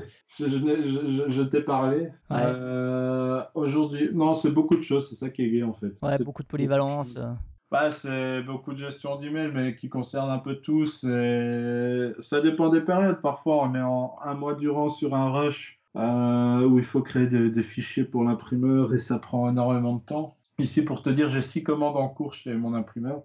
je, 0.48 0.48
je- 0.48 1.12
je- 1.12 1.30
je 1.32 1.42
t'ai 1.42 1.62
parlé. 1.62 2.04
Ouais. 2.30 2.38
Euh, 2.44 3.44
Aujourd'hui, 3.56 4.10
non, 4.14 4.34
c'est 4.34 4.52
beaucoup 4.52 4.76
de 4.78 4.84
choses, 4.84 5.10
c'est 5.10 5.16
ça 5.18 5.30
qui 5.30 5.42
est 5.44 5.50
gay 5.50 5.64
en 5.64 5.74
fait. 5.74 5.92
Ouais, 6.02 6.18
beaucoup 6.20 6.44
de 6.44 6.48
polyvalence. 6.48 7.16
euh. 7.18 7.34
Bah, 7.72 7.92
c'est 7.92 8.42
beaucoup 8.44 8.74
de 8.74 8.78
gestion 8.80 9.18
d'email, 9.18 9.52
mais 9.54 9.76
qui 9.76 9.90
concerne 9.90 10.30
un 10.30 10.40
peu 10.40 10.56
tout. 10.56 10.86
Ça 10.86 12.42
dépend 12.42 12.70
des 12.70 12.82
périodes. 12.82 13.22
Parfois, 13.22 13.64
on 13.64 13.76
est 13.76 13.82
en 13.82 14.16
un 14.24 14.34
mois 14.34 14.56
durant 14.56 14.90
sur 14.90 15.16
un 15.16 15.30
rush 15.32 15.80
euh, 15.98 16.66
où 16.66 16.80
il 16.80 16.86
faut 16.86 17.02
créer 17.02 17.28
des, 17.28 17.50
des 17.50 17.64
fichiers 17.64 18.04
pour 18.06 18.24
l'imprimeur 18.24 18.94
et 18.94 19.00
ça 19.00 19.20
prend 19.20 19.50
énormément 19.50 19.96
de 19.96 20.02
temps. 20.04 20.38
Ici, 20.60 20.84
pour 20.84 21.02
te 21.02 21.10
dire, 21.10 21.30
j'ai 21.30 21.42
six 21.42 21.64
commandes 21.64 21.98
en 21.98 22.08
cours 22.10 22.34
chez 22.34 22.54
mon 22.54 22.74
imprimeur. 22.74 23.24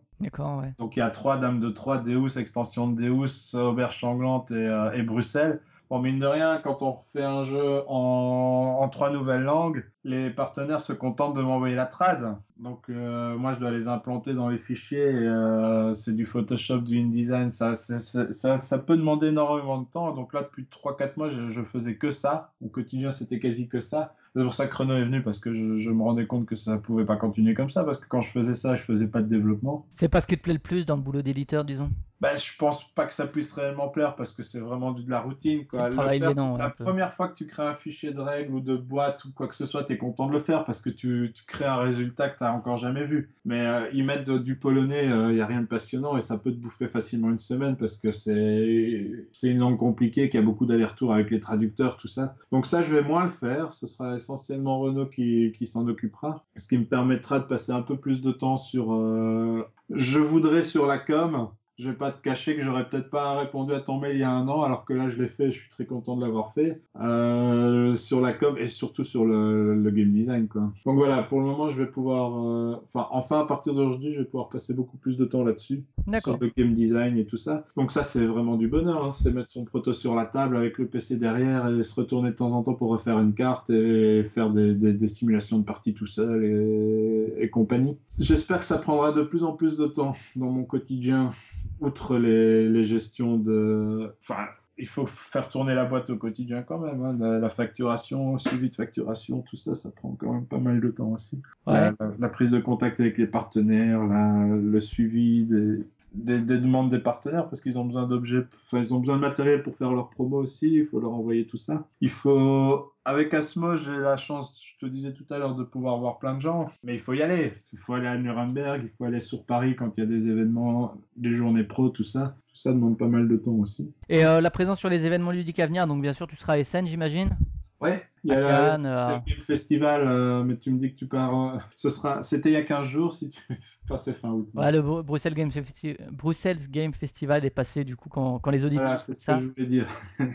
Donc 0.79 0.97
il 0.97 1.01
y 1.01 1.03
a 1.03 1.11
trois 1.11 1.37
Dames 1.39 1.61
de 1.61 1.71
Troyes, 1.71 1.99
Deus, 1.99 2.39
extension 2.39 2.89
de 2.89 3.01
Deus, 3.03 3.55
Auberge 3.55 4.01
Sanglante 4.01 4.51
et, 4.51 4.55
euh, 4.55 4.93
et 4.93 5.03
Bruxelles. 5.03 5.61
Bon, 5.89 6.01
mine 6.01 6.19
de 6.19 6.27
rien, 6.27 6.59
quand 6.65 6.83
on 6.83 6.99
fait 7.13 7.23
un 7.23 7.45
jeu 7.45 7.83
en, 7.87 8.79
en 8.81 8.89
trois 8.89 9.11
nouvelles 9.11 9.45
langues, 9.45 9.85
les 10.03 10.31
partenaires 10.31 10.81
se 10.81 10.93
contentent 10.93 11.37
de 11.37 11.43
m'envoyer 11.43 11.77
la 11.77 11.87
trad. 11.87 12.37
Donc 12.57 12.89
euh, 12.89 13.37
moi, 13.37 13.55
je 13.55 13.61
dois 13.61 13.71
les 13.71 13.87
implanter 13.87 14.35
dans 14.35 14.49
les 14.49 14.59
fichiers. 14.59 15.13
euh, 15.13 15.95
c'est 15.95 16.15
du 16.17 16.27
Photoshop, 16.27 16.79
du 16.79 16.99
InDesign. 16.99 17.53
Ça, 17.53 17.77
ça, 17.77 18.79
peut 18.79 18.97
demander 18.97 19.29
énormément 19.29 19.81
de 19.81 19.87
temps. 19.87 20.13
Donc 20.13 20.33
là, 20.33 20.43
depuis 20.43 20.67
3-4 20.71 21.13
mois, 21.17 21.31
je, 21.31 21.51
je 21.51 21.63
faisais 21.63 21.97
que 21.97 22.11
ça. 22.11 22.53
Mon 22.61 22.69
quotidien, 22.69 23.13
c'était 23.13 23.39
quasi 23.39 23.69
que 23.69 23.79
ça. 23.79 24.15
C'est 24.37 24.45
pour 24.45 24.53
ça 24.53 24.67
que 24.67 24.77
Renault 24.77 24.97
est 24.97 25.05
venu, 25.05 25.23
parce 25.23 25.39
que 25.39 25.55
je, 25.55 25.91
me 25.91 26.03
rendais 26.03 26.27
compte 26.27 26.45
que 26.45 26.57
ça 26.57 26.77
pouvait 26.77 27.07
pas 27.07 27.17
continuer 27.17 27.55
comme 27.55 27.71
ça. 27.71 27.85
Parce 27.85 27.99
que 27.99 28.07
quand 28.07 28.21
je 28.21 28.31
faisais 28.31 28.53
ça, 28.53 28.75
je 28.75 28.83
faisais 28.83 29.07
pas 29.07 29.23
de 29.23 29.29
développement. 29.29 29.87
C'est 29.95 30.11
pas 30.11 30.21
ce 30.21 30.27
qui 30.27 30.37
te 30.37 30.43
plaît 30.43 30.53
le 30.53 30.59
plus 30.59 30.85
dans 30.85 30.97
le 30.97 31.01
boulot 31.01 31.23
d'éditeur, 31.23 31.65
disons? 31.65 31.91
Ben, 32.21 32.35
je 32.37 32.57
pense 32.57 32.83
pas 32.95 33.05
que 33.05 33.13
ça 33.13 33.27
puisse 33.27 33.53
réellement 33.53 33.89
plaire 33.89 34.17
parce 34.17 34.33
que 34.33 34.43
c'est 34.43 34.59
vraiment 34.59 34.93
de 34.93 35.09
la 35.11 35.21
routine. 35.21 35.67
Quoi. 35.67 35.81
travail 35.91 36.19
faire- 36.21 36.35
la 36.57 36.71
première 36.85 37.13
fois 37.15 37.29
que 37.29 37.35
tu 37.35 37.47
crées 37.47 37.63
un 37.67 37.75
fichier 37.75 38.13
de 38.13 38.21
règles 38.21 38.55
ou 38.55 38.61
de 38.61 38.75
boîte 38.75 39.23
ou 39.27 39.33
quoi 39.33 39.49
que 39.49 39.55
ce 39.55 39.67
soit, 39.67 39.85
tu 39.85 39.93
es 39.93 39.99
content 39.99 40.27
de 40.27 40.33
le 40.33 40.41
faire 40.41 40.65
parce 40.65 40.81
que 40.81 40.89
tu, 40.89 41.33
tu 41.35 41.45
crées 41.45 41.67
un 41.67 41.77
résultat 41.77 42.31
que 42.31 42.39
tu 42.39 42.45
n'as 42.45 42.53
encore 42.53 42.79
jamais 42.79 43.05
vu. 43.05 43.35
Mais 43.45 43.61
euh, 43.61 43.91
y 43.93 44.03
mettre 44.03 44.39
du 44.39 44.57
polonais, 44.57 45.05
il 45.07 45.35
n'y 45.35 45.41
a 45.43 45.47
rien 45.47 45.61
de 45.61 45.67
passionnant 45.67 46.17
et 46.17 46.23
ça 46.23 46.39
peut 46.39 46.51
te 46.53 46.57
bouffer 46.57 46.89
facilement 46.89 47.29
une 47.31 47.39
semaine 47.39 47.77
parce 47.77 47.99
que 47.99 48.11
c'est 48.11 49.11
c'est 49.33 49.51
une 49.51 49.59
langue 49.59 49.77
compliquée 49.77 50.31
qui 50.31 50.39
a 50.39 50.43
beaucoup 50.43 50.65
d'allers-retours 50.67 51.13
avec 51.13 51.31
les 51.31 51.41
traducteurs, 51.41 51.99
tout 51.99 52.09
ça. 52.09 52.35
Donc 52.51 52.65
ça, 52.67 52.83
je 52.83 52.95
vais 52.95 53.03
moins 53.03 53.25
le 53.25 53.31
faire. 53.31 53.73
Ce 53.73 53.87
sera 53.87 54.17
essentiellement 54.17 54.81
Renault 54.81 55.07
qui, 55.07 55.53
qui 55.57 55.67
s'en 55.67 55.87
occupera. 55.87 56.45
Ce 56.57 56.67
qui 56.67 56.79
me 56.79 56.85
permettra 56.85 57.39
de 57.41 57.45
passer 57.45 57.73
un 57.73 57.83
peu 57.83 57.97
plus 57.97 58.23
de 58.23 58.33
temps 58.33 58.57
sur... 58.57 58.95
euh, 58.95 59.65
Je 59.91 60.19
voudrais 60.19 60.63
sur 60.63 60.87
la 60.87 60.99
com 60.99 61.49
je 61.79 61.91
vais 61.91 61.97
pas 61.97 62.11
te 62.11 62.23
cacher 62.23 62.57
que 62.57 62.63
j'aurais 62.63 62.89
peut-être 62.89 63.11
pas 63.11 63.39
répondu 63.39 63.75
à 63.75 63.81
ton 63.81 63.99
mail 63.99 64.17
il 64.17 64.21
y 64.21 64.25
a 64.25 64.31
un 64.31 64.49
an, 64.49 64.63
alors 64.63 64.85
que 64.85 64.95
là 64.95 65.11
je 65.11 65.21
l'ai 65.21 65.29
fait, 65.29 65.51
je 65.51 65.61
suis 65.61 65.71
très 65.71 65.85
content 65.85 66.17
de 66.17 66.23
l'avoir 66.25 66.53
fait 66.53 66.81
euh, 67.01 67.95
sur 67.97 68.21
la 68.21 68.33
com 68.33 68.57
et 68.59 68.67
surtout 68.67 69.05
sur 69.05 69.25
le, 69.27 69.75
le 69.75 69.91
game 69.91 70.11
design 70.11 70.49
quoi. 70.49 70.73
Donc 70.87 70.97
voilà, 70.97 71.23
pour 71.23 71.41
le 71.41 71.47
moment 71.47 71.71
je 71.71 71.83
vais 71.83 71.91
pouvoir, 71.91 72.33
euh, 72.47 72.77
enfin 72.93 73.09
enfin 73.11 73.41
à 73.41 73.45
partir 73.45 73.75
d'aujourd'hui 73.75 74.15
je 74.15 74.21
vais 74.21 74.25
pouvoir 74.25 74.49
passer 74.49 74.73
beaucoup 74.73 74.97
plus 74.97 75.19
de 75.19 75.25
temps 75.27 75.45
là-dessus 75.45 75.85
D'accord. 76.07 76.37
sur 76.37 76.45
le 76.45 76.51
game 76.57 76.73
design 76.75 77.19
et 77.19 77.27
tout 77.27 77.37
ça. 77.37 77.67
Donc 77.77 77.93
ça 77.93 78.05
c'est 78.05 78.25
vraiment 78.25 78.57
du 78.57 78.69
bonheur, 78.69 79.05
hein. 79.05 79.13
c'est 79.13 79.33
mettre 79.33 79.51
son 79.51 79.65
proto 79.65 79.93
sur 79.93 80.15
la 80.15 80.25
table 80.25 80.57
avec 80.57 80.79
le 80.79 80.87
PC 80.87 81.17
derrière 81.17 81.69
et 81.69 81.83
se 81.83 81.95
retourner 81.95 82.31
de 82.31 82.37
temps 82.37 82.53
en 82.53 82.63
temps 82.63 82.75
pour 82.75 82.91
refaire 82.91 83.19
une 83.19 83.35
carte 83.35 83.69
et 83.71 84.25
faire 84.35 84.51
des, 84.51 84.75
des, 84.75 84.95
des 84.95 85.09
simulations 85.09 85.59
de 85.59 85.65
parties 85.65 85.93
tout 85.93 86.07
seul 86.07 86.43
et, 86.45 87.35
et 87.45 87.51
compagnie. 87.51 87.99
J'espère 88.19 88.61
que 88.61 88.65
ça 88.65 88.79
prendra 88.79 89.13
de 89.13 89.23
plus 89.23 89.45
en 89.45 89.53
plus 89.53 89.77
de 89.77 89.87
temps 89.87 90.15
dans 90.37 90.51
mon 90.51 90.65
quotidien 90.65 91.33
outre 91.81 92.19
les, 92.19 92.69
les 92.69 92.85
gestions 92.85 93.37
de... 93.37 94.13
Enfin, 94.23 94.47
il 94.79 94.87
faut 94.87 95.07
faire 95.07 95.49
tourner 95.49 95.75
la 95.75 95.85
boîte 95.87 96.11
au 96.11 96.17
quotidien 96.17 96.63
quand 96.63 96.79
même. 96.79 97.03
hein. 97.03 97.17
La, 97.19 97.39
la 97.39 97.49
facturation, 97.51 98.37
suivi 98.39 98.69
de 98.71 98.75
facturation, 98.75 99.41
tout 99.43 99.57
ça, 99.57 99.75
ça 99.75 99.91
prend 99.91 100.11
quand 100.19 100.33
même 100.33 100.45
pas 100.47 100.59
mal 100.59 100.81
de 100.81 100.91
temps 100.91 101.13
aussi. 101.13 101.41
La, 101.67 101.73
Ouais. 101.91 101.97
la- 101.99 102.13
la 102.19 102.29
prise 102.29 102.51
de 102.51 102.61
contact 102.61 103.01
avec 103.01 103.17
les 103.19 103.27
partenaires, 103.27 104.01
le 104.03 104.81
suivi 104.81 105.45
des, 105.45 105.79
des, 106.13 106.41
des 106.41 106.59
demandes 106.59 106.91
des 106.91 106.99
partenaires 106.99 107.49
parce 107.49 107.63
qu'ils 107.63 107.79
ont 107.79 107.85
besoin 107.85 108.07
d'objets, 108.07 108.45
enfin 108.67 108.83
ils 108.83 108.93
ont 108.93 108.99
besoin 109.01 109.17
de 109.17 109.21
matériel 109.23 109.63
pour 109.63 109.77
faire 109.77 109.93
leur 109.93 110.11
promo 110.11 110.39
aussi, 110.39 110.75
il 110.75 110.87
faut 110.87 111.01
leur 111.01 111.13
envoyer 111.13 111.47
tout 111.47 111.59
ça. 111.59 111.87
Il 112.01 112.11
faut 112.11 112.93
avec 113.07 113.33
Asmo, 113.33 113.77
j'ai 113.77 113.97
la 113.97 114.17
chance, 114.17 114.55
je 114.63 114.85
te 114.87 114.91
disais 114.91 115.13
tout 115.13 115.25
à 115.31 115.39
l'heure, 115.39 115.55
de 115.55 115.65
pouvoir 115.65 115.97
voir 115.99 116.19
plein 116.19 116.35
de 116.35 116.41
gens. 116.41 116.69
Mais 116.85 116.95
il 116.95 117.01
faut 117.01 117.15
y 117.15 117.23
aller. 117.23 117.55
Il 117.73 117.79
faut 117.79 117.95
aller 117.95 118.07
à 118.09 118.19
Nuremberg, 118.19 118.83
il 118.85 118.91
faut 118.99 119.05
aller 119.05 119.21
sur 119.21 119.45
Paris 119.47 119.75
quand 119.77 119.93
il 119.97 120.01
y 120.01 120.03
a 120.03 120.07
des 120.07 120.29
événements, 120.29 120.95
des 121.17 121.33
journées 121.33 121.65
pro, 121.65 121.89
tout 121.89 122.05
ça. 122.05 122.37
Tout 122.49 122.57
ça 122.59 122.73
demande 122.73 122.99
pas 122.99 123.07
mal 123.09 123.29
de 123.29 123.37
temps 123.37 123.53
aussi. 123.53 123.95
Et 124.09 124.25
euh, 124.27 124.41
la 124.41 124.51
présence 124.51 124.79
sur 124.79 124.91
les 124.91 125.05
événements 125.07 125.31
ludiques 125.31 125.61
à 125.61 125.67
venir, 125.67 125.87
donc 125.87 126.03
bien 126.03 126.13
sûr 126.13 126.27
tu 126.27 126.37
seras 126.37 126.55
à 126.55 126.59
Essen, 126.59 126.87
j'imagine. 126.87 127.37
Ouais, 127.79 128.03
il 128.25 128.31
y 128.31 128.35
a 128.35 128.41
Cannes, 128.41 128.83
le 128.85 128.89
euh, 128.89 129.09
Game 129.27 129.41
Festival, 129.47 130.03
euh, 130.07 130.43
mais 130.43 130.57
tu 130.57 130.71
me 130.71 130.79
dis 130.79 130.93
que 130.95 130.99
tu 130.99 131.07
pars. 131.07 131.55
euh, 131.55 131.59
ce 131.77 131.91
sera, 131.91 132.23
c'était 132.23 132.49
il 132.49 132.55
y 132.55 132.57
a 132.57 132.63
15 132.65 132.87
jours, 132.87 133.13
si 133.13 133.29
tu. 133.29 133.39
Enfin, 133.85 133.99
c'est 133.99 134.15
fin 134.15 134.31
août. 134.31 134.49
Ouais, 134.55 134.73
le 134.73 134.81
Bru- 134.81 135.03
Bruxelles 135.03 135.35
Game, 135.35 135.51
Festi- 135.51 135.97
Bruxelles 136.11 136.71
Game 136.71 136.95
Festival 136.95 137.45
est 137.45 137.51
passé 137.51 137.85
du 137.85 137.95
coup 137.95 138.09
quand, 138.09 138.39
quand 138.39 138.51
les 138.51 138.65
auditeurs 138.65 138.87
Voilà, 138.87 139.01
c'est 139.01 139.13
ce 139.13 139.19
que 139.19 139.25
ça. 139.25 139.39
je 139.41 139.47
voulais 139.49 139.67
dire. 139.67 139.87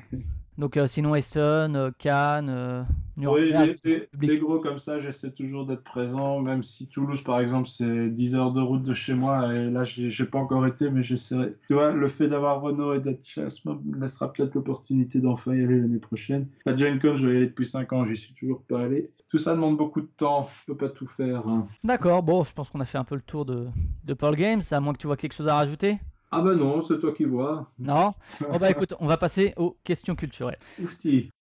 Donc 0.58 0.78
euh, 0.78 0.88
sinon 0.88 1.16
Essen, 1.16 1.76
euh, 1.76 1.92
Cannes, 1.98 2.50
euh, 2.50 2.84
Oui, 3.18 3.52
les, 3.52 3.80
les- 3.84 4.00
public. 4.08 4.32
les 4.32 4.40
gros 4.40 4.60
comme 4.60 4.80
ça, 4.80 5.00
j'essaie 5.00 5.32
toujours 5.32 5.66
d'être 5.66 5.84
présent, 5.84 6.40
même 6.40 6.64
si 6.64 6.88
Toulouse, 6.88 7.24
par 7.24 7.40
exemple, 7.40 7.68
c'est 7.70 8.10
10 8.10 8.36
heures 8.36 8.52
de 8.52 8.62
route 8.62 8.84
de 8.84 8.94
chez 8.94 9.14
moi, 9.14 9.54
et 9.54 9.70
là, 9.72 9.84
j'ai 9.84 10.26
pas 10.26 10.40
encore 10.40 10.66
été, 10.68 10.90
mais 10.90 11.04
j'essaierai. 11.04 11.56
Tu 11.68 11.74
vois, 11.74 11.92
le 11.92 12.08
fait 12.10 12.28
d'avoir 12.28 12.62
Renault 12.62 12.94
et 12.94 13.00
d'être 13.00 13.26
chez 13.26 13.42
me 13.66 14.00
laissera 14.00 14.32
peut-être 14.32 14.54
l'opportunité 14.56 15.20
d'enfin 15.20 15.56
y 15.56 15.64
aller 15.64 15.80
l'année 15.80 16.00
prochaine. 16.00 16.48
La 16.66 16.76
Gen 16.76 17.00
Con, 17.00 17.16
je 17.16 17.28
vais 17.28 17.34
y 17.34 17.38
aller 17.38 17.48
depuis 17.48 17.66
5 17.68 17.92
ans, 17.94 18.06
j'y 18.06 18.16
suis 18.18 18.34
toujours 18.34 18.62
pas 18.64 18.82
allé. 18.84 19.12
Tout 19.30 19.38
ça 19.38 19.56
demande 19.56 19.78
beaucoup 19.78 20.02
de 20.02 20.10
temps, 20.18 20.50
je 20.62 20.74
peux 20.74 20.78
pas 20.78 20.90
tout 20.90 21.08
faire. 21.08 21.48
hein. 21.48 21.68
D'accord, 21.84 22.22
bon, 22.24 22.44
je 22.44 22.52
pense 22.54 22.70
qu'on 22.70 22.82
a 22.82 22.86
fait 22.86 22.98
un 22.98 23.04
peu 23.06 23.16
le 23.16 23.22
tour 23.22 23.46
de, 23.46 23.68
de 24.04 24.14
Pearl 24.14 24.36
Games, 24.36 24.62
à 24.72 24.80
moins 24.80 24.94
que 24.94 24.98
tu 25.00 25.08
vois 25.08 25.18
quelque 25.18 25.34
chose 25.34 25.48
à 25.48 25.56
rajouter. 25.56 26.00
Ah 26.32 26.42
ben 26.42 26.56
non, 26.56 26.84
c'est 26.84 27.00
toi 27.00 27.14
qui 27.14 27.26
vois. 27.26 27.72
Non? 27.80 28.14
Bon 28.50 28.58
bah 28.60 28.70
écoute, 28.70 28.94
on 29.00 29.08
va 29.08 29.18
passer 29.18 29.54
aux 29.58 29.78
questions 29.84 30.16
culturelles. 30.16 30.60
Oufti. 30.78 31.32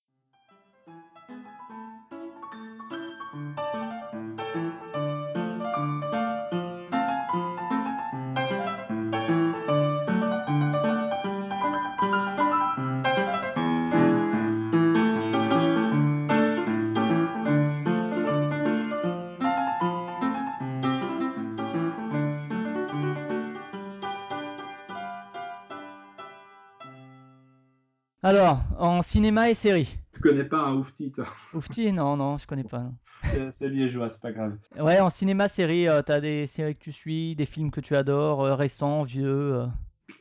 Alors, 28.30 28.60
en 28.78 29.02
cinéma 29.02 29.50
et 29.50 29.54
série. 29.54 29.96
Tu 30.14 30.20
connais 30.20 30.44
pas 30.44 30.60
un 30.62 30.74
oufti, 30.76 31.10
toi? 31.10 31.24
Oufti 31.52 31.90
Non, 31.90 32.16
non, 32.16 32.36
je 32.38 32.46
connais 32.46 32.62
pas. 32.62 32.78
non. 32.78 32.94
C'est 33.58 33.68
liégeois, 33.68 34.08
c'est 34.08 34.22
pas 34.22 34.30
grave. 34.30 34.56
Ouais, 34.78 35.00
en 35.00 35.10
cinéma, 35.10 35.48
série, 35.48 35.88
euh, 35.88 36.00
t'as 36.02 36.20
des 36.20 36.46
séries 36.46 36.76
que 36.76 36.80
tu 36.84 36.92
suis, 36.92 37.34
des 37.34 37.44
films 37.44 37.72
que 37.72 37.80
tu 37.80 37.96
adores, 37.96 38.44
euh, 38.44 38.54
récents, 38.54 39.02
vieux. 39.02 39.26
euh. 39.54 39.66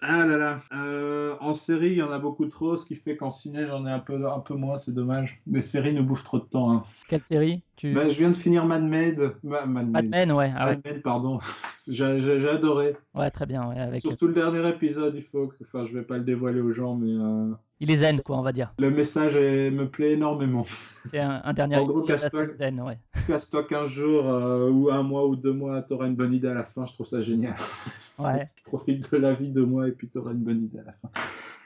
Ah 0.01 0.25
là 0.25 0.37
là, 0.37 0.61
Euh, 0.73 1.35
en 1.39 1.53
série, 1.53 1.89
il 1.91 1.97
y 1.97 2.01
en 2.01 2.11
a 2.11 2.17
beaucoup 2.17 2.47
trop, 2.47 2.77
ce 2.77 2.87
qui 2.87 2.95
fait 2.95 3.15
qu'en 3.15 3.29
ciné, 3.29 3.67
j'en 3.67 3.85
ai 3.85 3.91
un 3.91 3.99
peu, 3.99 4.27
un 4.27 4.39
peu 4.39 4.55
moins, 4.55 4.79
c'est 4.79 4.93
dommage. 4.93 5.39
Les 5.45 5.61
séries 5.61 5.93
nous 5.93 6.03
bouffent 6.03 6.23
trop 6.23 6.39
de 6.39 6.45
temps. 6.45 6.71
hein. 6.71 6.83
Quelle 7.09 7.21
série? 7.21 7.61
Tu... 7.75 7.93
Bah, 7.93 8.09
je 8.09 8.17
viens 8.17 8.31
de 8.31 8.35
finir 8.35 8.65
Mad 8.65 8.83
Men. 8.83 9.33
Ma- 9.43 9.67
Mad. 9.67 9.87
Mad 9.91 10.09
Men, 10.09 10.31
ouais. 10.31 10.51
Ah 10.57 10.65
ouais. 10.65 10.75
Mad 10.77 10.81
Men, 10.83 11.01
pardon. 11.03 11.39
J'ai 11.87 12.21
j'ai- 12.21 12.39
j'ai 12.41 12.49
adoré. 12.49 12.95
Ouais, 13.13 13.29
très 13.31 13.45
bien, 13.45 13.67
ouais, 13.67 13.79
avec... 13.79 14.01
Surtout 14.01 14.27
le 14.27 14.33
dernier 14.33 14.67
épisode, 14.69 15.13
il 15.15 15.23
faut 15.23 15.47
que... 15.47 15.55
Enfin, 15.63 15.85
je 15.87 15.93
vais 15.93 16.03
pas 16.03 16.17
le 16.17 16.23
dévoiler 16.23 16.61
aux 16.61 16.71
gens, 16.73 16.95
mais 16.95 17.11
euh, 17.11 17.51
Il 17.81 17.89
est 17.91 17.97
zen, 17.97 18.21
quoi, 18.21 18.37
on 18.37 18.41
va 18.41 18.51
dire. 18.51 18.73
le 18.77 18.91
message 18.91 19.35
est- 19.37 19.71
me 19.71 19.87
plaît 19.87 20.11
énormément. 20.13 20.65
C'est 21.11 21.19
un, 21.19 21.41
un 21.45 21.53
dernier 21.53 21.77
En 21.77 21.85
gros, 21.85 22.01
casse-toi. 22.01 22.47
zen, 22.57 22.81
ouais. 22.81 22.97
Casse-toi 23.25 23.63
15 23.63 23.89
jours, 23.89 24.27
euh, 24.29 24.69
ou 24.69 24.89
un 24.91 25.01
mois, 25.01 25.25
ou 25.25 25.35
deux 25.37 25.53
mois, 25.53 25.81
t'auras 25.81 26.07
une 26.07 26.15
bonne 26.15 26.33
idée 26.33 26.49
à 26.49 26.53
la 26.53 26.65
fin, 26.65 26.85
je 26.85 26.93
trouve 26.93 27.07
ça 27.07 27.21
génial. 27.21 27.55
Ouais. 28.19 28.43
Profite 28.65 29.09
de 29.13 29.17
la 29.17 29.31
vie 29.33 29.47
de 29.49 29.61
moi 29.61 29.87
et 29.87 29.91
puis 29.93 30.09
t'auras 30.09 30.31
une 30.31 30.43
bonne 30.43 30.61
idée 30.65 30.79
à 30.79 30.83
la 30.87 30.91
fin. 30.91 31.09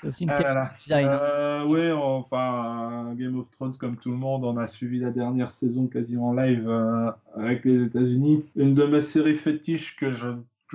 C'est 0.02 0.08
aussi 0.10 0.24
une 0.26 0.30
Ah 0.30 0.34
série 0.38 0.44
là 0.50 0.54
là. 0.54 0.70
de 0.78 0.84
design. 0.84 1.08
hein. 1.08 1.20
Euh, 1.24 1.66
oui, 1.68 1.92
enfin, 1.92 3.14
Game 3.18 3.40
of 3.40 3.50
Thrones, 3.50 3.76
comme 3.80 3.98
tout 3.98 4.12
le 4.12 4.18
monde, 4.18 4.44
on 4.46 4.56
a 4.58 4.68
suivi 4.68 5.00
la 5.00 5.10
dernière 5.10 5.52
saison 5.52 5.88
quasiment 5.88 6.32
live 6.32 6.70
euh, 6.70 7.10
avec 7.36 7.66
les 7.66 7.82
États-Unis. 7.82 8.46
Une 8.56 8.76
de 8.76 8.84
mes 8.86 9.02
séries 9.02 9.34
fétiches 9.34 9.96
que 9.96 10.12
je, 10.12 10.28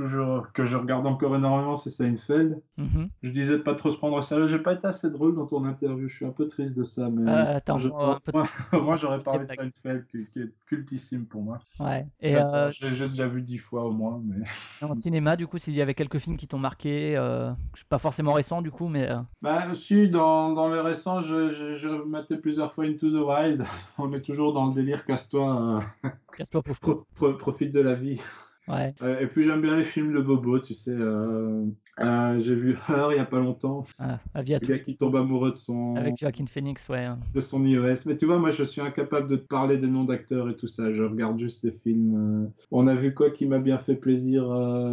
toujours, 0.03 0.53
que 0.53 0.65
je 0.65 0.77
regarde 0.77 1.07
encore 1.07 1.35
énormément, 1.35 1.75
c'est 1.77 1.91
Seinfeld. 1.91 2.61
Mhm. 2.77 3.09
Je 3.23 3.31
disais 3.31 3.53
de 3.59 3.63
pas 3.63 3.75
trop 3.75 3.91
se 3.91 3.97
prendre 3.97 4.17
au 4.17 4.21
sérieux. 4.21 4.47
J'ai 4.47 4.61
pas 4.61 4.75
été 4.75 4.87
assez 4.87 5.11
drôle 5.11 5.35
dans 5.35 5.47
ton 5.47 5.65
interview. 5.65 6.09
Je 6.09 6.15
suis 6.15 6.25
un 6.27 6.31
peu 6.31 6.47
triste 6.47 6.77
de 6.79 6.85
ça, 6.85 7.09
mais 7.11 7.29
Euh, 7.31 7.57
attends, 7.57 7.79
je- 7.79 7.89
moi, 8.81 8.97
j'aurais 8.97 9.23
parlé 9.23 9.45
de. 9.47 9.53
Seinfeld, 9.53 10.07
qui, 10.07 10.27
qui 10.33 10.41
est 10.41 10.53
cultissime 10.67 11.27
pour 11.27 11.43
moi. 11.43 11.59
Ouais. 11.81 12.07
Et 12.21 12.37
euh, 12.37 12.71
J'ai 12.71 13.09
déjà 13.09 13.27
vu 13.27 13.43
dix 13.43 13.59
fois 13.59 13.85
au 13.85 13.91
moins, 13.91 14.21
mais. 14.25 14.47
en 14.87 14.95
cinéma, 14.95 15.35
du 15.37 15.49
coup, 15.49 15.59
s'il 15.59 15.75
y 15.75 15.83
avait 15.83 15.95
quelques 15.95 16.19
films 16.19 16.37
qui 16.37 16.47
t'ont 16.47 16.61
marqué, 16.61 17.17
euh, 17.17 17.51
pas 17.89 17.99
forcément 17.99 18.33
récents, 18.35 18.63
du 18.63 18.71
coup, 18.71 18.87
mais... 18.89 19.11
euh, 19.11 19.19
Bah, 19.43 19.75
si, 19.75 20.09
dans, 20.09 20.53
dans 20.53 20.73
les 20.73 20.81
récents, 20.81 21.21
je- 21.23 21.53
je- 21.53 22.05
maté 22.05 22.37
plusieurs 22.37 22.73
fois 22.73 22.85
Into 22.85 23.11
the 23.11 23.15
Wild. 23.27 23.65
On 23.99 24.13
est 24.13 24.23
toujours 24.23 24.53
dans 24.53 24.67
le 24.67 24.75
délire, 24.75 25.05
casse-toi, 25.05 25.81
Casse-toi, 26.37 26.63
profite 27.39 27.73
de 27.73 27.81
la 27.81 27.95
vie. 27.95 28.21
Ouais. 28.69 28.95
Euh, 29.03 29.21
et 29.21 29.27
puis 29.27 29.45
j'aime 29.45 29.63
bien 29.63 29.77
les 29.77 29.85
films 29.85 30.13
de 30.13 30.21
Bobo, 30.21 30.59
tu 30.59 30.75
sais. 30.75 30.91
euh, 30.93 31.65
euh, 32.01 32.39
j'ai 32.41 32.55
vu 32.55 32.77
Her 32.89 33.09
il 33.13 33.17
y 33.17 33.21
a 33.21 33.25
pas 33.25 33.39
longtemps. 33.41 33.87
Ah, 33.99 34.19
Aviator, 34.35 34.69
Le 34.69 34.77
gars 34.77 34.83
qui 34.85 34.97
tombe 34.97 35.17
amoureux 35.17 35.53
de 35.53 35.57
son, 35.57 35.97
avec 35.97 36.17
Joaquin 36.19 36.45
Phoenix, 36.47 36.87
ouais. 36.89 37.05
hein. 37.05 37.19
de 37.35 37.41
son 37.41 37.65
iOS. 37.65 37.97
Mais 38.07 38.17
tu 38.17 38.27
vois, 38.27 38.39
moi, 38.39 38.51
je 38.51 38.63
suis 38.65 38.81
incapable 38.81 39.29
de 39.29 39.37
te 39.37 39.47
parler 39.47 39.79
des 39.79 39.87
noms 39.87 40.05
d'acteurs 40.05 40.51
et 40.51 40.57
tout 40.57 40.67
ça. 40.69 40.93
Je 40.93 41.03
regarde 41.03 41.39
juste 41.39 41.65
les 41.65 41.73
films. 41.73 42.51
On 42.71 42.87
a 42.87 42.95
vu 42.95 43.15
quoi 43.15 43.31
qui 43.31 43.47
m'a 43.47 43.59
bien 43.59 43.79
fait 43.79 43.97
plaisir 43.97 44.45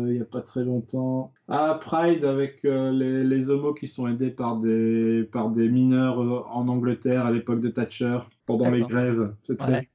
il 0.08 0.16
y 0.16 0.22
a 0.22 0.26
pas 0.26 0.42
très 0.42 0.64
longtemps? 0.64 1.34
Ah, 1.48 1.78
Pride 1.80 2.26
avec 2.26 2.64
les, 2.64 3.24
les 3.24 3.50
homos 3.50 3.74
qui 3.74 3.88
sont 3.88 4.08
aidés 4.08 4.32
par 4.32 4.58
des, 4.58 5.28
par 5.32 5.50
des 5.50 5.68
mineurs 5.70 6.20
en 6.56 6.68
Angleterre 6.68 7.26
à 7.26 7.32
l'époque 7.32 7.60
de 7.62 7.70
Thatcher 7.70 8.20
pendant 8.46 8.70
les 8.70 8.82
grèves. 8.82 9.36
C'est 9.44 9.58
très 9.58 9.72
Ouais. 9.72 9.90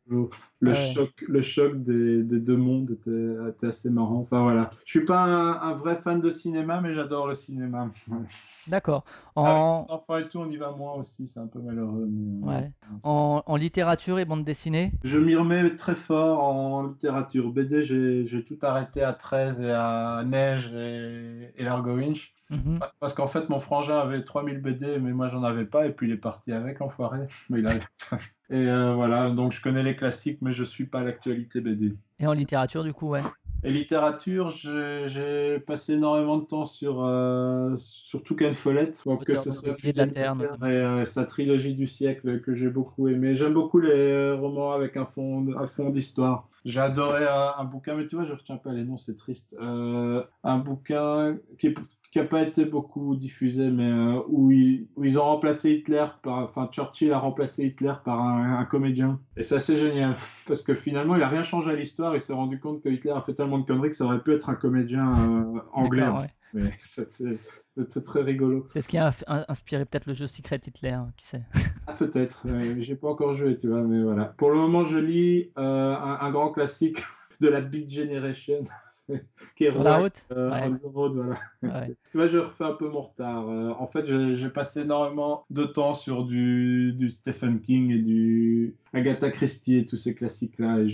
Le 0.62 0.72
Ouais. 0.72 0.74
choc, 0.74 1.10
le 1.26 1.40
choc 1.40 1.82
des, 1.84 2.22
des 2.22 2.38
deux 2.40 2.56
mondes 2.56 2.90
était, 2.90 3.50
était 3.50 3.68
assez 3.68 3.88
marrant. 3.90 4.20
Enfin 4.20 4.42
voilà. 4.42 4.70
Je 4.84 4.90
suis 4.98 5.04
pas 5.06 5.24
un, 5.24 5.52
un 5.70 5.74
vrai 5.74 6.00
fan 6.02 6.20
de 6.20 6.30
cinéma, 6.30 6.80
mais 6.80 6.94
j'adore 6.94 7.28
le 7.28 7.34
cinéma. 7.34 7.90
D'accord. 8.66 9.04
Avec 9.42 9.64
En... 9.64 9.86
enfants 9.88 10.18
et 10.18 10.28
tout, 10.28 10.38
on 10.38 10.50
y 10.50 10.56
va 10.56 10.72
moins 10.72 10.94
aussi. 10.94 11.26
C'est 11.26 11.40
un 11.40 11.46
peu 11.46 11.60
malheureux. 11.60 12.06
mais, 12.08 12.52
euh, 12.52 12.60
Ouais. 12.60 12.72
En, 13.02 13.42
en 13.46 13.56
littérature 13.56 14.18
et 14.18 14.24
bande 14.24 14.44
dessinée? 14.44 14.92
Je 15.02 15.18
m'y 15.18 15.34
remets 15.36 15.76
très 15.76 15.94
fort 15.94 16.42
en 16.42 16.86
littérature. 16.88 17.52
BD, 17.52 17.82
j'ai 17.82 18.26
j'ai 18.26 18.44
tout 18.44 18.58
arrêté 18.62 19.02
à 19.02 19.12
13 19.14 19.60
et 19.62 19.70
à 19.70 20.22
Neige 20.26 20.72
et, 20.74 21.52
et 21.56 21.64
Largo 21.64 21.96
Winch. 21.96 22.34
Mhm. 22.50 22.80
Parce 22.98 23.14
qu'en 23.14 23.28
fait, 23.28 23.48
mon 23.48 23.60
frangin 23.60 23.98
avait 23.98 24.24
3000 24.24 24.60
BD, 24.60 24.98
mais 24.98 25.12
moi, 25.12 25.28
j'en 25.28 25.42
avais 25.44 25.64
pas. 25.64 25.86
Et 25.86 25.90
puis, 25.92 26.08
il 26.08 26.12
est 26.12 26.16
parti 26.16 26.52
avec, 26.52 26.80
l'enfoiré. 26.80 27.20
Mais 27.48 27.60
il 27.60 27.66
avait- 27.66 27.80
Et 28.50 28.66
euh, 28.68 28.94
voilà, 28.94 29.30
donc 29.30 29.52
je 29.52 29.62
connais 29.62 29.84
les 29.84 29.94
classiques, 29.94 30.38
mais 30.42 30.52
je 30.52 30.64
suis 30.64 30.84
pas 30.86 31.02
l'actualité 31.04 31.60
BD. 31.60 31.94
Et 32.18 32.26
en 32.26 32.32
littérature, 32.32 32.82
du 32.82 32.92
coup, 32.92 33.10
ouais. 33.10 33.22
Et 33.62 33.70
littérature, 33.70 34.50
j'ai 34.50 35.60
passé 35.60 35.92
énormément 35.92 36.38
de 36.38 36.44
temps 36.46 36.64
sur, 36.64 37.04
euh, 37.04 37.74
sur 37.76 38.22
Toucan 38.24 38.52
Follett, 38.54 39.00
donc 39.04 39.24
que 39.24 39.34
ce 39.36 39.50
soit 39.52 39.72
de 39.72 39.86
la 39.94 40.06
Terre, 40.06 40.34
et 40.62 40.64
euh, 40.64 41.04
sa 41.04 41.24
trilogie 41.26 41.74
du 41.74 41.86
siècle 41.86 42.40
que 42.40 42.54
j'ai 42.54 42.70
beaucoup 42.70 43.06
aimé. 43.08 43.36
J'aime 43.36 43.52
beaucoup 43.52 43.78
les 43.78 44.32
romans 44.32 44.72
avec 44.72 44.96
un 44.96 45.04
fond, 45.04 45.46
un 45.56 45.68
fond 45.68 45.90
d'histoire. 45.90 46.48
J'ai 46.64 46.80
adoré 46.80 47.26
un, 47.26 47.52
un 47.58 47.64
bouquin, 47.64 47.94
mais 47.94 48.06
tu 48.08 48.16
vois, 48.16 48.24
je 48.24 48.32
retiens 48.32 48.56
pas 48.56 48.72
les 48.72 48.82
noms, 48.82 48.96
c'est 48.98 49.16
triste. 49.16 49.54
Euh, 49.60 50.22
un 50.42 50.58
bouquin 50.58 51.36
qui 51.58 51.68
est- 51.68 51.78
qui 52.10 52.18
n'a 52.18 52.24
pas 52.24 52.42
été 52.42 52.64
beaucoup 52.64 53.14
diffusé, 53.14 53.70
mais 53.70 53.88
euh, 53.88 54.20
où, 54.28 54.50
ils, 54.50 54.88
où 54.96 55.04
ils 55.04 55.18
ont 55.18 55.24
remplacé 55.24 55.72
Hitler 55.72 56.06
par, 56.22 56.38
enfin 56.38 56.68
Churchill 56.72 57.12
a 57.12 57.18
remplacé 57.18 57.66
Hitler 57.66 57.92
par 58.04 58.20
un, 58.20 58.58
un 58.58 58.64
comédien. 58.64 59.20
Et 59.36 59.44
c'est 59.44 59.54
assez 59.56 59.76
génial, 59.76 60.16
parce 60.48 60.62
que 60.62 60.74
finalement 60.74 61.14
il 61.16 61.22
a 61.22 61.28
rien 61.28 61.42
changé 61.44 61.70
à 61.70 61.76
l'histoire, 61.76 62.14
il 62.16 62.20
s'est 62.20 62.32
rendu 62.32 62.58
compte 62.58 62.82
que 62.82 62.88
Hitler 62.88 63.12
a 63.12 63.20
fait 63.22 63.34
tellement 63.34 63.58
de 63.58 63.64
conneries 63.64 63.90
que 63.90 63.96
ça 63.96 64.04
aurait 64.06 64.20
pu 64.22 64.34
être 64.34 64.50
un 64.50 64.56
comédien 64.56 65.08
euh, 65.54 65.60
anglais. 65.72 66.08
Ouais. 66.08 66.26
fait. 66.26 66.32
Mais 66.52 66.74
c'est- 66.80 68.04
très 68.04 68.22
rigolo. 68.22 68.66
C'est 68.72 68.82
ce 68.82 68.88
qui 68.88 68.98
a 68.98 69.12
inspiré 69.48 69.84
peut-être 69.86 70.06
le 70.06 70.14
jeu 70.14 70.26
Secret 70.26 70.60
Hitler, 70.66 70.90
hein, 70.90 71.12
qui 71.16 71.26
sait. 71.26 71.42
Ah 71.86 71.94
peut-être, 71.94 72.42
euh, 72.46 72.76
j'ai 72.80 72.94
pas 72.94 73.08
encore 73.08 73.36
joué, 73.36 73.56
tu 73.58 73.66
vois, 73.68 73.82
mais 73.82 74.02
voilà. 74.02 74.26
Pour 74.36 74.50
le 74.50 74.56
moment 74.56 74.84
je 74.84 74.98
lis 74.98 75.50
euh, 75.58 75.94
un, 75.96 76.18
un 76.20 76.30
grand 76.30 76.50
classique 76.52 77.02
de 77.40 77.48
la 77.48 77.60
Beat 77.60 77.90
Generation. 77.90 78.64
qui 79.56 79.64
est 79.64 79.70
Sur 79.70 79.82
la 79.82 79.98
route? 79.98 80.12
euh, 80.32 80.50
Ouais. 80.50 80.62
on 80.64 80.74
the 80.74 80.92
road, 80.94 81.12
voilà. 81.14 81.38
Ouais. 81.62 81.94
Tu 82.10 82.16
vois, 82.16 82.26
je 82.26 82.38
refais 82.38 82.64
un 82.64 82.72
peu 82.72 82.88
mon 82.88 83.02
retard. 83.02 83.48
Euh, 83.48 83.70
en 83.78 83.86
fait, 83.86 84.04
j'ai 84.34 84.48
passé 84.48 84.80
énormément 84.80 85.44
de 85.50 85.64
temps 85.64 85.94
sur 85.94 86.24
du, 86.24 86.92
du 86.92 87.10
Stephen 87.10 87.60
King 87.60 87.90
et 87.92 87.98
du 87.98 88.74
Agatha 88.92 89.30
Christie 89.30 89.76
et 89.78 89.86
tous 89.86 89.96
ces 89.96 90.14
classiques-là. 90.16 90.80
Et 90.80 90.88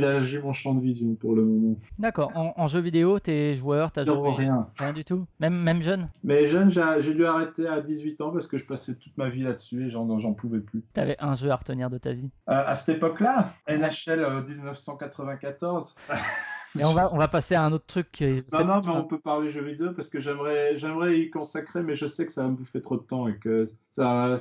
élargi 0.00 0.38
mon 0.38 0.52
champ 0.52 0.74
de 0.74 0.80
vision 0.80 1.14
pour 1.14 1.34
le 1.34 1.44
moment. 1.44 1.76
D'accord. 1.98 2.32
En, 2.34 2.52
en 2.56 2.68
jeu 2.68 2.80
vidéo, 2.80 3.18
t'es 3.18 3.54
joueur, 3.54 3.92
t'as 3.92 4.04
joué 4.04 4.30
rien. 4.32 4.68
Rien 4.76 4.92
du 4.92 5.04
tout? 5.04 5.26
Même, 5.38 5.54
même 5.62 5.82
jeune? 5.82 6.08
Mais 6.24 6.46
jeune, 6.46 6.70
j'ai 6.70 7.14
dû 7.14 7.24
arrêter 7.24 7.66
à 7.66 7.80
18 7.80 8.20
ans 8.20 8.30
parce 8.30 8.46
que 8.46 8.58
je 8.58 8.66
passais 8.66 8.94
toute 8.94 9.16
ma 9.16 9.28
vie 9.28 9.42
là-dessus 9.42 9.86
et 9.86 9.90
j'en 9.90 10.18
j'en 10.18 10.34
pouvais 10.34 10.60
plus. 10.60 10.82
T'avais 10.92 11.16
un 11.20 11.34
jeu 11.36 11.50
à 11.50 11.56
retenir 11.56 11.88
de 11.90 11.98
ta 11.98 12.12
vie? 12.12 12.30
Euh, 12.48 12.62
à 12.66 12.74
cette 12.74 12.96
époque-là, 12.96 13.54
NHL 13.68 14.20
euh, 14.20 14.42
1994. 14.42 15.94
Et 16.78 16.84
on 16.84 16.92
va, 16.92 17.12
on 17.12 17.18
va 17.18 17.28
passer 17.28 17.54
à 17.54 17.64
un 17.64 17.72
autre 17.72 17.86
truc. 17.86 18.10
qui 18.12 18.24
Non, 18.52 18.64
non, 18.64 18.80
mais 18.84 18.90
on 18.90 19.04
peut 19.04 19.18
parler 19.18 19.50
jeux 19.50 19.62
vidéo 19.64 19.92
parce 19.92 20.08
que 20.08 20.20
j'aimerais, 20.20 20.76
j'aimerais 20.78 21.18
y 21.20 21.30
consacrer, 21.30 21.82
mais 21.82 21.96
je 21.96 22.06
sais 22.06 22.26
que 22.26 22.32
ça 22.32 22.42
va 22.42 22.48
me 22.48 22.56
bouffer 22.56 22.80
trop 22.80 22.96
de 22.96 23.02
temps 23.02 23.28
et 23.28 23.36
que 23.38 23.66
ça, 23.92 24.38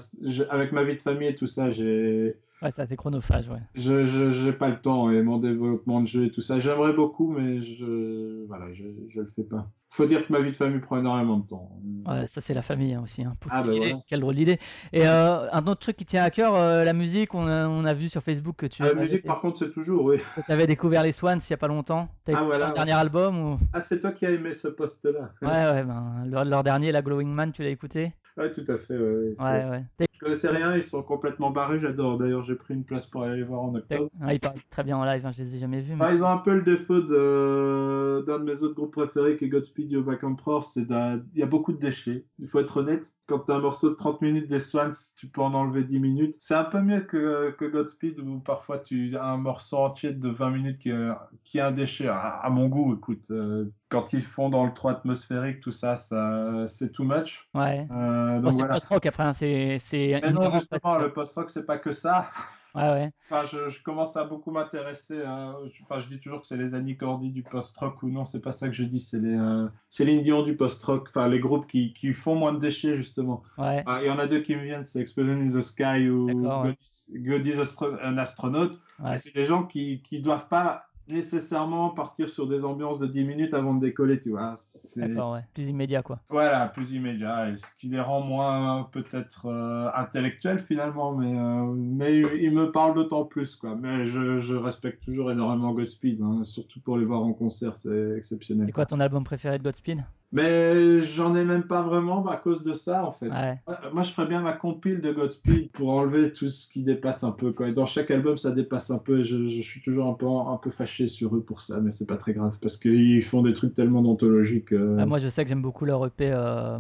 avec 0.49 0.71
ma 0.71 0.83
vie 0.83 0.95
de 0.95 1.01
famille 1.01 1.27
et 1.29 1.35
tout 1.35 1.47
ça, 1.47 1.71
j'ai, 1.71 2.35
Ouais, 2.61 2.71
c'est 2.71 2.81
assez 2.81 2.95
chronophage, 2.97 3.47
ouais. 3.49 3.61
je, 3.75 4.05
je- 4.05 4.31
j'ai 4.31 4.53
pas 4.53 4.69
le 4.69 4.81
temps 4.81 5.09
et 5.11 5.21
mon 5.23 5.37
développement 5.39 6.01
de 6.01 6.07
jeu 6.07 6.25
et 6.25 6.31
tout 6.31 6.41
ça. 6.41 6.59
J'aimerais 6.59 6.93
beaucoup, 6.93 7.31
mais 7.31 7.61
je, 7.61 8.45
voilà, 8.47 8.73
je, 8.73 8.83
je 9.09 9.21
le 9.21 9.31
fais 9.35 9.43
pas. 9.43 9.71
Faut 9.91 10.05
dire 10.05 10.25
que 10.25 10.31
ma 10.31 10.39
vie 10.39 10.51
de 10.51 10.55
famille 10.55 10.79
prend 10.79 10.97
énormément 10.99 11.37
de 11.37 11.47
temps. 11.47 11.71
Ouais, 12.05 12.27
ça 12.27 12.41
c'est 12.41 12.53
la 12.53 12.61
famille 12.61 12.93
hein, 12.93 13.01
aussi. 13.03 13.23
Hein. 13.23 13.35
Ah, 13.49 13.63
bah 13.63 13.71
voilà. 13.75 13.95
quelle 14.07 14.19
drôle 14.19 14.35
d'idée. 14.35 14.59
Et 14.93 15.07
euh, 15.07 15.49
un 15.51 15.65
autre 15.67 15.81
truc 15.81 15.97
qui 15.97 16.05
tient 16.05 16.23
à 16.23 16.29
cœur, 16.29 16.53
euh, 16.55 16.83
la 16.83 16.93
musique, 16.93 17.33
on 17.33 17.47
a, 17.47 17.67
on 17.67 17.83
a 17.85 17.93
vu 17.95 18.07
sur 18.07 18.21
Facebook 18.21 18.55
que 18.55 18.65
tu 18.67 18.83
Ah, 18.83 18.85
la 18.85 18.91
avais, 18.91 19.01
musique, 19.01 19.25
par 19.25 19.41
contre, 19.41 19.57
c'est 19.57 19.71
toujours, 19.73 20.05
oui. 20.05 20.17
que 20.35 20.41
t'avais 20.47 20.67
découvert 20.67 21.01
les 21.03 21.11
Swans 21.11 21.39
il 21.39 21.49
y 21.49 21.53
a 21.53 21.57
pas 21.57 21.67
longtemps. 21.67 22.07
T'as 22.23 22.33
Ah, 22.37 22.43
voilà, 22.43 22.59
leur 22.59 22.67
ouais. 22.69 22.73
dernier 22.75 22.91
album 22.93 23.39
ou... 23.39 23.59
Ah, 23.73 23.81
c'est 23.81 23.99
toi 23.99 24.11
qui 24.11 24.25
as 24.27 24.31
aimé 24.31 24.53
ce 24.53 24.67
poste-là. 24.67 25.31
Ouais, 25.41 25.47
ouais, 25.49 25.83
ben, 25.83 26.23
leur, 26.27 26.45
leur 26.45 26.63
dernier, 26.63 26.91
la 26.91 27.01
Glowing 27.01 27.29
Man, 27.29 27.51
tu 27.51 27.63
l'as 27.63 27.69
écouté? 27.69 28.13
Ouais, 28.39 28.53
tout 28.53 28.71
à 28.71 28.77
fait. 28.77 28.97
ouais, 28.97 29.33
ouais, 29.69 29.81
Je 29.99 30.19
connaissais 30.19 30.47
rien, 30.49 30.75
ils 30.75 30.83
sont 30.83 31.03
complètement 31.03 31.51
barrés, 31.51 31.79
j'adore. 31.79 32.17
D'ailleurs, 32.17 32.43
j'ai 32.45 32.55
pris 32.55 32.73
une 32.73 32.83
place 32.83 33.05
pour 33.05 33.23
aller 33.23 33.37
les 33.37 33.43
voir 33.43 33.61
en 33.61 33.75
octobre. 33.75 34.09
Ah, 34.21 34.33
ils 34.33 34.39
parlent 34.39 34.59
très 34.69 34.83
bien 34.83 34.97
en 34.97 35.05
live, 35.05 35.25
hein, 35.25 35.31
je 35.31 35.43
les 35.43 35.55
ai 35.55 35.59
jamais 35.59 35.81
vus. 35.81 35.95
mais- 35.95 36.05
Ah, 36.05 36.13
ils 36.13 36.23
ont 36.23 36.29
un 36.29 36.37
peu 36.37 36.55
le 36.55 36.61
défaut 36.61 36.99
d'un 37.01 38.39
de 38.39 38.43
mes 38.43 38.61
autres 38.63 38.75
groupes 38.75 38.93
préférés 38.93 39.37
qui 39.37 39.45
est 39.45 39.49
Godspeed 39.49 39.91
You 39.91 40.03
Back 40.03 40.23
Emperor, 40.23 40.63
c'est 40.63 40.81
il 40.81 41.21
y 41.39 41.43
a 41.43 41.45
beaucoup 41.45 41.73
de 41.73 41.79
déchets. 41.79 42.25
Il 42.39 42.47
faut 42.47 42.59
être 42.59 42.77
honnête. 42.77 43.03
Quand 43.29 43.39
tu 43.39 43.51
as 43.51 43.55
un 43.55 43.59
morceau 43.59 43.89
de 43.91 43.95
30 43.95 44.21
minutes 44.21 44.47
des 44.49 44.59
Swans, 44.59 44.91
tu 45.15 45.27
peux 45.27 45.41
en 45.41 45.53
enlever 45.53 45.83
10 45.83 45.99
minutes. 45.99 46.35
C'est 46.39 46.55
un 46.55 46.63
peu 46.65 46.81
mieux 46.81 47.01
que, 47.01 47.51
que 47.57 47.65
Godspeed 47.65 48.19
où 48.19 48.39
parfois 48.39 48.79
tu 48.79 49.15
as 49.15 49.23
un 49.25 49.37
morceau 49.37 49.77
entier 49.77 50.11
de 50.13 50.29
20 50.29 50.49
minutes 50.51 50.79
qui 50.79 50.89
est, 50.89 51.09
qui 51.43 51.59
est 51.59 51.61
un 51.61 51.71
déchet. 51.71 52.07
À, 52.07 52.17
à 52.39 52.49
mon 52.49 52.67
goût, 52.67 52.95
écoute, 52.95 53.29
euh, 53.31 53.71
quand 53.89 54.13
ils 54.13 54.23
font 54.23 54.49
dans 54.49 54.65
le 54.65 54.73
3 54.73 54.91
atmosphérique, 54.93 55.61
tout 55.61 55.71
ça, 55.71 55.95
ça 55.95 56.67
c'est 56.67 56.91
too 56.91 57.03
much. 57.03 57.47
Ouais. 57.53 57.87
Euh, 57.91 58.39
Bon, 58.39 58.41
donc 58.41 58.53
c'est 58.53 58.57
voilà. 58.59 58.73
post-rock 58.73 59.05
après, 59.05 59.23
hein, 59.23 59.33
c'est. 59.33 59.79
c'est 59.89 60.19
Mais 60.21 60.31
non, 60.31 60.49
justement, 60.51 60.97
le 60.97 61.13
post-rock, 61.13 61.49
c'est 61.49 61.65
pas 61.65 61.77
que 61.77 61.91
ça. 61.91 62.31
Ouais, 62.75 62.83
ouais. 62.89 63.11
Enfin, 63.31 63.45
je, 63.45 63.69
je 63.69 63.81
commence 63.81 64.15
à 64.17 64.23
beaucoup 64.25 64.51
m'intéresser. 64.51 65.17
Je- 65.17 65.83
Enfin, 65.83 65.99
je 65.99 66.07
dis 66.07 66.19
toujours 66.19 66.41
que 66.41 66.47
c'est 66.47 66.57
les 66.57 66.73
Annie 66.75 66.97
Cordy 66.97 67.31
du 67.31 67.41
post-rock 67.43 68.03
ou 68.03 68.09
non, 68.09 68.25
c'est 68.25 68.41
pas 68.41 68.51
ça 68.51 68.67
que 68.67 68.73
je 68.75 68.83
dis. 68.83 68.99
C'est 68.99 69.19
les 69.19 69.35
euh, 69.35 69.67
Céline 69.89 70.21
Dion 70.23 70.43
du 70.43 70.55
post-rock. 70.55 71.07
Enfin, 71.09 71.27
les 71.27 71.39
groupes 71.39 71.67
qui, 71.67 71.93
qui 71.93 72.13
font 72.13 72.35
moins 72.35 72.53
de 72.53 72.59
déchets 72.59 72.95
justement. 72.95 73.43
Ouais. 73.57 73.83
Ah, 73.87 73.99
Il 74.01 74.07
y 74.07 74.11
en 74.11 74.19
a 74.19 74.27
deux 74.27 74.41
qui 74.41 74.55
me 74.55 74.63
viennent, 74.63 74.85
c'est 74.85 74.99
Explosion 74.99 75.33
in 75.33 75.49
the 75.49 75.61
Sky 75.61 76.09
ou 76.09 76.27
D'accord, 76.27 76.63
ouais. 76.63 76.75
God 77.11 77.47
is- 77.47 77.55
God 77.57 78.17
astro-. 78.19 78.51
Ouais. 78.99 79.15
Et 79.15 79.17
C'est 79.17 79.33
des 79.33 79.45
gens 79.45 79.63
qui 79.63 80.01
qui 80.03 80.19
doivent 80.21 80.47
pas 80.47 80.88
nécessairement 81.09 81.89
partir 81.89 82.29
sur 82.29 82.47
des 82.47 82.63
ambiances 82.63 82.99
de 82.99 83.07
10 83.07 83.23
minutes 83.23 83.53
avant 83.53 83.73
de 83.73 83.81
décoller, 83.81 84.21
tu 84.21 84.29
vois. 84.29 84.55
C'est 84.57 85.07
D'accord, 85.07 85.33
ouais. 85.33 85.41
Plus 85.53 85.67
immédiat, 85.69 86.01
quoi. 86.01 86.19
voilà, 86.29 86.67
plus 86.67 86.91
immédiat, 86.91 87.49
et 87.49 87.57
ce 87.57 87.75
qui 87.77 87.87
les 87.87 87.99
rend 87.99 88.21
moins 88.21 88.87
peut-être 88.91 89.47
euh, 89.47 89.89
intellectuels 89.95 90.59
finalement, 90.59 91.13
mais, 91.15 91.37
euh, 91.37 91.73
mais 91.75 92.19
ils 92.41 92.51
me 92.51 92.71
parlent 92.71 92.95
d'autant 92.95 93.25
plus, 93.25 93.55
quoi. 93.55 93.75
Mais 93.75 94.05
je, 94.05 94.39
je 94.39 94.55
respecte 94.55 95.03
toujours 95.03 95.31
énormément 95.31 95.73
Godspeed, 95.73 96.21
hein, 96.21 96.43
surtout 96.43 96.79
pour 96.79 96.97
les 96.97 97.05
voir 97.05 97.21
en 97.21 97.33
concert, 97.33 97.75
c'est 97.77 98.17
exceptionnel. 98.17 98.67
C'est 98.67 98.71
quoi 98.73 98.85
ton 98.85 98.99
album 98.99 99.23
préféré 99.23 99.57
de 99.57 99.63
Godspeed? 99.63 100.03
Mais 100.31 101.01
j'en 101.01 101.35
ai 101.35 101.43
même 101.43 101.63
pas 101.63 101.81
vraiment 101.81 102.27
à 102.27 102.37
cause 102.37 102.63
de 102.63 102.73
ça, 102.73 103.03
en 103.03 103.11
fait. 103.11 103.29
Ouais. 103.29 103.57
Moi, 103.93 104.03
je 104.03 104.11
ferais 104.11 104.27
bien 104.27 104.41
ma 104.41 104.53
compile 104.53 105.01
de 105.01 105.11
Godspeed 105.11 105.71
pour 105.71 105.89
enlever 105.89 106.33
tout 106.33 106.51
ce 106.51 106.69
qui 106.69 106.83
dépasse 106.83 107.23
un 107.23 107.31
peu, 107.31 107.51
quoi. 107.51 107.69
Et 107.69 107.73
dans 107.73 107.87
chaque 107.87 108.11
album, 108.11 108.37
ça 108.37 108.51
dépasse 108.51 108.91
un 108.91 108.99
peu, 108.99 109.21
et 109.21 109.23
je, 109.23 109.47
je 109.47 109.61
suis 109.61 109.81
toujours 109.81 110.07
un 110.07 110.13
peu, 110.13 110.27
un 110.27 110.57
peu 110.61 110.69
fâché 110.69 111.07
sur 111.07 111.35
eux 111.35 111.41
pour 111.41 111.61
ça, 111.61 111.79
mais 111.79 111.91
c'est 111.91 112.05
pas 112.05 112.17
très 112.17 112.33
grave, 112.33 112.57
parce 112.61 112.77
qu'ils 112.77 113.23
font 113.23 113.41
des 113.41 113.53
trucs 113.53 113.73
tellement 113.73 114.03
d'anthologiques. 114.03 114.71
euh, 114.71 114.97
Ah, 114.99 115.07
moi, 115.07 115.17
je 115.17 115.29
sais 115.29 115.43
que 115.43 115.49
j'aime 115.49 115.63
beaucoup 115.63 115.85
leur 115.85 116.05
EP 116.05 116.29
euh, 116.31 116.77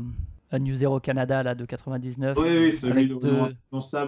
New 0.57 0.75
Zero 0.75 0.99
Canada 0.99 1.43
là, 1.43 1.53
de 1.53 1.65
99. 1.65 2.37
Oui, 2.39 2.43
oui, 2.47 2.73
celui 2.73 2.91
avec 2.91 3.07
de 3.09 3.15
deux- 3.15 3.41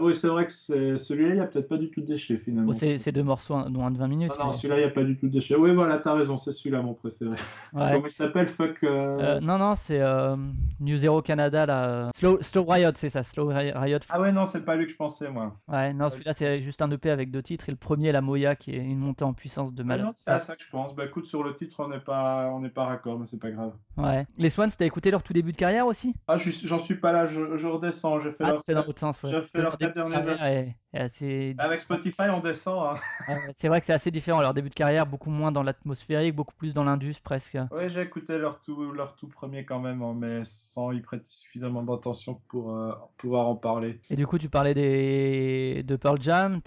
oui, 0.02 0.16
c'est 0.16 0.28
vrai 0.28 0.48
que 0.48 0.52
c'est- 0.54 0.98
celui-là, 0.98 1.30
il 1.30 1.36
n'y 1.36 1.40
a 1.42 1.46
peut-être 1.46 1.68
pas 1.68 1.78
du 1.78 1.90
tout 1.92 2.02
de 2.02 2.08
déchets 2.08 2.38
finalement. 2.38 2.72
Bon, 2.72 2.78
c'est 2.78 3.12
deux 3.12 3.22
morceaux 3.24 3.62
de 3.64 3.70
moins 3.70 3.92
de 3.92 3.98
20 3.98 4.08
minutes. 4.08 4.32
non, 4.32 4.46
non, 4.46 4.52
mais- 4.52 4.58
celui-là, 4.58 4.76
il 4.78 4.84
n'y 4.84 4.90
a 4.90 4.92
pas 4.92 5.04
du 5.04 5.18
tout 5.18 5.28
de 5.28 5.32
déchets. 5.34 5.56
Oui, 5.56 5.74
voilà, 5.76 5.98
t'as 6.00 6.14
raison, 6.16 6.38
c'est 6.38 6.52
celui-là 6.52 6.82
mon 6.82 6.94
préféré. 6.94 7.32
Ouais. 7.74 7.92
Comment 7.94 8.06
il 8.08 8.12
s'appelle 8.12 8.48
Fuck. 8.48 8.78
euh, 8.84 9.18
Euh, 9.20 9.40
non, 9.40 9.58
non, 9.58 9.76
c'est 9.76 10.02
euh, 10.02 10.36
New 10.80 10.98
Zero 10.98 11.22
Canada 11.22 11.66
là. 11.66 12.10
Slow, 12.16 12.40
Slow 12.42 12.64
Riot, 12.64 12.92
c'est 12.96 13.10
ça. 13.10 13.24
Slow 13.24 13.48
Ri- 13.50 13.72
Riot. 13.74 14.00
Ah 14.10 14.20
ouais, 14.22 14.32
non, 14.32 14.46
c'est 14.46 14.66
pas 14.66 14.76
lui 14.76 14.86
que 14.86 14.92
je 14.92 14.98
pensais, 14.98 15.30
moi. 15.30 15.56
Ouais, 15.68 15.94
non, 15.94 16.10
celui-là 16.10 16.34
c'est 16.34 16.62
juste 16.62 16.82
un 16.82 16.90
EP 16.92 17.10
avec 17.10 17.30
deux 17.32 17.44
titres. 17.44 17.70
Et 17.70 17.72
le 17.72 17.78
premier, 17.78 18.12
la 18.12 18.22
Moya, 18.22 18.56
qui 18.56 18.72
est 18.72 18.80
une 18.80 19.00
montée 19.00 19.24
en 19.24 19.34
puissance 19.34 19.74
de 19.74 19.82
Ah 19.84 19.86
malade. 19.86 20.08
c'est 20.16 20.30
à 20.32 20.40
ça 20.40 20.56
que 20.56 20.64
je 20.64 20.70
pense. 20.70 20.96
Bah 20.96 21.06
écoute, 21.06 21.26
sur 21.26 21.44
le 21.44 21.56
titre, 21.56 21.76
on 21.80 21.88
n'est 21.90 22.00
pas, 22.00 22.50
on 22.54 22.60
n'est 22.62 22.70
pas 22.70 22.86
raccord, 22.86 23.20
mais 23.20 23.26
c'est 23.28 23.40
pas 23.40 23.52
grave. 23.52 23.74
Ouais. 23.98 24.26
Les 24.38 24.50
Swans, 24.50 24.70
t'as 24.78 24.86
écouté 24.86 25.12
leur 25.12 25.24
tout 25.24 25.34
début 25.34 25.52
de 25.52 25.58
carrière 25.58 25.86
aussi? 25.88 26.14
Ah, 26.34 26.38
j'en 26.38 26.80
suis 26.80 26.96
pas 26.96 27.12
là, 27.12 27.28
je, 27.28 27.58
je 27.58 27.68
redescends, 27.68 28.20
je 28.22 28.30
fais 28.30 28.44
Ah, 28.44 28.48
leur... 28.52 28.58
tu 28.58 28.64
fais 28.66 28.74
dans 28.74 28.86
l'autre 28.86 29.00
sens, 29.00 29.22
ouais. 29.24 29.32
je 29.32 29.38
Parce 29.38 29.52
fais 29.52 29.58
que 29.58 29.62
leur 29.62 29.72
leur 29.72 29.78
début 29.78 29.94
de 29.94 30.00
quatre 30.00 30.10
dernières 30.10 30.38
carrière 30.38 30.46
est, 30.46 30.76
est 30.94 31.00
assez. 31.00 31.56
Avec 31.58 31.82
Spotify, 31.82 32.24
on 32.34 32.40
descend. 32.40 32.98
Hein. 32.98 33.02
Ah 33.28 33.36
c'est 33.58 33.68
vrai 33.68 33.82
que 33.82 33.88
c'est 33.88 33.94
assez 33.94 34.12
différent. 34.12 34.42
Leur 34.42 34.54
début 34.54 34.70
de 34.70 34.74
carrière, 34.76 35.06
beaucoup 35.06 35.30
moins 35.30 35.52
dans 35.52 35.64
l'atmosphérique, 35.64 36.36
beaucoup 36.36 36.56
plus 36.56 36.74
dans 36.74 36.84
l'indus 36.84 37.16
presque. 37.24 37.58
Oui, 37.72 37.90
j'ai 37.90 38.02
écouté 38.02 38.38
leur 38.38 38.62
tout, 38.62 38.92
leur 38.92 39.16
tout 39.16 39.28
premier 39.28 39.66
quand 39.66 39.80
même, 39.80 40.02
hein, 40.02 40.16
mais 40.18 40.44
sans 40.46 40.92
y 40.92 41.02
prêter 41.02 41.26
suffisamment 41.28 41.84
d'attention 41.84 42.42
pour 42.48 42.76
euh, 42.76 42.92
pouvoir 43.18 43.48
en 43.48 43.56
parler. 43.56 44.00
Et 44.10 44.16
du 44.16 44.26
coup, 44.26 44.38
tu 44.38 44.50
parlais 44.50 44.74
des... 44.74 45.84
de 45.84 45.96
Pearl 45.96 46.22
Jam. 46.22 46.62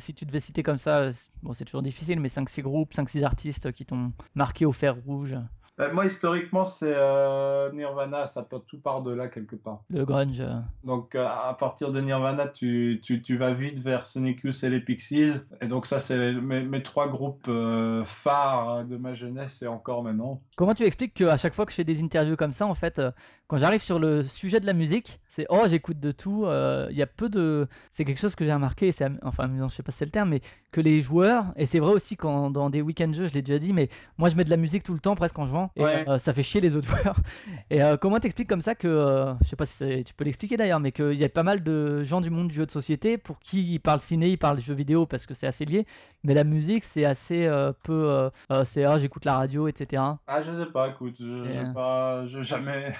Si 0.00 0.14
tu 0.14 0.24
devais 0.24 0.40
citer 0.40 0.62
comme 0.62 0.78
ça, 0.78 0.98
euh, 1.00 1.12
bon, 1.42 1.52
c'est 1.52 1.64
toujours 1.64 1.82
difficile, 1.82 2.20
mais 2.20 2.28
5-6 2.28 2.62
groupes, 2.62 2.94
5-6 2.94 3.24
artistes 3.24 3.72
qui 3.72 3.84
t'ont 3.84 4.12
marqué 4.34 4.64
au 4.64 4.72
fer 4.72 4.96
rouge. 4.96 5.36
Bah, 5.76 5.92
moi, 5.92 6.06
historiquement, 6.06 6.64
c'est 6.64 6.94
euh, 6.94 7.72
Nirvana, 7.72 8.28
ça 8.28 8.42
peut 8.42 8.60
tout 8.64 8.78
part 8.78 9.02
de 9.02 9.12
là 9.12 9.26
quelque 9.26 9.56
part. 9.56 9.82
Le 9.90 10.04
grunge. 10.04 10.38
euh, 10.38 10.60
Donc, 10.84 11.16
euh, 11.16 11.26
à 11.26 11.52
partir 11.58 11.90
de 11.90 12.00
Nirvana, 12.00 12.46
tu, 12.46 13.00
tu, 13.02 13.20
tu 13.22 13.36
vas 13.36 13.52
vite 13.52 13.80
vers 13.80 14.06
Sonic 14.06 14.44
Youth 14.44 14.62
et 14.62 14.70
les 14.70 14.78
Pixies. 14.78 15.32
Et 15.60 15.66
donc, 15.66 15.86
ça, 15.86 15.98
c'est 15.98 16.32
mes, 16.32 16.62
mes 16.62 16.82
trois 16.84 17.08
groupes 17.08 17.46
euh, 17.48 18.04
phares 18.04 18.84
de 18.84 18.96
ma 18.96 19.14
jeunesse 19.14 19.62
et 19.62 19.66
encore 19.66 20.04
maintenant. 20.04 20.40
Comment 20.56 20.74
tu 20.74 20.84
expliques 20.84 21.14
qu'à 21.14 21.36
chaque 21.36 21.54
fois 21.54 21.66
que 21.66 21.72
je 21.72 21.76
fais 21.76 21.84
des 21.84 22.00
interviews 22.00 22.36
comme 22.36 22.52
ça, 22.52 22.66
en 22.66 22.74
fait, 22.76 23.00
euh, 23.00 23.10
quand 23.46 23.58
j'arrive 23.58 23.82
sur 23.82 23.98
le 23.98 24.22
sujet 24.22 24.58
de 24.60 24.66
la 24.66 24.72
musique, 24.72 25.20
c'est 25.28 25.46
oh, 25.50 25.64
j'écoute 25.68 25.98
de 26.00 26.12
tout. 26.12 26.46
euh, 26.46 26.86
Il 26.90 26.96
y 26.96 27.02
a 27.02 27.06
peu 27.06 27.28
de. 27.28 27.66
C'est 27.92 28.04
quelque 28.04 28.20
chose 28.20 28.34
que 28.34 28.44
j'ai 28.44 28.52
remarqué, 28.52 28.88
et 28.88 28.92
c'est 28.92 29.04
am- 29.04 29.18
enfin 29.22 29.44
amusant, 29.44 29.68
je 29.68 29.74
sais 29.76 29.82
pas 29.82 29.92
si 29.92 29.98
c'est 29.98 30.04
le 30.06 30.10
terme, 30.12 30.30
mais 30.30 30.40
que 30.72 30.80
les 30.80 31.00
joueurs, 31.02 31.46
et 31.56 31.66
c'est 31.66 31.78
vrai 31.80 31.92
aussi 31.92 32.16
quand 32.16 32.50
dans 32.50 32.70
des 32.70 32.82
week-end 32.82 33.12
jeux, 33.12 33.26
je 33.28 33.34
l'ai 33.34 33.42
déjà 33.42 33.58
dit, 33.58 33.72
mais 33.72 33.88
moi 34.18 34.28
je 34.28 34.36
mets 34.36 34.44
de 34.44 34.50
la 34.50 34.56
musique 34.56 34.82
tout 34.82 34.94
le 34.94 35.00
temps 35.00 35.14
presque 35.16 35.38
en 35.38 35.46
jouant, 35.46 35.70
et 35.76 35.82
Ouais. 35.82 36.08
euh, 36.08 36.18
ça 36.18 36.32
fait 36.32 36.42
chier 36.42 36.60
les 36.60 36.74
autres 36.76 36.88
joueurs. 37.02 37.16
Et 37.70 37.82
euh, 37.82 37.96
comment 37.96 38.18
t'expliques 38.20 38.48
comme 38.48 38.60
ça 38.62 38.74
que, 38.74 38.88
euh, 38.88 39.34
je 39.42 39.48
sais 39.48 39.56
pas 39.56 39.66
si 39.66 40.04
tu 40.04 40.14
peux 40.14 40.24
l'expliquer 40.24 40.56
d'ailleurs, 40.56 40.80
mais 40.80 40.92
qu'il 40.92 41.14
y 41.14 41.24
a 41.24 41.28
pas 41.28 41.42
mal 41.42 41.62
de 41.62 42.02
gens 42.04 42.20
du 42.20 42.30
monde 42.30 42.48
du 42.48 42.54
jeu 42.54 42.66
de 42.66 42.70
société 42.70 43.18
pour 43.18 43.38
qui 43.40 43.62
ils 43.74 43.78
parlent 43.80 44.00
ciné, 44.00 44.28
ils 44.30 44.38
parlent 44.38 44.60
jeux 44.60 44.74
vidéo 44.74 45.06
parce 45.06 45.26
que 45.26 45.34
c'est 45.34 45.46
assez 45.46 45.64
lié, 45.64 45.86
mais 46.22 46.34
la 46.34 46.44
musique 46.44 46.84
c'est 46.84 47.04
assez 47.04 47.48
peu. 47.84 48.30
c'est 48.64 48.84
ah, 48.84 48.98
j'écoute 48.98 49.24
la 49.24 49.34
radio, 49.36 49.68
etc. 49.68 50.02
Ah, 50.26 50.42
je 50.42 50.52
sais 50.52 50.70
pas, 50.70 50.88
écoute, 50.88 51.16
je 51.18 51.24
Et, 51.24 51.58
euh, 51.58 51.72
pas, 51.74 52.26
j'ai 52.26 52.42
jamais, 52.42 52.94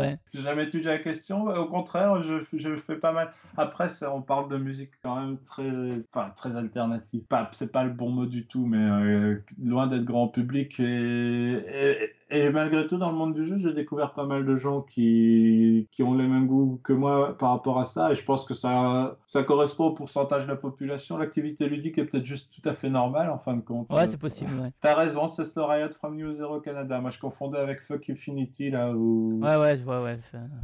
Ouais, 0.00 0.18
j'ai 0.32 0.40
jamais 0.42 0.68
la 0.88 0.98
question. 0.98 1.44
Au 1.46 1.66
contraire, 1.66 2.22
je, 2.22 2.44
je 2.52 2.76
fais 2.86 2.96
pas 2.96 3.12
mal. 3.12 3.32
Après, 3.56 3.88
on 4.04 4.22
parle 4.22 4.50
de 4.50 4.56
musique 4.56 4.90
quand 5.02 5.20
même 5.20 5.38
très, 5.44 5.70
enfin, 6.12 6.30
très 6.36 6.56
alternative. 6.56 7.22
C'est 7.52 7.72
pas 7.72 7.84
le 7.84 7.90
bon 7.90 8.10
mot 8.10 8.26
du 8.26 8.46
tout, 8.46 8.66
mais 8.66 8.78
euh, 8.78 9.44
loin 9.62 9.86
d'être 9.86 10.04
grand 10.04 10.28
public 10.28 10.80
et, 10.80 12.12
et 12.30 12.50
malgré 12.50 12.86
tout, 12.86 12.96
dans 12.96 13.10
le 13.10 13.16
monde 13.16 13.34
du 13.34 13.44
jeu, 13.44 13.58
j'ai 13.58 13.72
découvert 13.72 14.12
pas 14.12 14.24
mal 14.24 14.44
de 14.44 14.56
gens 14.56 14.82
qui, 14.82 15.88
qui 15.92 16.02
ont 16.02 16.14
les 16.14 16.26
mêmes 16.26 16.46
goûts 16.46 16.80
que 16.84 16.92
moi 16.92 17.36
par 17.38 17.50
rapport 17.50 17.78
à 17.78 17.84
ça. 17.84 18.12
Et 18.12 18.14
je 18.14 18.24
pense 18.24 18.44
que 18.44 18.54
ça, 18.54 19.16
ça 19.26 19.42
correspond 19.42 19.86
au 19.86 19.92
pourcentage 19.92 20.44
de 20.44 20.48
la 20.48 20.56
population. 20.56 21.16
L'activité 21.16 21.68
ludique 21.68 21.98
est 21.98 22.04
peut-être 22.04 22.24
juste 22.26 22.52
tout 22.52 22.68
à 22.68 22.74
fait 22.74 22.90
normale 22.90 23.30
en 23.30 23.38
fin 23.38 23.54
de 23.54 23.60
compte. 23.60 23.90
Ouais, 23.90 24.06
c'est 24.06 24.16
possible, 24.16 24.52
ouais. 24.60 24.70
T'as 24.80 24.94
raison, 24.94 25.28
c'est 25.28 25.44
ce 25.44 25.60
Riot 25.60 25.90
from 25.92 26.16
New 26.16 26.32
Zero 26.32 26.60
Canada. 26.60 27.00
Moi, 27.00 27.10
je 27.10 27.18
confondais 27.18 27.58
avec 27.58 27.80
Fuck 27.80 28.08
Infinity 28.10 28.70
là 28.70 28.92
où. 28.92 29.40
Ouais, 29.42 29.56
ouais, 29.56 29.76
je 29.76 29.82
vois, 29.84 30.02
ouais. 30.02 30.16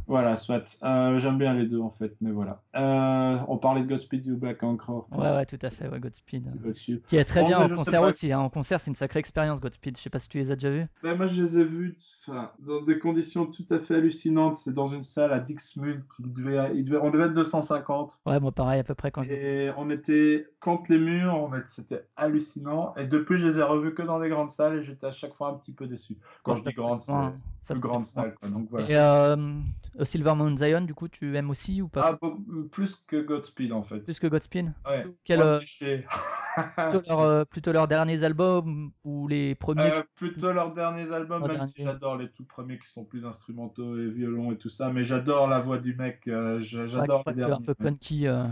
Voilà, 0.07 0.35
soit. 0.35 0.77
Euh, 0.83 1.17
J'aime 1.17 1.37
bien 1.37 1.53
les 1.53 1.65
deux 1.65 1.79
en 1.79 1.91
fait, 1.91 2.15
mais 2.21 2.31
voilà. 2.31 2.61
Euh, 2.75 3.37
on 3.47 3.57
parlait 3.57 3.81
de 3.81 3.87
Godspeed 3.87 4.25
You 4.25 4.37
Black 4.37 4.63
encore. 4.63 5.07
Ouais, 5.11 5.35
ouais, 5.35 5.45
tout 5.45 5.59
à 5.61 5.69
fait, 5.69 5.87
ouais, 5.89 5.99
Godspeed. 5.99 6.45
Godspeed. 6.63 7.01
Qui 7.07 7.17
est 7.17 7.25
très 7.25 7.41
Bon, 7.41 7.47
bien 7.47 7.59
en 7.59 7.75
concert 7.75 8.01
aussi. 8.03 8.31
Hein. 8.31 8.39
En 8.39 8.49
concert, 8.49 8.79
c'est 8.79 8.89
une 8.89 8.95
sacrée 8.95 9.19
expérience, 9.19 9.59
Godspeed. 9.59 9.97
Je 9.97 10.01
sais 10.01 10.09
pas 10.09 10.19
si 10.19 10.29
tu 10.29 10.37
les 10.37 10.51
as 10.51 10.55
déjà 10.55 10.69
vus. 10.69 10.87
Ben, 11.03 11.15
moi, 11.15 11.27
je 11.27 11.41
les 11.41 11.56
vus 11.63 11.97
enfin, 11.97 12.16
dans 12.59 12.81
des 12.81 12.99
conditions 12.99 13.45
tout 13.45 13.65
à 13.69 13.79
fait 13.79 13.95
hallucinantes. 13.95 14.57
C'est 14.57 14.73
dans 14.73 14.87
une 14.87 15.03
salle 15.03 15.33
à 15.33 15.39
Dixmude. 15.39 16.03
Il 16.19 16.33
devait, 16.33 16.71
il 16.75 16.85
devait, 16.85 16.99
on 17.01 17.09
devait 17.11 17.25
être 17.25 17.33
250. 17.33 18.19
Ouais, 18.25 18.39
moi 18.39 18.51
pareil, 18.51 18.79
à 18.79 18.83
peu 18.83 18.95
près 18.95 19.11
quand. 19.11 19.23
Et 19.23 19.71
on 19.77 19.89
était 19.89 20.47
contre 20.59 20.91
les 20.91 20.99
murs. 20.99 21.35
En 21.35 21.49
fait, 21.49 21.63
c'était 21.67 22.05
hallucinant. 22.15 22.93
Et 22.95 23.05
depuis, 23.05 23.37
je 23.37 23.47
les 23.47 23.57
ai 23.59 23.63
revus 23.63 23.93
que 23.93 24.01
dans 24.01 24.19
des 24.19 24.29
grandes 24.29 24.51
salles 24.51 24.79
et 24.79 24.83
j'étais 24.83 25.07
à 25.07 25.11
chaque 25.11 25.33
fois 25.33 25.49
un 25.49 25.53
petit 25.55 25.73
peu 25.73 25.87
déçu. 25.87 26.17
Quand 26.43 26.53
Ouais, 26.53 26.59
je 26.63 26.69
dis 26.69 26.75
grande, 26.75 27.01
c'est 27.01 27.73
plus 27.73 27.79
grande 27.81 28.05
salle. 28.05 28.35
Quoi. 28.35 28.49
Donc 28.49 28.67
voilà. 28.69 28.89
Et 28.89 28.95
euh, 28.95 29.35
Silver 30.05 30.35
Mount 30.35 30.57
Zion, 30.57 30.81
du 30.81 30.93
coup, 30.93 31.07
tu 31.07 31.35
aimes 31.35 31.49
aussi 31.49 31.81
ou 31.81 31.87
pas? 31.87 32.17
Ah, 32.21 32.27
plus 32.71 32.95
que 33.07 33.21
Godspeed 33.21 33.71
en 33.71 33.83
fait. 33.83 33.99
Plus 33.99 34.19
que 34.19 34.27
Godspeed? 34.27 34.73
Ouais. 34.87 35.05
Quel, 35.25 35.41
euh, 35.41 35.59
plutôt, 35.59 37.01
leur, 37.07 37.19
euh, 37.19 37.45
plutôt 37.45 37.71
leurs 37.71 37.87
derniers 37.87 38.23
albums 38.23 38.91
ou 39.03 39.27
les 39.27 39.55
premiers? 39.55 39.91
Euh, 39.91 40.03
plutôt 40.15 40.51
leurs 40.51 40.73
derniers 40.73 41.11
albums, 41.11 41.45
même 41.47 41.65
si 41.65 41.83
derniers. 41.83 41.99
Les 42.17 42.29
tout 42.29 42.43
premiers 42.45 42.77
qui 42.79 42.87
sont 42.93 43.03
plus 43.03 43.25
instrumentaux 43.25 43.97
et 43.97 44.09
violons 44.09 44.51
et 44.51 44.57
tout 44.57 44.69
ça, 44.69 44.91
mais 44.91 45.03
j'adore 45.03 45.47
la 45.47 45.59
voix 45.59 45.77
du 45.77 45.95
mec, 45.95 46.27
euh, 46.27 46.59
ouais, 46.59 46.63
j'adore 46.63 47.17
les 47.19 47.23
presque 47.23 47.41
un 47.41 47.61
peu 47.61 47.75
ouais. 47.79 47.91
punky 47.91 48.27
euh, 48.27 48.43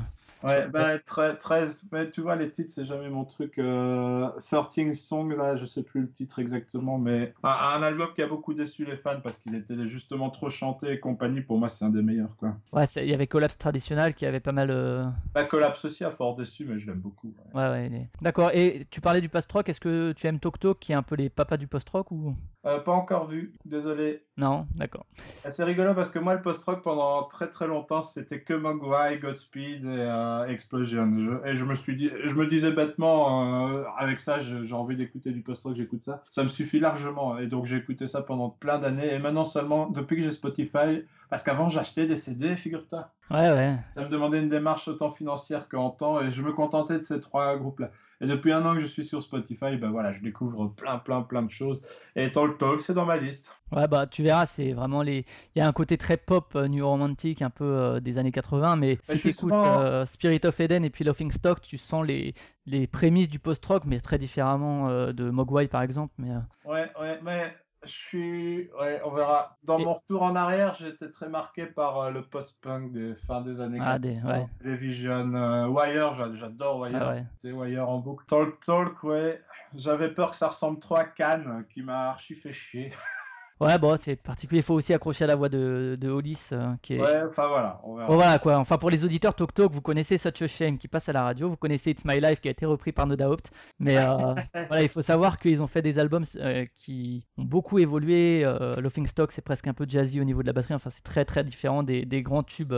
Ouais, 0.43 0.67
bah, 0.69 0.97
tre- 0.99 1.37
13, 1.39 1.85
mais 1.91 2.09
tu 2.11 2.21
vois, 2.21 2.35
les 2.35 2.51
titres, 2.51 2.71
c'est 2.71 2.85
jamais 2.85 3.09
mon 3.09 3.25
truc. 3.25 3.57
Euh, 3.57 4.29
13 4.39 4.93
Song, 4.93 5.33
là, 5.35 5.57
je 5.57 5.65
sais 5.65 5.81
plus 5.81 6.01
le 6.01 6.11
titre 6.11 6.37
exactement, 6.37 6.99
mais 6.99 7.33
un, 7.41 7.49
un 7.49 7.81
album 7.81 8.09
qui 8.13 8.21
a 8.21 8.27
beaucoup 8.27 8.53
déçu 8.53 8.85
les 8.85 8.97
fans 8.97 9.19
parce 9.23 9.37
qu'il 9.39 9.55
était 9.55 9.87
justement 9.87 10.29
trop 10.29 10.49
chanté 10.51 10.91
et 10.91 10.99
compagnie, 10.99 11.41
pour 11.41 11.57
moi, 11.57 11.69
c'est 11.69 11.83
un 11.85 11.89
des 11.89 12.03
meilleurs, 12.03 12.35
quoi. 12.37 12.55
Ouais, 12.73 12.85
il 12.97 13.05
y 13.09 13.13
avait 13.13 13.25
Collapse 13.27 13.57
Traditional 13.57 14.13
qui 14.13 14.25
avait 14.27 14.39
pas 14.39 14.51
mal. 14.51 14.69
euh, 14.69 15.05
La 15.33 15.45
Collapse 15.45 15.83
aussi 15.85 16.03
a 16.03 16.11
fort 16.11 16.35
déçu, 16.35 16.65
mais 16.65 16.77
je 16.77 16.87
l'aime 16.87 16.99
beaucoup. 16.99 17.33
ouais. 17.53 17.61
Ouais, 17.61 17.69
ouais. 17.69 18.07
D'accord. 18.21 18.51
Et 18.53 18.85
tu 18.91 19.01
parlais 19.01 19.21
du 19.21 19.29
post-rock. 19.29 19.67
Est-ce 19.69 19.79
que 19.79 20.11
tu 20.11 20.27
aimes 20.27 20.39
Tok 20.39 20.59
Tok 20.59 20.79
qui 20.79 20.91
est 20.91 20.95
un 20.95 21.03
peu 21.03 21.15
les 21.15 21.29
papas 21.29 21.57
du 21.57 21.67
post-rock 21.67 22.11
ou? 22.11 22.35
Euh, 22.65 22.79
pas 22.79 22.91
encore 22.93 23.27
vu, 23.27 23.53
désolé. 23.65 24.23
Non, 24.37 24.65
d'accord. 24.75 25.05
C'est 25.51 25.63
rigolo 25.63 25.93
parce 25.93 26.09
que 26.09 26.17
moi, 26.17 26.33
le 26.33 26.41
post-rock, 26.41 26.81
pendant 26.81 27.21
très 27.23 27.47
très 27.47 27.67
longtemps, 27.67 28.01
c'était 28.01 28.41
que 28.41 28.55
Mogwai, 28.55 29.19
Godspeed 29.19 29.85
et 29.85 29.87
euh, 29.87 30.47
Explosion. 30.47 31.13
Je- 31.19 31.47
et 31.47 31.55
je 31.55 31.63
me 31.63 31.75
suis 31.75 31.95
dit, 31.95 32.09
je 32.23 32.33
me 32.33 32.47
disais 32.47 32.71
bêtement, 32.71 33.69
euh, 33.69 33.83
avec 33.97 34.19
ça, 34.19 34.39
j'ai 34.39 34.73
envie 34.73 34.95
d'écouter 34.95 35.29
du 35.31 35.41
post-rock, 35.41 35.75
j'écoute 35.75 36.03
ça. 36.03 36.23
Ça 36.31 36.41
me 36.43 36.47
suffit 36.49 36.79
largement. 36.79 37.37
Et 37.37 37.45
donc, 37.45 37.65
j'ai 37.65 37.77
écouté 37.77 38.07
ça 38.07 38.21
pendant 38.23 38.49
plein 38.49 38.79
d'années. 38.79 39.13
Et 39.13 39.19
maintenant, 39.19 39.45
seulement, 39.45 39.87
depuis 39.87 40.15
que 40.17 40.23
j'ai 40.23 40.31
Spotify, 40.31 41.03
parce 41.29 41.43
qu'avant, 41.43 41.69
j'achetais 41.69 42.07
des 42.07 42.15
CD, 42.15 42.55
figure-toi. 42.55 43.09
Ouais, 43.29 43.51
ouais. 43.51 43.75
Ça 43.87 44.03
me 44.03 44.09
demandait 44.09 44.41
une 44.41 44.49
démarche 44.49 44.87
autant 44.87 45.11
financière 45.11 45.69
qu'en 45.69 45.91
temps. 45.91 46.19
Et 46.21 46.31
je 46.31 46.41
me 46.41 46.51
contentais 46.53 46.97
de 46.97 47.03
ces 47.03 47.19
trois 47.19 47.55
groupes-là. 47.57 47.91
Et 48.21 48.27
depuis 48.27 48.51
un 48.53 48.65
an 48.65 48.73
que 48.75 48.79
je 48.79 48.87
suis 48.87 49.05
sur 49.05 49.21
Spotify, 49.21 49.75
ben 49.75 49.89
voilà, 49.91 50.11
je 50.13 50.21
découvre 50.21 50.67
plein, 50.67 50.99
plein, 50.99 51.21
plein 51.21 51.41
de 51.41 51.51
choses. 51.51 51.85
Et 52.15 52.31
Talk 52.31 52.57
Talk, 52.57 52.79
c'est 52.81 52.93
dans 52.93 53.05
ma 53.05 53.17
liste. 53.17 53.53
Ouais, 53.71 53.87
bah 53.87 54.07
tu 54.07 54.23
verras, 54.23 54.45
c'est 54.45 54.71
vraiment 54.73 55.01
les. 55.01 55.25
Il 55.55 55.59
y 55.59 55.61
a 55.61 55.67
un 55.67 55.73
côté 55.73 55.97
très 55.97 56.15
pop, 56.17 56.53
euh, 56.55 56.67
new 56.67 56.85
romantique, 56.87 57.41
un 57.41 57.49
peu 57.49 57.65
euh, 57.65 57.99
des 57.99 58.17
années 58.17 58.31
80, 58.31 58.75
mais 58.77 58.99
je 59.09 59.13
si 59.13 59.19
tu 59.19 59.27
écoutes 59.29 59.53
souvent- 59.53 60.05
Spirit 60.05 60.41
of 60.45 60.59
Eden 60.59 60.85
et 60.85 60.89
puis 60.89 61.03
Laughing 61.03 61.31
Stock, 61.31 61.61
tu 61.61 61.77
sens 61.77 62.05
les, 62.05 62.33
les 62.65 62.87
prémices 62.87 63.29
du 63.29 63.39
post-rock, 63.39 63.83
mais 63.85 63.99
très 63.99 64.17
différemment 64.17 64.87
euh, 64.89 65.11
de 65.11 65.29
Mogwai 65.29 65.67
par 65.67 65.81
exemple. 65.81 66.13
Mais 66.17 66.31
euh, 66.31 66.39
Ouais, 66.71 66.89
ouais, 67.01 67.19
mais 67.23 67.53
je 67.85 67.91
suis. 67.91 68.69
Ouais, 68.79 69.01
on 69.05 69.11
verra. 69.11 69.57
Dans 69.63 69.77
Et- 69.79 69.85
mon 69.85 69.93
retour 69.95 70.23
en 70.23 70.35
arrière, 70.35 70.75
j'étais 70.79 71.09
très 71.09 71.29
marqué 71.29 71.65
par 71.65 71.99
euh, 71.99 72.11
le 72.11 72.21
post-punk 72.23 72.91
des 72.91 73.15
fin 73.27 73.41
des 73.41 73.59
années 73.61 73.79
Ah, 73.81 73.97
80. 73.97 73.99
des- 73.99 74.27
ouais. 74.27 74.47
Television, 74.61 75.33
euh, 75.35 75.67
Wire, 75.67 76.13
j'a- 76.15 76.33
j'adore 76.35 76.79
Wire. 76.79 76.97
Ah 77.01 77.09
ouais. 77.11 77.23
C'était 77.41 77.53
Wire 77.53 77.89
en 77.89 77.99
boucle. 77.99 78.25
Talk 78.27 78.63
Talk, 78.65 79.03
ouais. 79.03 79.41
J'avais 79.73 80.09
peur 80.09 80.31
que 80.31 80.35
ça 80.37 80.47
ressemble 80.49 80.79
trop 80.79 80.95
à 80.95 81.03
Cannes, 81.05 81.65
qui 81.73 81.81
m'a 81.81 82.09
archi 82.11 82.35
fait 82.35 82.53
chier. 82.53 82.91
ouais, 83.59 83.77
bon, 83.77 83.97
c'est 83.97 84.15
particulier. 84.15 84.59
Il 84.59 84.63
faut 84.63 84.73
aussi 84.73 84.93
accrocher 84.93 85.23
à 85.23 85.27
la 85.27 85.35
voix 85.35 85.49
de, 85.49 85.97
de 85.99 86.09
Hollis, 86.09 86.39
euh, 86.51 86.73
qui 86.81 86.95
est. 86.95 87.01
Ouais, 87.01 87.23
enfin 87.29 87.47
voilà, 87.47 87.81
on 87.83 87.95
verra. 87.95 88.07
Bon, 88.07 88.15
voilà 88.15 88.39
quoi. 88.39 88.57
Enfin, 88.57 88.77
pour 88.77 88.89
les 88.89 89.03
auditeurs 89.03 89.35
Tok 89.35 89.53
Tok, 89.53 89.71
vous 89.71 89.81
connaissez 89.81 90.17
Such 90.17 90.41
a 90.41 90.47
Shame 90.47 90.77
qui 90.77 90.87
passe 90.87 91.09
à 91.09 91.13
la 91.13 91.23
radio, 91.23 91.49
vous 91.49 91.57
connaissez 91.57 91.91
It's 91.91 92.05
My 92.05 92.19
Life 92.19 92.41
qui 92.41 92.47
a 92.47 92.51
été 92.51 92.65
repris 92.65 92.91
par 92.91 93.07
No 93.07 93.15
Doubt. 93.15 93.49
Mais 93.79 93.97
euh, 93.97 94.35
voilà, 94.67 94.83
il 94.83 94.89
faut 94.89 95.01
savoir 95.01 95.39
qu'ils 95.39 95.61
ont 95.61 95.67
fait 95.67 95.81
des 95.81 95.99
albums 95.99 96.25
euh, 96.37 96.65
qui 96.77 97.25
ont 97.37 97.43
beaucoup 97.43 97.79
évolué. 97.79 98.43
Laughing 98.77 99.07
Stock, 99.07 99.31
c'est 99.31 99.41
presque 99.41 99.67
un 99.67 99.73
peu 99.73 99.85
jazzy 99.87 100.19
au 100.19 100.23
niveau 100.23 100.41
de 100.41 100.47
la 100.47 100.53
batterie. 100.53 100.73
Enfin, 100.73 100.89
c'est 100.89 101.03
très 101.03 101.25
très 101.25 101.43
différent 101.43 101.83
des, 101.83 102.05
des 102.05 102.21
grands 102.21 102.43
tubes 102.43 102.75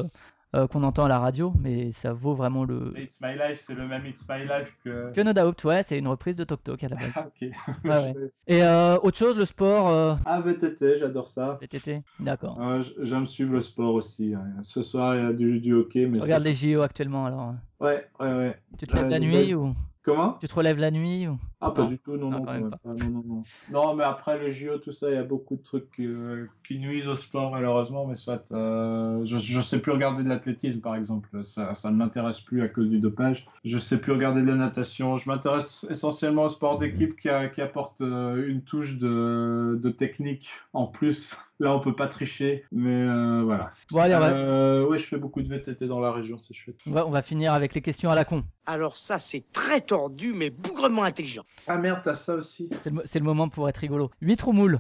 euh, 0.56 0.66
qu'on 0.68 0.84
entend 0.84 1.06
à 1.06 1.08
la 1.10 1.20
radio, 1.20 1.54
mais 1.62 1.92
ça 1.92 2.14
vaut 2.14 2.34
vraiment 2.34 2.64
le. 2.64 2.94
It's 2.98 3.20
My 3.22 3.34
Life, 3.34 3.62
c'est 3.66 3.74
le 3.76 3.86
même 3.88 4.06
It's 4.06 4.26
My 4.30 4.44
Life 4.44 4.76
que. 4.84 5.12
Que 5.14 5.22
No 5.22 5.34
Doubt, 5.34 5.64
ouais, 5.66 5.84
c'est 5.84 5.98
une 6.00 6.08
reprise 6.08 6.38
de 6.38 6.44
Tok 6.46 6.64
Tok 6.64 6.84
à 6.84 6.88
la 6.90 6.96
base. 6.96 7.12
Ah, 7.16 7.28
ok. 7.28 7.50
ouais. 7.86 8.16
Et 8.48 8.64
euh, 8.64 8.98
autre 9.04 9.18
chose, 9.18 9.38
le 9.38 9.46
sport, 9.46 9.90
euh, 9.90 10.16
Ah, 10.26 10.40
VTT, 10.40 10.98
j'adore 11.00 11.28
ça. 11.28 11.58
VTT, 11.62 12.02
d'accord. 12.20 12.58
Euh, 12.62 12.82
J'aime 13.02 13.26
suivre 13.28 13.54
le 13.54 13.62
sport 13.62 13.94
aussi. 13.94 14.34
hein. 14.34 14.44
Ce 14.64 14.82
soir, 14.84 15.16
il 15.16 15.22
y 15.24 15.26
a 15.26 15.34
du, 15.34 15.60
du 15.60 15.74
hockey, 15.74 16.06
mais 16.08 16.18
Tu 16.20 16.24
regardes 16.24 16.44
les 16.44 16.54
JO 16.54 16.82
actuellement 16.82 17.26
alors. 17.26 17.54
Ouais, 17.80 18.06
ouais, 18.20 18.34
ouais. 18.34 18.60
Tu 18.78 18.88
te 18.88 18.96
lèves 18.96 19.10
la 19.10 19.20
nuit 19.20 19.54
ou 19.54 19.76
Comment? 20.08 20.38
Tu 20.40 20.48
te 20.48 20.56
relèves 20.56 20.78
la 20.80 20.90
nuit 20.90 21.28
ou? 21.28 21.38
Ah, 21.60 21.72
pas 21.72 21.82
Non. 21.82 21.90
du 21.90 22.00
tout, 22.00 22.16
non, 22.16 22.30
Non, 22.30 22.40
non, 22.40 22.46
quand 22.46 22.54
même 22.54 22.72
quand 22.82 22.90
même 22.94 22.98
pas. 22.98 23.06
Non, 23.06 23.10
non, 23.12 23.24
non. 23.28 23.44
Non, 23.70 23.94
mais 23.94 24.06
après 24.06 24.40
le 24.40 24.54
JO, 24.54 24.78
tout 24.78 24.94
ça, 24.94 25.10
il 25.10 25.16
y 25.16 25.18
a 25.18 25.24
beaucoup 25.24 25.58
de 25.58 25.62
trucs 25.64 26.00
euh, 26.00 26.46
qui 26.66 26.80
nuisent 26.80 27.10
au 27.10 27.16
sport, 27.16 27.52
malheureusement, 27.52 28.06
mais 28.08 28.16
soit. 28.16 28.46
euh, 28.54 29.26
je, 29.26 29.38
je 29.38 29.60
sais 29.60 29.80
plus 29.82 29.92
regarder 29.92 30.24
de 30.24 30.30
l'athlétisme, 30.30 30.80
par 30.80 30.96
exemple. 30.96 31.28
Ça, 31.44 31.76
ça 31.76 31.92
ne 31.92 31.98
m'intéresse 31.98 32.40
plus 32.40 32.62
à 32.62 32.70
cause 32.70 32.88
du 32.88 33.00
dopage. 33.00 33.48
Je 33.66 33.78
sais 33.78 34.00
plus 34.00 34.14
regarder 34.14 34.42
de 34.42 34.48
la 34.48 34.56
natation. 34.56 35.18
Je 35.18 35.28
m'intéresse 35.30 35.86
essentiellement 35.90 36.46
au 36.46 36.50
sport 36.50 36.80
d'équipe 36.80 37.20
qui, 37.20 37.28
a- 37.28 37.50
qui 37.50 37.62
apporte 37.62 38.00
euh, 38.00 38.48
une 38.48 38.62
touche 38.62 38.98
de, 39.00 39.78
de 39.84 39.90
technique 39.90 40.48
en 40.72 40.88
plus. 40.88 41.36
Là, 41.60 41.76
on 41.76 41.80
peut 41.80 41.96
pas 41.96 42.08
tricher, 42.08 42.66
mais 42.72 42.94
euh, 42.94 43.42
voilà. 43.44 43.72
Bon 43.90 44.00
allez, 44.00 44.16
on 44.16 44.20
va, 44.20 44.30
Euh, 44.30 44.86
ouais, 44.86 45.00
je 45.00 45.06
fais 45.06 45.18
beaucoup 45.18 45.42
de 45.42 45.48
VTT 45.50 45.88
dans 45.88 46.00
la 46.00 46.12
région, 46.12 46.38
c'est 46.38 46.54
chouette. 46.54 46.76
on 46.86 46.92
va, 46.92 47.08
on 47.08 47.10
va 47.10 47.24
finir 47.24 47.52
avec 47.54 47.74
les 47.74 47.82
questions 47.82 48.12
à 48.12 48.16
la 48.16 48.26
con. 48.26 48.44
Alors 48.68 48.96
ça, 48.96 49.18
c'est 49.18 49.52
très 49.54 49.82
tordu, 49.82 50.34
mais 50.34 50.52
bougrement 50.52 51.02
intelligent. 51.04 51.44
Ah 51.66 51.78
merde, 51.78 52.02
t'as 52.04 52.14
ça 52.14 52.36
aussi. 52.36 52.70
C'est 52.84 52.90
le, 52.92 52.96
mo- 52.98 53.02
c'est 53.08 53.18
le 53.20 53.26
moment 53.26 53.50
pour 53.50 53.68
être 53.70 53.78
rigolo. 53.78 54.12
Huître 54.22 54.48
ou 54.50 54.54
moule? 54.54 54.80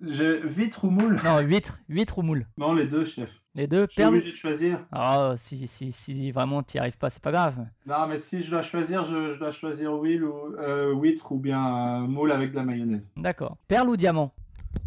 J'ai 0.00 0.40
vitre 0.46 0.84
ou 0.84 0.90
moule? 0.90 1.20
Non, 1.24 1.40
huître, 1.40 1.80
huître 1.88 2.18
ou 2.18 2.22
moule? 2.22 2.46
Non, 2.58 2.74
les 2.74 2.86
deux, 2.86 3.04
chef. 3.04 3.30
Les 3.56 3.66
deux, 3.66 3.86
Je 3.88 3.92
suis 3.92 4.02
perle. 4.02 4.16
obligé 4.16 4.32
de 4.32 4.36
choisir. 4.36 4.84
Ah, 4.92 5.34
si, 5.36 5.66
si, 5.66 5.90
si 5.92 6.30
vraiment 6.30 6.62
t'y 6.62 6.78
arrives 6.78 6.98
pas, 6.98 7.10
c'est 7.10 7.22
pas 7.22 7.30
grave. 7.32 7.56
Non, 7.86 8.06
mais 8.08 8.18
si 8.18 8.42
je 8.42 8.50
dois 8.50 8.62
choisir, 8.62 9.04
je, 9.04 9.34
je 9.34 9.38
dois 9.38 9.50
choisir 9.52 9.92
huile 9.94 10.24
ou 10.24 10.54
euh, 10.58 10.92
huître 10.94 11.32
ou 11.32 11.38
bien 11.38 12.02
euh, 12.04 12.06
moule 12.06 12.30
avec 12.32 12.50
de 12.50 12.56
la 12.56 12.62
mayonnaise. 12.64 13.10
D'accord. 13.16 13.56
Perle 13.68 13.88
ou 13.88 13.96
diamant? 13.96 14.32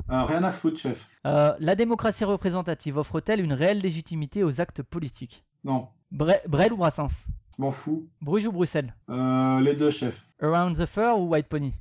Euh, 0.09 0.23
rien 0.23 0.43
à 0.43 0.51
foutre, 0.51 0.79
chef. 0.79 1.05
Euh, 1.25 1.53
La 1.59 1.75
démocratie 1.75 2.23
représentative 2.25 2.97
offre-t-elle 2.97 3.41
une 3.41 3.53
réelle 3.53 3.79
légitimité 3.79 4.43
aux 4.43 4.61
actes 4.61 4.81
politiques? 4.83 5.43
Non, 5.63 5.87
Bre- 6.13 6.39
Brel 6.47 6.71
ou 6.73 6.77
Brassens? 6.77 7.09
Je 7.57 7.61
m'en 7.61 7.71
fous. 7.71 8.07
Bruges 8.21 8.45
ou 8.47 8.51
Bruxelles? 8.51 8.93
Euh, 9.09 9.59
les 9.61 9.73
deux, 9.75 9.89
chef. 9.89 10.23
Around 10.41 10.77
the 10.77 10.85
Fur 10.85 11.17
ou 11.17 11.27
White 11.29 11.47
Pony? 11.47 11.73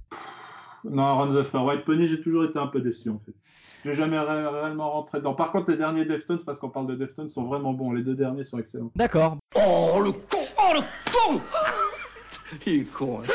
Non, 0.84 1.18
Run 1.18 1.34
the 1.34 1.44
Fur. 1.44 1.62
White 1.64 1.84
Pony, 1.84 2.06
j'ai 2.06 2.20
toujours 2.20 2.44
été 2.44 2.58
un 2.58 2.66
peu 2.68 2.80
déçu 2.80 3.10
en 3.10 3.18
fait. 3.24 3.32
J'ai 3.84 3.94
jamais 3.94 4.18
ré- 4.18 4.46
réellement 4.48 4.90
rentré 4.90 5.18
dedans. 5.18 5.34
Par 5.34 5.52
contre, 5.52 5.70
les 5.70 5.76
derniers 5.76 6.04
Deftones, 6.04 6.40
parce 6.44 6.58
qu'on 6.58 6.70
parle 6.70 6.86
de 6.88 6.94
Deftones, 6.96 7.28
sont 7.28 7.44
vraiment 7.44 7.72
bons. 7.72 7.92
Les 7.92 8.02
deux 8.02 8.14
derniers 8.16 8.42
sont 8.44 8.58
excellents. 8.58 8.90
D'accord. 8.96 9.36
Oh 9.54 10.00
le 10.02 10.12
con 10.12 10.38
Oh 10.58 10.72
le 10.74 10.80
con 11.12 11.40
Il 12.66 12.72
est 12.80 12.84
con, 12.84 13.20
hein. 13.22 13.26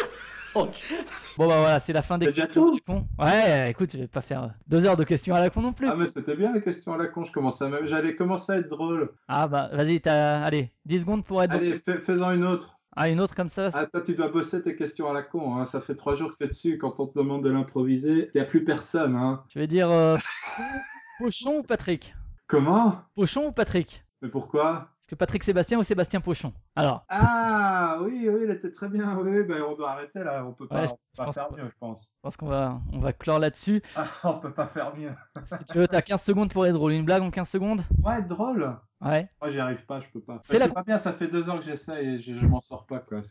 Bon 0.53 1.47
bah 1.47 1.59
voilà, 1.59 1.79
c'est 1.79 1.93
la 1.93 2.01
fin 2.01 2.17
des 2.17 2.27
déjà 2.27 2.43
questions 2.45 2.65
tout 2.69 2.75
du 2.75 2.81
con. 2.81 3.07
Ouais, 3.17 3.71
écoute, 3.71 3.89
je 3.93 3.97
vais 3.99 4.07
pas 4.07 4.21
faire 4.21 4.43
euh, 4.43 4.47
deux 4.67 4.85
heures 4.85 4.97
de 4.97 5.03
questions 5.03 5.33
à 5.35 5.39
la 5.39 5.49
con 5.49 5.61
non 5.61 5.73
plus. 5.73 5.87
Ah, 5.87 5.95
mais 5.95 6.09
c'était 6.09 6.35
bien 6.35 6.51
les 6.53 6.61
questions 6.61 6.93
à 6.93 6.97
la 6.97 7.07
con. 7.07 7.23
Je 7.23 7.31
commençais 7.31 7.63
à 7.65 7.69
même- 7.69 7.85
J'allais 7.85 8.15
commencer 8.15 8.51
à 8.51 8.57
être 8.57 8.69
drôle. 8.69 9.11
Ah 9.27 9.47
bah 9.47 9.69
vas-y, 9.73 10.01
t'as... 10.01 10.41
allez, 10.43 10.71
10 10.85 11.01
secondes 11.01 11.23
pour 11.25 11.41
être... 11.41 11.51
Allez, 11.53 11.79
fais- 11.85 11.99
fais-en 11.99 12.31
une 12.31 12.43
autre. 12.45 12.77
Ah, 12.95 13.07
une 13.07 13.21
autre 13.21 13.35
comme 13.35 13.47
ça 13.49 13.71
c'est- 13.71 13.77
Ah, 13.77 13.85
toi, 13.87 14.01
tu 14.01 14.13
dois 14.15 14.27
bosser 14.27 14.61
tes 14.61 14.75
questions 14.75 15.09
à 15.09 15.13
la 15.13 15.21
con. 15.23 15.55
Hein. 15.57 15.65
Ça 15.65 15.79
fait 15.79 15.95
trois 15.95 16.15
jours 16.15 16.31
que 16.31 16.37
t'es 16.37 16.47
dessus. 16.47 16.77
Quand 16.77 16.99
on 16.99 17.07
te 17.07 17.17
demande 17.17 17.43
de 17.43 17.49
l'improviser, 17.51 18.29
il 18.33 18.37
n'y 18.37 18.41
a 18.41 18.45
plus 18.45 18.63
personne. 18.65 19.15
Hein. 19.15 19.43
Je 19.53 19.59
vais 19.59 19.67
dire... 19.67 19.89
euh, 19.89 20.17
Pochon 21.19 21.59
ou 21.59 21.63
Patrick? 21.63 22.13
Comment? 22.47 22.99
Pochon 23.15 23.47
ou 23.47 23.51
Patrick? 23.53 24.03
Mais 24.21 24.27
pourquoi? 24.29 24.89
Que 25.11 25.15
Patrick 25.15 25.43
Sébastien 25.43 25.77
ou 25.77 25.83
Sébastien 25.83 26.21
Pochon 26.21 26.53
Alors, 26.75 27.05
Ah 27.09 27.97
oui, 28.01 28.29
oui, 28.29 28.41
il 28.45 28.49
était 28.51 28.71
très 28.71 28.87
bien. 28.87 29.17
Oui, 29.17 29.43
ben, 29.43 29.61
on 29.69 29.75
doit 29.75 29.91
arrêter 29.91 30.23
là. 30.23 30.45
On 30.45 30.53
peut 30.53 30.67
pas, 30.67 30.83
Ouais, 30.83 30.87
on 30.87 30.95
peut 30.95 31.25
pas 31.25 31.31
faire 31.33 31.47
que- 31.49 31.55
mieux, 31.55 31.69
je 31.69 31.77
pense. 31.79 32.01
je 32.03 32.19
pense 32.21 32.37
qu'on 32.37 32.47
va, 32.47 32.79
on 32.93 32.99
va 32.99 33.11
clore 33.13 33.39
là-dessus. 33.39 33.81
Ah, 33.95 34.05
on 34.23 34.39
peut 34.39 34.53
pas 34.53 34.67
faire 34.67 34.95
mieux. 34.95 35.11
Si 35.57 35.65
tu 35.65 35.77
veux, 35.77 35.87
t'as 35.87 36.01
15 36.01 36.21
secondes 36.21 36.51
pour 36.51 36.65
être 36.65 36.73
drôle. 36.73 36.93
Une 36.93 37.03
blague 37.05 37.21
en 37.23 37.29
15 37.31 37.49
secondes? 37.49 37.81
Ouais, 38.03 38.21
drôle. 38.21 38.75
Ouais. 39.03 39.27
Moi, 39.41 39.49
j'y 39.49 39.59
arrive 39.59 39.83
pas, 39.85 39.99
je 39.99 40.05
peux 40.13 40.19
pas. 40.19 40.39
C'est 40.43 40.59
la- 40.59 40.67
pas 40.69 40.83
bien, 40.83 40.99
ça 40.99 41.11
fait 41.13 41.27
deux 41.27 41.49
ans 41.49 41.57
que 41.57 41.63
j'essaie 41.65 42.05
et 42.05 42.19
je, 42.19 42.35
je 42.37 42.45
m'en 42.45 42.61
sors 42.61 42.85
pas, 42.85 42.99
quoi. 42.99 43.21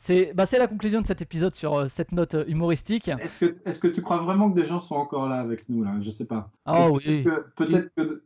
C'est... 0.00 0.34
bah, 0.34 0.44
la 0.58 0.66
conclusion 0.66 1.00
de 1.00 1.06
cet 1.06 1.22
épisode 1.22 1.54
sur 1.54 1.74
euh, 1.74 1.88
cette 1.88 2.12
note 2.12 2.34
euh, 2.34 2.44
humoristique. 2.48 3.08
Est-ce 3.08 3.46
que, 3.46 3.56
est-ce 3.64 3.80
que 3.80 3.88
tu 3.88 4.02
crois 4.02 4.18
vraiment 4.18 4.50
que 4.50 4.56
des 4.60 4.64
gens 4.66 4.80
sont 4.80 4.96
encore 4.96 5.28
là 5.28 5.36
avec 5.36 5.68
nous, 5.68 5.84
là? 5.84 5.94
Je 6.02 6.10
sais 6.10 6.26
pas. 6.26 6.50
Ah 6.66 6.88
Peut-être 6.88 7.06
oui. 7.06 7.24
que, 7.24 7.46
peut-être 7.56 7.94
que 7.94 8.22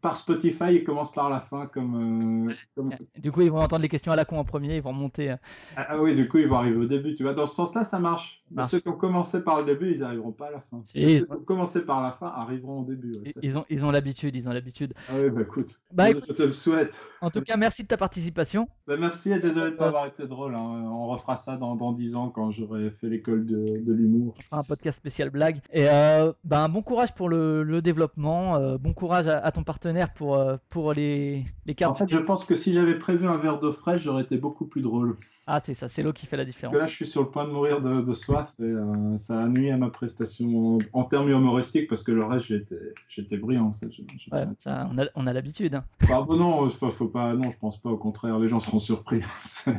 par 0.00 0.16
Spotify, 0.16 0.76
ils 0.76 0.84
commencent 0.84 1.12
par 1.12 1.28
la 1.28 1.40
fin, 1.40 1.66
comme. 1.66 2.48
euh, 2.48 2.54
comme- 2.74 2.94
Du 3.18 3.30
coup, 3.30 3.42
ils 3.42 3.50
vont 3.50 3.60
entendre 3.60 3.82
les 3.82 3.88
questions 3.88 4.12
à 4.12 4.16
la 4.16 4.24
con 4.24 4.38
en 4.38 4.44
premier, 4.44 4.76
ils 4.76 4.82
vont 4.82 4.90
remonter. 4.92 5.32
euh. 5.32 5.36
Ah, 5.76 5.86
ah 5.90 6.00
oui, 6.00 6.14
du 6.14 6.26
coup, 6.28 6.38
ils 6.38 6.48
vont 6.48 6.56
arriver 6.56 6.76
au 6.78 6.86
début, 6.86 7.14
tu 7.14 7.22
vois. 7.22 7.34
Dans 7.34 7.46
ce 7.46 7.54
sens-là, 7.54 7.84
ça 7.84 7.98
marche. 7.98 8.42
Mais 8.50 8.62
ceux 8.68 8.78
qui 8.80 8.88
ont 8.88 8.92
commencé 8.96 9.40
par 9.40 9.58
le 9.58 9.64
début, 9.64 9.92
ils 9.92 9.98
n'arriveront 10.00 10.30
pas 10.32 10.46
à 10.46 10.50
la 10.52 10.60
fin. 10.60 10.80
Si, 10.84 10.92
ceux 11.02 11.08
ils- 11.10 11.26
qui 11.26 11.32
ont 11.32 11.40
commencé 11.40 11.80
par 11.80 12.00
la 12.02 12.12
fin 12.12 12.28
arriveront 12.28 12.82
au 12.82 12.84
début. 12.84 13.16
ouais, 13.16 13.34
Ils, 13.42 13.56
ont, 13.56 13.64
ils 13.68 13.84
ont 13.84 13.90
l'habitude, 13.90 14.36
ils 14.36 14.48
ont 14.48 14.52
l'habitude. 14.52 14.94
Ah 15.08 15.14
oui, 15.20 15.30
bah 15.30 15.42
écoute. 15.42 15.70
Bah, 15.92 16.06
je, 16.06 16.10
écoute- 16.12 16.24
je 16.28 16.32
te 16.32 16.42
le 16.44 16.52
souhaite. 16.52 16.94
En 17.20 17.30
tout 17.30 17.40
cas, 17.40 17.56
merci 17.56 17.82
de 17.82 17.88
ta 17.88 17.96
participation. 17.96 18.68
Bah, 18.86 18.96
merci 18.98 19.32
et 19.32 19.40
désolé 19.40 19.70
de 19.70 19.74
Euh, 19.74 19.78
pas 19.78 19.86
avoir 19.88 20.06
été 20.06 20.26
drôle. 20.28 20.54
hein. 20.54 20.60
On 20.60 21.06
refera 21.08 21.36
ça 21.36 21.56
dans, 21.56 21.74
dans 21.74 21.92
10 21.92 22.14
ans 22.14 22.30
quand 22.30 22.50
j'aurai 22.52 22.90
fait 22.92 23.08
l'école 23.08 23.46
de, 23.46 23.78
de 23.84 23.92
l'humour. 23.92 24.34
Un 24.52 24.62
podcast 24.62 24.96
spécial 24.98 25.30
blague. 25.30 25.58
Et 25.72 25.88
euh, 25.88 26.32
ben, 26.44 26.68
bon 26.68 26.82
courage 26.82 27.14
pour 27.14 27.28
le, 27.28 27.62
le 27.64 27.82
développement. 27.82 28.56
euh, 28.56 28.78
bon 28.78 28.92
courage 28.92 29.26
à, 29.26 29.38
à 29.38 29.50
ton 29.50 29.64
partenaire 29.64 30.12
pour, 30.14 30.36
euh, 30.36 30.56
pour 30.70 30.92
les, 30.92 31.44
les 31.66 31.72
En 31.72 31.74
cartes. 31.74 31.98
fait, 31.98 32.08
je 32.08 32.18
pense 32.18 32.44
que 32.44 32.54
si 32.54 32.72
j'avais 32.72 32.96
prévu 32.98 33.26
un 33.26 33.38
verre 33.38 33.58
d'eau 33.58 33.72
fraîche, 33.72 34.02
j'aurais 34.02 34.22
été 34.22 34.36
beaucoup 34.36 34.66
plus 34.66 34.82
drôle. 34.82 35.16
Ah, 35.48 35.60
c'est 35.62 35.74
ça, 35.74 35.88
c'est 35.88 36.02
l'eau 36.02 36.12
qui 36.12 36.26
fait 36.26 36.36
la 36.36 36.42
Parce 36.44 36.54
différence. 36.56 36.74
que 36.74 36.78
là, 36.80 36.86
je 36.88 36.94
suis 36.94 37.06
sur 37.06 37.22
le 37.22 37.28
point 37.28 37.44
de 37.44 37.50
mourir 37.52 37.80
de, 37.80 38.00
de 38.00 38.14
soif 38.14 38.52
et 38.58 38.64
euh, 38.64 39.16
ça 39.18 39.38
a 39.40 39.46
nuit 39.46 39.70
à 39.70 39.76
ma 39.76 39.90
prestation 39.90 40.76
en, 40.76 40.78
en 40.92 41.04
termes 41.04 41.30
humoristiques 41.30 41.88
parce 41.88 42.02
que 42.02 42.10
le 42.10 42.24
reste, 42.24 42.46
j'étais, 43.08 43.36
brillant. 43.36 43.72
Ça, 43.72 43.86
Ouais, 44.32 44.44
on 44.66 44.98
a, 44.98 45.04
on 45.14 45.26
a 45.26 45.32
l'habitude. 45.32 45.76
hein. 45.76 45.84
Ah, 46.10 46.20
bon, 46.22 46.36
non, 46.36 46.68
faut, 46.70 46.90
faut 46.90 47.06
pas, 47.06 47.32
non, 47.34 47.50
je 47.52 47.56
pense 47.58 47.78
pas. 47.78 47.90
Au 47.90 47.96
contraire, 47.96 48.38
les 48.40 48.48
gens 48.48 48.58
seront 48.60 48.80
surpris. 48.80 49.22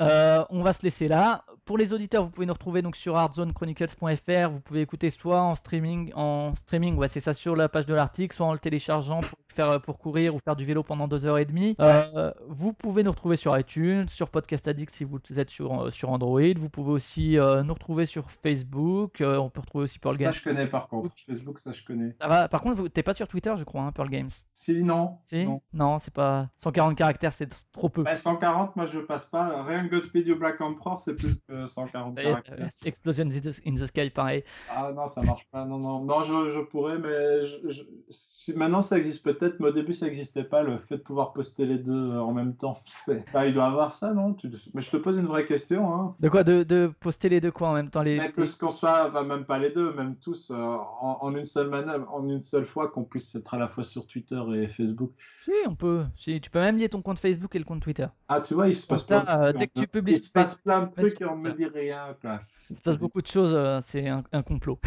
Euh, 0.00 0.44
on 0.50 0.62
va 0.62 0.72
se 0.72 0.82
laisser 0.82 1.08
là. 1.08 1.44
Pour 1.64 1.76
les 1.78 1.92
auditeurs, 1.92 2.24
vous 2.24 2.30
pouvez 2.30 2.46
nous 2.46 2.52
retrouver 2.52 2.82
donc 2.82 2.96
sur 2.96 3.16
hardzonechronicles.fr. 3.16 4.50
Vous 4.50 4.60
pouvez 4.60 4.80
écouter 4.80 5.10
soit 5.10 5.42
en 5.42 5.54
streaming, 5.54 6.12
en 6.14 6.54
streaming, 6.56 6.96
ouais, 6.96 7.08
c'est 7.08 7.20
ça 7.20 7.34
sur 7.34 7.56
la 7.56 7.68
page 7.68 7.86
de 7.86 7.94
l'article, 7.94 8.34
soit 8.34 8.46
en 8.46 8.52
le 8.52 8.58
téléchargeant 8.58 9.20
pour 9.20 9.38
faire 9.58 9.80
pour 9.80 9.98
courir 9.98 10.34
ou 10.34 10.38
faire 10.38 10.54
du 10.56 10.64
vélo 10.64 10.82
pendant 10.84 11.08
deux 11.08 11.24
heures 11.26 11.38
et 11.38 11.44
demie. 11.44 11.74
Euh, 11.80 12.32
vous 12.48 12.72
pouvez 12.72 13.02
nous 13.02 13.10
retrouver 13.10 13.36
sur 13.36 13.58
iTunes, 13.58 14.08
sur 14.08 14.28
Podcast 14.30 14.68
Addict 14.68 14.94
si 14.94 15.02
vous 15.04 15.18
êtes 15.36 15.50
sur, 15.50 15.82
euh, 15.86 15.90
sur 15.90 16.10
Android. 16.10 16.40
Vous 16.56 16.68
pouvez 16.68 16.92
aussi 16.92 17.38
euh, 17.38 17.62
nous 17.64 17.74
retrouver 17.74 18.06
sur 18.06 18.30
Facebook. 18.30 19.20
Euh, 19.20 19.36
on 19.38 19.50
peut 19.50 19.60
retrouver 19.60 19.84
aussi 19.84 19.98
Pearl 19.98 20.16
ça, 20.16 20.24
Games. 20.24 20.32
je 20.32 20.44
connais 20.44 20.66
par 20.66 20.86
contre. 20.88 21.12
Facebook, 21.26 21.58
ça, 21.58 21.72
je 21.72 21.82
connais. 21.84 22.14
Ça 22.20 22.28
va. 22.28 22.48
Par 22.48 22.60
contre, 22.62 22.76
vous- 22.76 22.88
t'es 22.88 23.02
pas 23.02 23.14
sur 23.14 23.26
Twitter, 23.26 23.52
je 23.58 23.64
crois, 23.64 23.82
hein, 23.82 23.92
Pearl 23.92 24.08
Games. 24.10 24.30
Si, 24.54 24.82
non. 24.84 25.18
Si? 25.26 25.44
Non. 25.44 25.60
Non, 25.72 25.98
c'est 25.98 26.14
pas 26.14 26.48
140 26.58 26.96
caractères, 26.96 27.32
c'est 27.32 27.48
trop 27.72 27.88
peu. 27.88 28.02
Bah, 28.04 28.14
140, 28.16 28.76
moi, 28.76 28.86
je 28.86 28.98
passe 29.00 29.26
pas. 29.26 29.62
Rien 29.64 29.86
que 29.88 29.94
Godspeed 29.96 30.26
You 30.26 30.38
Black 30.38 30.60
Emperor, 30.60 31.00
c'est 31.04 31.14
plus 31.14 31.36
que 31.48 31.66
140 31.66 32.14
Ça 32.16 32.22
y 32.22 32.26
est, 32.26 32.28
caractères. 32.30 32.68
Explosion 32.84 33.24
in 33.26 33.30
the, 33.40 33.60
in 33.66 33.74
the 33.74 33.86
Sky, 33.86 34.10
pareil. 34.10 34.44
Ah 34.70 34.92
non, 34.94 35.08
ça 35.08 35.22
marche 35.22 35.46
pas. 35.50 35.64
Non, 35.64 35.78
non, 35.78 36.04
non, 36.04 36.22
je, 36.22 36.50
je 36.50 36.60
pourrais, 36.60 36.98
mais 36.98 37.44
je, 37.44 37.70
je- 37.70 37.82
si- 38.10 38.52
maintenant 38.54 38.82
ça 38.82 38.98
existe 38.98 39.22
peut-être, 39.24 39.47
mais 39.58 39.68
au 39.68 39.72
début 39.72 39.94
ça 39.94 40.06
n'existait 40.06 40.44
pas, 40.44 40.62
le 40.62 40.78
fait 40.88 40.98
de 40.98 41.02
pouvoir 41.02 41.32
poster 41.32 41.66
les 41.66 41.78
deux 41.78 41.92
euh, 41.92 42.20
en 42.20 42.32
même 42.32 42.54
temps. 42.54 42.78
Ah, 43.34 43.46
il 43.46 43.54
doit 43.54 43.66
avoir 43.66 43.92
ça, 43.94 44.12
non? 44.12 44.34
Tu- 44.34 44.50
Mais 44.74 44.80
je 44.82 44.90
te 44.90 44.96
pose 44.96 45.18
une 45.18 45.26
vraie 45.26 45.46
question. 45.46 45.94
Hein. 45.94 46.14
De 46.20 46.28
quoi? 46.28 46.44
De, 46.44 46.62
de 46.62 46.90
poster 47.00 47.28
les 47.28 47.40
deux 47.40 47.50
quoi 47.50 47.70
en 47.70 47.74
même 47.74 47.90
temps 47.90 48.02
les, 48.02 48.18
Mais 48.18 48.32
que 48.32 48.44
ce 48.44 48.56
qu'on 48.56 48.70
soit, 48.70 49.08
enfin, 49.08 49.22
même 49.22 49.44
pas 49.44 49.58
les 49.58 49.70
deux, 49.70 49.92
même 49.94 50.16
tous, 50.16 50.50
euh, 50.50 50.54
en, 50.54 51.18
en 51.20 51.34
une 51.36 51.46
seule 51.46 51.68
manœuvre, 51.68 52.12
en 52.12 52.26
une 52.28 52.42
seule 52.42 52.66
fois, 52.66 52.88
qu'on 52.88 53.04
puisse 53.04 53.34
être 53.34 53.52
à 53.54 53.58
la 53.58 53.68
fois 53.68 53.84
sur 53.84 54.06
Twitter 54.06 54.40
et 54.54 54.68
Facebook. 54.68 55.12
Si, 55.40 55.52
on 55.66 55.74
peut. 55.74 56.04
Si, 56.16 56.40
tu 56.40 56.50
peux 56.50 56.60
même 56.60 56.76
lier 56.76 56.88
ton 56.88 57.02
compte 57.02 57.18
Facebook 57.18 57.54
et 57.54 57.58
le 57.58 57.64
compte 57.64 57.80
Twitter. 57.82 58.06
Ah, 58.28 58.40
tu 58.40 58.54
vois, 58.54 58.68
il 58.68 58.76
se 58.76 58.86
passe 58.86 59.06
ça, 59.06 59.20
plein 59.20 59.36
de 59.36 59.40
euh, 59.42 59.52
trucs, 59.52 59.58
dès 59.60 59.66
que 59.66 59.72
hein. 59.78 59.82
tu 59.82 59.88
publies 59.88 60.12
Il 60.14 60.20
se 60.20 60.32
passe 60.32 60.48
Facebook, 60.50 60.64
plein 60.64 60.80
de 60.80 60.84
ça 60.84 60.90
se 60.90 61.00
met 61.00 61.08
trucs 61.08 61.20
et 61.20 61.24
on 61.24 61.36
me 61.36 61.52
dit 61.52 61.66
rien. 61.66 62.16
Quoi. 62.20 62.40
Il 62.70 62.76
se 62.76 62.82
passe 62.82 62.98
beaucoup 62.98 63.22
de 63.22 63.26
choses, 63.26 63.52
euh, 63.54 63.80
c'est 63.82 64.08
un, 64.08 64.22
un 64.32 64.42
complot. 64.42 64.78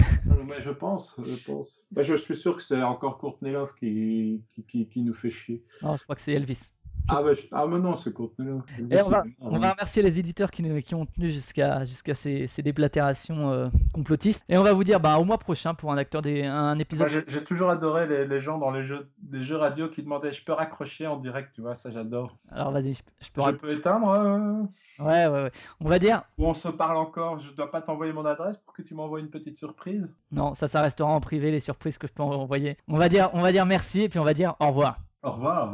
Mais 0.47 0.61
je 0.61 0.69
pense, 0.69 1.15
je 1.23 1.35
pense. 1.35 1.81
Bah, 1.91 2.03
je 2.03 2.15
suis 2.15 2.35
sûr 2.35 2.55
que 2.57 2.61
c'est 2.63 2.81
encore 2.83 3.17
Courtney 3.17 3.51
Love 3.51 3.73
qui, 3.79 4.43
qui, 4.53 4.63
qui, 4.65 4.87
qui 4.87 5.01
nous 5.01 5.13
fait 5.13 5.31
chier. 5.31 5.63
Non, 5.81 5.97
je 5.97 6.03
crois 6.03 6.15
que 6.15 6.21
c'est 6.21 6.33
Elvis. 6.33 6.59
Ah, 7.07 7.21
bah, 7.23 7.33
je- 7.33 7.41
ah, 7.51 7.65
mais 7.67 7.79
non, 7.79 7.95
Love. 8.37 8.61
Et 8.89 9.01
on 9.01 9.09
va, 9.09 9.23
on 9.41 9.57
va 9.59 9.71
remercier 9.71 10.01
les 10.03 10.19
éditeurs 10.19 10.49
qui, 10.51 10.63
nous- 10.63 10.81
qui 10.81 10.95
ont 10.95 11.05
tenu 11.05 11.31
jusqu'à 11.31 11.83
jusqu'à 11.85 12.15
ces, 12.15 12.47
ces 12.47 12.61
déblatérations 12.61 13.49
euh, 13.51 13.67
complotistes. 13.93 14.41
Et 14.49 14.57
on 14.57 14.63
va 14.63 14.73
vous 14.73 14.83
dire 14.83 14.99
bah, 14.99 15.17
au 15.17 15.23
mois 15.25 15.37
prochain 15.37 15.73
pour 15.73 15.91
un 15.91 15.97
acteur 15.97 16.21
des, 16.21 16.43
un 16.43 16.77
épisode. 16.79 17.07
j'ai 17.09 17.23
j'ai 17.27 17.43
toujours 17.43 17.69
adoré 17.69 18.07
les, 18.07 18.25
les 18.27 18.39
gens 18.39 18.57
dans 18.57 18.71
les 18.71 18.83
jeux, 18.85 19.09
les 19.31 19.43
jeux 19.43 19.57
radio 19.57 19.89
qui 19.89 20.03
demandaient 20.03 20.31
je 20.31 20.43
peux 20.43 20.53
raccrocher 20.53 21.07
en 21.07 21.17
direct, 21.17 21.49
tu 21.53 21.61
vois, 21.61 21.75
ça 21.75 21.89
j'adore. 21.91 22.37
Alors 22.51 22.71
vas-y, 22.71 22.93
je, 22.93 23.01
je 23.21 23.29
peux 23.31 23.41
Je 23.45 23.51
peux 23.51 23.71
éteindre 23.71 24.09
euh, 24.09 24.63
Ouais, 24.99 25.25
ouais, 25.27 25.43
ouais. 25.43 25.51
On 25.79 25.89
va 25.89 25.97
dire. 25.99 26.23
Ou 26.37 26.45
on 26.47 26.53
se 26.53 26.67
parle 26.67 26.97
encore, 26.97 27.39
je 27.39 27.51
dois 27.53 27.71
pas 27.71 27.81
t'envoyer 27.81 28.13
mon 28.13 28.25
adresse 28.25 28.57
pour 28.57 28.73
que 28.73 28.81
tu 28.83 28.93
m'envoies 28.93 29.19
une 29.19 29.29
petite 29.29 29.57
surprise 29.57 30.13
Non, 30.31 30.53
ça, 30.53 30.67
ça 30.67 30.81
restera 30.81 31.09
en 31.09 31.19
privé, 31.19 31.51
les 31.51 31.59
surprises 31.59 31.97
que 31.97 32.07
je 32.07 32.13
peux 32.13 32.23
envoyer. 32.23 32.77
On 32.87 32.97
va 32.97 33.09
dire, 33.09 33.29
on 33.33 33.41
va 33.41 33.51
dire 33.51 33.65
merci 33.65 34.01
et 34.01 34.09
puis 34.09 34.19
on 34.19 34.23
va 34.23 34.33
dire 34.33 34.55
au 34.59 34.67
revoir. 34.67 34.99
Au 35.23 35.31
revoir. 35.31 35.73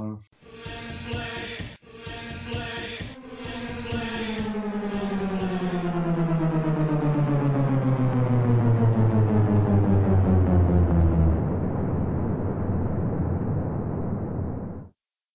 display. 0.88 1.37